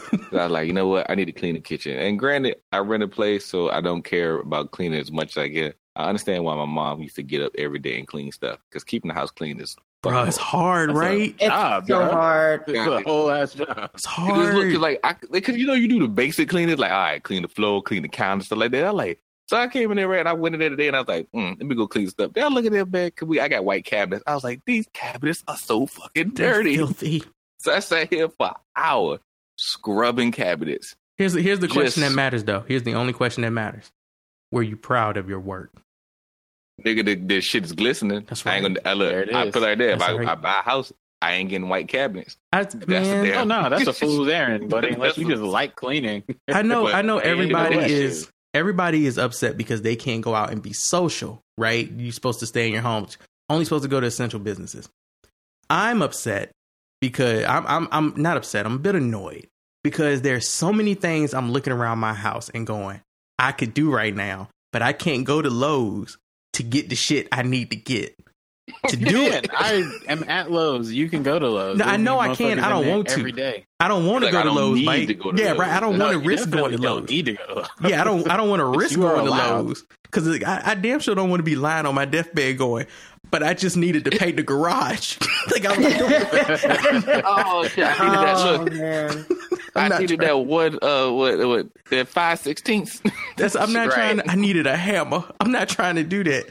was 0.44 0.50
like, 0.50 0.66
you 0.66 0.72
know 0.72 0.88
what? 0.88 1.08
I 1.10 1.14
need 1.14 1.26
to 1.26 1.32
clean 1.32 1.54
the 1.54 1.60
kitchen. 1.60 1.98
And 1.98 2.18
granted, 2.18 2.56
I 2.72 2.78
rent 2.78 3.02
a 3.02 3.08
place, 3.08 3.44
so 3.44 3.70
I 3.70 3.80
don't 3.82 4.02
care 4.02 4.38
about 4.40 4.70
cleaning 4.70 4.98
as 4.98 5.12
much 5.12 5.36
as 5.36 5.42
I 5.42 5.48
get. 5.48 5.76
I 5.96 6.08
understand 6.08 6.44
why 6.44 6.54
my 6.56 6.64
mom 6.64 7.02
used 7.02 7.16
to 7.16 7.22
get 7.22 7.42
up 7.42 7.52
every 7.58 7.78
day 7.78 7.98
and 7.98 8.06
clean 8.06 8.30
stuff 8.32 8.58
because 8.70 8.84
keeping 8.84 9.08
the 9.08 9.14
house 9.14 9.30
clean 9.30 9.60
is 9.60 9.76
Bro, 10.00 10.24
it's 10.24 10.36
hard, 10.36 10.90
That's 10.90 10.98
a- 10.98 11.02
right? 11.02 11.34
It's 11.40 11.46
job, 11.48 11.86
so 11.88 11.98
bro. 11.98 12.10
hard. 12.12 12.64
It's 12.68 12.78
a 12.88 13.00
whole 13.02 13.30
ass 13.32 13.54
job. 13.54 13.90
It's 13.94 14.06
Cause 14.06 14.14
hard. 14.14 14.54
look, 14.54 14.70
'cause 14.70 14.78
like, 14.80 15.00
I, 15.02 15.16
because 15.32 15.56
you 15.56 15.66
know, 15.66 15.72
you 15.74 15.88
do 15.88 15.98
the 15.98 16.06
basic 16.08 16.48
cleaning, 16.48 16.76
like, 16.78 16.92
all 16.92 16.98
right, 16.98 17.22
clean 17.22 17.42
the 17.42 17.48
floor, 17.48 17.82
clean 17.82 18.02
the 18.02 18.08
counter, 18.08 18.44
stuff 18.44 18.58
like 18.60 18.70
that. 18.70 18.84
I 18.84 18.90
like, 18.90 19.20
so 19.48 19.56
I 19.56 19.66
came 19.68 19.90
in 19.90 19.96
there, 19.96 20.12
and 20.14 20.28
I 20.28 20.32
went 20.34 20.54
in 20.54 20.60
there 20.60 20.70
today, 20.70 20.88
and 20.88 20.96
I 20.96 21.00
was 21.00 21.08
like, 21.08 21.28
mm, 21.34 21.58
let 21.58 21.66
me 21.66 21.74
go 21.74 21.86
clean 21.86 22.08
stuff. 22.08 22.32
Then 22.34 22.44
I 22.44 22.48
look 22.48 22.64
at 22.66 22.72
that 22.72 22.90
bed, 22.90 23.16
cause 23.16 23.28
we, 23.28 23.40
I 23.40 23.48
got 23.48 23.64
white 23.64 23.84
cabinets. 23.84 24.22
I 24.26 24.34
was 24.34 24.44
like, 24.44 24.60
these 24.66 24.86
cabinets 24.92 25.42
are 25.48 25.56
so 25.56 25.86
fucking 25.86 26.34
They're 26.34 26.54
dirty. 26.54 26.76
filthy. 26.76 27.22
So 27.60 27.72
I 27.74 27.80
sat 27.80 28.12
here 28.12 28.28
for 28.28 28.48
an 28.48 28.54
hour 28.76 29.18
scrubbing 29.56 30.32
cabinets. 30.32 30.94
Here's 31.16 31.32
here's 31.34 31.58
the 31.58 31.66
question 31.68 32.02
that 32.02 32.12
matters, 32.12 32.44
though. 32.44 32.64
Here's 32.68 32.84
the 32.84 32.94
only 32.94 33.12
question 33.12 33.42
that 33.42 33.50
matters: 33.50 33.90
Were 34.52 34.62
you 34.62 34.76
proud 34.76 35.16
of 35.16 35.28
your 35.28 35.40
work? 35.40 35.72
Nigga, 36.84 37.04
the, 37.04 37.14
the 37.16 37.40
shit 37.40 37.64
is 37.64 37.72
glistening. 37.72 38.24
That's 38.28 38.46
I 38.46 38.56
ain't 38.56 38.64
right. 38.64 38.74
gonna. 38.84 38.90
I 38.90 38.94
look. 38.94 39.10
There 39.10 39.22
it 39.22 39.34
I 39.34 39.50
put 39.50 39.56
it 39.56 39.66
like 39.66 39.78
that. 39.78 39.90
If 39.94 40.02
I, 40.02 40.12
right. 40.12 40.28
I 40.28 40.34
buy 40.36 40.58
a 40.60 40.62
house, 40.62 40.92
I 41.20 41.32
ain't 41.32 41.50
getting 41.50 41.68
white 41.68 41.88
cabinets. 41.88 42.36
I, 42.52 42.62
the 42.62 42.86
man, 42.86 43.24
damn- 43.24 43.50
Oh 43.50 43.62
no, 43.62 43.68
that's 43.68 43.88
a 43.88 43.92
fool's 44.06 44.28
errand, 44.28 44.70
buddy. 44.70 44.90
Unless 44.90 45.18
you 45.18 45.26
just 45.28 45.42
like 45.58 45.74
cleaning. 45.74 46.22
I 46.46 46.62
know, 46.62 46.86
I 46.86 47.02
know. 47.02 47.18
Everybody 47.18 47.76
is 47.92 48.22
issue. 48.22 48.30
Everybody 48.54 49.06
is 49.06 49.18
upset 49.18 49.56
because 49.56 49.82
they 49.82 49.96
can't 49.96 50.22
go 50.22 50.34
out 50.34 50.50
and 50.50 50.62
be 50.62 50.72
social, 50.72 51.42
right? 51.56 51.90
You're 51.90 52.12
supposed 52.12 52.40
to 52.40 52.46
stay 52.46 52.66
in 52.66 52.72
your 52.72 52.82
home. 52.82 53.06
Only 53.48 53.64
supposed 53.64 53.84
to 53.84 53.88
go 53.88 54.00
to 54.00 54.06
essential 54.06 54.40
businesses. 54.40 54.88
I'm 55.70 56.02
upset 56.02 56.50
because 57.00 57.44
I'm 57.44 57.66
I'm 57.66 57.88
I'm 57.90 58.22
not 58.22 58.36
upset. 58.36 58.66
I'm 58.66 58.76
a 58.76 58.78
bit 58.78 58.94
annoyed 58.94 59.46
because 59.84 60.22
there's 60.22 60.48
so 60.48 60.72
many 60.72 60.94
things 60.94 61.34
I'm 61.34 61.52
looking 61.52 61.72
around 61.72 61.98
my 61.98 62.14
house 62.14 62.48
and 62.50 62.66
going, 62.66 63.00
I 63.38 63.52
could 63.52 63.74
do 63.74 63.90
right 63.90 64.14
now, 64.14 64.48
but 64.72 64.82
I 64.82 64.92
can't 64.92 65.24
go 65.24 65.40
to 65.40 65.50
Lowe's 65.50 66.18
to 66.54 66.62
get 66.62 66.88
the 66.88 66.96
shit 66.96 67.28
I 67.32 67.42
need 67.42 67.70
to 67.70 67.76
get. 67.76 68.14
To 68.88 68.96
do 68.96 69.22
it. 69.22 69.46
I 69.52 69.84
am 70.08 70.24
at 70.28 70.50
Lowe's. 70.50 70.92
You 70.92 71.08
can 71.08 71.22
go 71.22 71.38
to 71.38 71.48
Lowe's. 71.48 71.78
No, 71.78 71.84
I 71.84 71.96
know 71.96 72.18
I 72.18 72.28
motherfuckers 72.28 72.36
can. 72.38 72.58
I 72.60 72.64
in 72.64 72.70
don't 72.84 72.88
want 72.88 73.08
to. 73.08 73.18
every 73.18 73.32
day. 73.32 73.66
I 73.80 73.88
don't 73.88 74.06
want 74.06 74.24
to 74.24 74.30
go 74.30 74.42
to 74.42 74.50
Lowe's, 74.50 74.78
need 74.78 74.84
Mike. 74.86 75.06
to 75.08 75.14
go 75.14 75.32
to 75.32 75.42
yeah, 75.42 75.48
Lowe's. 75.50 75.58
right. 75.60 75.70
I 75.70 75.80
don't 75.80 75.98
No, 75.98 76.06
want 76.06 76.22
to 76.22 76.28
risk 76.28 76.50
going 76.50 76.72
to 76.72 76.78
Lowe's. 76.78 77.08
Need 77.08 77.26
to 77.26 77.32
go. 77.34 77.46
to 77.46 77.54
Lowe's. 77.54 77.68
Yeah, 77.82 78.00
I 78.00 78.04
don't. 78.04 78.30
I 78.30 78.36
don't 78.36 78.48
want 78.48 78.60
to 78.60 78.66
risk 78.66 78.96
You 78.96 79.06
are 79.06 79.14
going 79.16 79.26
to. 79.26 79.30
Lowe's 79.30 79.84
because 80.04 80.42
I, 80.42 80.62
I 80.70 80.74
damn 80.74 81.00
sure 81.00 81.14
don't 81.14 81.30
want 81.30 81.40
to 81.40 81.44
be 81.44 81.56
lying 81.56 81.86
on 81.86 81.94
my 81.94 82.04
deathbed 82.04 82.58
going. 82.58 82.86
But 83.30 83.42
I 83.42 83.54
just 83.54 83.76
needed 83.76 84.04
to 84.06 84.10
paint 84.10 84.36
the 84.36 84.42
garage. 84.42 85.18
like 85.50 85.66
I'm 85.66 85.82
like, 85.82 85.96
Oh 87.26 87.66
shit! 87.68 87.84
I 87.84 87.98
needed 88.04 88.18
that. 88.18 88.36
Oh 88.36 88.56
Look, 88.62 88.72
man. 88.72 89.26
I'm 89.76 89.92
I 89.92 89.98
needed 89.98 90.18
trying- 90.20 90.28
that 90.28 90.38
one. 90.38 90.78
Uh, 90.82 91.10
what? 91.10 91.38
What? 91.48 91.66
That 91.90 92.08
five 92.08 92.38
sixteenths. 92.38 93.02
That's 93.36 93.54
I'm 93.54 93.72
not 93.72 93.88
Right. 93.88 93.94
trying. 93.94 94.16
To, 94.18 94.30
I 94.30 94.34
needed 94.34 94.66
a 94.66 94.76
hammer. 94.76 95.24
I'm 95.40 95.52
not 95.52 95.68
trying 95.68 95.96
to 95.96 96.04
do 96.04 96.24
that. 96.24 96.46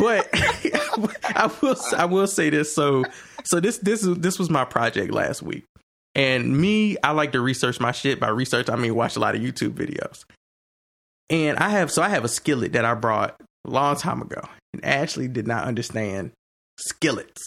But 0.00 0.28
I 1.36 1.50
will. 1.60 1.76
I 1.96 2.04
will 2.06 2.26
say 2.26 2.48
this. 2.50 2.74
So 2.74 3.04
so 3.44 3.60
this 3.60 3.78
this 3.78 4.00
this 4.02 4.38
was 4.38 4.48
my 4.50 4.64
project 4.64 5.12
last 5.12 5.42
week. 5.42 5.64
And 6.16 6.56
me, 6.56 6.96
I 7.02 7.10
like 7.10 7.32
to 7.32 7.40
research 7.40 7.80
my 7.80 7.92
shit. 7.92 8.18
By 8.20 8.28
research, 8.28 8.70
I 8.70 8.76
mean 8.76 8.94
watch 8.94 9.16
a 9.16 9.20
lot 9.20 9.34
of 9.34 9.42
YouTube 9.42 9.72
videos. 9.74 10.24
And 11.28 11.58
I 11.58 11.68
have 11.70 11.90
so 11.90 12.02
I 12.02 12.08
have 12.08 12.24
a 12.24 12.28
skillet 12.28 12.72
that 12.72 12.84
I 12.84 12.94
brought 12.94 13.36
a 13.66 13.70
long 13.70 13.96
time 13.96 14.22
ago, 14.22 14.40
and 14.74 14.84
Ashley 14.84 15.28
did 15.28 15.46
not 15.46 15.64
understand 15.64 16.32
skillets. 16.78 17.46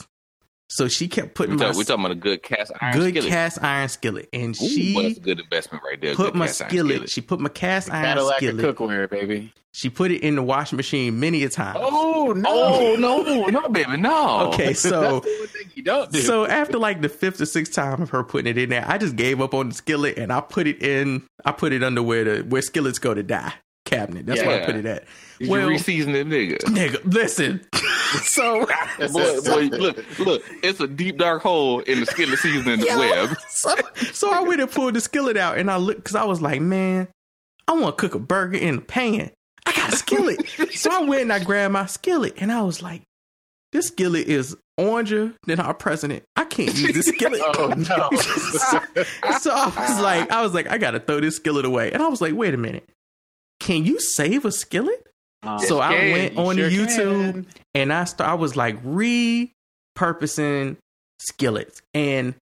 So 0.70 0.90
she 0.90 1.08
kept 1.08 1.34
putting 1.34 1.54
We're 1.56 1.60
my 1.60 1.66
talking, 1.68 1.78
we 1.80 1.86
talking 1.86 2.06
about 2.06 2.12
a 2.12 2.20
good 2.20 2.44
cast 2.44 2.74
iron 2.82 2.94
good 2.98 3.10
skillet. 3.12 3.30
cast 3.30 3.64
iron 3.64 3.88
skillet, 3.88 4.28
and 4.34 4.50
Ooh, 4.62 4.68
she 4.68 4.94
well, 4.94 5.04
that's 5.06 5.18
a 5.18 5.22
good 5.22 5.40
investment 5.40 5.82
right 5.86 6.00
there. 6.02 6.14
put 6.14 6.26
good 6.34 6.36
my 6.36 6.48
cast 6.48 6.62
iron 6.62 6.70
skillet, 6.72 7.10
She 7.10 7.22
put 7.22 7.40
my 7.40 7.48
cast 7.50 7.90
iron 7.90 8.04
Cadillac 8.04 8.38
skillet. 8.38 8.76
cookware, 8.76 9.10
baby. 9.10 9.54
She 9.74 9.90
put 9.90 10.12
it 10.12 10.24
in 10.24 10.36
the 10.36 10.44
washing 10.44 10.76
machine 10.76 11.20
many 11.22 11.44
a 11.44 11.50
time. 11.50 11.76
Oh 11.80 12.34
no! 12.36 12.50
Oh 12.50 12.96
no, 13.00 13.46
no, 13.48 13.70
baby, 13.70 13.96
no. 13.96 14.48
Okay, 14.50 14.74
so 14.74 15.22
That's 15.22 15.26
the 15.26 15.38
one 15.40 15.48
thing 15.48 15.72
you 15.76 15.84
don't 15.84 16.12
do. 16.12 16.20
so 16.20 16.46
after 16.46 16.78
like 16.78 17.02
the 17.02 17.10
fifth 17.10 17.40
or 17.40 17.46
sixth 17.46 17.72
time 17.74 18.02
of 18.02 18.10
her 18.10 18.24
putting 18.26 18.48
it 18.48 18.58
in 18.58 18.70
there, 18.70 18.84
I 18.86 18.98
just 18.98 19.16
gave 19.16 19.40
up 19.40 19.54
on 19.54 19.70
the 19.70 19.76
skillet 19.76 20.18
and 20.18 20.34
I 20.34 20.42
put 20.42 20.68
it 20.68 20.84
in. 20.84 21.24
I 21.46 21.54
put 21.54 21.72
it 21.72 21.82
under 21.82 22.04
where 22.04 22.24
the 22.26 22.42
where 22.44 22.62
skillets 22.62 23.00
go 23.00 23.14
to 23.14 23.24
die 23.24 23.54
cabinet. 23.88 24.26
That's 24.26 24.42
where 24.42 24.62
I 24.62 24.66
put 24.66 24.76
it 24.76 24.86
at. 24.86 25.06
Did 25.40 25.50
well, 25.50 25.70
you 25.70 25.78
reseason 25.78 26.14
them 26.14 26.30
nigga? 26.30 26.58
nigga, 26.60 27.14
listen. 27.14 27.62
so 28.24 28.66
boy, 28.66 29.42
boy, 29.70 29.78
look, 29.78 30.20
look, 30.20 30.44
it's 30.64 30.80
a 30.80 30.88
deep 30.88 31.18
dark 31.18 31.44
hole 31.44 31.80
in 31.82 32.00
the 32.00 32.06
skillet 32.06 32.40
seasoning 32.40 32.80
Yo, 32.86 32.98
web. 32.98 33.38
So, 33.50 33.76
so 34.12 34.32
I 34.32 34.42
went 34.42 34.62
and 34.62 34.72
pulled 34.72 34.96
the 34.96 35.02
skillet 35.02 35.38
out 35.38 35.58
and 35.58 35.70
I 35.70 35.78
looked 35.78 36.04
because 36.04 36.16
I 36.16 36.26
was 36.26 36.42
like, 36.42 36.62
man, 36.62 37.08
I 37.68 37.74
want 37.74 37.98
to 37.98 38.02
cook 38.02 38.16
a 38.16 38.20
burger 38.20 38.58
in 38.58 38.80
a 38.80 38.82
pan. 38.82 39.32
I 39.66 39.74
got 39.74 39.94
a 39.94 39.98
skillet. 39.98 40.48
so 40.74 40.92
I 40.92 41.04
went 41.04 41.24
and 41.24 41.34
I 41.34 41.44
grabbed 41.44 41.74
my 41.74 41.86
skillet 41.86 42.36
and 42.38 42.52
I 42.52 42.62
was 42.62 42.82
like, 42.82 43.04
this 43.74 43.88
skillet 43.88 44.28
is 44.28 44.56
oranger 44.80 45.36
than 45.46 45.60
our 45.60 45.74
president. 45.74 46.24
I 46.36 46.46
can't 46.46 46.76
use 46.76 46.94
this 46.94 47.08
skillet. 47.08 47.42
oh 47.44 47.74
no! 47.76 48.18
so 49.40 49.52
I 49.52 49.74
was 49.76 50.02
like, 50.02 50.32
I 50.32 50.42
was 50.42 50.54
like, 50.54 50.70
I 50.70 50.78
gotta 50.78 51.00
throw 51.00 51.20
this 51.20 51.36
skillet 51.36 51.66
away. 51.66 51.92
And 51.92 52.02
I 52.02 52.08
was 52.08 52.22
like, 52.22 52.34
wait 52.34 52.54
a 52.54 52.58
minute. 52.58 52.90
Can 53.60 53.86
you 53.86 54.00
save 54.00 54.46
a 54.46 54.52
skillet? 54.52 55.04
so 55.68 55.80
I 55.80 55.94
can. 55.94 56.12
went 56.12 56.34
You 56.34 56.40
on 56.40 56.56
sure 56.58 56.70
YouTube 56.70 57.32
can. 57.34 57.48
and 57.74 57.94
I 57.94 58.04
start 58.06 58.30
I 58.30 58.34
was 58.34 58.56
like 58.58 58.84
repurposing 59.98 60.78
skillets. 61.20 61.82
And 61.94 62.36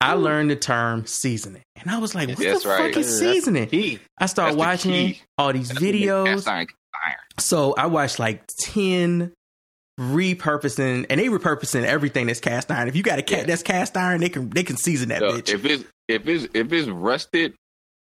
I 0.00 0.12
learned 0.12 0.50
the 0.50 0.56
term 0.56 1.06
seasoning. 1.06 1.62
And 1.76 1.90
I 1.90 1.98
was 1.98 2.14
like, 2.14 2.28
what 2.28 2.38
That's 2.38 2.62
the 2.62 2.68
right. 2.68 2.92
fuck 2.94 2.96
is 3.02 3.18
seasoning? 3.18 3.68
Key. 3.68 3.98
I 4.18 4.26
started 4.26 4.58
That's 4.58 4.84
watching 4.84 4.92
key. 5.14 5.20
all 5.38 5.52
these 5.52 5.68
That's 5.70 5.80
videos. 5.80 6.26
Cast 6.26 6.48
iron, 6.48 6.66
iron. 7.04 7.16
So 7.38 7.74
I 7.76 7.86
watched 7.86 8.18
like 8.18 8.42
10 8.64 9.32
repurposing 9.98 11.06
and 11.08 11.18
they 11.20 11.26
repurposing 11.28 11.84
everything 11.84 12.26
that's 12.26 12.40
cast 12.40 12.70
iron. 12.70 12.88
If 12.88 12.96
you 12.96 13.02
got 13.02 13.18
a 13.18 13.22
cat 13.22 13.40
Yeah. 13.40 13.44
that's 13.46 13.62
cast 13.62 13.96
iron, 13.96 14.20
they 14.20 14.28
can 14.28 14.50
they 14.50 14.62
can 14.62 14.76
season 14.76 15.08
that 15.08 15.22
Yo, 15.22 15.32
bitch. 15.32 15.52
if 15.54 15.64
it's 15.64 15.84
if 16.08 16.28
it's 16.28 16.46
if 16.54 16.72
it's 16.72 16.88
rusted, 16.88 17.54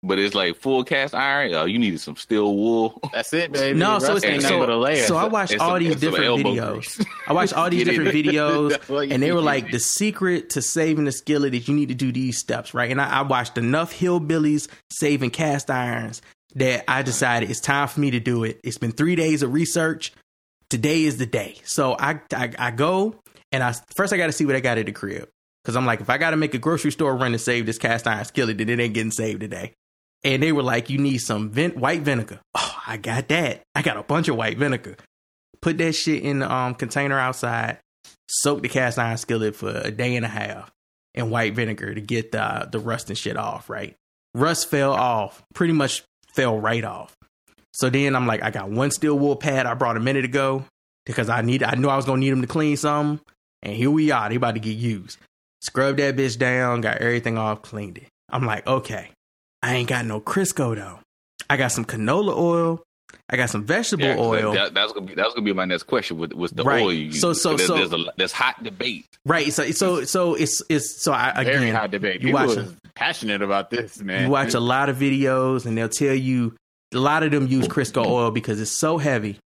but 0.02 0.18
it's 0.18 0.34
like 0.34 0.56
full 0.56 0.82
cast 0.82 1.14
iron, 1.14 1.54
oh, 1.54 1.64
you 1.64 1.78
needed 1.78 2.00
some 2.00 2.16
steel 2.16 2.56
wool. 2.56 3.00
That's 3.12 3.32
it, 3.32 3.52
baby. 3.52 3.78
No, 3.78 4.00
so 4.00 4.16
it's 4.16 4.24
ain't 4.24 4.42
so, 4.42 4.48
nothing 4.48 4.60
but 4.60 4.70
a 4.70 4.76
layer. 4.76 5.04
so 5.04 5.16
I 5.16 5.26
watched 5.26 5.56
all 5.58 5.78
these 5.78 5.96
different 5.96 6.44
videos. 6.44 7.06
I 7.26 7.32
watched 7.32 7.52
all 7.54 7.70
these 7.70 7.84
different 7.84 8.10
videos, 8.10 8.70
That's 8.70 8.88
what 8.88 9.08
you 9.08 9.14
and 9.14 9.22
they 9.22 9.32
were 9.32 9.40
like, 9.40 9.70
the 9.70 9.78
secret 9.78 10.50
to 10.50 10.62
saving 10.62 11.04
the 11.04 11.12
skillet 11.12 11.54
is 11.54 11.68
you 11.68 11.74
need 11.74 11.88
to 11.88 11.94
do 11.94 12.10
these 12.10 12.38
steps, 12.38 12.74
right? 12.74 12.90
And 12.90 13.00
I, 13.00 13.20
I 13.20 13.22
watched 13.22 13.58
enough 13.58 13.94
hillbillies 13.94 14.68
saving 14.90 15.30
cast 15.30 15.70
irons 15.70 16.20
that 16.56 16.84
I 16.88 17.02
decided 17.02 17.50
it's 17.50 17.60
time 17.60 17.88
for 17.88 18.00
me 18.00 18.10
to 18.10 18.20
do 18.20 18.44
it. 18.44 18.60
It's 18.64 18.78
been 18.78 18.92
three 18.92 19.14
days 19.14 19.42
of 19.42 19.52
research. 19.52 20.12
Today 20.68 21.04
is 21.04 21.18
the 21.18 21.26
day. 21.26 21.56
So 21.64 21.96
I 21.98 22.20
I, 22.34 22.52
I 22.58 22.70
go 22.70 23.14
and 23.52 23.62
I 23.62 23.72
first 23.94 24.12
I 24.12 24.16
got 24.16 24.26
to 24.26 24.32
see 24.32 24.46
what 24.46 24.56
I 24.56 24.60
got 24.60 24.78
at 24.78 24.86
the 24.86 24.92
crib 24.92 25.28
because 25.62 25.76
I'm 25.76 25.86
like, 25.86 26.00
if 26.00 26.10
I 26.10 26.18
got 26.18 26.30
to 26.30 26.36
make 26.36 26.54
a 26.54 26.58
grocery 26.58 26.90
store 26.90 27.14
run 27.16 27.32
to 27.32 27.38
save 27.38 27.66
this 27.66 27.78
cast 27.78 28.06
iron 28.06 28.24
skillet, 28.24 28.58
then 28.58 28.68
it 28.68 28.80
ain't 28.80 28.94
getting 28.94 29.12
saved 29.12 29.40
today. 29.40 29.74
And 30.24 30.42
they 30.42 30.52
were 30.52 30.62
like, 30.62 30.88
you 30.88 30.98
need 30.98 31.18
some 31.18 31.50
vin- 31.50 31.72
white 31.72 32.02
vinegar. 32.02 32.40
Oh, 32.54 32.76
I 32.86 32.96
got 32.96 33.28
that. 33.28 33.62
I 33.74 33.82
got 33.82 33.96
a 33.96 34.02
bunch 34.02 34.28
of 34.28 34.36
white 34.36 34.56
vinegar. 34.56 34.96
Put 35.60 35.78
that 35.78 35.92
shit 35.94 36.22
in 36.22 36.40
the 36.40 36.52
um, 36.52 36.74
container 36.74 37.18
outside. 37.18 37.78
Soak 38.28 38.62
the 38.62 38.68
cast 38.68 38.98
iron 38.98 39.18
skillet 39.18 39.54
for 39.56 39.70
a 39.70 39.90
day 39.90 40.16
and 40.16 40.24
a 40.24 40.28
half 40.28 40.70
in 41.14 41.30
white 41.30 41.54
vinegar 41.54 41.94
to 41.94 42.00
get 42.00 42.32
the 42.32 42.68
the 42.70 42.78
rust 42.78 43.08
and 43.10 43.18
shit 43.18 43.36
off. 43.36 43.68
Right, 43.68 43.94
rust 44.34 44.70
fell 44.70 44.92
off. 44.92 45.42
Pretty 45.54 45.72
much 45.74 46.02
fell 46.34 46.58
right 46.58 46.84
off. 46.84 47.14
So 47.74 47.90
then 47.90 48.16
I'm 48.16 48.26
like, 48.26 48.42
I 48.42 48.50
got 48.50 48.70
one 48.70 48.90
steel 48.90 49.18
wool 49.18 49.36
pad 49.36 49.66
I 49.66 49.74
brought 49.74 49.96
a 49.96 50.00
minute 50.00 50.24
ago 50.24 50.64
because 51.04 51.28
I 51.28 51.42
need. 51.42 51.62
I 51.62 51.74
knew 51.74 51.88
I 51.88 51.96
was 51.96 52.06
gonna 52.06 52.20
need 52.20 52.30
them 52.30 52.40
to 52.40 52.46
clean 52.46 52.76
something, 52.76 53.24
and 53.62 53.74
here 53.74 53.90
we 53.90 54.10
are. 54.10 54.28
They 54.28 54.36
about 54.36 54.54
to 54.54 54.60
get 54.60 54.76
used. 54.76 55.18
Scrub 55.60 55.96
that 55.98 56.16
bitch 56.16 56.38
down, 56.38 56.80
got 56.80 56.98
everything 56.98 57.38
off, 57.38 57.62
cleaned 57.62 57.98
it. 57.98 58.08
I'm 58.30 58.46
like, 58.46 58.66
okay, 58.66 59.10
I 59.62 59.74
ain't 59.76 59.88
got 59.88 60.04
no 60.06 60.20
Crisco 60.20 60.74
though. 60.74 60.98
I 61.48 61.56
got 61.56 61.68
some 61.72 61.84
canola 61.84 62.36
oil. 62.36 62.82
I 63.28 63.36
got 63.36 63.50
some 63.50 63.64
vegetable 63.64 64.04
Yeah, 64.04 64.16
'cause 64.16 64.26
oil. 64.26 64.52
That, 64.54 64.74
that's 64.74 64.92
gonna 64.92 65.06
be 65.06 65.14
that's 65.14 65.34
gonna 65.34 65.44
be 65.44 65.52
my 65.52 65.64
next 65.64 65.84
question. 65.84 66.18
With 66.18 66.32
was 66.32 66.50
the 66.52 66.64
Right. 66.64 66.82
oil 66.82 66.92
you? 66.92 67.12
So- 67.12 67.32
so- 67.32 67.56
there's, 67.56 67.66
so- 67.66 67.76
there's 67.76 67.92
a 67.92 68.04
there's 68.16 68.32
hot 68.32 68.62
debate. 68.62 69.06
Right. 69.26 69.52
So 69.52 69.70
so 69.70 70.04
so 70.04 70.34
it's 70.34 70.62
it's 70.68 71.02
so 71.02 71.12
I 71.12 71.30
again 71.30 71.60
Very 71.60 71.70
hot 71.70 71.90
debate. 71.90 72.20
you 72.22 72.28
People 72.28 72.46
watch 72.46 72.56
is 72.58 72.74
passionate 72.94 73.42
about 73.42 73.70
this, 73.70 74.00
man. 74.00 74.24
you 74.24 74.30
watch 74.30 74.54
a 74.54 74.60
lot 74.60 74.88
of 74.88 74.96
videos 74.96 75.64
and 75.66 75.76
they'll 75.78 75.88
tell 75.88 76.14
you 76.14 76.54
a 76.92 76.98
lot 76.98 77.22
of 77.22 77.30
them 77.30 77.46
use 77.46 77.68
Crisco 77.68 78.04
oil 78.06 78.30
because 78.30 78.60
it's 78.60 78.70
so 78.78 78.98
heavy 78.98 79.38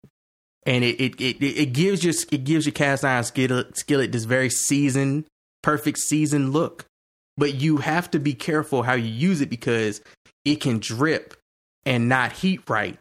and 0.65 0.83
it 0.83 0.99
it 1.01 1.21
it, 1.21 1.43
it 1.43 1.73
gives 1.73 2.03
your 2.03 2.13
it 2.31 2.43
gives 2.43 2.65
your 2.65 2.73
cast 2.73 3.03
iron 3.03 3.23
skillet 3.23 3.75
skillet 3.77 4.11
this 4.11 4.23
very 4.23 4.49
seasoned 4.49 5.25
perfect 5.61 5.97
seasoned 5.99 6.53
look. 6.53 6.85
But 7.38 7.56
you 7.56 7.78
have 7.78 8.10
to 8.12 8.20
be 8.20 8.34
careful 8.34 8.84
how 8.84 8.94
you 8.94 9.10
use 9.12 9.41
it 9.41 9.49
because 9.49 10.02
it 10.45 10.62
can 10.62 10.80
drip 10.80 11.34
and 11.86 12.07
not 12.07 12.32
heat 12.32 12.62
right 12.70 12.98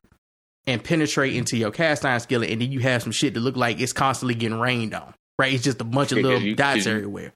and 0.67 0.83
penetrate 0.83 1.35
into 1.37 1.57
your 1.57 1.71
cast 1.71 2.05
iron 2.05 2.21
skillet 2.21 2.51
and 2.51 2.61
then 2.61 2.73
you 2.73 2.81
have 2.81 3.03
some 3.03 3.13
shit 3.13 3.35
that 3.35 3.41
look 3.41 3.57
like 3.57 3.81
it's 3.81 3.93
constantly 3.93 4.35
getting 4.35 4.59
rained 4.59 4.95
on. 4.95 5.15
Right? 5.39 5.53
It's 5.53 5.65
just 5.65 5.81
a 5.81 5.85
bunch 5.85 6.13
of 6.13 6.19
Yeah, 6.19 6.25
little 6.25 6.43
you- 6.43 6.55
dots 6.57 6.87
everywhere. 6.87 7.33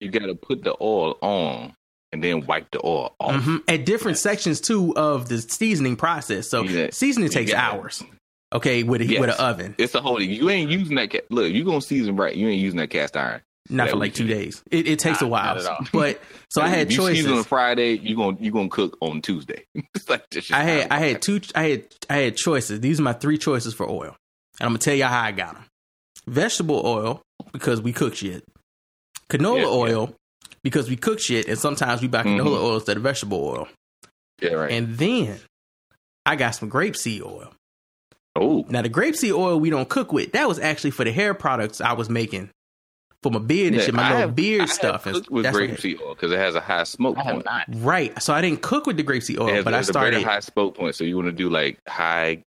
You 0.00 0.10
got 0.10 0.26
to 0.26 0.34
put 0.34 0.62
the 0.62 0.74
oil 0.80 1.18
on 1.22 1.74
and 2.12 2.22
then 2.22 2.46
wipe 2.46 2.70
the 2.70 2.80
oil 2.84 3.14
off. 3.18 3.34
Mhm. 3.42 3.62
At 3.68 3.84
different 3.84 4.16
sections 4.16 4.60
too 4.60 4.94
of 4.96 5.28
the 5.28 5.40
seasoning 5.40 5.96
process. 5.96 6.48
So 6.48 6.62
Yeah. 6.62 6.88
seasoning 6.92 7.30
takes 7.30 7.52
hours. 7.52 8.02
Okay, 8.54 8.82
with 8.82 9.02
a 9.02 9.06
Yes. 9.06 9.20
with 9.20 9.28
an 9.30 9.36
oven, 9.38 9.74
It's 9.76 9.94
a 9.94 10.00
whole. 10.00 10.22
You 10.22 10.48
ain't 10.48 10.70
using 10.70 10.96
that. 10.96 11.12
Look, 11.30 11.52
you 11.52 11.64
gonna 11.64 11.82
season 11.82 12.16
right. 12.16 12.34
You 12.34 12.48
ain't 12.48 12.60
using 12.62 12.78
that 12.78 12.88
cast 12.88 13.14
iron. 13.16 13.42
Not 13.70 13.90
for 13.90 13.96
like 13.96 14.14
two 14.14 14.26
days. 14.26 14.62
It, 14.70 14.86
it 14.86 14.98
takes 14.98 15.20
a 15.22 15.26
while. 15.26 15.56
not 15.56 15.64
at 15.64 15.70
all. 15.70 15.86
But 15.92 16.20
so 16.50 16.62
I 16.62 16.68
had 16.68 16.90
you 16.92 17.06
season 17.06 17.30
on 17.32 17.36
choices. 17.38 17.46
Friday. 17.46 17.98
You 17.98 18.16
gonna 18.16 18.36
you 18.40 18.50
gonna 18.52 18.68
cook 18.68 18.96
on 19.00 19.20
Tuesday. 19.22 19.64
Like 20.08 20.24
I 20.52 20.62
had 20.62 20.90
I 20.90 20.98
had 20.98 21.22
two 21.22 21.40
I 21.54 21.62
had 21.68 21.84
I 22.08 22.16
had 22.18 22.36
choices. 22.36 22.80
These 22.80 22.98
are 23.00 23.02
my 23.02 23.12
three 23.12 23.36
choices 23.38 23.74
for 23.74 23.88
oil, 23.88 24.16
and 24.58 24.66
I'm 24.66 24.68
gonna 24.68 24.78
tell 24.78 24.94
y'all 24.94 25.08
how 25.08 25.22
I 25.22 25.32
got 25.32 25.54
them. 25.54 25.64
Vegetable 26.26 26.82
oil 26.84 27.22
because 27.52 27.80
we 27.82 27.92
cook 27.92 28.14
shit. 28.14 28.44
Canola 29.30 29.56
Yeah, 29.56 29.62
yeah. 29.62 29.66
oil 29.68 30.14
because 30.62 30.88
we 30.88 30.96
cook 30.96 31.20
shit, 31.20 31.46
and 31.48 31.58
sometimes 31.58 32.00
we 32.02 32.08
buy 32.08 32.22
canola 32.22 32.40
Mhm. 32.56 32.62
oil 32.62 32.74
instead 32.76 32.96
of 32.96 33.02
vegetable 33.02 33.44
oil. 33.44 33.68
Yeah, 34.40 34.52
right. 34.54 34.70
And 34.72 34.96
then 34.96 35.38
I 36.24 36.36
got 36.36 36.52
some 36.52 36.70
grapeseed 36.70 37.22
oil. 37.22 37.52
oh, 38.36 38.64
Now 38.68 38.82
the 38.82 38.88
grapeseed 38.90 39.32
oil 39.34 39.58
we 39.60 39.68
don't 39.70 39.88
cook 39.88 40.12
with. 40.12 40.32
That 40.32 40.48
was 40.48 40.58
actually 40.58 40.90
for 40.92 41.04
the 41.04 41.12
hair 41.12 41.34
products 41.34 41.80
I 41.80 41.92
was 41.94 42.08
making 42.08 42.50
for 43.22 43.32
my 43.32 43.38
beard 43.40 43.68
and 43.68 43.76
Yeah, 43.76 43.82
shit, 43.82 43.94
my 43.94 44.02
I 44.02 44.08
little 44.10 44.20
have- 44.28 44.36
beard 44.36 44.60
I 44.60 44.64
have 44.64 44.72
stuff. 44.72 45.06
and 45.06 45.14
cooked 45.16 45.30
with 45.30 45.44
that's 45.44 45.54
what- 45.56 45.68
grapeseed 45.70 46.00
oil 46.00 46.14
because 46.14 46.30
it 46.32 46.38
has 46.38 46.54
a 46.54 46.60
high 46.60 46.84
smoke 46.84 47.16
I 47.18 47.22
have 47.24 47.32
point. 47.34 47.46
not. 47.46 47.64
Right. 47.76 48.22
So 48.22 48.32
I 48.32 48.40
didn't 48.40 48.62
cook 48.62 48.86
with 48.86 48.96
the 48.96 49.02
grapeseed 49.04 49.34
It 49.34 49.40
oil, 49.40 49.48
has, 49.54 49.64
but 49.64 49.74
I 49.74 49.82
started. 49.82 50.08
it 50.08 50.14
has 50.14 50.22
a 50.22 50.24
very 50.24 50.34
high 50.34 50.40
smoke 50.40 50.76
point. 50.76 50.94
So 50.94 51.04
you 51.04 51.16
want 51.16 51.26
to 51.26 51.32
do 51.32 51.48
like 51.50 51.78
high, 51.88 52.42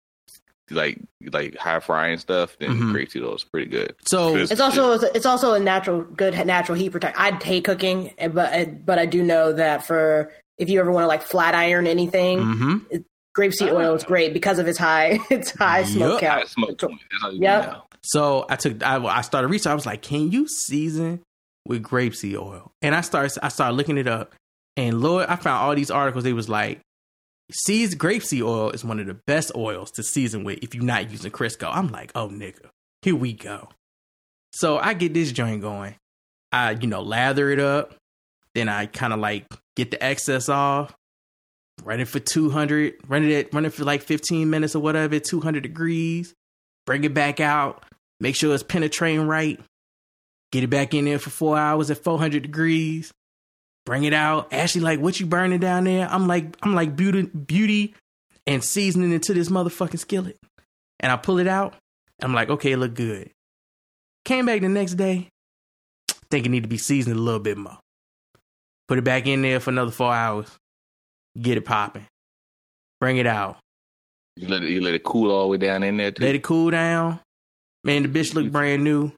like 0.71 0.99
like 1.31 1.57
high 1.57 1.79
frying 1.79 2.19
stuff. 2.19 2.55
Then 2.59 2.69
Mhm. 2.79 2.93
grapeseed 2.93 3.23
oil 3.25 3.35
is 3.35 3.43
pretty 3.43 3.67
good. 3.69 3.95
So 4.05 4.29
It's- 4.35 4.51
It's 4.51 4.61
also 4.61 4.91
it's 4.91 5.25
also 5.25 5.53
a 5.55 5.59
natural 5.59 6.01
good 6.03 6.33
natural 6.45 6.77
heat 6.77 6.89
protect. 6.89 7.19
I 7.19 7.31
hate 7.43 7.63
cooking, 7.63 8.13
but 8.31 8.85
but 8.85 8.99
I 8.99 9.07
do 9.07 9.23
know 9.23 9.51
that 9.53 9.87
for 9.87 10.31
if 10.59 10.69
you 10.69 10.79
ever 10.79 10.91
want 10.91 11.03
to 11.03 11.07
like 11.07 11.23
flat 11.23 11.55
iron 11.55 11.87
anything, 11.87 12.39
Mhm. 12.39 13.03
grapeseed 13.35 13.71
oil 13.73 13.95
is 13.95 14.03
great 14.03 14.33
because 14.33 14.59
of 14.59 14.67
its 14.67 14.77
high 14.77 15.19
its 15.31 15.49
high 15.57 15.83
smoke 15.85 16.21
Yup. 16.21 16.31
High 16.31 16.37
count. 16.41 16.49
smoke 16.49 16.77
point. 16.79 17.01
That's 17.23 17.35
Yep. 17.35 17.81
So 18.03 18.45
I 18.49 18.55
took 18.55 18.83
I, 18.83 19.03
I 19.03 19.21
started 19.21 19.47
research. 19.47 19.71
I 19.71 19.75
was 19.75 19.85
like, 19.85 20.01
can 20.01 20.31
you 20.31 20.47
season 20.47 21.21
with 21.65 21.83
grapeseed 21.83 22.37
oil? 22.37 22.71
And 22.81 22.95
I 22.95 23.01
started 23.01 23.37
I 23.43 23.49
started 23.49 23.75
looking 23.75 23.97
it 23.97 24.07
up, 24.07 24.33
and 24.77 25.01
Lord, 25.01 25.27
I 25.27 25.35
found 25.35 25.63
all 25.63 25.75
these 25.75 25.91
articles. 25.91 26.25
It 26.25 26.33
was 26.33 26.49
like, 26.49 26.79
seeds 27.51 27.95
grapeseed 27.95 28.43
oil 28.43 28.69
is 28.71 28.85
one 28.85 28.99
of 28.99 29.07
the 29.07 29.17
best 29.27 29.51
oils 29.55 29.91
to 29.91 30.03
season 30.03 30.43
with 30.43 30.59
if 30.61 30.73
you're 30.73 30.83
not 30.83 31.11
using 31.11 31.31
Crisco. 31.31 31.69
I'm 31.71 31.89
like, 31.89 32.11
oh 32.15 32.29
nigga, 32.29 32.69
here 33.01 33.15
we 33.15 33.33
go. 33.33 33.69
So 34.53 34.77
I 34.77 34.93
get 34.93 35.13
this 35.13 35.31
joint 35.31 35.61
going. 35.61 35.95
I 36.51 36.71
you 36.71 36.87
know 36.87 37.01
lather 37.01 37.49
it 37.51 37.59
up, 37.59 37.95
then 38.55 38.69
I 38.69 38.87
kind 38.87 39.13
of 39.13 39.19
like 39.19 39.45
get 39.75 39.91
the 39.91 40.03
excess 40.03 40.49
off. 40.49 40.95
Run 41.83 42.01
it 42.01 42.09
for 42.09 42.19
200, 42.19 42.95
run 43.07 43.23
it, 43.23 43.31
at, 43.47 43.53
run 43.53 43.65
it 43.65 43.73
for 43.73 43.85
like 43.85 44.01
15 44.03 44.49
minutes 44.49 44.75
or 44.75 44.81
whatever, 44.81 45.17
200 45.17 45.63
degrees. 45.63 46.33
Bring 46.85 47.03
it 47.05 47.13
back 47.13 47.39
out. 47.39 47.85
Make 48.19 48.35
sure 48.35 48.53
it's 48.53 48.63
penetrating 48.63 49.27
right. 49.27 49.59
Get 50.51 50.63
it 50.63 50.69
back 50.69 50.93
in 50.93 51.05
there 51.05 51.19
for 51.19 51.29
four 51.29 51.57
hours 51.57 51.91
at 51.91 52.03
400 52.03 52.41
degrees. 52.41 53.11
Bring 53.85 54.03
it 54.03 54.13
out. 54.13 54.53
Ashley, 54.53 54.81
like, 54.81 54.99
what 54.99 55.19
you 55.19 55.25
burning 55.25 55.59
down 55.59 55.85
there? 55.85 56.07
I'm 56.09 56.27
like, 56.27 56.57
I'm 56.61 56.75
like 56.75 56.95
beauty, 56.95 57.23
beauty 57.23 57.95
and 58.45 58.63
seasoning 58.63 59.11
into 59.11 59.33
this 59.33 59.49
motherfucking 59.49 59.99
skillet. 59.99 60.37
And 60.99 61.11
I 61.11 61.17
pull 61.17 61.39
it 61.39 61.47
out. 61.47 61.75
I'm 62.21 62.33
like, 62.33 62.49
okay, 62.49 62.73
it 62.73 62.77
look 62.77 62.93
good. 62.93 63.31
Came 64.25 64.47
back 64.47 64.61
the 64.61 64.69
next 64.69 64.95
day. 64.95 65.29
Think 66.29 66.45
it 66.45 66.49
need 66.49 66.63
to 66.63 66.69
be 66.69 66.77
seasoned 66.77 67.15
a 67.15 67.19
little 67.19 67.39
bit 67.39 67.57
more. 67.57 67.77
Put 68.87 68.97
it 68.97 69.03
back 69.03 69.27
in 69.27 69.41
there 69.41 69.59
for 69.59 69.69
another 69.69 69.91
four 69.91 70.13
hours. 70.13 70.47
Get 71.39 71.57
it 71.57 71.65
popping. 71.65 72.05
Bring 72.99 73.17
it 73.17 73.27
out. 73.27 73.57
You 74.35 74.47
let 74.47 74.63
it, 74.63 74.69
you 74.69 74.81
let 74.81 74.93
it 74.93 75.03
cool 75.03 75.31
all 75.31 75.43
the 75.43 75.47
way 75.49 75.57
down 75.57 75.83
in 75.83 75.97
there 75.97 76.11
too. 76.11 76.23
Let 76.23 76.35
it 76.35 76.43
cool 76.43 76.71
down. 76.71 77.19
Man, 77.83 78.03
the 78.03 78.09
bitch 78.09 78.33
look 78.33 78.51
brand 78.51 78.83
new. 78.83 79.11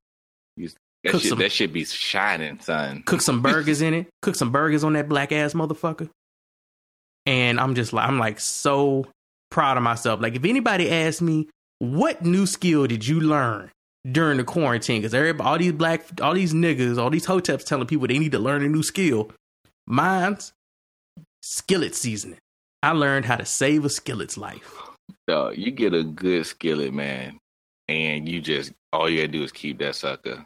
that 1.04 1.12
cook 1.14 1.22
shit, 1.22 1.30
some- 1.30 1.40
that 1.40 1.52
shit 1.52 1.74
be 1.74 1.84
shining, 1.86 2.60
son. 2.60 3.04
Cook 3.06 3.22
some 3.22 3.42
burgers 3.42 3.82
in 3.82 3.94
it. 3.94 4.08
Cook 4.22 4.36
some 4.36 4.52
burgers 4.52 4.84
on 4.84 4.94
that 4.94 5.10
black 5.10 5.32
ass 5.32 5.54
motherfucker. 5.54 6.10
And 7.26 7.60
I'm 7.60 7.76
just 7.76 7.94
like, 7.94 8.08
I'm 8.08 8.20
like 8.20 8.40
so 8.40 9.08
proud 9.50 9.78
of 9.78 9.84
myself. 9.84 10.22
Like, 10.22 10.36
if 10.36 10.46
anybody 10.46 10.90
asks 10.92 11.22
me, 11.22 11.48
what 11.80 12.24
new 12.24 12.46
skill 12.46 12.88
did 12.88 13.08
you 13.08 13.20
learn 13.20 13.72
during 14.12 14.38
the 14.38 14.44
quarantine? 14.44 15.02
Because 15.02 15.14
everybody, 15.14 15.48
all 15.50 15.58
these 15.58 15.72
black, 15.74 16.06
all 16.22 16.34
these 16.34 16.54
niggas, 16.54 16.98
all 17.00 17.10
these 17.10 17.26
hoteps 17.26 17.64
telling 17.66 17.88
people 17.88 18.08
they 18.08 18.20
need 18.20 18.32
to 18.34 18.40
learn 18.40 18.64
a 18.64 18.68
new 18.70 18.84
skill. 18.84 19.32
Mine's 19.88 20.54
skillet 21.42 21.96
seasoning. 21.96 22.38
I 22.84 22.92
learned 22.92 23.26
how 23.26 23.36
to 23.36 23.46
save 23.46 23.86
a 23.86 23.90
skillet's 23.90 24.38
life. 24.38 24.80
Dog, 25.28 25.58
you 25.58 25.72
get 25.72 25.94
a 25.94 26.04
good 26.04 26.46
skillet, 26.46 26.94
man, 26.94 27.38
and 27.88 28.28
you 28.28 28.42
just 28.42 28.72
all 28.94 29.10
you 29.10 29.18
gotta 29.22 29.28
do 29.30 29.44
is 29.44 29.52
keep 29.52 29.80
that 29.80 29.96
sucker, 29.96 30.46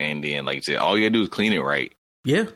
and 0.00 0.22
then 0.24 0.44
like 0.44 0.56
you 0.56 0.62
said, 0.62 0.76
all 0.76 0.96
you 0.98 1.04
gotta 1.08 1.18
do 1.18 1.22
is 1.22 1.28
clean 1.28 1.52
it 1.52 1.58
right, 1.60 1.92
Yeah. 2.24 2.46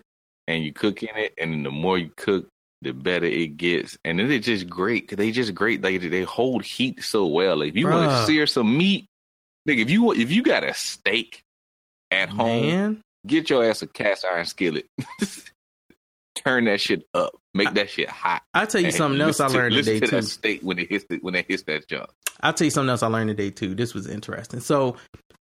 and 0.49 0.65
you 0.65 0.73
cook 0.73 1.03
in 1.03 1.17
it, 1.17 1.35
and 1.39 1.65
the 1.65 1.71
more 1.71 1.99
you 1.99 2.11
cook, 2.17 2.49
the 2.83 2.93
better 2.93 3.27
it 3.27 3.57
gets, 3.57 3.97
and 4.05 4.19
then 4.19 4.31
it's 4.31 4.47
just 4.47 4.69
great. 4.69 5.09
'cause 5.09 5.17
they 5.17 5.31
just 5.31 5.55
great. 5.55 5.83
Like 5.83 6.01
they 6.03 6.23
hold 6.23 6.65
heat 6.65 7.03
so 7.03 7.27
well. 7.27 7.57
Like, 7.57 7.71
if 7.71 7.77
you 7.77 7.89
want 7.89 8.11
to 8.11 8.27
sear 8.27 8.47
some 8.47 8.77
meat, 8.77 9.07
like 9.67 9.79
if 9.79 9.91
you 9.91 10.13
if 10.13 10.31
you 10.31 10.43
got 10.43 10.63
a 10.65 10.75
steak 10.75 11.41
at 12.11 12.29
home, 12.29 12.67
Man. 12.67 13.01
get 13.27 13.49
your 13.51 13.65
ass 13.65 13.83
a 13.83 13.87
cast 13.87 14.25
iron 14.25 14.45
skillet. 14.47 14.87
Turn 16.47 16.64
that 16.66 16.81
shit 16.81 17.02
up. 17.12 17.32
Make 17.55 17.74
that 17.74 17.90
shit 17.90 18.09
hot. 18.09 18.43
I'll 18.55 18.66
tell 18.68 18.81
you 18.81 18.86
And 18.89 18.97
something 18.97 19.20
else 19.20 19.40
I 19.40 19.48
to- 19.48 19.55
learned 19.55 19.74
listen 19.74 19.94
today 19.94 20.06
to 20.06 20.10
too. 20.10 20.16
that 20.16 20.23
steak 20.23 20.60
when 20.62 20.78
it 20.78 20.89
hits 20.89 21.05
the, 21.10 21.16
when 21.18 21.35
it 21.35 21.47
hits 21.48 21.64
that 21.64 21.89
jump. 21.89 22.09
I'll 22.40 22.52
tell 22.52 22.66
you 22.66 22.70
something 22.70 22.90
else 22.90 23.02
I 23.02 23.09
learned 23.09 23.28
today 23.31 23.51
too. 23.51 23.74
This 23.74 23.94
was 23.94 24.06
interesting. 24.06 24.60
So 24.60 24.97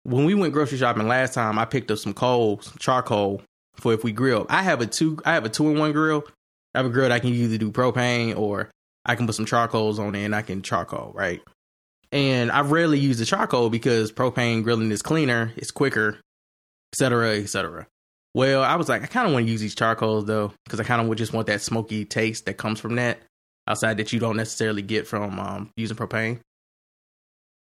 when 0.05 0.25
we 0.25 0.35
went 0.35 0.53
grocery 0.55 0.79
shopping 0.79 1.07
last 1.07 1.35
time, 1.35 1.59
I 1.59 1.67
picked 1.67 1.91
up 1.91 1.99
some 1.99 2.15
coal, 2.15 2.61
some 2.63 2.77
charcoal 2.79 3.43
for 3.75 3.93
if 3.93 4.05
we 4.05 4.13
grill. 4.13 4.47
I 4.49 4.63
have 4.63 4.81
a 4.81 4.87
two 4.87 5.19
I 5.27 5.35
have 5.35 5.45
a 5.45 5.51
two 5.51 5.69
in 5.69 5.79
one 5.79 5.93
grill. 5.93 6.25
I 6.75 6.79
have 6.79 6.87
a 6.87 6.91
grill 6.91 7.09
that 7.09 7.13
I 7.15 7.19
can 7.19 7.31
either 7.31 7.59
do 7.59 7.71
propane 7.73 8.35
or 8.39 8.71
I 9.05 9.17
can 9.17 9.27
put 9.27 9.35
some 9.35 9.45
charcoals 9.47 9.99
on 9.99 10.15
it 10.15 10.25
and 10.25 10.35
I 10.35 10.41
can 10.43 10.63
charcoal, 10.63 11.13
right? 11.15 11.43
And 12.13 12.51
I 12.51 12.61
rarely 12.63 12.99
use 12.99 13.19
the 13.19 13.25
charcoal 13.27 13.69
because 13.69 14.13
propane 14.13 14.63
grilling 14.63 14.91
is 14.93 15.03
cleaner, 15.03 15.53
it's 15.57 15.71
quicker, 15.71 16.19
et 16.93 16.97
cetera, 16.97 17.37
et 17.37 17.49
cetera. 17.51 17.87
Well, 18.37 18.63
I 18.63 18.77
was 18.77 18.87
like, 18.87 19.03
I 19.03 19.07
kind 19.07 19.27
of 19.27 19.33
want 19.33 19.47
to 19.47 19.51
use 19.51 19.63
these 19.63 19.75
charcoals 19.75 20.27
though, 20.27 20.53
because 20.67 20.79
I 20.79 20.85
kind 20.85 21.01
of 21.01 21.09
would 21.09 21.17
just 21.17 21.33
want 21.33 21.47
that 21.47 21.63
smoky 21.63 22.05
taste 22.05 22.45
that 22.45 22.59
comes 22.59 22.79
from 22.79 22.97
that 22.97 23.19
outside 23.67 23.97
that 23.97 24.13
you 24.13 24.21
don't 24.21 24.37
necessarily 24.37 24.83
get 24.83 25.07
from 25.07 25.41
um, 25.41 25.71
using 25.75 25.97
propane. 25.97 26.41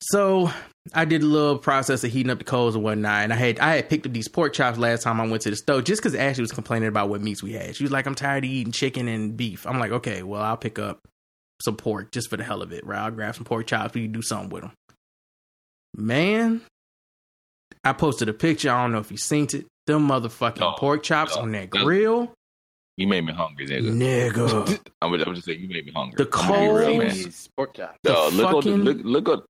So 0.03 0.51
I 0.93 1.05
did 1.05 1.23
a 1.23 1.25
little 1.25 1.57
process 1.57 2.03
of 2.03 2.11
heating 2.11 2.29
up 2.29 2.37
the 2.37 2.43
coals 2.43 2.75
and 2.75 2.83
whatnot, 2.83 3.23
and 3.23 3.33
I 3.33 3.37
had 3.37 3.57
I 3.57 3.77
had 3.77 3.89
picked 3.89 4.05
up 4.05 4.13
these 4.13 4.27
pork 4.27 4.53
chops 4.53 4.77
last 4.77 5.01
time 5.01 5.19
I 5.19 5.27
went 5.27 5.41
to 5.41 5.49
the 5.49 5.55
stove 5.55 5.83
just 5.83 5.99
because 5.99 6.13
Ashley 6.13 6.43
was 6.43 6.51
complaining 6.51 6.89
about 6.89 7.09
what 7.09 7.21
meats 7.21 7.41
we 7.41 7.53
had. 7.53 7.75
She 7.75 7.83
was 7.83 7.91
like, 7.91 8.05
"I'm 8.05 8.13
tired 8.13 8.43
of 8.43 8.49
eating 8.51 8.71
chicken 8.71 9.07
and 9.07 9.35
beef." 9.35 9.65
I'm 9.65 9.79
like, 9.79 9.91
"Okay, 9.91 10.21
well, 10.21 10.43
I'll 10.43 10.57
pick 10.57 10.77
up 10.77 10.99
some 11.63 11.75
pork 11.75 12.11
just 12.11 12.29
for 12.29 12.37
the 12.37 12.43
hell 12.43 12.61
of 12.61 12.71
it, 12.71 12.85
right? 12.85 12.99
I'll 12.99 13.09
grab 13.09 13.33
some 13.33 13.45
pork 13.45 13.65
chops. 13.65 13.95
We 13.95 14.03
can 14.03 14.11
do 14.11 14.21
something 14.21 14.49
with 14.49 14.61
them." 14.61 14.73
Man, 15.97 16.61
I 17.83 17.93
posted 17.93 18.29
a 18.29 18.33
picture. 18.33 18.69
I 18.69 18.83
don't 18.83 18.91
know 18.91 18.99
if 18.99 19.09
you 19.09 19.17
seen 19.17 19.47
it. 19.53 19.65
Them 19.87 20.07
motherfucking 20.07 20.59
No, 20.59 20.73
pork 20.77 21.03
chops 21.03 21.35
no, 21.35 21.41
on 21.43 21.51
that 21.53 21.69
mm. 21.69 21.83
grill, 21.83 22.33
You 22.97 23.07
made 23.07 23.25
me 23.25 23.33
hungry, 23.33 23.67
nigga. 23.67 23.91
nigga. 23.91 24.79
I'm, 25.01 25.13
I'm 25.13 25.35
just 25.35 25.45
saying, 25.47 25.59
you 25.59 25.67
made 25.67 25.85
me 25.85 25.91
hungry. 25.91 26.23
The 26.23 26.29
I'm 26.37 26.47
gonna 26.47 26.61
be 26.61 26.67
real, 26.89 26.97
man. 26.99 27.09
coals- 27.23 27.49
Pork 27.57 27.73
chop. 27.73 27.95
the 28.03 28.11
Dog, 28.13 28.33
look, 28.33 28.51
fucking- 28.51 28.73
on 28.73 28.83
look, 28.83 28.97
look 29.03 29.29
on 29.29 29.41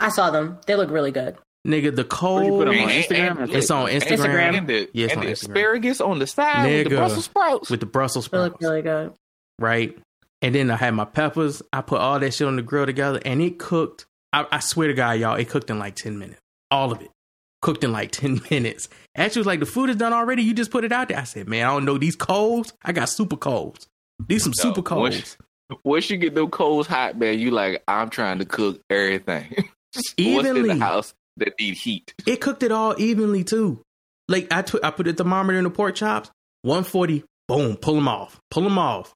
I 0.00 0.08
saw 0.10 0.30
them. 0.30 0.58
They 0.66 0.74
look 0.76 0.90
really 0.90 1.10
good. 1.10 1.36
Nigga, 1.66 1.84
the 1.94 1.96
Where'd 1.96 1.96
you 1.98 2.04
cold. 2.04 2.58
put 2.60 2.68
'em 2.68 2.74
on 2.84 2.90
And- 2.90 2.90
Instagram? 3.04 3.42
and- 3.42 3.52
It's 3.52 3.70
on 3.70 3.88
and- 3.90 4.02
Instagram. 4.02 4.58
And 4.58 4.66
the, 4.68 4.90
Yes, 4.92 5.10
and 5.12 5.20
on 5.20 5.26
the 5.26 5.32
Instagram. 5.32 5.48
asparagus 5.50 6.00
on 6.00 6.18
the 6.18 6.26
side 6.26 6.66
with 6.66 6.88
the 6.90 6.96
Brussels 6.96 7.24
sprouts. 7.24 7.70
with 7.70 7.80
the 7.80 7.86
Brussels 7.86 8.28
They 8.28 8.38
look 8.38 8.52
sprouts, 8.54 8.62
really 8.62 8.82
good. 8.82 9.12
right? 9.58 9.98
And 10.42 10.54
then 10.54 10.70
I 10.70 10.76
had 10.76 10.94
my 10.94 11.04
peppers. 11.06 11.62
I 11.72 11.80
put 11.80 11.98
all 12.00 12.18
that 12.20 12.32
shit 12.34 12.46
on 12.46 12.56
the 12.56 12.62
grill 12.62 12.86
together, 12.86 13.20
and 13.24 13.40
it 13.42 13.58
cooked. 13.58 14.06
I, 14.32 14.46
I 14.52 14.58
swear 14.60 14.88
to 14.88 14.94
God, 14.94 15.12
y'all, 15.18 15.34
it 15.36 15.48
cooked 15.48 15.70
in 15.70 15.78
like 15.78 15.96
ten 15.96 16.18
minutes. 16.18 16.40
All 16.70 16.92
of 16.92 17.00
it 17.00 17.10
cooked 17.62 17.84
in 17.84 17.92
like 17.92 18.10
ten 18.12 18.40
minutes. 18.50 18.88
Actually, 19.16 19.40
was 19.40 19.46
like 19.46 19.60
the 19.60 19.66
food 19.66 19.90
is 19.90 19.96
done 19.96 20.12
already. 20.12 20.42
You 20.42 20.54
just 20.54 20.70
put 20.70 20.84
it 20.84 20.92
out 20.92 21.08
there. 21.08 21.18
I 21.18 21.24
said, 21.24 21.48
man, 21.48 21.66
I 21.66 21.70
don't 21.70 21.84
know 21.84 21.98
these 21.98 22.16
coals. 22.16 22.72
I 22.82 22.92
got 22.92 23.08
super 23.08 23.36
coals. 23.36 23.86
These 24.28 24.44
some 24.44 24.54
super 24.54 24.82
No, 24.94 25.00
once- 25.00 25.14
coals. 25.16 25.36
Once 25.84 26.08
you 26.10 26.16
get 26.16 26.32
them 26.36 26.48
coals 26.48 26.86
hot, 26.86 27.18
man, 27.18 27.40
you 27.40 27.50
like, 27.50 27.82
I'm 27.88 28.08
trying 28.08 28.38
to 28.38 28.44
cook 28.44 28.80
everything. 28.88 29.46
What's 29.94 30.14
in 30.16 30.24
Evenly. 30.26 30.68
the 30.68 30.76
house 30.84 31.12
that 31.38 31.54
need 31.58 31.74
heat? 31.74 32.14
It 32.24 32.40
cooked 32.40 32.62
it 32.62 32.70
all 32.70 32.94
evenly 32.98 33.42
too. 33.42 33.82
Like 34.28 34.46
I, 34.52 34.62
tw- 34.62 34.84
I 34.84 34.90
put 34.92 35.08
a 35.08 35.12
thermometer 35.12 35.58
in 35.58 35.64
the 35.64 35.70
pork 35.70 35.96
chops. 35.96 36.30
One 36.62 36.84
forty. 36.84 37.24
Boom. 37.48 37.76
Pull 37.76 37.96
them 37.96 38.06
off. 38.06 38.38
Pull 38.52 38.62
them 38.62 38.78
off. 38.78 39.12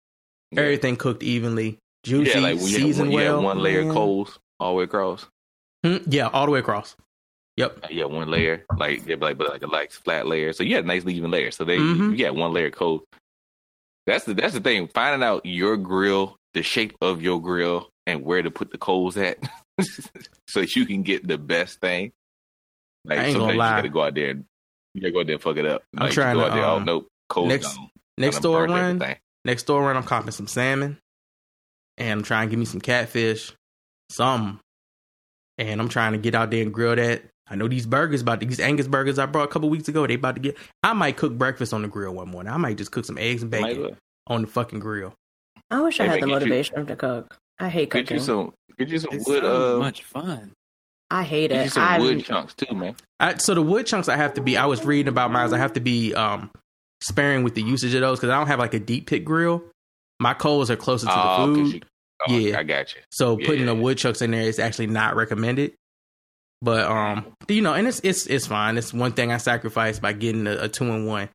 Yeah. 0.51 0.63
Everything 0.63 0.97
cooked 0.97 1.23
evenly. 1.23 1.79
Juicy. 2.05 2.31
Yeah, 2.33 2.41
like 2.41 2.59
have, 2.59 2.69
seasoned 2.69 3.13
have 3.13 3.15
well. 3.15 3.43
one 3.43 3.59
layer 3.61 3.83
of 3.89 3.95
coals 3.95 4.39
all 4.59 4.73
the 4.73 4.79
way 4.79 4.85
across. 4.85 5.27
Hmm, 5.85 5.99
yeah, 6.09 6.27
all 6.29 6.47
the 6.47 6.53
way 6.53 6.59
across. 6.59 6.97
Yep. 7.61 7.87
Yeah, 7.91 8.05
one 8.07 8.29
layer, 8.31 8.65
like 8.77 9.07
yeah, 9.07 9.17
like 9.21 9.39
but 9.39 9.49
like 9.51 9.63
a 9.63 9.67
like 9.67 9.93
flat 9.93 10.27
layer. 10.27 10.53
So 10.53 10.63
you 10.65 10.75
had 10.75 10.85
a 10.85 10.89
nice 10.89 11.05
even 11.07 11.31
layer. 11.31 11.51
So 11.51 11.65
they 11.65 11.79
Mhm. 11.79 12.17
you 12.17 12.25
got 12.25 12.35
one 12.35 12.53
layer 12.53 12.67
of 12.67 12.73
coal. 12.73 13.05
That's 14.07 14.25
the 14.25 14.35
that's 14.35 14.55
the 14.55 14.61
thing. 14.61 14.89
Finding 14.89 15.27
out 15.27 15.45
your 15.47 15.77
grill, 15.77 16.37
the 16.55 16.63
shape 16.63 16.97
of 17.01 17.23
your 17.23 17.41
grill, 17.41 17.89
and 18.07 18.25
where 18.25 18.43
to 18.43 18.51
put 18.51 18.71
the 18.73 18.79
coals 18.79 19.17
at, 19.17 19.39
so 20.49 20.61
you 20.61 20.87
can 20.87 21.03
get 21.03 21.27
the 21.27 21.39
best 21.39 21.81
thing. 21.81 22.13
Like 23.05 23.19
I 23.19 23.25
ain't 23.27 23.39
gonna 23.39 23.55
lie. 23.55 23.71
you 23.71 23.77
gotta 23.83 23.89
go 23.89 24.03
out 24.03 24.15
there 24.15 24.31
and 24.31 24.45
you 24.95 25.01
gotta 25.03 25.13
go 25.13 25.21
out 25.21 25.27
there 25.27 25.35
and 25.37 25.43
fuck 25.43 25.57
it 25.57 25.67
up. 25.67 25.83
I'm 25.97 26.05
Like, 26.05 26.13
trying 26.13 26.37
you 26.37 26.43
go 26.43 26.47
to, 26.49 26.53
out 26.53 26.57
there, 26.57 26.65
um, 26.65 26.83
oh 26.83 26.85
nope, 26.85 27.09
coals 27.29 27.49
next- 27.49 27.77
gone. 27.77 27.91
Next 28.19 28.41
door 28.41 28.65
run. 28.67 28.97
everything. 28.97 29.17
Next 29.47 29.63
door 29.63 29.83
run. 29.83 29.97
I'm 29.97 30.03
copping 30.03 30.33
some 30.33 30.47
salmon, 30.47 30.99
and 31.97 32.11
I'm 32.11 32.23
trying 32.23 32.49
to 32.49 32.51
give 32.51 32.59
me 32.59 32.67
some 32.67 32.81
catfish, 32.83 33.53
some, 34.11 34.61
and 35.57 35.81
I'm 35.81 35.89
trying 35.89 36.13
to 36.13 36.19
get 36.19 36.35
out 36.35 36.51
there 36.51 36.61
and 36.63 36.75
grill 36.75 36.97
that. 36.97 37.23
I 37.51 37.57
know 37.57 37.67
these 37.69 37.85
burgers 37.87 38.21
about 38.23 38.41
these 38.41 38.61
Angus 38.61 38.87
burgers 38.87 39.19
I 39.19 39.27
brought 39.27 39.45
a 39.45 39.49
couple 39.49 39.69
weeks 39.69 39.89
ago. 39.89 40.07
They 40.07 40.15
about 40.15 40.37
to 40.37 40.41
get. 40.41 40.57
I 40.85 40.93
might 40.93 41.17
cook 41.17 41.33
breakfast 41.37 41.73
on 41.75 41.83
the 41.83 41.89
grill 41.89 42.15
one 42.15 42.29
morning. 42.29 42.53
I 42.53 42.57
might 42.57 42.77
just 42.77 42.93
cook 42.93 43.05
some 43.05 43.19
eggs 43.19 43.43
and 43.43 43.51
bacon 43.51 43.97
on 44.29 44.43
the 44.43 44.47
fucking 44.47 44.79
grill. 44.79 45.13
I 45.71 45.81
wish 45.83 45.99
I 46.01 46.05
Hey, 46.05 46.09
had 46.11 46.21
man, 46.21 46.21
the 46.21 46.27
get 46.27 46.29
you- 46.29 46.49
motivation 46.49 46.87
to 46.87 46.97
cook. 46.97 47.37
I 47.59 47.69
hate 47.69 47.91
cooking. 47.91 48.05
Get 48.05 48.07
cooking. 48.07 48.17
you 48.19 48.23
some, 48.25 48.55
get 48.79 48.89
you 48.89 48.99
some 49.01 49.13
It 49.13 49.23
wood, 49.27 49.43
sounds 49.43 49.75
uh, 49.75 49.79
much 49.79 50.03
fun. 50.05 50.53
I 51.11 51.25
hate 51.25 51.51
get 51.51 51.57
you 51.57 51.63
it. 51.67 51.73
some 51.73 51.83
I 51.83 51.99
wood 51.99 52.25
chunks 52.25 52.55
too, 52.55 52.75
man. 52.75 52.95
I, 53.19 53.37
so 53.37 53.55
the 53.55 53.63
wood 53.63 53.87
chunks 53.87 54.09
I 54.09 54.17
have 54.17 54.35
to 54.35 54.41
be. 54.41 54.57
I 54.57 54.67
was 54.67 54.85
reading 54.85 55.09
about 55.09 55.31
mine. 55.33 55.53
I 55.53 55.59
have 55.59 55.73
to 55.75 55.81
be 55.81 56.15
um 56.15 56.51
sparing 57.03 57.43
with 57.43 57.55
the 57.55 57.63
usage 57.63 57.95
of 57.95 58.01
those 58.03 58.19
because 58.21 58.31
I 58.31 58.39
don't 58.39 58.47
have 58.47 58.59
like 58.61 58.75
a 58.75 58.79
deep 58.79 59.07
pit 59.09 59.25
grill. 59.25 59.63
My 60.21 60.35
coals 60.35 60.71
are 60.71 60.77
closer 60.77 61.07
to 61.07 61.13
Oh, 61.13 61.47
the 61.47 61.55
'cause 61.63 61.73
food. 61.73 61.75
you- 61.75 61.81
oh, 62.29 62.39
Yeah. 62.39 62.59
I 62.59 62.63
got 62.63 62.95
you. 62.95 63.01
So 63.11 63.39
Yeah, 63.39 63.47
putting 63.47 63.67
the 63.67 63.75
yeah. 63.75 63.81
wood 63.81 63.99
chucks 63.99 64.23
in 64.23 64.31
there 64.31 64.43
is 64.43 64.59
actually 64.59 64.87
not 64.87 65.17
recommended. 65.17 65.73
But 66.63 66.87
um, 66.87 67.27
you 67.49 67.63
know, 67.63 67.75
and 67.75 67.89
it's 67.89 68.01
it's 68.05 68.27
it's 68.27 68.47
fine. 68.47 68.77
It's 68.77 68.93
one 68.93 69.13
thing 69.13 69.33
I 69.33 69.39
sacrificed 69.39 70.03
by 70.03 70.13
getting 70.13 70.47
a, 70.47 70.65
a 70.65 70.69
two 70.69 70.85
in 70.85 71.07
one 71.07 71.29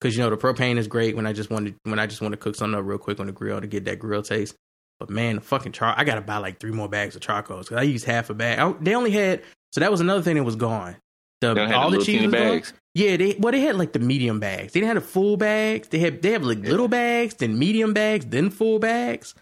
because 0.00 0.16
you 0.16 0.22
know 0.22 0.30
the 0.30 0.36
propane 0.36 0.76
is 0.76 0.86
great 0.86 1.16
when 1.16 1.26
I 1.26 1.32
just 1.32 1.50
want 1.50 1.66
to 1.66 1.74
when 1.84 1.98
I 1.98 2.06
just 2.06 2.20
want 2.20 2.32
to 2.32 2.36
cook 2.36 2.54
something 2.56 2.78
up 2.78 2.84
real 2.84 2.98
quick 2.98 3.18
on 3.18 3.26
the 3.26 3.32
grill 3.32 3.60
to 3.60 3.66
get 3.66 3.86
that 3.86 3.98
grill 3.98 4.22
taste. 4.22 4.54
But 5.00 5.10
man, 5.10 5.36
the 5.36 5.40
fucking 5.40 5.72
char 5.72 5.94
I 5.96 6.04
gotta 6.04 6.20
buy 6.20 6.38
like 6.38 6.60
three 6.60 6.72
more 6.72 6.88
bags 6.88 7.16
of 7.16 7.22
charcoals 7.22 7.66
because 7.68 7.80
I 7.80 7.84
used 7.84 8.04
half 8.04 8.28
a 8.30 8.34
bag. 8.34 8.58
I, 8.58 8.74
they 8.80 8.94
only 8.94 9.10
had 9.10 9.42
So 9.72 9.80
that 9.80 9.90
was 9.90 10.00
another 10.00 10.22
thing 10.22 10.36
that 10.36 10.44
was 10.44 10.56
gone. 10.56 10.96
The 11.40 11.48
They 11.48 11.60
don't 11.60 11.68
have 11.70 11.76
all 11.82 11.90
the 11.90 11.98
the 11.98 12.04
cheese 12.04 12.22
was 12.22 12.32
gone. 12.32 12.42
bags. 12.42 12.72
Yeah, 12.94 13.16
they 13.16 13.36
well 13.38 13.52
they 13.52 13.60
had 13.60 13.76
like 13.76 13.92
the 13.92 13.98
medium 13.98 14.40
bags. 14.40 14.72
They 14.72 14.80
didn't 14.80 14.94
have 14.94 15.02
the 15.02 15.08
full 15.08 15.36
bags. 15.38 15.88
They 15.88 15.98
had 15.98 16.20
they 16.22 16.32
have 16.32 16.44
like 16.44 16.58
little 16.58 16.88
bags, 16.88 17.34
then 17.34 17.58
medium 17.58 17.94
bags, 17.94 18.26
then 18.26 18.50
full 18.50 18.78
bags. 18.78 19.34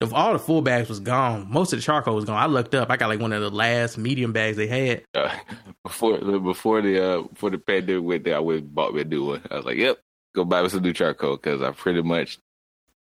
If 0.00 0.12
all 0.12 0.34
the 0.34 0.38
full 0.38 0.60
bags 0.60 0.88
was 0.90 1.00
gone, 1.00 1.46
most 1.50 1.72
of 1.72 1.78
the 1.78 1.82
charcoal 1.82 2.14
was 2.16 2.26
gone. 2.26 2.36
I 2.36 2.46
looked 2.46 2.74
up. 2.74 2.90
I 2.90 2.96
got 2.98 3.08
like 3.08 3.20
one 3.20 3.32
of 3.32 3.40
the 3.40 3.50
last 3.50 3.96
medium 3.96 4.32
bags 4.32 4.56
they 4.58 4.66
had. 4.66 5.04
Uh, 5.14 5.34
before 5.84 6.18
before 6.40 6.82
the 6.82 7.02
uh 7.02 7.22
before 7.22 7.50
the 7.50 7.58
pandemic 7.58 8.04
went 8.04 8.24
there, 8.24 8.36
I 8.36 8.40
went 8.40 8.60
and 8.60 8.74
bought 8.74 8.94
me 8.94 9.00
a 9.00 9.04
new 9.04 9.24
one. 9.24 9.42
I 9.50 9.56
was 9.56 9.64
like, 9.64 9.78
"Yep, 9.78 9.98
go 10.34 10.44
buy 10.44 10.62
me 10.62 10.68
some 10.68 10.82
new 10.82 10.92
charcoal 10.92 11.36
because 11.36 11.62
I'm 11.62 11.72
pretty 11.72 12.02
much 12.02 12.38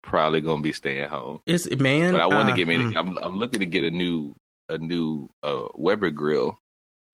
probably 0.03 0.41
gonna 0.41 0.63
be 0.63 0.73
staying 0.73 1.09
home." 1.09 1.41
It's 1.47 1.69
man. 1.77 2.13
But 2.13 2.23
I 2.23 2.27
want 2.27 2.49
to 2.49 2.53
uh, 2.55 2.57
get 2.57 2.67
me. 2.69 2.77
mm, 2.77 2.97
I'm 2.97 3.19
I'm 3.19 3.37
looking 3.37 3.61
to 3.61 3.67
get 3.67 3.85
a 3.85 3.91
new 3.91 4.35
a 4.71 4.79
new 4.79 5.29
uh 5.43 5.65
Weber 5.75 6.11
grill. 6.11 6.59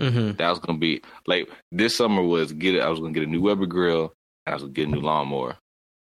mhm. 0.01 0.37
That 0.37 0.49
was 0.51 0.61
gonna 0.61 0.79
be 0.79 1.03
like 1.27 1.51
this 1.73 1.97
summer 1.97 2.23
was 2.23 2.53
get. 2.53 2.77
it- 2.77 2.83
I 2.83 2.89
was 2.89 3.01
gonna 3.01 3.13
get 3.13 3.25
a 3.25 3.27
new 3.27 3.41
Weber 3.43 3.67
grill 3.67 4.13
and 4.47 4.53
I 4.53 4.55
was 4.55 4.63
gonna 4.63 4.75
get 4.75 4.87
a 4.87 4.91
new 4.93 5.01
lawnmower. 5.01 5.57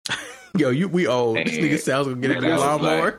Yo, 0.57 0.71
you 0.71 0.87
we 0.87 1.09
old. 1.09 1.37
This 1.39 1.57
And- 1.57 1.65
nigga 1.67 1.81
sounds 1.81 2.07
gonna 2.07 2.21
get 2.21 2.37
a 2.37 2.41
new 2.41 2.53
was 2.53 2.61
lawnmower. 2.61 3.05
like- 3.05 3.19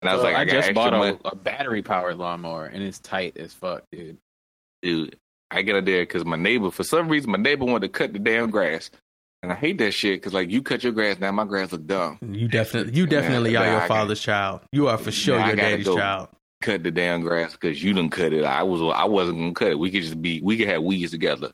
And 0.00 0.08
I 0.08 0.14
was 0.14 0.22
Well, 0.22 0.32
like, 0.32 0.48
I, 0.48 0.58
I 0.58 0.60
just 0.60 0.74
bought 0.74 0.94
a, 0.94 1.18
a 1.28 1.34
battery 1.34 1.82
powered 1.82 2.18
lawnmower 2.18 2.66
and 2.66 2.82
it's 2.82 2.98
tight 3.00 3.36
as 3.36 3.52
fuck, 3.52 3.82
dude. 3.90 4.18
dude, 4.82 5.16
I 5.50 5.62
get 5.62 5.76
out 5.76 5.84
there 5.86 6.02
because 6.02 6.24
my 6.24 6.36
neighbor, 6.36 6.70
for 6.70 6.84
some 6.84 7.08
reason, 7.08 7.30
my 7.32 7.38
neighbor 7.38 7.64
wanted 7.64 7.86
to 7.92 7.98
cut 7.98 8.12
the 8.12 8.18
damn 8.18 8.50
grass, 8.50 8.90
and 9.42 9.50
I 9.50 9.54
hate 9.54 9.78
that 9.78 9.92
shit 9.92 10.20
because 10.20 10.34
like 10.34 10.50
you 10.50 10.62
cut 10.62 10.84
your 10.84 10.92
grass 10.92 11.18
now, 11.18 11.32
my 11.32 11.44
grass 11.44 11.72
look 11.72 11.86
dumb. 11.86 12.18
You 12.22 12.48
definitely, 12.48 12.92
you 12.94 13.06
definitely 13.06 13.52
Yeah, 13.52 13.60
are 13.60 13.64
I 13.64 13.70
your 13.70 13.78
got- 13.80 13.88
father's 13.88 14.20
child. 14.20 14.60
You 14.72 14.88
are 14.88 14.98
for 14.98 15.10
sure 15.10 15.38
your 15.44 15.56
daddy's 15.56 15.86
go. 15.86 15.96
child. 15.96 16.28
Cut 16.60 16.82
the 16.82 16.90
damn 16.90 17.20
grass 17.22 17.52
because 17.52 17.82
you 17.82 17.92
didn't 17.92 18.10
cut 18.12 18.32
it. 18.32 18.44
I 18.44 18.64
was, 18.64 18.80
I 18.94 19.04
wasn't 19.04 19.38
gonna 19.38 19.54
cut 19.54 19.70
it. 19.70 19.78
We 19.78 19.90
could 19.92 20.02
just 20.02 20.20
be, 20.20 20.40
we 20.42 20.56
could 20.56 20.66
have 20.68 20.82
weeds 20.82 21.12
together. 21.12 21.52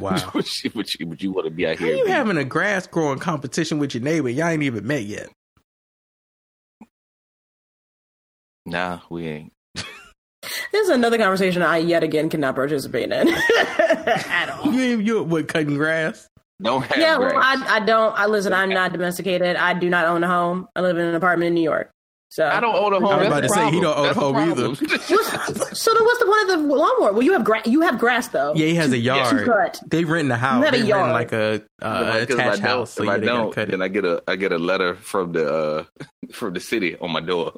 Wow. 0.00 0.16
but 0.34 0.46
you, 0.64 0.70
but 0.74 0.94
you, 0.94 1.14
you 1.18 1.30
want 1.30 1.46
to 1.46 1.50
be 1.50 1.66
out 1.66 1.78
How 1.78 1.84
here? 1.86 1.96
you 1.96 2.06
having 2.06 2.36
a 2.38 2.44
grass 2.44 2.86
growing 2.86 3.18
competition 3.18 3.78
with 3.78 3.94
your 3.94 4.02
neighbor? 4.02 4.28
Y'all 4.30 4.48
ain't 4.48 4.62
even 4.62 4.86
met 4.86 5.04
yet. 5.04 5.28
Nah, 8.66 9.00
we 9.10 9.26
ain't. 9.26 9.52
This 10.72 10.82
is 10.82 10.88
another 10.90 11.18
conversation 11.18 11.62
I 11.62 11.78
yet 11.78 12.02
again 12.04 12.28
cannot 12.28 12.54
participate 12.54 13.10
in 13.10 13.28
at 13.58 14.50
all. 14.50 14.72
You 14.72 14.80
ain't 14.82 15.02
you 15.04 15.22
what 15.22 15.48
cutting 15.48 15.76
grass? 15.76 16.28
Don't 16.62 16.82
have 16.84 16.98
Yeah, 16.98 17.16
grass. 17.16 17.32
well, 17.32 17.42
I, 17.42 17.76
I 17.76 17.80
don't. 17.80 18.18
I 18.18 18.26
listen. 18.26 18.52
I'm 18.52 18.70
not 18.70 18.92
domesticated. 18.92 19.56
I 19.56 19.74
do 19.74 19.88
not 19.90 20.06
own 20.06 20.22
a 20.22 20.28
home. 20.28 20.68
I 20.76 20.80
live 20.82 20.98
in 20.98 21.04
an 21.06 21.14
apartment 21.14 21.48
in 21.48 21.54
New 21.54 21.62
York. 21.62 21.90
So 22.28 22.46
I 22.46 22.60
don't 22.60 22.74
own 22.74 22.92
a 22.92 22.96
home. 23.00 23.06
I 23.14 23.16
was 23.18 23.26
about 23.28 23.42
the 23.42 23.48
to 23.48 23.54
say, 23.54 23.70
he 23.70 23.80
don't 23.80 23.96
own 23.96 24.04
a 24.04 24.08
That's 24.08 24.14
the 24.18 24.20
home 24.20 24.34
problem. 24.34 24.76
What's- 25.08 25.80
so 25.80 25.94
then, 25.94 26.04
what's 26.04 26.18
the 26.18 26.26
point 26.26 26.50
of 26.50 26.68
the 26.68 26.74
lawnmower? 26.74 27.12
Well, 27.12 27.22
you 27.22 27.32
have 27.32 27.44
gra- 27.44 27.66
you 27.68 27.80
have 27.82 27.98
grass 27.98 28.28
though. 28.28 28.52
Yeah, 28.54 28.66
he 28.66 28.74
has 28.74 28.88
a 28.88 28.90
To 28.92 28.98
yard. 28.98 29.46
cut. 29.46 29.80
They 29.86 30.04
rent 30.04 30.30
a 30.30 30.36
house. 30.36 30.64
have 30.64 30.74
a 30.74 30.78
They 30.78 30.86
yard. 30.86 31.12
like 31.12 31.32
a 31.32 31.62
uh, 31.82 32.20
Because 32.20 32.30
if 32.30 32.40
I 32.40 32.42
attached 32.44 32.60
house. 32.62 32.90
So 32.92 33.02
if 33.02 33.06
yeah, 33.06 33.12
I 33.14 33.18
they 33.18 33.26
gotta 33.26 33.38
don't, 33.38 33.54
cut 33.54 33.68
then 33.70 33.80
it. 33.80 33.84
I 33.84 33.88
get 33.88 34.04
a 34.04 34.22
I 34.28 34.36
get 34.36 34.52
a 34.52 34.58
letter 34.58 34.94
from 34.96 35.32
the 35.32 35.48
uh 35.54 35.84
from 36.32 36.52
the 36.54 36.60
city 36.60 36.96
on 36.98 37.10
my 37.12 37.20
door. 37.20 37.52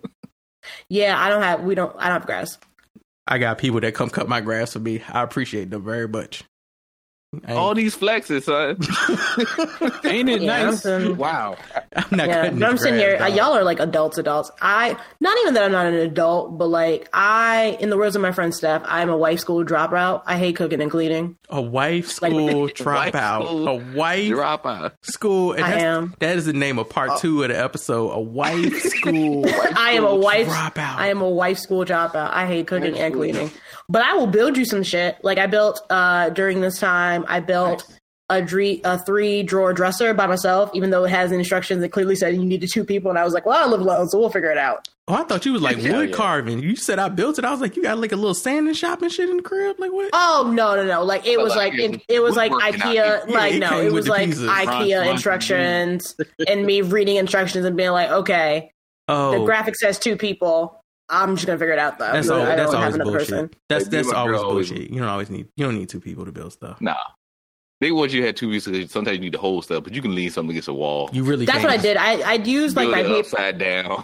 Yeah, 0.88 1.18
I 1.18 1.28
don't 1.28 1.42
have. 1.42 1.62
We 1.62 1.74
don't. 1.74 1.94
I 1.96 2.04
don't 2.04 2.20
have 2.20 2.26
grass. 2.26 2.58
I 3.26 3.38
got 3.38 3.58
people 3.58 3.80
that 3.80 3.94
come 3.94 4.08
cut 4.08 4.28
my 4.28 4.40
grass 4.40 4.72
for 4.72 4.78
me. 4.78 5.02
I 5.08 5.22
appreciate 5.22 5.70
them 5.70 5.84
very 5.84 6.08
much. 6.08 6.44
I 7.34 7.50
ain't- 7.50 7.58
All 7.58 7.74
these 7.74 7.94
flexes, 7.94 8.44
son. 8.44 8.78
Ain't 10.04 10.30
it 10.30 10.40
Yeah, 10.40 10.64
nice? 10.70 10.86
I'm- 10.86 11.16
Wow. 11.18 11.56
I'm 11.94 12.04
not 12.16 12.26
yeah, 12.28 12.50
but 12.50 12.62
I'm 12.62 12.78
sitting 12.78 12.98
here. 12.98 13.18
grass, 13.18 13.20
Uh, 13.20 13.28
dog. 13.28 13.36
y'all 13.36 13.56
are 13.58 13.64
like 13.64 13.80
adults. 13.80 14.16
Adults. 14.16 14.50
I 14.62 14.96
not 15.20 15.36
even 15.42 15.52
that 15.54 15.64
I'm 15.64 15.72
not 15.72 15.86
an 15.86 15.94
adult, 15.94 16.56
but 16.56 16.68
like 16.68 17.06
I, 17.12 17.76
in 17.80 17.90
the 17.90 17.98
words 17.98 18.16
of 18.16 18.22
my 18.22 18.32
friend 18.32 18.54
Steph, 18.54 18.82
I'm 18.86 19.10
a 19.10 19.16
wife 19.16 19.40
school 19.40 19.62
dropout. 19.62 20.22
I 20.24 20.38
hate 20.38 20.56
cooking 20.56 20.80
and 20.80 20.90
cleaning. 20.90 21.36
a 21.50 21.60
wife 21.60 22.20
Like- 22.22 22.30
school 22.32 22.46
Wife 22.62 22.74
dropout. 22.74 23.44
school 23.44 23.68
A 23.68 23.74
wife 23.94 24.28
Drop 24.30 24.64
out. 24.66 24.94
school. 25.02 25.52
And 25.52 25.64
I 25.64 25.68
that's- 25.70 25.82
am. 25.84 26.14
That 26.20 26.36
is 26.38 26.46
the 26.46 26.54
name 26.54 26.78
of 26.78 26.88
part 26.88 27.20
two 27.20 27.42
of 27.42 27.50
the 27.50 27.58
episode. 27.62 28.08
A 28.10 28.20
wife 28.20 28.72
school. 28.82 29.44
I 29.76 29.92
am 29.92 30.04
a 30.06 30.14
wife. 30.16 30.48
dropout. 30.48 30.96
I 30.96 31.08
am 31.08 31.20
a 31.20 31.28
wife 31.28 31.58
school 31.58 31.84
dropout. 31.84 32.30
I 32.32 32.46
hate 32.46 32.66
cooking 32.66 32.96
and 32.96 33.12
cleaning, 33.14 33.50
but 33.88 34.02
I 34.02 34.14
will 34.14 34.26
build 34.26 34.56
you 34.56 34.64
some 34.64 34.82
shit. 34.82 35.16
Like 35.22 35.38
I 35.38 35.46
built 35.46 35.80
uh 35.90 36.30
during 36.30 36.60
this 36.60 36.78
time. 36.78 37.24
I 37.28 37.40
built. 37.40 37.84
A, 38.30 38.42
dre- 38.42 38.82
a 38.84 38.98
three 38.98 39.42
drawer 39.42 39.72
dresser 39.72 40.12
by 40.12 40.26
myself, 40.26 40.70
even 40.74 40.90
though 40.90 41.04
it 41.04 41.08
has 41.08 41.32
instructions 41.32 41.80
that 41.80 41.88
clearly 41.88 42.14
said 42.14 42.34
you 42.34 42.44
needed 42.44 42.68
two 42.70 42.84
people. 42.84 43.08
And 43.08 43.18
I 43.18 43.24
was 43.24 43.32
like, 43.32 43.46
well, 43.46 43.56
I 43.66 43.66
live 43.66 43.80
alone, 43.80 44.06
so 44.10 44.18
we'll 44.18 44.28
figure 44.28 44.50
it 44.50 44.58
out. 44.58 44.86
Oh, 45.08 45.14
I 45.14 45.22
thought 45.24 45.46
you 45.46 45.54
was 45.54 45.62
like 45.62 45.78
Hell 45.78 45.96
wood 45.96 46.10
yeah. 46.10 46.14
carving. 46.14 46.58
You 46.58 46.76
said 46.76 46.98
I 46.98 47.08
built 47.08 47.38
it. 47.38 47.46
I 47.46 47.50
was 47.50 47.62
like, 47.62 47.74
you 47.74 47.82
got 47.82 47.96
like 47.96 48.12
a 48.12 48.16
little 48.16 48.34
sanding 48.34 48.74
shop 48.74 49.00
and 49.00 49.10
shit 49.10 49.30
in 49.30 49.38
the 49.38 49.42
crib. 49.42 49.76
Like 49.78 49.94
what? 49.94 50.10
Oh 50.12 50.52
no 50.54 50.76
no 50.76 50.84
no! 50.84 51.02
Like 51.04 51.26
it 51.26 51.36
So, 51.38 51.42
was 51.42 51.56
like, 51.56 51.72
like 51.72 51.80
it, 51.80 52.02
it 52.06 52.20
was 52.22 52.36
like 52.36 52.52
woodworking 52.52 52.82
out 52.82 52.86
IKEA. 52.88 52.92
here. 52.92 53.22
Like 53.34 53.54
it 53.54 53.58
no, 53.60 53.80
it 53.80 53.92
was 53.94 54.08
like 54.08 54.26
pieces. 54.26 54.46
IKEA 54.46 54.96
Front, 54.98 55.08
instructions 55.10 56.14
and 56.46 56.66
me 56.66 56.82
reading 56.82 57.16
instructions 57.16 57.64
and 57.64 57.78
being 57.78 57.92
like, 57.92 58.10
okay, 58.10 58.72
Oh, 59.08 59.38
the 59.38 59.44
graphic 59.46 59.74
says 59.76 59.98
two 59.98 60.16
people. 60.18 60.77
I'm 61.10 61.36
just 61.36 61.46
gonna 61.46 61.58
figure 61.58 61.72
it 61.74 61.78
out 61.78 61.98
though. 61.98 62.12
that's 62.12 62.28
all. 62.28 62.44
That's 62.44 62.72
always 62.74 62.94
another 62.94 63.10
bullshit. 63.10 63.28
person. 63.30 63.50
That's 63.68 63.84
Like, 63.84 63.90
that's 63.92 64.12
always 64.12 64.36
girl 64.40 64.44
always- 64.50 64.70
bullshit. 64.70 64.90
You 64.90 64.98
don't 65.00 65.08
always 65.08 65.30
need. 65.30 65.48
You 65.56 65.64
don't 65.66 65.78
need 65.78 65.88
two 65.88 66.00
people 66.00 66.24
to 66.24 66.32
build 66.32 66.52
stuff. 66.52 66.80
Nah. 66.80 66.94
They 67.80 67.92
want 67.92 68.12
you 68.12 68.20
to 68.22 68.26
have 68.26 68.34
two 68.34 68.50
pieces. 68.50 68.76
'cause 68.76 68.90
Sometimes 68.90 69.16
you 69.18 69.20
need 69.20 69.32
to 69.32 69.38
hold 69.38 69.62
stuff, 69.64 69.84
but 69.84 69.94
you 69.94 70.02
can 70.02 70.12
lean 70.14 70.30
something 70.30 70.50
against 70.50 70.66
a 70.68 70.72
wall. 70.74 71.08
You 71.12 71.22
really. 71.22 71.46
That's 71.46 71.58
can't. 71.60 71.70
what 71.70 71.78
I 71.78 71.82
did. 71.82 71.96
I 71.96 72.20
I 72.32 72.34
used 72.34 72.76
like 72.76 72.88
my 72.90 73.02
paper. 73.04 73.20
upside 73.20 73.58
down. 73.58 74.02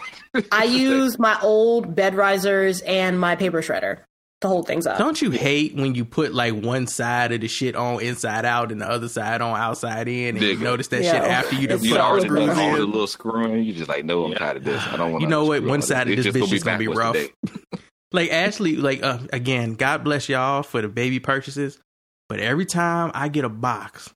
I 0.52 0.64
used 0.64 1.18
my 1.18 1.36
old 1.42 1.94
bed 1.96 2.14
risers 2.14 2.80
and 2.82 3.18
my 3.18 3.34
paper 3.36 3.60
shredder 3.62 3.98
to 4.44 4.48
hold 4.48 4.66
things 4.66 4.86
up. 4.86 4.96
Don't 4.98 5.20
you 5.20 5.30
hate 5.30 5.74
when 5.74 5.94
you 5.94 6.04
put 6.04 6.32
like 6.32 6.54
one 6.54 6.86
side 6.86 7.32
of 7.32 7.40
the 7.40 7.48
shit 7.48 7.74
on 7.76 8.00
inside 8.00 8.44
out 8.44 8.70
and 8.72 8.80
the 8.80 8.88
other 8.88 9.08
side 9.08 9.40
on 9.40 9.58
outside 9.58 10.08
in, 10.08 10.36
and 10.36 10.40
you 10.44 10.56
notice 10.58 10.88
that 10.88 11.02
Yeah. 11.02 11.12
shit 11.12 11.22
after 11.22 11.56
you 11.56 11.66
done 11.66 11.82
You 11.82 11.90
put 11.90 11.96
so 11.96 12.02
all 12.02 12.20
the 12.20 12.28
already 12.28 12.46
know 12.46 12.52
screws 12.52 12.58
all 12.58 12.76
the 12.76 12.84
little 12.86 13.06
screwing. 13.06 13.64
You 13.64 13.72
just 13.72 13.88
like, 13.88 14.04
no, 14.04 14.24
I'm 14.24 14.34
tired 14.34 14.58
of 14.58 14.64
this. 14.64 14.82
I 14.86 14.96
don't 14.96 15.12
want. 15.12 15.22
You 15.22 15.28
know 15.28 15.44
what? 15.44 15.62
One 15.64 15.82
side 15.82 16.08
of 16.08 16.16
this 16.16 16.26
bitch 16.26 16.52
is 16.52 16.62
gonna 16.62 16.78
be 16.78 16.88
rough. 16.88 17.16
Like 18.12 18.30
Ashley, 18.30 18.76
like 18.76 19.02
uh, 19.02 19.18
again, 19.32 19.74
God 19.74 20.04
bless 20.04 20.28
y'all 20.28 20.62
for 20.62 20.80
the 20.80 20.86
baby 20.86 21.18
purchases. 21.18 21.80
But 22.28 22.38
every 22.38 22.64
time 22.64 23.10
I 23.12 23.26
get 23.26 23.44
a 23.44 23.48
box 23.48 24.14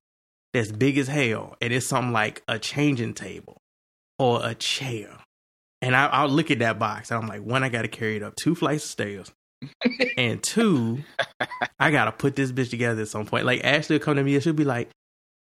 that's 0.54 0.70
big 0.70 0.98
as 0.98 1.08
hell, 1.08 1.56
and 1.60 1.72
it's 1.72 1.86
something 1.86 2.12
like 2.12 2.44
a 2.46 2.60
changing 2.60 3.14
table 3.14 3.56
or 4.16 4.40
a 4.44 4.54
chair, 4.54 5.10
and 5.82 5.96
I, 5.96 6.06
I'll 6.06 6.28
look 6.28 6.52
at 6.52 6.60
that 6.60 6.78
box, 6.78 7.10
and 7.10 7.20
I'm 7.20 7.28
like, 7.28 7.42
one, 7.42 7.64
I 7.64 7.70
got 7.70 7.82
to 7.82 7.88
carry 7.88 8.14
it 8.16 8.22
up 8.22 8.36
two 8.36 8.54
flights 8.54 8.84
of 8.84 8.90
stairs, 8.90 9.32
and 10.16 10.42
two, 10.42 10.98
I 11.78 11.90
gotta 11.90 12.12
put 12.12 12.36
this 12.36 12.52
bitch 12.52 12.70
together 12.70 13.02
at 13.02 13.08
some 13.08 13.26
point. 13.26 13.44
Like 13.44 13.64
Ashley 13.64 13.96
will 13.96 14.04
come 14.04 14.16
to 14.16 14.24
me 14.24 14.34
and 14.34 14.42
she'll 14.42 14.52
be 14.52 14.64
like, 14.64 14.90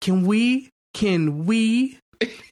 "Can 0.00 0.26
we? 0.26 0.70
Can 0.92 1.46
we 1.46 1.98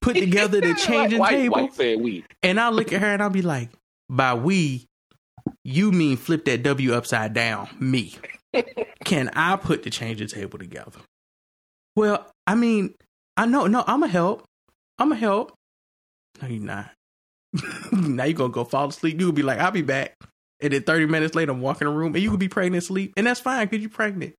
put 0.00 0.16
together 0.16 0.60
the 0.60 0.74
changing 0.86 1.18
white, 1.18 1.30
table?" 1.30 1.68
Said 1.72 2.00
we. 2.00 2.24
And 2.42 2.58
I'll 2.58 2.72
look 2.72 2.92
at 2.92 3.00
her 3.00 3.06
and 3.06 3.22
I'll 3.22 3.30
be 3.30 3.42
like, 3.42 3.70
by 4.12 4.34
we, 4.34 4.86
you 5.64 5.90
mean 5.90 6.16
flip 6.16 6.44
that 6.44 6.62
W 6.62 6.92
upside 6.92 7.32
down, 7.32 7.68
me. 7.80 8.14
Can 9.04 9.30
I 9.30 9.56
put 9.56 9.82
the 9.82 9.90
changing 9.90 10.28
table 10.28 10.58
together? 10.58 11.00
Well, 11.96 12.26
I 12.46 12.54
mean, 12.54 12.94
I 13.36 13.46
know, 13.46 13.66
no, 13.66 13.84
I'm 13.86 14.02
a 14.02 14.08
help. 14.08 14.44
I'm 14.98 15.12
a 15.12 15.16
help. 15.16 15.54
No, 16.40 16.48
you're 16.48 16.62
not. 16.62 16.90
now 17.92 18.24
you're 18.24 18.36
to 18.36 18.48
go 18.48 18.64
fall 18.64 18.88
asleep. 18.88 19.18
You'll 19.18 19.32
be 19.32 19.42
like, 19.42 19.58
I'll 19.58 19.70
be 19.70 19.82
back. 19.82 20.14
And 20.62 20.72
then 20.72 20.82
30 20.82 21.06
minutes 21.06 21.34
later, 21.34 21.52
I'm 21.52 21.60
walking 21.60 21.86
the 21.88 21.92
room 21.92 22.14
and 22.14 22.22
you 22.22 22.30
could 22.30 22.40
be 22.40 22.48
pregnant 22.48 22.82
asleep. 22.84 23.12
And 23.16 23.26
that's 23.26 23.40
fine 23.40 23.66
because 23.66 23.80
you're 23.82 23.90
pregnant. 23.90 24.34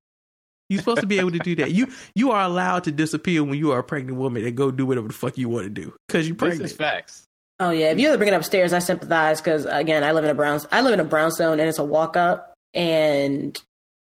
You're 0.69 0.79
supposed 0.79 1.01
to 1.01 1.07
be 1.07 1.19
able 1.19 1.31
to 1.31 1.39
do 1.39 1.55
that. 1.57 1.71
You 1.71 1.87
you 2.15 2.31
are 2.31 2.41
allowed 2.41 2.85
to 2.85 2.91
disappear 2.91 3.43
when 3.43 3.59
you 3.59 3.71
are 3.73 3.79
a 3.79 3.83
pregnant 3.83 4.17
woman 4.17 4.45
and 4.45 4.55
go 4.55 4.71
do 4.71 4.85
whatever 4.85 5.07
the 5.09 5.13
fuck 5.13 5.37
you 5.37 5.49
want 5.49 5.65
to 5.65 5.69
do 5.69 5.93
because 6.07 6.27
you're 6.27 6.35
This 6.35 6.39
pregnant. 6.39 6.71
is 6.71 6.73
facts. 6.73 7.27
Oh 7.59 7.69
yeah, 7.69 7.91
if 7.91 7.99
you 7.99 8.07
have 8.07 8.15
to 8.15 8.17
bring 8.17 8.33
it 8.33 8.35
upstairs, 8.35 8.73
I 8.73 8.79
sympathize 8.79 9.39
because 9.41 9.65
again, 9.65 10.03
I 10.03 10.13
live 10.13 10.23
in 10.23 10.29
a 10.29 10.33
brown. 10.33 10.59
I 10.71 10.81
live 10.81 10.93
in 10.93 10.99
a 10.99 11.03
brownstone, 11.03 11.59
and 11.59 11.69
it's 11.69 11.77
a 11.79 11.83
walk 11.83 12.17
up, 12.17 12.53
and 12.73 13.61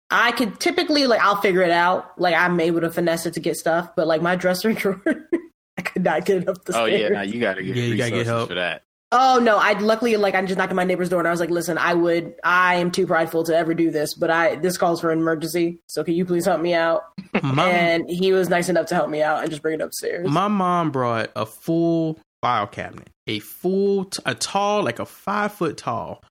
I 0.10 0.32
could 0.34 0.60
typically 0.60 1.06
like 1.08 1.22
I'll 1.22 1.40
figure 1.40 1.62
it 1.62 1.72
out. 1.72 2.20
Like 2.20 2.36
I'm 2.36 2.60
able 2.60 2.82
to 2.82 2.92
finesse 2.92 3.26
it 3.26 3.36
to 3.36 3.40
get 3.40 3.56
stuff, 3.56 3.96
but 3.96 4.06
like 4.08 4.22
my 4.22 4.36
dresser 4.36 4.74
drawer, 4.74 5.00
I 5.78 5.82
could 5.84 6.04
not 6.04 6.26
get 6.26 6.42
it 6.44 6.50
up 6.50 6.66
the 6.66 6.74
Oh 6.78 6.86
stairs. 6.88 7.02
Oh 7.02 7.04
yeah, 7.04 7.10
now 7.10 7.22
you 7.22 7.40
gotta 7.40 7.64
get 7.64 7.76
Yeah, 7.76 7.84
you 7.84 7.98
gotta 7.98 8.12
get 8.12 8.26
help. 8.26 8.50
for 8.50 8.56
that. 8.56 8.82
Oh 9.12 9.40
no, 9.42 9.58
I 9.58 9.72
luckily 9.80 10.18
like 10.18 10.36
I 10.36 10.42
just 10.46 10.58
knocked 10.58 10.72
on 10.72 10.76
my 10.76 10.84
neighbor's 10.84 11.08
door 11.08 11.20
and 11.20 11.28
I 11.28 11.32
was 11.32 11.40
like, 11.40 11.50
"Listen, 11.50 11.78
I 11.78 11.94
would 11.94 12.34
I 12.44 12.76
am 12.76 12.92
too 12.92 13.08
prideful 13.08 13.46
to 13.46 13.56
ever 13.56 13.74
do 13.74 13.90
this, 13.90 14.14
but 14.14 14.30
I 14.30 14.56
this 14.56 14.78
calls 14.78 15.00
for 15.00 15.12
an 15.12 15.20
emergency. 15.20 15.80
So 15.88 16.04
can 16.04 16.14
you 16.14 16.26
please 16.26 16.46
help 16.46 16.60
me 16.60 16.74
out?" 16.74 17.04
My- 17.42 17.70
And 17.70 18.10
he 18.10 18.34
was 18.34 18.50
nice 18.50 18.68
enough 18.68 18.88
to 18.88 18.96
help 18.96 19.10
me 19.10 19.22
out 19.22 19.42
and 19.42 19.50
just 19.50 19.62
bring 19.62 19.76
it 19.76 19.82
upstairs. 19.82 20.28
My 20.30 20.50
mom 20.50 20.92
brought 20.92 21.32
a 21.38 21.46
full 21.46 22.20
file 22.42 22.68
cabinet, 22.68 23.10
a 23.28 23.40
full, 23.40 24.10
a 24.26 24.36
tall, 24.36 24.84
like 24.84 25.00
a 25.00 25.06
five 25.06 25.54
foot 25.54 25.78
tall, 25.78 26.22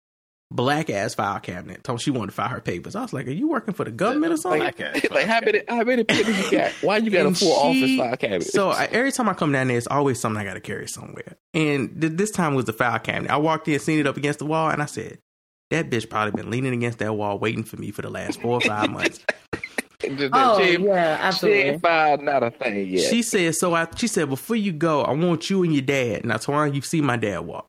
black 0.56 0.90
ass 0.90 1.14
file 1.14 1.38
cabinet. 1.38 1.84
Told 1.84 2.00
she 2.00 2.10
wanted 2.10 2.26
to 2.28 2.32
file 2.32 2.48
her 2.48 2.60
papers. 2.60 2.96
I 2.96 3.02
was 3.02 3.12
like, 3.12 3.26
"Are 3.28 3.32
you 3.32 3.48
working 3.48 3.74
for 3.74 3.84
the 3.84 3.90
government 3.92 4.32
or 4.32 4.36
something?" 4.38 4.60
Black 4.60 4.80
ass. 4.80 5.06
like 5.10 5.26
how 5.26 5.40
many 5.40 5.60
how 5.68 5.84
many 5.84 6.02
papers 6.04 6.36
you 6.50 6.58
got? 6.58 6.72
Why 6.80 6.96
you 6.96 7.10
got 7.10 7.26
And 7.26 7.36
a 7.36 7.38
full 7.38 7.72
she- 7.72 7.82
office 7.84 7.96
file 7.98 8.16
cabinet? 8.16 8.44
So 8.44 8.70
I, 8.70 8.86
every 8.86 9.12
time 9.12 9.28
I 9.28 9.34
come 9.34 9.52
down 9.52 9.68
there, 9.68 9.76
it's 9.76 9.86
always 9.86 10.18
something 10.18 10.40
I 10.40 10.44
got 10.44 10.54
to 10.54 10.60
carry 10.60 10.88
somewhere. 10.88 11.36
And 11.54 12.00
th- 12.00 12.14
this 12.14 12.30
time 12.32 12.54
was 12.54 12.64
the 12.64 12.72
file 12.72 12.98
cabinet. 12.98 13.30
I 13.30 13.36
walked 13.36 13.68
in, 13.68 13.78
seen 13.78 14.00
it 14.00 14.06
up 14.06 14.16
against 14.16 14.38
the 14.40 14.46
wall, 14.46 14.70
and 14.70 14.82
I 14.82 14.86
said, 14.86 15.18
That 15.70 15.90
bitch 15.90 16.08
probably 16.10 16.32
been 16.42 16.50
leaning 16.50 16.72
against 16.74 16.98
that 16.98 17.14
wall 17.14 17.38
waiting 17.38 17.62
for 17.64 17.76
me 17.76 17.90
for 17.90 18.02
the 18.02 18.10
last 18.10 18.40
four 18.40 18.54
or 18.54 18.60
five 18.62 18.90
months. 18.90 19.20
Oh 20.32 20.62
she, 20.62 20.76
yeah, 20.78 21.16
she 21.16 21.22
absolutely. 21.22 21.60
ain't 21.62 21.82
found 21.82 22.22
not 22.22 22.42
a 22.42 22.50
thing 22.50 22.86
yet. 22.90 23.10
She 23.10 23.22
said, 23.22 23.54
so 23.56 23.74
I, 23.74 23.88
she 23.96 24.06
said, 24.06 24.28
before 24.28 24.54
you 24.54 24.70
go, 24.72 25.02
I 25.02 25.12
want 25.12 25.48
you 25.50 25.62
and 25.64 25.72
your 25.72 25.82
dad. 25.82 26.24
Now, 26.24 26.36
Twan, 26.36 26.74
you've 26.74 26.84
seen 26.84 27.04
my 27.04 27.16
dad 27.16 27.40
walk. 27.40 27.68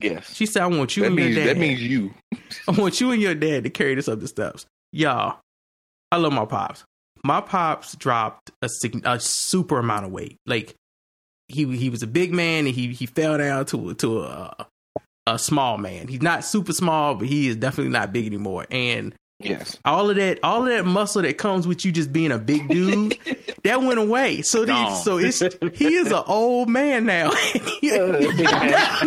Yes. 0.00 0.34
She 0.34 0.46
said, 0.46 0.62
I 0.62 0.66
want 0.66 0.96
you 0.96 1.02
that 1.02 1.08
and 1.08 1.16
means 1.16 1.36
your 1.36 1.44
dad. 1.44 1.56
that 1.56 1.60
means 1.60 1.82
you. 1.82 2.14
I 2.68 2.72
want 2.72 3.00
you 3.00 3.12
and 3.12 3.20
your 3.20 3.34
dad 3.34 3.64
to 3.64 3.70
carry 3.70 3.94
this 3.94 4.08
up 4.08 4.20
the 4.20 4.28
steps. 4.28 4.66
Y'all, 4.92 5.38
I 6.10 6.16
love 6.16 6.32
my 6.32 6.44
pops. 6.44 6.84
My 7.22 7.40
pops 7.40 7.94
dropped 7.96 8.50
a, 8.62 8.68
a 9.04 9.20
super 9.20 9.78
amount 9.78 10.06
of 10.06 10.12
weight. 10.12 10.38
Like 10.46 10.74
he 11.48 11.76
he 11.76 11.90
was 11.90 12.02
a 12.02 12.06
big 12.06 12.32
man 12.32 12.66
and 12.66 12.74
he 12.74 12.88
he 12.92 13.06
fell 13.06 13.36
down 13.38 13.66
to 13.66 13.94
to 13.94 14.22
a 14.22 14.66
a 15.26 15.38
small 15.38 15.78
man. 15.78 16.08
He's 16.08 16.22
not 16.22 16.44
super 16.44 16.72
small, 16.72 17.14
but 17.14 17.28
he 17.28 17.48
is 17.48 17.56
definitely 17.56 17.92
not 17.92 18.12
big 18.12 18.26
anymore. 18.26 18.66
And 18.70 19.14
Yes. 19.42 19.78
all 19.86 20.10
of 20.10 20.16
that 20.16 20.38
all 20.42 20.62
of 20.62 20.68
that 20.68 20.84
muscle 20.84 21.22
that 21.22 21.38
comes 21.38 21.66
with 21.66 21.84
you 21.84 21.92
just 21.92 22.12
being 22.12 22.30
a 22.30 22.38
big 22.38 22.68
dude 22.68 23.18
that 23.64 23.80
went 23.82 23.98
away. 23.98 24.42
So 24.42 24.60
the, 24.60 24.66
Gone. 24.72 24.96
so 25.02 25.16
it's 25.18 25.38
he 25.78 25.94
is 25.94 26.08
an 26.12 26.22
old 26.26 26.68
man 26.68 27.06
now. 27.06 27.30
that 27.82 28.20
big 28.36 28.46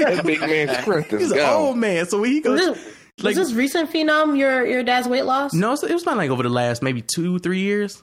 man, 0.02 0.26
big 0.26 0.40
man's 0.42 0.78
strength 0.82 1.14
is 1.14 1.22
He's 1.22 1.32
an 1.32 1.38
gone. 1.38 1.62
old 1.62 1.78
man. 1.78 2.06
So 2.08 2.20
when 2.22 2.32
he 2.32 2.40
Was 2.42 2.60
goes. 2.62 2.76
this, 2.76 2.96
Like- 3.24 3.36
was 3.36 3.48
this 3.50 3.54
recent 3.58 3.92
phenom 3.92 4.38
your 4.38 4.66
your 4.66 4.84
dad's 4.84 5.08
weight 5.08 5.26
loss? 5.26 5.54
No, 5.54 5.74
it 5.74 5.84
was 5.92 6.06
not 6.06 6.18
like 6.18 6.30
over 6.30 6.44
the 6.44 6.50
last 6.50 6.82
maybe 6.82 7.02
two, 7.02 7.40
three 7.40 7.60
years. 7.60 8.02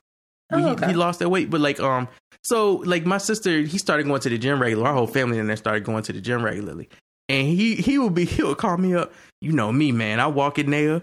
Oh, 0.52 0.58
he, 0.58 0.64
okay. 0.64 0.88
he 0.88 0.94
lost 0.94 1.20
that 1.20 1.28
weight, 1.28 1.48
but 1.50 1.60
like 1.60 1.78
um, 1.80 2.08
so 2.42 2.76
like 2.76 3.06
my 3.06 3.18
sister, 3.18 3.60
he 3.60 3.78
started 3.78 4.06
going 4.06 4.20
to 4.22 4.28
the 4.28 4.38
gym 4.38 4.60
regularly. 4.60 4.88
Our 4.88 4.94
whole 4.94 5.06
family 5.06 5.38
and 5.38 5.48
then 5.48 5.56
started 5.56 5.84
going 5.84 6.02
to 6.04 6.12
the 6.12 6.20
gym 6.20 6.42
regularly, 6.44 6.88
and 7.28 7.46
he 7.46 7.76
he 7.76 7.98
would 7.98 8.14
be 8.14 8.24
he 8.24 8.42
would 8.42 8.58
call 8.58 8.76
me 8.76 8.94
up. 8.94 9.12
You 9.40 9.52
know 9.52 9.70
me, 9.72 9.92
man. 9.92 10.18
I 10.20 10.26
walk 10.26 10.58
in 10.58 10.70
there, 10.70 11.02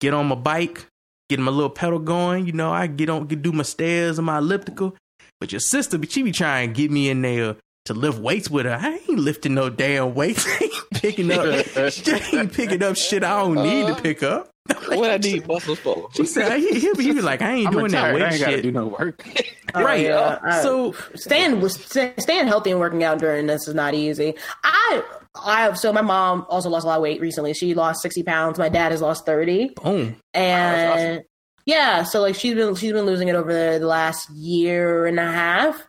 get 0.00 0.14
on 0.14 0.26
my 0.26 0.34
bike, 0.34 0.86
get 1.28 1.38
my 1.38 1.50
little 1.50 1.70
pedal 1.70 1.98
going. 1.98 2.46
You 2.46 2.52
know, 2.52 2.70
I 2.70 2.86
get 2.86 3.10
on, 3.10 3.26
get 3.26 3.42
do 3.42 3.52
my 3.52 3.62
stairs 3.62 4.18
and 4.18 4.26
my 4.26 4.38
elliptical. 4.38 4.96
But 5.40 5.52
your 5.52 5.60
sister, 5.60 5.98
she 6.08 6.22
be 6.22 6.32
trying 6.32 6.72
to 6.72 6.74
get 6.74 6.90
me 6.90 7.08
in 7.08 7.22
there 7.22 7.56
to 7.84 7.94
lift 7.94 8.18
weights 8.18 8.50
with 8.50 8.66
her. 8.66 8.78
I 8.80 9.00
ain't 9.08 9.18
lifting 9.18 9.54
no 9.54 9.70
damn 9.70 10.14
weights. 10.14 10.44
I 10.48 10.64
ain't 10.64 10.90
picking 10.90 11.32
up, 11.32 11.46
I 11.76 11.90
ain't 12.32 12.52
picking 12.52 12.82
up 12.82 12.96
shit 12.96 13.24
I 13.24 13.40
don't 13.40 13.56
need 13.56 13.86
to 13.86 13.92
uh-huh. 13.92 14.00
pick 14.00 14.22
up. 14.22 14.50
What 14.88 15.10
I 15.10 15.16
need 15.16 15.46
muscles 15.48 15.78
for? 15.78 16.08
She 16.12 16.26
said 16.26 16.58
he, 16.58 16.78
he'll 16.78 16.94
be, 16.94 17.04
he 17.04 17.12
be 17.12 17.22
like, 17.22 17.40
I 17.40 17.52
ain't 17.52 17.68
I'm 17.68 17.72
doing 17.72 17.92
that 17.92 18.12
retired. 18.12 18.22
I 18.22 18.24
weight 18.24 18.32
ain't 18.32 18.40
gotta 18.40 18.52
shit. 18.56 18.62
do 18.62 18.72
no 18.72 18.86
work. 18.86 19.26
Oh, 19.74 19.82
right. 19.82 20.02
yeah. 20.02 20.38
I- 20.42 20.62
so 20.62 20.92
staying 21.14 21.66
staying 21.68 22.46
healthy 22.46 22.70
and 22.72 22.80
working 22.80 23.02
out 23.02 23.18
during 23.18 23.46
this 23.46 23.66
is 23.66 23.74
not 23.74 23.94
easy. 23.94 24.34
I 24.64 25.02
I 25.34 25.72
so 25.74 25.92
my 25.92 26.02
mom 26.02 26.46
also 26.48 26.68
lost 26.68 26.84
a 26.84 26.88
lot 26.88 26.96
of 26.96 27.02
weight 27.02 27.20
recently. 27.20 27.54
She 27.54 27.74
lost 27.74 28.02
sixty 28.02 28.22
pounds. 28.22 28.58
My 28.58 28.68
dad 28.68 28.92
has 28.92 29.00
lost 29.00 29.24
thirty, 29.26 29.70
boom. 29.82 30.16
and 30.34 31.22
yeah, 31.66 32.02
so 32.04 32.20
like 32.20 32.34
she's 32.34 32.54
been 32.54 32.74
she's 32.74 32.92
been 32.92 33.04
losing 33.06 33.28
it 33.28 33.34
over 33.34 33.52
the, 33.52 33.78
the 33.78 33.86
last 33.86 34.30
year 34.30 35.06
and 35.06 35.18
a 35.20 35.30
half, 35.30 35.86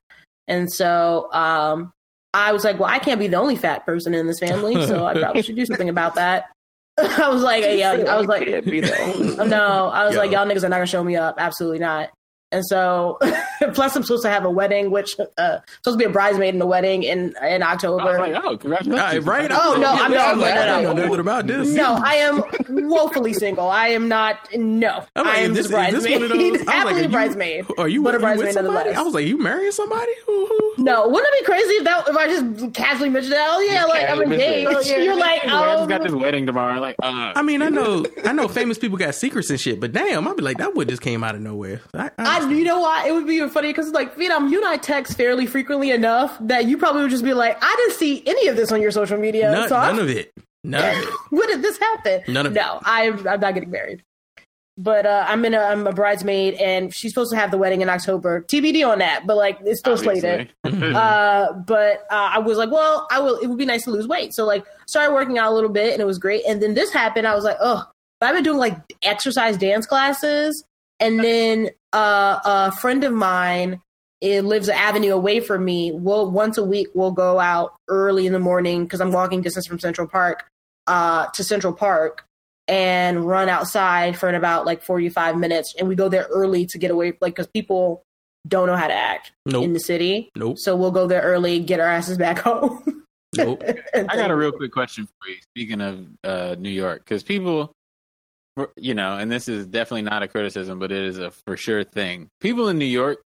and 0.48 0.72
so 0.72 1.32
um 1.34 1.92
I 2.34 2.52
was 2.52 2.64
like, 2.64 2.80
well, 2.80 2.90
I 2.90 3.00
can't 3.00 3.20
be 3.20 3.28
the 3.28 3.38
only 3.38 3.56
fat 3.56 3.86
person 3.86 4.14
in 4.14 4.28
this 4.28 4.40
family, 4.40 4.86
so 4.86 5.06
I 5.06 5.14
probably 5.20 5.42
should 5.42 5.56
do 5.56 5.66
something 5.66 5.90
about 5.90 6.16
that. 6.16 6.46
I 7.00 7.30
was 7.30 7.42
like, 7.42 7.64
yeah, 7.64 7.92
I 7.92 8.18
was 8.18 8.28
like, 8.28 8.46
Can't 8.46 8.66
be 8.66 8.82
the 8.82 9.00
only- 9.02 9.36
no, 9.50 9.88
I 9.88 10.06
was 10.06 10.16
Yo. 10.16 10.20
like, 10.20 10.32
y'all 10.32 10.46
niggas 10.46 10.64
are 10.64 10.70
not 10.70 10.76
gonna 10.78 10.86
show 10.86 11.04
me 11.04 11.16
up. 11.16 11.36
Absolutely 11.38 11.80
not. 11.80 12.10
And 12.52 12.66
so, 12.66 13.20
plus 13.74 13.96
I'm 13.96 14.02
supposed 14.04 14.24
to 14.24 14.30
have 14.30 14.44
a 14.44 14.50
wedding, 14.50 14.90
which 14.90 15.16
uh, 15.38 15.60
supposed 15.84 15.98
to 16.00 16.04
be 16.04 16.06
a 16.06 16.10
bridesmaid 16.10 16.54
in 16.56 16.60
the 16.60 16.66
wedding 16.66 17.04
in 17.04 17.36
in 17.44 17.62
October. 17.62 18.04
was 18.06 18.18
like, 18.18 18.34
oh, 18.44 18.58
congratulations. 18.58 19.24
Right, 19.26 19.50
right. 19.50 19.52
Oh, 19.54 19.78
no, 19.80 19.88
I'm 19.88 20.12
Yeah, 20.12 20.18
not- 20.18 20.28
I 20.28 20.34
was 20.34 20.42
like, 20.42 20.56
no, 20.56 20.62
I 20.62 20.66
no, 20.66 20.72
don't 20.74 20.84
know 20.84 20.94
no. 20.94 21.04
nothing 21.04 21.20
about 21.20 21.48
this. 21.48 21.68
no, 21.70 21.94
I 22.04 22.14
am 22.16 22.44
woefully 22.90 23.34
single. 23.34 23.70
I 23.70 23.90
am 23.90 24.08
not. 24.08 24.38
No, 24.56 25.06
I'm 25.16 25.26
like, 25.28 25.38
I 25.38 25.40
am 25.42 25.54
this, 25.54 25.68
just 25.70 25.94
is 25.94 26.04
this 26.04 26.12
bridesmaid. 26.18 26.22
one? 26.32 26.32
I 26.32 26.44
was 26.56 26.66
like, 26.66 26.68
Happily 26.68 26.94
are 26.94 26.98
a 26.98 27.02
you, 27.04 27.10
bridesmaid. 27.10 27.66
Are 27.78 27.88
you, 27.88 28.04
but 28.04 28.16
a 28.16 28.18
are 28.18 28.20
you 28.20 28.38
with 28.38 28.40
bridesmaid 28.40 28.54
somebody? 28.56 28.76
nonetheless. 28.78 28.98
I 28.98 29.02
was 29.04 29.14
like, 29.14 29.28
you 29.28 29.38
marrying 29.38 29.72
somebody? 29.72 30.12
Who, 30.26 30.46
who? 30.48 30.84
No, 30.84 31.08
wouldn't 31.08 31.34
it 31.36 31.40
be 31.42 31.46
crazy 31.46 31.74
if 31.76 31.84
that 31.84 32.08
if 32.10 32.16
I 32.16 32.28
just 32.28 32.74
casually 32.74 33.10
mentioned 33.10 33.34
that? 33.34 33.48
Oh 33.52 33.60
yeah, 33.60 33.84
like 33.86 34.02
I'm 34.04 34.08
casually 34.08 34.26
mentioned 34.26 34.68
engaged. 34.70 34.90
You're 34.90 35.16
like, 35.18 35.44
I 35.46 35.76
just 35.76 35.90
got 35.90 36.02
oh, 36.02 36.04
this 36.06 36.14
wedding 36.14 36.46
tomorrow. 36.48 36.80
Like, 36.80 36.96
uh, 37.04 37.34
I 37.36 37.42
mean, 37.44 37.62
I 37.62 37.70
know, 37.80 38.06
I 38.26 38.32
know, 38.34 38.48
famous 38.48 38.80
people 38.80 38.98
got 38.98 39.14
secrets 39.14 39.50
and 39.52 39.60
shit, 39.60 39.80
but 39.80 39.92
damn, 39.92 40.28
I'd 40.28 40.36
be 40.38 40.42
like, 40.42 40.58
that 40.58 40.74
would 40.74 40.88
just 40.90 41.02
came 41.02 41.24
out 41.24 41.36
of 41.36 41.42
nowhere. 41.42 41.82
I, 41.94 42.10
I, 42.18 42.39
I, 42.48 42.50
you 42.52 42.64
know 42.64 42.80
what? 42.80 43.06
It 43.08 43.12
would 43.14 43.28
be 43.28 43.48
funny 43.50 43.70
because 43.70 43.92
like 43.92 44.16
Phenom, 44.16 44.50
you 44.50 44.58
and 44.58 44.68
I 44.68 44.78
text 44.78 45.16
fairly 45.18 45.46
frequently 45.46 45.92
enough 45.92 46.38
that 46.42 46.66
you 46.66 46.78
probably 46.78 47.02
would 47.04 47.12
just 47.12 47.24
be 47.24 47.34
like, 47.34 47.58
I 47.62 47.76
didn't 47.78 47.98
see 47.98 48.24
any 48.26 48.48
of 48.48 48.56
this 48.56 48.72
on 48.72 48.82
your 48.82 48.92
social 48.92 49.18
media. 49.18 49.52
none, 49.52 49.70
so 49.70 49.76
I'm- 49.76 49.96
none 49.96 50.04
of 50.06 50.10
it, 50.10 50.32
none 50.64 50.98
of 50.98 51.04
it. 51.04 51.10
when 51.30 51.48
did 51.48 51.62
this 51.62 51.78
happen? 51.78 52.22
None 52.28 52.46
of 52.46 52.54
no, 52.54 52.80
I'm 52.84 53.28
I'm 53.28 53.40
not 53.40 53.54
getting 53.54 53.72
married. 53.72 54.04
But 54.82 55.06
uh, 55.06 55.26
I'm 55.28 55.44
in 55.44 55.54
a 55.54 55.60
I'm 55.60 55.86
a 55.88 55.92
bridesmaid, 55.92 56.54
and 56.54 56.96
she's 56.96 57.12
supposed 57.12 57.32
to 57.32 57.38
have 57.38 57.52
the 57.52 57.58
wedding 57.58 57.82
in 57.82 57.90
October. 57.90 58.44
TBD 58.44 58.88
on 58.88 59.00
that, 59.00 59.28
but 59.28 59.36
like 59.36 59.60
it's 59.66 59.80
still 59.80 59.98
slated. 59.98 60.50
Uh, 60.66 61.52
but 61.52 62.06
uh, 62.10 62.30
I 62.36 62.40
was 62.40 62.58
like, 62.58 62.72
well, 62.72 63.06
I 63.12 63.20
will. 63.20 63.36
It 63.40 63.48
would 63.48 63.58
be 63.58 63.66
nice 63.66 63.84
to 63.84 63.92
lose 63.92 64.08
weight. 64.08 64.34
So 64.34 64.46
like, 64.46 64.64
started 64.88 65.14
working 65.14 65.38
out 65.38 65.52
a 65.52 65.54
little 65.56 65.70
bit, 65.70 65.92
and 65.92 66.02
it 66.02 66.06
was 66.06 66.18
great. 66.18 66.44
And 66.48 66.62
then 66.64 66.76
this 66.76 66.94
happened. 66.94 67.28
I 67.28 67.36
was 67.36 67.44
like, 67.44 67.58
oh, 67.60 67.84
but 68.22 68.28
I've 68.28 68.36
been 68.36 68.44
doing 68.46 68.58
like 68.58 68.78
exercise 69.02 69.58
dance 69.58 69.86
classes, 69.86 70.64
and 71.02 71.20
then 71.22 71.72
uh, 71.94 72.40
a 72.46 72.72
friend 72.72 73.04
of 73.04 73.14
mine 73.14 73.82
it 74.22 74.42
lives 74.44 74.68
an 74.68 74.76
avenue 74.76 75.14
away 75.14 75.40
from 75.40 75.64
me. 75.64 75.94
We'll 75.94 76.30
once 76.30 76.58
a 76.58 76.64
week 76.64 76.90
we'll 76.94 77.12
go 77.12 77.40
out 77.40 77.76
early 77.88 78.28
in 78.28 78.34
the 78.34 78.40
morning 78.40 78.84
because 78.84 79.00
I'm 79.00 79.14
walking 79.14 79.42
distance 79.42 79.66
from 79.66 79.80
Central 79.80 80.08
Park 80.10 80.46
uh, 80.88 81.28
to 81.36 81.44
Central 81.44 81.72
Park 81.72 82.26
and 82.68 83.24
run 83.26 83.48
outside 83.48 84.18
for 84.18 84.28
about 84.30 84.66
like 84.66 84.84
45 84.84 85.38
minutes, 85.38 85.74
and 85.80 85.88
we 85.88 85.96
go 85.96 86.10
there 86.10 86.28
early 86.32 86.66
to 86.68 86.78
get 86.78 86.92
away, 86.92 87.14
like 87.22 87.34
because 87.36 87.48
people 87.48 88.04
don't 88.48 88.68
know 88.68 88.76
how 88.76 88.88
to 88.88 88.94
act 88.94 89.32
in 89.46 89.72
the 89.74 89.80
city. 89.80 90.30
nope, 90.36 90.58
So 90.60 90.76
we'll 90.76 90.92
go 90.92 91.08
there 91.08 91.22
early, 91.22 91.60
get 91.62 91.80
our 91.80 91.88
asses 91.88 92.18
back 92.18 92.40
home. 92.44 93.06
nope. 93.38 93.64
I 93.96 94.04
got 94.04 94.32
a 94.32 94.36
real 94.36 94.52
quick 94.52 94.72
question 94.74 95.06
for 95.08 95.30
you. 95.30 95.38
Speaking 95.56 95.80
of 95.82 96.06
uh, 96.26 96.56
New 96.60 96.70
York, 96.70 97.06
because 97.06 97.24
people, 97.24 97.68
for- 97.68 97.74
you 98.76 98.94
know, 98.94 99.18
and 99.18 99.32
this 99.32 99.48
is 99.48 99.66
definitely 99.68 100.04
not 100.04 100.24
a 100.24 100.28
criticism, 100.28 100.80
but 100.80 100.92
it 100.92 101.04
is 101.04 101.18
a 101.18 101.32
for 101.32 101.58
sure 101.58 101.84
thing. 101.84 102.30
People 102.40 102.70
in 102.70 102.78
New 102.78 102.86
York 102.86 103.22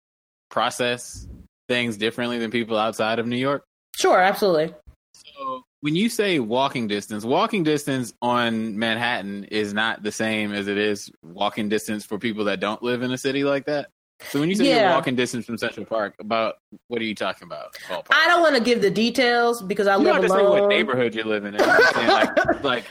process 0.50 1.28
things 1.68 1.98
differently 1.98 2.40
than 2.40 2.52
people 2.52 2.78
outside 2.78 3.20
of 3.20 3.28
New 3.28 3.38
York. 3.38 3.64
Sure, 3.96 4.20
absolutely. 4.20 4.74
So 5.14 5.64
when 5.82 5.96
you 5.96 6.10
say 6.10 6.40
walking 6.40 6.88
distance, 6.88 7.24
walking 7.24 7.64
distance 7.64 8.14
on 8.22 8.78
Manhattan 8.78 9.46
is 9.46 9.74
not 9.74 10.04
the 10.04 10.12
same 10.12 10.54
as 10.54 10.68
it 10.68 10.78
is 10.78 11.12
walking 11.24 11.70
distance 11.70 12.06
for 12.06 12.18
people 12.18 12.46
that 12.46 12.60
don't 12.60 12.82
live 12.84 13.02
in 13.02 13.12
a 13.12 13.18
city 13.18 13.44
like 13.44 13.66
that. 13.66 13.90
So 14.28 14.40
when 14.40 14.50
you 14.50 14.56
say 14.56 14.78
you're 14.78 14.90
walking 14.90 15.16
distance 15.16 15.46
from 15.46 15.58
Central 15.58 15.86
Park, 15.86 16.14
about 16.20 16.56
what 16.88 17.02
are 17.02 17.06
you 17.06 17.16
talking 17.16 17.46
about? 17.46 17.74
Ballpark? 17.88 18.08
I 18.12 18.28
don't 18.28 18.42
want 18.42 18.56
to 18.56 18.62
give 18.62 18.82
the 18.82 18.90
details 18.90 19.62
because 19.62 19.88
I 19.88 19.96
you 19.96 20.04
don't 20.04 20.22
live 20.22 20.30
to 20.30 20.38
say 20.38 20.44
what 20.44 20.68
neighborhood 20.68 21.16
you're 21.16 21.24
living 21.24 21.54
in. 21.54 21.62
Like, 21.62 22.64
like 22.64 22.86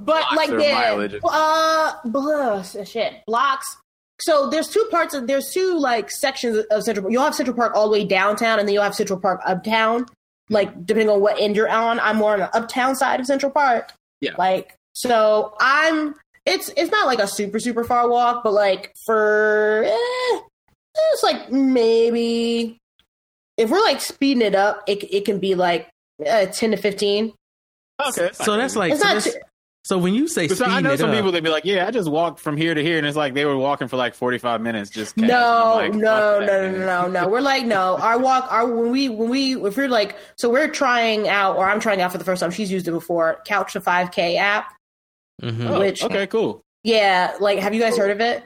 but 0.00 0.04
blocks 0.04 0.36
like 0.36 0.50
or 0.50 0.60
yeah, 0.60 1.18
uh, 1.24 1.92
blah, 2.04 2.62
shit, 2.62 3.14
blocks. 3.26 3.66
So 4.20 4.48
there's 4.48 4.68
two 4.68 4.86
parts 4.90 5.12
of 5.14 5.26
there's 5.26 5.50
two 5.52 5.78
like 5.78 6.10
sections 6.10 6.64
of 6.70 6.82
Central. 6.82 7.04
Park. 7.04 7.12
You'll 7.12 7.22
have 7.24 7.34
Central 7.34 7.56
Park 7.56 7.74
all 7.74 7.86
the 7.88 7.92
way 7.92 8.04
downtown, 8.04 8.58
and 8.58 8.66
then 8.66 8.72
you'll 8.72 8.82
have 8.82 8.94
Central 8.94 9.20
Park 9.20 9.40
uptown. 9.44 10.06
Like 10.48 10.86
depending 10.86 11.10
on 11.10 11.20
what 11.20 11.40
end 11.40 11.56
you're 11.56 11.68
on, 11.68 11.98
I'm 12.00 12.16
more 12.16 12.32
on 12.34 12.38
the 12.38 12.56
uptown 12.56 12.94
side 12.96 13.20
of 13.20 13.26
Central 13.26 13.52
Park. 13.52 13.92
Yeah. 14.20 14.32
Like 14.38 14.74
so, 14.94 15.54
I'm. 15.60 16.14
It's 16.46 16.70
it's 16.76 16.90
not 16.92 17.06
like 17.06 17.18
a 17.18 17.26
super 17.26 17.58
super 17.58 17.82
far 17.84 18.08
walk, 18.08 18.44
but 18.44 18.52
like 18.52 18.94
for 19.04 19.82
eh, 19.84 20.38
it's 21.12 21.22
like 21.24 21.50
maybe 21.50 22.78
if 23.56 23.68
we're 23.70 23.82
like 23.82 24.00
speeding 24.00 24.42
it 24.42 24.54
up, 24.54 24.82
it 24.86 25.02
it 25.12 25.24
can 25.24 25.40
be 25.40 25.54
like 25.56 25.88
uh, 26.24 26.46
ten 26.46 26.70
to 26.70 26.76
fifteen. 26.76 27.32
okay. 28.08 28.30
So 28.32 28.56
that's 28.56 28.76
like, 28.76 28.92
It's 28.92 29.00
so, 29.02 29.08
not 29.08 29.14
that's- 29.14 29.34
too- 29.34 29.40
so 29.86 29.98
when 29.98 30.14
you 30.14 30.26
say 30.26 30.48
But 30.48 30.56
so 30.56 30.64
I 30.64 30.80
know 30.80 30.90
it 30.90 30.98
some 30.98 31.10
up, 31.10 31.14
people 31.16 31.30
they'd 31.30 31.44
be 31.44 31.48
like, 31.48 31.64
"Yeah, 31.64 31.86
I 31.86 31.92
just 31.92 32.10
walked 32.10 32.40
from 32.40 32.56
here 32.56 32.74
to 32.74 32.82
here," 32.82 32.98
and 32.98 33.06
it's 33.06 33.16
like 33.16 33.34
they 33.34 33.44
were 33.44 33.56
walking 33.56 33.86
for 33.86 33.96
like 33.96 34.14
forty 34.16 34.38
five 34.38 34.60
minutes. 34.60 34.90
Just 34.90 35.16
No, 35.16 35.74
like, 35.76 35.94
no, 35.94 36.06
fuck 36.08 36.40
no, 36.40 36.46
that, 36.46 36.72
no, 36.72 37.06
no, 37.06 37.06
no. 37.22 37.28
We're 37.28 37.40
like, 37.40 37.64
no. 37.64 37.96
Our 37.96 38.18
walk, 38.18 38.50
our 38.50 38.66
when 38.66 38.90
we 38.90 39.08
when 39.08 39.28
we 39.28 39.54
if 39.64 39.76
we're 39.76 39.88
like, 39.88 40.16
so 40.36 40.50
we're 40.50 40.66
trying 40.68 41.28
out, 41.28 41.56
or 41.56 41.68
I'm 41.70 41.78
trying 41.78 42.00
out 42.00 42.10
for 42.10 42.18
the 42.18 42.24
first 42.24 42.40
time. 42.40 42.50
She's 42.50 42.72
used 42.72 42.88
it 42.88 42.90
before. 42.90 43.40
Couch 43.46 43.74
to 43.74 43.80
5K 43.80 44.36
app. 44.38 44.72
Mhm. 45.42 45.70
Oh, 45.70 45.78
Which- 45.78 46.02
okay, 46.02 46.26
cool. 46.26 46.62
Yeah, 46.82 47.34
like, 47.40 47.58
have 47.60 47.72
you 47.74 47.80
guys 47.80 47.96
heard 47.96 48.10
of 48.10 48.20
it? 48.20 48.42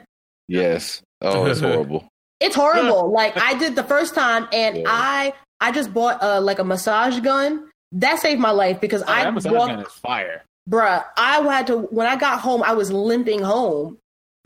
Yes. 0.47 1.01
Oh, 1.21 1.45
it's 1.45 1.59
horrible. 1.61 2.07
It's 2.39 2.55
horrible. 2.55 3.11
like 3.21 3.35
I 3.37 3.57
did 3.57 3.75
the 3.75 3.83
first 3.83 4.13
time, 4.13 4.47
and 4.53 4.77
Yeah. 4.77 4.83
I 4.87 5.33
I 5.59 5.71
just 5.71 5.93
bought 5.93 6.21
uh, 6.21 6.39
like 6.39 6.59
a 6.59 6.63
massage 6.63 7.19
gun. 7.19 7.67
That 7.93 8.19
saved 8.19 8.39
my 8.39 8.51
life 8.51 8.79
because 8.79 9.01
Oh, 9.01 9.05
I 9.11 9.23
that 9.23 9.33
massage 9.33 9.51
walked, 9.51 9.71
gun 9.73 9.79
is 9.85 9.91
fire. 9.91 10.43
Bruh. 10.71 11.03
I 11.17 11.41
had 11.41 11.67
to 11.67 11.77
when 11.77 12.07
I 12.07 12.15
got 12.15 12.39
home. 12.39 12.63
I 12.63 12.73
was 12.73 12.91
limping 12.91 13.41
home. 13.41 13.97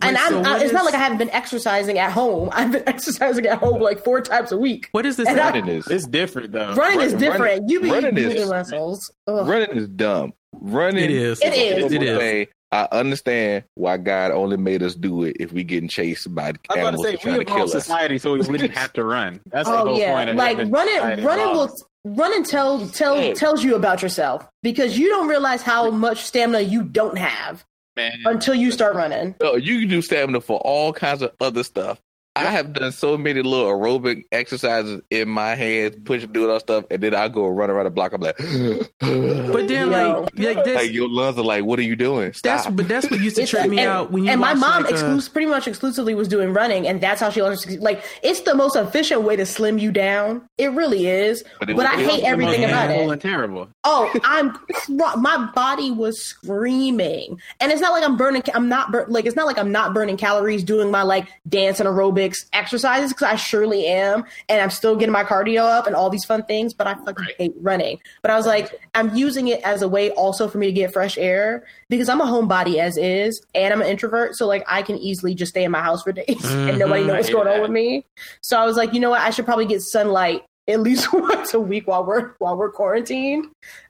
And 0.02 0.16
Wait, 0.18 0.22
I'm, 0.24 0.32
so 0.32 0.38
I, 0.40 0.54
what 0.54 0.62
it's 0.62 0.74
not 0.74 0.84
like 0.84 0.94
I 0.94 0.98
haven't 0.98 1.20
been 1.20 1.30
exercising 1.30 1.98
at 2.00 2.12
home. 2.12 2.50
I've 2.52 2.72
been 2.72 2.84
exercising 2.88 3.46
at 3.46 3.60
home 3.60 3.82
like 3.82 4.04
four 4.04 4.20
times 4.20 4.52
a 4.52 4.58
week. 4.58 4.90
What 4.92 5.06
is 5.06 5.16
this? 5.16 5.28
And 5.30 5.40
I- 5.40 5.52
Running 5.52 5.68
is 5.70 5.88
It's 5.88 6.06
different 6.06 6.52
though. 6.52 6.74
Running 6.76 7.00
is 7.00 7.14
different. 7.14 7.40
running- 7.42 7.70
you 7.70 7.80
be 7.80 7.90
running 7.92 8.18
is- 8.18 8.34
using 8.34 8.50
muscles. 8.50 9.10
Ugh. 9.28 9.48
running 9.48 9.72
is 9.72 9.88
dumb. 9.88 10.34
Running. 10.54 11.06
It 11.06 11.12
is. 11.12 11.42
It 11.42 11.54
is. 11.54 11.92
It 11.92 12.00
people 12.00 12.46
I 12.72 12.88
understand 12.92 13.64
why 13.76 13.96
God 13.96 14.32
only 14.32 14.58
made 14.58 14.84
us 14.84 14.96
do 14.96 15.24
it 15.24 15.38
if 15.40 15.54
we 15.54 15.64
getting 15.64 15.88
chased 15.88 16.34
by 16.36 16.50
I 16.50 16.52
was 16.52 16.58
about 16.76 16.92
to 16.92 16.98
say 16.98 17.16
trying 17.16 17.38
we 17.38 17.40
to 17.40 17.46
kill 17.46 17.56
evolved 17.58 17.76
us. 17.76 17.84
society 17.86 18.18
so 18.18 18.34
we 18.34 18.40
wouldn't 18.42 18.72
have 18.76 18.92
to 18.94 19.06
run. 19.06 19.40
That's 19.50 19.70
the 19.70 19.76
oh 19.76 19.86
whole 19.86 19.98
yeah, 19.98 20.14
point. 20.14 20.30
Of 20.32 20.36
like 20.36 20.58
running, 20.58 21.24
running 21.24 21.48
will 21.56 21.74
evolved. 22.06 22.36
and 22.36 22.46
tell 22.46 22.88
tell 22.88 23.22
Yeah. 23.22 23.34
tells 23.34 23.64
you 23.64 23.76
about 23.76 24.02
yourself 24.02 24.48
because 24.64 24.98
you 24.98 25.10
don't 25.10 25.28
realize 25.28 25.62
how 25.62 25.90
much 25.92 26.24
stamina 26.24 26.62
you 26.62 26.84
don't 26.84 27.18
have 27.18 27.66
Man, 27.98 28.14
until 28.26 28.54
you 28.56 28.72
start 28.72 28.96
running. 28.96 29.36
Oh, 29.42 29.56
you 29.56 29.80
can 29.80 29.90
do 29.90 30.02
stamina 30.02 30.42
for 30.42 30.60
all 30.60 30.94
kinds 30.94 31.22
of 31.22 31.32
other 31.40 31.64
stuff. 31.64 32.02
I 32.38 32.44
have 32.46 32.74
done 32.74 32.92
so 32.92 33.18
many 33.18 33.42
little 33.42 33.66
aerobic 33.68 34.24
exercises 34.32 35.02
in 35.10 35.30
my 35.30 35.56
hands, 35.56 35.96
pushing, 36.04 36.32
doing 36.34 36.50
all 36.52 36.60
stuff, 36.60 36.84
and 36.92 37.02
then 37.02 37.16
I 37.16 37.30
go 37.30 37.48
run 37.48 37.70
around 37.70 37.86
the 37.86 37.92
block. 37.92 38.12
I'm 38.14 38.22
like, 38.22 38.38
But 39.00 39.68
then, 39.68 39.90
like, 39.92 40.38
like 40.38 40.56
that's, 40.66 40.68
like 40.76 40.92
your 40.92 41.08
lungs 41.08 41.38
are 41.38 41.44
like, 41.44 41.64
what 41.64 41.80
are 41.80 41.84
you 41.84 41.96
doing? 41.96 42.34
that's 42.44 42.68
but 42.68 42.88
that's 42.88 43.10
what 43.10 43.20
used 43.22 43.38
to 43.38 43.44
It's- 43.44 43.50
trip 43.52 43.70
me 43.70 43.80
and, 43.80 43.90
out 43.90 44.12
when 44.12 44.26
you 44.26 44.32
and 44.32 44.42
my 44.42 44.54
mom 44.54 44.84
like, 44.84 44.96
uh, 44.96 45.20
pretty 45.32 45.46
much 45.48 45.68
exclusively 45.68 46.14
was 46.14 46.28
doing 46.28 46.52
running, 46.54 46.88
and 46.88 47.00
that's 47.02 47.22
how 47.22 47.30
she 47.30 47.42
learned. 47.42 47.60
Like 47.82 48.04
it's 48.22 48.42
the 48.42 48.54
most 48.56 48.76
efficient 48.76 49.22
way 49.22 49.36
to 49.38 49.46
slim 49.46 49.78
you 49.78 49.92
down. 49.92 50.42
It 50.58 50.72
really 50.74 51.08
is. 51.08 51.44
But 51.60 51.68
But, 51.76 51.86
it 51.86 51.86
I 51.86 52.04
hate 52.04 52.24
everything 52.24 52.64
about 52.66 52.92
it. 52.92 53.00
and 53.10 53.22
terrible. 53.22 53.70
Oh, 53.84 54.12
I'm 54.24 54.58
my 54.90 55.50
body 55.56 55.92
was 55.92 56.22
screaming, 56.22 57.40
and 57.60 57.72
it's 57.72 57.82
not 57.82 57.92
like 57.92 58.04
I'm 58.04 58.18
burning. 58.18 58.44
I'm 58.54 58.68
not 58.70 58.92
bur- 58.92 59.06
like 59.08 59.26
it's 59.26 59.36
not 59.36 59.46
like 59.46 59.58
I'm 59.58 59.72
not 59.72 59.94
burning 59.94 60.18
calories 60.18 60.64
doing 60.64 60.92
my 60.92 61.04
like 61.04 61.28
dance 61.48 61.80
and 61.80 61.88
aerobics 62.30 62.46
exercises 62.54 63.12
because 63.14 63.24
I 63.32 63.36
surely 63.36 63.86
am, 63.88 64.26
and 64.50 64.62
I'm 64.62 64.70
still 64.70 64.96
getting 64.96 65.14
my 65.14 65.24
cardio 65.24 65.62
up 65.62 65.88
and 65.88 65.96
all 65.96 66.10
these 66.10 66.26
fun 66.26 66.44
things. 66.44 66.74
But 66.74 66.88
I 66.88 66.96
fucking 66.96 67.26
hate 67.38 67.54
running. 67.62 68.00
But 68.22 68.32
I 68.32 68.38
was 68.38 68.46
like, 68.46 68.80
I'm 68.94 69.16
using 69.16 69.48
it 69.48 69.62
as 69.64 69.82
a 69.82 69.88
way 69.88 70.12
also 70.12 70.48
for 70.48 70.58
me 70.58 70.68
to 70.68 70.74
get 70.74 70.94
fresh 70.94 71.18
air 71.18 71.66
because 71.90 72.10
I'm 72.10 72.22
a 72.22 72.26
homebody 72.26 72.78
as 72.78 72.98
is, 72.98 73.42
and 73.54 73.74
I'm 73.74 73.82
an 73.82 73.88
introvert, 73.88 74.36
so 74.36 74.48
like 74.48 74.64
I 74.68 74.82
can 74.82 74.98
easily 74.98 75.36
just 75.36 75.52
stay 75.52 75.64
in 75.64 75.72
my 75.72 75.82
house 75.82 76.04
for 76.04 76.12
days 76.14 76.44
and 76.52 76.80
nobody 76.80 77.04
Mhm. 77.04 77.08
knows 77.08 77.18
what's 77.18 77.30
going 77.30 77.48
on 77.48 77.62
with 77.62 77.72
me. 77.72 78.06
So 78.42 78.60
I 78.60 78.66
was 78.66 78.76
like, 78.78 78.94
you 78.94 79.00
know 79.00 79.10
what? 79.12 79.22
I 79.22 79.30
should 79.30 79.46
probably 79.46 79.66
get 79.66 79.82
sunlight 79.82 80.44
at 80.68 80.80
least 80.80 81.14
once 81.14 81.54
a 81.54 81.60
week 81.60 81.88
while 81.88 82.04
we're 82.06 82.32
while 82.40 82.58
we're 82.58 82.72
quarantined. 82.72 83.46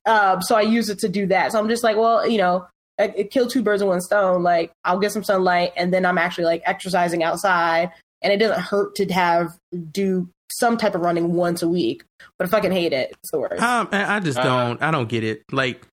Um, 0.06 0.42
so 0.42 0.56
I 0.56 0.62
use 0.62 0.90
it 0.90 1.00
to 1.00 1.10
do 1.10 1.26
that. 1.28 1.52
So 1.52 1.60
I'm 1.60 1.70
just 1.70 1.84
like, 1.84 1.96
well, 1.98 2.28
you 2.28 2.38
know, 2.38 2.68
I, 3.00 3.04
I 3.06 3.24
kill 3.24 3.48
two 3.48 3.62
birds 3.62 3.82
with 3.82 3.90
one 3.90 4.02
stone. 4.02 4.44
Like 4.44 4.72
I'll 4.84 5.00
get 5.00 5.12
some 5.12 5.24
sunlight, 5.24 5.72
and 5.78 5.94
then 5.94 6.06
I'm 6.06 6.18
actually 6.18 6.46
like 6.46 6.62
exercising 6.66 7.24
outside, 7.24 7.92
and 8.26 8.34
it 8.34 8.38
doesn't 8.38 8.60
hurt 8.62 8.96
to 8.96 9.06
have 9.14 9.52
do 9.92 10.28
some 10.52 10.76
type 10.78 10.96
of 10.96 11.02
running 11.02 11.34
once 11.34 11.62
a 11.62 11.68
week. 11.70 12.04
But 12.38 12.48
I 12.48 12.52
fucking 12.52 12.72
hate 12.74 12.92
it. 12.92 13.12
It's 13.22 13.32
the 13.32 13.40
worst. 13.40 13.62
Um, 13.64 13.88
I 13.92 14.18
I 14.18 14.20
just 14.20 14.38
Uh, 14.38 14.44
don't. 14.44 14.82
I 14.82 14.92
don't 14.92 15.08
get 15.08 15.24
it. 15.24 15.44
Like 15.52 15.88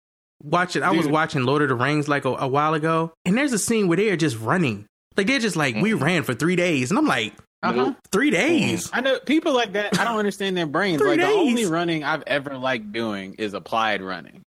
watching. 0.44 0.82
I 0.84 0.92
was 0.92 1.08
watching 1.08 1.44
Lord 1.44 1.62
of 1.62 1.70
the 1.70 1.76
Rings 1.76 2.08
like 2.08 2.26
a, 2.26 2.30
a 2.30 2.48
while 2.48 2.74
ago, 2.74 3.14
and 3.26 3.38
there's 3.38 3.54
a 3.54 3.60
scene 3.60 3.88
where 3.88 3.98
they're 3.98 4.18
just 4.18 4.40
running. 4.40 4.86
Like 5.18 5.28
they're 5.28 5.40
just 5.40 5.56
like 5.56 5.76
we 5.76 5.94
ran 5.94 6.24
for 6.24 6.34
three 6.34 6.56
days, 6.56 6.90
and 6.90 6.98
I'm 6.98 7.06
like 7.06 7.34
Uh-huh. 7.64 7.94
three 8.12 8.30
days. 8.32 8.90
I 8.94 9.02
know 9.02 9.20
people 9.20 9.54
like 9.54 9.74
that. 9.74 10.00
I 10.00 10.04
don't 10.06 10.18
understand 10.20 10.56
their 10.58 10.66
brains. 10.66 11.00
Three 11.02 11.12
like 11.12 11.20
the 11.20 11.28
only 11.28 11.66
running 11.66 12.04
I've 12.04 12.24
ever 12.28 12.58
liked 12.58 12.92
doing 12.92 13.36
is 13.38 13.54
applied 13.54 14.02
running, 14.02 14.41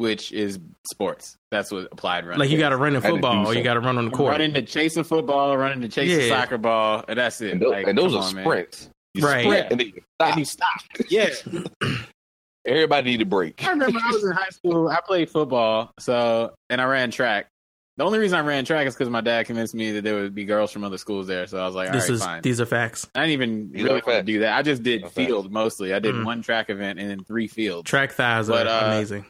which 0.00 0.32
is 0.32 0.58
sports. 0.90 1.36
That's 1.50 1.70
what 1.70 1.88
applied 1.92 2.24
running. 2.24 2.40
Like 2.40 2.48
you 2.48 2.56
got 2.58 2.70
to 2.70 2.78
run 2.78 2.96
in 2.96 3.02
football, 3.02 3.46
or 3.46 3.54
you 3.54 3.62
got 3.62 3.74
to 3.74 3.80
run 3.80 3.98
on 3.98 4.06
the 4.06 4.10
court. 4.10 4.30
running 4.32 4.54
to 4.54 4.62
chase 4.62 4.96
a 4.96 5.04
football, 5.04 5.54
running 5.58 5.82
to 5.82 5.88
chase 5.88 6.10
a 6.10 6.28
soccer 6.30 6.56
ball, 6.56 7.04
and 7.06 7.18
that's 7.18 7.40
it. 7.42 7.52
and, 7.52 7.60
those, 7.60 7.70
Like, 7.70 7.86
and 7.86 7.98
those 7.98 8.14
are 8.14 8.22
on, 8.22 8.34
man. 8.34 8.44
sprints. 8.44 8.88
You 9.12 9.26
Right. 9.26 9.44
sprint 9.44 9.58
Yeah. 9.64 9.68
and 9.70 9.80
then 9.80 9.86
you 9.88 9.92
And 10.20 10.44
stop. 10.44 11.10
you 11.10 11.24
stop. 11.26 11.66
Yeah. 11.82 11.96
Everybody 12.66 13.10
need 13.10 13.22
a 13.22 13.26
break. 13.26 13.62
I 13.66 13.70
remember 13.70 13.98
I 14.02 14.10
was 14.12 14.24
in 14.24 14.32
high 14.32 14.48
school. 14.50 14.88
I 14.88 15.00
played 15.06 15.30
football, 15.30 15.92
so 15.98 16.52
and 16.70 16.80
I 16.80 16.84
ran 16.84 17.10
track. 17.10 17.46
The 17.96 18.04
only 18.04 18.18
reason 18.18 18.38
I 18.38 18.42
ran 18.42 18.64
track 18.64 18.86
is 18.86 18.94
because 18.94 19.10
my 19.10 19.20
dad 19.20 19.44
convinced 19.46 19.74
me 19.74 19.92
that 19.92 20.04
there 20.04 20.14
would 20.14 20.34
be 20.34 20.44
girls 20.46 20.70
from 20.72 20.84
other 20.84 20.96
schools 20.96 21.26
there. 21.26 21.46
So 21.46 21.58
I 21.58 21.66
was 21.66 21.74
like, 21.74 21.92
this 21.92 22.04
right, 22.08 22.14
is 22.14 22.24
fine. 22.24 22.42
these 22.42 22.58
are 22.60 22.64
facts. 22.66 23.06
I 23.14 23.20
didn't 23.26 23.32
even 23.32 23.72
These 23.72 23.82
really 23.84 24.00
are 24.00 24.04
want 24.06 24.18
to 24.18 24.22
do 24.32 24.38
that. 24.40 24.56
I 24.56 24.62
just 24.62 24.82
did 24.82 25.02
These 25.02 25.06
are 25.08 25.10
field 25.10 25.52
mostly. 25.52 25.92
I 25.92 25.98
did 25.98 26.14
Mm. 26.14 26.24
one 26.24 26.40
track 26.42 26.70
event 26.70 26.98
and 26.98 27.10
then 27.10 27.24
three 27.24 27.46
fields. 27.46 27.88
Track 27.90 28.12
thighs 28.12 28.48
But, 28.48 28.66
are 28.66 28.84
uh, 28.84 28.86
amazing. 28.86 29.26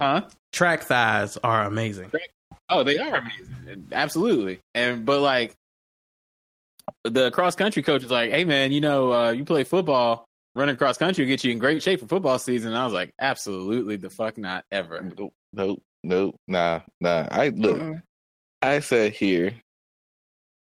Huh? 0.00 0.22
Track 0.52 0.82
thighs 0.82 1.38
are 1.42 1.64
amazing. 1.64 2.10
Oh, 2.68 2.82
they 2.82 2.98
are 2.98 3.16
amazing. 3.16 3.88
Absolutely. 3.92 4.60
And 4.74 5.04
but 5.04 5.20
like 5.20 5.54
the 7.04 7.30
cross 7.30 7.54
country 7.54 7.82
coach 7.82 8.02
is 8.04 8.10
like, 8.10 8.30
"Hey 8.30 8.44
man, 8.44 8.72
you 8.72 8.80
know, 8.80 9.12
uh, 9.12 9.30
you 9.30 9.44
play 9.44 9.64
football, 9.64 10.24
running 10.54 10.76
cross 10.76 10.98
country 10.98 11.24
will 11.24 11.28
get 11.28 11.44
you 11.44 11.52
in 11.52 11.58
great 11.58 11.82
shape 11.82 12.00
for 12.00 12.06
football 12.06 12.38
season." 12.38 12.72
And 12.72 12.78
I 12.78 12.84
was 12.84 12.94
like, 12.94 13.12
"Absolutely, 13.20 13.96
the 13.96 14.10
fuck 14.10 14.38
not 14.38 14.64
ever." 14.70 15.02
Nope, 15.16 15.32
nope, 15.52 15.82
nope, 16.02 16.36
nah, 16.48 16.80
nah. 17.00 17.28
I 17.30 17.48
look. 17.50 17.98
I 18.60 18.80
sat 18.80 19.12
here, 19.12 19.54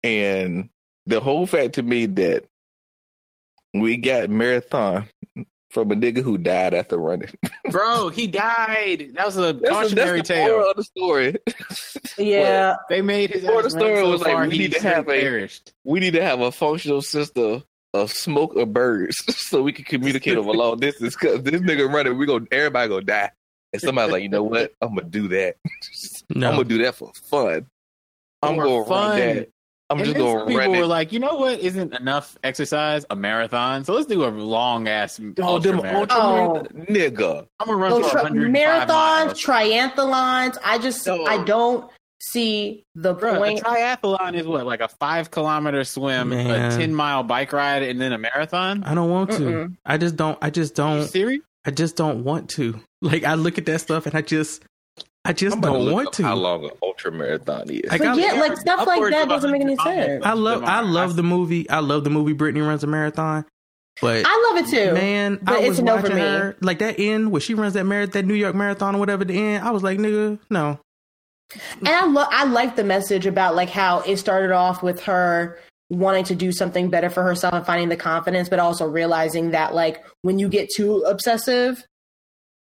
and 0.03 0.69
the 1.06 1.19
whole 1.19 1.45
fact 1.45 1.76
to 1.76 1.84
me 1.84 2.06
that 2.07 2.45
we 3.73 3.97
got 3.97 4.30
marathon 4.30 5.07
from 5.76 5.91
a 5.91 5.95
nigga 5.95 6.23
who 6.23 6.38
died 6.38 6.73
after 6.73 6.97
running. 6.97 7.30
Bro, 7.69 8.10
he 8.10 8.27
died. 8.27 9.11
That 9.15 9.26
was 9.26 9.35
a 9.38 9.52
That's, 9.53 9.69
cautionary 9.69 10.19
that's 10.19 10.30
the 10.30 10.34
tale. 10.34 10.47
moral 10.47 10.69
of 10.72 10.77
the 10.77 10.84
story. 10.85 11.35
yeah. 12.18 12.77
They 12.89 13.02
made 13.02 13.31
his 13.31 13.43
Moral 13.43 13.60
ass 13.60 13.73
of 13.73 13.80
the 13.80 13.85
run 13.85 13.85
story 13.93 14.03
so 14.06 14.10
was 14.11 14.22
like, 14.22 14.49
we 14.49 14.57
need 14.57 14.72
to 14.72 14.80
straight 14.80 14.95
have 14.95 15.10
a- 15.10 15.49
we 15.84 15.99
need 15.99 16.14
to 16.14 16.23
have 16.23 16.39
a 16.39 16.52
functional 16.52 17.02
system 17.02 17.64
of 17.93 18.10
smoke 18.10 18.56
or 18.56 18.65
birds 18.65 19.18
so 19.38 19.61
we 19.61 19.73
can 19.73 19.84
communicate 19.85 20.38
over 20.38 20.52
long 20.53 20.80
distance. 20.80 21.15
Because 21.15 21.43
this 21.43 21.60
nigga 21.61 21.91
running, 21.93 22.18
we 22.18 22.26
go, 22.26 22.39
everybody 22.52 22.88
gonna 22.89 23.02
die. 23.03 23.31
And 23.73 23.81
somebody's 23.81 24.14
like, 24.14 24.23
you 24.23 24.30
know 24.30 24.43
what? 24.43 24.72
I'm 24.81 24.95
gonna 24.95 25.10
do 25.10 25.27
that. 25.27 25.57
No, 26.34 26.47
I'm 26.47 26.56
gonna 26.56 26.69
do 26.69 26.77
that 26.84 26.95
for 26.95 27.11
fun. 27.30 27.65
I'm 28.41 28.56
For 28.56 28.64
gonna 28.64 28.89
run 28.89 29.19
that. 29.19 29.49
I'm 29.90 29.98
And 29.99 30.06
just 30.07 30.18
then 30.18 30.26
gonna 30.26 30.40
some 30.40 30.48
people 30.48 30.62
run 30.62 30.72
were 30.80 30.86
like, 30.88 31.12
you 31.14 31.20
know 31.20 31.36
what? 31.36 31.60
Isn't 31.60 31.94
enough 31.94 32.38
exercise 32.44 33.06
a 33.10 33.16
marathon? 33.16 33.84
So 33.86 33.94
let's 33.94 34.07
do 34.07 34.24
a 34.26 34.30
long 34.30 34.88
ass. 34.88 35.20
Oh, 35.40 35.60
them 35.60 35.80
ultra 35.80 36.18
Oh. 36.20 36.64
nigga. 36.74 37.45
I'm 37.60 37.68
gonna 37.68 37.78
run 37.78 37.91
Those 37.91 38.10
for 38.12 38.20
tra- 38.20 38.30
marathons, 38.32 38.88
miles. 38.88 39.41
triathlons. 39.44 40.57
I 40.64 40.78
just 40.80 41.06
No. 41.06 41.24
I 41.26 41.44
don't 41.44 41.90
see 42.20 42.84
the 42.95 43.14
Bro, 43.14 43.44
a 43.44 43.56
triathlon 43.60 44.34
is 44.34 44.48
what, 44.48 44.66
like 44.66 44.82
a 44.82 44.88
five 44.88 45.30
kilometer 45.30 45.84
swim, 45.84 46.30
Man. 46.30 46.72
a 46.74 46.76
ten 46.78 46.95
mile 46.95 47.22
bike 47.24 47.53
ride, 47.53 47.84
and 47.84 48.02
then 48.02 48.12
a 48.14 48.18
marathon. 48.18 48.84
I 48.84 48.95
don't 48.95 49.10
want 49.12 49.32
to. 49.32 49.40
Mm-mm. 49.40 49.78
I 49.86 49.98
just 49.98 50.16
don't. 50.16 50.38
I 50.41 50.49
just 50.49 50.80
Are 50.80 50.94
you 50.95 50.99
don't. 51.02 51.07
serious? 51.10 51.41
I 51.66 51.72
just 51.72 51.95
don't 51.95 52.24
want 52.24 52.49
to. 52.52 52.80
Like 53.02 53.24
I 53.24 53.36
look 53.36 53.60
at 53.60 53.68
that 53.68 53.82
stuff 53.82 54.07
and 54.07 54.16
I 54.16 54.22
just, 54.22 54.64
I 55.26 55.34
just 55.34 55.53
I'm 55.56 55.60
about 55.60 55.73
to 55.77 55.84
don't 55.85 55.91
want 55.93 56.14
to. 56.14 56.23
How 56.23 56.35
long 56.35 56.64
an 56.65 56.72
ultra 56.84 57.11
marathon 57.11 57.69
is? 57.69 57.81
I 57.89 57.97
But 57.97 58.03
got- 58.03 58.18
yeah, 58.18 58.34
like 58.34 58.56
stuff 58.57 58.85
like 58.88 59.02
that 59.11 59.27
doesn't 59.27 59.52
make 59.52 59.61
any 59.61 59.76
sense. 59.76 60.23
I 60.26 60.34
love. 60.34 60.64
I 60.64 60.81
love 60.81 61.15
the 61.15 61.23
movie. 61.23 61.69
I 61.69 61.80
love 61.80 62.03
the 62.03 62.10
movie. 62.10 62.34
Brittany 62.34 62.61
runs 62.65 62.84
a 62.84 62.88
marathon, 62.88 63.43
but 64.02 64.23
I 64.26 64.52
love 64.53 64.64
it 64.65 64.69
too. 64.69 64.93
man, 64.93 65.39
but 65.41 65.56
I 65.56 65.60
it's 65.61 65.69
was 65.69 65.80
a 65.80 65.84
no 65.84 65.97
for 65.97 66.03
watching 66.03 66.15
me. 66.18 66.22
her 66.22 66.56
like 66.61 66.80
that 66.80 66.99
end 66.99 67.31
where 67.31 67.41
she 67.41 67.53
runs 67.56 67.73
that 67.73 67.85
mar- 67.85 68.06
that 68.07 68.26
New 68.26 68.34
York 68.35 68.56
marathon 68.56 68.95
or 68.95 68.99
whatever. 68.99 69.26
The 69.26 69.34
end, 69.38 69.64
I 69.65 69.72
was 69.72 69.81
like, 69.84 69.97
nigga, 69.99 70.38
no. 70.49 70.80
And 71.80 71.88
I 71.89 72.06
love 72.06 72.27
I 72.31 72.45
like 72.45 72.76
the 72.76 72.84
message 72.84 73.26
about 73.26 73.56
like 73.56 73.69
how 73.69 73.99
it 74.02 74.18
started 74.18 74.52
off 74.52 74.81
with 74.81 75.02
her 75.03 75.60
wanting 75.91 76.23
to 76.26 76.35
do 76.35 76.52
something 76.52 76.89
better 76.89 77.10
for 77.10 77.22
herself 77.23 77.53
and 77.53 77.65
finding 77.65 77.89
the 77.89 77.95
confidence, 77.95 78.49
but 78.49 78.60
also 78.60 78.85
realizing 78.88 79.52
that 79.52 79.73
like 79.76 80.03
when 80.23 80.39
you 80.39 80.49
get 80.49 80.69
too 80.76 80.97
obsessive, 81.07 81.84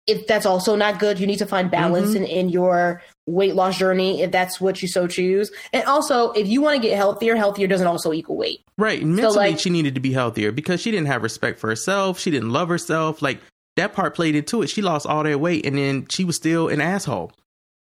if 0.07 0.27
that's 0.27 0.45
also 0.45 0.75
not 0.75 0.99
good, 0.99 1.19
you 1.19 1.25
need 1.27 1.39
to 1.39 1.45
find 1.45 1.71
balance 1.71 2.11
Mhm. 2.11 2.15
in, 2.17 2.23
in 2.25 2.49
your 2.49 3.01
weight 3.25 3.55
loss 3.55 3.77
journey 3.77 4.21
if 4.21 4.31
that's 4.31 4.59
what 4.59 4.81
you 4.81 4.87
so 4.87 5.07
choose. 5.07 5.49
And 5.71 5.85
also 5.85 6.31
if 6.31 6.47
you 6.47 6.61
want 6.61 6.81
to 6.81 6.85
get 6.87 6.97
healthier, 6.97 7.35
healthier 7.37 7.67
doesn't 7.67 7.87
also 7.87 8.11
equal 8.11 8.35
weight. 8.35 8.59
Right. 8.77 9.01
Mentally, 9.03 9.35
like- 9.35 9.59
she 9.59 9.69
needed 9.69 9.95
to 9.95 10.01
be 10.01 10.11
healthier 10.11 10.51
because 10.51 10.81
she 10.81 10.91
didn't 10.91 11.07
have 11.07 11.23
respect 11.23 11.59
for 11.59 11.67
herself. 11.69 12.19
She 12.19 12.31
didn't 12.31 12.51
love 12.51 12.67
herself. 12.67 13.21
Like 13.21 13.39
that 13.77 13.93
part 13.93 14.13
played 14.13 14.35
into 14.35 14.61
it. 14.61 14.69
She 14.69 14.81
lost 14.81 15.05
all 15.05 15.23
that 15.23 15.39
weight 15.39 15.65
and 15.65 15.77
then 15.77 16.05
she 16.11 16.25
was 16.25 16.35
still 16.35 16.67
an 16.67 16.81
asshole. 16.81 17.31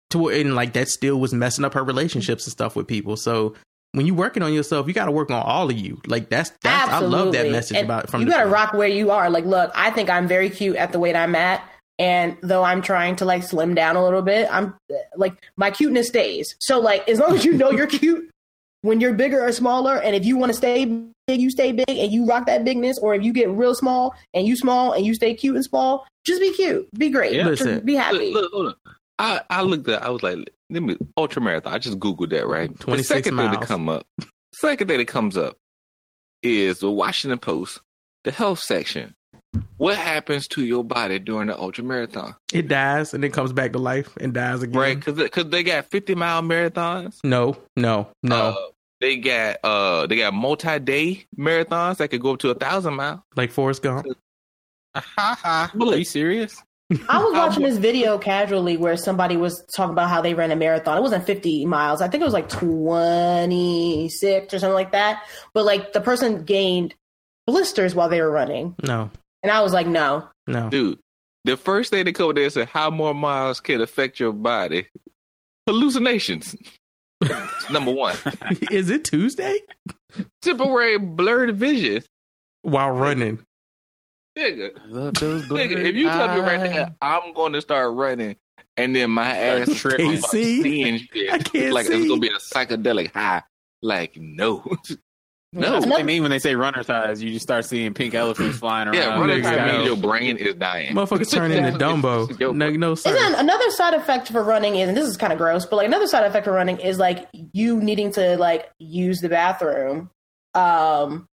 To 0.10 0.28
and 0.28 0.56
like 0.56 0.74
that 0.74 0.90
still 0.90 1.20
was 1.20 1.34
messing 1.34 1.66
up 1.66 1.74
her 1.74 1.84
relationships 1.84 2.46
and 2.46 2.52
stuff 2.52 2.76
with 2.76 2.86
people. 2.86 3.16
So 3.18 3.56
when 3.94 4.06
you're 4.06 4.16
working 4.16 4.44
on 4.44 4.54
yourself, 4.54 4.88
you 4.88 4.94
got 4.94 5.06
to 5.06 5.12
work 5.12 5.32
on 5.32 5.42
all 5.42 5.70
of 5.70 5.78
you. 5.78 6.02
Like 6.06 6.30
that's 6.30 6.52
that's 6.62 6.92
I 6.92 7.00
love 7.00 7.32
that 7.34 7.50
message 7.50 7.78
And 7.78 7.86
about 7.86 8.10
from 8.10 8.22
you 8.22 8.28
gotta 8.30 8.50
rock 8.50 8.74
where 8.74 8.88
you 8.88 9.10
are. 9.12 9.30
Like, 9.30 9.46
look, 9.46 9.72
I 9.74 9.90
think 9.92 10.10
I'm 10.10 10.28
very 10.28 10.50
cute 10.50 10.76
at 10.76 10.92
the 10.92 11.00
weight 11.00 11.16
I'm 11.16 11.34
at, 11.36 11.64
and 12.00 12.38
though 12.42 12.64
I'm 12.64 12.82
trying 12.82 13.16
to 13.18 13.26
like 13.26 13.44
slim 13.44 13.76
down 13.76 13.96
a 13.96 14.04
little 14.04 14.22
bit, 14.22 14.48
I'm 14.52 14.76
like 15.16 15.34
my 15.58 15.72
cuteness 15.72 16.08
stays. 16.08 16.56
So 16.60 16.80
like, 16.80 17.08
as 17.08 17.20
long 17.20 17.36
as 17.36 17.46
you 17.46 17.54
know 17.54 17.72
you're 17.72 17.88
cute 17.88 18.30
when 18.82 19.00
you're 19.00 19.14
bigger 19.14 19.42
or 19.46 19.52
smaller, 19.52 19.98
and 19.98 20.16
if 20.16 20.26
you 20.26 20.36
want 20.38 20.50
to 20.52 20.58
stay 20.58 20.86
big, 20.86 21.40
you 21.42 21.50
stay 21.50 21.72
big 21.72 21.90
and 21.90 22.12
you 22.12 22.26
rock 22.26 22.48
that 22.48 22.66
bigness, 22.66 22.98
or 23.00 23.16
if 23.16 23.24
you 23.24 23.32
get 23.32 23.50
real 23.50 23.76
small 23.76 24.14
and 24.34 24.46
you 24.48 24.56
small 24.56 24.92
and 24.94 25.06
you 25.06 25.14
stay 25.14 25.34
cute 25.34 25.56
and 25.56 25.64
small, 25.64 26.06
just 26.26 26.42
be 26.42 26.54
cute, 26.54 26.88
be 26.98 27.10
great, 27.10 27.34
Yeah. 27.34 27.46
Listen. 27.46 27.80
be 27.86 27.96
happy. 27.96 28.34
Look, 28.34 28.44
look, 28.44 28.52
hold 28.54 28.68
on. 28.68 28.76
I, 29.20 29.42
I 29.50 29.62
looked 29.62 29.88
at 29.88 30.02
I 30.04 30.10
was 30.10 30.24
like, 30.24 30.38
let 30.70 30.82
me 30.84 30.98
ultra 31.16 31.42
marathon. 31.42 31.72
I 31.74 31.78
just 31.78 32.00
googled 32.00 32.32
that, 32.32 32.48
right? 32.48 32.68
26 32.80 32.98
the 32.98 33.04
second 33.16 33.38
thing 33.38 33.46
miles. 33.46 33.58
to 33.60 33.66
come 33.66 33.88
up. 33.88 34.06
Second 34.54 34.88
thing 34.88 34.98
that 34.98 35.08
comes 35.08 35.38
up 35.38 35.56
is 36.42 36.80
the 36.80 36.92
Washington 36.92 37.40
Post, 37.40 37.80
the 38.24 38.32
health 38.32 38.60
section. 38.60 39.14
What 39.78 39.98
happens 39.98 40.48
to 40.50 40.64
your 40.64 40.84
body 40.84 41.20
during 41.20 41.48
the 41.48 41.60
ultra 41.60 41.84
marathon? 41.84 42.36
It 42.54 42.68
dies 42.68 43.14
and 43.14 43.24
then 43.24 43.32
comes 43.32 43.54
back 43.54 43.74
to 43.74 43.80
life 43.80 44.16
and 44.20 44.34
dies 44.34 44.64
again. 44.64 44.80
Right? 44.80 45.04
Because 45.04 45.50
they 45.50 45.64
got 45.64 45.90
fifty 45.90 46.16
mile 46.16 46.42
marathons. 46.42 47.20
No, 47.24 47.58
no, 47.76 48.08
no. 48.22 48.36
Uh, 48.36 48.56
they 49.02 49.18
got 49.18 49.58
uh 49.64 50.08
they 50.08 50.18
got 50.18 50.34
multi 50.34 50.80
day 50.80 51.26
marathons 51.38 51.98
that 51.98 52.10
could 52.10 52.22
go 52.22 52.34
up 52.34 52.40
to 52.40 52.52
a 52.52 52.56
thousand 52.56 52.96
miles. 52.96 53.20
like 53.36 53.52
Forrest 53.52 53.84
Gump. 53.84 54.06
Ha 54.96 55.72
Are 55.74 55.98
you 55.98 56.06
serious? 56.06 56.62
I 57.10 57.24
was 57.24 57.34
watching 57.38 57.64
this 57.64 57.78
video 57.78 58.20
casually 58.20 58.78
where 58.78 58.96
somebody 58.96 59.38
was 59.38 59.66
talking 59.76 59.94
about 59.94 60.10
how 60.10 60.22
they 60.22 60.36
ran 60.36 60.52
a 60.52 60.56
marathon. 60.56 61.00
It 61.00 61.02
wasn't 61.02 61.26
50 61.26 61.66
miles. 61.66 62.00
I 62.00 62.08
think 62.08 62.22
it 62.22 62.26
was 62.26 62.34
like 62.34 62.48
26 62.48 64.54
or 64.54 64.60
something 64.60 64.74
like 64.74 64.92
that. 64.92 65.24
But 65.54 65.66
like 65.66 65.94
the 65.94 66.02
person 66.02 66.44
gained 66.44 66.94
blisters 67.48 67.96
while 67.96 68.10
they 68.10 68.22
were 68.22 68.32
running. 68.32 68.76
No, 68.84 69.10
And 69.44 69.52
I 69.52 69.62
was 69.62 69.74
like, 69.74 69.88
no. 69.88 70.28
no. 70.48 70.70
Dude, 70.70 71.00
the 71.44 71.58
first 71.58 71.92
thing 71.92 72.06
they 72.06 72.14
come 72.14 72.34
there 72.34 72.46
and 72.46 72.54
said 72.54 72.70
how 72.70 72.90
more 72.90 73.14
miles 73.14 73.60
can 73.60 73.82
affect 73.82 74.20
your 74.20 74.32
body. 74.32 74.88
Hallucinations. 75.68 76.56
Number 77.70 77.92
one. 77.92 78.16
Is 78.72 78.90
it 78.90 79.04
Tuesday? 79.04 79.60
Temporary 80.42 80.98
blurred 80.98 81.56
vision. 81.56 82.04
While 82.62 82.92
running. 82.92 83.40
Nigga, 84.38 84.72
nigga, 84.90 85.86
if 85.86 85.96
you 85.96 86.08
tell 86.08 86.34
me 86.34 86.42
right 86.42 86.72
now, 86.72 86.96
I'm 87.02 87.34
going 87.34 87.54
to 87.54 87.62
start 87.62 87.94
running, 87.94 88.36
and 88.78 88.96
then 88.96 89.12
my 89.12 89.28
ass 89.38 89.68
is 89.68 89.84
can't 89.84 90.26
see. 90.26 90.64
seeing 90.64 90.98
shit. 91.14 91.32
I 91.32 91.38
can't 91.38 91.72
like 91.72 91.86
see. 91.86 91.94
it's 91.94 92.08
gonna 92.08 92.20
be 92.20 92.30
a 92.30 92.40
psychedelic 92.40 93.14
high. 93.14 93.44
Like 93.84 94.18
no, 94.18 94.64
no. 95.54 95.72
That's 95.74 95.86
what 95.86 95.98
they 95.98 96.04
mean 96.04 96.22
when 96.22 96.32
they 96.32 96.40
say 96.40 96.56
runner's 96.56 96.88
thighs. 96.88 97.22
You 97.24 97.32
just 97.32 97.44
start 97.44 97.66
seeing 97.66 97.94
pink 97.94 98.14
elephants 98.16 98.58
flying 98.60 98.88
around. 98.88 98.96
Yeah, 98.96 99.20
running 99.20 99.40
nigga, 99.40 99.44
time 99.44 99.68
no. 99.68 99.74
means 99.74 99.86
your 99.88 99.98
brain 99.98 100.38
is 100.38 100.56
dying. 100.56 100.94
Motherfuckers 100.96 101.32
turn 101.32 101.52
into 101.52 101.72
Dumbo. 101.84 102.54
No, 102.56 102.70
no, 102.70 102.96
sir. 102.96 103.16
Isn't 103.16 103.36
another 103.40 103.70
side 103.72 103.94
effect 103.94 104.30
for 104.30 104.44
running 104.44 104.76
is, 104.76 104.88
and 104.90 104.98
this 104.98 105.08
is 105.08 105.16
kind 105.18 105.32
of 105.32 105.38
gross, 105.40 105.66
but 105.66 105.76
like 105.78 105.88
another 105.88 106.08
side 106.08 106.26
effect 106.26 106.46
for 106.46 106.52
running 106.52 106.80
is 106.80 106.98
like 106.98 107.28
you 107.54 107.80
needing 107.82 108.12
to 108.14 108.38
like 108.38 108.70
use 108.80 109.20
the 109.22 109.30
bathroom, 109.30 110.10
um, 110.56 111.28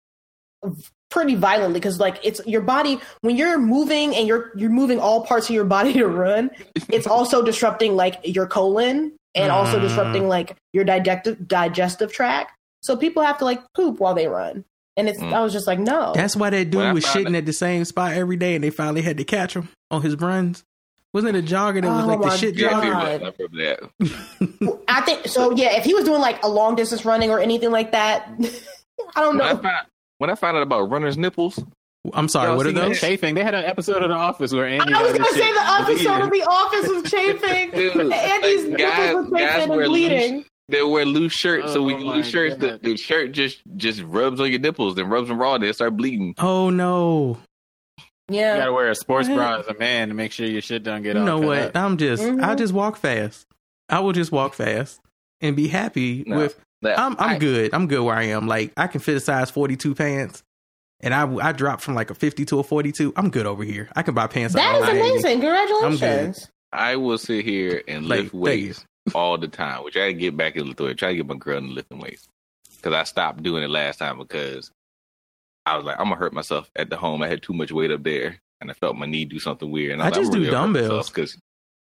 pretty 1.10 1.34
violently 1.34 1.80
because 1.80 1.98
like 1.98 2.18
it's 2.22 2.40
your 2.46 2.60
body 2.60 3.00
when 3.22 3.36
you're 3.36 3.58
moving 3.58 4.14
and 4.14 4.28
you're 4.28 4.52
you're 4.56 4.70
moving 4.70 4.98
all 5.00 5.24
parts 5.24 5.48
of 5.48 5.54
your 5.54 5.64
body 5.64 5.92
to 5.94 6.06
run. 6.06 6.50
It's 6.88 7.06
also 7.08 7.42
disrupting 7.42 7.96
like 7.96 8.20
your 8.24 8.46
colon 8.46 9.12
and 9.34 9.50
also 9.52 9.78
Mm. 9.78 9.82
disrupting 9.82 10.28
like 10.28 10.56
your 10.72 10.84
digestive 10.84 11.46
digestive 11.48 12.12
tract. 12.12 12.52
So 12.82 12.96
people 12.96 13.22
have 13.22 13.38
to 13.38 13.44
like 13.44 13.60
poop 13.74 14.00
while 14.00 14.14
they 14.14 14.26
run, 14.26 14.64
and 14.96 15.08
it's 15.08 15.18
Mm. 15.20 15.32
I 15.32 15.40
was 15.42 15.52
just 15.52 15.66
like 15.66 15.78
no. 15.78 16.12
That's 16.14 16.34
why 16.36 16.50
that 16.50 16.64
dude 16.66 16.76
When 16.76 16.86
I 16.86 16.92
was 16.92 17.04
found 17.06 17.26
shitting 17.26 17.36
at 17.38 17.46
the 17.46 17.52
same 17.52 17.84
spot 17.84 18.12
every 18.12 18.36
day, 18.36 18.54
and 18.54 18.64
they 18.64 18.70
finally 18.70 19.02
had 19.02 19.16
to 19.18 19.24
catch 19.24 19.54
him 19.54 19.68
on 19.90 20.02
his 20.02 20.16
runs. 20.16 20.64
Wasn't 21.12 21.36
it 21.36 21.44
a 21.44 21.46
jogger 21.46 21.82
that 21.82 21.88
was 21.88 22.04
Oh 22.04 22.06
like 22.06 22.20
the 22.22 22.36
shit 22.36 22.56
God. 22.56 22.84
jogger? 22.84 22.94
I 22.94 23.12
remember 23.14 23.48
that. 23.98 24.80
I 24.88 25.00
think 25.02 25.26
so. 25.26 25.50
Yeah, 25.56 25.76
if 25.76 25.84
he 25.84 25.92
was 25.92 26.04
doing 26.04 26.20
like 26.20 26.42
a 26.44 26.48
long 26.48 26.76
distance 26.76 27.04
running 27.04 27.30
or 27.30 27.40
anything 27.40 27.70
like 27.72 27.90
that, 27.92 28.28
I 29.16 29.20
don't 29.20 29.36
When 29.38 29.46
I 29.46 29.52
know. 29.52 29.58
found 29.58 29.86
when 30.18 30.30
I 30.30 30.34
found 30.36 30.56
out 30.56 30.62
about 30.62 30.90
runner's 30.90 31.18
nipples, 31.18 31.58
I'm 32.14 32.28
sorry, 32.28 32.48
Y'all 32.48 32.56
what 32.56 32.66
are 32.66 32.72
those? 32.72 33.00
Chafing. 33.00 33.34
They 33.34 33.42
had 33.42 33.54
an 33.54 33.64
episode 33.64 34.02
of 34.02 34.08
The 34.08 34.14
Office 34.14 34.52
where 34.52 34.66
Andy. 34.66 34.94
I 34.94 35.02
was 35.02 35.12
had 35.12 35.20
gonna 35.20 35.32
say 35.32 35.52
the 35.52 35.70
episode 35.82 36.20
of. 36.22 36.30
The 36.30 36.42
Office 36.48 36.88
was 36.88 37.10
chafing. 37.10 37.70
Dude, 37.74 38.12
Andy's 38.12 38.64
like, 38.66 38.78
guys- 38.78 39.06
nipples 39.14 39.30
were 39.30 39.38
chafing 39.38 39.68
wear 39.68 39.80
and 39.80 39.88
loose- 39.92 40.08
bleeding. 40.08 40.44
They 40.70 40.82
wear 40.82 41.04
loose 41.04 41.32
shirts. 41.32 41.72
so 41.72 41.80
Oh 41.80 41.84
when 41.84 41.98
you 42.00 42.06
my 42.06 42.16
loose 42.16 42.28
shirts, 42.28 42.56
the, 42.56 42.78
the 42.82 42.96
shirt 42.96 43.32
just 43.32 43.60
just 43.76 44.02
rubs 44.02 44.40
on 44.40 44.50
your 44.50 44.60
nipples, 44.60 44.94
then 44.94 45.08
rubs 45.08 45.28
them 45.28 45.38
raw, 45.38 45.58
they 45.58 45.72
start 45.72 45.96
bleeding. 45.96 46.34
Oh 46.38 46.70
no! 46.70 47.38
Yeah, 48.28 48.54
you 48.54 48.60
gotta 48.60 48.72
wear 48.72 48.90
a 48.90 48.94
sports 48.94 49.28
bra 49.28 49.58
as 49.60 49.66
a 49.66 49.74
man 49.78 50.08
to 50.08 50.14
make 50.14 50.32
sure 50.32 50.46
your 50.46 50.62
shit 50.62 50.82
don't 50.84 51.02
get 51.02 51.14
You 51.16 51.20
all 51.20 51.26
know 51.26 51.38
what? 51.40 51.58
up. 51.58 51.76
I'm 51.76 51.96
just, 51.96 52.22
Mhm. 52.22 52.42
I'll 52.42 52.54
just 52.56 52.72
walk 52.72 52.96
fast. 52.96 53.46
I 53.88 53.98
will 54.00 54.12
just 54.12 54.30
walk 54.30 54.54
fast 54.54 55.00
and 55.40 55.56
be 55.56 55.66
happy 55.68 56.22
No. 56.26 56.36
with. 56.38 56.60
That- 56.82 56.98
I'm, 56.98 57.12
I'm 57.18 57.30
I- 57.36 57.38
good. 57.38 57.74
I'm 57.74 57.88
good 57.88 58.02
where 58.02 58.14
I 58.14 58.24
am. 58.28 58.46
Like 58.46 58.72
I 58.76 58.86
can 58.86 59.00
fit 59.00 59.16
a 59.16 59.20
size 59.20 59.50
42 59.50 59.94
pants, 59.96 60.42
and 61.00 61.12
I, 61.12 61.30
I 61.48 61.52
dropped 61.52 61.82
from 61.82 61.94
like 61.94 62.10
a 62.10 62.14
50 62.14 62.44
to 62.46 62.60
a 62.60 62.62
42. 62.62 63.12
I'm 63.16 63.30
good 63.30 63.46
over 63.46 63.64
here. 63.64 63.88
I 63.96 64.02
can 64.02 64.14
buy 64.14 64.28
pants. 64.28 64.54
That 64.54 64.76
all 64.76 64.82
is 64.82 64.88
night. 64.88 64.96
amazing. 64.96 65.40
Congratulations. 65.40 66.48
I 66.72 66.94
will 66.96 67.18
sit 67.18 67.44
here 67.44 67.82
and 67.88 68.06
lift 68.06 68.30
thank 68.30 68.32
weights 68.42 68.84
all 69.14 69.38
the 69.38 69.48
time, 69.48 69.84
which 69.84 69.96
I 69.96 70.12
get 70.12 70.36
back 70.36 70.56
into 70.56 70.86
it. 70.86 70.98
Try 70.98 71.10
to 71.10 71.16
get 71.16 71.26
my 71.26 71.36
girl 71.36 71.58
in 71.58 71.68
the 71.68 71.72
lifting 71.72 71.98
weights 71.98 72.28
because 72.76 72.92
I 72.94 73.04
stopped 73.04 73.42
doing 73.42 73.62
it 73.62 73.70
last 73.70 73.98
time 73.98 74.18
because 74.18 74.70
I 75.66 75.76
was 75.76 75.84
like, 75.84 75.96
I'm 75.98 76.04
gonna 76.06 76.16
hurt 76.16 76.32
myself 76.32 76.70
at 76.76 76.90
the 76.90 76.96
home. 76.96 77.22
I 77.22 77.28
had 77.28 77.42
too 77.42 77.52
much 77.52 77.70
weight 77.72 77.90
up 77.90 78.02
there, 78.02 78.40
and 78.60 78.70
I 78.70 78.74
felt 78.74 78.96
my 78.96 79.06
knee 79.06 79.24
do 79.24 79.38
something 79.38 79.70
weird. 79.70 79.92
And 79.92 80.02
I, 80.02 80.06
I 80.06 80.08
was 80.08 80.16
like, 80.16 80.22
just 80.22 80.32
do 80.32 80.38
really 80.38 80.50
dumbbells. 80.50 81.10
because 81.10 81.38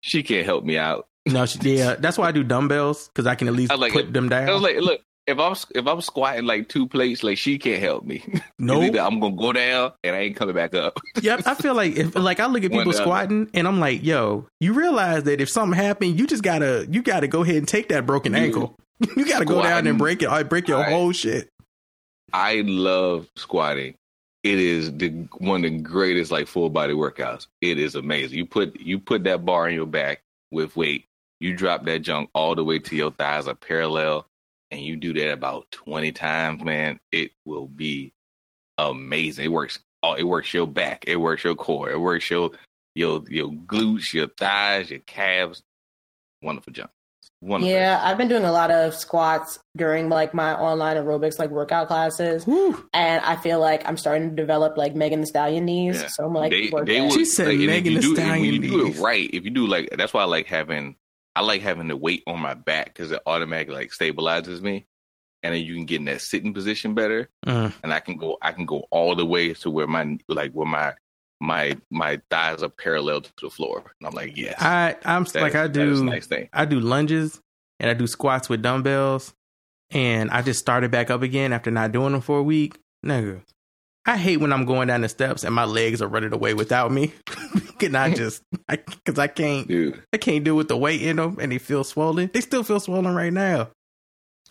she 0.02 0.24
can't 0.24 0.46
help 0.46 0.64
me 0.64 0.78
out. 0.78 1.08
No, 1.26 1.46
she- 1.46 1.60
yeah, 1.78 1.96
that's 1.96 2.18
why 2.18 2.28
I 2.28 2.32
do 2.32 2.44
dumbbells 2.44 3.08
because 3.08 3.26
I 3.28 3.36
can 3.36 3.48
at 3.48 3.54
least 3.54 3.72
I 3.72 3.76
like, 3.76 3.94
put 3.94 4.12
them 4.14 4.30
down. 4.30 4.48
I 4.50 4.54
was 4.54 4.62
like, 4.62 4.78
look. 4.78 5.02
If 5.26 5.40
I'm 5.40 5.56
if 5.74 5.88
I'm 5.88 6.02
squatting 6.02 6.46
like 6.46 6.68
two 6.68 6.88
plates, 6.88 7.24
like 7.24 7.38
she 7.38 7.58
can't 7.58 7.82
help 7.82 8.04
me. 8.04 8.24
no, 8.60 8.82
Either 8.82 9.00
I'm 9.00 9.20
gonna 9.22 9.36
go 9.36 9.54
down 9.54 9.94
and 10.04 10.16
I 10.16 10.20
ain't 10.20 10.36
coming 10.36 10.54
back 10.56 10.76
up. 10.76 11.00
yep. 11.22 11.42
I 11.46 11.54
feel 11.56 11.76
like 11.76 11.96
if 11.96 12.16
like 12.16 12.40
I 12.42 12.48
look 12.48 12.64
at 12.64 12.72
people 12.72 12.92
squatting 12.92 13.50
and 13.54 13.68
I'm 13.68 13.80
like, 13.80 14.04
yo, 14.04 14.48
you 14.60 14.74
realize 14.74 15.24
that 15.24 15.40
if 15.40 15.50
something 15.50 15.78
happened, 15.78 16.20
you 16.20 16.28
just 16.28 16.44
gotta 16.44 16.86
you 16.90 17.02
gotta 17.02 17.28
go 17.28 17.42
ahead 17.44 17.56
and 17.56 17.68
take 17.68 17.88
that 17.90 18.06
broken 18.06 18.36
ankle. 18.36 18.76
you 19.16 19.26
gotta 19.26 19.46
go 19.46 19.62
down 19.62 19.88
and 19.88 19.98
break 19.98 20.22
it. 20.22 20.30
I 20.30 20.44
break 20.44 20.68
your 20.68 20.80
Right. 20.80 20.92
whole 20.92 21.14
shit. 21.14 21.50
I 22.34 22.64
love 22.66 23.28
squatting. 23.36 23.96
It 24.44 24.60
is 24.60 24.92
the 24.98 25.10
one 25.38 25.64
of 25.64 25.72
the 25.72 25.80
greatest 25.80 26.32
like 26.32 26.48
full 26.48 26.70
body 26.70 26.94
workouts. 26.94 27.48
It 27.62 27.80
is 27.80 27.96
amazing. 27.96 28.38
You 28.38 28.46
put 28.46 28.78
you 28.78 29.00
put 29.00 29.24
that 29.24 29.46
bar 29.46 29.70
in 29.70 29.76
your 29.76 29.86
back 29.86 30.22
with 30.52 30.76
weight. 30.76 31.06
You 31.40 31.56
drop 31.56 31.86
that 31.86 32.00
junk 32.00 32.30
all 32.34 32.56
the 32.56 32.64
way 32.64 32.80
to 32.80 32.96
your 32.96 33.12
thighs 33.12 33.48
are 33.48 33.56
parallel, 33.56 34.26
and 34.74 34.82
you 34.82 34.96
do 34.96 35.14
that 35.14 35.32
about 35.32 35.70
twenty 35.72 36.12
times. 36.12 36.64
Man, 36.64 37.00
it 37.12 37.32
will 37.46 37.68
be 37.68 38.14
amazing. 38.78 39.46
It 39.46 39.52
works. 39.52 39.80
Oh, 40.02 40.14
it 40.14 40.24
works 40.24 40.54
your 40.54 40.68
back. 40.68 41.06
It 41.08 41.18
works 41.18 41.44
your 41.44 41.56
core. 41.56 41.92
It 41.92 42.00
works 42.00 42.30
your 42.30 42.52
your 42.96 43.24
your 43.30 43.50
glutes, 43.50 44.14
your 44.14 44.28
thighs, 44.28 44.90
your 44.90 45.00
calves. 45.00 45.64
Wonderful 46.42 46.74
junk. 46.74 46.90
Wonderful. 47.42 47.72
Yeah, 47.74 48.00
I've 48.02 48.18
been 48.18 48.30
doing 48.30 48.46
a 48.46 48.52
lot 48.52 48.72
of 48.72 48.96
squats 48.96 49.60
during 49.76 50.10
like 50.10 50.34
my 50.34 50.56
online 50.56 50.98
aerobics 50.98 51.38
like 51.38 51.50
workout 51.50 51.88
classes, 51.88 52.46
Whew. 52.46 52.90
and 52.94 53.24
I 53.24 53.36
feel 53.36 53.60
like 53.60 53.88
I'm 53.88 53.98
starting 53.98 54.30
to 54.30 54.36
develop 54.36 54.78
like 54.78 54.96
Megan 54.96 55.22
Thee 55.22 55.28
Stallion 55.28 55.66
knees. 55.66 56.02
Yeah. 56.02 56.08
So 56.08 56.26
I'm 56.26 56.34
like, 56.34 56.52
they, 56.52 56.70
they 56.86 57.02
that. 57.02 57.12
She 57.12 57.26
said 57.26 57.48
like, 57.50 57.60
Megan 57.60 57.94
you 57.94 58.00
Thee 58.00 58.16
do, 58.16 58.22
and 58.22 58.42
when 58.42 58.46
you 58.46 58.60
do 58.60 58.88
it 58.88 58.98
right, 58.98 59.30
if 59.34 59.44
you 59.44 59.52
do 59.52 59.68
like 59.68 59.90
that's 59.98 60.14
why 60.14 60.22
I 60.22 60.26
like 60.26 60.48
having 60.48 60.96
I 61.36 61.42
like 61.42 61.62
having 61.62 61.88
the 61.88 61.98
weight 61.98 62.24
on 62.28 62.40
my 62.40 62.54
back 62.54 62.86
because 62.88 63.12
it 63.12 63.22
automatically 63.26 63.76
like 63.76 63.92
stabilizes 63.92 64.62
me, 64.62 64.86
and 65.42 65.54
then 65.56 65.64
you 65.64 65.74
can 65.76 65.86
get 65.86 66.00
in 66.00 66.06
that 66.06 66.22
sitting 66.22 66.54
position 66.54 66.94
better, 66.94 67.30
Mm. 67.46 67.74
and 67.84 67.94
I 67.94 68.00
can 68.00 68.18
go 68.18 68.38
I 68.42 68.52
can 68.52 68.66
go 68.66 68.86
all 68.92 69.16
the 69.16 69.26
way 69.26 69.54
to 69.54 69.70
where 69.70 69.88
my 69.88 70.18
like 70.28 70.52
where 70.52 70.68
my 70.68 70.94
my 71.42 71.76
my 71.90 72.22
thighs 72.30 72.64
are 72.64 72.70
parallel 72.70 73.22
to 73.22 73.32
the 73.42 73.50
floor, 73.50 73.84
and 74.00 74.08
I'm 74.08 74.14
like 74.14 74.38
yes, 74.38 74.56
I 74.62 74.96
I'm 75.06 75.24
that 75.26 75.42
like 75.42 75.52
is- 75.54 75.56
I 75.56 75.68
that 75.68 75.88
is 75.88 76.00
a 76.00 76.04
do 76.04 76.10
nice 76.10 76.28
thing. 76.28 76.50
I 76.54 76.66
do 76.66 76.80
lunges 76.80 77.42
and 77.80 77.90
I 77.90 77.94
do 77.96 78.08
squats 78.08 78.48
with 78.50 78.62
dumbbells, 78.62 79.34
and 79.92 80.30
I 80.32 80.42
just 80.44 80.60
started 80.60 80.92
back 80.92 81.10
up 81.10 81.22
again 81.24 81.52
after 81.52 81.72
not 81.72 81.92
doing 81.92 82.12
them 82.14 82.22
for 82.22 82.38
a 82.38 82.44
week. 82.44 82.78
Nigga, 83.06 83.42
I 84.06 84.18
hate 84.18 84.38
when 84.38 84.52
I'm 84.52 84.66
going 84.66 84.90
down 84.90 85.02
the 85.02 85.10
steps 85.10 85.44
and 85.44 85.56
my 85.56 85.64
legs 85.64 86.02
are 86.02 86.08
running 86.08 86.34
away 86.34 86.54
without 86.54 86.92
me. 86.92 87.14
Can 87.80 87.96
I 87.96 88.14
just 88.14 88.44
I 88.68 88.76
because 88.76 89.18
I 89.18 89.28
can't 89.28 89.68
Dude, 89.68 90.02
I 90.12 90.18
can't 90.18 90.44
deal 90.44 90.56
with 90.56 90.68
the 90.68 90.78
weight 90.78 91.02
in 91.02 91.18
them 91.18 91.38
and 91.40 91.52
they 91.52 91.58
feel 91.58 91.84
swollen. 91.84 92.30
They 92.34 92.42
still 92.42 92.64
feel 92.64 92.80
swollen 92.80 93.16
right 93.16 93.32
now. 93.32 93.70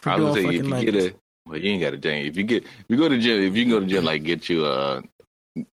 I 0.04 0.16
was 0.16 0.36
gonna 0.36 0.48
say 0.48 0.56
if 0.56 0.66
you 0.66 0.92
get 0.92 0.94
a 0.94 1.14
well, 1.46 1.58
you 1.58 1.72
ain't 1.72 1.82
got 1.82 1.94
a 1.94 1.98
gym. 1.98 2.26
If 2.26 2.36
you 2.36 2.44
get 2.44 2.64
if 2.64 2.84
you 2.88 2.96
go 2.96 3.08
to 3.08 3.18
gym, 3.18 3.42
if 3.42 3.56
you 3.56 3.64
can 3.64 3.70
go 3.70 3.80
to 3.80 3.86
gym, 3.86 4.04
like 4.04 4.22
get 4.22 4.48
you 4.48 4.64
uh 4.64 5.02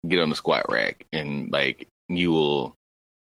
get 0.07 0.21
on 0.21 0.31
the 0.31 0.37
squat 0.37 0.67
rack 0.69 1.07
and 1.13 1.51
like 1.53 1.87
you 2.09 2.33
will 2.33 2.75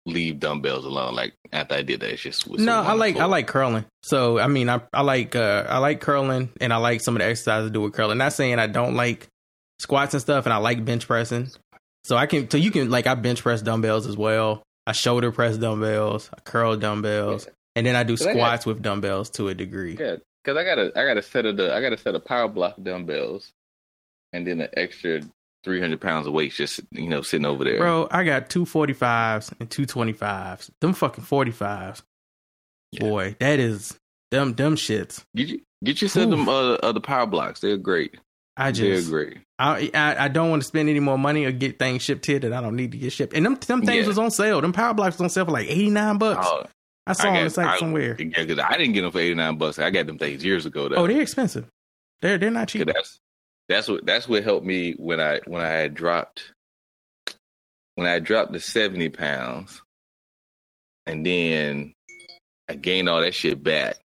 leave 0.07 0.41
dumbbells 0.41 0.85
alone. 0.85 1.15
Like 1.15 1.35
after 1.53 1.75
I 1.75 1.83
did 1.83 2.01
that, 2.01 2.11
it's 2.13 2.23
just 2.23 2.47
was 2.49 2.61
No, 2.61 2.81
I 2.81 2.93
like 2.95 3.17
I 3.17 3.27
like 3.27 3.47
curling. 3.47 3.85
So 4.03 4.39
I 4.39 4.49
mean, 4.49 4.69
I 4.69 4.81
I 4.93 5.03
like 5.03 5.37
uh 5.37 5.67
I 5.69 5.79
like 5.79 6.01
curling, 6.01 6.51
and 6.61 6.73
I 6.73 6.77
like 6.77 7.01
some 7.01 7.17
of 7.17 7.21
the 7.21 7.27
exercises 7.27 7.71
to 7.71 7.73
do 7.73 7.81
with 7.81 7.93
curling. 7.93 8.19
Not 8.19 8.33
saying 8.33 8.59
I 8.59 8.67
don't 8.67 8.97
like 8.97 9.29
squats 9.83 10.15
and 10.15 10.21
stuff, 10.21 10.47
and 10.47 10.53
I 10.53 10.57
like 10.57 10.85
bench 10.85 11.07
pressing. 11.07 11.51
So 12.05 12.17
I 12.17 12.27
can 12.27 12.49
so 12.51 12.57
you 12.57 12.71
can 12.71 12.91
like 12.91 13.07
I 13.07 13.15
bench 13.15 13.43
press 13.43 13.63
dumbbells 13.63 14.07
as 14.07 14.17
well. 14.17 14.63
I 14.87 14.93
shoulder 14.93 15.31
press 15.31 15.57
dumbbells, 15.59 16.31
I 16.37 16.41
curl 16.41 16.77
dumbbells, 16.77 17.47
and 17.77 17.87
then 17.87 17.95
I 17.95 18.03
do 18.03 18.17
'Cause 18.17 18.27
I 18.27 18.33
got- 18.35 18.39
squats 18.39 18.67
with 18.67 18.83
dumbbells 18.83 19.31
to 19.31 19.49
a 19.49 19.55
degree. 19.55 19.97
Yeah, 19.99 20.17
because 20.43 20.57
I 20.57 20.65
got 20.65 20.79
a 20.79 20.93
I 20.99 21.05
got 21.05 21.17
a 21.19 21.23
set 21.23 21.47
of 21.47 21.57
the 21.57 21.73
I 21.75 21.81
got 21.81 21.93
a 21.93 21.99
set 21.99 22.15
of 22.15 22.25
power 22.25 22.49
block 22.49 22.75
dumbbells, 22.83 23.53
and 24.33 24.47
then 24.47 24.61
an 24.61 24.69
extra 24.77 25.21
three 25.63 25.81
hundred 25.81 26.01
pounds 26.01 26.27
of 26.27 26.33
weights 26.33 26.57
just 26.57 26.81
you 26.91 27.09
know 27.09 27.23
sitting 27.23 27.47
over 27.47 27.63
there. 27.63 27.79
Bro, 27.79 28.09
I 28.11 28.25
got 28.25 28.51
two 28.51 28.65
forty 28.65 28.93
fives 28.95 29.53
and 29.61 29.71
two 29.71 29.87
twenty 29.87 30.13
fives. 30.13 30.71
Them 30.81 30.95
fucking 30.95 31.23
45s. 31.25 32.03
Yeah. 32.91 33.01
Boy, 33.01 33.37
that 33.39 33.61
is 33.61 33.97
them 34.33 34.55
dumb 34.55 34.75
shits. 34.75 35.25
get 35.37 35.47
you 35.49 35.61
get 35.85 36.03
you 36.03 36.09
some 36.09 36.25
of 36.25 36.31
them 36.31 36.49
uh, 36.49 36.91
the 36.93 37.01
power 37.01 37.27
blocks. 37.27 37.61
They're 37.61 37.77
great. 37.77 38.17
I 38.57 38.71
just 38.73 39.09
agree. 39.09 39.39
I, 39.59 39.91
I 39.95 40.25
I 40.25 40.29
don't 40.29 40.51
want 40.51 40.63
to 40.63 40.69
spend 40.69 40.89
any 40.89 41.01
more 41.01 41.17
money 41.19 41.45
or 41.45 41.53
get 41.53 41.79
things 41.79 42.03
shipped 42.03 42.27
here 42.27 42.39
that 42.39 42.53
I 42.53 42.61
don't 42.61 42.77
need 42.77 42.93
to 42.93 42.99
get 42.99 43.13
shipped. 43.13 43.33
And 43.35 43.47
them 43.47 43.55
them 43.55 43.81
things 43.87 44.03
Yeah. 44.03 44.09
was 44.09 44.19
on 44.19 44.31
sale. 44.31 44.61
Them 44.61 44.73
power 44.73 44.93
blocks 44.93 45.17
was 45.17 45.23
on 45.23 45.31
sale 45.31 45.45
for 45.47 45.53
like 45.53 45.69
eighty 45.69 45.89
nine 45.91 46.19
bucks. 46.19 46.47
Oh, 46.51 46.65
I 47.07 47.15
saw 47.15 47.25
I 47.25 47.29
on 47.29 47.35
got- 47.37 47.45
the 47.45 47.51
site 47.51 47.67
I- 47.67 47.79
somewhere. 47.79 48.17
Yeah, 48.19 48.45
because 48.45 48.59
I 48.59 48.77
didn't 48.77 48.93
get 48.93 49.03
them 49.03 49.11
for 49.13 49.21
eighty 49.21 49.35
nine 49.35 49.57
bucks. 49.57 49.79
I 49.79 49.91
got 49.91 50.07
them 50.07 50.19
things 50.19 50.45
years 50.45 50.67
ago. 50.67 50.89
Though. 50.89 50.97
Oh, 50.97 51.07
they're 51.07 51.23
expensive. 51.23 51.67
They're 52.21 52.37
they're 52.39 52.51
not 52.51 52.69
cheap. 52.69 52.87
that's 52.87 53.19
that's 53.69 53.89
what 53.89 54.05
that's 54.05 54.29
what 54.29 54.45
helped 54.45 54.67
me 54.67 54.93
when 54.99 55.19
I 55.21 55.41
when 55.47 55.63
I 55.63 55.69
had 55.69 55.95
dropped 55.95 56.53
when 57.95 58.07
I 58.07 58.19
dropped 58.19 58.53
the 58.53 58.61
seventy 58.61 59.09
pounds, 59.09 59.81
and 61.07 61.25
then 61.25 61.95
I 62.69 62.75
gained 62.75 63.09
all 63.09 63.21
that 63.23 63.35
shit 63.35 63.63
back. 63.63 63.97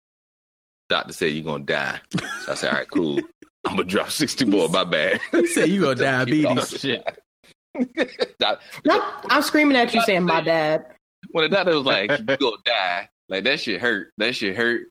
Doctor 0.89 1.13
said 1.13 1.33
you're 1.33 1.43
gonna 1.45 1.65
die. 1.65 1.99
So 2.45 2.53
I 2.53 2.55
said, 2.55 2.71
all 2.71 2.79
right, 2.79 2.89
cool. 2.91 3.21
I'm 3.67 3.77
gonna 3.77 3.85
drop 3.85 4.11
sixty 4.11 4.45
more. 4.45 4.69
My 4.69 4.85
bad. 4.85 5.21
He 5.33 5.47
said 5.49 5.69
you 5.69 5.83
got 5.83 5.99
diabetes. 5.99 6.71
Shit. 6.81 7.05
Nope, 8.85 9.03
I'm 9.29 9.43
screaming 9.43 9.77
at 9.77 9.93
you 9.93 10.01
saying 10.03 10.25
my 10.25 10.41
bad. 10.41 10.87
when 11.33 11.49
the 11.51 11.55
doctor 11.57 11.75
was 11.77 11.85
like, 11.85 12.11
"You 12.11 12.25
gonna 12.37 12.57
die," 12.65 13.09
like 13.29 13.45
that 13.45 13.61
shit 13.61 13.81
hurt. 13.81 14.13
That 14.19 14.35
shit 14.35 14.57
hurt. 14.57 14.89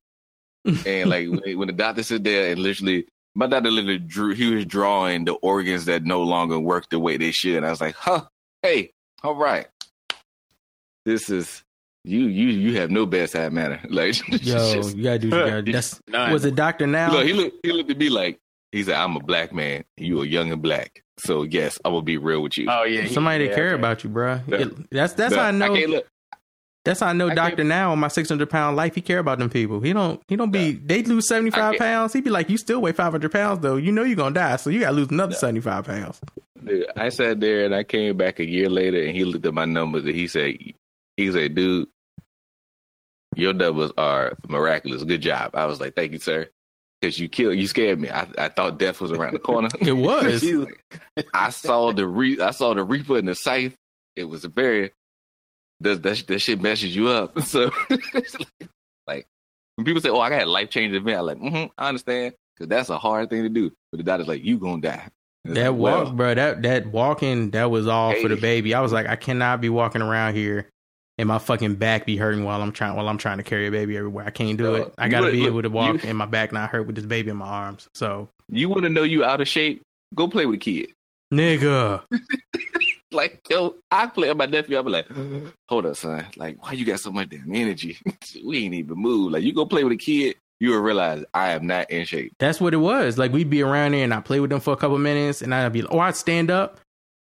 And 0.85 1.09
like 1.09 1.27
when, 1.29 1.57
when 1.57 1.67
the 1.67 1.73
doctor 1.73 2.03
sit 2.03 2.23
there 2.23 2.51
and 2.51 2.59
literally, 2.61 3.07
my 3.35 3.47
doctor 3.47 3.71
literally 3.71 3.99
drew. 3.99 4.33
He 4.35 4.53
was 4.53 4.65
drawing 4.65 5.25
the 5.25 5.33
organs 5.33 5.85
that 5.85 6.03
no 6.03 6.21
longer 6.23 6.59
work 6.59 6.89
the 6.89 6.99
way 6.99 7.17
they 7.17 7.31
should. 7.31 7.55
And 7.57 7.65
I 7.65 7.69
was 7.71 7.81
like, 7.81 7.95
"Huh? 7.95 8.25
Hey, 8.61 8.91
all 9.23 9.35
right. 9.35 9.67
This 11.05 11.29
is 11.29 11.63
you. 12.03 12.21
You 12.21 12.47
you 12.49 12.77
have 12.79 12.91
no 12.91 13.05
bedside 13.05 13.51
manner. 13.53 13.79
Like, 13.89 14.15
Yo, 14.43 14.73
just- 14.75 14.95
you 14.95 15.03
gotta 15.03 15.19
do. 15.19 15.27
You 15.27 15.31
gotta, 15.33 15.71
that's 15.71 15.99
None. 16.07 16.31
was 16.31 16.45
it 16.45 16.55
Doctor 16.55 16.85
Now? 16.87 17.11
look, 17.11 17.25
he 17.25 17.33
looked. 17.33 17.65
He 17.65 17.71
looked 17.71 17.89
at 17.91 17.97
me 17.97 18.09
like 18.09 18.37
he 18.75 18.83
said, 18.83 18.95
"I'm 18.95 19.15
a 19.15 19.19
black 19.19 19.53
man. 19.53 19.83
You 19.97 20.21
are 20.21 20.25
young 20.25 20.51
and 20.51 20.61
black. 20.61 21.03
So 21.17 21.43
yes, 21.43 21.79
I 21.85 21.89
will 21.89 22.01
be 22.01 22.17
real 22.17 22.41
with 22.41 22.57
you." 22.57 22.67
Oh 22.69 22.83
yeah, 22.83 23.01
he- 23.01 23.13
Somebody 23.13 23.45
that 23.45 23.51
yeah, 23.51 23.55
care 23.55 23.67
okay. 23.69 23.79
about 23.79 24.03
you, 24.03 24.09
bro. 24.09 24.41
Yeah. 24.47 24.65
that's 24.91 25.13
that's 25.13 25.33
But 25.33 25.39
how 25.41 25.47
I 25.47 25.51
know. 25.51 25.73
can't 25.73 25.89
look. 25.91 26.07
That's 26.83 26.99
how 26.99 27.07
I 27.07 27.13
know 27.13 27.29
I 27.29 27.33
Doctor 27.33 27.63
Now 27.63 27.93
on 27.93 27.99
my 27.99 28.09
six 28.09 28.29
hundred 28.29 28.49
pound 28.51 28.75
life. 28.77 28.93
He 28.93 29.01
care 29.01 29.17
about 29.19 29.39
them 29.39 29.49
people. 29.49 29.79
He 29.79 29.91
don't. 29.93 30.21
He 30.27 30.35
don't 30.35 30.51
be. 30.51 30.73
They 30.73 31.01
lose 31.01 31.27
seventy 31.27 31.51
I 31.53 31.55
five 31.57 31.71
can't- 31.71 31.79
pounds. 31.79 32.13
He 32.13 32.21
be 32.21 32.29
like, 32.29 32.47
you 32.49 32.57
still 32.57 32.79
weigh 32.81 32.91
five 32.91 33.11
hundred 33.11 33.31
pounds 33.31 33.61
though. 33.61 33.77
You 33.77 33.91
know 33.91 34.03
you're 34.03 34.15
gonna 34.15 34.35
die, 34.35 34.57
so 34.57 34.69
you 34.69 34.81
gotta 34.81 34.95
lose 34.95 35.09
another 35.09 35.33
seventy 35.33 35.61
five 35.61 35.85
pounds. 35.85 36.19
Dude, 36.63 36.85
I 36.95 37.09
sat 37.09 37.39
there 37.39 37.65
and 37.65 37.73
I 37.73 37.83
came 37.83 38.17
back 38.17 38.39
a 38.39 38.45
year 38.45 38.69
later 38.69 39.01
and 39.01 39.15
he 39.15 39.23
looked 39.25 39.45
at 39.45 39.53
my 39.53 39.65
numbers 39.65 40.03
and 40.05 40.13
he 40.15 40.27
said, 40.27 40.55
he 41.17 41.31
said, 41.31 41.53
dude, 41.55 41.87
your 43.35 43.53
numbers 43.53 43.91
are 43.97 44.35
miraculous. 44.47 45.03
Good 45.03 45.21
job. 45.21 45.51
I 45.53 45.65
was 45.65 45.79
like, 45.79 45.95
thank 45.95 46.11
you, 46.13 46.19
sir. 46.19 46.47
Because 47.05 47.19
you 47.19 47.29
killed, 47.29 47.55
you 47.55 47.67
scared 47.67 47.99
me. 47.99 48.09
I, 48.09 48.27
I 48.37 48.49
thought 48.49 48.79
death 48.79 48.99
was 48.99 49.11
around 49.11 49.33
the 49.33 49.39
corner. 49.39 49.69
It 49.79 49.91
was. 49.95 50.43
Like- 50.43 51.27
I 51.33 51.51
saw 51.51 51.91
the 51.91 52.07
re, 52.07 52.39
I 52.39 52.49
saw 52.51 52.73
the 52.73 52.83
reaper 52.83 53.17
in 53.19 53.25
the 53.25 53.35
scythe. 53.35 53.75
It 54.15 54.23
was 54.23 54.43
a 54.43 54.49
barrier. 54.49 54.89
that 55.81 56.01
that, 56.01 56.23
that 56.27 56.39
shit 56.39 56.61
messes 56.61 56.95
you 56.95 57.09
up. 57.09 57.39
So 57.43 57.69
like, 57.89 58.47
like 59.05 59.27
when 59.75 59.85
people 59.85 60.01
say, 60.01 60.09
"Oh, 60.09 60.19
I 60.19 60.29
got 60.29 60.41
a 60.41 60.49
life 60.49 60.69
changing 60.71 60.99
event," 60.99 61.19
I'm 61.19 61.25
like, 61.25 61.37
mm-hmm, 61.37 61.65
I 61.77 61.89
understand 61.89 62.33
because 62.55 62.69
that's 62.69 62.89
a 62.89 62.97
hard 62.97 63.29
thing 63.29 63.43
to 63.43 63.49
do. 63.49 63.71
But 63.91 63.97
the 63.99 64.03
doctor's 64.03 64.27
like, 64.27 64.43
"You 64.43 64.57
gonna 64.57 64.81
die." 64.81 65.09
That 65.43 65.71
like, 65.71 65.79
walk, 65.79 66.03
well, 66.05 66.11
bro. 66.13 66.33
That 66.33 66.63
that 66.63 66.87
walking, 66.87 67.51
that 67.51 67.69
was 67.69 67.87
all 67.87 68.13
for 68.19 68.29
the 68.29 68.37
baby. 68.37 68.73
I 68.73 68.81
was 68.81 68.91
like, 68.91 69.07
I 69.07 69.15
cannot 69.15 69.61
be 69.61 69.69
walking 69.69 70.01
around 70.01 70.33
here 70.35 70.69
and 71.17 71.27
my 71.27 71.37
fucking 71.39 71.75
back 71.75 72.05
be 72.05 72.17
hurting 72.17 72.43
while 72.43 72.61
I'm 72.61 72.71
trying 72.71 72.95
while 72.95 73.07
I'm 73.07 73.17
trying 73.17 73.37
to 73.37 73.43
carry 73.43 73.67
a 73.67 73.71
baby 73.71 73.97
everywhere. 73.97 74.25
I 74.25 74.31
can't 74.31 74.57
do 74.57 74.63
No, 74.65 74.73
it. 74.75 74.93
I 74.97 75.07
gotta 75.09 75.25
would- 75.27 75.31
be 75.33 75.39
look, 75.41 75.47
able 75.47 75.61
to 75.63 75.69
walk 75.69 76.03
you- 76.03 76.09
and 76.09 76.17
my 76.17 76.25
back 76.25 76.51
not 76.51 76.69
hurt 76.69 76.87
with 76.87 76.95
this 76.95 77.05
baby 77.05 77.29
in 77.31 77.37
my 77.37 77.45
arms. 77.47 77.87
So, 77.93 78.29
You 78.49 78.69
want 78.69 78.83
to 78.83 78.89
know 78.89 79.03
you 79.03 79.23
out 79.23 79.41
of 79.41 79.47
shape? 79.47 79.81
Go 80.13 80.27
play 80.27 80.45
with 80.45 80.55
a 80.55 80.59
kid. 80.59 80.89
nigga, 81.33 82.03
Like, 83.11 83.39
yo, 83.49 83.75
I 83.91 84.07
play 84.07 84.27
with 84.27 84.37
my 84.37 84.45
nephew. 84.45 84.77
I'm 84.77 84.87
like, 84.87 85.07
hold 85.69 85.85
up, 85.85 85.95
son. 85.95 86.25
Like, 86.35 86.61
why 86.61 86.73
you 86.73 86.83
got 86.85 86.99
so 86.99 87.11
much 87.11 87.29
damn 87.29 87.53
energy? 87.55 87.97
we 88.45 88.65
ain't 88.65 88.73
even 88.73 88.97
move. 88.97 89.31
Like, 89.31 89.43
you 89.43 89.53
go 89.53 89.65
play 89.65 89.83
with 89.85 89.93
a 89.93 89.97
kid, 89.97 90.35
you 90.59 90.71
will 90.71 90.81
realize 90.81 91.23
I 91.33 91.51
am 91.53 91.65
not 91.65 91.89
in 91.91 92.05
shape. 92.05 92.33
that's 92.39 92.59
what 92.59 92.73
it 92.73 92.77
was. 92.77 93.17
Like 93.17 93.31
we'd 93.31 93.49
be 93.49 93.61
around 93.61 93.93
there 93.93 94.03
and 94.03 94.13
I 94.13 94.19
play 94.19 94.39
with 94.41 94.49
them 94.49 94.59
for 94.59 94.73
a 94.73 94.77
couple 94.77 94.97
minutes 94.97 95.41
and 95.41 95.53
I'd 95.55 95.71
be, 95.71 95.81
like, 95.83 95.93
or 95.93 96.01
I'd 96.03 96.15
stand 96.17 96.51
up 96.51 96.79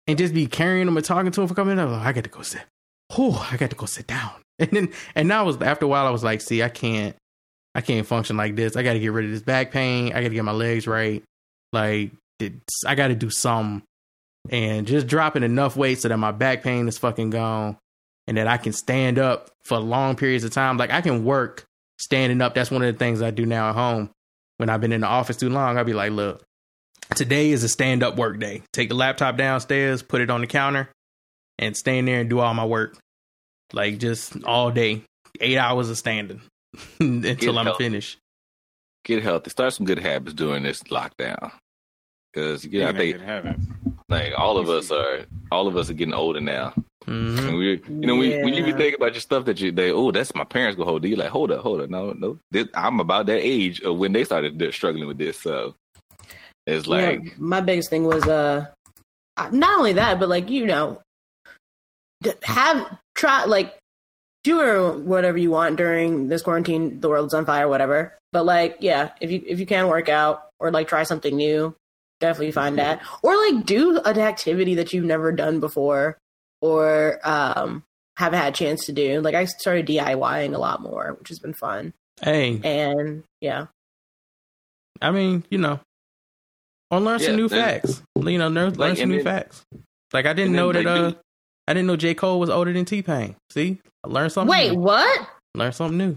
and 0.06 0.16
just 0.18 0.34
be 0.34 0.46
carrying 0.46 0.86
them 0.86 0.96
and 0.96 1.04
talking 1.06 1.32
to 1.32 1.40
them 1.40 1.48
for 1.48 1.52
a 1.52 1.56
couple 1.56 1.74
minutes. 1.74 1.90
Oh, 1.90 1.94
I 1.94 1.98
like, 1.98 2.06
I 2.06 2.12
got 2.12 2.24
to 2.24 2.30
go 2.30 2.42
sit. 2.42 2.62
Oh, 3.16 3.48
I 3.50 3.56
got 3.56 3.70
to 3.70 3.76
go 3.76 3.86
sit 3.86 4.06
down. 4.06 4.30
And 4.58 4.70
then, 4.70 4.88
and 5.16 5.26
now 5.26 5.44
was 5.44 5.60
after 5.60 5.86
a 5.86 5.88
while, 5.88 6.06
I 6.06 6.10
was 6.10 6.22
like, 6.22 6.40
see, 6.40 6.62
I 6.62 6.68
can't, 6.68 7.16
I 7.74 7.80
can't 7.80 8.06
function 8.06 8.36
like 8.36 8.54
this. 8.54 8.76
I 8.76 8.84
got 8.84 8.92
to 8.92 9.00
get 9.00 9.10
rid 9.10 9.24
of 9.24 9.32
this 9.32 9.42
back 9.42 9.72
pain. 9.72 10.12
I 10.12 10.22
got 10.22 10.28
to 10.28 10.34
get 10.34 10.44
my 10.44 10.52
legs 10.52 10.86
right. 10.86 11.24
Like, 11.72 12.12
I 12.86 12.94
got 12.94 13.08
to 13.08 13.16
do 13.16 13.28
something. 13.28 13.82
And 14.50 14.86
just 14.86 15.08
dropping 15.08 15.42
enough 15.42 15.74
weight 15.74 16.00
so 16.00 16.08
that 16.08 16.16
my 16.16 16.30
back 16.30 16.62
pain 16.62 16.86
is 16.86 16.98
fucking 16.98 17.30
gone 17.30 17.76
and 18.28 18.36
that 18.36 18.46
I 18.46 18.56
can 18.56 18.72
stand 18.72 19.18
up 19.18 19.50
for 19.64 19.78
long 19.78 20.14
periods 20.14 20.44
of 20.44 20.52
time. 20.52 20.76
Like, 20.76 20.92
I 20.92 21.00
can 21.00 21.24
work 21.24 21.64
standing 21.98 22.40
up. 22.40 22.54
That's 22.54 22.70
one 22.70 22.82
of 22.82 22.92
the 22.92 22.98
things 22.98 23.20
I 23.20 23.30
do 23.30 23.46
now 23.46 23.70
at 23.70 23.74
home. 23.74 24.10
When 24.58 24.68
I've 24.68 24.80
been 24.80 24.92
in 24.92 25.00
the 25.00 25.08
office 25.08 25.38
too 25.38 25.48
long, 25.48 25.76
I'll 25.76 25.84
be 25.84 25.94
like, 25.94 26.12
look, 26.12 26.44
today 27.16 27.50
is 27.50 27.64
a 27.64 27.68
stand 27.68 28.04
up 28.04 28.16
work 28.16 28.38
day. 28.38 28.62
Take 28.72 28.90
the 28.90 28.94
laptop 28.94 29.36
downstairs, 29.36 30.02
put 30.02 30.20
it 30.20 30.30
on 30.30 30.40
the 30.40 30.46
counter, 30.46 30.88
and 31.62 31.76
stand 31.76 32.08
there 32.08 32.20
and 32.20 32.28
do 32.28 32.40
all 32.40 32.52
my 32.54 32.64
work. 32.64 32.96
Like 33.72 33.98
just 33.98 34.42
all 34.44 34.70
day, 34.70 35.02
eight 35.40 35.56
hours 35.56 35.88
of 35.88 35.96
standing 35.96 36.42
until 37.00 37.36
Get 37.36 37.54
I'm 37.56 37.64
healthy. 37.66 37.84
finished. 37.84 38.18
Get 39.04 39.22
healthy. 39.22 39.50
Start 39.50 39.72
some 39.72 39.86
good 39.86 39.98
habits 39.98 40.34
during 40.34 40.62
this 40.62 40.82
lockdown. 40.84 41.52
Because 42.32 42.64
yeah, 42.64 42.86
I 42.86 42.88
Ain't 42.88 42.96
think 42.98 43.60
like 44.08 44.32
all 44.36 44.58
of 44.58 44.68
us 44.68 44.90
are 44.90 45.20
all 45.50 45.68
of 45.68 45.76
us 45.76 45.90
are 45.90 45.94
getting 45.94 46.14
older 46.14 46.40
now. 46.40 46.74
hmm 47.04 47.38
And 47.48 47.56
we, 47.56 47.82
you 47.86 48.06
know, 48.06 48.16
we, 48.16 48.32
when 48.42 48.54
you 48.54 48.64
be 48.64 48.72
thinking 48.72 48.94
about 48.94 49.12
your 49.12 49.20
stuff 49.20 49.44
that 49.46 49.60
you, 49.60 49.70
they, 49.72 49.90
oh, 49.90 50.10
that's 50.12 50.34
my 50.34 50.44
parents 50.44 50.76
go 50.76 50.84
hold. 50.84 51.04
You 51.04 51.16
like, 51.16 51.28
hold 51.28 51.50
up, 51.50 51.60
hold 51.60 51.80
up, 51.80 51.90
no, 51.90 52.12
no. 52.12 52.38
This, 52.50 52.68
I'm 52.74 53.00
about 53.00 53.26
that 53.26 53.40
age 53.40 53.80
of 53.80 53.98
when 53.98 54.12
they 54.12 54.24
started 54.24 54.62
struggling 54.72 55.08
with 55.08 55.18
this. 55.18 55.38
So 55.40 55.74
it's 56.66 56.86
like, 56.86 57.24
yeah, 57.24 57.30
my 57.38 57.60
biggest 57.60 57.90
thing 57.90 58.04
was 58.04 58.26
uh 58.26 58.66
not 59.50 59.78
only 59.78 59.94
that 59.94 60.20
but 60.20 60.28
like 60.28 60.48
you 60.50 60.66
know 60.66 60.94
d- 60.94 60.98
have 62.44 62.98
try 63.14 63.44
like 63.44 63.76
do 64.44 64.60
or 64.60 64.92
whatever 64.98 65.38
you 65.38 65.50
want 65.50 65.76
during 65.76 66.28
this 66.28 66.42
quarantine 66.42 67.00
the 67.00 67.08
world's 67.08 67.34
on 67.34 67.46
fire 67.46 67.68
whatever 67.68 68.16
but 68.32 68.44
like 68.44 68.76
yeah 68.80 69.10
if 69.20 69.30
you 69.30 69.42
if 69.46 69.60
you 69.60 69.66
can 69.66 69.86
work 69.88 70.08
out 70.08 70.48
or 70.58 70.70
like 70.70 70.88
try 70.88 71.02
something 71.04 71.36
new 71.36 71.74
definitely 72.20 72.50
find 72.52 72.78
that 72.78 73.00
or 73.22 73.36
like 73.36 73.64
do 73.66 73.98
an 74.04 74.18
activity 74.18 74.74
that 74.76 74.92
you've 74.92 75.04
never 75.04 75.30
done 75.32 75.60
before 75.60 76.18
or 76.60 77.18
um 77.24 77.82
haven't 78.16 78.38
had 78.40 78.52
a 78.52 78.56
chance 78.56 78.86
to 78.86 78.92
do 78.92 79.20
like 79.20 79.34
i 79.34 79.44
started 79.44 79.86
diying 79.86 80.54
a 80.54 80.58
lot 80.58 80.80
more 80.82 81.16
which 81.18 81.28
has 81.28 81.38
been 81.38 81.54
fun 81.54 81.92
Hey, 82.20 82.60
and 82.62 83.24
yeah 83.40 83.66
I 85.00 85.10
mean, 85.10 85.44
you 85.50 85.58
know, 85.58 85.80
or 86.90 87.00
learn 87.00 87.18
some 87.18 87.34
new 87.34 87.48
facts. 87.48 88.02
You 88.16 88.38
know, 88.38 88.46
learn, 88.48 88.74
learn 88.74 88.90
Like, 88.90 88.98
some 88.98 89.08
new 89.08 89.22
then- 89.22 89.24
facts. 89.24 89.64
Like 90.12 90.26
I 90.26 90.32
didn't 90.32 90.52
know 90.52 90.70
that. 90.72 90.84
like, 90.84 90.86
uh 90.86 91.10
do- 91.10 91.16
I 91.68 91.74
didn't 91.74 91.86
know 91.86 91.96
J 91.96 92.14
Cole 92.14 92.40
was 92.40 92.50
older 92.50 92.72
than 92.72 92.84
T 92.84 93.02
Pain. 93.02 93.36
See, 93.50 93.78
I 94.04 94.08
learned 94.08 94.32
something. 94.32 94.50
wait 94.50 94.72
new. 94.72 94.80
what 94.80 95.28
learn 95.54 95.72
something 95.72 95.96
new. 95.98 96.16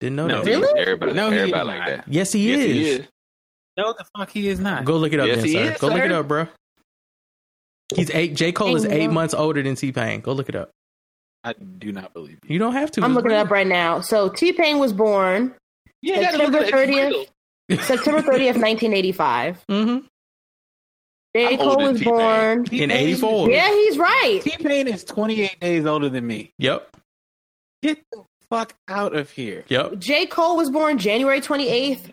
Didn't 0.00 0.16
know 0.16 0.26
No, 0.26 0.38
that. 0.42 0.46
Really? 0.46 0.80
everybody, 0.80 1.12
No, 1.12 1.30
he 1.30 1.38
everybody 1.38 1.60
is 1.62 1.66
like 1.66 1.86
that. 1.86 2.04
Yes, 2.08 2.32
he 2.32 2.50
yes, 2.50 2.58
is. 2.60 2.64
he 2.66 2.88
is. 2.90 3.06
No, 3.76 3.92
the 3.96 4.04
fuck 4.16 4.30
he 4.30 4.48
is 4.48 4.60
not. 4.60 4.84
Go 4.84 4.96
look 4.96 5.12
it 5.12 5.20
up, 5.20 5.26
Yes, 5.26 5.38
then, 5.42 5.48
sir. 5.48 5.72
is, 5.72 5.80
Go 5.80 5.88
look 5.88 5.98
it 6.02 6.12
up, 6.12 6.28
bro. 6.28 6.46
He's 7.94 8.10
eight. 8.10 8.34
J 8.34 8.52
Cole 8.52 8.74
is 8.76 8.84
eight 8.86 9.06
man. 9.06 9.14
months 9.14 9.34
older 9.34 9.62
than 9.62 9.74
T 9.76 9.92
Pain. 9.92 10.20
Go 10.20 10.32
look 10.32 10.48
it 10.48 10.56
up. 10.56 10.70
I 11.44 11.52
do 11.52 11.92
not 11.92 12.12
believe 12.14 12.38
you. 12.44 12.54
You 12.54 12.58
don't 12.58 12.72
have 12.72 12.90
to. 12.92 13.04
I'm 13.04 13.14
looking 13.14 13.30
it 13.32 13.36
up 13.36 13.50
right 13.50 13.66
now. 13.66 14.00
So 14.00 14.28
T 14.30 14.52
Pain 14.52 14.78
was 14.78 14.92
born 14.92 15.54
You 16.02 16.14
ain't 16.14 16.22
gotta 16.22 16.38
look 16.38 16.52
September 16.64 16.82
at 16.82 17.12
it. 17.12 17.28
It's 17.68 17.82
30th. 17.82 17.86
September 17.86 18.20
30th, 18.22 18.60
1985. 18.60 19.64
Mhm. 19.70 20.04
J. 21.34 21.48
I'm 21.52 21.58
Cole 21.58 21.76
was 21.78 21.98
T-Pain. 21.98 22.14
born. 22.14 22.66
In 22.70 22.90
'84. 22.90 23.50
Yeah, 23.50 23.68
he's 23.68 23.98
right. 23.98 24.40
T 24.42 24.50
Pain 24.62 24.86
is 24.86 25.04
28 25.04 25.58
days 25.60 25.86
older 25.86 26.08
than 26.08 26.26
me. 26.26 26.52
Yep. 26.58 26.96
Get 27.82 28.04
the 28.12 28.22
fuck 28.48 28.74
out 28.88 29.14
of 29.16 29.30
here. 29.30 29.64
Yep. 29.68 29.98
J. 29.98 30.26
Cole 30.26 30.56
was 30.56 30.70
born 30.70 30.98
January 30.98 31.40
28th, 31.40 32.10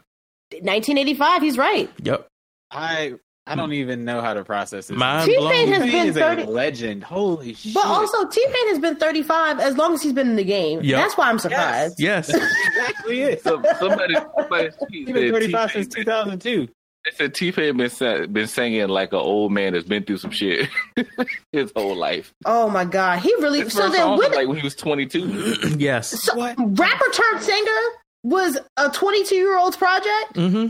1985. 0.51 1.41
He's 1.41 1.57
right. 1.57 1.89
Yep. 2.03 2.27
I 2.71 3.13
I 3.45 3.55
don't 3.55 3.73
even 3.73 4.05
know 4.05 4.21
how 4.21 4.33
to 4.33 4.43
process 4.43 4.87
this. 4.87 4.97
Mind 4.97 5.29
T-Pain 5.29 5.67
has 5.67 5.83
T-Pain 5.83 5.91
been 5.91 6.07
is 6.07 6.15
30 6.15 6.41
a 6.43 6.45
legend. 6.45 7.03
Holy 7.03 7.53
shit! 7.53 7.73
But 7.73 7.85
also, 7.85 8.27
T 8.27 8.43
Pain 8.45 8.67
has 8.69 8.79
been 8.79 8.95
35 8.95 9.59
as 9.59 9.77
long 9.77 9.93
as 9.93 10.01
he's 10.01 10.13
been 10.13 10.29
in 10.29 10.35
the 10.35 10.43
game. 10.43 10.81
Yep. 10.81 10.97
That's 10.97 11.17
why 11.17 11.29
I'm 11.29 11.39
surprised. 11.39 11.95
Yes. 11.99 12.29
exactly 12.67 13.21
it. 13.21 13.43
So, 13.43 13.61
somebody, 13.79 14.15
somebody 14.37 14.69
He's 14.89 15.05
been 15.05 15.31
35 15.31 15.71
since 15.71 15.87
2002. 15.87 16.67
They 17.05 17.11
said 17.15 17.33
T 17.33 17.51
Pain 17.51 17.77
been 17.77 17.89
sa- 17.89 18.25
been 18.27 18.47
singing 18.47 18.87
like 18.87 19.11
an 19.11 19.19
old 19.19 19.51
man 19.51 19.73
that's 19.73 19.87
been 19.87 20.03
through 20.03 20.17
some 20.17 20.29
shit 20.31 20.69
his 21.51 21.71
whole 21.75 21.95
life. 21.95 22.31
Oh 22.45 22.69
my 22.69 22.85
God. 22.85 23.19
He 23.19 23.33
really. 23.39 23.61
His 23.61 23.73
So 23.73 23.89
then, 23.89 24.17
when, 24.17 24.31
like 24.31 24.47
when 24.47 24.57
he 24.57 24.63
was 24.63 24.75
22. 24.75 25.55
yes. 25.77 26.09
so 26.23 26.35
What? 26.35 26.55
rapper 26.59 27.11
turned 27.11 27.41
singer 27.41 27.79
was 28.23 28.59
a 28.77 28.89
22 28.89 29.33
year 29.35 29.57
old's 29.57 29.77
project? 29.77 30.33
Mm-hmm. 30.35 30.67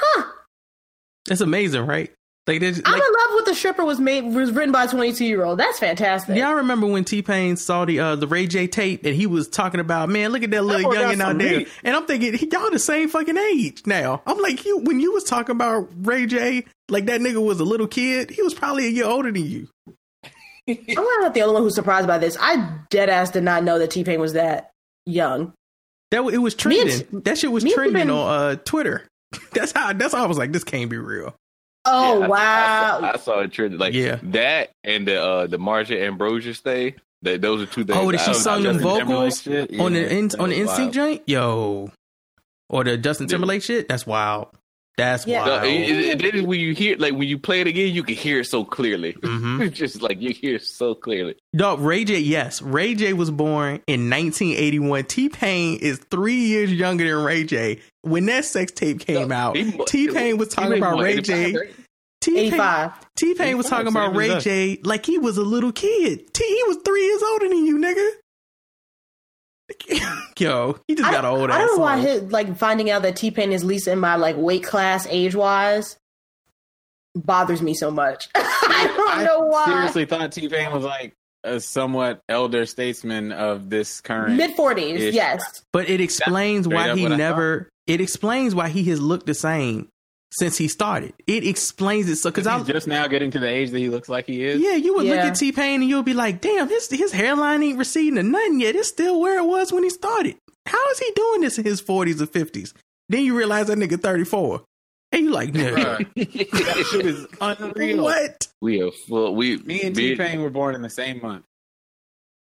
Huh. 0.00 0.24
It's 1.28 1.40
amazing, 1.40 1.86
right? 1.86 2.12
Like, 2.48 2.58
there's- 2.58 2.80
I'm 2.84 2.92
like 2.92 3.00
in 3.00 3.12
love 3.12 3.34
with 3.36 3.44
the 3.44 3.54
stripper 3.54 3.84
was 3.84 4.00
made 4.00 4.22
was 4.24 4.50
written 4.50 4.72
by 4.72 4.84
a 4.84 4.88
22 4.88 5.24
year 5.24 5.44
old. 5.44 5.60
That's 5.60 5.78
fantastic. 5.78 6.36
y'all 6.36 6.54
remember 6.54 6.88
when 6.88 7.04
T 7.04 7.22
Pain 7.22 7.56
saw 7.56 7.84
the 7.84 8.00
uh, 8.00 8.16
the 8.16 8.26
Ray 8.26 8.48
J 8.48 8.66
tape 8.66 9.04
and 9.04 9.14
he 9.14 9.26
was 9.28 9.46
talking 9.48 9.78
about, 9.78 10.08
man, 10.08 10.32
look 10.32 10.42
at 10.42 10.50
that 10.50 10.64
little 10.64 10.90
boy 10.90 10.94
got 10.96 11.14
youngin 11.14 11.20
out 11.20 11.38
there, 11.38 11.58
meat. 11.60 11.68
and 11.84 11.94
I'm 11.94 12.04
thinking 12.06 12.34
y'all 12.50 12.70
the 12.70 12.80
same 12.80 13.08
fucking 13.08 13.36
age 13.38 13.82
now. 13.86 14.22
I'm 14.26 14.38
like, 14.38 14.64
you 14.64 14.78
when 14.78 14.98
you 14.98 15.12
was 15.12 15.22
talking 15.22 15.54
about 15.54 15.88
Ray 16.04 16.26
J, 16.26 16.64
like 16.88 17.06
that 17.06 17.20
nigga 17.20 17.40
was 17.44 17.60
a 17.60 17.64
little 17.64 17.86
kid. 17.86 18.30
He 18.30 18.42
was 18.42 18.54
probably 18.54 18.86
a 18.86 18.90
year 18.90 19.06
older 19.06 19.30
than 19.30 19.46
you. 19.46 19.68
I'm 20.68 20.76
not 21.20 21.34
the 21.34 21.42
only 21.42 21.54
one 21.54 21.62
who's 21.62 21.74
surprised 21.76 22.06
by 22.08 22.18
this. 22.18 22.36
I 22.40 22.76
dead 22.90 23.08
ass 23.08 23.30
did 23.30 23.44
not 23.44 23.62
know 23.62 23.78
that 23.78 23.90
T 23.92 24.02
Pain 24.02 24.18
was 24.20 24.32
that 24.32 24.70
young. 25.06 25.52
That 26.10 26.24
it 26.32 26.38
was 26.38 26.54
Me 26.66 26.80
and- 26.80 26.90
trending. 26.90 27.20
that 27.20 27.38
shit 27.38 27.52
was 27.52 27.62
trending 27.64 28.10
on 28.10 28.28
uh, 28.28 28.56
Twitter. 28.64 29.06
That's 29.52 29.70
how. 29.72 29.92
That's 29.92 30.12
how 30.12 30.24
I 30.24 30.26
was 30.26 30.38
like, 30.38 30.50
this 30.52 30.64
can't 30.64 30.90
be 30.90 30.98
real. 30.98 31.34
Oh 31.84 32.20
Yeah, 32.20 32.24
I- 32.24 32.28
wow! 32.28 32.98
I, 32.98 33.00
saw, 33.00 33.12
I 33.12 33.16
saw 33.16 33.40
it 33.40 33.52
trending 33.52 33.78
like 33.80 33.92
Yeah. 33.94 34.18
that 34.22 34.70
and 34.84 35.06
the 35.08 35.20
uh 35.22 35.46
the 35.46 35.58
Marsha 35.58 36.00
Ambrosius 36.00 36.60
thing. 36.60 36.94
That 37.22 37.40
those 37.40 37.62
are 37.62 37.66
two 37.66 37.84
things. 37.84 37.98
Oh, 38.00 38.10
did 38.10 38.20
she 38.20 38.30
was- 38.30 38.42
sung 38.42 38.62
them 38.64 38.78
vocals 38.80 39.42
shit? 39.42 39.78
on 39.78 39.94
Yeah, 39.94 40.00
the 40.02 40.12
in, 40.16 40.30
on 40.40 40.48
the 40.50 40.60
was 40.62 40.70
NSYNC 40.70 40.78
wild. 40.78 40.92
joint? 40.92 41.22
Yo, 41.26 41.90
or 42.68 42.84
the 42.84 42.96
Justin 42.98 43.26
Yeah. 43.26 43.30
Timberlake 43.32 43.62
shit? 43.62 43.88
That's 43.88 44.06
wild. 44.06 44.48
That's 44.98 45.26
Yeah. 45.26 45.44
No, 45.44 45.50
wild. 45.52 45.64
it, 45.64 45.70
it, 45.90 46.24
it 46.24 46.34
is 46.34 46.42
when 46.42 46.60
you 46.60 46.74
hear 46.74 46.96
like 46.98 47.12
when 47.14 47.26
you 47.26 47.38
play 47.38 47.60
it 47.62 47.66
again, 47.66 47.94
you 47.94 48.02
can 48.02 48.14
hear 48.14 48.40
it 48.40 48.44
so 48.46 48.62
clearly. 48.64 49.14
Mhm. 49.14 49.60
It's 49.62 49.78
just 49.84 50.02
like 50.02 50.20
you 50.20 50.32
hear 50.34 50.56
it 50.56 50.62
so 50.64 50.94
clearly. 50.94 51.34
Dog, 51.56 51.80
Ray 51.80 52.04
J, 52.04 52.18
yes. 52.18 52.60
Ray 52.60 52.94
J 52.94 53.12
was 53.14 53.30
born 53.30 53.80
in 53.86 54.10
1981. 54.10 55.04
T 55.04 55.28
Pain 55.28 55.78
is 55.80 55.98
three 56.10 56.34
years 56.34 56.72
younger 56.72 57.04
than 57.14 57.24
Ray 57.24 57.44
J. 57.44 57.80
When 58.02 58.26
that 58.26 58.44
sex 58.44 58.72
tape 58.72 59.00
came 59.00 59.28
No, 59.28 59.34
out, 59.34 59.54
T 59.86 60.08
Pain 60.08 60.36
was 60.36 60.48
talking 60.48 60.76
about 60.78 60.98
Ray 61.00 61.12
85, 61.14 61.24
J. 61.24 61.56
right? 61.56 61.70
T 62.20 62.34
Pain 62.34 62.46
85. 62.48 62.92
T 63.16 63.34
Pain 63.34 63.56
was 63.56 63.68
talking 63.68 63.88
about 63.88 64.14
Ray. 64.14 64.38
J 64.40 64.78
like 64.84 65.06
he 65.06 65.18
was 65.18 65.38
a 65.38 65.42
little 65.42 65.72
kid. 65.72 66.32
T 66.34 66.44
he 66.44 66.62
was 66.68 66.78
three 66.84 67.04
years 67.06 67.22
older 67.22 67.48
than 67.48 67.64
you, 67.66 67.78
nigga. 67.78 68.10
Yo, 70.38 70.78
he 70.88 70.94
just 70.94 71.10
got 71.10 71.24
an 71.24 71.30
old 71.30 71.50
I 71.50 71.58
don't 71.58 71.76
know 71.76 71.82
why 71.82 71.96
song. 71.96 72.06
his, 72.06 72.22
like 72.32 72.56
finding 72.56 72.90
out 72.90 73.02
that 73.02 73.16
T 73.16 73.30
Pain 73.30 73.52
is 73.52 73.64
least 73.64 73.88
in 73.88 73.98
my 73.98 74.16
like 74.16 74.36
weight 74.36 74.64
class 74.64 75.06
age 75.08 75.34
wise 75.34 75.96
bothers 77.14 77.62
me 77.62 77.74
so 77.74 77.90
much. 77.90 78.28
I 78.34 78.92
don't 78.96 79.24
know 79.24 79.46
why. 79.46 79.66
Seriously, 79.66 80.04
thought 80.06 80.32
T 80.32 80.48
Pain 80.48 80.72
was 80.72 80.84
like 80.84 81.14
a 81.44 81.60
somewhat 81.60 82.22
elder 82.28 82.66
statesman 82.66 83.32
of 83.32 83.70
this 83.70 84.00
current. 84.00 84.36
Mid 84.36 84.54
forties, 84.54 85.14
yes. 85.14 85.64
But 85.72 85.88
it 85.88 86.00
explains 86.00 86.66
straight 86.66 86.76
why 86.76 86.94
he 86.94 87.06
never. 87.06 87.68
It 87.86 88.00
explains 88.00 88.54
why 88.54 88.68
he 88.68 88.84
has 88.84 89.00
looked 89.00 89.26
the 89.26 89.34
same 89.34 89.88
since 90.32 90.56
he 90.56 90.66
started. 90.66 91.12
It 91.26 91.46
explains 91.46 92.08
it 92.08 92.16
so 92.16 92.30
because 92.30 92.46
I 92.46 92.58
He's 92.58 92.66
just 92.66 92.88
now 92.88 93.06
getting 93.06 93.30
to 93.32 93.38
the 93.38 93.48
age 93.48 93.70
that 93.70 93.78
he 93.78 93.88
looks 93.88 94.08
like 94.08 94.26
he 94.26 94.44
is. 94.44 94.60
Yeah, 94.60 94.74
you 94.74 94.94
would 94.94 95.06
look 95.06 95.18
at 95.18 95.36
T 95.36 95.52
Pain 95.52 95.80
and 95.82 95.88
you'll 95.88 96.02
be 96.02 96.14
like, 96.14 96.40
damn, 96.40 96.68
his 96.68 96.88
his 96.90 97.12
hairline 97.12 97.62
ain't 97.62 97.78
receding 97.78 98.16
to 98.16 98.22
nothing 98.22 98.60
yet. 98.60 98.74
It's 98.74 98.88
still 98.88 99.20
where 99.20 99.38
it 99.38 99.44
was 99.46 99.72
when 99.72 99.84
he 99.84 99.90
started. 99.90 100.36
How 100.66 100.90
is 100.90 100.98
he 100.98 101.10
doing 101.14 101.42
this 101.42 101.58
in 101.58 101.64
his 101.64 101.80
forties 101.80 102.20
or 102.22 102.26
fifties? 102.26 102.74
Then 103.08 103.24
you 103.24 103.36
realize 103.36 103.66
that 103.66 103.78
nigga 103.78 104.00
thirty 104.00 104.24
four. 104.24 104.64
And 105.12 105.24
you 105.26 105.30
like, 105.30 105.52
no. 105.52 105.74
That 106.14 106.88
shit 106.90 107.04
is 107.06 107.26
unreal. 107.40 108.02
what? 108.02 108.48
We 108.62 108.80
are 108.80 108.90
full. 108.90 109.34
We 109.34 109.58
Me 109.58 109.82
and 109.82 109.94
T 109.94 110.16
Pain 110.16 110.40
were 110.40 110.50
born 110.50 110.74
in 110.74 110.80
the 110.82 110.90
same 110.90 111.20
month. 111.20 111.44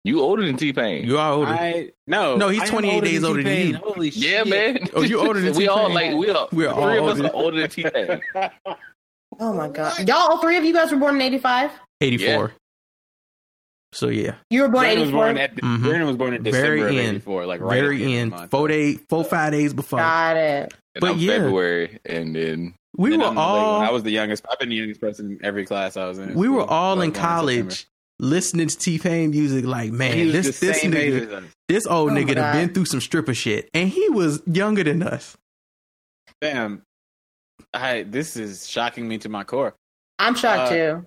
You 0.08 0.20
older 0.22 0.44
than 0.44 0.56
T 0.56 0.72
Pain. 0.72 1.04
You 1.04 1.18
are 1.18 1.32
older. 1.32 1.52
I 1.52 1.90
no. 2.06 2.36
No, 2.36 2.48
he's 2.48 2.68
28 2.68 3.04
days 3.04 3.22
older 3.24 3.42
than 3.42 3.52
T-Pain. 3.54 3.68
you. 3.70 3.76
Holy 3.76 4.08
yeah, 4.10 4.44
man. 4.44 4.78
Oh, 4.94 5.02
you 5.02 5.20
older 5.20 5.40
than 5.40 5.54
we 5.54 5.68
all 5.68 5.88
T-Pain. 5.88 6.12
like 6.12 6.18
we 6.18 6.30
are. 6.30 6.48
We're 6.52 6.68
all 6.70 6.82
three 6.88 6.98
of 6.98 7.04
us 7.04 7.16
older. 7.18 7.28
are 7.28 7.34
older 7.34 7.60
than 7.60 7.70
T 7.70 7.82
Pain. 7.84 8.20
Oh 9.40 9.52
my 9.52 9.68
god. 9.68 10.08
Y'all 10.08 10.16
all 10.16 10.38
three 10.38 10.56
of 10.56 10.64
you 10.64 10.72
guys 10.72 10.90
were 10.90 10.96
born 10.98 11.14
in 11.16 11.22
eighty 11.22 11.38
five? 11.38 11.70
Eighty 12.00 12.16
four. 12.18 12.48
Yeah. 12.48 12.54
So 13.92 14.08
yeah. 14.08 14.34
You 14.50 14.62
were 14.62 14.68
born 14.68 14.82
Brandon 14.84 14.98
eighty 14.98 15.02
was 15.02 15.10
four? 15.12 15.24
born 15.26 15.38
at 15.38 15.54
Mhm. 15.56 16.06
Was 16.06 16.16
born 16.16 16.34
in 16.34 16.42
December 16.42 16.66
Very 16.66 16.80
of 16.80 16.88
end. 16.88 17.16
'84, 17.16 17.46
like 17.46 17.60
right 17.60 17.74
Very 17.80 17.96
end 17.96 18.02
of 18.02 18.08
the 18.08 18.16
end. 18.18 18.30
month. 18.32 18.50
Four 18.50 18.68
day 18.68 18.94
four, 19.08 19.24
five 19.24 19.52
days 19.52 19.72
before. 19.74 19.98
Got 20.00 20.36
it. 20.36 20.74
And 20.94 21.00
But 21.00 21.10
I'm 21.12 21.18
yeah. 21.18 21.32
February, 21.38 21.98
and 22.04 22.34
then 22.34 22.74
we 22.96 23.10
Then 23.10 23.20
were 23.20 23.26
I'm 23.26 23.34
the 23.36 23.40
late 23.40 23.46
all 23.46 23.80
I 23.82 23.90
was 23.90 24.02
the 24.02 24.10
youngest. 24.10 24.44
I've 24.50 24.58
been 24.58 24.70
the 24.70 24.76
youngest 24.76 25.00
person 25.00 25.30
in 25.32 25.44
every 25.44 25.64
class 25.66 25.96
I 25.96 26.06
was 26.06 26.18
in. 26.18 26.30
at 26.30 26.34
we 26.34 26.48
were 26.48 26.64
all 26.64 27.00
I 27.00 27.04
in 27.04 27.12
college 27.12 27.86
listening 28.20 28.68
to 28.68 28.76
T 28.76 28.98
Pain 28.98 29.30
music 29.30 29.64
like, 29.64 29.92
man, 29.92 30.32
this 30.32 30.60
this 30.60 30.82
nigga 30.84 31.44
this 31.68 31.86
old 31.86 32.10
Oh 32.10 32.14
nigga 32.14 32.34
done 32.34 32.56
been 32.56 32.74
through 32.74 32.86
some 32.86 33.00
stripper 33.00 33.34
shit. 33.34 33.68
And 33.74 33.88
he 33.88 34.08
was 34.08 34.42
younger 34.46 34.82
than 34.84 35.02
us. 35.02 35.36
Damn. 36.40 36.82
I 37.74 38.04
this 38.04 38.36
is 38.36 38.66
shocking 38.68 39.06
me 39.08 39.18
to 39.18 39.28
my 39.28 39.44
core. 39.44 39.74
I'm 40.18 40.34
shocked 40.34 40.72
Uh, 40.72 41.00
too. 41.02 41.06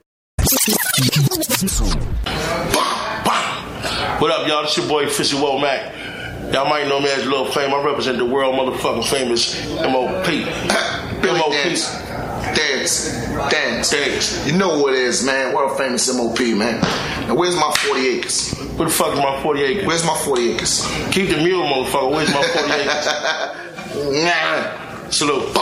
What 4.20 4.30
up, 4.30 4.48
y'all? 4.48 4.62
This 4.64 4.78
your 4.78 4.88
boy 4.88 5.10
Fizzy 5.10 5.36
Womack. 5.38 6.54
Y'all 6.54 6.70
might 6.70 6.88
know 6.88 7.00
me 7.00 7.10
as 7.10 7.26
Lil 7.26 7.46
Fame. 7.46 7.74
I 7.74 7.84
represent 7.84 8.18
the 8.18 8.26
world 8.26 8.56
motherfucking 8.56 9.10
famous 9.10 9.56
MOP. 9.82 10.26
Billy 11.22 11.40
MOP. 11.40 11.54
Dance. 12.42 13.12
Dance. 13.12 13.52
Dance. 13.52 13.90
Dance. 13.92 14.48
You 14.48 14.58
know 14.58 14.80
what 14.80 14.94
it 14.94 15.00
is, 15.00 15.24
man. 15.26 15.54
World 15.56 15.78
famous 15.78 16.14
MOP, 16.14 16.40
man. 16.40 16.82
Now, 17.28 17.36
where's 17.36 17.56
my 17.56 17.72
40 17.78 18.08
acres? 18.08 18.54
Where 18.78 18.88
the 18.88 18.94
fuck 18.94 19.14
is 19.14 19.20
my 19.20 19.42
40 19.44 19.62
acres? 19.62 19.86
Where's 19.86 20.06
my 20.06 20.16
40 20.16 20.52
acres? 20.54 20.88
Keep 21.12 21.30
the 21.30 21.38
mule, 21.38 21.64
motherfucker. 21.64 22.12
Where's 22.12 22.34
my 22.34 22.44
40 22.44 22.74
acres? 22.74 24.24
Nah. 24.24 25.10
Salute. 25.10 25.56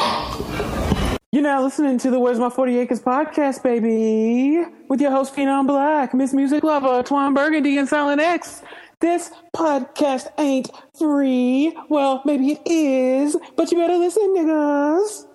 You're 1.31 1.43
now 1.43 1.61
listening 1.63 1.97
to 1.99 2.09
the 2.11 2.19
Where's 2.19 2.39
My 2.39 2.49
40 2.49 2.79
Acres 2.79 3.01
podcast, 3.01 3.61
baby, 3.61 4.63
with 4.87 4.99
your 4.99 5.11
host, 5.11 5.35
Phenom 5.35 5.67
Black, 5.67 6.13
Miss 6.15 6.33
Music 6.33 6.63
Lover, 6.63 7.03
Twan 7.03 7.35
Burgundy, 7.35 7.77
and 7.77 7.87
Silent 7.87 8.19
X. 8.19 8.63
This 8.99 9.31
podcast 9.55 10.27
ain't 10.39 10.69
free. 10.97 11.75
Well, 11.87 12.21
maybe 12.25 12.53
it 12.53 12.61
is, 12.65 13.37
but 13.55 13.71
you 13.71 13.77
better 13.77 13.95
listen, 13.97 14.23
niggas. 14.35 15.25